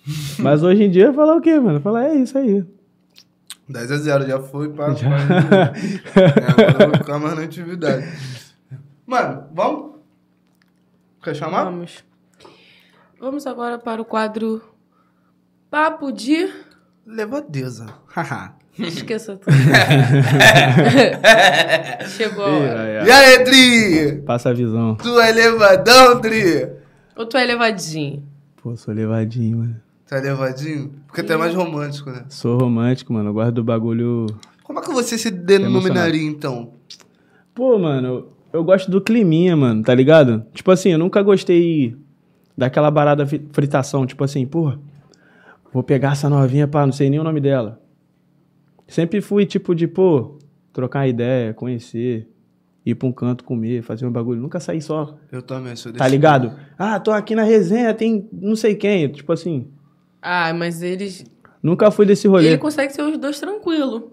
Mas 0.39 0.63
hoje 0.63 0.85
em 0.85 0.91
dia, 0.91 1.13
falar 1.13 1.37
o 1.37 1.41
quê, 1.41 1.59
mano? 1.61 1.81
Falar, 1.81 2.07
é 2.09 2.15
isso 2.15 2.37
aí. 2.37 2.65
10 3.69 3.91
a 3.93 3.97
0, 3.97 4.27
já 4.27 4.41
foi 4.41 4.69
pra. 4.71 4.93
Já. 4.95 5.09
pra- 5.09 5.73
É, 6.17 6.51
agora 6.51 6.85
eu 6.85 6.89
vou 6.91 6.97
ficar 6.99 7.19
mais 7.19 7.35
na 7.37 7.43
atividade. 7.43 8.07
Mano, 9.07 9.45
vamos? 9.53 9.95
Quer 11.23 11.35
chamar? 11.35 11.65
Vamos. 11.65 12.05
Vamos 13.19 13.47
agora 13.47 13.79
para 13.79 14.03
o 14.03 14.05
quadro 14.05 14.63
Papo 15.71 16.13
de. 16.13 16.53
Levadeza. 17.07 17.87
Haha. 18.15 18.55
Esqueça 18.79 19.37
tudo. 19.37 19.55
Chegou 22.09 22.45
a 22.45 22.49
hora. 22.49 23.07
E 23.07 23.11
aí, 23.11 23.45
Tri? 23.45 24.23
Passa 24.27 24.51
a 24.51 24.53
visão. 24.53 24.97
Tu 24.97 25.21
é 25.21 25.33
levadão, 25.33 26.21
Tri? 26.21 26.69
Ou 27.17 27.27
tu 27.27 27.37
é 27.37 27.45
levadinho? 27.45 28.27
Pô, 28.63 28.77
sou 28.77 28.93
levadinho, 28.93 29.59
mano. 29.59 29.81
Tu 30.07 30.15
é 30.15 30.21
levadinho? 30.21 30.93
Porque 31.07 31.23
tu 31.23 31.33
é 31.33 31.37
mais 31.37 31.55
romântico, 31.55 32.11
né? 32.11 32.25
Sou 32.29 32.59
romântico, 32.59 33.13
mano. 33.13 33.31
Eu 33.31 33.35
gosto 33.35 33.53
do 33.53 33.65
bagulho. 33.65 34.27
Como 34.63 34.79
é 34.79 34.83
que 34.83 34.91
você 34.93 35.17
se 35.17 35.31
denominaria, 35.31 36.23
então? 36.23 36.73
Pô, 37.55 37.79
mano, 37.79 38.07
eu, 38.09 38.33
eu 38.53 38.65
gosto 38.65 38.91
do 38.91 39.01
climinha, 39.01 39.57
mano, 39.57 39.83
tá 39.83 39.95
ligado? 39.95 40.45
Tipo 40.53 40.71
assim, 40.71 40.91
eu 40.91 40.99
nunca 40.99 41.23
gostei 41.23 41.97
daquela 42.57 42.91
barada 42.91 43.27
fritação. 43.53 44.07
Tipo 44.07 44.25
assim, 44.25 44.47
pô, 44.47 44.75
vou 45.73 45.83
pegar 45.83 46.13
essa 46.13 46.29
novinha, 46.29 46.69
pá, 46.69 46.85
não 46.85 46.93
sei 46.93 47.09
nem 47.09 47.19
o 47.19 47.25
nome 47.25 47.41
dela. 47.41 47.81
Sempre 48.87 49.21
fui 49.21 49.47
tipo 49.47 49.75
de, 49.75 49.87
pô, 49.89 50.39
trocar 50.73 51.09
ideia, 51.09 51.55
conhecer, 51.55 52.29
ir 52.85 52.95
pra 52.95 53.09
um 53.09 53.13
canto 53.13 53.43
comer, 53.45 53.83
fazer 53.83 54.05
um 54.07 54.11
bagulho. 54.13 54.41
Nunca 54.41 54.61
saí 54.61 54.83
só, 54.83 55.17
Eu 55.33 55.41
também 55.41 55.75
sou 55.77 55.91
desse. 55.91 55.99
tá 55.99 56.09
ligado? 56.09 56.53
Ah, 56.79 57.01
tô 57.01 57.11
aqui 57.11 57.35
na 57.35 57.43
resenha, 57.45 57.95
tem 57.95 58.29
não 58.33 58.55
sei 58.57 58.75
quem. 58.75 59.09
Tipo 59.09 59.33
assim, 59.33 59.69
Ah, 60.27 60.55
mas 60.55 60.81
eles. 60.83 61.23
nunca 61.63 61.91
fui 61.91 62.07
desse 62.07 62.27
rolê. 62.27 62.47
Ele 62.47 62.59
consegue 62.59 62.93
ser 62.95 63.03
os 63.03 63.19
dois 63.19 63.39
tranquilo. 63.39 64.11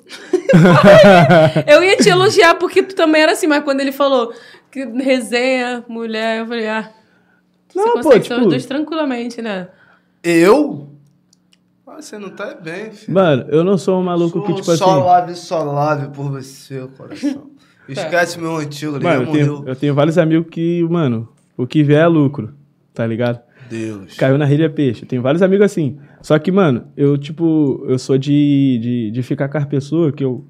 eu 1.68 1.82
ia 1.84 1.96
te 1.96 2.10
elogiar 2.10 2.56
porque 2.56 2.84
tu 2.84 2.94
também 2.96 3.22
era 3.22 3.32
assim, 3.32 3.48
mas 3.48 3.64
quando 3.64 3.80
ele 3.80 3.92
falou 3.94 4.34
que 4.70 4.84
resenha, 4.86 5.84
mulher, 5.88 6.40
eu 6.42 6.48
falei, 6.48 6.68
ah. 6.68 6.92
Não, 7.74 7.84
você 7.84 7.90
pô, 7.94 8.04
consegue 8.04 8.26
ser 8.26 8.34
tipo- 8.34 8.42
os 8.42 8.50
dois 8.50 8.66
tranquilamente, 8.66 9.42
né? 9.42 9.70
Eu? 10.22 10.90
Ah, 11.88 12.02
você 12.02 12.18
não 12.18 12.30
tá 12.30 12.54
bem, 12.54 12.92
filho. 12.92 13.14
Mano, 13.14 13.46
eu 13.50 13.64
não 13.64 13.78
sou 13.78 14.00
um 14.00 14.04
maluco 14.04 14.40
Sou 14.40 14.48
que, 14.48 14.54
tipo 14.56 14.76
só 14.76 14.92
assim. 14.96 15.04
lave, 15.06 15.36
só 15.36 15.64
lave 15.64 16.08
por 16.10 16.30
você, 16.30 16.86
coração. 16.98 17.50
Esquece 17.88 18.40
meu 18.40 18.56
antigo, 18.58 18.96
ele 18.98 19.04
Mano, 19.04 19.24
já 19.26 19.30
eu 19.30 19.32
tenho, 19.34 19.48
morreu. 19.54 19.68
eu 19.68 19.76
tenho 19.76 19.94
vários 19.94 20.18
amigos 20.18 20.48
que, 20.52 20.84
mano, 20.90 21.28
o 21.58 21.66
que 21.68 21.84
vier 21.84 22.04
é 22.04 22.08
lucro, 22.08 22.54
tá 22.94 23.06
ligado? 23.06 23.42
Deus. 23.72 24.16
Caiu 24.16 24.38
na 24.38 24.46
rede 24.46 24.64
é 24.64 24.70
peixe. 24.70 25.06
Tenho 25.06 25.22
vários 25.22 25.42
amigos 25.42 25.66
assim. 25.66 25.98
Só 26.22 26.38
que, 26.38 26.52
mano, 26.52 26.84
eu, 26.96 27.18
tipo, 27.18 27.84
eu 27.88 27.98
sou 27.98 28.18
de, 28.18 28.78
de, 28.82 29.12
de 29.12 29.24
ficar 29.24 29.48
com 29.50 29.58
as 29.58 29.66
pessoas 29.66 30.14
que 30.14 30.24
eu. 30.24 30.46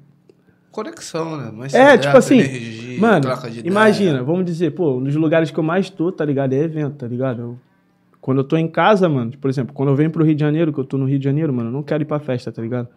Conexão, 0.70 1.36
né? 1.36 1.50
Mas 1.54 1.74
É, 1.74 1.98
tipo 1.98 2.16
assim, 2.16 2.38
energia, 2.38 2.98
mano, 3.00 3.26
imagina, 3.62 4.22
vamos 4.22 4.44
dizer, 4.46 4.70
pô, 4.72 4.96
um 4.96 5.04
dos 5.04 5.14
lugares 5.16 5.50
que 5.50 5.58
eu 5.58 5.62
mais 5.64 5.90
tô, 5.90 6.10
tá 6.10 6.24
ligado? 6.24 6.52
É 6.54 6.58
evento, 6.58 6.94
tá 6.96 7.06
ligado? 7.06 7.40
Eu- 7.42 7.58
quando 8.20 8.38
eu 8.38 8.44
tô 8.44 8.56
em 8.56 8.68
casa, 8.68 9.08
mano, 9.08 9.32
por 9.40 9.50
exemplo, 9.50 9.74
quando 9.74 9.88
eu 9.90 9.96
venho 9.96 10.10
pro 10.10 10.24
Rio 10.24 10.34
de 10.34 10.40
Janeiro, 10.40 10.72
que 10.72 10.78
eu 10.78 10.84
tô 10.84 10.96
no 10.96 11.04
Rio 11.06 11.18
de 11.18 11.24
Janeiro, 11.24 11.52
mano, 11.52 11.68
eu 11.68 11.72
não 11.72 11.82
quero 11.82 12.02
ir 12.02 12.06
pra 12.06 12.18
festa, 12.20 12.50
tá 12.52 12.62
ligado? 12.62 12.88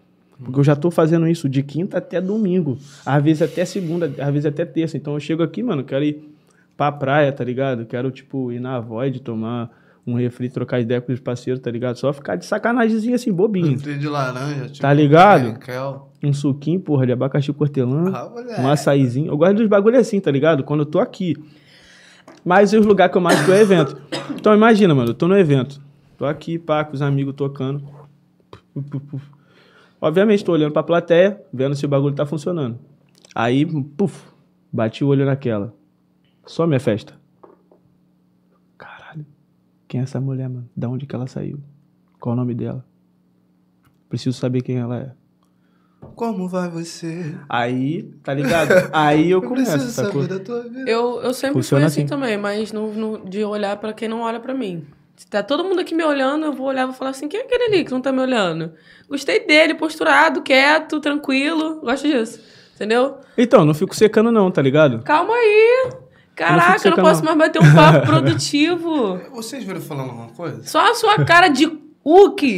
Porque 0.41 0.59
eu 0.59 0.63
já 0.63 0.75
tô 0.75 0.91
fazendo 0.91 1.27
isso 1.27 1.49
de 1.49 1.63
quinta 1.63 1.97
até 1.97 2.21
domingo. 2.21 2.77
Às 3.05 3.23
vezes 3.23 3.41
até 3.41 3.65
segunda, 3.65 4.05
às 4.05 4.29
vezes 4.31 4.45
até 4.45 4.63
terça. 4.65 4.95
Então 4.97 5.13
eu 5.13 5.19
chego 5.19 5.41
aqui, 5.43 5.63
mano, 5.63 5.83
quero 5.83 6.03
ir 6.05 6.29
pra 6.77 6.91
praia, 6.91 7.31
tá 7.31 7.43
ligado? 7.43 7.85
Quero, 7.85 8.11
tipo, 8.11 8.51
ir 8.51 8.59
na 8.59 8.79
Void, 8.79 9.21
tomar 9.21 9.69
um 10.07 10.13
refri, 10.13 10.49
trocar 10.49 10.79
ideia 10.79 11.01
com 11.01 11.11
os 11.11 11.19
parceiros, 11.19 11.61
tá 11.61 11.71
ligado? 11.71 11.97
Só 11.97 12.13
ficar 12.13 12.35
de 12.35 12.45
sacanagemzinho 12.45 13.15
assim, 13.15 13.31
bobinho. 13.33 13.79
Tem 13.79 13.97
de 13.97 14.07
laranja, 14.07 14.65
tipo, 14.67 14.79
Tá 14.79 14.93
ligado? 14.93 15.57
Um 16.23 16.33
suquinho, 16.33 16.79
porra, 16.79 17.05
de 17.05 17.11
abacaxi 17.11 17.51
cortelã. 17.51 18.11
Ah, 18.13 18.29
moleque. 18.29 18.61
Um 18.61 18.67
açaizinho. 18.67 19.31
Eu 19.31 19.37
gosto 19.37 19.55
dos 19.55 19.67
bagulho 19.67 19.97
assim, 19.97 20.19
tá 20.19 20.29
ligado? 20.29 20.63
Quando 20.63 20.81
eu 20.81 20.85
tô 20.85 20.99
aqui. 20.99 21.35
Mas 22.43 22.73
os 22.73 22.85
lugares 22.85 23.11
que 23.11 23.17
eu 23.17 23.21
mais 23.21 23.43
tô 23.45 23.51
é 23.51 23.61
evento. 23.61 23.99
Então 24.35 24.53
imagina, 24.53 24.93
mano, 24.93 25.09
eu 25.09 25.13
tô 25.15 25.27
no 25.27 25.37
evento. 25.37 25.81
Tô 26.17 26.25
aqui, 26.25 26.59
pá, 26.59 26.83
com 26.83 26.93
os 26.93 27.01
amigos 27.01 27.33
tocando. 27.35 27.83
Obviamente, 29.99 30.45
tô 30.45 30.51
olhando 30.51 30.71
pra 30.71 30.83
plateia, 30.83 31.41
vendo 31.51 31.75
se 31.75 31.85
o 31.85 31.89
bagulho 31.89 32.13
tá 32.13 32.25
funcionando. 32.25 32.77
Aí, 33.33 33.65
puf, 33.65 34.27
bati 34.71 35.03
o 35.03 35.07
olho 35.07 35.25
naquela. 35.25 35.73
Só 36.45 36.67
minha 36.67 36.79
festa. 36.79 37.13
Quem 39.87 39.99
é 39.99 40.03
essa 40.03 40.19
mulher, 40.19 40.49
mano? 40.49 40.69
Da 40.75 40.89
onde 40.89 41.05
que 41.05 41.15
ela 41.15 41.27
saiu? 41.27 41.59
Qual 42.19 42.33
o 42.33 42.35
nome 42.35 42.53
dela? 42.53 42.83
Preciso 44.09 44.37
saber 44.37 44.61
quem 44.61 44.77
ela 44.77 44.97
é. 44.97 45.11
Como 46.15 46.47
vai 46.47 46.69
você? 46.69 47.35
Aí, 47.49 48.03
tá 48.23 48.33
ligado? 48.33 48.69
Aí 48.93 49.29
eu 49.31 49.41
Eu 49.43 49.49
preciso 49.51 49.77
começo, 49.77 49.91
sacou? 49.91 50.21
saber 50.23 50.39
da 50.39 50.43
tua 50.43 50.63
vida. 50.63 50.89
Eu, 50.89 51.21
eu 51.21 51.33
sempre 51.33 51.53
Funciona 51.55 51.81
fui 51.81 51.87
assim, 51.87 52.01
assim. 52.01 52.09
também, 52.09 52.37
mas 52.37 52.71
no, 52.71 52.93
no- 52.93 53.25
de 53.29 53.43
olhar 53.43 53.75
pra 53.77 53.91
quem 53.93 54.07
não 54.07 54.21
olha 54.21 54.39
pra 54.39 54.53
mim. 54.53 54.85
Se 55.15 55.27
tá 55.27 55.41
todo 55.41 55.63
mundo 55.63 55.79
aqui 55.79 55.95
me 55.95 56.03
olhando, 56.03 56.45
eu 56.45 56.53
vou 56.53 56.67
olhar 56.67 56.83
e 56.83 56.85
vou 56.87 56.93
falar 56.93 57.11
assim: 57.11 57.27
quem 57.27 57.39
é 57.39 57.43
aquele 57.43 57.63
ali 57.75 57.85
que 57.85 57.91
não 57.91 58.01
tá 58.01 58.11
me 58.11 58.19
olhando? 58.19 58.73
Gostei 59.09 59.45
dele, 59.47 59.73
posturado, 59.73 60.41
quieto, 60.41 60.99
tranquilo. 60.99 61.79
Gosto 61.81 62.07
disso. 62.07 62.39
Entendeu? 62.75 63.17
Então, 63.37 63.63
não 63.65 63.73
fico 63.73 63.95
secando 63.95 64.31
não, 64.31 64.51
tá 64.51 64.61
ligado? 64.61 65.01
Calma 65.03 65.33
aí. 65.33 65.89
Caraca, 66.35 66.87
eu 66.87 66.97
não 66.97 67.03
posso 67.03 67.23
mais 67.23 67.37
bater 67.37 67.61
um 67.61 67.73
papo 67.73 68.05
produtivo. 68.07 69.19
Vocês 69.33 69.63
viram 69.63 69.79
falando 69.79 70.09
alguma 70.09 70.27
coisa? 70.29 70.63
Só 70.63 70.91
a 70.91 70.93
sua 70.93 71.23
cara 71.23 71.47
de 71.47 71.71
Uki 72.03 72.57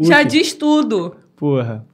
já 0.00 0.22
diz 0.22 0.52
tudo. 0.52 1.16
Porra. 1.36 1.84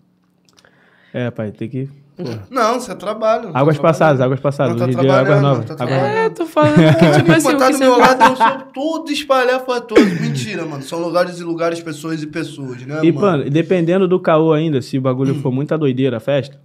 É, 1.12 1.30
pai, 1.30 1.50
tem 1.50 1.68
que. 1.68 1.88
Porra. 2.16 2.46
Não, 2.50 2.78
você 2.78 2.94
trabalha. 2.94 3.44
não 3.44 3.52
tá 3.52 3.59
Águas 3.59 3.78
passadas, 3.78 4.20
águas 4.20 4.40
passadas. 4.40 4.76
Não 4.76 4.86
tá 4.86 4.92
em 4.92 4.96
dia 4.96 5.10
é 5.10 5.14
águas 5.18 5.40
novas. 5.42 5.68
não 5.68 5.76
tá 5.76 5.84
Águas. 5.84 5.98
É, 5.98 6.30
tô 6.30 6.46
falando 6.46 6.74
que, 6.74 7.18
tipo 7.18 7.32
assim, 7.32 7.48
o 7.48 7.52
Botar 7.52 7.66
que 7.66 7.72
do 7.72 7.78
meu 7.78 7.98
lado, 7.98 8.22
eu 8.22 8.36
sou 8.36 8.59
todo 8.74 9.10
espalhafatoso. 9.10 10.20
Mentira, 10.20 10.66
mano. 10.66 10.82
São 10.82 11.00
lugares 11.00 11.40
e 11.40 11.42
lugares, 11.42 11.80
pessoas 11.80 12.22
e 12.22 12.26
pessoas, 12.26 12.82
né, 12.86 13.00
E, 13.02 13.10
mano? 13.10 13.26
mano, 13.38 13.50
dependendo 13.50 14.06
do 14.06 14.20
caô 14.20 14.52
ainda, 14.52 14.82
se 14.82 14.98
o 14.98 15.00
bagulho 15.00 15.34
for 15.36 15.50
muita 15.50 15.78
doideira 15.78 16.18
a 16.18 16.20
festa, 16.20 16.60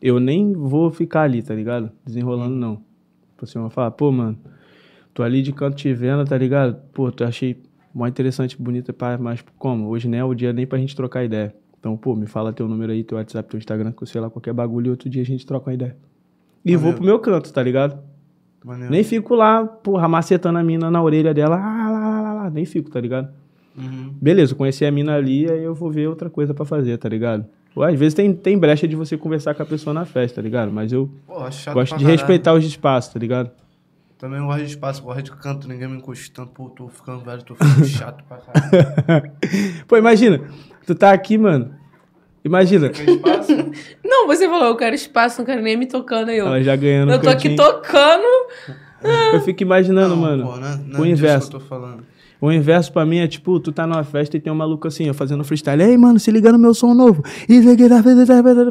eu 0.00 0.20
nem 0.20 0.52
vou 0.52 0.90
ficar 0.90 1.22
ali, 1.22 1.42
tá 1.42 1.54
ligado? 1.54 1.90
Desenrolando, 2.06 2.54
não. 2.54 2.89
Tipo 3.40 3.44
assim, 3.44 3.58
eu 3.58 3.62
vou 3.62 3.70
falar, 3.70 3.90
pô, 3.92 4.12
mano, 4.12 4.38
tô 5.14 5.22
ali 5.22 5.40
de 5.40 5.50
canto 5.50 5.74
te 5.74 5.94
vendo, 5.94 6.24
tá 6.26 6.36
ligado? 6.36 6.76
Pô, 6.92 7.10
tu 7.10 7.24
achei 7.24 7.62
mó 7.94 8.06
interessante, 8.06 8.60
bonita, 8.60 8.94
mas 9.18 9.42
como? 9.56 9.88
Hoje 9.88 10.08
não 10.08 10.18
é 10.18 10.24
o 10.24 10.34
dia 10.34 10.52
nem 10.52 10.66
pra 10.66 10.78
gente 10.78 10.94
trocar 10.94 11.24
ideia. 11.24 11.54
Então, 11.78 11.96
pô, 11.96 12.14
me 12.14 12.26
fala 12.26 12.52
teu 12.52 12.68
número 12.68 12.92
aí, 12.92 13.02
teu 13.02 13.16
WhatsApp, 13.16 13.48
teu 13.48 13.56
Instagram, 13.56 13.92
que 13.92 14.02
eu 14.02 14.06
sei 14.06 14.20
lá, 14.20 14.28
qualquer 14.28 14.52
bagulho, 14.52 14.88
e 14.88 14.90
outro 14.90 15.08
dia 15.08 15.22
a 15.22 15.24
gente 15.24 15.46
troca 15.46 15.70
uma 15.70 15.74
ideia. 15.74 15.96
E 16.62 16.72
vou 16.72 16.92
Maneiro. 16.92 16.96
pro 16.98 17.06
meu 17.06 17.18
canto, 17.18 17.50
tá 17.50 17.62
ligado? 17.62 17.98
Maneiro. 18.62 18.92
Nem 18.92 19.02
fico 19.02 19.34
lá, 19.34 19.64
porra, 19.64 20.06
macetando 20.06 20.58
a 20.58 20.62
mina 20.62 20.90
na 20.90 21.02
orelha 21.02 21.32
dela, 21.32 21.56
ah, 21.56 21.90
lá, 21.90 21.98
lá, 21.98 22.20
lá, 22.20 22.32
lá, 22.34 22.50
nem 22.50 22.66
fico, 22.66 22.90
tá 22.90 23.00
ligado? 23.00 23.30
Uhum. 23.74 24.12
Beleza, 24.20 24.54
conheci 24.54 24.84
a 24.84 24.92
mina 24.92 25.16
ali, 25.16 25.50
aí 25.50 25.64
eu 25.64 25.74
vou 25.74 25.90
ver 25.90 26.08
outra 26.08 26.28
coisa 26.28 26.52
pra 26.52 26.66
fazer, 26.66 26.98
tá 26.98 27.08
ligado? 27.08 27.46
Às 27.76 27.98
vezes 27.98 28.14
tem, 28.14 28.32
tem 28.34 28.58
brecha 28.58 28.86
de 28.88 28.96
você 28.96 29.16
conversar 29.16 29.54
com 29.54 29.62
a 29.62 29.66
pessoa 29.66 29.94
na 29.94 30.04
festa, 30.04 30.36
tá 30.36 30.42
ligado? 30.42 30.72
Mas 30.72 30.92
eu 30.92 31.08
Pô, 31.26 31.50
chato 31.50 31.74
gosto 31.74 31.92
de 31.96 32.04
caralho. 32.04 32.08
respeitar 32.18 32.52
os 32.54 32.64
espaços, 32.64 33.12
tá 33.12 33.18
ligado? 33.18 33.50
Também 34.18 34.40
gosto 34.44 34.58
de 34.58 34.70
espaço, 34.70 35.02
gosto 35.02 35.22
de 35.22 35.30
canto, 35.32 35.66
ninguém 35.68 35.88
me 35.88 35.96
encostando. 35.96 36.50
Pô, 36.50 36.68
tô 36.68 36.88
ficando 36.88 37.24
velho, 37.24 37.42
tô 37.42 37.54
ficando 37.54 37.84
chato 37.88 38.22
pra 38.24 38.38
caralho. 38.38 39.32
Pô, 39.88 39.96
imagina, 39.96 40.40
tu 40.86 40.94
tá 40.94 41.12
aqui, 41.12 41.38
mano. 41.38 41.74
Imagina, 42.44 42.88
Quer 42.90 43.08
espaço? 43.08 43.52
Não, 44.04 44.26
você 44.26 44.46
falou, 44.48 44.66
eu 44.68 44.76
quero 44.76 44.94
espaço, 44.94 45.38
não 45.38 45.46
quero 45.46 45.62
nem 45.62 45.76
me 45.76 45.86
tocando 45.86 46.30
aí. 46.30 46.38
Eu, 46.38 46.46
ela 46.46 46.62
já 46.62 46.74
ganhando 46.76 47.10
um 47.10 47.12
eu 47.12 47.20
tô 47.20 47.28
aqui 47.30 47.54
cantinho. 47.56 47.56
tocando. 47.56 48.48
Eu 49.32 49.40
fico 49.40 49.62
imaginando, 49.62 50.10
Não, 50.16 50.22
mano, 50.22 50.44
pô, 50.44 50.56
não 50.56 50.66
é- 50.68 50.76
não 50.76 50.98
é 50.98 51.02
o 51.02 51.06
inverso. 51.06 51.48
que 51.50 51.56
eu 51.56 51.60
tô 51.60 51.66
falando. 51.66 52.02
O 52.40 52.50
inverso 52.50 52.92
pra 52.92 53.04
mim 53.04 53.18
é 53.18 53.28
tipo, 53.28 53.60
tu 53.60 53.70
tá 53.70 53.86
numa 53.86 54.02
festa 54.02 54.36
e 54.36 54.40
tem 54.40 54.52
um 54.52 54.56
maluco 54.56 54.88
assim, 54.88 55.10
ó, 55.10 55.14
fazendo 55.14 55.44
freestyle. 55.44 55.82
Ei, 55.82 55.96
mano, 55.96 56.18
se 56.18 56.30
liga 56.30 56.50
no 56.50 56.58
meu 56.58 56.72
som 56.72 56.94
novo. 56.94 57.22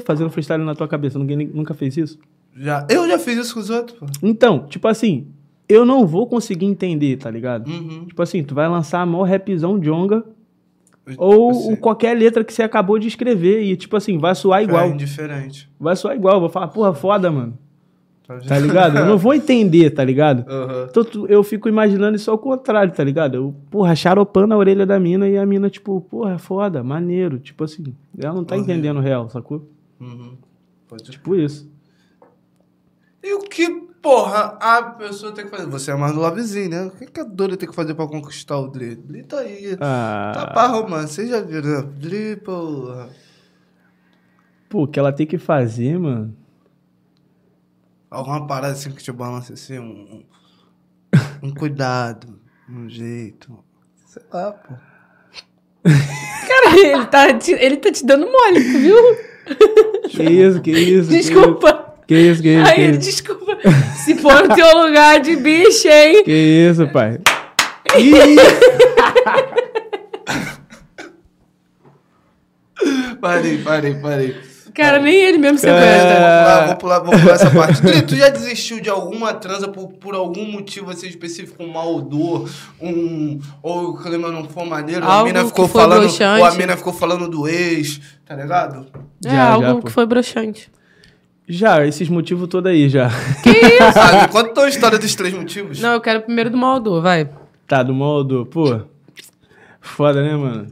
Tá 0.01 0.05
fazendo 0.05 0.29
freestyle 0.29 0.63
na 0.63 0.73
tua 0.73 0.87
cabeça. 0.87 1.19
Ninguém 1.19 1.49
nunca 1.53 1.73
fez 1.73 1.95
isso? 1.95 2.19
Já, 2.55 2.85
eu 2.89 3.07
já 3.07 3.19
fiz 3.19 3.37
isso 3.37 3.53
com 3.53 3.59
os 3.59 3.69
outros, 3.69 3.97
pô. 3.97 4.05
Então, 4.23 4.65
tipo 4.67 4.87
assim, 4.87 5.27
eu 5.67 5.85
não 5.85 6.07
vou 6.07 6.25
conseguir 6.27 6.65
entender, 6.65 7.17
tá 7.17 7.29
ligado? 7.29 7.69
Uhum. 7.69 8.05
Tipo 8.07 8.21
assim, 8.23 8.43
tu 8.43 8.55
vai 8.55 8.67
lançar 8.67 9.01
a 9.01 9.05
maior 9.05 9.27
rapzão 9.27 9.79
jonga 9.79 10.25
ou 11.17 11.77
qualquer 11.77 12.17
letra 12.17 12.43
que 12.43 12.53
você 12.53 12.63
acabou 12.63 12.99
de 12.99 13.07
escrever 13.07 13.63
e, 13.63 13.75
tipo 13.75 13.95
assim, 13.95 14.17
vai 14.17 14.35
soar 14.35 14.63
igual. 14.63 14.85
É 14.85 14.89
indiferente. 14.89 15.69
Vai 15.79 15.95
soar 15.95 16.15
igual. 16.15 16.35
Eu 16.35 16.41
Vou 16.41 16.49
falar, 16.49 16.67
porra, 16.69 16.93
foda, 16.93 17.31
mano. 17.31 17.57
Tá 18.47 18.59
ligado? 18.59 18.97
Eu 18.99 19.05
não 19.05 19.17
vou 19.17 19.33
entender, 19.33 19.89
tá 19.89 20.03
ligado? 20.03 20.45
Aham. 20.51 20.87
Então 20.89 21.27
eu 21.27 21.43
fico 21.43 21.67
imaginando 21.67 22.15
isso 22.15 22.29
ao 22.29 22.37
contrário, 22.37 22.93
tá 22.93 23.03
ligado? 23.03 23.35
Eu, 23.35 23.55
porra, 23.71 23.95
charopando 23.95 24.53
a 24.53 24.57
orelha 24.57 24.85
da 24.85 24.99
mina 24.99 25.27
e 25.27 25.37
a 25.37 25.45
mina, 25.45 25.69
tipo, 25.69 25.99
porra, 26.01 26.37
foda, 26.37 26.83
maneiro. 26.83 27.39
Tipo 27.39 27.63
assim, 27.63 27.95
ela 28.17 28.33
não 28.33 28.43
tá 28.43 28.55
entendendo 28.55 28.97
o 28.97 29.01
real, 29.01 29.27
sacou? 29.29 29.67
Uhum. 29.99 30.37
Tipo 31.03 31.35
isso. 31.35 31.69
E 33.21 33.33
o 33.33 33.39
que, 33.41 33.69
porra, 34.01 34.57
a 34.61 34.81
pessoa 34.83 35.31
tem 35.31 35.45
que 35.45 35.51
fazer? 35.51 35.65
Você 35.67 35.91
é 35.91 35.95
mais 35.95 36.13
do 36.13 36.19
lovezinho, 36.21 36.69
né? 36.69 36.85
O 36.85 36.91
que, 36.91 37.05
que 37.05 37.19
a 37.19 37.23
Dori 37.23 37.57
tem 37.57 37.67
que 37.67 37.75
fazer 37.75 37.93
pra 37.93 38.07
conquistar 38.07 38.57
o 38.59 38.67
Dri? 38.67 38.95
Dri 38.95 39.23
tá 39.23 39.39
aí. 39.39 39.75
Ah, 39.79 40.31
Tá 40.33 40.47
pra 40.47 40.67
romance, 40.67 41.13
vocês 41.15 41.29
já 41.29 41.41
viram, 41.41 41.69
né? 41.69 41.89
Dri, 41.97 42.35
porra. 42.37 43.09
pô, 44.69 44.83
o 44.83 44.87
que 44.87 44.99
ela 44.99 45.11
tem 45.11 45.27
que 45.27 45.37
fazer, 45.37 45.99
mano. 45.99 46.33
Alguma 48.09 48.47
parada 48.47 48.73
assim 48.73 48.91
que 48.91 49.03
te 49.03 49.11
balance 49.11 49.53
assim, 49.53 49.77
um, 49.77 50.23
um, 51.43 51.53
cuidado, 51.53 52.39
um 52.67 52.89
jeito. 52.89 53.63
Sei 54.07 54.23
lá, 54.33 54.51
pô. 54.51 54.73
Cara, 55.83 56.79
ele 56.79 57.05
tá, 57.05 57.33
te, 57.37 57.51
ele 57.51 57.77
tá 57.77 57.91
te 57.91 58.03
dando 58.05 58.25
mole, 58.25 58.63
tu 58.63 58.79
viu? 58.79 58.97
Que 60.09 60.23
isso, 60.23 60.61
que 60.61 60.71
isso. 60.71 61.09
que 61.09 61.17
Desculpa. 61.17 61.69
isso, 61.69 62.05
Que 62.07 62.15
isso, 62.17 62.41
que 62.41 62.49
isso. 62.49 62.67
Aí 62.67 62.75
Que 62.75 62.81
ele, 62.81 62.91
isso, 62.97 62.99
desculpa. 62.99 63.57
Se 64.03 64.15
for 64.15 64.47
no 64.47 64.55
teu 64.55 64.85
lugar 64.85 65.19
de 65.19 65.35
bicho, 65.35 65.87
hein? 65.87 66.23
que 66.23 66.31
isso 66.31 66.87
pai. 66.89 67.19
Parei, 73.21 73.57
parei, 73.57 73.93
parei. 73.95 74.35
Cara, 74.79 74.99
nem 74.99 75.13
ele 75.15 75.37
mesmo 75.37 75.57
se 75.57 75.67
É. 75.67 75.71
aguenta. 75.71 76.67
Vou 76.67 76.75
pular, 76.77 76.99
vou 76.99 77.09
pular, 77.09 77.11
vou 77.11 77.19
pular 77.19 77.33
essa 77.35 77.51
parte. 77.51 77.81
Dri, 77.81 78.01
tu 78.01 78.15
já 78.15 78.29
desistiu 78.29 78.79
de 78.79 78.89
alguma 78.89 79.33
transa 79.33 79.67
por, 79.67 79.89
por 79.93 80.15
algum 80.15 80.45
motivo 80.49 80.89
assim 80.89 81.07
específico, 81.07 81.61
um 81.63 81.67
mau 81.71 81.95
odor, 81.95 82.49
um. 82.81 83.39
Ou 83.61 83.89
o 83.89 83.97
clima 84.01 84.29
não 84.31 84.45
foi 84.47 84.65
maneiro, 84.65 85.05
a 85.05 85.11
Algo 85.13 85.25
mina 85.27 85.45
ficou 85.45 85.65
que 85.65 85.71
foi 85.73 85.81
falando. 85.81 85.99
broxante. 86.01 86.39
Ou 86.41 86.45
a 86.47 86.51
mina 86.55 86.77
ficou 86.77 86.93
falando 86.93 87.27
do 87.27 87.47
ex, 87.47 87.99
tá 88.25 88.35
ligado? 88.35 88.87
É 89.25 89.29
Já, 89.29 89.49
algo 89.49 89.65
já, 89.67 89.75
pô. 89.75 89.81
que 89.81 89.91
foi 89.91 90.05
broxante. 90.05 90.71
Já, 91.51 91.85
esses 91.85 92.07
motivos 92.09 92.47
todos 92.47 92.71
aí 92.71 92.87
já. 92.87 93.09
Sabe? 93.93 94.31
Conta 94.31 94.49
a 94.51 94.53
tua 94.53 94.69
história 94.69 94.99
dos 94.99 95.15
três 95.15 95.33
motivos. 95.33 95.79
Não, 95.81 95.93
eu 95.93 96.01
quero 96.01 96.21
primeiro 96.21 96.49
do 96.51 96.57
Maldor, 96.57 97.01
vai. 97.01 97.27
Tá, 97.67 97.81
do 97.83 97.93
modo, 97.93 98.45
pô. 98.45 98.81
Foda, 99.81 100.21
né, 100.21 100.35
mano? 100.35 100.67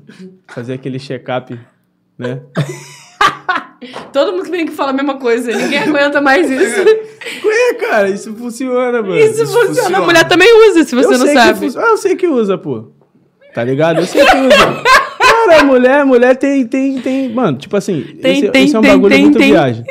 Fazer 0.48 0.74
aquele 0.76 1.00
check-up, 1.00 1.60
né? 2.18 2.42
Todo 4.12 4.32
mundo 4.32 4.46
que 4.46 4.52
vem 4.52 4.62
aqui 4.64 4.72
fala 4.72 4.90
a 4.90 4.94
mesma 4.94 5.18
coisa. 5.18 5.52
Ninguém 5.56 5.80
aguenta 5.80 6.20
mais 6.20 6.50
isso. 6.50 6.80
Ué, 7.46 7.74
cara, 7.80 8.10
isso 8.10 8.34
funciona, 8.34 9.02
mano. 9.02 9.18
Isso, 9.18 9.44
Isso 9.44 9.54
funciona. 9.54 9.68
funciona. 9.68 9.98
A 10.00 10.02
mulher 10.02 10.28
também 10.28 10.48
usa, 10.70 10.84
se 10.84 10.96
você 10.96 11.14
eu 11.14 11.18
não 11.20 11.28
sabe. 11.28 11.72
Que, 11.72 11.78
ah, 11.78 11.82
eu 11.90 11.98
sei 11.98 12.16
que 12.16 12.28
usa, 12.28 12.58
pô. 12.58 12.92
Tá 13.54 13.64
ligado? 13.64 14.00
Eu 14.00 14.06
sei 14.06 14.26
que 14.26 14.36
usa. 14.38 14.84
Cara, 15.48 15.64
mulher, 15.64 16.06
mulher 16.06 16.36
tem, 16.36 16.66
tem, 16.66 17.00
tem. 17.00 17.30
Mano, 17.34 17.58
tipo 17.58 17.76
assim, 17.78 18.02
Tem, 18.22 18.40
esse, 18.40 18.50
tem, 18.50 18.66
esse 18.66 18.76
é 18.76 18.80
um 18.80 18.82
tem, 18.82 18.92
bagulho 18.92 19.14
tem, 19.14 19.24
muito 19.24 19.38
tem. 19.38 19.52
viagem. 19.52 19.84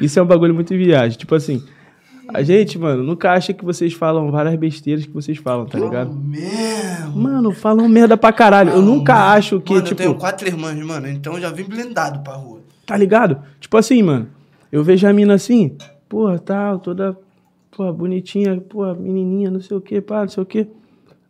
Isso 0.00 0.18
é 0.18 0.22
um 0.22 0.26
bagulho 0.26 0.54
muito 0.54 0.74
viagem. 0.74 1.18
Tipo 1.18 1.34
assim, 1.34 1.62
a 2.32 2.42
gente, 2.42 2.78
mano, 2.78 3.02
nunca 3.02 3.32
acha 3.32 3.52
que 3.52 3.64
vocês 3.64 3.92
falam 3.92 4.30
várias 4.30 4.54
besteiras 4.56 5.04
que 5.04 5.12
vocês 5.12 5.36
falam, 5.38 5.66
tá 5.66 5.78
ligado? 5.78 6.12
Mesmo. 6.14 7.16
Mano, 7.16 7.52
falam 7.52 7.88
merda 7.88 8.16
pra 8.16 8.32
caralho. 8.32 8.70
Eu 8.70 8.82
nunca 8.82 9.32
acho 9.32 9.60
que, 9.60 9.72
Mano, 9.72 9.84
eu 9.84 9.88
tipo. 9.88 9.98
tenho 10.02 10.14
quatro 10.14 10.46
irmãs, 10.48 10.78
mano, 10.78 11.08
então 11.08 11.34
eu 11.34 11.40
já 11.40 11.50
vim 11.50 11.64
blindado 11.64 12.20
pra 12.20 12.32
rua. 12.34 12.63
Tá 12.86 12.96
ligado? 12.96 13.42
Tipo 13.60 13.76
assim, 13.76 14.02
mano. 14.02 14.28
Eu 14.70 14.82
vejo 14.82 15.06
a 15.06 15.12
mina 15.12 15.34
assim, 15.34 15.76
porra, 16.08 16.38
tal, 16.38 16.80
toda, 16.80 17.16
porra, 17.70 17.92
bonitinha, 17.92 18.60
porra, 18.60 18.94
menininha, 18.94 19.50
não 19.50 19.60
sei 19.60 19.76
o 19.76 19.80
que, 19.80 20.00
pá, 20.00 20.22
não 20.22 20.28
sei 20.28 20.42
o 20.42 20.46
que. 20.46 20.66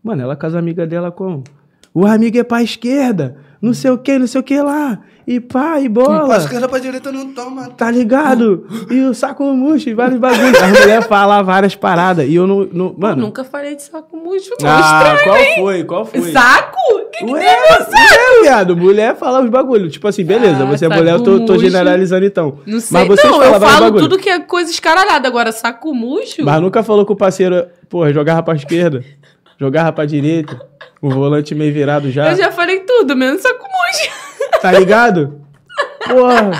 Mano, 0.03 0.23
ela 0.23 0.35
com 0.35 0.47
as 0.47 0.55
amigas 0.55 0.89
dela 0.89 1.13
como? 1.13 1.45
O 1.93 2.07
amigo 2.07 2.39
é 2.39 2.43
pra 2.43 2.63
esquerda, 2.63 3.37
não 3.65 3.75
sei 3.75 3.91
o 3.91 3.99
que, 3.99 4.19
não 4.19 4.27
sei 4.27 4.41
o 4.41 4.45
que 4.45 4.61
lá. 4.61 5.01
E 5.27 5.41
pá, 5.41 5.81
e 5.81 5.89
bola. 5.89 6.27
Pra 6.27 6.37
esquerda 6.37 6.69
pra 6.69 6.79
direita 6.79 7.11
não 7.11 7.33
toma. 7.33 7.71
Tá 7.71 7.91
ligado? 7.91 8.67
E 8.91 9.01
o 9.01 9.15
saco 9.15 9.43
murcho 9.55 9.89
e 9.89 9.95
vários 9.95 10.21
bagulhos. 10.21 10.55
As 10.63 10.69
mulheres 10.81 11.07
falam 11.07 11.43
várias 11.43 11.75
paradas. 11.75 12.29
E 12.29 12.35
eu 12.35 12.47
não. 12.47 12.69
não 12.71 12.87
Eu 12.89 12.95
mano. 12.99 13.23
nunca 13.23 13.43
falei 13.43 13.75
de 13.75 13.83
saco 13.85 14.15
murcho. 14.19 14.51
Ah, 14.63 14.81
Estranho, 15.15 15.25
qual 15.25 15.37
hein? 15.39 15.55
foi? 15.57 15.85
Qual 15.85 16.05
foi? 16.05 16.31
Saco? 16.31 16.77
Que 17.11 17.25
que 17.25 17.33
Ué, 17.33 17.41
tem 17.41 17.79
saco? 17.79 17.93
ué, 17.95 18.43
viado, 18.43 18.77
mulher 18.77 19.17
fala 19.17 19.43
os 19.43 19.49
bagulhos. 19.49 19.93
Tipo 19.95 20.09
assim, 20.09 20.25
beleza, 20.25 20.63
Ah, 20.63 20.67
você 20.67 20.85
é 20.85 20.89
mulher, 20.91 21.13
eu 21.15 21.23
tô, 21.23 21.41
tô 21.47 21.59
generalizando 21.59 22.27
então. 22.27 22.59
Não 22.67 22.79
sei. 22.81 22.99
Mas 22.99 23.09
vocês 23.09 23.33
não, 23.33 23.39
falam 23.41 23.55
eu 23.55 23.61
falo 23.61 23.81
bagulho. 23.87 24.03
tudo 24.03 24.19
que 24.19 24.29
é 24.29 24.41
coisa 24.41 24.71
escaralhada. 24.71 25.27
Agora, 25.27 25.53
saco 25.53 25.95
murcho? 25.95 26.45
Mas 26.45 26.61
nunca 26.61 26.83
falou 26.83 27.07
que 27.07 27.13
o 27.13 27.17
parceiro, 27.17 27.65
porra, 27.89 28.13
jogava 28.13 28.43
pra 28.43 28.57
esquerda, 28.57 29.03
jogava 29.59 29.93
pra 29.93 30.05
direita, 30.05 30.61
o 31.01 31.11
volante 31.11 31.55
meio 31.55 31.73
virado 31.73 32.11
já. 32.11 32.31
Eu 32.31 32.37
já 32.37 32.53
falei 32.53 32.81
tudo, 32.81 33.17
menos 33.17 33.43
saco 33.43 33.63
murcho. 33.63 34.25
Tá 34.61 34.73
ligado? 34.73 35.41
Porra. 36.07 36.53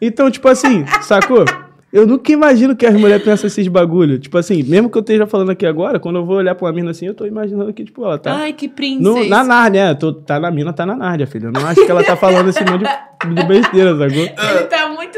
Então, 0.00 0.28
tipo 0.28 0.48
assim, 0.48 0.84
sacou? 1.02 1.44
Eu 1.92 2.06
nunca 2.06 2.32
imagino 2.32 2.74
que 2.74 2.86
as 2.86 2.94
mulheres 2.94 3.22
pensam 3.22 3.46
esses 3.46 3.68
bagulho. 3.68 4.18
Tipo 4.18 4.38
assim, 4.38 4.62
mesmo 4.62 4.88
que 4.88 4.96
eu 4.96 5.00
esteja 5.00 5.26
falando 5.26 5.50
aqui 5.50 5.66
agora, 5.66 6.00
quando 6.00 6.16
eu 6.16 6.24
vou 6.24 6.36
olhar 6.36 6.54
pra 6.54 6.66
uma 6.66 6.72
mina 6.72 6.90
assim, 6.90 7.06
eu 7.06 7.14
tô 7.14 7.26
imaginando 7.26 7.72
que, 7.74 7.84
tipo, 7.84 8.02
ela 8.02 8.18
tá. 8.18 8.34
Ai, 8.34 8.54
que 8.54 8.66
princesa. 8.66 9.02
No, 9.02 9.28
na 9.28 9.44
Nárnia, 9.44 9.90
é, 9.90 9.94
tô, 9.94 10.12
tá 10.12 10.40
na 10.40 10.50
mina, 10.50 10.72
tá 10.72 10.86
na 10.86 10.96
Nárnia, 10.96 11.26
filho. 11.26 11.48
Eu 11.48 11.52
não 11.52 11.66
acho 11.66 11.84
que 11.84 11.90
ela 11.90 12.02
tá 12.02 12.16
falando 12.16 12.48
esse 12.48 12.64
monte 12.64 12.84
de, 12.84 13.34
de 13.34 13.44
besteira, 13.46 13.96
sacou? 13.96 14.24
Ele 14.24 14.66
tá 14.68 14.88
muito. 14.88 15.12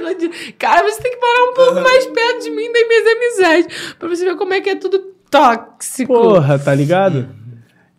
Cara, 0.59 0.83
você 0.83 1.01
tem 1.01 1.13
que 1.13 1.19
parar 1.19 1.51
um 1.51 1.55
pouco 1.55 1.81
mais 1.81 2.07
perto 2.07 2.43
de 2.43 2.51
mim 2.51 2.73
das 2.73 2.89
minhas 2.89 3.07
amizades. 3.07 3.95
Pra 3.99 4.09
você 4.09 4.25
ver 4.25 4.37
como 4.37 4.53
é 4.53 4.61
que 4.61 4.71
é 4.71 4.75
tudo 4.75 5.14
tóxico. 5.31 6.13
Porra, 6.13 6.59
tá 6.59 6.75
ligado? 6.75 7.29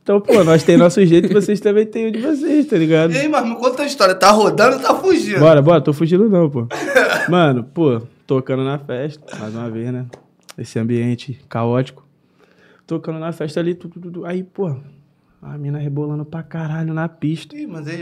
Então, 0.02 0.22
pô, 0.22 0.44
nós 0.44 0.62
temos 0.64 0.82
nosso 0.82 1.04
jeito 1.04 1.30
e 1.32 1.34
vocês 1.34 1.60
também 1.60 1.86
têm 1.86 2.08
o 2.08 2.12
de 2.12 2.20
vocês, 2.20 2.68
tá 2.68 2.78
ligado? 2.78 3.12
E 3.12 3.18
aí, 3.18 3.28
mas 3.28 3.44
me 3.44 3.56
conta 3.56 3.82
a 3.82 3.86
história. 3.88 4.14
Tá 4.14 4.30
rodando 4.30 4.76
ou 4.76 4.82
tá 4.82 4.94
fugindo? 4.94 5.40
Bora, 5.40 5.62
bora, 5.64 5.82
tô 5.82 5.92
fugindo 5.94 6.30
não, 6.30 6.48
pô. 6.50 6.68
Mano, 7.28 7.64
pô, 7.64 8.02
tocando 8.28 8.64
na 8.64 8.78
festa, 8.78 9.36
mais 9.38 9.56
uma 9.56 9.70
vez, 9.70 9.92
né? 9.92 10.06
Esse 10.58 10.78
ambiente 10.78 11.40
caótico. 11.50 12.06
Tocando 12.86 13.18
na 13.18 13.32
festa 13.32 13.60
ali, 13.60 13.74
tudo, 13.74 14.00
tudo. 14.00 14.26
Aí, 14.28 14.44
pô, 14.44 14.76
a 15.42 15.58
mina 15.58 15.80
rebolando 15.80 16.24
pra 16.24 16.44
caralho 16.44 16.94
na 16.94 17.10
pista. 17.10 17.56
Ih, 17.58 17.66
mas 17.66 17.88
aí 17.88 18.02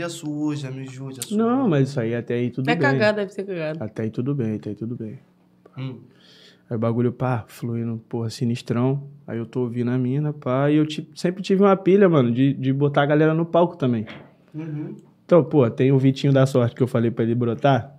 já 0.56 0.70
mijou, 0.70 1.10
já 1.10 1.22
suou. 1.22 1.38
Não, 1.38 1.68
mas 1.68 1.88
isso 1.88 2.00
aí 2.00 2.14
até 2.14 2.34
aí 2.34 2.50
tudo 2.50 2.68
É 2.68 2.74
bem. 2.74 2.82
cagada, 2.82 3.16
deve 3.18 3.32
ser 3.32 3.44
cagada. 3.44 3.82
Até 3.82 4.02
aí 4.02 4.10
tudo 4.10 4.34
bem, 4.34 4.56
até 4.56 4.70
aí 4.70 4.76
tudo 4.76 4.94
bem. 4.94 5.18
Hum. 5.78 6.00
Aí 6.68 6.76
o 6.76 6.80
bagulho, 6.80 7.12
pá, 7.12 7.44
fluindo, 7.46 8.00
porra, 8.08 8.30
sinistrão. 8.30 9.02
Aí 9.26 9.38
eu 9.38 9.46
tô 9.46 9.60
ouvindo 9.60 9.90
a 9.90 9.98
mina, 9.98 10.32
pá, 10.32 10.70
e 10.70 10.76
eu 10.76 10.86
sempre 11.14 11.42
tive 11.42 11.62
uma 11.62 11.76
pilha, 11.76 12.08
mano, 12.08 12.32
de, 12.32 12.54
de 12.54 12.72
botar 12.72 13.02
a 13.02 13.06
galera 13.06 13.34
no 13.34 13.44
palco 13.44 13.76
também. 13.76 14.06
Uhum. 14.54 14.96
Então, 15.24 15.42
pô, 15.44 15.68
tem 15.70 15.92
o 15.92 15.98
Vitinho 15.98 16.32
da 16.32 16.46
sorte 16.46 16.74
que 16.74 16.82
eu 16.82 16.86
falei 16.86 17.10
pra 17.10 17.24
ele 17.24 17.34
brotar. 17.34 17.94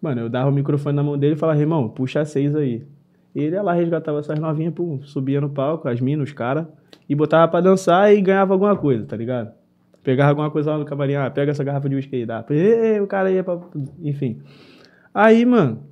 Mano, 0.00 0.22
eu 0.22 0.28
dava 0.28 0.50
o 0.50 0.52
microfone 0.52 0.96
na 0.96 1.02
mão 1.02 1.16
dele 1.16 1.34
e 1.34 1.38
falava, 1.38 1.60
irmão, 1.60 1.88
puxa 1.88 2.24
seis 2.24 2.54
aí. 2.54 2.86
E 3.34 3.40
ele 3.40 3.56
ia 3.56 3.62
lá, 3.62 3.72
resgatava 3.72 4.18
essas 4.18 4.38
novinhas, 4.38 4.72
pum, 4.72 5.02
subia 5.02 5.40
no 5.40 5.50
palco, 5.50 5.88
as 5.88 6.00
minas, 6.00 6.28
os 6.28 6.34
caras, 6.34 6.66
e 7.08 7.14
botava 7.14 7.50
pra 7.50 7.60
dançar 7.60 8.14
e 8.14 8.20
ganhava 8.20 8.54
alguma 8.54 8.76
coisa, 8.76 9.04
tá 9.04 9.16
ligado? 9.16 9.52
Pegava 10.02 10.30
alguma 10.30 10.50
coisa 10.50 10.72
lá 10.72 10.78
no 10.78 10.84
camarim, 10.84 11.14
ah, 11.14 11.30
pega 11.30 11.50
essa 11.50 11.64
garrafa 11.64 11.88
de 11.88 11.96
uísque 11.96 12.16
aí, 12.16 12.26
dá. 12.26 12.44
E, 12.50 13.00
o 13.00 13.06
cara 13.06 13.30
ia 13.30 13.42
pra... 13.42 13.58
Enfim. 14.02 14.40
Aí, 15.12 15.44
mano, 15.46 15.82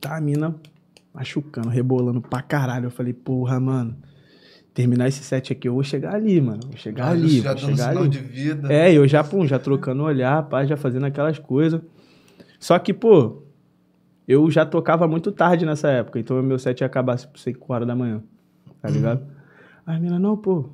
tá 0.00 0.16
a 0.16 0.20
mina 0.20 0.54
machucando, 1.20 1.68
rebolando 1.68 2.20
pra 2.20 2.40
caralho. 2.40 2.86
Eu 2.86 2.90
falei, 2.90 3.12
porra, 3.12 3.60
mano, 3.60 3.94
terminar 4.72 5.08
esse 5.08 5.22
set 5.22 5.52
aqui, 5.52 5.68
eu 5.68 5.74
vou 5.74 5.84
chegar 5.84 6.14
ali, 6.14 6.40
mano. 6.40 6.60
Vou 6.66 6.76
chegar 6.76 7.08
Ah, 7.08 7.10
ali, 7.10 7.40
já 7.40 7.50
vou 7.54 7.58
chegar 7.58 7.90
ali. 7.90 8.08
de 8.08 8.18
vida. 8.18 8.72
É, 8.72 8.92
eu 8.92 9.06
já, 9.06 9.22
pum, 9.22 9.46
já 9.46 9.58
trocando 9.58 10.02
olhar, 10.02 10.42
pá, 10.44 10.64
já 10.64 10.76
fazendo 10.76 11.04
aquelas 11.04 11.38
coisas. 11.38 11.80
Só 12.58 12.78
que, 12.78 12.92
pô, 12.94 13.42
eu 14.26 14.50
já 14.50 14.64
tocava 14.64 15.06
muito 15.06 15.30
tarde 15.30 15.66
nessa 15.66 15.88
época, 15.90 16.18
então 16.18 16.38
o 16.40 16.42
meu 16.42 16.58
set 16.58 16.80
ia 16.80 16.86
acabar 16.86 17.18
tipo 17.18 17.38
5 17.38 17.70
horas 17.72 17.86
da 17.86 17.94
manhã, 17.94 18.22
tá 18.80 18.88
ligado? 18.88 19.22
Aí 19.86 19.96
a 19.96 20.00
mina, 20.00 20.18
não, 20.18 20.36
pô, 20.36 20.70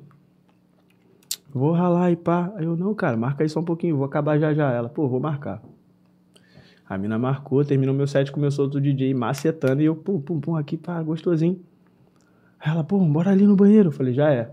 vou 1.53 1.71
ralar 1.73 2.11
e 2.11 2.15
pá. 2.15 2.53
Aí 2.55 2.65
eu, 2.65 2.77
não, 2.77 2.93
cara, 2.93 3.17
marca 3.17 3.43
aí 3.43 3.49
só 3.49 3.59
um 3.59 3.65
pouquinho, 3.65 3.97
vou 3.97 4.05
acabar 4.05 4.37
já 4.39 4.53
já. 4.53 4.71
Ela, 4.71 4.87
pô, 4.89 5.07
vou 5.09 5.19
marcar. 5.19 5.61
A 6.89 6.97
mina 6.97 7.19
marcou, 7.19 7.65
terminou 7.65 7.93
meu 7.93 8.07
set, 8.07 8.31
começou 8.31 8.65
outro 8.65 8.79
DJ 8.79 9.13
macetando 9.13 9.81
e 9.81 9.85
eu, 9.85 9.95
pum, 9.95 10.21
pum, 10.21 10.39
pum, 10.39 10.55
aqui, 10.55 10.77
pá, 10.77 11.01
gostosinho. 11.03 11.59
Aí 12.59 12.71
ela, 12.71 12.83
pô, 12.83 12.97
bora 12.99 13.31
ali 13.31 13.45
no 13.45 13.55
banheiro. 13.55 13.89
Eu 13.89 13.91
falei, 13.91 14.13
já 14.13 14.31
é. 14.31 14.51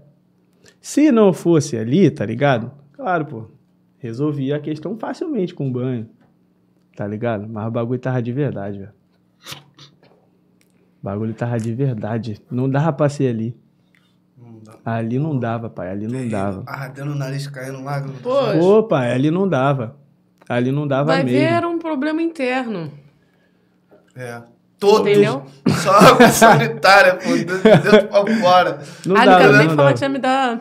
Se 0.81 1.13
não 1.13 1.33
fosse 1.33 1.77
ali, 1.77 2.11
tá 2.11 2.27
ligado? 2.27 2.73
Claro, 2.93 3.27
pô. 3.27 3.45
Resolvia 3.99 4.57
a 4.57 4.61
questão 4.61 4.99
facilmente 4.99 5.55
com 5.55 5.69
o 5.69 5.73
banho. 5.73 6.09
Tá 6.97 7.07
ligado? 7.07 7.49
Mas 7.49 7.69
o 7.69 7.71
bagulho 7.71 8.01
tava 8.01 8.21
de 8.21 8.33
verdade, 8.33 8.79
velho. 8.79 8.93
O 11.01 11.05
bagulho 11.05 11.35
tava 11.35 11.59
de 11.59 11.73
verdade. 11.73 12.41
Não 12.51 12.69
dava 12.69 12.93
pra 12.93 13.09
ser 13.09 13.29
ali. 13.29 13.57
Não 14.37 14.59
dá. 14.59 14.79
Ali 14.85 15.19
não 15.19 15.39
dava, 15.39 15.71
pai. 15.71 15.91
Ali 15.91 16.09
não 16.09 16.29
dava. 16.29 16.65
Ardendo 16.67 17.13
o 17.13 17.15
nariz, 17.15 17.47
caindo 17.47 17.83
lágrimas. 17.83 18.21
Pô, 18.21 18.83
pai, 18.83 19.13
ali 19.13 19.31
não 19.31 19.49
dava. 19.49 19.97
Ali 20.49 20.71
não 20.73 20.87
dava 20.87 21.13
vai 21.13 21.25
mesmo. 21.25 21.39
ver, 21.39 21.45
era 21.45 21.69
um 21.69 21.79
problema 21.79 22.21
interno. 22.23 22.93
É. 24.15 24.43
Todos. 24.79 25.11
Entendeu? 25.11 25.47
Só 25.83 25.91
água 25.93 26.29
sanitária, 26.29 27.15
pô, 27.17 27.31
de 27.37 27.45
dentro 27.45 28.09
pra 28.09 28.41
fora. 28.41 28.83
Não 29.07 29.17
ah, 29.17 29.19
não 29.21 29.25
dava, 29.25 29.39
quero 29.41 29.57
nem 29.57 29.67
não 29.69 29.77
falar 29.77 29.77
dava. 29.77 29.93
que 29.95 30.01
já 30.01 30.09
me 30.09 30.19
dá, 30.19 30.61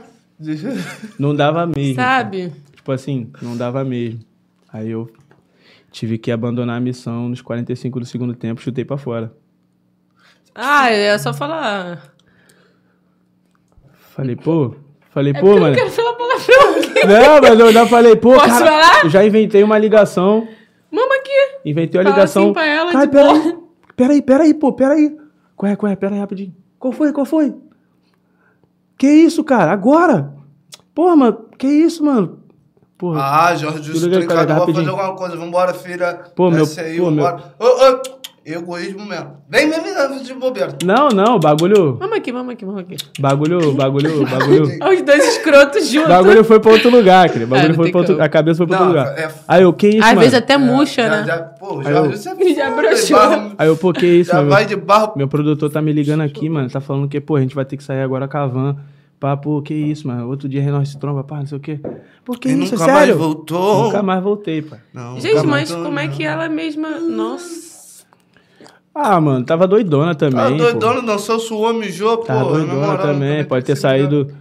Não 1.20 1.36
dava 1.36 1.66
mesmo. 1.68 1.96
sabe? 1.96 2.54
Tipo 2.76 2.92
assim, 2.92 3.32
não 3.42 3.58
dava 3.58 3.84
mesmo. 3.84 4.20
Aí 4.72 4.90
eu 4.90 5.12
tive 5.92 6.18
que 6.18 6.32
abandonar 6.32 6.78
a 6.78 6.82
missão 6.82 7.30
nos 7.30 7.42
45 7.42 8.00
do 8.00 8.06
segundo 8.06 8.34
tempo, 8.34 8.62
chutei 8.62 8.86
pra 8.86 8.98
fora. 8.98 9.34
Ah, 10.56 10.90
é 10.90 11.18
só 11.18 11.34
falar. 11.34 12.14
Falei, 14.16 14.36
pô, 14.36 14.76
falei, 15.14 15.34
É 15.36 15.40
pô, 15.40 15.46
porque 15.48 15.58
eu 15.58 15.62
mano. 15.62 15.68
não 15.70 15.76
quero 15.76 15.92
falar 15.92 16.14
palavrão 16.14 16.76
aqui. 16.80 17.08
Não, 17.08 17.42
mas 17.42 17.60
eu 17.60 17.72
já 17.72 17.86
falei, 17.88 18.16
pô, 18.16 18.34
Posso 18.34 18.48
cara, 18.48 18.66
falar? 18.66 19.04
eu 19.06 19.10
já 19.10 19.26
inventei 19.26 19.64
uma 19.64 19.78
ligação. 19.78 20.48
Mama 20.92 21.16
aqui. 21.16 21.30
Inventei 21.66 22.00
a 22.02 22.04
Fala 22.04 22.16
ligação. 22.16 22.44
assim 22.44 22.54
pra 22.54 22.66
ela, 22.66 22.92
Cara, 22.92 23.08
peraí, 23.08 23.40
boa. 23.42 23.64
peraí, 23.96 24.22
peraí, 24.22 24.54
pô, 24.54 24.74
peraí. 24.74 25.16
Qual 25.56 25.72
é, 25.72 25.76
qual 25.76 25.92
é? 25.92 25.96
Peraí, 25.96 26.20
rapidinho. 26.20 26.56
Qual 26.80 26.92
foi, 26.92 27.12
qual 27.14 27.26
foi? 27.26 27.54
Que 28.98 29.08
isso, 29.08 29.44
cara? 29.44 29.72
Agora? 29.72 30.34
Porra, 30.94 31.16
mano, 31.16 31.46
que 31.58 31.68
isso, 31.68 32.04
mano? 32.04 32.40
Porra, 32.98 33.22
Ah, 33.22 33.56
Jorge, 33.56 33.92
cara, 34.28 34.46
casa, 34.46 34.66
vou 34.66 34.74
fazer 34.76 34.90
alguma 34.90 35.16
coisa. 35.16 35.36
Vambora, 35.36 35.74
filha. 35.74 36.22
Pô, 36.36 36.50
meu- 36.50 36.60
Desce 36.66 36.80
aí, 36.80 36.98
pô, 36.98 37.10
meu- 37.12 37.24
vambora. 37.26 37.56
Ô, 37.60 37.66
ô, 37.66 38.02
egoísmo 38.46 39.06
mesmo. 39.06 39.38
Vem, 39.50 39.70
vem, 39.70 39.82
vem, 39.82 40.24
de 40.24 40.34
bobeira. 40.34 40.78
não, 40.84 41.10
não, 41.10 41.40
bagulho, 41.40 41.98
Mama 42.00 42.18
aqui, 42.18 42.32
mama 42.32 42.52
aqui, 42.54 42.66
mama 42.66 42.82
aqui. 42.82 42.96
bagulho, 43.20 43.74
bagulho, 43.74 44.26
bagulho. 44.28 44.64
Os 44.94 45.02
dois 45.02 45.28
escrotos 45.38 45.88
juntos. 45.88 46.10
bagulho 46.10 46.44
foi 46.44 46.60
pra 46.60 46.72
outro 46.72 46.90
lugar, 46.90 47.30
cara. 47.30 47.44
Ah, 47.44 47.48
Bagulho 47.48 47.68
não 47.70 47.76
foi 47.76 47.92
pra 47.92 48.00
outro, 48.02 48.22
a 48.22 48.30
cabeça 48.30 48.58
foi 48.58 48.68
pra 48.68 48.80
Não, 48.80 48.88
outro 48.88 49.00
lugar. 49.02 49.18
é- 49.20 49.32
Aí 49.48 49.64
eu, 49.64 49.74
que 49.74 49.88
isso, 49.88 50.00
Às 50.00 50.06
mano? 50.10 50.20
vezes 50.20 50.34
até 50.34 50.58
murcha, 50.58 51.04
já, 51.04 51.10
né? 51.10 51.24
Já, 51.26 51.38
pô, 51.40 51.80
Aí 51.80 51.84
Jorge, 51.86 51.98
eu- 51.98 52.12
você 52.18 52.30
é 52.30 52.54
Já 52.56 52.70
foda, 52.70 52.82
broxou. 52.82 53.18
barro- 53.18 53.52
Aí 53.58 53.68
eu, 53.68 53.78
pô, 53.78 53.94
que 53.94 54.06
isso, 54.06 54.32
Já 54.32 54.38
mano? 54.38 54.50
vai 54.50 54.66
de 54.66 54.76
barro. 54.76 55.14
Meu 55.16 55.28
produtor 55.28 55.70
tá 55.70 55.82
me 55.82 55.94
ligando 55.94 56.22
aqui, 56.22 56.50
mano. 56.50 56.70
Tá 56.70 56.82
falando 56.82 57.08
que, 57.08 57.20
pô, 57.22 57.36
a 57.36 57.42
gente 57.42 57.56
vai 57.56 57.66
ter 57.66 57.78
que 57.78 57.84
sair 57.84 58.02
agora 58.02 58.28
com 58.28 58.38
a 58.38 58.48
van. 58.48 58.76
Pá, 59.20 59.38
pô, 59.38 59.62
que 59.62 59.74
isso, 59.74 60.06
mano. 60.06 60.28
Outro 60.28 60.50
dia 60.50 60.70
nós 60.70 60.90
se 60.90 61.00
tromba, 61.00 61.24
pá, 61.24 61.38
não 61.38 61.46
sei 61.46 61.58
o 61.58 61.62
quê. 61.62 61.80
Pô, 62.26 62.34
que 62.34 62.50
E 62.50 62.62
isso, 62.62 62.74
nunca 62.74 62.84
é 62.84 62.88
mais 62.88 63.00
sério? 63.06 63.18
voltou. 63.18 63.84
Nunca 63.86 64.04
mais 64.04 64.22
voltei, 64.22 64.62
pai. 64.62 64.80
Não, 64.94 65.16
Gente, 65.18 65.36
nunca 65.36 65.48
mas 65.48 65.72
mais 65.72 65.72
como 65.72 65.98
é 65.98 66.02
voltou, 66.04 66.18
que 66.18 66.24
ela 66.26 66.50
mesma. 66.50 66.90
Nossa. 67.00 67.73
Ah, 68.96 69.20
mano, 69.20 69.44
tava 69.44 69.68
doidona 69.68 70.14
também. 70.14 70.40
Ah, 70.40 70.50
pô. 70.50 70.56
doidona, 70.58 71.02
dançou, 71.02 71.40
suou, 71.40 71.74
mijou, 71.74 72.18
pô. 72.18 72.26
Tava 72.26 72.44
na 72.60 72.66
doidona 72.66 72.98
também. 72.98 73.44
Pode 73.44 73.66
ter 73.66 73.76
saído. 73.76 74.32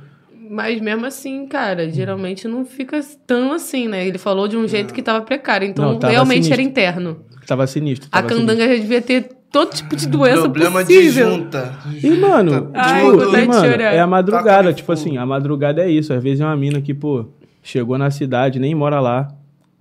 Mas 0.51 0.79
mesmo 0.83 1.07
assim, 1.07 1.47
cara, 1.47 1.89
geralmente 1.89 2.47
não 2.47 2.65
fica 2.65 3.01
tão 3.27 3.53
assim, 3.53 3.89
né? 3.89 4.07
Ele 4.07 4.19
falou 4.19 4.47
de 4.47 4.57
um 4.57 4.69
jeito 4.69 4.93
que 4.93 5.01
tava 5.01 5.25
precário. 5.25 5.67
Então 5.67 5.93
Não, 5.93 5.99
tava 5.99 6.13
realmente 6.13 6.45
sinistro. 6.45 6.61
era 6.61 6.63
interno. 6.63 7.17
Tava 7.47 7.67
sinistro. 7.67 8.09
A 8.13 8.21
Tava 8.21 8.29
candanga 8.35 8.69
já 8.69 8.75
devia 8.75 9.01
ter 9.01 9.31
todo 9.51 9.71
tipo 9.71 9.97
de 9.97 10.07
doença 10.07 10.43
Problema 10.43 10.85
de 10.85 10.95
possível. 10.95 11.31
junta. 11.31 11.73
E, 12.03 12.11
mano, 12.11 12.71
Ai, 12.75 13.01
tipo, 13.11 13.23
e, 13.23 13.41
de 13.41 13.47
mano 13.49 13.67
é 13.67 13.99
a 14.01 14.07
madrugada. 14.07 14.65
Taca 14.65 14.73
Tipo 14.75 14.93
assim, 14.93 15.17
a 15.17 15.25
madrugada 15.25 15.83
é 15.83 15.91
isso. 15.91 16.13
Às 16.13 16.23
vezes 16.23 16.41
é 16.41 16.45
uma 16.45 16.57
mina 16.57 16.83
que, 16.83 16.93
pô, 16.93 17.25
chegou 17.63 17.97
na 17.97 18.11
cidade, 18.11 18.59
nem 18.59 18.75
mora 18.75 19.01
lá. 19.01 19.29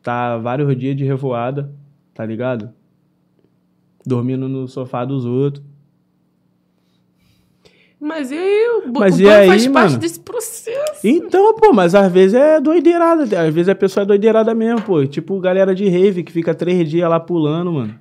Tá 0.02 0.38
vários 0.38 0.74
dias 0.78 0.96
de 0.96 1.04
revoada, 1.04 1.70
tá 2.14 2.26
ligado? 2.26 2.70
Dormindo 4.06 4.48
no 4.50 4.68
sofá 4.68 5.06
dos 5.06 5.26
outros. 5.26 5.64
Mas 8.00 8.32
e 8.32 8.36
aí, 8.38 8.68
o, 8.88 8.92
Mas 9.00 9.18
o 9.18 9.22
e 9.22 9.30
aí, 9.30 9.48
faz 9.48 9.68
parte 9.68 9.90
mano? 9.92 9.98
desse 10.00 10.20
processo. 10.20 11.00
Então, 11.08 11.54
pô, 11.56 11.72
mas 11.72 11.94
às 11.94 12.12
vezes 12.12 12.34
é 12.34 12.60
doideirada. 12.60 13.24
Às 13.24 13.54
vezes 13.54 13.70
a 13.70 13.76
pessoa 13.76 14.04
é 14.04 14.08
doideirada 14.08 14.56
mesmo, 14.56 14.82
pô. 14.82 15.06
Tipo 15.06 15.40
galera 15.40 15.76
de 15.76 15.88
rave 15.88 16.24
que 16.24 16.32
fica 16.32 16.56
três 16.56 16.90
dias 16.90 17.08
lá 17.08 17.20
pulando, 17.20 17.72
mano. 17.72 17.94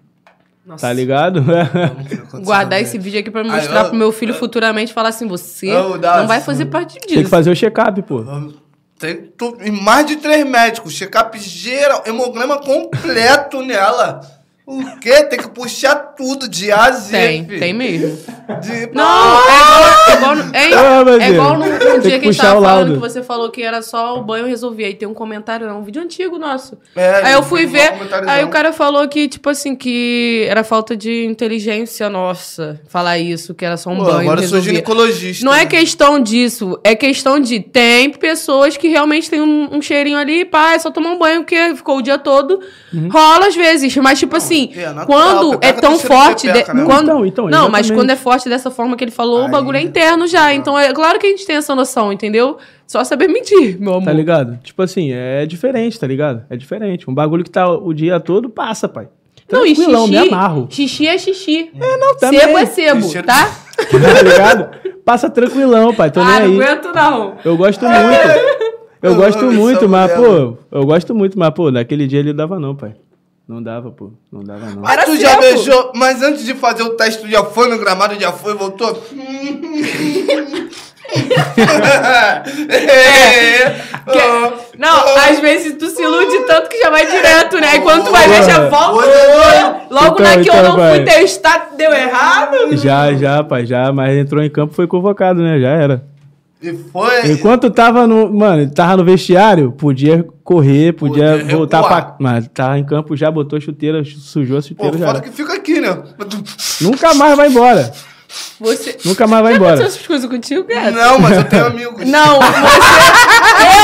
Nossa. 0.65 0.87
Tá 0.87 0.93
ligado? 0.93 1.45
Guardar 2.45 2.81
esse 2.81 2.97
vídeo 2.99 3.21
aqui 3.21 3.31
pra 3.31 3.43
Ai, 3.43 3.51
mostrar 3.51 3.83
eu- 3.85 3.89
pro 3.91 3.99
meu 3.99 4.11
filho 4.11 4.33
futuramente 4.33 4.91
falar 4.93 5.11
assim: 5.11 5.27
você 5.29 5.67
Eu, 5.71 5.99
não 5.99 6.27
vai 6.27 6.41
fazer 6.41 6.67
parte 6.67 6.95
disso. 6.95 7.15
Tem 7.15 7.25
que 7.25 7.31
fazer 7.31 7.51
o 7.51 7.57
check-up, 7.57 8.01
pô. 8.03 8.25
Tem 8.99 9.17
tu, 9.37 9.57
e 9.63 9.71
mais 9.71 10.07
de 10.07 10.17
três 10.17 10.47
médicos, 10.49 10.93
check-up 10.95 11.39
geral, 11.39 12.05
hemograma 12.07 12.59
completo 12.59 13.61
nela. 13.65 14.21
O 14.71 15.01
quê? 15.01 15.25
Tem 15.25 15.37
que 15.37 15.49
puxar 15.49 15.97
tudo 16.17 16.49
de 16.49 16.71
A 16.71 16.85
a 16.85 16.91
Z. 16.93 17.11
Tem, 17.11 17.45
filho. 17.45 17.59
tem 17.59 17.73
mesmo. 17.73 18.17
De... 18.63 18.95
Não, 18.95 19.41
é 19.49 20.17
igual, 20.17 20.37
é 20.55 20.69
igual, 20.69 21.05
no-? 21.07 21.13
Ah, 21.13 21.15
é 21.15 21.19
Deus. 21.19 21.35
igual 21.35 21.59
no, 21.59 21.67
no 21.67 21.79
Tem 21.79 22.01
dia 22.01 22.11
que 22.13 22.21
que 22.21 22.29
a 22.29 22.33
gente 22.33 22.37
tava 22.41 22.63
falando 22.63 22.95
que 22.95 23.01
você 23.01 23.21
falou 23.21 23.51
que 23.51 23.63
era 23.63 23.83
só 23.83 24.17
o 24.17 24.23
banho 24.23 24.47
resolvia. 24.47 24.87
Aí 24.87 24.95
tem 24.95 25.09
um 25.09 25.15
comentário, 25.15 25.67
não, 25.67 25.81
um 25.81 25.83
vídeo 25.83 26.01
antigo 26.01 26.39
nosso. 26.39 26.79
É, 26.95 27.27
aí 27.27 27.33
eu 27.33 27.43
fui 27.43 27.67
tem 27.67 27.69
um 27.69 27.73
ver, 27.73 27.93
aí 28.29 28.45
o 28.45 28.49
cara 28.49 28.73
falou 28.73 29.09
que, 29.09 29.29
tipo 29.29 29.49
assim, 29.49 29.75
que 29.75 30.47
era 30.49 30.63
falta 30.63 30.97
de 30.97 31.25
inteligência 31.25 32.09
nossa 32.09 32.81
falar 32.89 33.19
isso, 33.19 33.55
que 33.55 33.65
era 33.65 33.77
só 33.77 33.91
um 33.91 33.97
Pô, 33.97 34.05
banho 34.05 34.21
agora 34.21 34.41
eu 34.41 34.49
sou 34.49 34.59
resolvia. 34.59 34.71
ginecologista. 34.71 35.45
Não 35.45 35.53
é 35.53 35.65
né? 35.65 35.67
questão 35.67 36.21
disso, 36.21 36.79
é 36.85 36.95
questão 36.95 37.41
de 37.41 37.59
tem 37.59 38.11
pessoas 38.11 38.77
que 38.77 38.87
realmente 38.87 39.29
tem 39.29 39.41
um, 39.41 39.77
um 39.77 39.83
cheirinho 39.83 40.17
ali, 40.17 40.45
pá, 40.45 40.75
é 40.75 40.79
só 40.79 40.91
tomar 40.91 41.11
um 41.11 41.19
banho 41.19 41.41
porque 41.41 41.75
ficou 41.75 41.99
o 41.99 42.03
dia 42.03 42.19
todo. 42.19 42.61
Uhum. 42.93 43.09
Rola 43.09 43.49
às 43.49 43.57
vezes, 43.57 43.97
mas 43.97 44.19
tipo 44.19 44.37
assim, 44.37 44.60
é 44.77 44.87
natural, 44.93 45.07
quando 45.07 45.59
é 45.63 45.73
tão 45.73 45.99
forte, 45.99 46.47
de- 46.47 46.53
pepeca, 46.53 46.75
né? 46.75 46.85
quando 46.85 47.05
Então, 47.05 47.27
então, 47.27 47.49
Não, 47.49 47.69
mas 47.69 47.91
quando 47.91 48.11
é 48.11 48.17
forte 48.17 48.49
dessa 48.49 48.71
forma 48.71 48.97
que 48.97 49.05
ele 49.05 49.11
falou, 49.11 49.41
o 49.43 49.45
Aí- 49.45 49.51
bagulho 49.51 49.77
é 49.79 49.83
interno 49.83 50.27
já, 50.27 50.53
então 50.53 50.79
é 50.79 50.93
claro 50.93 51.19
que 51.19 51.27
a 51.27 51.31
gente 51.31 51.47
tem 51.47 51.57
essa 51.57 51.75
noção, 51.75 52.13
entendeu? 52.13 52.59
Só 52.87 53.05
saber 53.05 53.29
mentir, 53.29 53.81
meu 53.81 53.95
amor. 53.95 54.05
Tá 54.05 54.13
ligado? 54.13 54.59
Tipo 54.63 54.83
assim, 54.83 55.13
é 55.13 55.47
diferente, 55.47 55.99
tá 55.99 56.07
ligado? 56.07 56.45
É 56.51 56.57
diferente. 56.57 57.09
Um 57.09 57.15
bagulho 57.15 57.45
que 57.45 57.51
tá 57.51 57.69
o 57.69 57.93
dia 57.93 58.19
todo 58.19 58.49
passa, 58.51 58.89
pai. 58.89 59.09
Não, 59.51 59.67
e 59.67 59.75
Tranquilão, 59.75 60.07
xixi, 60.07 60.21
me 60.21 60.29
amarro. 60.29 60.67
xixi 60.71 61.07
é 61.09 61.19
xixi. 61.19 61.71
É, 61.81 61.97
não, 61.97 62.17
também. 62.17 62.41
Sebo 62.41 62.59
é 62.59 62.67
sebo, 62.67 63.03
Cheiro- 63.09 63.27
tá? 63.27 63.51
Tá 63.91 64.23
ligado? 64.23 64.69
Passa 65.05 65.29
tranquilão, 65.31 65.93
pai. 65.95 66.11
Tô 66.11 66.23
nem 66.23 66.35
ah, 66.35 66.41
não 66.41 66.47
aí. 66.47 66.63
aguento 66.63 66.93
não. 66.95 67.35
Eu 67.45 67.57
gosto 67.57 67.85
muito. 67.85 67.99
Eu 69.03 69.11
Eu 69.11 69.15
gosto 69.17 69.45
muito, 69.47 69.89
mas, 69.89 70.15
mulher, 70.15 70.29
pô, 70.47 70.57
eu 70.71 70.85
gosto 70.85 71.15
muito, 71.15 71.39
mas, 71.39 71.51
pô, 71.55 71.71
naquele 71.71 72.07
dia 72.07 72.19
ele 72.21 72.35
dava 72.35 72.61
não, 72.61 72.77
pai. 72.77 72.93
Não 73.51 73.61
dava, 73.61 73.91
pô. 73.91 74.13
Não 74.31 74.45
dava 74.45 74.67
não. 74.67 74.81
Mas 74.81 75.05
tu 75.07 75.17
já 75.17 75.35
beijou, 75.41 75.91
mas 75.97 76.23
antes 76.23 76.45
de 76.45 76.55
fazer 76.55 76.85
o 76.85 76.91
teste, 76.91 77.23
tu 77.23 77.29
já 77.29 77.43
foi 77.43 77.69
no 77.69 77.79
gramado, 77.81 78.15
já 78.15 78.31
foi, 78.31 78.55
voltou? 78.55 78.97
é, 82.69 83.71
Que- 84.11 84.79
Não, 84.79 85.17
às 85.17 85.41
vezes 85.41 85.77
tu 85.77 85.89
se 85.89 86.01
ilude 86.01 86.39
tanto 86.47 86.69
que 86.69 86.79
já 86.79 86.91
vai 86.91 87.05
direto, 87.07 87.59
né? 87.59 87.75
E 87.77 87.81
quando 87.81 88.05
tu 88.05 88.13
vai 88.13 88.29
ver, 88.29 88.43
já 88.45 88.69
volta. 88.69 89.07
Logo 89.91 90.15
Então, 90.21 90.27
na 90.27 90.33
que 90.35 90.49
eu 90.49 90.55
então, 90.55 90.63
não 90.63 90.73
fui 90.73 90.81
vai. 90.83 91.05
testar, 91.05 91.71
deu 91.77 91.93
errado. 91.93 92.77
Já, 92.77 93.13
já, 93.15 93.43
pai, 93.43 93.67
já, 93.67 93.93
mas 93.93 94.17
entrou 94.17 94.43
em 94.45 94.49
campo 94.51 94.73
foi 94.75 94.87
convocado, 94.87 95.43
né? 95.43 95.59
Já 95.59 95.71
era. 95.71 96.05
E 96.63 96.75
foi. 96.75 97.33
Enquanto 97.33 97.71
tava 97.71 98.07
no. 98.07 98.31
Mano, 98.33 98.71
tava 98.71 98.99
no 98.99 99.05
vestiário, 99.05 99.73
podia 99.73 100.23
correr, 100.45 100.93
podia, 100.93 101.39
Podia 101.39 101.57
voltar 101.57 101.81
recuar. 101.81 102.03
pra. 102.07 102.17
Mas 102.21 102.49
tava 102.53 102.79
em 102.79 102.85
campo 102.85 103.17
já, 103.17 103.31
botou 103.31 103.57
a 103.57 103.61
chuteira, 103.61 104.03
sujou 104.05 104.59
a 104.59 104.61
Pô, 104.61 104.69
chuteira 104.69 104.99
já. 104.99 105.07
foda 105.07 105.19
era. 105.21 105.29
que 105.29 105.35
fica 105.35 105.55
aqui, 105.55 105.81
né? 105.81 105.97
Nunca 106.81 107.15
mais 107.15 107.37
vai 107.37 107.49
embora. 107.49 107.91
Você. 108.61 108.97
Nunca 109.05 109.27
mais 109.27 109.43
vai 109.43 109.53
Já 109.53 109.57
embora. 109.59 109.75
aconteceu 109.75 109.95
essas 109.97 110.07
coisas 110.07 110.31
contigo, 110.31 110.65
cara? 110.65 110.91
Não, 110.93 111.19
mas 111.19 111.37
eu 111.39 111.45
tenho 111.45 111.67
amigos. 111.67 112.07
Não, 112.07 112.39
você. 112.39 112.61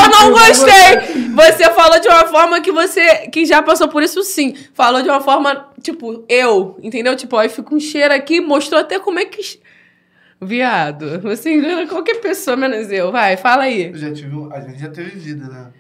Eu 0.05 0.11
não 0.11 0.31
gostei! 0.33 1.33
Você 1.35 1.71
falou 1.71 2.01
de 2.01 2.09
uma 2.09 2.27
forma 2.27 2.61
que 2.61 2.71
você. 2.71 3.27
Que 3.33 3.45
já 3.45 3.61
passou 3.63 3.89
por 3.89 4.03
isso 4.03 4.23
sim. 4.23 4.55
Falou 4.75 5.03
de 5.03 5.09
uma 5.09 5.21
forma, 5.21 5.67
tipo, 5.83 6.25
eu. 6.29 6.77
Entendeu? 6.83 7.17
Tipo, 7.17 7.37
aí 7.37 7.49
fica 7.49 7.75
um 7.75 7.81
cheiro 7.81 8.15
aqui, 8.15 8.41
mostrou 8.41 8.81
até 8.81 8.99
como 9.01 9.19
é 9.19 9.25
que. 9.25 9.41
Viado, 10.41 11.21
você 11.21 11.55
engana 11.55 11.87
qualquer 11.87 12.21
pessoa, 12.21 12.57
menos 12.57 12.91
eu. 12.93 13.11
Vai, 13.11 13.37
fala 13.37 13.63
aí. 13.65 13.91
Eu 13.91 13.97
já 13.97 14.13
tive. 14.13 14.37
A 14.53 14.61
gente 14.61 14.79
já 14.81 14.89
teve 14.89 15.11
vida, 15.19 15.47
né? 15.49 15.71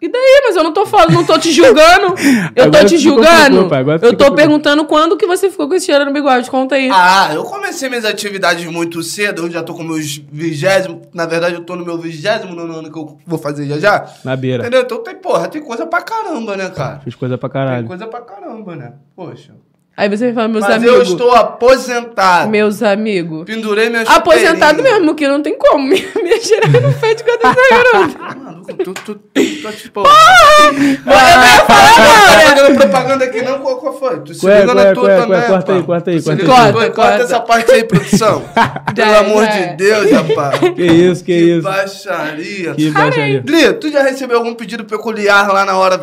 E 0.00 0.08
daí? 0.08 0.42
Mas 0.44 0.56
eu 0.56 0.64
não 0.64 0.72
tô 0.72 0.84
falando, 0.84 1.12
não 1.12 1.24
tô 1.24 1.38
te 1.38 1.50
julgando. 1.52 2.14
Eu 2.54 2.64
Agora 2.66 2.82
tô 2.82 2.86
te 2.88 2.98
julgando. 2.98 3.68
Eu 4.02 4.14
tô 4.16 4.34
perguntando 4.34 4.84
quando 4.84 5.16
que 5.16 5.26
você 5.26 5.48
ficou 5.48 5.68
com 5.68 5.74
esse 5.74 5.86
cheiro 5.86 6.04
no 6.04 6.12
bigode. 6.12 6.50
Conta 6.50 6.74
aí. 6.74 6.90
Ah, 6.92 7.30
eu 7.32 7.44
comecei 7.44 7.88
minhas 7.88 8.04
atividades 8.04 8.66
muito 8.66 9.02
cedo, 9.02 9.46
eu 9.46 9.50
já 9.50 9.62
tô 9.62 9.72
com 9.74 9.82
meus 9.84 10.16
vigésimo. 10.30 11.02
Na 11.14 11.24
verdade, 11.24 11.54
eu 11.54 11.64
tô 11.64 11.74
no 11.76 11.84
meu 11.84 11.96
vigésimo 11.96 12.54
no 12.54 12.78
ano 12.78 12.92
que 12.92 12.98
eu 12.98 13.16
vou 13.24 13.38
fazer 13.38 13.64
já 13.66 13.78
já. 13.78 14.06
Na 14.24 14.36
beira. 14.36 14.64
Entendeu? 14.64 14.82
Então 14.82 15.02
tem, 15.02 15.14
porra, 15.14 15.48
tem 15.48 15.62
coisa 15.62 15.86
pra 15.86 16.02
caramba, 16.02 16.56
né, 16.56 16.68
cara? 16.68 17.00
Fiz 17.00 17.14
coisa 17.14 17.38
pra 17.38 17.48
Tem 17.48 17.60
caralho. 17.60 17.86
coisa 17.86 18.06
pra 18.06 18.20
caramba, 18.20 18.76
né? 18.76 18.94
Poxa. 19.16 19.54
Aí 19.94 20.08
você 20.08 20.26
vai 20.26 20.34
falar, 20.34 20.48
meus 20.48 20.64
Mas 20.64 20.76
amigos. 20.76 20.96
eu 20.96 21.02
estou 21.02 21.34
aposentado. 21.34 22.48
Meus 22.50 22.82
amigos. 22.82 23.44
Pendurei 23.44 23.90
minhas 23.90 24.08
Aposentado 24.08 24.76
chuteirinhas. 24.78 25.00
mesmo, 25.00 25.14
que 25.14 25.28
não 25.28 25.42
tem 25.42 25.56
como. 25.56 25.84
Minha, 25.92 26.08
minha 26.22 26.40
xereca 26.40 26.80
não 26.80 26.92
fede 26.94 27.22
quando 27.22 27.44
eu 27.44 27.92
garota. 27.92 28.34
Maluco, 28.42 28.74
tu, 28.74 28.94
tu, 28.94 29.14
tu, 29.14 29.20
tu, 29.34 29.72
tipo... 29.72 30.00
Eu 30.00 30.72
não 30.72 30.82
ia 30.82 31.64
falar 31.66 31.98
Não 31.98 32.06
não, 32.06 32.32
tá 32.32 32.40
fazendo 32.56 32.78
propaganda 32.78 33.24
aqui 33.24 33.42
não, 33.42 33.58
qual, 33.58 33.76
qual 33.76 33.98
foi? 33.98 34.20
Tu 34.20 34.34
se 34.34 34.48
é, 34.48 34.60
liga 34.60 34.72
qual 34.72 34.78
é, 34.78 34.84
na 34.88 34.94
tua 34.94 35.12
é, 35.12 35.20
também? 35.20 35.42
Corta 35.42 35.72
aí, 35.72 35.82
corta 35.82 36.10
aí, 36.10 36.22
corta 36.22 36.42
aí. 36.42 36.48
na 36.48 36.72
Corta, 36.72 36.90
Corta 36.90 37.22
essa 37.22 37.40
parte 37.40 37.72
aí, 37.72 37.84
produção. 37.84 38.42
Pelo 38.94 39.16
amor 39.16 39.46
de 39.46 39.76
Deus, 39.76 40.10
rapaz. 40.10 40.58
Que 40.74 40.84
isso, 40.84 41.24
que, 41.24 41.34
isso. 41.34 41.62
baixaria. 41.62 42.74
Que 42.74 42.90
baixaria. 42.90 43.44
Li, 43.46 43.72
tu 43.74 43.90
já 43.90 44.02
recebeu 44.02 44.38
algum 44.38 44.54
pedido 44.54 44.84
peculiar 44.84 45.52
lá 45.52 45.64
na 45.66 45.76
hora 45.76 45.98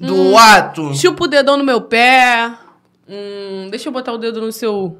do 0.00 0.14
Hum. 0.14 0.38
ato? 0.38 0.94
Chupa 0.94 1.24
o 1.24 1.28
dedão 1.28 1.56
no 1.58 1.64
meu 1.64 1.82
pé. 1.82 2.50
Hum, 3.08 3.68
deixa 3.70 3.88
eu 3.88 3.92
botar 3.92 4.12
o 4.12 4.18
dedo 4.18 4.40
no 4.40 4.52
seu. 4.52 4.98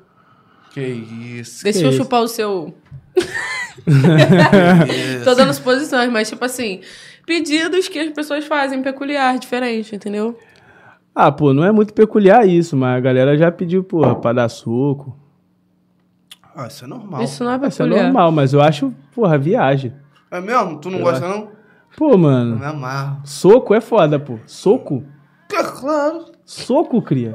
Que 0.70 0.80
isso. 0.82 1.62
Deixa 1.64 1.78
Que 1.80 1.84
eu 1.86 1.90
isso? 1.90 1.98
chupar 2.02 2.22
o 2.22 2.28
seu. 2.28 2.74
Tô 5.24 5.34
dando 5.34 5.52
suposições, 5.54 6.10
mas 6.10 6.28
tipo 6.28 6.44
assim, 6.44 6.80
pedidos 7.26 7.88
que 7.88 7.98
as 7.98 8.10
pessoas 8.12 8.44
fazem 8.44 8.82
peculiar, 8.82 9.38
diferente, 9.38 9.94
entendeu? 9.94 10.38
Ah, 11.14 11.30
pô, 11.30 11.52
não 11.54 11.64
é 11.64 11.70
muito 11.70 11.94
peculiar 11.94 12.46
isso, 12.46 12.76
mas 12.76 12.96
a 12.96 13.00
galera 13.00 13.36
já 13.36 13.50
pediu, 13.52 13.84
porra, 13.84 14.16
pra 14.16 14.32
dar 14.32 14.48
soco. 14.48 15.16
Ah, 16.56 16.66
isso 16.66 16.84
é 16.84 16.88
normal. 16.88 17.22
Isso 17.22 17.44
não 17.44 17.52
é 17.52 17.56
Isso 17.56 17.82
é 17.82 17.86
peculiar. 17.86 18.04
normal, 18.04 18.32
mas 18.32 18.52
eu 18.52 18.60
acho, 18.60 18.92
porra, 19.14 19.38
viagem. 19.38 19.92
É 20.30 20.40
mesmo? 20.40 20.78
Tu 20.78 20.90
não 20.90 20.98
Eu 20.98 21.04
gosta, 21.04 21.28
não? 21.28 21.48
Pô, 21.96 22.10
Eu 22.12 22.18
mano, 22.18 22.58
me 22.58 22.64
amarro. 22.64 23.20
soco 23.24 23.72
é 23.74 23.80
foda, 23.80 24.18
pô. 24.18 24.38
Soco? 24.46 25.04
É 25.52 25.62
claro. 25.62 26.26
Soco, 26.44 27.00
cria. 27.02 27.34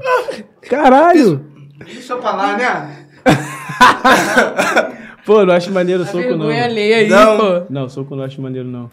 Caralho! 0.69 1.45
Deixa 1.85 2.13
eu 2.13 2.21
falar, 2.21 2.57
né? 2.57 3.05
Pô, 5.25 5.45
não 5.45 5.53
acho 5.53 5.71
maneiro 5.71 6.03
A 6.03 6.05
soco, 6.05 6.35
não. 6.35 6.49
alheia 6.49 6.97
aí, 6.97 7.09
Não. 7.09 7.37
pô. 7.37 7.61
Não, 7.69 7.89
soco 7.89 8.15
não 8.15 8.23
acho 8.23 8.41
maneiro, 8.41 8.67
não. 8.67 8.89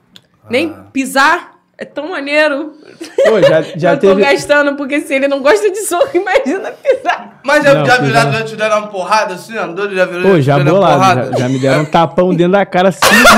Nem 0.51 0.73
pisar 0.93 1.53
é 1.79 1.85
tão 1.85 2.11
maneiro. 2.11 2.73
Pô, 3.27 3.41
já, 3.41 3.63
já 3.63 3.93
eu 3.95 3.99
tô 3.99 4.09
teve. 4.09 4.21
gastando, 4.23 4.77
porque 4.77 5.01
se 5.01 5.15
ele 5.15 5.29
não 5.29 5.41
gosta 5.41 5.71
de 5.71 5.81
soco, 5.81 6.11
imagina 6.17 6.73
pisar. 6.73 7.41
Mas 7.45 7.65
já, 7.65 7.75
Não, 7.75 7.87
já 7.87 7.97
viraram, 7.99 8.33
já 8.33 8.43
te 8.45 8.57
deram 8.57 8.79
uma 8.81 8.87
porrada 8.89 9.35
assim, 9.35 9.57
andou? 9.57 9.89
Já 9.91 10.05
virou 10.05 10.31
Pô, 10.33 10.41
já 10.41 10.59
bolado. 10.59 10.95
porrada? 10.95 11.31
Já, 11.33 11.39
já 11.39 11.49
me 11.49 11.59
deram 11.59 11.83
um 11.83 11.87
tapão 11.87 12.35
dentro 12.35 12.53
da 12.53 12.67
cara 12.67 12.93
sinistro. 12.93 13.37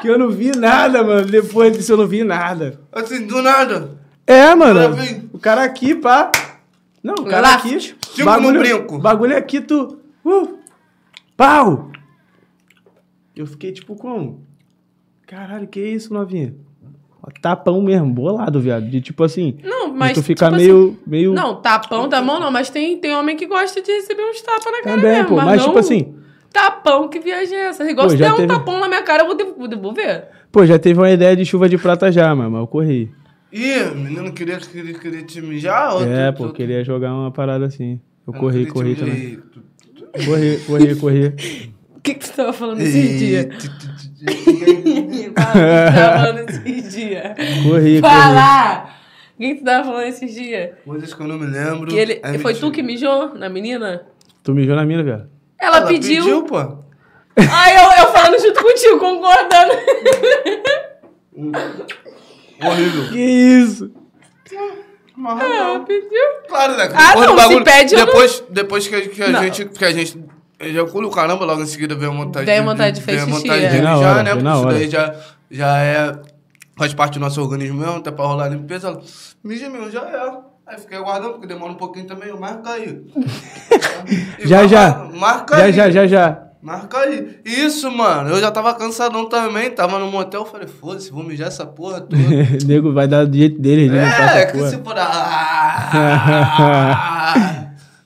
que 0.00 0.08
eu 0.08 0.18
não 0.18 0.30
vi 0.30 0.50
nada, 0.56 1.02
mano. 1.04 1.26
Depois 1.26 1.76
disso 1.76 1.92
eu 1.92 1.96
não 1.98 2.06
vi 2.06 2.24
nada. 2.24 2.80
Assim, 2.92 3.26
do 3.26 3.40
nada. 3.42 4.01
É, 4.26 4.54
mano. 4.54 4.80
O 5.32 5.38
cara 5.38 5.64
aqui, 5.64 5.94
pá. 5.94 6.30
Não, 7.02 7.14
o 7.14 7.24
cara 7.24 7.54
aqui. 7.54 7.76
Tipo 7.78 8.40
no 8.40 8.52
brinco. 8.52 8.98
Bagulho 8.98 9.36
aqui, 9.36 9.60
tu. 9.60 9.98
Uh, 10.24 10.58
pau! 11.36 11.90
Eu 13.34 13.46
fiquei 13.46 13.72
tipo 13.72 13.96
como? 13.96 14.46
Caralho, 15.26 15.66
que 15.66 15.80
isso, 15.80 16.12
novinha? 16.12 16.54
Tapão 17.40 17.80
mesmo, 17.80 18.12
bolado, 18.12 18.60
viado. 18.60 18.88
De 18.88 19.00
tipo 19.00 19.22
assim. 19.24 19.56
Não, 19.62 19.90
de 19.92 19.96
mas. 19.96 20.12
tu 20.14 20.22
ficar 20.22 20.46
tipo 20.46 20.56
meio. 20.56 20.88
assim, 20.88 20.98
meio 21.06 21.32
Não, 21.32 21.60
tapão 21.60 22.08
da 22.08 22.20
mão 22.20 22.38
não, 22.40 22.50
mas 22.50 22.68
tem, 22.68 22.96
tem 22.98 23.14
homem 23.16 23.36
que 23.36 23.46
gosta 23.46 23.80
de 23.80 23.90
receber 23.92 24.22
uns 24.28 24.40
tapas 24.42 24.64
na 24.66 24.82
cara 24.82 24.96
também, 24.96 25.12
mesmo. 25.12 25.28
pô. 25.28 25.36
mas, 25.36 25.44
Mas, 25.46 25.56
não 25.60 25.66
tipo 25.68 25.78
assim. 25.78 26.14
Tapão, 26.52 27.08
que 27.08 27.18
viagem 27.18 27.56
é 27.56 27.66
essa? 27.68 27.88
Igual 27.90 28.06
Pô, 28.08 28.10
se 28.10 28.18
já 28.18 28.26
der 28.26 28.32
um 28.34 28.36
teve- 28.36 28.48
tapão 28.48 28.78
na 28.78 28.86
minha 28.86 29.02
cara, 29.02 29.22
eu 29.22 29.26
vou 29.26 29.34
de- 29.34 29.44
vou 29.56 29.66
devolver. 29.68 30.28
Pô, 30.50 30.66
já 30.66 30.78
teve 30.78 31.00
uma 31.00 31.10
ideia 31.10 31.34
de 31.34 31.46
chuva 31.46 31.66
de 31.68 31.78
prata 31.78 32.12
já, 32.12 32.34
mano, 32.34 32.50
mas 32.50 32.60
eu 32.60 32.66
corri. 32.66 33.10
Ih, 33.52 33.82
o 33.92 33.96
menino 33.96 34.32
queria, 34.32 34.56
queria, 34.58 34.94
queria 34.98 35.22
te 35.24 35.40
mijar? 35.42 35.94
ou 35.96 36.02
É, 36.04 36.32
tu- 36.32 36.38
pô, 36.38 36.46
tu- 36.48 36.54
queria 36.54 36.82
jogar 36.84 37.12
uma 37.14 37.30
parada 37.30 37.66
assim. 37.66 38.00
Eu 38.26 38.32
eu 38.32 38.40
corri, 38.40 38.66
corri 38.66 38.94
também. 38.94 39.36
Tu- 39.52 39.62
Corri, 40.26 40.58
corri, 40.66 40.96
corri. 40.96 41.26
O 41.96 42.00
que, 42.02 42.14
que 42.14 42.26
você 42.26 42.32
tava 42.32 42.52
falando 42.52 42.80
esses 42.80 43.18
dias? 43.18 43.46
tu- 43.46 43.70
tu- 43.78 43.86
tu- 43.86 43.92
Fala, 44.24 44.70
o 44.72 44.84
que 44.84 45.22
você 45.22 45.30
tava 45.94 46.18
falando 46.18 46.38
esses 46.50 46.92
dias? 46.94 47.22
Corri, 47.62 47.62
corri. 47.62 48.00
Fala! 48.00 48.84
O 49.34 49.38
que 49.42 49.54
que 49.54 49.58
você 49.60 49.64
tava 49.64 49.84
falando 49.84 50.06
esses 50.06 50.34
dias? 50.34 50.70
Coisas 50.84 51.14
que 51.14 51.20
eu 51.22 51.28
não 51.28 51.38
me 51.38 51.46
lembro. 51.46 51.86
Que 51.90 51.96
ele, 51.96 52.20
É 52.22 52.38
foi 52.38 52.54
tu 52.54 52.66
mentira. 52.66 52.70
que 52.72 52.82
mijou 52.82 53.34
na 53.34 53.48
menina? 53.48 54.06
Tu 54.42 54.54
mijou 54.54 54.76
na 54.76 54.84
mina, 54.84 55.02
velho. 55.02 55.28
Ela, 55.60 55.78
Ela 55.78 55.86
pediu. 55.86 56.22
pediu, 56.24 56.42
pô. 56.44 56.58
Aí 56.58 57.74
eu, 57.76 58.04
eu 58.06 58.12
falando 58.12 58.40
junto 58.40 58.62
contigo, 58.62 58.98
concordando. 58.98 59.72
Horrível. 62.60 63.08
Que 63.10 63.18
isso? 63.20 63.90
Não. 65.16 65.84
pediu. 65.84 66.08
Claro, 66.48 66.76
né? 66.76 66.88
Ah, 66.94 67.14
do 67.14 67.20
não, 67.20 67.48
se 67.48 67.60
pede, 67.62 67.94
eu 67.94 67.98
não- 68.00 68.06
depois, 68.06 68.44
depois 68.50 68.88
que, 68.88 68.94
a- 68.94 69.08
que 69.08 69.22
a 69.22 69.28
Não. 69.28 69.42
gente. 69.42 69.64
Que 69.66 69.84
a 69.84 69.92
gente 69.92 70.18
ejacula 70.58 71.06
o 71.06 71.10
caramba, 71.10 71.44
logo 71.44 71.62
em 71.62 71.66
seguida 71.66 71.94
vem 71.94 72.08
a 72.08 72.12
vontade 72.12 72.46
Vem 72.46 72.58
a 72.58 72.62
vontade 72.62 72.98
de 73.00 73.04
vem 73.06 73.16
a 73.16 73.20
fazer 73.20 73.30
vontade 73.32 73.60
xixi, 73.60 73.70
de 73.72 73.76
é. 73.78 73.82
Na 73.82 73.94
mijar, 73.96 74.10
hora, 74.14 74.22
né? 74.22 74.34
Porque 74.34 74.48
isso 74.48 74.66
daí 74.66 74.90
já, 74.90 75.14
já 75.50 75.78
é. 75.78 76.12
Faz 76.76 76.94
parte 76.94 77.14
do 77.14 77.20
nosso 77.20 77.40
organismo 77.40 77.78
mesmo, 77.78 77.96
até 77.96 78.10
pra 78.10 78.24
rolar 78.24 78.46
a 78.46 78.48
limpeza. 78.48 78.98
Mija 79.44 79.68
mesmo, 79.68 79.90
já 79.90 80.00
é. 80.00 80.52
Aí 80.66 80.78
fiquei 80.78 80.96
aguardando, 80.96 81.32
porque 81.34 81.46
demora 81.46 81.72
um 81.72 81.76
pouquinho 81.76 82.06
também, 82.06 82.28
eu 82.30 82.38
marca 82.40 82.70
aí. 82.70 83.02
Já, 84.44 84.66
já. 84.66 85.08
Marca 85.14 85.56
Já, 85.58 85.64
aí. 85.64 85.72
já, 85.72 85.90
já, 85.90 86.06
já. 86.06 86.41
Marca 86.62 86.98
aí. 86.98 87.40
Isso, 87.44 87.90
mano. 87.90 88.30
Eu 88.30 88.40
já 88.40 88.50
tava 88.52 88.72
cansadão 88.74 89.28
também. 89.28 89.70
Tava 89.72 89.98
no 89.98 90.08
motel. 90.10 90.46
Falei, 90.46 90.68
foda-se, 90.68 91.10
vou 91.10 91.24
mijar 91.24 91.48
essa 91.48 91.66
porra 91.66 92.00
toda. 92.00 92.16
Nego 92.64 92.92
vai 92.92 93.08
dar 93.08 93.26
do 93.26 93.36
jeito 93.36 93.60
dele, 93.60 93.82
ele 93.86 93.98
é, 93.98 94.46
que 94.46 94.58
se 94.70 94.78
for. 94.78 94.94
Ah, 94.96 95.90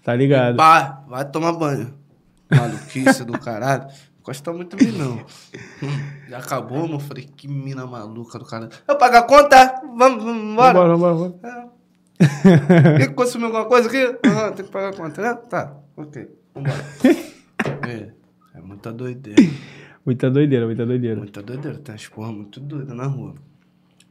Tá 0.02 0.15
ligado? 0.15 0.57
Pá, 0.57 1.02
vai 1.09 1.25
tomar 1.26 1.52
banho. 1.52 1.93
Maluquice 2.51 3.25
do 3.25 3.39
caralho. 3.39 3.86
Gosta 4.25 4.51
muito 4.52 4.75
de 4.76 4.86
mim, 4.86 4.93
não. 4.99 5.17
Hum, 5.83 5.99
Já 6.31 6.39
acabou, 6.39 6.86
mano. 6.86 6.99
Falei, 7.01 7.28
que 7.36 7.47
mina 7.49 7.86
maluca 7.86 8.39
do 8.39 8.44
caralho. 8.47 8.70
Eu 8.89 8.97
pagar 8.97 9.18
a 9.20 9.25
conta? 9.25 9.81
Vamos, 9.97 10.23
vamos 10.25 10.43
embora. 10.52 10.73
Vambora, 10.78 10.97
vambora, 10.97 11.15
vambora. 11.15 11.68
É. 12.23 12.97
Quer 12.99 13.15
consumir 13.15 13.44
alguma 13.47 13.65
coisa 13.67 13.89
aqui? 13.89 14.17
Aham, 14.26 14.52
tem 14.52 14.65
que 14.65 14.70
pagar 14.73 14.89
a 14.89 14.93
conta, 14.97 15.20
né? 15.20 15.35
Tá, 15.51 15.73
ok. 15.97 16.28
Vambora. 16.55 16.85
é, 17.89 18.09
é 18.57 18.60
muita 18.60 18.93
doideira. 18.93 19.43
Muita 20.07 20.31
doideira, 20.31 20.67
muita 20.67 20.86
doideira. 20.86 21.18
Muita 21.18 21.43
doideira. 21.43 21.78
Tem 21.78 21.93
umas 21.93 22.07
porra 22.07 22.31
muito 22.31 22.60
doida 22.60 22.94
na 22.94 23.07
rua. 23.07 23.35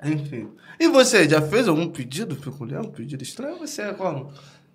Enfim. 0.03 0.49
E 0.77 0.89
você, 0.89 1.29
já 1.29 1.41
fez 1.41 1.69
algum 1.69 1.87
pedido 1.87 2.35
peculiar? 2.35 2.81
Um 2.81 2.91
pedido 2.91 3.23
estranho? 3.23 3.53
Ou 3.53 3.59
você 3.59 3.83
é 3.83 3.93
como? 3.93 4.29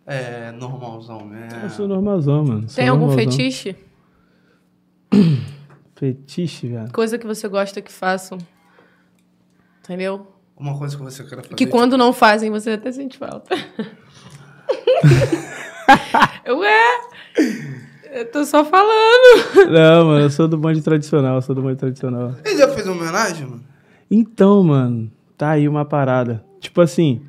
É 0.06 0.50
normalzão 0.52 1.22
mesmo? 1.26 1.60
Eu 1.62 1.68
sou 1.68 1.86
normalzão, 1.86 2.42
mano. 2.42 2.66
Sou 2.70 2.76
Tem 2.76 2.88
algum 2.88 3.08
normalzão. 3.08 3.32
fetiche? 3.32 3.76
Fetiche, 5.94 6.68
velho. 6.68 6.90
Coisa 6.90 7.18
que 7.18 7.26
você 7.26 7.46
gosta 7.46 7.82
que 7.82 7.92
façam. 7.92 8.38
Entendeu? 9.80 10.26
Uma 10.56 10.78
coisa 10.78 10.96
que 10.96 11.02
você 11.02 11.22
queira 11.22 11.42
fazer. 11.42 11.54
Que 11.54 11.66
quando 11.66 11.98
não 11.98 12.14
fazem, 12.14 12.50
você 12.50 12.70
até 12.70 12.90
sente 12.90 13.18
falta. 13.18 13.54
eu 18.20 18.30
tô 18.30 18.44
só 18.44 18.64
falando. 18.64 19.70
Não, 19.70 20.06
mano, 20.06 20.20
eu 20.24 20.30
sou 20.30 20.46
do 20.46 20.56
bonde 20.58 20.82
tradicional, 20.82 21.36
eu 21.36 21.42
sou 21.42 21.54
do 21.54 21.62
bonde 21.62 21.76
tradicional. 21.76 22.34
Ele 22.44 22.56
já 22.58 22.68
fez 22.68 22.86
uma 22.86 22.94
homenagem, 22.96 23.46
mano? 23.46 23.62
Então, 24.10 24.62
mano, 24.62 25.10
tá 25.36 25.50
aí 25.50 25.68
uma 25.68 25.84
parada. 25.84 26.44
Tipo 26.60 26.80
assim. 26.80 27.22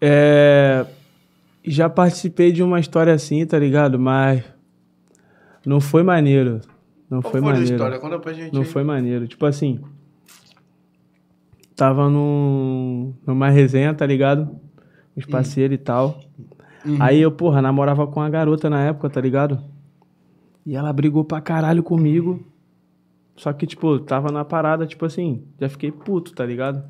É. 0.00 0.84
Já 1.62 1.88
participei 1.88 2.52
de 2.52 2.62
uma 2.62 2.78
história 2.78 3.12
assim, 3.14 3.44
tá 3.46 3.58
ligado? 3.58 3.98
Mas. 3.98 4.42
Não 5.64 5.80
foi 5.80 6.02
maneiro. 6.02 6.60
Não 7.08 7.22
Qual 7.22 7.32
foi 7.32 7.40
foi 7.40 7.50
a 7.50 7.52
maneiro. 7.52 7.74
história? 7.74 7.98
Conta 7.98 8.18
pra 8.18 8.32
gente 8.32 8.52
Não 8.52 8.62
aí. 8.62 8.68
foi 8.68 8.82
maneiro. 8.84 9.26
Tipo 9.26 9.46
assim. 9.46 9.80
Tava 11.76 12.08
num, 12.08 13.14
numa 13.26 13.48
resenha, 13.50 13.94
tá 13.94 14.06
ligado? 14.06 14.60
Os 15.16 15.24
parceiros 15.24 15.74
e 15.74 15.78
tal. 15.78 16.20
Aí 17.00 17.20
eu, 17.20 17.32
porra, 17.32 17.62
namorava 17.62 18.06
com 18.06 18.20
uma 18.20 18.28
garota 18.28 18.68
na 18.68 18.82
época, 18.84 19.08
tá 19.08 19.20
ligado? 19.20 19.58
E 20.66 20.76
ela 20.76 20.92
brigou 20.92 21.24
pra 21.24 21.40
caralho 21.40 21.82
comigo. 21.82 22.44
Só 23.36 23.52
que, 23.52 23.66
tipo, 23.66 23.98
tava 23.98 24.30
na 24.30 24.44
parada, 24.44 24.86
tipo 24.86 25.04
assim, 25.04 25.42
já 25.58 25.68
fiquei 25.68 25.90
puto, 25.90 26.32
tá 26.32 26.44
ligado? 26.44 26.84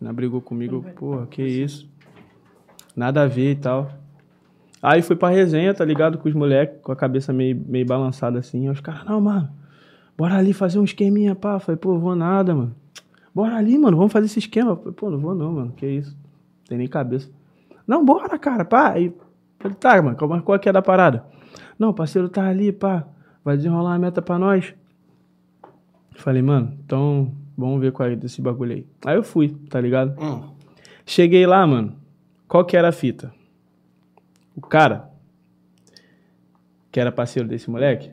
Ela 0.00 0.12
brigou 0.12 0.40
comigo, 0.40 0.84
porra, 0.96 1.26
que 1.26 1.42
isso. 1.42 1.88
Nada 2.94 3.22
a 3.22 3.26
ver 3.26 3.52
e 3.52 3.56
tal. 3.56 3.90
Aí 4.82 5.02
fui 5.02 5.16
pra 5.16 5.28
resenha, 5.28 5.72
tá 5.74 5.84
ligado? 5.84 6.18
Com 6.18 6.28
os 6.28 6.34
moleques, 6.34 6.80
com 6.82 6.92
a 6.92 6.96
cabeça 6.96 7.32
meio, 7.32 7.56
meio 7.66 7.86
balançada 7.86 8.38
assim. 8.38 8.66
Aí 8.66 8.70
os 8.70 8.80
caras, 8.80 9.04
não, 9.04 9.20
mano, 9.20 9.48
bora 10.16 10.36
ali 10.36 10.52
fazer 10.52 10.78
um 10.78 10.84
esqueminha, 10.84 11.34
pá. 11.34 11.58
Falei, 11.58 11.78
pô, 11.78 11.98
vou 11.98 12.16
nada, 12.16 12.54
mano. 12.54 12.74
Bora 13.34 13.56
ali, 13.56 13.78
mano, 13.78 13.96
vamos 13.96 14.12
fazer 14.12 14.26
esse 14.26 14.38
esquema. 14.38 14.76
Falei, 14.76 14.92
pô, 14.92 15.10
não 15.10 15.18
vou 15.18 15.34
não, 15.34 15.52
mano, 15.52 15.72
que 15.72 15.86
isso. 15.86 16.16
Tem 16.68 16.78
nem 16.78 16.88
cabeça. 16.88 17.30
Não, 17.86 18.04
bora, 18.04 18.38
cara, 18.38 18.64
pá. 18.64 18.92
Aí, 18.92 19.14
falei, 19.68 19.74
tá, 19.78 20.02
mano, 20.02 20.16
qual, 20.16 20.42
qual 20.42 20.58
que 20.58 20.68
é 20.68 20.72
da 20.72 20.82
parada? 20.82 21.24
Não, 21.78 21.92
parceiro 21.92 22.28
tá 22.28 22.46
ali, 22.46 22.72
pá. 22.72 23.06
Vai 23.44 23.56
desenrolar 23.56 23.94
a 23.94 23.98
meta 23.98 24.20
pra 24.20 24.38
nós. 24.38 24.74
Falei, 26.16 26.42
mano, 26.42 26.76
então 26.84 27.32
vamos 27.56 27.80
ver 27.80 27.92
qual 27.92 28.08
é 28.08 28.16
desse 28.16 28.40
bagulho 28.40 28.72
aí. 28.72 28.86
Aí 29.04 29.16
eu 29.16 29.22
fui, 29.22 29.56
tá 29.68 29.80
ligado? 29.80 30.20
Hum. 30.20 30.50
Cheguei 31.04 31.46
lá, 31.46 31.66
mano. 31.66 31.94
Qual 32.48 32.64
que 32.64 32.76
era 32.76 32.88
a 32.88 32.92
fita? 32.92 33.32
O 34.54 34.60
cara, 34.60 35.10
que 36.90 36.98
era 36.98 37.12
parceiro 37.12 37.48
desse 37.48 37.70
moleque, 37.70 38.10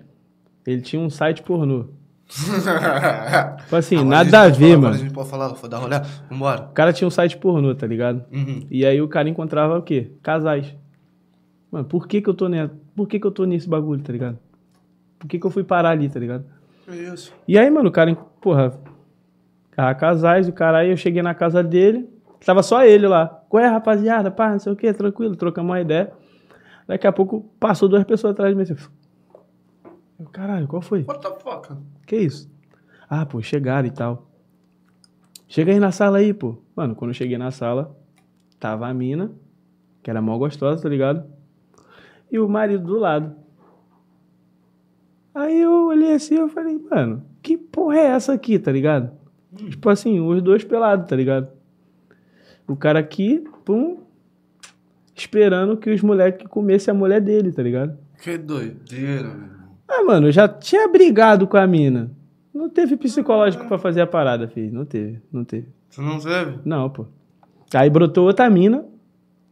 ele 0.67 0.81
tinha 0.81 1.01
um 1.01 1.09
site 1.09 1.41
pornô. 1.41 1.85
Tipo 3.63 3.75
assim, 3.75 3.95
Agora 3.95 4.09
nada 4.09 4.41
a 4.41 4.43
pode 4.45 4.59
ver, 4.59 4.69
falar, 4.75 4.81
mano. 4.81 4.93
A 4.93 4.97
gente 4.97 5.13
pode 5.13 5.29
falar, 5.29 5.47
vou 5.49 5.69
dar 5.69 5.77
rolê. 5.77 5.95
Vambora. 6.29 6.61
O 6.63 6.73
cara 6.73 6.93
tinha 6.93 7.07
um 7.07 7.11
site 7.11 7.37
pornô, 7.37 7.73
tá 7.73 7.87
ligado? 7.87 8.25
Uhum. 8.31 8.65
E 8.69 8.85
aí 8.85 9.01
o 9.01 9.07
cara 9.07 9.29
encontrava 9.29 9.77
o 9.77 9.81
quê? 9.81 10.11
Casais. 10.21 10.75
Mano, 11.73 11.85
por 11.85 12.07
que 12.07 12.21
que 12.21 12.29
eu 12.29 12.35
tô 12.35 12.47
nessa? 12.47 12.71
Por 12.95 13.07
que 13.07 13.19
que 13.19 13.25
eu 13.25 13.31
tô 13.31 13.45
nesse 13.45 13.67
bagulho, 13.67 13.99
tá 14.03 14.13
ligado? 14.13 14.37
Por 15.17 15.27
que 15.27 15.39
que 15.39 15.47
eu 15.47 15.49
fui 15.49 15.63
parar 15.63 15.89
ali, 15.89 16.07
tá 16.07 16.19
ligado? 16.19 16.45
Que 16.85 16.91
isso? 16.91 17.33
E 17.47 17.57
aí, 17.57 17.67
mano, 17.67 17.89
o 17.89 17.91
cara, 17.91 18.13
porra, 18.39 18.79
cara, 19.71 19.95
casais, 19.95 20.47
o 20.47 20.53
cara 20.53 20.77
aí, 20.77 20.91
eu 20.91 20.97
cheguei 20.97 21.23
na 21.23 21.33
casa 21.33 21.63
dele, 21.63 22.07
tava 22.45 22.61
só 22.61 22.83
ele 22.83 23.07
lá, 23.07 23.25
Qual 23.49 23.63
é, 23.63 23.67
rapaziada? 23.67 24.29
Pá, 24.29 24.51
não 24.51 24.59
sei 24.59 24.71
o 24.71 24.75
quê, 24.75 24.93
tranquilo, 24.93 25.35
trocamos 25.35 25.71
uma 25.71 25.81
ideia. 25.81 26.13
Daqui 26.87 27.07
a 27.07 27.11
pouco 27.11 27.41
passou 27.59 27.89
duas 27.89 28.03
pessoas 28.03 28.33
atrás 28.33 28.51
de 28.51 28.55
mim. 28.55 28.61
Assim, 28.61 28.75
eu, 30.19 30.27
caralho, 30.27 30.67
qual 30.67 30.81
foi? 30.81 31.03
What 31.07 31.21
the 31.21 31.39
fuck? 31.39 31.75
Que 32.05 32.17
isso? 32.17 32.51
Ah, 33.09 33.25
pô, 33.25 33.41
chegaram 33.41 33.87
e 33.87 33.91
tal. 33.91 34.29
Chega 35.47 35.71
aí 35.71 35.79
na 35.79 35.91
sala 35.91 36.19
aí, 36.19 36.35
pô. 36.35 36.55
Mano, 36.75 36.93
quando 36.93 37.09
eu 37.09 37.15
cheguei 37.15 37.39
na 37.39 37.49
sala, 37.49 37.97
tava 38.59 38.87
a 38.87 38.93
mina, 38.93 39.31
que 40.03 40.11
era 40.11 40.21
mó 40.21 40.37
gostosa, 40.37 40.83
tá 40.83 40.87
ligado? 40.87 41.41
E 42.33 42.39
o 42.39 42.49
marido 42.49 42.83
do 42.83 42.97
lado. 42.97 43.35
Aí 45.35 45.61
eu 45.61 45.85
olhei 45.85 46.15
assim, 46.15 46.33
eu 46.33 46.49
falei, 46.49 46.81
mano, 46.91 47.23
que 47.43 47.55
porra 47.55 47.97
é 47.97 48.05
essa 48.07 48.33
aqui, 48.33 48.57
tá 48.57 48.71
ligado? 48.71 49.11
Tipo 49.55 49.87
assim, 49.89 50.19
os 50.19 50.41
dois 50.41 50.63
pelados, 50.63 51.07
tá 51.07 51.15
ligado? 51.15 51.47
O 52.67 52.75
cara 52.75 52.97
aqui, 52.97 53.43
pum, 53.63 53.99
esperando 55.15 55.77
que 55.77 55.91
os 55.91 56.01
moleques 56.01 56.47
comessem 56.47 56.91
a 56.91 56.97
mulher 56.97 57.21
dele, 57.21 57.51
tá 57.51 57.61
ligado? 57.61 57.97
Que 58.19 58.35
doideira, 58.35 59.29
meu 59.29 59.45
irmão. 59.45 59.63
Ah, 59.87 60.03
mano, 60.03 60.27
eu 60.27 60.31
já 60.31 60.47
tinha 60.47 60.87
brigado 60.87 61.45
com 61.47 61.57
a 61.57 61.67
mina. 61.67 62.09
Não 62.51 62.67
teve 62.67 62.97
psicológico 62.97 63.67
pra 63.67 63.77
fazer 63.77 64.01
a 64.01 64.07
parada, 64.07 64.47
filho. 64.47 64.73
Não 64.73 64.85
teve, 64.85 65.21
não 65.31 65.43
teve. 65.43 65.67
Você 65.87 66.01
não 66.01 66.19
teve? 66.19 66.57
Não, 66.65 66.89
pô. 66.89 67.05
Aí 67.75 67.89
brotou 67.91 68.25
outra 68.25 68.49
mina. 68.49 68.85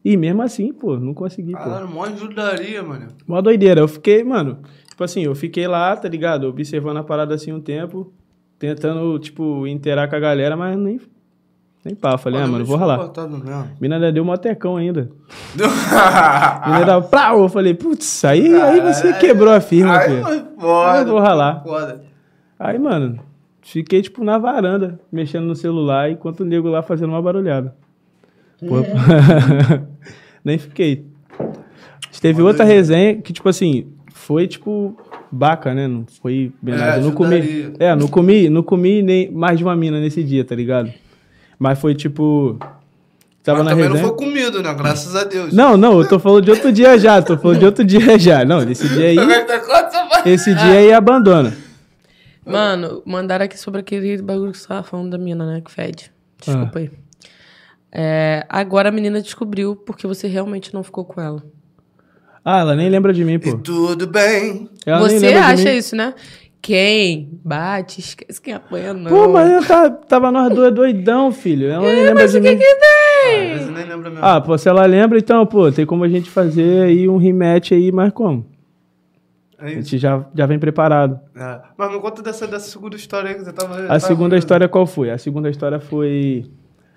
E 0.03 0.17
mesmo 0.17 0.41
assim, 0.41 0.73
pô, 0.73 0.97
não 0.97 1.13
consegui, 1.13 1.51
pô. 1.51 1.57
Caralho, 1.59 1.87
mó 1.87 2.03
ajudaria, 2.05 2.81
mano. 2.81 3.07
Mó 3.27 3.39
doideira. 3.41 3.81
Eu 3.81 3.87
fiquei, 3.87 4.23
mano, 4.23 4.59
tipo 4.89 5.03
assim, 5.03 5.23
eu 5.23 5.35
fiquei 5.35 5.67
lá, 5.67 5.95
tá 5.95 6.09
ligado? 6.09 6.47
Observando 6.47 6.97
a 6.97 7.03
parada 7.03 7.35
assim 7.35 7.51
um 7.51 7.61
tempo, 7.61 8.11
tentando, 8.57 9.17
tipo, 9.19 9.67
interar 9.67 10.09
com 10.09 10.15
a 10.15 10.19
galera, 10.19 10.57
mas 10.57 10.75
nem. 10.77 10.99
Nem 11.83 11.95
pá. 11.95 12.17
Falei, 12.17 12.41
ah, 12.41 12.47
mano, 12.47 12.65
vou 12.65 12.77
ralar. 12.77 13.11
Mina 13.79 13.95
ainda 13.95 14.11
deu 14.11 14.23
um 14.23 14.25
motecão 14.27 14.77
ainda. 14.77 15.09
Mina 16.67 16.85
dava 16.85 17.07
plau. 17.07 17.43
Eu 17.43 17.49
falei, 17.49 17.73
putz, 17.73 18.23
aí, 18.25 18.53
aí 18.55 18.79
você 18.81 19.13
quebrou 19.13 19.51
a 19.53 19.59
firma, 19.61 19.97
Aí 19.97 20.09
filho. 20.09 20.23
foi 20.23 20.43
foda. 20.59 20.99
Eu 20.99 21.07
vou 21.07 21.19
ralar. 21.19 21.63
Foda. 21.63 22.03
Aí, 22.59 22.77
mano, 22.77 23.19
fiquei, 23.61 24.01
tipo, 24.01 24.23
na 24.23 24.37
varanda, 24.37 24.99
mexendo 25.11 25.45
no 25.45 25.55
celular, 25.55 26.11
enquanto 26.11 26.41
o 26.41 26.45
nego 26.45 26.69
lá 26.69 26.83
fazendo 26.83 27.09
uma 27.09 27.21
barulhada. 27.21 27.75
Pô, 28.67 28.75
Nem 30.43 30.57
fiquei. 30.57 31.05
Teve 32.21 32.41
outra 32.41 32.63
resenha 32.63 33.15
que, 33.21 33.33
tipo 33.33 33.49
assim, 33.49 33.87
foi, 34.13 34.47
tipo, 34.47 34.95
baca, 35.31 35.73
né? 35.73 35.87
Não 35.87 36.05
foi 36.21 36.51
bem 36.61 36.75
É, 36.75 36.77
nada. 36.77 36.97
Eu 36.97 37.03
não 37.05 37.11
comi. 37.11 37.73
É, 37.79 37.95
não 37.95 38.07
comi, 38.07 38.49
não 38.49 38.63
comi 38.63 39.01
nem 39.01 39.31
mais 39.31 39.57
de 39.57 39.63
uma 39.63 39.75
mina 39.75 39.99
nesse 39.99 40.23
dia, 40.23 40.43
tá 40.45 40.53
ligado? 40.55 40.91
Mas 41.57 41.79
foi, 41.79 41.95
tipo. 41.95 42.57
Tava 43.43 43.59
Mas 43.59 43.65
na 43.65 43.71
também 43.71 43.85
resenha. 43.87 44.03
não 44.03 44.09
foi 44.15 44.17
comido, 44.27 44.61
né? 44.61 44.71
Graças 44.75 45.15
a 45.15 45.23
Deus. 45.23 45.51
Não, 45.51 45.75
não, 45.75 45.99
eu 45.99 46.07
tô 46.07 46.19
falando 46.19 46.43
de 46.45 46.51
outro 46.51 46.71
dia 46.71 46.95
já, 46.99 47.19
tô 47.23 47.35
falando 47.39 47.57
de 47.57 47.65
outro 47.65 47.83
dia 47.83 48.17
já. 48.19 48.45
Não, 48.45 48.61
nesse 48.61 48.87
dia 48.87 49.07
aí. 49.07 49.17
Esse 50.25 50.53
dia 50.53 50.73
aí 50.77 50.93
abandona. 50.93 51.51
Mano, 52.45 53.01
mandaram 53.03 53.45
aqui 53.45 53.57
sobre 53.57 53.79
aquele 53.79 54.21
bagulho 54.21 54.51
que 54.51 54.59
você 54.59 54.67
tava 54.67 54.83
falando 54.83 55.09
da 55.11 55.17
mina, 55.17 55.43
né? 55.45 55.61
Que 55.65 55.71
fede. 55.71 56.11
Desculpa 56.39 56.71
Ah. 56.77 56.81
aí. 56.81 56.91
É, 57.91 58.45
agora 58.49 58.89
a 58.89 58.91
menina 58.91 59.21
descobriu 59.21 59.75
porque 59.75 60.07
você 60.07 60.27
realmente 60.27 60.73
não 60.73 60.83
ficou 60.83 61.03
com 61.05 61.19
ela. 61.21 61.43
Ah, 62.43 62.59
ela 62.61 62.75
nem 62.75 62.89
lembra 62.89 63.13
de 63.13 63.23
mim, 63.23 63.33
E 63.33 63.39
pô. 63.39 63.57
tudo 63.57 64.07
bem. 64.07 64.69
Ela 64.85 64.99
você 65.07 65.27
acha 65.33 65.69
mim. 65.71 65.77
isso, 65.77 65.95
né? 65.95 66.13
Quem 66.61 67.39
bate, 67.43 67.99
esquece 67.99 68.39
quem 68.39 68.53
apanha, 68.53 68.93
não. 68.93 69.09
Pô, 69.09 69.27
mas 69.29 69.51
eu 69.51 69.65
tava, 69.65 69.89
tava 69.89 70.31
nós 70.31 70.53
dois 70.53 70.73
doidão, 70.73 71.31
filho. 71.31 71.67
Ela 71.69 71.81
nem 71.91 72.03
lembra 72.03 72.27
de 72.27 72.37
o 72.37 72.41
que 72.41 72.49
mim. 72.51 72.57
que 72.57 72.75
tem? 72.75 73.51
Às 73.51 73.57
vezes 73.59 73.73
nem 73.73 73.85
lembra 73.85 74.09
mesmo. 74.11 74.23
Ah, 74.25 74.39
pô, 74.39 74.55
se 74.57 74.69
ela 74.69 74.85
lembra, 74.85 75.17
então, 75.17 75.45
pô, 75.45 75.71
tem 75.71 75.85
como 75.87 76.03
a 76.03 76.07
gente 76.09 76.29
fazer 76.29 76.83
aí 76.83 77.09
um 77.09 77.17
rematch 77.17 77.71
aí, 77.71 77.91
mas 77.91 78.13
como? 78.13 78.45
É 79.59 79.65
A 79.65 79.69
gente 79.69 79.97
já, 79.97 80.23
já 80.35 80.45
vem 80.45 80.57
preparado. 80.59 81.19
É. 81.35 81.59
Mas 81.77 81.91
me 81.91 81.99
conta 81.99 82.21
dessa, 82.21 82.47
dessa 82.47 82.69
segunda 82.69 82.95
história 82.95 83.29
aí 83.29 83.35
que 83.35 83.43
você 83.43 83.53
tava. 83.53 83.75
A 83.75 83.87
tava 83.87 83.99
segunda 83.99 84.17
falando. 84.29 84.37
história 84.37 84.67
qual 84.69 84.85
foi? 84.87 85.09
A 85.11 85.17
segunda 85.17 85.49
história 85.49 85.79
foi. 85.79 86.45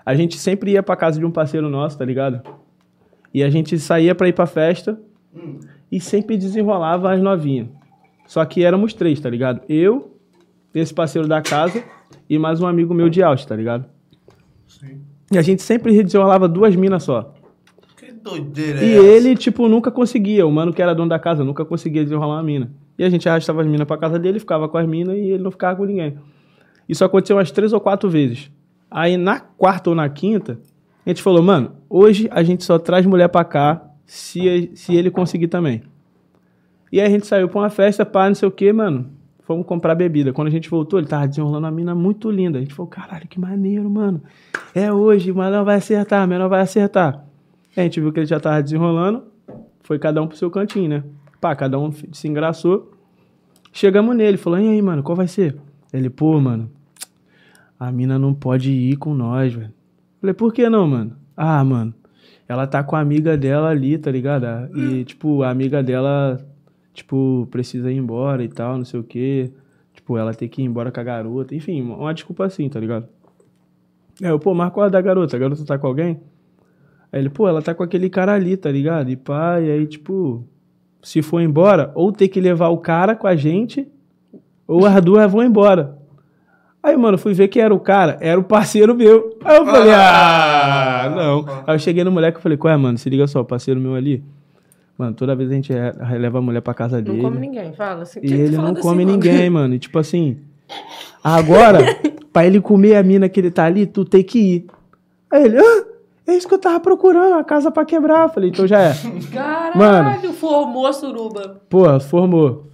A 0.05 0.15
gente 0.15 0.36
sempre 0.39 0.73
ia 0.73 0.83
pra 0.83 0.97
casa 0.97 1.18
de 1.18 1.24
um 1.24 1.31
parceiro 1.31 1.68
nosso, 1.68 1.97
tá 1.99 2.05
ligado? 2.05 2.42
E 3.33 3.42
a 3.42 3.50
gente 3.50 3.78
saía 3.78 4.15
pra 4.15 4.28
ir 4.28 4.33
pra 4.33 4.47
festa 4.47 4.99
Hum. 5.34 5.58
e 5.91 6.00
sempre 6.00 6.36
desenrolava 6.36 7.12
as 7.12 7.20
novinhas. 7.20 7.68
Só 8.26 8.44
que 8.44 8.65
éramos 8.65 8.94
três, 8.94 9.18
tá 9.20 9.28
ligado? 9.28 9.60
Eu, 9.68 10.16
esse 10.74 10.92
parceiro 10.94 11.26
da 11.26 11.41
casa 11.42 11.83
e 12.28 12.39
mais 12.39 12.60
um 12.60 12.66
amigo 12.66 12.94
meu 12.94 13.08
de 13.08 13.23
Alt, 13.23 13.44
tá 13.44 13.57
ligado? 13.57 13.86
Sim. 14.66 15.00
E 15.33 15.39
a 15.39 15.42
gente 15.42 15.62
sempre 15.62 16.02
desenrolava 16.02 16.47
duas 16.49 16.76
minas 16.76 17.02
só. 17.02 17.34
Que 17.97 18.12
doideira 18.12 18.84
E 18.84 18.92
é 18.92 18.97
essa? 18.97 19.07
ele, 19.07 19.36
tipo, 19.36 19.68
nunca 19.68 19.91
conseguia. 19.91 20.47
O 20.47 20.52
mano 20.52 20.73
que 20.73 20.81
era 20.83 20.94
dono 20.94 21.08
da 21.08 21.18
casa 21.18 21.42
nunca 21.42 21.65
conseguia 21.65 22.02
desenrolar 22.05 22.36
uma 22.36 22.42
mina. 22.42 22.70
E 22.99 23.05
a 23.05 23.10
gente 23.10 23.28
arrastava 23.28 23.62
as 23.62 23.66
minas 23.66 23.86
pra 23.86 23.97
casa 23.97 24.18
dele, 24.18 24.39
ficava 24.39 24.68
com 24.68 24.78
as 24.78 24.86
minas 24.86 25.16
e 25.16 25.20
ele 25.31 25.42
não 25.42 25.50
ficava 25.50 25.76
com 25.76 25.84
ninguém. 25.84 26.16
Isso 26.89 27.05
aconteceu 27.05 27.36
umas 27.36 27.50
três 27.50 27.73
ou 27.73 27.81
quatro 27.81 28.08
vezes. 28.08 28.50
Aí 28.94 29.16
na 29.16 29.40
quarta 29.40 29.90
ou 29.90 29.97
na 29.97 30.08
quinta, 30.08 30.60
a 31.05 31.10
gente 31.10 31.20
falou, 31.20 31.42
mano, 31.42 31.73
hoje 31.90 32.28
a 32.31 32.44
gente 32.44 32.62
só 32.62 32.78
traz 32.78 33.05
mulher 33.05 33.26
pra 33.26 33.44
cá 33.44 33.84
se, 34.06 34.70
se 34.76 34.94
ele 34.94 35.10
conseguir 35.10 35.48
também. 35.48 35.82
E 36.92 37.00
aí 37.00 37.06
a 37.08 37.10
gente 37.10 37.26
saiu 37.26 37.48
pra 37.48 37.58
uma 37.58 37.70
festa, 37.70 38.06
pá, 38.06 38.28
não 38.28 38.36
sei 38.36 38.47
o 38.47 38.52
que, 38.52 38.73
mano. 38.73 39.10
Fomos 39.40 39.66
comprar 39.66 39.97
bebida. 39.97 40.32
Quando 40.32 40.47
a 40.47 40.50
gente 40.50 40.70
voltou, 40.70 41.00
ele 41.00 41.08
tava 41.08 41.26
desenrolando 41.26 41.66
uma 41.66 41.73
mina 41.73 41.92
muito 41.92 42.31
linda. 42.31 42.58
A 42.58 42.60
gente 42.60 42.73
falou, 42.73 42.89
caralho, 42.89 43.26
que 43.26 43.39
maneiro, 43.39 43.90
mano. 43.90 44.23
É 44.73 44.92
hoje, 44.92 45.32
o 45.32 45.34
menor 45.34 45.64
vai 45.64 45.74
acertar, 45.74 46.24
o 46.24 46.28
menor 46.28 46.48
vai 46.48 46.60
acertar. 46.60 47.26
A 47.76 47.81
gente 47.81 48.00
viu 48.00 48.12
que 48.12 48.20
ele 48.20 48.26
já 48.26 48.39
tava 48.39 48.62
desenrolando. 48.62 49.24
Foi 49.82 49.98
cada 49.98 50.23
um 50.23 50.28
pro 50.28 50.36
seu 50.36 50.52
cantinho, 50.52 50.89
né? 50.89 51.05
Pá, 51.40 51.56
cada 51.56 51.81
um 51.81 51.90
se 52.12 52.28
engraçou. 52.28 52.92
Chegamos 53.73 54.14
nele, 54.14 54.36
falou, 54.36 54.60
e 54.60 54.68
aí, 54.68 54.81
mano, 54.81 55.02
qual 55.02 55.16
vai 55.16 55.26
ser? 55.26 55.56
Ele, 55.92 56.08
pô, 56.08 56.39
mano, 56.40 56.70
a 57.86 57.92
mina 57.92 58.18
não 58.18 58.32
pode 58.32 58.70
ir 58.70 58.96
com 58.96 59.14
nós, 59.14 59.52
velho. 59.52 59.72
Falei, 60.20 60.34
por 60.34 60.52
que 60.52 60.68
não, 60.70 60.86
mano? 60.86 61.16
Ah, 61.36 61.62
mano, 61.62 61.92
ela 62.48 62.66
tá 62.66 62.82
com 62.82 62.96
a 62.96 63.00
amiga 63.00 63.36
dela 63.36 63.68
ali, 63.68 63.98
tá 63.98 64.10
ligado? 64.10 64.46
E, 64.74 65.04
tipo, 65.04 65.42
a 65.42 65.50
amiga 65.50 65.82
dela, 65.82 66.38
tipo, 66.92 67.46
precisa 67.50 67.90
ir 67.90 67.96
embora 67.96 68.42
e 68.42 68.48
tal, 68.48 68.78
não 68.78 68.84
sei 68.84 69.00
o 69.00 69.04
quê. 69.04 69.52
Tipo, 69.92 70.16
ela 70.16 70.32
tem 70.32 70.48
que 70.48 70.62
ir 70.62 70.64
embora 70.64 70.90
com 70.90 71.00
a 71.00 71.04
garota. 71.04 71.54
Enfim, 71.54 71.82
uma 71.82 72.14
desculpa 72.14 72.44
assim, 72.44 72.68
tá 72.68 72.80
ligado? 72.80 73.06
Aí 74.22 74.28
eu, 74.28 74.38
pô, 74.38 74.54
é 74.54 74.82
a 74.82 74.88
da 74.88 75.00
garota? 75.00 75.36
A 75.36 75.38
garota 75.38 75.64
tá 75.64 75.78
com 75.78 75.86
alguém? 75.86 76.20
Aí 77.12 77.20
ele, 77.20 77.28
pô, 77.28 77.46
ela 77.48 77.60
tá 77.60 77.74
com 77.74 77.82
aquele 77.82 78.08
cara 78.08 78.32
ali, 78.32 78.56
tá 78.56 78.70
ligado? 78.70 79.10
E 79.10 79.16
pá, 79.16 79.60
e 79.60 79.70
aí, 79.70 79.86
tipo, 79.86 80.44
se 81.02 81.20
for 81.20 81.40
embora, 81.40 81.92
ou 81.94 82.12
ter 82.12 82.28
que 82.28 82.40
levar 82.40 82.68
o 82.68 82.78
cara 82.78 83.14
com 83.14 83.26
a 83.26 83.36
gente, 83.36 83.86
ou 84.66 84.86
as 84.86 85.02
duas 85.02 85.30
vão 85.30 85.42
embora. 85.42 85.98
Aí, 86.84 86.96
mano, 86.98 87.16
fui 87.16 87.32
ver 87.32 87.48
que 87.48 87.58
era 87.58 87.74
o 87.74 87.80
cara, 87.80 88.18
era 88.20 88.38
o 88.38 88.44
parceiro 88.44 88.94
meu. 88.94 89.38
Aí 89.42 89.56
eu 89.56 89.64
falei, 89.64 89.92
ah, 89.94 91.10
não. 91.16 91.44
Aí 91.66 91.74
eu 91.74 91.78
cheguei 91.78 92.04
no 92.04 92.10
moleque 92.12 92.38
e 92.38 92.42
falei, 92.42 92.58
qual 92.58 92.74
é, 92.74 92.76
mano? 92.76 92.98
Se 92.98 93.08
liga 93.08 93.26
só, 93.26 93.40
o 93.40 93.44
parceiro 93.44 93.80
meu 93.80 93.94
ali. 93.94 94.22
Mano, 94.98 95.14
toda 95.14 95.34
vez 95.34 95.50
a 95.50 95.54
gente 95.54 95.72
leva 96.20 96.38
a 96.38 96.42
mulher 96.42 96.60
pra 96.60 96.74
casa 96.74 96.98
Não 96.98 97.02
dele. 97.04 97.22
come 97.22 97.38
ninguém, 97.38 97.72
fala. 97.72 98.02
Assim, 98.02 98.20
E 98.22 98.32
ele 98.32 98.56
não 98.56 98.74
come 98.74 99.02
assim, 99.02 99.06
mano. 99.06 99.12
ninguém, 99.12 99.48
mano. 99.50 99.74
E 99.74 99.78
tipo 99.78 99.98
assim, 99.98 100.36
agora, 101.22 101.78
pra 102.32 102.44
ele 102.46 102.60
comer 102.60 102.96
a 102.96 103.02
mina 103.02 103.28
que 103.30 103.40
ele 103.40 103.50
tá 103.50 103.64
ali, 103.64 103.86
tu 103.86 104.04
tem 104.04 104.22
que 104.22 104.38
ir. 104.38 104.66
Aí 105.32 105.42
ele, 105.46 105.58
ah, 105.58 105.84
é 106.26 106.34
isso 106.36 106.46
que 106.46 106.54
eu 106.54 106.58
tava 106.58 106.78
procurando, 106.80 107.34
a 107.34 107.42
casa 107.44 107.70
pra 107.70 107.84
quebrar. 107.84 108.24
Eu 108.24 108.28
Falei, 108.28 108.50
então 108.50 108.66
já 108.66 108.80
é. 108.80 108.94
Caralho, 109.32 109.76
Mano. 109.78 110.32
formou 110.34 110.86
a 110.86 110.92
suruba. 110.92 111.60
Porra, 111.68 111.98
formou. 111.98 112.66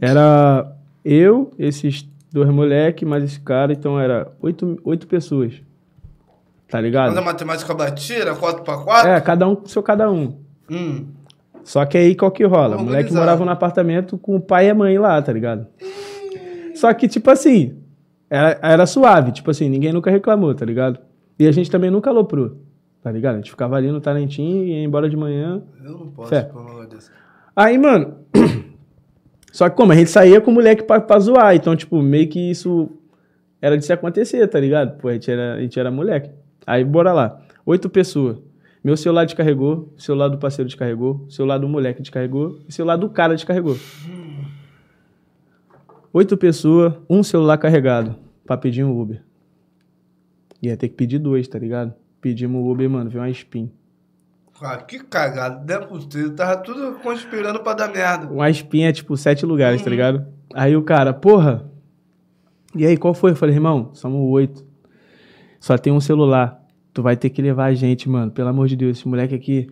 Era 0.00 0.72
eu, 1.04 1.50
esses 1.58 2.08
dois 2.32 2.48
moleques, 2.50 3.08
mais 3.08 3.22
esse 3.24 3.40
cara, 3.40 3.72
então 3.72 3.98
era 4.00 4.32
oito, 4.40 4.80
oito 4.84 5.06
pessoas. 5.06 5.54
Tá 6.68 6.80
ligado? 6.80 7.10
Quando 7.10 7.18
a 7.18 7.22
matemática 7.22 7.74
batida, 7.74 8.34
4x4? 8.34 9.04
É, 9.04 9.20
cada 9.20 9.46
um 9.46 9.54
com 9.54 9.66
seu 9.66 9.82
cada 9.82 10.10
um. 10.10 10.38
Hum. 10.70 11.06
Só 11.62 11.84
que 11.84 11.98
aí 11.98 12.14
qual 12.14 12.30
que 12.30 12.44
rola? 12.44 12.76
O 12.76 12.84
moleque 12.84 13.12
morava 13.12 13.44
no 13.44 13.50
apartamento 13.50 14.16
com 14.16 14.36
o 14.36 14.40
pai 14.40 14.66
e 14.66 14.70
a 14.70 14.74
mãe 14.74 14.98
lá, 14.98 15.20
tá 15.20 15.32
ligado? 15.32 15.66
Só 16.74 16.92
que, 16.94 17.06
tipo 17.06 17.30
assim, 17.30 17.78
era, 18.28 18.58
era 18.62 18.86
suave, 18.86 19.32
tipo 19.32 19.50
assim, 19.50 19.68
ninguém 19.68 19.92
nunca 19.92 20.10
reclamou, 20.10 20.54
tá 20.54 20.64
ligado? 20.64 20.98
E 21.38 21.46
a 21.46 21.52
gente 21.52 21.70
também 21.70 21.90
nunca 21.90 22.10
aloprou, 22.10 22.56
tá 23.02 23.12
ligado? 23.12 23.34
A 23.34 23.36
gente 23.36 23.50
ficava 23.50 23.76
ali 23.76 23.90
no 23.92 24.00
talentinho 24.00 24.64
e 24.64 24.70
ia 24.72 24.84
embora 24.84 25.08
de 25.08 25.16
manhã. 25.16 25.62
Eu 25.84 25.92
não 25.92 26.06
posso 26.08 26.34
negócio 26.34 26.88
desse. 26.88 27.10
Aí, 27.54 27.76
mano. 27.76 28.16
Só 29.52 29.68
que 29.68 29.76
como? 29.76 29.92
A 29.92 29.94
gente 29.94 30.10
saía 30.10 30.40
com 30.40 30.50
o 30.50 30.54
moleque 30.54 30.82
pra, 30.82 31.00
pra 31.00 31.20
zoar. 31.20 31.54
Então, 31.54 31.76
tipo, 31.76 32.00
meio 32.00 32.26
que 32.28 32.50
isso 32.50 32.88
era 33.60 33.76
de 33.76 33.84
se 33.84 33.92
acontecer, 33.92 34.48
tá 34.48 34.58
ligado? 34.58 34.98
Pô, 34.98 35.08
a 35.08 35.12
gente 35.12 35.30
era, 35.30 35.54
a 35.54 35.60
gente 35.60 35.78
era 35.78 35.90
moleque. 35.90 36.30
Aí, 36.66 36.82
bora 36.82 37.12
lá. 37.12 37.40
Oito 37.66 37.90
pessoas. 37.90 38.38
Meu 38.82 38.96
celular 38.96 39.24
descarregou, 39.24 39.92
celular 39.96 40.28
do 40.28 40.38
parceiro 40.38 40.68
descarregou, 40.68 41.24
celular 41.28 41.58
do 41.58 41.68
moleque 41.68 42.02
descarregou 42.02 42.58
celular 42.68 42.96
do 42.96 43.08
cara 43.08 43.34
descarregou. 43.34 43.76
Oito 46.12 46.36
pessoas, 46.36 46.94
um 47.08 47.22
celular 47.22 47.58
carregado 47.58 48.16
pra 48.44 48.56
pedir 48.56 48.82
um 48.82 49.00
Uber. 49.00 49.22
Ia 50.60 50.76
ter 50.76 50.88
que 50.88 50.96
pedir 50.96 51.18
dois, 51.18 51.46
tá 51.46 51.58
ligado? 51.58 51.94
Pedimos 52.20 52.60
o 52.60 52.72
Uber, 52.72 52.90
mano, 52.90 53.08
veio 53.08 53.22
uma 53.22 53.30
spin. 53.30 53.70
Ah, 54.64 54.76
que 54.76 55.00
cagada, 55.00 55.64
não 55.66 55.82
é 55.82 55.86
possível. 55.86 56.36
Tava 56.36 56.56
tudo 56.58 57.00
conspirando 57.02 57.58
pra 57.60 57.74
dar 57.74 57.88
merda. 57.88 58.32
Uma 58.32 58.48
spin 58.48 58.84
é 58.84 58.92
tipo 58.92 59.16
sete 59.16 59.44
lugares, 59.44 59.82
tá 59.82 59.90
ligado? 59.90 60.24
Aí 60.54 60.76
o 60.76 60.82
cara, 60.82 61.12
porra. 61.12 61.64
E 62.74 62.86
aí, 62.86 62.96
qual 62.96 63.12
foi? 63.12 63.32
Eu 63.32 63.36
falei, 63.36 63.56
irmão, 63.56 63.90
somos 63.92 64.20
oito. 64.32 64.64
Só 65.58 65.76
tem 65.76 65.92
um 65.92 66.00
celular. 66.00 66.60
Tu 66.94 67.02
vai 67.02 67.16
ter 67.16 67.30
que 67.30 67.42
levar 67.42 67.66
a 67.66 67.74
gente, 67.74 68.08
mano. 68.08 68.30
Pelo 68.30 68.48
amor 68.48 68.68
de 68.68 68.76
Deus, 68.76 68.98
esse 68.98 69.08
moleque 69.08 69.34
aqui, 69.34 69.68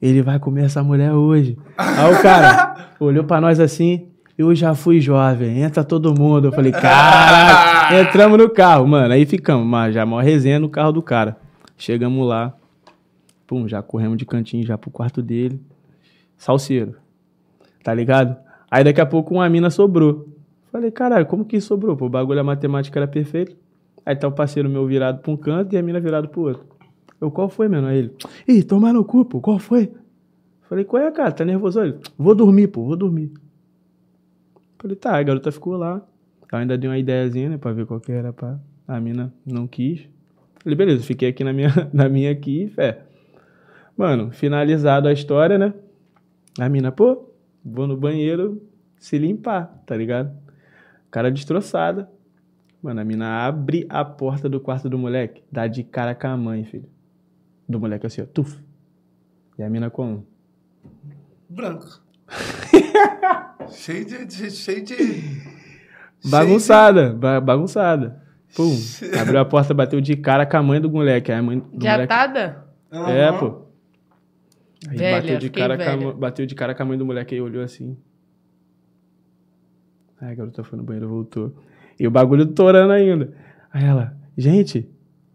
ele 0.00 0.22
vai 0.22 0.38
comer 0.38 0.64
essa 0.64 0.82
mulher 0.82 1.12
hoje. 1.12 1.58
Aí 1.76 2.14
o 2.14 2.22
cara 2.22 2.94
olhou 2.98 3.24
pra 3.24 3.40
nós 3.40 3.60
assim. 3.60 4.08
Eu 4.38 4.54
já 4.54 4.74
fui 4.74 5.00
jovem, 5.02 5.60
entra 5.60 5.84
todo 5.84 6.18
mundo. 6.18 6.48
Eu 6.48 6.52
falei, 6.52 6.72
caralho, 6.72 7.98
entramos 8.08 8.38
no 8.38 8.48
carro, 8.48 8.88
mano. 8.88 9.12
Aí 9.12 9.26
ficamos, 9.26 9.66
mas 9.66 9.94
já 9.94 10.06
mó 10.06 10.18
resenha 10.18 10.58
no 10.58 10.70
carro 10.70 10.92
do 10.92 11.02
cara. 11.02 11.36
Chegamos 11.76 12.26
lá, 12.26 12.54
pum, 13.50 13.66
já 13.66 13.82
corremos 13.82 14.16
de 14.16 14.24
cantinho 14.24 14.64
já 14.64 14.78
pro 14.78 14.92
quarto 14.92 15.20
dele. 15.20 15.60
Salseiro, 16.36 16.94
tá 17.82 17.92
ligado? 17.92 18.36
Aí 18.70 18.84
daqui 18.84 19.00
a 19.00 19.06
pouco 19.06 19.34
uma 19.34 19.48
mina 19.48 19.70
sobrou. 19.70 20.28
Falei, 20.70 20.92
caralho, 20.92 21.26
como 21.26 21.44
que 21.44 21.60
sobrou? 21.60 21.96
Pô, 21.96 22.06
o 22.06 22.08
bagulho, 22.08 22.38
a 22.38 22.44
matemática 22.44 23.00
era 23.00 23.08
perfeita. 23.08 23.52
Aí 24.06 24.14
tá 24.14 24.28
o 24.28 24.32
parceiro 24.32 24.70
meu 24.70 24.86
virado 24.86 25.20
pra 25.20 25.32
um 25.32 25.36
canto 25.36 25.74
e 25.74 25.76
a 25.76 25.82
mina 25.82 25.98
virado 25.98 26.28
pro 26.28 26.42
outro. 26.42 26.64
Eu, 27.20 27.28
qual 27.28 27.48
foi, 27.48 27.66
mano? 27.66 27.88
Aí 27.88 27.98
ele, 27.98 28.14
ih, 28.46 28.62
toma 28.62 28.92
no 28.92 29.04
cu, 29.04 29.24
pô, 29.24 29.40
qual 29.40 29.58
foi? 29.58 29.92
Falei, 30.68 30.84
qual 30.84 31.02
é, 31.02 31.10
cara? 31.10 31.32
Tá 31.32 31.44
nervoso? 31.44 31.80
Ele, 31.80 31.98
vou 32.16 32.36
dormir, 32.36 32.68
pô, 32.68 32.84
vou 32.84 32.96
dormir. 32.96 33.32
Falei, 34.78 34.96
tá, 34.96 35.18
a 35.18 35.22
garota 35.24 35.50
ficou 35.50 35.76
lá. 35.76 36.00
Eu 36.52 36.58
ainda 36.58 36.78
dei 36.78 36.88
uma 36.88 36.98
ideiazinha, 36.98 37.48
né, 37.48 37.58
pra 37.58 37.72
ver 37.72 37.84
qual 37.84 37.98
que 37.98 38.12
era, 38.12 38.32
pá. 38.32 38.60
A 38.86 39.00
mina 39.00 39.34
não 39.44 39.66
quis. 39.66 40.08
Falei, 40.62 40.76
beleza, 40.76 41.02
fiquei 41.02 41.30
aqui 41.30 41.42
na 41.42 41.52
minha, 41.52 41.70
na 41.92 42.08
minha 42.08 42.30
aqui, 42.30 42.68
fé. 42.68 43.09
Mano, 44.00 44.30
finalizado 44.30 45.08
a 45.08 45.12
história, 45.12 45.58
né? 45.58 45.74
A 46.58 46.70
mina, 46.70 46.90
pô, 46.90 47.28
vou 47.62 47.86
no 47.86 47.98
banheiro 47.98 48.62
se 48.98 49.18
limpar, 49.18 49.82
tá 49.84 49.94
ligado? 49.94 50.34
Cara 51.10 51.30
destroçada. 51.30 52.08
Mano, 52.82 52.98
a 52.98 53.04
mina 53.04 53.46
abre 53.46 53.86
a 53.90 54.02
porta 54.02 54.48
do 54.48 54.58
quarto 54.58 54.88
do 54.88 54.96
moleque, 54.98 55.42
dá 55.52 55.66
de 55.66 55.84
cara 55.84 56.14
com 56.14 56.28
a 56.28 56.34
mãe, 56.34 56.64
filho. 56.64 56.88
Do 57.68 57.78
moleque 57.78 58.06
assim, 58.06 58.22
ó, 58.22 58.24
tuf. 58.24 58.58
E 59.58 59.62
a 59.62 59.68
mina 59.68 59.90
como? 59.90 60.26
Branco. 61.46 62.00
cheio 63.68 64.06
de, 64.06 64.24
de- 64.24 64.48
Cheio 64.56 64.82
de. 64.82 64.96
Bagunçada, 66.24 67.12
ba- 67.12 67.38
bagunçada. 67.38 68.22
Pum. 68.56 68.74
Abriu 69.20 69.40
a 69.40 69.44
porta, 69.44 69.74
bateu 69.74 70.00
de 70.00 70.16
cara 70.16 70.46
com 70.46 70.56
a 70.56 70.62
mãe 70.62 70.80
do 70.80 70.90
moleque. 70.90 71.30
Aí 71.30 71.38
a 71.38 71.42
mãe 71.42 71.58
do 71.58 71.68
De 71.78 71.86
moleque... 71.86 72.02
atada? 72.12 72.64
cheio 72.90 73.04
de- 73.04 73.10
É, 73.12 73.28
Aham. 73.28 73.38
pô. 73.38 73.59
Aí 74.88 74.96
Velha, 74.96 75.20
bateu, 75.20 75.38
de 75.38 75.50
cara 75.50 75.76
com 75.76 75.82
a, 75.82 75.86
velha. 75.86 76.06
ma- 76.06 76.12
bateu 76.14 76.46
de 76.46 76.54
cara 76.54 76.74
com 76.74 76.82
a 76.82 76.86
mãe 76.86 76.96
do 76.98 77.04
moleque 77.04 77.34
aí 77.34 77.40
olhou 77.40 77.62
assim. 77.62 77.96
Aí 80.20 80.32
a 80.32 80.34
garota 80.34 80.62
foi 80.64 80.78
no 80.78 80.84
banheiro 80.84 81.08
voltou. 81.08 81.52
E 81.98 82.06
o 82.06 82.10
bagulho 82.10 82.46
torando 82.46 82.92
ainda. 82.92 83.32
Aí 83.72 83.84
ela, 83.84 84.16
gente, 84.36 84.88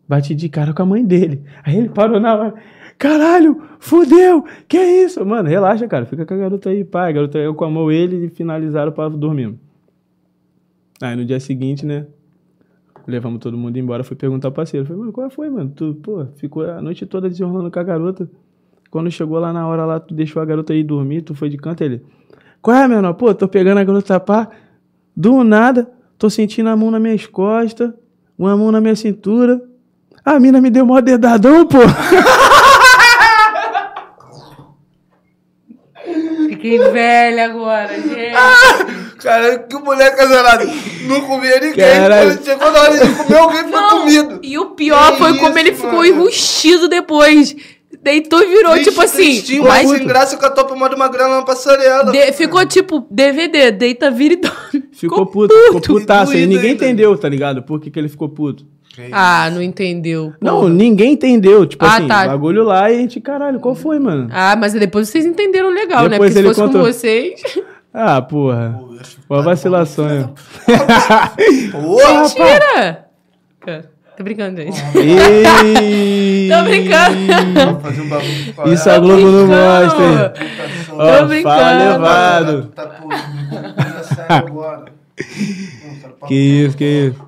bati 0.07 0.33
de 0.35 0.49
cara 0.49 0.73
com 0.73 0.81
a 0.83 0.85
mãe 0.85 1.03
dele. 1.05 1.43
Aí 1.63 1.77
ele 1.77 1.89
parou 1.89 2.19
na 2.19 2.35
hora. 2.35 2.53
Caralho, 2.97 3.61
fudeu, 3.77 4.43
que 4.67 4.77
isso? 4.77 5.23
Mano, 5.25 5.49
relaxa, 5.49 5.87
cara, 5.87 6.05
fica 6.05 6.25
com 6.25 6.33
a 6.33 6.37
garota 6.37 6.69
aí, 6.69 6.83
pai. 6.83 7.09
A 7.09 7.13
garota 7.13 7.37
eu 7.37 7.53
com 7.53 7.91
ele 7.91 8.25
e 8.25 8.29
finalizaram 8.29 8.91
pra 8.91 9.09
dormir. 9.09 9.53
Aí 11.01 11.15
no 11.15 11.25
dia 11.25 11.39
seguinte, 11.39 11.85
né? 11.85 12.07
Levamos 13.05 13.39
todo 13.39 13.57
mundo 13.57 13.77
embora, 13.77 14.03
fui 14.03 14.15
perguntar 14.15 14.47
ao 14.47 14.51
parceiro. 14.53 14.85
Falei, 14.85 14.99
mano, 15.01 15.11
qual 15.11 15.29
foi, 15.29 15.49
mano? 15.49 15.69
Tu, 15.75 15.93
pô, 15.95 16.25
ficou 16.37 16.63
a 16.67 16.81
noite 16.81 17.05
toda 17.05 17.29
desenrolando 17.29 17.69
com 17.69 17.79
a 17.79 17.83
garota. 17.83 18.27
Quando 18.95 19.11
chegou 19.11 19.37
lá 19.39 19.51
na 19.51 19.67
hora 19.67 19.83
lá, 19.83 19.99
tu 19.99 20.13
deixou 20.13 20.41
a 20.41 20.45
garota 20.45 20.71
aí 20.71 20.81
dormir, 20.81 21.21
tu 21.21 21.35
foi 21.35 21.49
de 21.49 21.57
canto 21.57 21.83
ele. 21.83 22.01
Qual 22.61 22.77
é, 22.77 22.87
menor? 22.87 23.13
Pô, 23.15 23.35
tô 23.35 23.45
pegando 23.45 23.77
a 23.77 23.83
garota 23.83 24.17
pá. 24.21 24.47
Do 25.13 25.43
nada, 25.43 25.91
tô 26.17 26.29
sentindo 26.29 26.69
a 26.69 26.77
mão 26.77 26.89
nas 26.89 27.01
minhas 27.01 27.25
costas, 27.27 27.91
uma 28.39 28.55
mão 28.55 28.71
na 28.71 28.79
minha 28.79 28.95
cintura. 28.95 29.61
A 30.23 30.39
mina 30.39 30.61
me 30.61 30.69
deu 30.69 30.85
mó 30.85 31.01
dedadão, 31.01 31.67
pô. 31.67 31.79
Fiquei 36.47 36.79
velha 36.79 37.47
agora, 37.47 37.93
gente. 38.01 38.95
Cara, 39.21 39.59
que 39.59 39.75
moleque 39.77 40.21
azarado. 40.21 40.71
Não 41.07 41.19
comia 41.21 41.59
ninguém. 41.59 41.73
Caralho. 41.75 42.29
Quando 42.29 42.45
chegou 42.45 42.71
na 42.71 42.79
hora 42.79 42.93
de 42.93 43.13
comer, 43.13 43.37
alguém 43.39 43.63
foi 43.63 43.89
comido. 43.89 44.39
e 44.41 44.57
o 44.57 44.67
pior 44.67 45.11
Que 45.11 45.17
foi 45.17 45.37
como 45.37 45.49
isso, 45.49 45.59
ele 45.59 45.73
ficou 45.75 46.05
enrustido 46.05 46.87
depois. 46.87 47.55
Deitou 48.03 48.41
e 48.41 48.45
virou, 48.47 48.71
Triste, 48.73 48.89
tipo 48.89 49.01
assim. 49.01 49.17
tristinho, 49.23 49.63
mas 49.63 49.89
sem 49.89 50.05
graça 50.05 50.37
que 50.37 50.45
eu 50.45 50.53
tô 50.53 50.73
uma 50.73 50.89
de 50.89 50.95
magrela 50.95 51.37
na 51.37 51.41
passarela. 51.43 52.11
de- 52.11 52.31
ficou 52.33 52.65
tipo 52.65 53.05
DVD, 53.09 53.71
deita, 53.71 54.09
vira 54.11 54.33
e 54.33 54.37
dorme. 54.37 54.89
Ficou 54.91 55.25
puto, 55.25 55.53
ficou 55.65 55.81
putaço. 55.81 56.33
E 56.33 56.45
ninguém 56.45 56.71
ainda. 56.71 56.85
entendeu, 56.85 57.17
tá 57.17 57.27
ligado? 57.29 57.63
Por 57.63 57.79
que, 57.79 57.89
que 57.91 57.99
ele 57.99 58.09
ficou 58.09 58.29
puto. 58.29 58.65
Ah, 59.11 59.49
não 59.51 59.61
entendeu. 59.61 60.31
pô. 60.39 60.45
Não, 60.45 60.69
ninguém 60.69 61.11
entendeu. 61.13 61.65
Tipo 61.65 61.83
Ah, 61.83 61.97
assim, 61.97 62.07
tá. 62.07 62.27
bagulho 62.27 62.63
lá 62.63 62.89
e 62.89 62.95
a 62.95 62.97
gente, 62.99 63.19
caralho, 63.19 63.59
qual 63.59 63.75
foi, 63.75 63.99
mano? 63.99 64.29
Ah, 64.31 64.55
mas 64.55 64.71
depois 64.73 65.09
vocês 65.09 65.25
entenderam 65.25 65.69
legal, 65.69 66.03
né? 66.03 66.09
Depois 66.11 66.29
Porque 66.31 66.33
se 66.33 66.39
ele 66.39 66.47
fosse 66.47 66.61
com 66.61 66.67
contou. 66.67 66.83
vocês. 66.83 67.41
Ah, 67.97 68.21
porra. 68.21 68.77
Uma 69.29 69.41
vacilação, 69.41 70.09
hein? 70.13 70.29
Porra, 71.71 72.21
Mentira! 72.23 73.05
Cara, 73.61 73.91
Tô 74.15 74.23
brincando, 74.23 74.61
gente. 74.61 74.81
Ih, 74.97 76.49
Tô 76.51 76.63
brincando. 76.63 77.79
Fazer 77.81 78.01
um 78.01 78.09
bagulho 78.09 78.73
Isso 78.73 78.89
a 78.89 78.99
Globo 78.99 79.31
não 79.31 79.47
mostra, 79.47 80.05
hein? 80.05 80.17
Tô 80.87 81.25
brincando. 81.27 81.43
fala 81.43 81.91
levado. 81.91 82.67
Tá, 82.67 82.83
agora. 84.29 84.85
Não, 85.85 85.95
cara, 86.01 86.13
papo 86.13 86.27
Que 86.27 86.35
isso, 86.35 86.77
que 86.77 86.85
isso. 86.85 87.25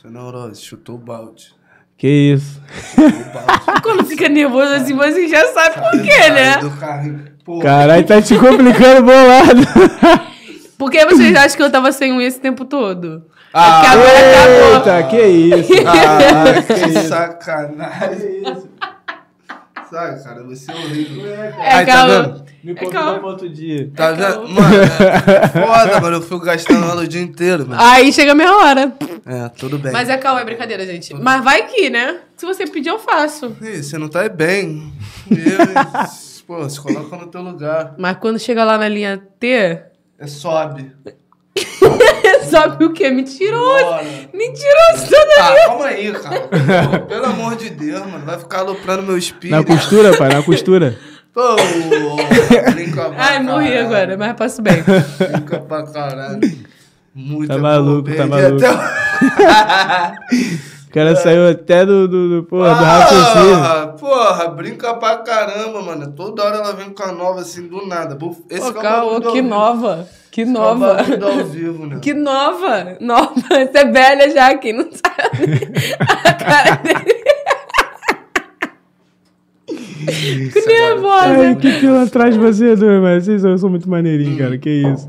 Seu 0.00 0.10
neurose, 0.10 0.62
chutou 0.62 0.94
o 0.94 0.98
balde. 0.98 1.52
Que 1.98 2.08
isso. 2.34 2.60
Quando 3.82 4.04
fica 4.06 4.28
nervoso 4.28 4.72
assim, 4.72 4.94
você 4.94 5.28
já 5.28 5.46
sabe 5.52 5.74
por 5.74 6.02
quê, 6.02 6.30
né? 6.30 6.54
Caralho, 7.62 8.06
tá 8.06 8.22
te 8.22 8.36
complicando 8.38 9.02
bolado. 9.04 9.62
Por 10.78 10.90
que 10.90 11.04
vocês 11.04 11.36
acham 11.36 11.56
que 11.56 11.62
eu 11.62 11.70
tava 11.70 11.92
sem 11.92 12.12
unha 12.12 12.26
esse 12.26 12.40
tempo 12.40 12.64
todo? 12.64 13.24
Ah, 13.54 13.78
é 13.78 13.80
que 13.82 13.86
agora 13.86 14.30
acabou. 14.30 14.74
Eita, 14.74 15.02
que 15.08 15.22
isso. 15.22 15.72
Ah, 15.86 16.62
que 16.62 17.00
sacanagem. 17.08 18.42
Sabe, 19.90 20.24
cara, 20.24 20.42
você 20.44 20.70
é 20.70 20.74
horrível. 20.74 21.26
É, 21.34 21.54
Ai, 21.70 21.84
tá 21.86 21.92
calma. 21.92 22.22
vendo? 22.22 22.44
Me 22.64 22.70
É, 22.70 22.74
convida 22.76 22.92
calma. 22.98 23.18
pra 23.18 23.28
outro 23.28 23.48
dia. 23.50 23.90
Tá 23.94 24.12
vendo? 24.12 24.48
Mano, 24.48 24.74
é 24.82 25.48
foda, 25.48 26.00
mano. 26.00 26.16
Eu 26.16 26.22
fico 26.22 26.38
gastando 26.40 26.84
ela 26.90 27.02
o 27.02 27.08
dia 27.08 27.20
inteiro, 27.20 27.66
mano. 27.68 27.80
Aí 27.82 28.10
chega 28.12 28.32
a 28.32 28.34
minha 28.34 28.54
hora. 28.56 28.92
É, 29.26 29.48
tudo 29.50 29.78
bem. 29.78 29.92
Mas 29.92 30.08
é 30.08 30.16
calma, 30.16 30.40
é 30.40 30.44
brincadeira, 30.44 30.86
gente. 30.86 31.12
Mas 31.14 31.44
vai 31.44 31.66
que, 31.66 31.90
né? 31.90 32.20
Se 32.36 32.46
você 32.46 32.66
pedir, 32.66 32.88
eu 32.88 32.98
faço. 32.98 33.54
Ih, 33.60 33.82
você 33.82 33.98
não 33.98 34.08
tá 34.08 34.26
bem. 34.30 34.92
Eu? 35.30 35.36
Pô, 36.46 36.68
se 36.70 36.80
coloca 36.80 37.14
no 37.16 37.26
teu 37.26 37.42
lugar. 37.42 37.94
Mas 37.98 38.16
quando 38.16 38.38
chega 38.38 38.64
lá 38.64 38.78
na 38.78 38.88
linha 38.88 39.20
T, 39.38 39.48
É 40.18 40.26
sobe. 40.26 40.90
sobe 42.50 42.84
o 42.84 42.92
quê? 42.92 43.10
Mentiroso! 43.10 43.84
Bora. 43.84 44.04
Mentiroso 44.32 45.08
toda 45.10 45.34
Ah, 45.38 45.56
calma 45.66 45.84
aí, 45.86 46.12
cara. 46.12 46.98
Pelo 47.08 47.26
amor 47.26 47.56
de 47.56 47.70
Deus, 47.70 48.00
mano. 48.06 48.24
Vai 48.24 48.38
ficar 48.38 48.60
aloprando 48.60 49.02
meu 49.02 49.16
espírito. 49.18 49.56
Na 49.56 49.64
costura, 49.64 50.16
pai, 50.16 50.28
na 50.32 50.42
costura. 50.42 50.98
Pô, 51.32 51.56
brinca 52.74 53.08
pra 53.08 53.14
Ai, 53.24 53.42
morri 53.42 53.68
caralho. 53.70 53.86
agora, 53.86 54.16
mas 54.18 54.32
passo 54.36 54.60
bem. 54.60 54.82
Brinca 54.82 55.60
pra 55.60 55.82
caralho. 55.86 56.40
Muito 57.14 57.48
Tá 57.48 57.58
maluco, 57.58 58.08
tá 58.10 58.26
perdi 58.26 58.28
maluco. 58.28 58.66
até- 58.66 60.14
cara 60.92 61.16
saiu 61.16 61.48
até 61.48 61.86
do, 61.86 62.06
do, 62.06 62.28
do, 62.28 62.42
porra, 62.44 62.68
do 62.74 62.84
raciocínio. 62.84 63.92
Porra, 63.98 64.48
brinca 64.48 64.94
pra 64.94 65.16
caramba, 65.18 65.82
mano. 65.82 66.12
Toda 66.12 66.44
hora 66.44 66.56
ela 66.56 66.72
vem 66.74 66.90
com 66.90 67.02
a 67.02 67.12
nova 67.12 67.40
assim, 67.40 67.66
do 67.66 67.86
nada. 67.86 68.18
Esse 68.50 68.68
Ô, 68.68 68.72
que 68.72 68.78
é 68.78 68.80
o 68.80 68.82
Cal, 68.82 69.20
que 69.20 69.32
vivo. 69.32 69.48
nova. 69.48 70.08
Que 70.30 70.42
Esse 70.42 70.52
que 70.52 70.58
é 70.58 70.60
nova. 70.60 70.96
ao 71.00 71.44
vivo, 71.46 71.86
né? 71.86 71.98
Que 72.02 72.14
nova. 72.14 72.96
Nova. 73.00 73.32
Você 73.48 73.78
é 73.78 73.84
velha 73.84 74.30
já, 74.30 74.54
quem 74.56 74.72
não 74.74 74.88
sabe. 74.90 75.72
A 75.98 76.34
cara 76.34 76.76
dele. 76.76 77.22
Fico 80.50 80.58
Ai, 80.68 81.36
nervosa. 81.36 81.54
que 81.56 81.80
pilantragem 81.80 82.40
você, 82.40 82.74
dois, 82.74 83.00
mas 83.00 83.24
vocês 83.24 83.60
são, 83.60 83.70
muito 83.70 83.88
maneirinhos, 83.88 84.36
cara. 84.38 84.58
Que 84.58 84.70
isso. 84.70 85.08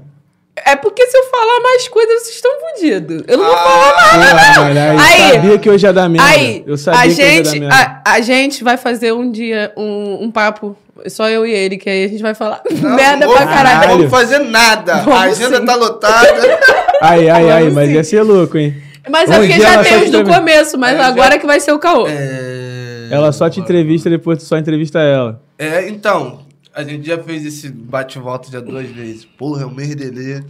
É 0.56 0.76
porque 0.76 1.06
se 1.08 1.18
eu 1.18 1.23
falar 1.40 1.60
mais 1.62 1.88
coisas, 1.88 2.22
vocês 2.24 2.36
estão 2.36 2.52
fodidos. 2.60 3.24
Eu 3.28 3.38
não 3.38 3.46
vou 3.46 3.54
Ah, 3.56 3.58
falar 3.58 4.18
nada. 4.18 4.54
Porra, 4.54 4.68
mano, 4.74 4.80
aí, 4.80 4.98
Aí, 5.24 5.32
sabia 5.34 5.58
que 5.60 5.70
hoje 5.70 5.86
ia 5.86 5.94
dar 5.94 6.10
merda. 6.10 6.28
Aí, 6.30 6.64
eu 6.66 6.78
sabia 6.78 7.00
a 7.00 7.04
que 7.04 7.10
hoje 7.10 7.22
ia 7.22 7.28
dar 7.44 7.50
gente, 7.50 7.60
merda. 7.60 7.76
a, 8.06 8.12
a 8.14 8.22
gente 8.22 8.64
vai 8.64 8.78
fazer 8.78 9.12
um 9.14 9.32
dia 9.32 9.72
um, 9.78 10.24
um 10.26 10.32
papo, 10.32 10.78
só 11.08 11.28
eu 11.30 11.46
e 11.46 11.52
ele, 11.52 11.78
que 11.78 11.90
aí 11.90 12.06
a 12.06 12.08
gente 12.08 12.22
vai 12.22 12.34
falar 12.36 12.62
Não, 12.82 12.96
merda 12.96 13.26
vamos- 13.26 13.42
pra 13.42 13.48
caralho. 13.48 13.80
Caralho. 13.80 13.98
Vamos 13.98 14.12
fazer 14.12 14.40
nada. 14.40 14.96
Vamos 14.98 15.20
a 15.20 15.24
agenda 15.24 15.60
sim. 15.60 15.66
tá 15.66 15.76
lotada. 15.76 16.60
Ai, 17.02 17.30
ai, 17.30 17.50
ai, 17.52 17.70
mas 17.70 17.88
sim. 17.90 17.96
ia 17.96 18.04
ser 18.04 18.22
louco, 18.22 18.58
hein? 18.58 18.76
Mas 19.10 19.30
é 19.30 19.34
Um 19.36 19.40
porque 19.42 19.54
dia 19.56 19.62
já 19.70 19.84
tem 19.84 20.04
os 20.04 20.12
do 20.12 20.24
começo, 20.24 20.78
mas 20.78 20.96
É, 20.96 20.98
já- 21.00 21.08
agora 21.08 21.38
que 21.38 21.46
vai 21.46 21.60
ser 21.60 21.74
o 21.74 21.80
caô. 21.80 22.08
É... 22.08 23.10
Ela 23.12 23.32
só 23.34 23.50
te 23.50 23.60
entrevista 23.60 24.08
e 24.08 24.12
depois 24.12 24.38
tu 24.40 24.46
só 24.46 24.58
entrevista 24.58 25.00
ela. 25.00 25.42
É, 25.60 25.88
então, 25.90 26.43
a 26.76 26.84
gente 26.84 27.06
já 27.08 27.18
fez 27.22 27.46
esse 27.46 27.70
bate-volta 27.70 28.50
já 28.52 28.60
duas 28.60 28.88
vezes. 28.90 29.26
Porra, 29.26 29.64
é 29.64 29.66
um 29.66 29.72
merdelê. 29.74 30.42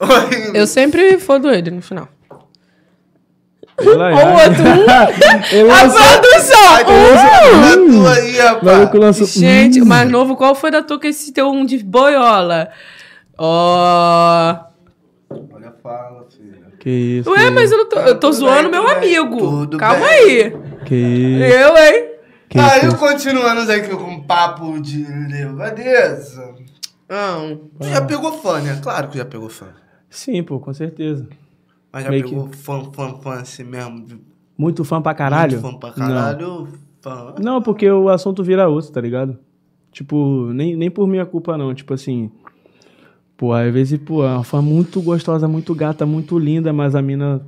Eu 0.54 0.66
sempre 0.66 1.18
fodo 1.18 1.50
ele 1.50 1.70
no 1.70 1.82
final. 1.82 2.08
Ela 3.78 4.10
Ou 4.10 4.32
outro. 4.32 5.54
Ele 5.56 5.70
A 5.70 5.82
lançou- 5.82 6.20
produção! 6.20 6.74
Uh! 6.86 8.02
tu 8.02 8.08
aí, 8.08 8.36
rapaz. 8.38 8.94
lançou- 8.94 9.26
Gente, 9.26 9.80
o 9.80 9.86
mais 9.86 10.10
novo, 10.10 10.36
qual 10.36 10.54
foi 10.54 10.70
da 10.70 10.82
tua 10.82 11.00
que 11.00 11.08
esse 11.08 11.32
teu 11.32 11.48
um 11.50 11.64
de 11.64 11.78
boiola? 11.82 12.68
Ó. 13.38 14.54
Olha 15.30 15.68
a 15.68 15.72
fala, 15.82 16.26
filha. 16.30 16.60
Que 16.78 16.90
isso. 17.20 17.30
Ué, 17.30 17.44
que 17.44 17.50
mas 17.50 17.70
eu 17.72 17.78
não 17.78 17.88
tô. 17.88 17.98
Eu 18.00 18.18
tô 18.20 18.32
zoando 18.32 18.70
bem, 18.70 18.80
meu 18.80 18.82
tudo 18.88 19.00
bem, 19.00 19.16
amigo. 19.16 19.38
tudo 19.38 19.78
Calma 19.78 20.06
bem. 20.06 20.14
aí. 20.18 20.52
Que 20.84 20.94
isso. 20.94 21.44
Eu, 21.44 21.76
hein? 21.76 22.09
Que 22.50 22.58
Aí, 22.58 22.94
continuando 22.96 23.70
aqui 23.70 23.88
com 23.96 24.20
papo 24.24 24.80
de 24.80 25.04
levadeza. 25.04 26.52
Não. 27.08 27.56
Tu 27.80 27.88
já 27.88 28.02
pegou 28.04 28.32
fã, 28.32 28.60
né? 28.60 28.78
Claro 28.82 29.08
que 29.08 29.18
já 29.18 29.24
pegou 29.24 29.48
fã. 29.48 29.68
Sim, 30.08 30.42
pô, 30.42 30.58
com 30.58 30.74
certeza. 30.74 31.28
Mas 31.92 32.04
já 32.04 32.10
Meio 32.10 32.24
que- 32.24 32.30
pegou 32.30 32.48
fã, 32.52 32.82
fã, 32.92 33.14
fã 33.20 33.34
assim 33.34 33.62
mesmo. 33.64 34.04
de- 34.04 34.20
Muito 34.58 34.84
fã 34.84 35.00
pra 35.00 35.14
caralho? 35.14 35.60
Muito 35.60 35.72
fã 35.72 35.78
pra 35.78 35.90
caralho. 35.92 36.68
Fã. 37.00 37.34
Não. 37.38 37.54
Não, 37.54 37.62
porque 37.62 37.88
o 37.90 38.08
assunto 38.08 38.42
vira 38.42 38.68
outro, 38.68 38.90
tá 38.92 39.00
ligado? 39.00 39.38
Tipo, 39.92 40.50
nem, 40.52 40.76
nem 40.76 40.90
por 40.90 41.06
minha 41.06 41.24
culpa, 41.24 41.56
não. 41.56 41.72
Tipo 41.72 41.94
assim. 41.94 42.30
Pô, 43.36 43.52
às 43.54 43.72
vezes, 43.72 43.98
pô, 43.98 44.24
é 44.24 44.28
uma 44.34 44.44
fã 44.44 44.60
muito 44.60 45.00
gostosa, 45.00 45.48
muito 45.48 45.74
gata, 45.74 46.04
muito 46.04 46.38
linda, 46.38 46.72
mas 46.72 46.94
a 46.94 47.00
mina 47.00 47.40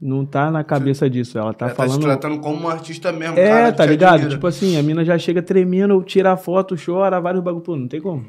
não 0.00 0.24
tá 0.24 0.50
na 0.50 0.64
cabeça 0.64 1.08
disso. 1.10 1.38
Ela 1.38 1.52
tá 1.52 1.66
Ela 1.66 1.74
tá 1.74 1.82
se 1.82 1.88
falando. 1.88 2.02
tratando 2.02 2.40
como 2.40 2.64
um 2.64 2.68
artista 2.68 3.12
mesmo, 3.12 3.38
É, 3.38 3.48
cara, 3.48 3.72
tá 3.72 3.86
ligado? 3.86 4.14
admira. 4.14 4.34
Tipo 4.34 4.46
assim, 4.46 4.76
a 4.76 4.82
mina 4.82 5.04
já 5.04 5.18
chega 5.18 5.42
tremendo, 5.42 6.02
tira 6.02 6.32
a 6.32 6.36
foto, 6.36 6.74
chora, 6.82 7.20
vários 7.20 7.42
bagulho. 7.42 7.62
Pô, 7.62 7.76
não 7.76 7.88
tem 7.88 8.00
como. 8.00 8.24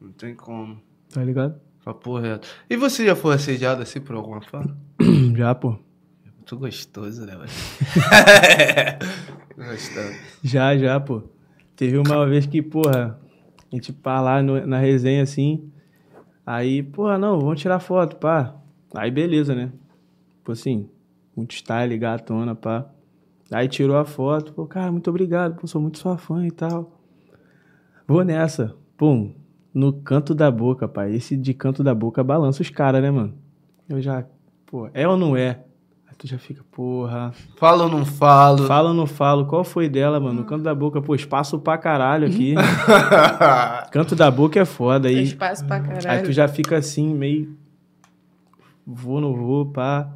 Não 0.00 0.10
tem 0.12 0.34
como. 0.34 0.78
Tá 1.12 1.22
ligado? 1.22 1.54
Papo 1.84 2.18
reto. 2.18 2.48
E 2.68 2.76
você 2.76 3.06
já 3.06 3.14
foi 3.14 3.34
assediado 3.34 3.82
assim 3.82 4.00
por 4.00 4.16
alguma 4.16 4.40
fã? 4.42 4.60
Já, 5.36 5.54
pô. 5.54 5.76
Muito 6.36 6.56
gostoso, 6.58 7.24
né, 7.26 7.36
velho? 7.36 7.50
Gostoso. 9.56 10.14
Já, 10.42 10.76
já, 10.76 11.00
pô. 11.00 11.22
Teve 11.74 11.98
uma 11.98 12.26
vez 12.26 12.46
que, 12.46 12.62
porra, 12.62 13.18
a 13.72 13.74
gente 13.74 13.92
pá 13.92 14.20
lá 14.20 14.42
no- 14.42 14.66
na 14.66 14.78
resenha 14.78 15.22
assim. 15.22 15.70
Aí, 16.44 16.82
porra, 16.82 17.18
não, 17.18 17.40
vamos 17.40 17.60
tirar 17.60 17.80
foto, 17.80 18.16
pá. 18.16 18.54
Aí, 18.94 19.10
beleza, 19.10 19.54
né? 19.54 19.70
Tipo 20.46 20.52
assim, 20.52 20.88
muito 21.36 21.54
style, 21.54 21.98
gatona, 21.98 22.54
pá. 22.54 22.86
Aí 23.50 23.66
tirou 23.66 23.96
a 23.96 24.04
foto, 24.04 24.52
pô, 24.52 24.64
cara, 24.64 24.92
muito 24.92 25.10
obrigado, 25.10 25.56
pô, 25.56 25.66
sou 25.66 25.80
muito 25.80 25.98
sua 25.98 26.16
fã 26.16 26.46
e 26.46 26.52
tal. 26.52 27.00
Vou 28.06 28.22
nessa. 28.22 28.76
Pum, 28.96 29.34
no 29.74 29.92
canto 29.92 30.36
da 30.36 30.48
boca, 30.48 30.86
pai. 30.86 31.12
Esse 31.12 31.36
de 31.36 31.52
canto 31.52 31.82
da 31.82 31.92
boca 31.92 32.22
balança 32.22 32.62
os 32.62 32.70
caras, 32.70 33.02
né, 33.02 33.10
mano? 33.10 33.34
Eu 33.88 34.00
já, 34.00 34.24
pô, 34.64 34.88
é 34.94 35.08
ou 35.08 35.16
não 35.16 35.36
é? 35.36 35.64
Aí 36.06 36.14
tu 36.16 36.28
já 36.28 36.38
fica, 36.38 36.62
porra. 36.70 37.32
Fala 37.56 37.82
ou 37.82 37.90
não 37.90 38.04
falo? 38.06 38.66
Fala 38.68 38.90
ou 38.90 38.94
não 38.94 39.08
falo? 39.08 39.46
Qual 39.46 39.64
foi 39.64 39.88
dela, 39.88 40.20
mano? 40.20 40.42
No 40.42 40.44
canto 40.44 40.62
da 40.62 40.76
boca, 40.76 41.02
pô, 41.02 41.16
espaço 41.16 41.58
pra 41.58 41.76
caralho 41.76 42.28
aqui. 42.28 42.54
canto 43.90 44.14
da 44.14 44.30
boca 44.30 44.60
é 44.60 44.64
foda. 44.64 45.08
Aí, 45.08 45.24
espaço 45.24 45.66
pra 45.66 45.78
aí 45.78 45.82
tu 45.82 45.88
caralho. 45.88 46.32
já 46.32 46.46
fica 46.46 46.76
assim, 46.76 47.12
meio. 47.12 47.56
Vou, 48.86 49.20
não 49.20 49.34
vou, 49.34 49.66
pá. 49.66 50.08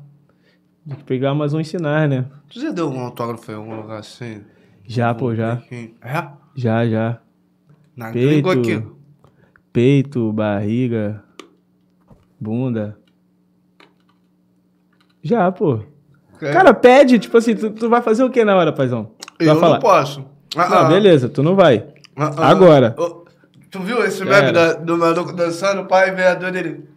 Tem 0.87 0.97
que 0.97 1.05
pegar 1.05 1.35
mais 1.35 1.53
uns 1.55 1.69
sinais, 1.69 2.09
né? 2.09 2.25
Tu 2.49 2.61
já 2.61 2.71
deu 2.71 2.87
algum 2.87 3.01
autógrafo 3.01 3.51
em 3.51 3.55
algum 3.55 3.77
lugar 3.77 3.99
assim? 4.01 4.43
Já, 4.85 5.15
pô, 5.15 5.35
já. 5.35 5.63
É? 6.03 6.29
Já, 6.55 6.87
já. 6.87 7.19
Na 7.97 8.11
Peito, 8.11 8.51
aqui. 8.51 8.83
peito, 9.73 10.33
barriga, 10.33 11.23
bunda. 12.41 12.97
Já, 15.23 15.53
pô. 15.53 15.81
É. 16.41 16.53
Cara, 16.53 16.73
pede, 16.73 17.19
tipo 17.19 17.37
assim, 17.37 17.55
tu, 17.55 17.71
tu 17.71 17.89
vai 17.89 18.01
fazer 18.01 18.25
o 18.25 18.31
que 18.31 18.43
na 18.45 18.57
hora, 18.57 18.73
paizão? 18.73 19.11
Tu 19.39 19.45
eu 19.45 19.55
não 19.55 19.79
posso. 19.79 20.25
Ah, 20.57 20.69
Não, 20.69 20.79
ah. 20.79 20.85
beleza, 20.89 21.29
tu 21.29 21.43
não 21.43 21.55
vai. 21.55 21.87
Ah, 22.17 22.31
ah. 22.39 22.49
Agora. 22.51 22.97
Tu 23.71 23.79
viu 23.81 24.03
esse 24.05 24.25
meme 24.25 24.51
da- 24.51 24.73
do 24.75 24.97
maluco 24.97 25.33
dançando, 25.33 25.83
o 25.83 25.87
pai 25.87 26.11
vereador 26.11 26.51
dele? 26.51 26.89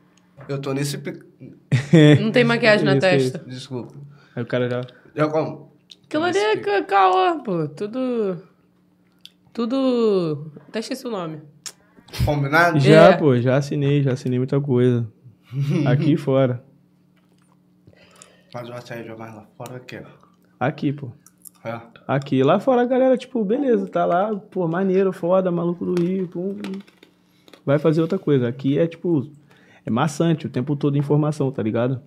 Eu 0.47 0.59
tô 0.59 0.73
nesse... 0.73 0.97
Não 2.21 2.31
tem 2.31 2.43
maquiagem 2.43 2.85
na 2.85 2.93
Isso, 2.93 3.01
testa. 3.01 3.39
Desculpa. 3.39 3.93
Aí 4.35 4.43
o 4.43 4.45
cara 4.45 4.69
já. 4.69 4.81
Já 5.15 5.27
como? 5.29 5.71
Aquilo 6.05 6.23
ali 6.23 6.37
é 6.37 6.57
ca- 6.57 6.83
caô, 6.83 7.41
pô. 7.43 7.67
Tudo. 7.69 8.41
Tudo. 9.53 10.51
Até 10.67 10.79
esqueci 10.79 11.05
o 11.07 11.11
nome. 11.11 11.41
Combinado? 12.25 12.79
Já, 12.79 13.09
É. 13.11 13.17
pô, 13.17 13.35
já 13.39 13.57
assinei, 13.57 14.03
já 14.03 14.13
assinei 14.13 14.37
muita 14.39 14.59
coisa. 14.59 15.07
Aqui 15.87 16.13
e 16.13 16.17
fora. 16.17 16.63
Faz 18.51 18.69
uma 18.69 18.81
saída 18.81 19.15
mais 19.15 19.33
lá 19.33 19.47
fora 19.57 19.79
que 19.79 19.95
é. 19.95 20.05
Aqui, 20.59 20.93
pô. 20.93 21.11
É. 21.63 21.79
Aqui. 22.07 22.43
Lá 22.43 22.59
fora 22.59 22.81
a 22.81 22.85
galera, 22.85 23.17
tipo, 23.17 23.43
beleza, 23.43 23.87
tá 23.87 24.05
lá, 24.05 24.35
pô, 24.35 24.67
maneiro, 24.67 25.11
foda, 25.13 25.51
maluco 25.51 25.85
do 25.85 26.01
Rio, 26.01 26.27
pum. 26.27 26.57
Vai 27.65 27.79
fazer 27.79 28.01
outra 28.01 28.19
coisa. 28.19 28.47
Aqui 28.47 28.77
é, 28.77 28.85
tipo, 28.85 29.27
é 29.85 29.89
maçante 29.89 30.45
o 30.47 30.49
tempo 30.49 30.75
todo 30.75 30.97
informação, 30.97 31.51
tá 31.51 31.61
ligado? 31.61 32.01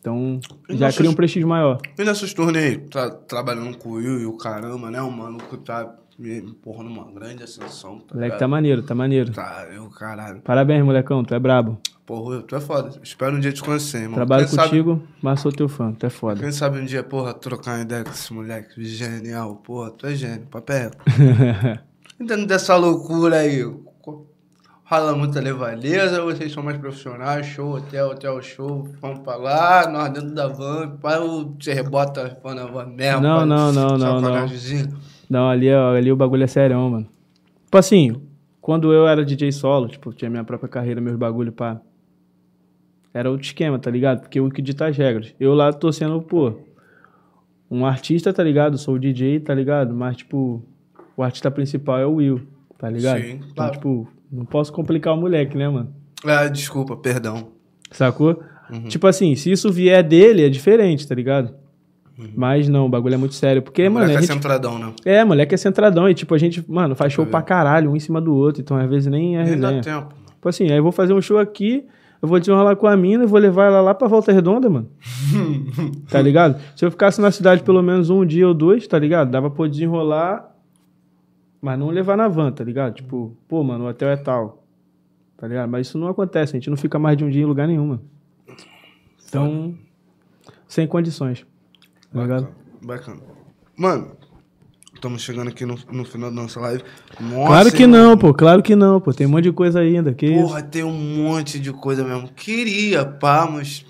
Então, 0.00 0.38
E 0.68 0.76
já 0.76 0.92
cria 0.92 1.10
um 1.10 1.14
prestígio 1.14 1.48
maior. 1.48 1.78
E 1.98 2.04
nessas 2.04 2.32
turnês, 2.32 2.80
tá 2.90 3.10
trabalhando 3.10 3.76
com 3.76 3.88
o 3.90 3.92
Will 3.94 4.20
e 4.20 4.26
o 4.26 4.36
caramba, 4.36 4.90
né? 4.90 5.00
O 5.02 5.10
maluco 5.10 5.56
tá 5.56 5.94
me 6.18 6.38
empurrando 6.38 6.88
uma 6.88 7.10
grande 7.10 7.42
ascensão. 7.42 7.98
Tá 7.98 8.14
Moleque, 8.14 8.38
tá 8.38 8.46
maneiro, 8.48 8.82
tá 8.82 8.94
maneiro. 8.94 9.32
Tá, 9.32 9.66
eu, 9.72 9.88
caralho. 9.90 10.40
Parabéns, 10.42 10.84
molecão, 10.84 11.24
tu 11.24 11.34
é 11.34 11.38
brabo. 11.40 11.76
Porra, 12.06 12.40
tu 12.42 12.54
é 12.54 12.60
foda. 12.60 12.90
Espero 13.02 13.34
um 13.36 13.40
dia 13.40 13.52
te 13.52 13.60
conhecer, 13.64 14.02
irmão. 14.02 14.14
Trabalho 14.14 14.46
Quem 14.46 14.54
sabe- 14.54 14.68
contigo, 14.68 15.02
mas 15.20 15.40
sou 15.40 15.50
teu 15.50 15.68
fã, 15.68 15.92
tu 15.92 16.06
é 16.06 16.10
foda. 16.10 16.40
Quem 16.40 16.52
sabe 16.52 16.78
um 16.78 16.84
dia, 16.84 17.02
porra, 17.02 17.34
trocar 17.34 17.72
uma 17.74 17.82
ideia 17.82 18.04
com 18.04 18.10
esse 18.12 18.32
moleque 18.32 18.84
genial. 18.84 19.56
Porra, 19.56 19.90
tu 19.90 20.06
é 20.06 20.14
gênio, 20.14 20.46
papel. 20.46 20.92
Entendo 22.20 22.46
dessa 22.46 22.76
loucura 22.76 23.38
aí. 23.40 23.62
Rola 24.88 25.16
muita 25.16 25.40
levadeza, 25.40 26.22
vocês 26.22 26.52
são 26.52 26.62
mais 26.62 26.78
profissionais, 26.78 27.44
show, 27.44 27.74
hotel, 27.74 28.10
hotel, 28.10 28.40
show, 28.40 28.88
vamos 29.00 29.18
pra 29.18 29.34
lá, 29.34 29.90
nós 29.90 30.12
dentro 30.12 30.32
da 30.32 30.46
van, 30.46 30.96
pai, 31.02 31.18
você 31.58 31.72
rebota 31.72 32.38
fãs 32.40 32.54
na 32.54 32.66
van 32.66 32.86
mesmo. 32.86 33.20
Não, 33.20 33.38
pai, 33.38 33.46
não, 33.46 33.72
não, 33.72 33.98
não, 33.98 34.20
sacanagemzinho. 34.20 34.96
Não, 35.28 35.50
ali, 35.50 35.68
ali 35.72 36.12
o 36.12 36.14
bagulho 36.14 36.44
é 36.44 36.46
sério, 36.46 36.78
mano. 36.78 37.08
Tipo 37.64 37.78
assim, 37.78 38.22
quando 38.60 38.92
eu 38.92 39.08
era 39.08 39.24
DJ 39.24 39.50
solo, 39.50 39.88
tipo, 39.88 40.12
tinha 40.12 40.30
minha 40.30 40.44
própria 40.44 40.68
carreira, 40.68 41.00
meus 41.00 41.16
bagulho, 41.16 41.50
pá. 41.50 41.80
Era 43.12 43.28
outro 43.28 43.44
esquema, 43.44 43.80
tá 43.80 43.90
ligado? 43.90 44.20
Porque 44.20 44.38
eu 44.38 44.48
que 44.48 44.62
dita 44.62 44.86
as 44.86 44.96
regras. 44.96 45.34
Eu 45.40 45.52
lá 45.52 45.72
tô 45.72 45.90
sendo, 45.90 46.22
pô, 46.22 46.60
um 47.68 47.84
artista, 47.84 48.32
tá 48.32 48.44
ligado? 48.44 48.78
Sou 48.78 48.94
o 48.94 48.98
DJ, 49.00 49.40
tá 49.40 49.52
ligado? 49.52 49.92
Mas, 49.92 50.18
tipo, 50.18 50.62
o 51.16 51.24
artista 51.24 51.50
principal 51.50 51.98
é 51.98 52.06
o 52.06 52.14
Will, 52.14 52.46
tá 52.78 52.88
ligado? 52.88 53.20
Sim, 53.20 53.30
então, 53.32 53.48
claro. 53.52 53.72
tipo, 53.72 54.08
não 54.30 54.44
posso 54.44 54.72
complicar 54.72 55.14
o 55.14 55.16
moleque, 55.16 55.56
né, 55.56 55.68
mano? 55.68 55.92
Ah, 56.24 56.46
desculpa, 56.48 56.96
perdão. 56.96 57.48
Sacou? 57.90 58.40
Uhum. 58.70 58.84
Tipo 58.88 59.06
assim, 59.06 59.34
se 59.36 59.50
isso 59.50 59.70
vier 59.72 60.02
dele, 60.02 60.44
é 60.44 60.48
diferente, 60.48 61.06
tá 61.06 61.14
ligado? 61.14 61.54
Mas 62.34 62.66
não, 62.68 62.86
o 62.86 62.88
bagulho 62.88 63.14
é 63.14 63.18
muito 63.18 63.34
sério. 63.34 63.60
Porque, 63.60 63.82
Uhum. 63.82 63.90
O 63.90 63.92
mano, 63.94 64.06
moleque 64.06 64.18
é 64.24 64.26
gente 64.26 64.32
centradão, 64.34 64.78
né? 64.78 64.92
é, 65.04 65.22
moleque 65.24 65.54
é 65.54 65.58
centradão. 65.58 66.08
E, 66.08 66.14
tipo, 66.14 66.34
a 66.34 66.38
gente, 66.38 66.64
mano, 66.66 66.94
faz 66.94 67.12
show 67.12 67.26
pra 67.26 67.42
caralho, 67.42 67.90
um 67.90 67.96
em 67.96 68.00
cima 68.00 68.20
do 68.20 68.34
outro. 68.34 68.62
Então, 68.62 68.76
às 68.76 68.88
vezes, 68.88 69.06
nem 69.06 69.36
é 69.36 69.44
Nem 69.44 69.60
dá 69.60 69.80
tempo. 69.80 70.14
Tipo 70.30 70.48
assim, 70.48 70.64
aí 70.70 70.78
eu 70.78 70.82
vou 70.82 70.92
fazer 70.92 71.12
um 71.12 71.20
show 71.20 71.38
aqui, 71.38 71.84
eu 72.22 72.26
vou 72.28 72.40
desenrolar 72.40 72.74
com 72.76 72.86
a 72.86 72.96
mina 72.96 73.24
e 73.24 73.26
vou 73.26 73.38
levar 73.38 73.66
ela 73.66 73.80
lá 73.82 73.92
pra 73.94 74.08
Volta 74.08 74.32
Redonda, 74.32 74.70
mano. 74.70 74.88
tá 76.08 76.22
ligado? 76.22 76.58
Se 76.74 76.84
eu 76.86 76.90
ficasse 76.90 77.20
na 77.20 77.30
cidade 77.30 77.62
pelo 77.62 77.82
menos 77.82 78.08
um 78.08 78.24
dia 78.24 78.48
ou 78.48 78.54
dois, 78.54 78.86
tá 78.86 78.98
ligado? 78.98 79.30
Dava 79.30 79.50
pra 79.50 79.66
desenrolar, 79.66 80.55
mas 81.66 81.76
não 81.76 81.88
levar 81.88 82.16
na 82.16 82.28
van, 82.28 82.52
tá 82.52 82.62
ligado? 82.62 82.94
Tipo, 82.94 83.36
pô, 83.48 83.60
mano, 83.64 83.86
o 83.86 83.88
hotel 83.88 84.08
é 84.10 84.16
tal. 84.16 84.62
Tá 85.36 85.48
ligado? 85.48 85.68
Mas 85.68 85.88
isso 85.88 85.98
não 85.98 86.06
acontece, 86.06 86.52
a 86.52 86.60
gente 86.60 86.70
não 86.70 86.76
fica 86.76 86.96
mais 86.96 87.16
de 87.18 87.24
um 87.24 87.28
dia 87.28 87.42
em 87.42 87.44
lugar 87.44 87.66
nenhum, 87.66 87.88
mano. 87.88 88.02
Então, 89.28 89.74
sem 90.68 90.86
condições. 90.86 91.44
Tá 92.12 92.22
ligado? 92.22 92.48
Bacana. 92.80 93.16
Bacana. 93.16 93.20
Mano, 93.76 94.12
estamos 94.94 95.22
chegando 95.22 95.48
aqui 95.48 95.66
no, 95.66 95.76
no 95.90 96.04
final 96.04 96.30
da 96.30 96.40
nossa 96.40 96.60
live. 96.60 96.84
Nossa, 97.20 97.46
Claro 97.46 97.72
que 97.72 97.82
irmão. 97.82 98.10
não, 98.10 98.16
pô, 98.16 98.32
claro 98.32 98.62
que 98.62 98.76
não, 98.76 99.00
pô. 99.00 99.12
Tem 99.12 99.26
um 99.26 99.30
monte 99.30 99.44
de 99.44 99.52
coisa 99.52 99.80
ainda. 99.80 100.14
Que 100.14 100.26
isso? 100.26 100.42
Porra, 100.42 100.62
tem 100.62 100.84
um 100.84 100.92
monte 101.16 101.58
de 101.58 101.72
coisa 101.72 102.04
mesmo. 102.04 102.28
Queria, 102.28 103.04
pá, 103.04 103.50
mas. 103.50 103.84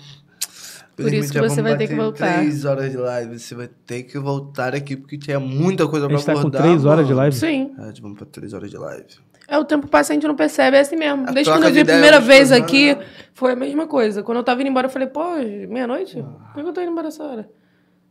Por 0.97 1.13
isso 1.13 1.31
que 1.31 1.39
você 1.39 1.61
vai 1.61 1.77
ter 1.77 1.87
que 1.87 1.95
voltar. 1.95 2.39
Três 2.39 2.65
horas 2.65 2.89
de 2.91 2.97
live. 2.97 3.37
Você 3.39 3.53
vai 3.53 3.67
ter 3.67 4.03
que 4.03 4.17
voltar 4.17 4.73
aqui, 4.73 4.97
porque 4.97 5.17
tinha 5.17 5.39
muita 5.39 5.87
coisa 5.87 6.07
A 6.07 6.09
pra 6.09 6.17
gente 6.17 6.25
tá 6.25 6.33
com 6.33 6.39
abordar. 6.39 6.61
três 6.63 6.85
horas 6.85 7.05
de 7.05 7.13
live. 7.13 7.35
Sim. 7.35 7.71
É, 7.77 8.01
vamos 8.01 8.17
pra 8.17 8.25
três 8.25 8.51
horas 8.51 8.69
de 8.71 8.77
live. 8.77 9.05
É, 9.47 9.57
o 9.57 9.63
tempo 9.63 9.87
passa 9.87 10.11
e 10.11 10.13
a 10.13 10.15
gente 10.15 10.27
não 10.27 10.35
percebe, 10.35 10.75
é 10.75 10.79
assim 10.81 10.95
mesmo. 10.97 11.25
A 11.27 11.31
Desde 11.31 11.51
quando 11.51 11.63
eu 11.65 11.71
vi 11.71 11.81
a 11.81 11.85
primeira 11.85 12.19
vez 12.19 12.51
aqui, 12.51 12.97
foi 13.33 13.53
a 13.53 13.55
mesma 13.55 13.85
coisa. 13.87 14.21
Quando 14.23 14.39
eu 14.39 14.43
tava 14.43 14.59
indo 14.61 14.69
embora, 14.71 14.87
eu 14.87 14.91
falei, 14.91 15.07
pô, 15.07 15.35
meia-noite? 15.69 16.21
Por 16.53 16.63
que 16.63 16.69
eu 16.69 16.73
tô 16.73 16.81
indo 16.81 16.91
embora 16.91 17.07
essa 17.07 17.23
hora? 17.23 17.49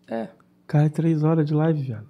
É. 0.08 0.28
Cara, 0.66 0.86
é 0.86 0.88
três 0.88 1.22
horas 1.24 1.44
de 1.44 1.52
live, 1.52 1.82
viado. 1.82 2.06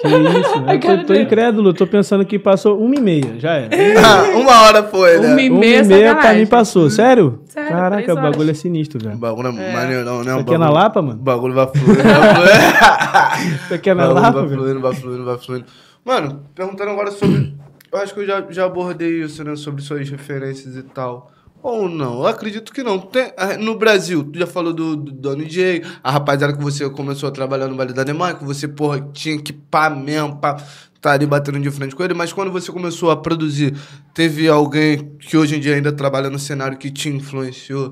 Que 0.00 0.08
isso? 0.08 0.64
A 0.66 0.74
Eu 0.74 0.80
tô, 0.80 1.04
tô 1.06 1.14
incrédulo, 1.14 1.72
tô 1.74 1.86
pensando 1.86 2.24
que 2.24 2.38
passou 2.38 2.78
uma 2.80 2.94
e 2.94 3.00
meia, 3.00 3.38
já 3.38 3.54
era. 3.54 3.70
Ah, 3.74 4.22
uma 4.38 4.62
hora 4.62 4.82
foi, 4.84 5.18
né? 5.18 5.28
Uma 5.28 5.42
e 5.42 5.50
Uma 5.50 5.58
meia, 5.60 5.80
e 5.82 5.84
meia 5.86 6.14
pra 6.16 6.34
mim 6.34 6.46
passou, 6.46 6.88
sério? 6.90 7.40
Sério, 7.46 7.70
Caraca, 7.70 8.12
o 8.12 8.16
bagulho 8.16 8.50
é 8.50 8.54
sinistro, 8.54 9.00
O 9.00 9.04
velho. 9.04 9.16
bagulho 9.18 9.48
é, 9.48 9.72
maneirão, 9.72 10.22
né? 10.22 10.30
Isso 10.30 10.36
O 10.38 10.40
aqui 10.40 10.54
é 10.54 10.58
na 10.58 10.70
Lapa, 10.70 11.00
O 11.00 11.02
mano? 11.02 11.18
bagulho 11.20 11.54
vai 11.54 11.66
fluindo, 11.68 12.02
vai 12.02 12.34
fluindo. 12.34 13.56
Isso 13.64 13.74
aqui 13.74 13.90
é 13.90 13.94
na 13.94 14.06
Lapa, 14.08 14.42
vai 14.42 14.48
fluindo, 14.56 14.80
vai 14.80 14.94
fluindo, 14.94 15.24
vai 15.24 15.38
fluindo. 15.38 15.64
Mano, 16.04 16.42
perguntando 16.54 16.90
agora 16.90 17.10
sobre. 17.10 17.54
Eu 17.92 17.98
acho 17.98 18.14
que 18.14 18.20
eu 18.20 18.26
já, 18.26 18.44
já 18.50 18.64
abordei 18.66 19.22
isso, 19.22 19.42
né? 19.44 19.56
Sobre 19.56 19.82
suas 19.82 20.08
referências 20.08 20.76
e 20.76 20.82
tal. 20.82 21.30
Ou 21.66 21.88
não? 21.88 22.20
Eu 22.20 22.26
acredito 22.28 22.72
que 22.72 22.80
não. 22.80 22.96
Tem, 22.96 23.32
ah, 23.36 23.56
no 23.56 23.76
Brasil, 23.76 24.22
tu 24.22 24.38
já 24.38 24.46
falou 24.46 24.72
do, 24.72 24.94
do 24.94 25.10
Donny 25.10 25.46
J, 25.46 25.82
a 26.00 26.12
rapaziada 26.12 26.56
que 26.56 26.62
você 26.62 26.88
começou 26.88 27.28
a 27.28 27.32
trabalhar 27.32 27.66
no 27.66 27.74
Vale 27.74 27.92
da 27.92 28.04
Neymar, 28.04 28.38
que 28.38 28.44
você, 28.44 28.68
porra, 28.68 29.00
tinha 29.12 29.36
que 29.36 29.52
pá 29.52 29.90
mesmo, 29.90 30.36
pá, 30.36 30.62
tá 31.00 31.14
ali 31.14 31.26
batendo 31.26 31.58
de 31.58 31.68
frente 31.72 31.96
com 31.96 32.04
ele. 32.04 32.14
Mas 32.14 32.32
quando 32.32 32.52
você 32.52 32.70
começou 32.70 33.10
a 33.10 33.16
produzir, 33.16 33.74
teve 34.14 34.48
alguém 34.48 35.16
que 35.18 35.36
hoje 35.36 35.56
em 35.56 35.60
dia 35.60 35.74
ainda 35.74 35.90
trabalha 35.90 36.30
no 36.30 36.38
cenário 36.38 36.78
que 36.78 36.88
te 36.88 37.08
influenciou, 37.08 37.90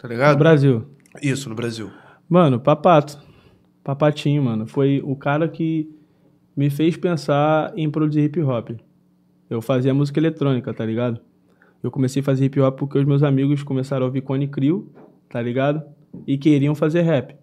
tá 0.00 0.06
No 0.06 0.10
ligado? 0.10 0.38
Brasil. 0.38 0.86
Isso, 1.20 1.48
no 1.48 1.56
Brasil. 1.56 1.90
Mano, 2.28 2.60
Papato. 2.60 3.18
Papatinho, 3.82 4.44
mano. 4.44 4.64
Foi 4.64 5.02
o 5.04 5.16
cara 5.16 5.48
que 5.48 5.90
me 6.56 6.70
fez 6.70 6.96
pensar 6.96 7.72
em 7.76 7.90
produzir 7.90 8.20
hip 8.26 8.40
hop. 8.42 8.70
Eu 9.50 9.60
fazia 9.60 9.92
música 9.92 10.20
eletrônica, 10.20 10.72
tá 10.72 10.86
ligado? 10.86 11.18
Eu 11.82 11.90
comecei 11.90 12.20
a 12.20 12.24
fazer 12.24 12.46
hip 12.46 12.60
hop 12.60 12.78
porque 12.78 12.98
os 12.98 13.04
meus 13.04 13.22
amigos 13.22 13.62
começaram 13.62 14.04
a 14.04 14.06
ouvir 14.06 14.20
Cone 14.20 14.48
Crew, 14.48 14.90
tá 15.28 15.40
ligado? 15.40 15.82
E 16.26 16.36
queriam 16.36 16.74
fazer 16.74 17.02
rap. 17.02 17.36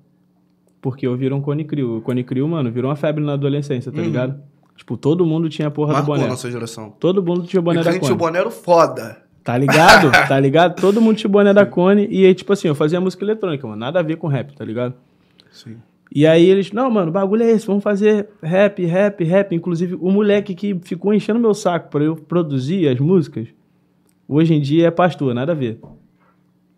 Porque 0.81 1.07
ouviram 1.07 1.41
Cone 1.41 1.63
Crew. 1.63 1.97
O 1.97 2.01
Cone 2.01 2.23
Crew, 2.23 2.47
mano, 2.47 2.71
virou 2.71 2.89
uma 2.89 2.95
febre 2.95 3.23
na 3.23 3.33
adolescência, 3.33 3.91
tá 3.91 4.01
ligado? 4.01 4.39
Tipo, 4.75 4.97
todo 4.97 5.25
mundo 5.25 5.47
tinha 5.49 5.69
a 5.69 5.71
porra 5.71 5.93
Marcou 5.93 6.15
do 6.15 6.19
boné. 6.19 6.29
nossa 6.29 6.51
geração. 6.51 6.93
Todo 6.99 7.23
mundo 7.23 7.43
tinha 7.43 7.59
o 7.59 7.63
boné 7.63 7.79
e 7.79 7.83
da 7.83 7.91
quem 7.91 7.99
Cone. 7.99 8.07
tinha 8.07 8.15
o 8.15 8.17
boné 8.17 8.39
era 8.39 8.51
foda. 8.51 9.17
Tá 9.43 9.57
ligado? 9.57 10.11
tá 10.27 10.39
ligado? 10.39 10.79
Todo 10.79 11.01
mundo 11.01 11.15
tinha 11.15 11.29
o 11.29 11.31
boné 11.31 11.53
da 11.53 11.65
Cone. 11.65 12.07
E 12.11 12.25
aí, 12.25 12.35
tipo 12.35 12.51
assim, 12.51 12.67
eu 12.67 12.75
fazia 12.75 12.99
música 12.99 13.23
eletrônica, 13.23 13.65
mano. 13.65 13.79
Nada 13.79 13.99
a 13.99 14.03
ver 14.03 14.17
com 14.17 14.27
rap, 14.27 14.53
tá 14.53 14.65
ligado? 14.65 14.95
Sim. 15.49 15.77
E 16.13 16.27
aí 16.27 16.45
eles, 16.45 16.71
não, 16.71 16.89
mano, 16.89 17.09
o 17.09 17.11
bagulho 17.11 17.43
é 17.43 17.51
esse, 17.51 17.65
vamos 17.65 17.83
fazer 17.83 18.29
rap, 18.41 18.83
rap, 18.85 19.23
rap. 19.23 19.55
Inclusive, 19.55 19.95
o 19.95 20.11
moleque 20.11 20.53
que 20.53 20.77
ficou 20.83 21.13
enchendo 21.13 21.39
meu 21.39 21.53
saco 21.53 21.89
pra 21.89 22.03
eu 22.03 22.15
produzir 22.15 22.87
as 22.87 22.99
músicas, 22.99 23.47
hoje 24.27 24.53
em 24.53 24.61
dia 24.61 24.87
é 24.87 24.91
pastor, 24.91 25.33
nada 25.33 25.51
a 25.51 25.55
ver. 25.55 25.79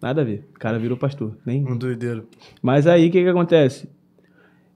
Nada 0.02 0.22
a 0.22 0.24
ver. 0.24 0.48
O 0.56 0.60
cara 0.60 0.78
virou 0.78 0.96
pastor. 0.98 1.36
Nem... 1.46 1.66
Um 1.66 1.78
doideiro. 1.78 2.28
Mas 2.62 2.86
aí, 2.88 3.08
o 3.08 3.12
que 3.12 3.24
que 3.24 3.30
acontece? 3.30 3.90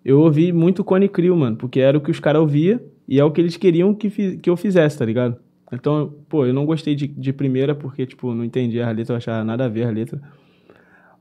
Eu 0.04 0.20
ouvi 0.20 0.52
muito 0.52 0.84
Cone 0.84 1.08
Crew, 1.08 1.36
mano, 1.36 1.56
porque 1.58 1.80
era 1.80 1.98
o 1.98 2.02
que 2.02 2.10
os 2.10 2.20
caras 2.20 2.42
ouviam 2.42 2.80
e 3.08 3.20
é 3.20 3.24
o 3.24 3.30
que 3.32 3.40
eles 3.40 3.56
queriam 3.56 3.94
que, 3.94 4.10
fi- 4.10 4.38
que 4.38 4.50
eu 4.50 4.58
fizesse, 4.58 4.98
tá 4.98 5.06
ligado? 5.06 5.36
Então, 5.72 6.12
pô, 6.28 6.46
eu 6.46 6.54
não 6.54 6.66
gostei 6.66 6.96
de, 6.96 7.08
de 7.08 7.32
primeira 7.32 7.76
porque, 7.76 8.06
tipo, 8.06 8.34
não 8.34 8.44
entendia 8.44 8.88
a 8.88 8.92
letra, 8.92 9.14
eu 9.14 9.18
achava 9.18 9.44
nada 9.44 9.66
a 9.66 9.70
ver 9.70 9.84
a 9.86 9.92
letra. 9.92 10.20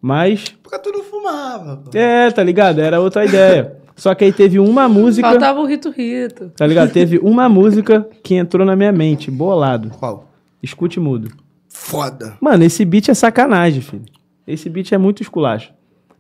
Mas, 0.01 0.49
Porque 0.63 0.79
tu 0.79 0.91
não 0.91 1.03
fumava, 1.05 1.77
pô. 1.77 1.91
é, 1.97 2.31
tá 2.31 2.43
ligado? 2.43 2.81
Era 2.81 3.01
outra 3.01 3.25
ideia. 3.25 3.77
Só 3.95 4.15
que 4.15 4.25
aí 4.25 4.33
teve 4.33 4.59
uma 4.59 4.89
música. 4.89 5.29
Faltava 5.29 5.61
o 5.61 5.67
Rito 5.67 5.91
Rito. 5.91 6.51
Tá 6.57 6.67
ligado? 6.67 6.91
Teve 6.91 7.19
uma 7.19 7.49
música 7.51 8.09
que 8.23 8.35
entrou 8.35 8.65
na 8.67 8.75
minha 8.75 8.91
mente, 8.93 9.31
bolado. 9.31 9.91
Qual? 9.91 10.30
Escute 10.63 11.01
mudo. 11.01 11.31
Foda. 11.69 12.37
Mano, 12.41 12.65
esse 12.65 12.85
beat 12.85 13.09
é 13.09 13.15
sacanagem, 13.15 13.81
filho. 13.81 14.05
Esse 14.47 14.69
beat 14.69 14.93
é 14.93 14.99
muito 14.99 15.23
esculacho. 15.23 15.73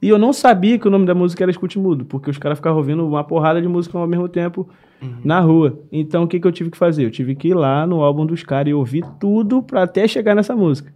E 0.02 0.08
eu 0.08 0.18
não 0.18 0.32
sabia 0.32 0.78
que 0.78 0.88
o 0.88 0.90
nome 0.90 1.04
da 1.04 1.14
música 1.14 1.44
era 1.44 1.50
Escute 1.50 1.78
Mudo, 1.78 2.06
porque 2.06 2.30
os 2.30 2.38
caras 2.38 2.56
ficavam 2.56 2.78
ouvindo 2.78 3.06
uma 3.06 3.22
porrada 3.22 3.60
de 3.60 3.68
música 3.68 3.98
ao 3.98 4.06
mesmo 4.06 4.28
tempo 4.28 4.66
na 5.22 5.40
rua. 5.40 5.78
Então 5.92 6.24
o 6.24 6.28
que, 6.28 6.40
que 6.40 6.46
eu 6.46 6.52
tive 6.52 6.70
que 6.70 6.78
fazer? 6.78 7.04
Eu 7.04 7.10
tive 7.10 7.34
que 7.34 7.48
ir 7.48 7.54
lá 7.54 7.86
no 7.86 8.02
álbum 8.02 8.24
dos 8.24 8.42
caras 8.42 8.70
e 8.70 8.74
ouvir 8.74 9.04
tudo 9.18 9.62
pra 9.62 9.82
até 9.82 10.06
chegar 10.08 10.34
nessa 10.34 10.56
música. 10.56 10.92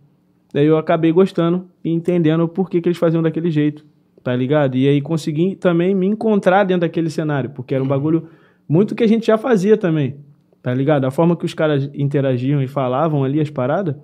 Daí 0.53 0.67
eu 0.67 0.79
acabei 0.79 1.13
gostando 1.13 1.67
e 1.85 1.91
entendendo 1.91 2.47
por 2.49 2.71
que, 2.71 2.81
que 2.81 2.89
eles 2.89 2.99
faziam 2.99 3.23
daquele 3.23 3.51
jeito, 3.51 3.85
tá 4.23 4.35
ligado? 4.35 4.77
E 4.77 4.89
aí 4.89 5.01
consegui 5.01 5.57
também 5.57 5.95
me 5.95 6.07
encontrar 6.07 6.65
dentro 6.65 6.83
daquele 6.83 7.11
cenário, 7.11 7.51
porque 7.51 7.75
era 7.75 7.83
um 7.83 7.89
bagulho 7.89 8.29
muito 8.69 8.95
que 8.95 9.03
a 9.03 9.09
gente 9.09 9.27
já 9.27 9.37
fazia 9.37 9.77
também, 9.77 10.17
tá 10.65 10.73
ligado? 10.73 11.05
A 11.05 11.11
forma 11.11 11.37
que 11.37 11.45
os 11.45 11.53
caras 11.53 11.91
interagiam 11.93 12.63
e 12.63 12.67
falavam 12.67 13.23
ali 13.23 13.39
as 13.39 13.51
paradas 13.51 13.95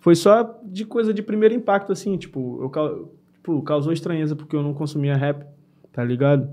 foi 0.00 0.16
só 0.16 0.60
de 0.64 0.84
coisa 0.84 1.14
de 1.14 1.22
primeiro 1.22 1.54
impacto, 1.54 1.92
assim, 1.92 2.16
tipo, 2.16 2.60
eu, 2.60 3.14
tipo, 3.32 3.62
causou 3.62 3.92
estranheza 3.92 4.34
porque 4.34 4.56
eu 4.56 4.62
não 4.64 4.74
consumia 4.74 5.16
rap, 5.16 5.46
tá 5.92 6.02
ligado? 6.04 6.50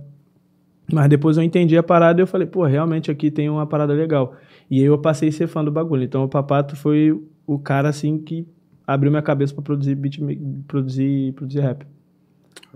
Mas 0.93 1.09
depois 1.09 1.37
eu 1.37 1.43
entendi 1.43 1.75
a 1.75 1.81
parada 1.81 2.21
e 2.21 2.23
eu 2.23 2.27
falei, 2.27 2.45
pô, 2.45 2.65
realmente 2.65 3.09
aqui 3.09 3.31
tem 3.31 3.49
uma 3.49 3.65
parada 3.65 3.93
legal. 3.93 4.35
E 4.69 4.79
aí 4.79 4.85
eu 4.85 4.97
passei 4.99 5.29
a 5.29 5.31
ser 5.31 5.47
fã 5.47 5.65
do 5.65 5.71
bagulho. 5.71 6.03
Então 6.03 6.23
o 6.23 6.29
Papato 6.29 6.75
foi 6.75 7.19
o 7.47 7.57
cara, 7.57 7.89
assim, 7.89 8.19
que 8.19 8.47
abriu 8.85 9.09
minha 9.09 9.23
cabeça 9.23 9.55
pra 9.55 9.63
produzir 9.63 9.95
beat, 9.95 10.19
produzir, 10.67 11.33
produzir 11.33 11.61
rap. 11.61 11.83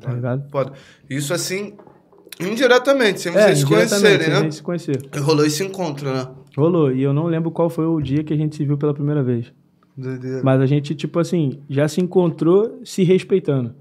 Tá 0.01 0.11
ligado? 0.11 0.49
Foda. 0.49 0.73
Isso 1.07 1.31
assim, 1.31 1.77
indiretamente, 2.39 3.19
sem 3.21 3.33
É, 3.35 3.41
vocês 3.47 3.59
se 3.59 3.65
conhecerem, 3.65 4.29
né? 4.29 4.39
gente 4.41 4.55
se 4.55 4.63
conhecer. 4.63 5.01
E 5.15 5.19
Rolou 5.19 5.45
esse 5.45 5.63
encontro, 5.63 6.11
né? 6.11 6.27
Rolou. 6.57 6.91
E 6.91 7.01
eu 7.01 7.13
não 7.13 7.25
lembro 7.25 7.51
qual 7.51 7.69
foi 7.69 7.85
o 7.85 7.99
dia 8.01 8.23
que 8.23 8.33
a 8.33 8.37
gente 8.37 8.55
se 8.55 8.65
viu 8.65 8.77
pela 8.77 8.93
primeira 8.93 9.21
vez. 9.23 9.51
Doideira. 9.97 10.41
Mas 10.43 10.61
a 10.61 10.65
gente, 10.65 10.95
tipo 10.95 11.19
assim, 11.19 11.59
já 11.69 11.87
se 11.87 11.99
encontrou 11.99 12.79
se 12.83 13.03
respeitando. 13.03 13.73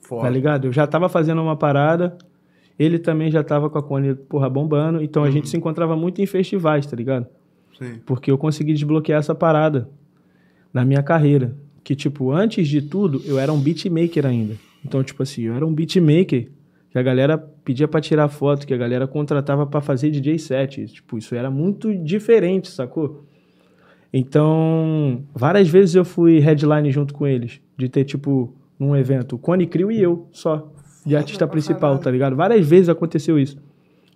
Foda. 0.00 0.22
Tá 0.22 0.30
ligado? 0.30 0.66
Eu 0.66 0.72
já 0.72 0.86
tava 0.86 1.08
fazendo 1.08 1.42
uma 1.42 1.56
parada, 1.56 2.16
ele 2.78 2.98
também 2.98 3.30
já 3.30 3.42
tava 3.42 3.68
com 3.68 3.78
a 3.78 3.82
Cone, 3.82 4.14
porra, 4.14 4.48
bombando. 4.48 5.02
Então 5.02 5.24
a 5.24 5.30
gente 5.30 5.48
se 5.48 5.56
encontrava 5.56 5.96
muito 5.96 6.22
em 6.22 6.26
festivais, 6.26 6.86
tá 6.86 6.94
ligado? 6.96 7.26
Sim. 7.76 7.96
Porque 8.06 8.30
eu 8.30 8.38
consegui 8.38 8.72
desbloquear 8.72 9.18
essa 9.18 9.34
parada 9.34 9.88
na 10.72 10.84
minha 10.84 11.02
carreira. 11.02 11.56
Que, 11.82 11.94
tipo, 11.94 12.30
antes 12.32 12.66
de 12.68 12.82
tudo, 12.82 13.20
eu 13.24 13.38
era 13.38 13.52
um 13.52 13.60
beatmaker 13.60 14.26
ainda. 14.26 14.54
Então, 14.84 15.02
tipo 15.02 15.22
assim, 15.22 15.42
eu 15.42 15.54
era 15.54 15.66
um 15.66 15.72
beatmaker 15.72 16.48
que 16.90 16.98
a 16.98 17.02
galera 17.02 17.38
pedia 17.66 17.88
pra 17.88 18.00
tirar 18.00 18.28
foto, 18.28 18.64
que 18.64 18.72
a 18.72 18.76
galera 18.76 19.08
contratava 19.08 19.66
pra 19.66 19.80
fazer 19.80 20.08
DJ 20.08 20.38
set. 20.38 20.86
Tipo, 20.86 21.18
isso 21.18 21.34
era 21.34 21.50
muito 21.50 21.92
diferente, 21.96 22.70
sacou? 22.70 23.24
Então, 24.12 25.24
várias 25.34 25.68
vezes 25.68 25.96
eu 25.96 26.04
fui 26.04 26.38
headline 26.38 26.90
junto 26.92 27.12
com 27.12 27.26
eles, 27.26 27.60
de 27.76 27.88
ter, 27.88 28.04
tipo, 28.04 28.54
num 28.78 28.94
evento, 28.96 29.36
Cone 29.36 29.66
Crew 29.66 29.90
e 29.90 30.00
eu, 30.00 30.28
só, 30.30 30.72
de 31.04 31.16
artista 31.16 31.46
principal, 31.46 31.98
tá 31.98 32.08
ligado? 32.10 32.36
Várias 32.36 32.64
vezes 32.64 32.88
aconteceu 32.88 33.36
isso. 33.38 33.58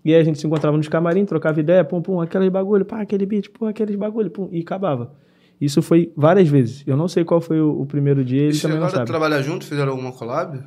E 0.04 0.14
aí 0.14 0.20
a 0.20 0.24
gente 0.24 0.38
se 0.38 0.46
encontrava 0.46 0.76
nos 0.76 0.88
camarim, 0.88 1.24
trocava 1.24 1.58
ideia, 1.60 1.84
pum, 1.84 2.00
pum, 2.00 2.20
aqueles 2.20 2.48
bagulho, 2.48 2.84
pá, 2.84 3.00
aquele 3.02 3.26
beat, 3.26 3.50
pum, 3.50 3.66
aqueles 3.66 3.96
bagulho, 3.96 4.30
pum, 4.30 4.48
e 4.52 4.60
acabava. 4.60 5.12
Isso 5.60 5.82
foi 5.82 6.10
várias 6.16 6.48
vezes. 6.48 6.82
Eu 6.86 6.96
não 6.96 7.08
sei 7.08 7.22
qual 7.24 7.40
foi 7.40 7.60
o, 7.60 7.82
o 7.82 7.84
primeiro 7.84 8.24
dia, 8.24 8.44
ele 8.44 8.56
E 8.56 8.60
também 8.60 8.78
não 8.78 8.88
sabe. 8.88 9.04
trabalhar 9.06 9.42
junto? 9.42 9.66
Fizeram 9.66 9.90
alguma 9.90 10.12
collab? 10.12 10.62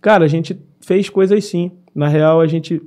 Cara, 0.00 0.24
a 0.24 0.28
gente 0.28 0.58
fez 0.80 1.08
coisas 1.08 1.44
sim. 1.44 1.72
Na 1.94 2.08
real, 2.08 2.40
a 2.40 2.46
gente 2.46 2.82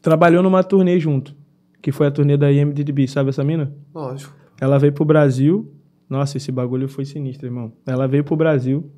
trabalhou 0.00 0.42
numa 0.42 0.62
turnê 0.62 0.98
junto, 0.98 1.34
que 1.82 1.90
foi 1.92 2.06
a 2.06 2.10
turnê 2.10 2.36
da 2.36 2.50
IMDb, 2.50 3.06
sabe 3.08 3.30
essa 3.30 3.44
mina? 3.44 3.72
Lógico. 3.94 4.34
Ela 4.60 4.78
veio 4.78 4.92
pro 4.92 5.04
Brasil. 5.04 5.72
Nossa, 6.08 6.36
esse 6.36 6.52
bagulho 6.52 6.88
foi 6.88 7.04
sinistro, 7.04 7.46
irmão. 7.46 7.72
Ela 7.86 8.06
veio 8.06 8.22
pro 8.22 8.36
Brasil, 8.36 8.90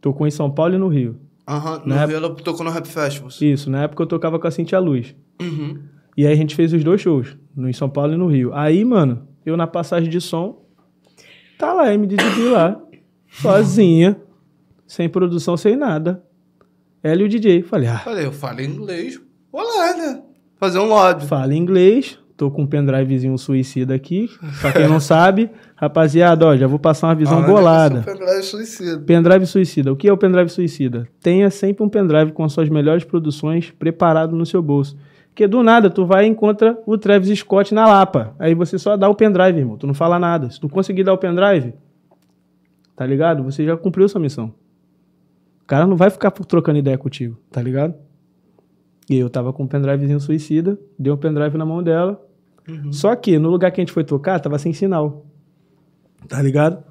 tocou 0.00 0.26
em 0.26 0.30
São 0.30 0.50
Paulo 0.50 0.74
e 0.74 0.78
no 0.78 0.88
Rio. 0.88 1.18
Aham, 1.48 1.80
no 1.84 1.94
Na 1.94 2.04
Rio 2.04 2.16
ela 2.16 2.34
tocou 2.34 2.64
no 2.64 2.70
Rap 2.70 2.86
Festivals. 2.86 3.40
Isso, 3.40 3.70
na 3.70 3.84
época 3.84 4.02
eu 4.02 4.06
tocava 4.06 4.38
com 4.38 4.46
a 4.46 4.50
Cintia 4.50 4.78
Luz. 4.78 5.14
Uhum. 5.40 5.78
E 6.16 6.26
aí 6.26 6.32
a 6.32 6.36
gente 6.36 6.54
fez 6.54 6.72
os 6.72 6.82
dois 6.82 7.00
shows, 7.00 7.36
no 7.54 7.68
em 7.68 7.72
São 7.72 7.88
Paulo 7.88 8.14
e 8.14 8.16
no 8.16 8.26
Rio. 8.26 8.52
Aí, 8.54 8.84
mano, 8.84 9.26
eu 9.44 9.56
na 9.56 9.66
passagem 9.66 10.08
de 10.10 10.20
som, 10.20 10.64
tá 11.58 11.72
lá, 11.72 11.90
MDB 11.96 12.48
lá, 12.50 12.80
sozinha, 13.30 14.20
sem 14.86 15.08
produção, 15.08 15.56
sem 15.56 15.76
nada. 15.76 16.22
Ela 17.06 17.22
e 17.22 17.24
o 17.24 17.28
DJ. 17.28 17.62
Falei, 17.62 17.88
ah, 17.88 17.98
Falei, 17.98 18.26
eu 18.26 18.32
falo 18.32 18.60
inglês. 18.60 19.20
Vou 19.52 19.62
lá, 19.62 19.96
né? 19.96 20.22
Fazer 20.58 20.78
um 20.78 20.86
lobby. 20.86 21.26
fala 21.26 21.54
inglês, 21.54 22.18
tô 22.36 22.50
com 22.50 22.62
um 22.62 22.66
pendrivezinho 22.66 23.36
suicida 23.38 23.94
aqui. 23.94 24.28
Pra 24.60 24.72
quem 24.72 24.88
não 24.88 24.98
sabe, 24.98 25.50
rapaziada, 25.76 26.46
ó, 26.46 26.56
já 26.56 26.66
vou 26.66 26.78
passar 26.78 27.08
uma 27.08 27.14
visão 27.14 27.34
Aonde 27.34 27.44
é 27.44 27.48
que 27.48 27.54
bolada. 27.54 28.02
sou 28.02 28.14
pendrive 28.14 28.42
suicida? 28.42 28.98
Pendrive 29.00 29.46
suicida. 29.46 29.92
O 29.92 29.96
que 29.96 30.08
é 30.08 30.12
o 30.12 30.16
pendrive 30.16 30.48
suicida? 30.48 31.06
Tenha 31.20 31.48
sempre 31.50 31.84
um 31.84 31.88
pendrive 31.88 32.32
com 32.32 32.42
as 32.42 32.52
suas 32.52 32.68
melhores 32.68 33.04
produções 33.04 33.70
preparado 33.70 34.34
no 34.34 34.44
seu 34.46 34.62
bolso. 34.62 34.96
Porque 35.28 35.46
do 35.46 35.62
nada 35.62 35.90
tu 35.90 36.06
vai 36.06 36.24
e 36.24 36.28
encontra 36.28 36.78
o 36.86 36.96
Travis 36.96 37.38
Scott 37.38 37.72
na 37.74 37.86
Lapa. 37.86 38.34
Aí 38.38 38.54
você 38.54 38.78
só 38.78 38.96
dá 38.96 39.08
o 39.08 39.14
pendrive, 39.14 39.58
irmão. 39.58 39.76
Tu 39.76 39.86
não 39.86 39.94
fala 39.94 40.18
nada. 40.18 40.50
Se 40.50 40.58
tu 40.58 40.68
conseguir 40.68 41.04
dar 41.04 41.12
o 41.12 41.18
pendrive, 41.18 41.74
tá 42.96 43.04
ligado? 43.06 43.42
Você 43.44 43.64
já 43.64 43.76
cumpriu 43.76 44.08
sua 44.08 44.20
missão. 44.20 44.52
O 45.66 45.68
cara 45.68 45.84
não 45.84 45.96
vai 45.96 46.10
ficar 46.10 46.30
trocando 46.30 46.78
ideia 46.78 46.96
contigo, 46.96 47.36
tá 47.50 47.60
ligado? 47.60 47.92
E 49.10 49.16
eu 49.16 49.28
tava 49.28 49.52
com 49.52 49.64
um 49.64 49.66
pendrivezinho 49.66 50.20
suicida, 50.20 50.78
dei 50.96 51.12
um 51.12 51.16
pendrive 51.16 51.58
na 51.58 51.66
mão 51.66 51.82
dela. 51.82 52.24
Só 52.92 53.16
que 53.16 53.36
no 53.36 53.50
lugar 53.50 53.72
que 53.72 53.80
a 53.80 53.82
gente 53.82 53.92
foi 53.92 54.04
tocar, 54.04 54.38
tava 54.38 54.60
sem 54.60 54.72
sinal. 54.72 55.26
Tá 56.28 56.40
ligado? 56.40 56.82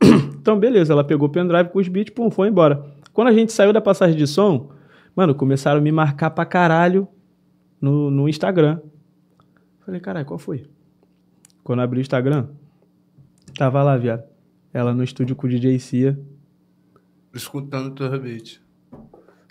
Então, 0.42 0.58
beleza, 0.58 0.92
ela 0.92 1.04
pegou 1.04 1.28
o 1.28 1.30
pendrive 1.30 1.68
com 1.70 1.78
os 1.78 1.86
beats, 1.86 2.12
pum, 2.12 2.28
foi 2.28 2.48
embora. 2.48 2.84
Quando 3.12 3.28
a 3.28 3.32
gente 3.32 3.52
saiu 3.52 3.72
da 3.72 3.80
passagem 3.80 4.16
de 4.16 4.26
som, 4.26 4.70
mano, 5.14 5.36
começaram 5.36 5.78
a 5.78 5.80
me 5.80 5.92
marcar 5.92 6.30
pra 6.30 6.44
caralho 6.44 7.06
no, 7.80 8.10
no 8.10 8.28
Instagram. 8.28 8.80
Falei, 9.86 10.00
caralho, 10.00 10.26
qual 10.26 10.38
foi? 10.38 10.64
Quando 11.62 11.78
abri 11.78 12.00
o 12.00 12.02
Instagram, 12.02 12.48
tava 13.56 13.84
lá, 13.84 13.96
viado. 13.96 14.24
Ela 14.74 14.92
no 14.92 15.04
estúdio 15.04 15.36
com 15.36 15.46
o 15.46 15.50
DJ 15.50 15.78
Cia. 15.78 16.18
Escutando 17.34 17.86
o 17.86 17.90
teu 17.94 18.20
beat. 18.20 18.60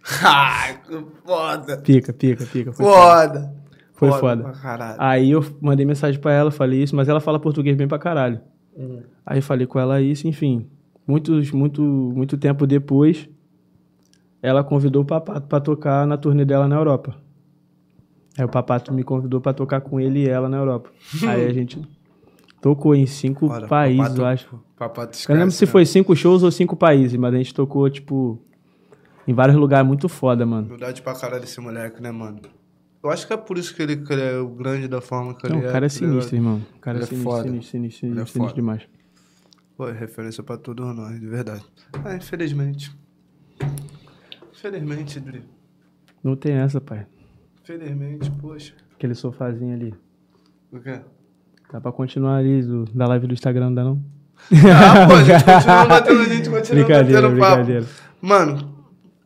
Ah, 0.24 0.74
que 0.84 1.06
foda. 1.24 1.78
Pica, 1.78 2.12
pica, 2.12 2.44
pica. 2.46 2.74
Foi 2.74 2.86
foda. 2.86 3.54
Foda. 3.94 4.12
Foi 4.12 4.12
foda. 4.20 4.52
caralho. 4.60 4.96
Aí 4.98 5.30
eu 5.30 5.46
mandei 5.62 5.86
mensagem 5.86 6.20
pra 6.20 6.34
ela, 6.34 6.50
falei 6.50 6.82
isso, 6.82 6.96
mas 6.96 7.08
ela 7.08 7.20
fala 7.20 7.40
português 7.40 7.78
bem 7.78 7.88
pra 7.88 8.00
caralho. 8.00 8.42
Aí 9.24 9.42
falei 9.42 9.68
com 9.68 9.80
ela 9.80 10.02
isso, 10.02 10.28
enfim. 10.28 10.68
Muitos, 11.06 11.52
muito, 11.52 11.84
muito 11.84 12.38
tempo 12.38 12.66
depois, 12.66 13.30
ela 14.42 14.64
convidou 14.64 15.04
o 15.04 15.06
Papato 15.06 15.48
pra 15.48 15.60
tocar 15.60 16.08
na 16.08 16.18
turnê 16.18 16.46
dela 16.46 16.68
na 16.68 16.76
Europa. 16.76 17.16
Aí 18.38 18.46
o 18.46 18.50
Papato 18.50 18.92
me 18.94 19.04
convidou 19.04 19.40
pra 19.42 19.54
tocar 19.54 19.82
com 19.82 20.00
ele 20.00 20.22
e 20.22 20.30
ela 20.30 20.50
na 20.50 20.58
Europa. 20.58 20.90
Aí 21.28 21.46
a 21.46 21.54
gente 21.54 21.80
tocou 22.62 22.94
em 22.96 23.06
cinco 23.06 23.48
países, 23.68 23.98
Papato- 24.04 24.22
eu 24.22 24.26
acho. 24.26 24.64
Papato 24.78 25.18
Eu 25.18 25.30
não 25.30 25.36
lembro 25.36 25.48
esquece, 25.50 25.58
se 25.58 25.66
né? 25.66 25.72
foi 25.72 25.86
cinco 25.86 26.16
shows 26.16 26.44
ou 26.44 26.52
cinco 26.52 26.76
países, 26.76 27.18
mas 27.18 27.34
a 27.34 27.38
gente 27.38 27.54
tocou, 27.54 27.90
tipo, 27.90 28.40
em 29.28 29.34
vários 29.34 29.58
lugares 29.58 29.88
muito 29.88 30.08
foda, 30.08 30.46
mano. 30.46 30.68
Humildade 30.68 31.02
pra 31.02 31.14
caralho 31.14 31.44
esse 31.44 31.60
moleque, 31.60 32.02
né, 32.02 32.12
mano? 32.12 32.40
Eu 33.04 33.10
acho 33.10 33.26
que 33.26 33.34
é 33.34 33.38
por 33.38 33.58
isso 33.58 33.76
que 33.76 33.82
ele, 33.82 34.00
é 34.14 34.38
o 34.38 34.48
grande 34.50 34.88
da 34.88 35.02
forma 35.02 35.34
que 35.34 35.50
Não, 35.50 35.58
ele 35.58 35.68
o 35.68 35.72
cara 35.72 35.86
é 35.88 35.90
tá 35.90 35.96
sinistro, 35.96 36.36
irmão. 36.36 36.62
O 36.76 36.80
cara 36.80 36.98
Ele 37.00 37.04
é 37.04 37.06
é 37.06 37.10
sinistro, 37.10 37.32
foda. 37.32 37.44
sinistro, 37.50 37.72
sinistro, 37.72 38.06
Ele 38.06 38.12
é 38.12 38.16
sinistro, 38.18 38.34
sinistro 38.34 38.56
demais. 38.56 38.88
Pô, 39.76 39.88
é 39.88 39.92
referência 39.92 40.44
pra 40.44 40.56
todos 40.58 40.96
nós, 40.96 41.20
de 41.20 41.26
verdade. 41.28 41.64
Ah, 42.06 42.16
infelizmente. 42.16 42.96
Infelizmente, 44.54 45.20
Dri. 45.20 45.44
Não 46.24 46.36
tem 46.36 46.54
essa, 46.54 46.80
pai. 46.80 47.08
Infelizmente, 47.64 48.30
poxa. 48.40 48.76
Aquele 48.94 49.16
sofazinho 49.16 49.74
ali. 49.74 49.94
O 50.72 50.80
quê? 50.80 51.02
Dá 51.72 51.80
pra 51.80 51.92
continuar 51.92 52.38
ali 52.38 52.62
do, 52.64 52.86
da 52.94 53.08
live 53.08 53.28
do 53.28 53.34
Instagram, 53.34 53.66
não 53.68 53.74
dá 53.76 53.84
não? 53.84 54.02
Ah, 54.52 55.08
pô, 55.08 55.14
a 55.16 55.24
gente 55.24 55.44
continua 55.44 55.86
batendo, 55.86 56.20
a 56.22 56.26
gente 56.26 56.50
continua 56.50 56.84
Brincadeira, 56.86 57.22
batendo 57.22 57.40
papo. 57.40 57.56
brincadeira. 57.56 57.86
Mano, 58.22 58.76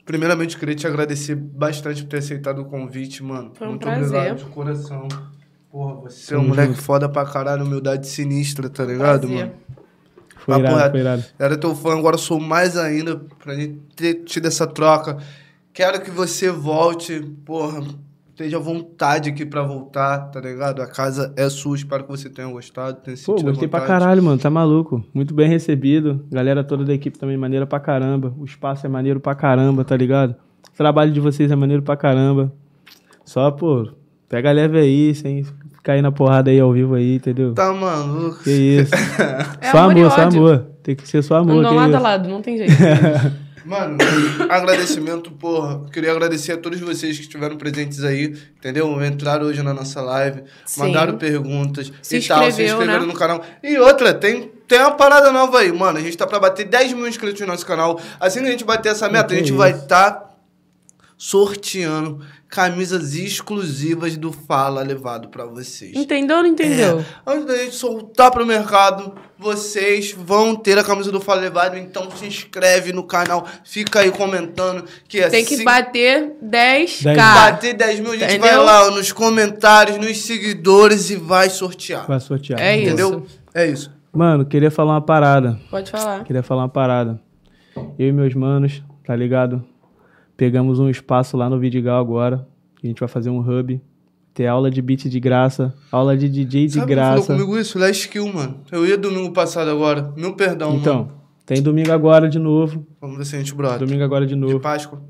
primeiramente 0.05 0.53
eu 0.55 0.59
queria 0.59 0.75
te 0.75 0.85
agradecer 0.85 1.35
bastante 1.35 2.03
por 2.03 2.09
ter 2.09 2.17
aceitado 2.17 2.59
o 2.61 2.65
convite, 2.65 3.23
mano. 3.23 3.51
Foi 3.55 3.65
um 3.67 3.71
Muito 3.71 3.83
prazer. 3.83 4.05
obrigado 4.07 4.37
de 4.37 4.45
coração. 4.45 5.07
Porra, 5.71 5.95
você 6.01 6.35
é 6.35 6.37
um 6.37 6.47
moleque 6.47 6.73
junto. 6.73 6.81
foda 6.83 7.09
pra 7.09 7.25
caralho, 7.25 7.65
humildade 7.65 8.07
sinistra, 8.07 8.69
tá 8.69 8.83
ligado, 8.85 9.21
Prazer. 9.27 9.37
mano? 9.47 9.51
Foi 10.37 10.59
irado, 10.59 10.91
foi 10.91 10.99
irado. 10.99 11.23
Era 11.39 11.57
teu 11.57 11.73
fã, 11.75 11.97
agora 11.97 12.17
sou 12.17 12.39
mais 12.39 12.77
ainda 12.77 13.19
pra 13.43 13.55
gente 13.55 13.79
ter 13.95 14.13
tido 14.25 14.47
essa 14.47 14.67
troca. 14.67 15.17
Quero 15.73 15.99
que 16.01 16.11
você 16.11 16.51
volte, 16.51 17.19
porra, 17.43 17.81
esteja 18.35 18.57
à 18.57 18.59
vontade 18.59 19.29
aqui 19.29 19.45
pra 19.45 19.63
voltar, 19.63 20.29
tá 20.29 20.41
ligado? 20.41 20.81
A 20.81 20.87
casa 20.87 21.33
é 21.37 21.49
sua, 21.49 21.75
espero 21.77 22.03
que 22.03 22.09
você 22.09 22.29
tenha 22.29 22.49
gostado, 22.49 22.97
tenha 23.01 23.15
Pô, 23.15 23.31
sentido 23.31 23.49
gostei 23.49 23.67
pra 23.67 23.81
caralho, 23.81 24.21
mano. 24.21 24.37
Tá 24.37 24.49
maluco. 24.49 25.03
Muito 25.13 25.33
bem 25.33 25.47
recebido. 25.47 26.25
Galera 26.29 26.61
toda 26.61 26.83
da 26.83 26.93
equipe 26.93 27.17
também 27.17 27.37
maneira 27.37 27.65
pra 27.65 27.79
caramba. 27.79 28.33
O 28.37 28.43
espaço 28.43 28.85
é 28.85 28.89
maneiro 28.89 29.21
pra 29.21 29.33
caramba, 29.33 29.85
tá 29.85 29.95
ligado? 29.95 30.35
O 30.73 30.77
trabalho 30.77 31.13
de 31.13 31.21
vocês 31.21 31.49
é 31.49 31.55
maneiro 31.55 31.81
pra 31.81 31.95
caramba. 31.95 32.51
Só, 33.23 33.49
pô, 33.51 33.87
pega 34.27 34.51
leve 34.51 34.79
aí, 34.79 35.15
sem 35.15 35.45
cair 35.81 36.01
na 36.01 36.11
porrada 36.11 36.51
aí 36.51 36.59
ao 36.59 36.73
vivo 36.73 36.95
aí, 36.95 37.15
entendeu? 37.15 37.53
Tá 37.53 37.71
maluco? 37.71 38.43
Que 38.43 38.51
isso. 38.51 38.91
É 39.61 39.71
só 39.71 39.77
amor 39.77 39.97
e 39.97 39.99
amor, 40.01 40.11
só 40.11 40.21
amor. 40.21 40.65
Tem 40.83 40.95
que 40.95 41.07
ser 41.07 41.21
só 41.23 41.37
amor. 41.37 41.59
Andam 41.59 41.71
que 41.71 41.77
lado 41.77 41.95
a 41.95 41.99
lado, 41.99 42.29
não 42.29 42.41
tem 42.41 42.57
jeito. 42.57 42.73
Mano, 43.65 43.97
agradecimento, 44.47 45.31
porra. 45.31 45.85
Queria 45.91 46.11
agradecer 46.11 46.51
a 46.51 46.57
todos 46.57 46.79
vocês 46.79 47.17
que 47.17 47.23
estiveram 47.23 47.57
presentes 47.57 48.03
aí, 48.03 48.25
entendeu? 48.57 49.03
Entraram 49.03 49.47
hoje 49.47 49.63
na 49.63 49.73
nossa 49.73 50.01
live, 50.01 50.43
Sim. 50.65 50.81
mandaram 50.81 51.17
perguntas 51.17 51.91
Se 51.99 52.17
e 52.17 52.27
tal, 52.27 52.51
se 52.51 52.63
inscreveram 52.63 53.01
né? 53.01 53.07
no 53.07 53.13
canal. 53.13 53.43
E 53.63 53.75
outra, 53.79 54.13
tem, 54.13 54.51
tem 54.67 54.79
uma 54.79 54.91
parada 54.91 55.31
nova 55.31 55.59
aí, 55.59 55.71
mano. 55.71 55.97
A 55.97 56.01
gente 56.01 56.15
tá 56.15 56.27
pra 56.27 56.39
bater 56.39 56.65
10 56.65 56.93
mil 56.93 57.07
inscritos 57.07 57.41
no 57.41 57.47
nosso 57.47 57.65
canal. 57.65 57.99
Assim 58.19 58.41
que 58.41 58.47
a 58.47 58.51
gente 58.51 58.63
bater 58.63 58.89
essa 58.89 59.09
meta, 59.09 59.33
a 59.33 59.37
gente 59.37 59.47
isso. 59.47 59.57
vai 59.57 59.71
estar 59.71 60.37
sorteando 61.17 62.23
camisas 62.55 63.13
exclusivas 63.15 64.15
do 64.15 64.31
Fala 64.31 64.81
levado 64.81 65.27
pra 65.27 65.43
vocês. 65.43 65.91
Entendeu 65.93 66.37
ou 66.37 66.43
não 66.43 66.49
entendeu? 66.49 67.01
É, 67.01 67.05
antes 67.27 67.45
da 67.45 67.57
gente 67.57 67.75
soltar 67.75 68.31
pro 68.31 68.45
mercado, 68.45 69.13
vocês 69.37 70.13
vão 70.17 70.55
ter 70.55 70.77
a 70.79 70.83
camisa 70.83 71.11
do 71.11 71.19
Fala 71.19 71.41
Levado, 71.41 71.77
então 71.77 72.09
se 72.11 72.25
inscreve 72.25 72.93
no 72.93 73.03
canal, 73.03 73.45
fica 73.65 73.99
aí 73.99 74.09
comentando 74.09 74.85
que 75.05 75.21
Tem 75.27 75.43
que 75.43 75.65
bater 75.65 76.31
10k. 76.41 77.03
Dez. 77.03 77.03
bater 77.03 77.73
10 77.73 77.99
mil, 77.99 78.11
a 78.13 78.17
gente 78.17 78.27
vai 78.29 78.37
Entendeu? 78.37 78.63
lá 78.63 78.87
ó, 78.87 78.91
nos 78.91 79.11
comentários, 79.11 79.97
nos 79.97 80.21
seguidores 80.21 81.09
e 81.09 81.17
vai 81.17 81.49
sortear. 81.49 82.07
Vai 82.07 82.21
sortear. 82.21 82.57
É 82.61 82.77
isso. 82.77 82.85
entendeu? 82.87 83.25
É 83.53 83.67
isso. 83.67 83.91
Mano, 84.13 84.45
queria 84.45 84.71
falar 84.71 84.93
uma 84.93 85.01
parada. 85.01 85.59
Pode 85.69 85.91
falar. 85.91 86.23
Queria 86.23 86.41
falar 86.41 86.61
uma 86.61 86.69
parada. 86.69 87.19
Eu 87.99 88.07
e 88.07 88.11
meus 88.13 88.33
manos, 88.33 88.81
tá 89.05 89.13
ligado? 89.13 89.61
Pegamos 90.37 90.79
um 90.79 90.89
espaço 90.89 91.37
lá 91.37 91.49
no 91.49 91.59
Vidigal 91.59 91.99
agora. 91.99 92.47
A 92.83 92.87
gente 92.87 92.99
vai 92.99 93.07
fazer 93.07 93.29
um 93.29 93.39
hub. 93.39 93.81
Ter 94.33 94.47
aula 94.47 94.69
de 94.69 94.81
beat 94.81 95.05
de 95.07 95.19
graça. 95.19 95.73
Aula 95.91 96.17
de 96.17 96.27
DJ 96.27 96.67
de 96.67 96.73
Sabe 96.73 96.87
quem 96.87 96.95
falou 96.97 97.13
graça. 97.15 97.33
comigo 97.33 97.57
isso? 97.57 97.79
Last 97.79 98.01
Skill, 98.01 98.33
mano. 98.33 98.59
Eu 98.69 98.85
ia 98.85 98.97
domingo 98.97 99.31
passado 99.31 99.69
agora. 99.69 100.13
Meu 100.17 100.33
perdão, 100.35 100.75
Então, 100.75 100.95
mano. 101.05 101.11
tem 101.45 101.61
domingo 101.61 101.91
agora 101.93 102.27
de 102.27 102.37
novo. 102.37 102.85
Vamos 102.99 103.17
ver 103.17 103.25
se 103.25 103.35
a 103.35 103.39
gente 103.39 103.55
brota. 103.55 103.79
Domingo 103.85 104.03
agora 104.03 104.25
de 104.25 104.33
De 104.33 104.39
novo. 104.39 104.59
Páscoa. 104.59 105.01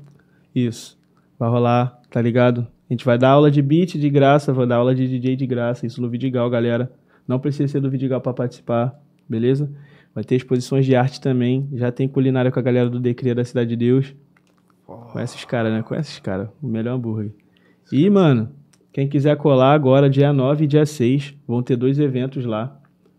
Isso. 0.54 0.96
Vai 1.38 1.50
rolar, 1.50 2.00
tá 2.08 2.22
ligado? 2.22 2.66
A 2.88 2.92
gente 2.92 3.04
vai 3.04 3.18
dar 3.18 3.30
aula 3.30 3.50
de 3.50 3.60
beat 3.60 3.98
de 3.98 4.08
graça, 4.08 4.52
vai 4.52 4.64
dar 4.64 4.76
aula 4.76 4.94
de 4.94 5.08
DJ 5.08 5.34
de 5.34 5.44
graça. 5.44 5.84
Isso 5.84 6.00
no 6.00 6.08
Vidigal, 6.08 6.48
galera. 6.48 6.92
Não 7.26 7.40
precisa 7.40 7.66
ser 7.66 7.80
do 7.80 7.90
Vidigal 7.90 8.20
pra 8.20 8.32
participar, 8.32 8.94
beleza? 9.28 9.68
Vai 10.14 10.22
ter 10.22 10.36
exposições 10.36 10.86
de 10.86 10.94
arte 10.94 11.20
também. 11.20 11.68
Já 11.72 11.90
tem 11.90 12.06
culinária 12.06 12.52
com 12.52 12.60
a 12.60 12.62
galera 12.62 12.88
do 12.88 13.00
Decria 13.00 13.34
da 13.34 13.44
Cidade 13.44 13.70
de 13.70 13.76
Deus. 13.76 14.14
Conhece 14.86 15.36
os 15.36 15.44
caras, 15.44 15.72
né? 15.72 15.82
Conhece 15.82 16.12
os 16.12 16.18
caras. 16.20 16.48
O 16.62 16.66
melhor 16.66 16.94
hambúrguer. 16.94 17.32
E, 17.90 18.08
mano, 18.08 18.50
quem 18.92 19.08
quiser 19.08 19.36
colar 19.36 19.72
agora, 19.72 20.08
dia 20.08 20.32
9 20.32 20.64
e 20.64 20.66
dia 20.66 20.86
6, 20.86 21.34
vão 21.46 21.62
ter 21.62 21.76
dois 21.76 21.98
eventos 21.98 22.44
lá. 22.44 22.78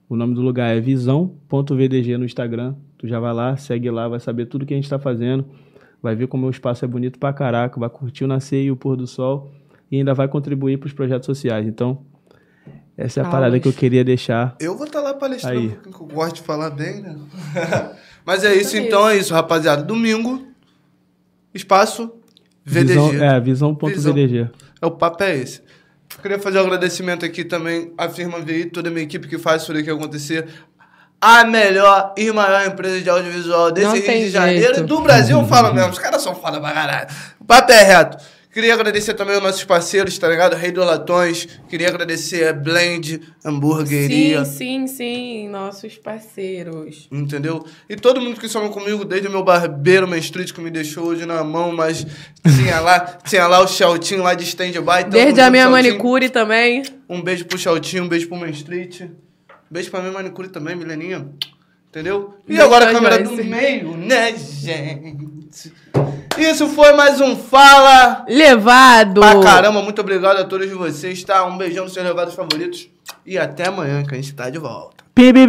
O 0.09 0.15
nome 0.15 0.33
do 0.33 0.41
lugar 0.41 0.75
é 0.75 0.79
visão.vdg 0.79 2.17
no 2.17 2.25
Instagram. 2.25 2.75
Tu 2.97 3.07
já 3.07 3.19
vai 3.19 3.33
lá, 3.33 3.55
segue 3.57 3.89
lá, 3.91 4.07
vai 4.07 4.19
saber 4.19 4.45
tudo 4.45 4.65
que 4.65 4.73
a 4.73 4.77
gente 4.77 4.89
tá 4.89 4.97
fazendo. 4.97 5.45
Vai 6.01 6.15
ver 6.15 6.27
como 6.27 6.47
o 6.47 6.49
espaço 6.49 6.85
é 6.85 6.87
bonito 6.87 7.19
pra 7.19 7.33
caraca, 7.33 7.79
vai 7.79 7.89
curtir 7.89 8.23
o 8.23 8.27
nascer 8.27 8.63
e 8.63 8.71
o 8.71 8.75
pôr 8.75 8.95
do 8.95 9.05
sol 9.07 9.51
e 9.91 9.97
ainda 9.97 10.13
vai 10.13 10.27
contribuir 10.27 10.77
pros 10.77 10.93
projetos 10.93 11.25
sociais. 11.25 11.67
Então, 11.67 11.99
essa 12.95 13.19
é 13.19 13.23
a 13.23 13.25
Aulas. 13.25 13.39
parada 13.39 13.59
que 13.59 13.67
eu 13.67 13.73
queria 13.73 14.03
deixar. 14.03 14.55
Eu 14.59 14.75
vou 14.77 14.85
estar 14.85 15.01
lá 15.01 15.13
palestrando, 15.13 15.59
Aí. 15.59 15.69
porque 15.69 16.03
eu 16.03 16.07
gosto 16.07 16.35
de 16.37 16.41
falar 16.41 16.69
bem, 16.69 17.01
né? 17.01 17.15
Mas 18.25 18.43
é 18.43 18.53
isso, 18.55 18.75
É 18.75 18.79
então 18.79 19.07
é 19.07 19.17
isso, 19.17 19.33
rapaziada. 19.33 19.83
Domingo, 19.83 20.43
espaço 21.57 22.11
VDG. 22.63 22.87
Visão, 22.87 23.23
é, 23.23 23.39
visão.vdg. 23.39 24.49
É, 24.81 24.85
o 24.85 24.91
papo 24.91 25.23
é 25.23 25.37
esse. 25.37 25.61
Queria 26.21 26.39
fazer 26.39 26.59
um 26.59 26.61
agradecimento 26.61 27.25
aqui 27.25 27.43
também 27.43 27.93
à 27.97 28.09
firma 28.09 28.39
VI, 28.39 28.65
toda 28.65 28.89
a 28.89 28.91
minha 28.91 29.03
equipe 29.03 29.27
que 29.27 29.37
faz 29.37 29.63
isso 29.63 29.73
daqui 29.73 29.89
acontecer. 29.89 30.47
A 31.19 31.43
melhor 31.43 32.13
e 32.17 32.31
maior 32.31 32.65
empresa 32.65 33.01
de 33.01 33.09
audiovisual 33.09 33.71
desse 33.71 33.87
Não 33.87 33.93
Rio 33.93 34.03
de 34.03 34.29
Janeiro 34.29 34.75
jeito. 34.75 34.87
do 34.87 35.01
Brasil, 35.01 35.39
eu 35.39 35.47
falo 35.47 35.73
mesmo. 35.73 35.91
Os 35.91 35.99
caras 35.99 36.21
são 36.21 36.35
foda 36.35 36.59
pra 36.59 36.71
caralho. 36.71 37.07
O 37.39 37.45
papo 37.45 37.71
é 37.71 37.83
reto. 37.83 38.17
Queria 38.57 38.73
agradecer 38.73 39.13
também 39.13 39.35
aos 39.35 39.43
nossos 39.43 39.63
parceiros, 39.63 40.17
tá 40.17 40.27
ligado? 40.27 40.55
Rei 40.55 40.71
do 40.71 40.83
Latões. 40.83 41.47
Queria 41.69 41.89
agradecer 41.89 42.47
a 42.47 42.53
Blend, 42.53 43.21
Hamburgueria. 43.45 44.43
Sim, 44.45 44.87
sim, 44.87 44.87
sim. 44.87 45.47
Nossos 45.47 45.95
parceiros. 45.99 47.07
Entendeu? 47.11 47.63
E 47.87 47.95
todo 47.95 48.19
mundo 48.19 48.39
que 48.39 48.49
somou 48.49 48.71
comigo, 48.71 49.05
desde 49.05 49.27
o 49.27 49.31
meu 49.31 49.43
barbeiro, 49.43 50.07
meu 50.07 50.17
street, 50.17 50.53
que 50.53 50.59
me 50.59 50.71
deixou 50.71 51.05
hoje 51.05 51.23
na 51.23 51.43
mão, 51.43 51.71
mas 51.71 52.03
tinha 52.55 52.79
lá, 52.79 52.99
tinha 53.29 53.45
lá 53.45 53.61
o 53.61 53.67
Chaltinho 53.67 54.23
lá 54.23 54.33
de 54.33 54.45
stand-by. 54.45 55.03
Desde 55.07 55.39
a 55.39 55.51
minha 55.51 55.69
manicure 55.69 56.27
também. 56.27 56.81
Um 57.07 57.21
beijo 57.21 57.45
pro 57.45 57.59
Chaltinho, 57.59 58.05
um 58.05 58.07
beijo 58.07 58.27
pro 58.27 58.39
meu 58.39 58.49
street. 58.49 59.01
Um 59.01 59.09
beijo 59.69 59.91
pra 59.91 59.99
minha 59.99 60.13
manicure 60.13 60.49
também, 60.49 60.75
Mileninha. 60.75 61.29
Entendeu? 61.91 62.33
E 62.45 62.49
Beijo 62.49 62.63
agora 62.63 62.89
a 62.89 62.91
câmera 62.91 63.19
do 63.19 63.35
meio, 63.45 63.95
né, 63.95 64.35
gente? 64.35 65.36
Isso 66.37 66.67
foi 66.69 66.93
mais 66.93 67.19
um 67.19 67.35
Fala 67.35 68.25
Levado. 68.27 69.21
pra 69.21 69.39
caramba. 69.39 69.81
Muito 69.81 69.99
obrigado 70.01 70.37
a 70.37 70.43
todos 70.43 70.69
vocês, 70.71 71.23
tá? 71.23 71.45
Um 71.45 71.57
beijão 71.57 71.85
nos 71.85 71.93
seus 71.93 72.05
levados 72.05 72.33
favoritos. 72.33 72.89
E 73.25 73.37
até 73.37 73.67
amanhã, 73.67 74.03
que 74.03 74.13
a 74.13 74.17
gente 74.17 74.33
tá 74.33 74.49
de 74.49 74.59
volta. 74.59 75.03
Pi, 75.15 75.33
pi, 75.33 75.33
pi. 75.33 75.45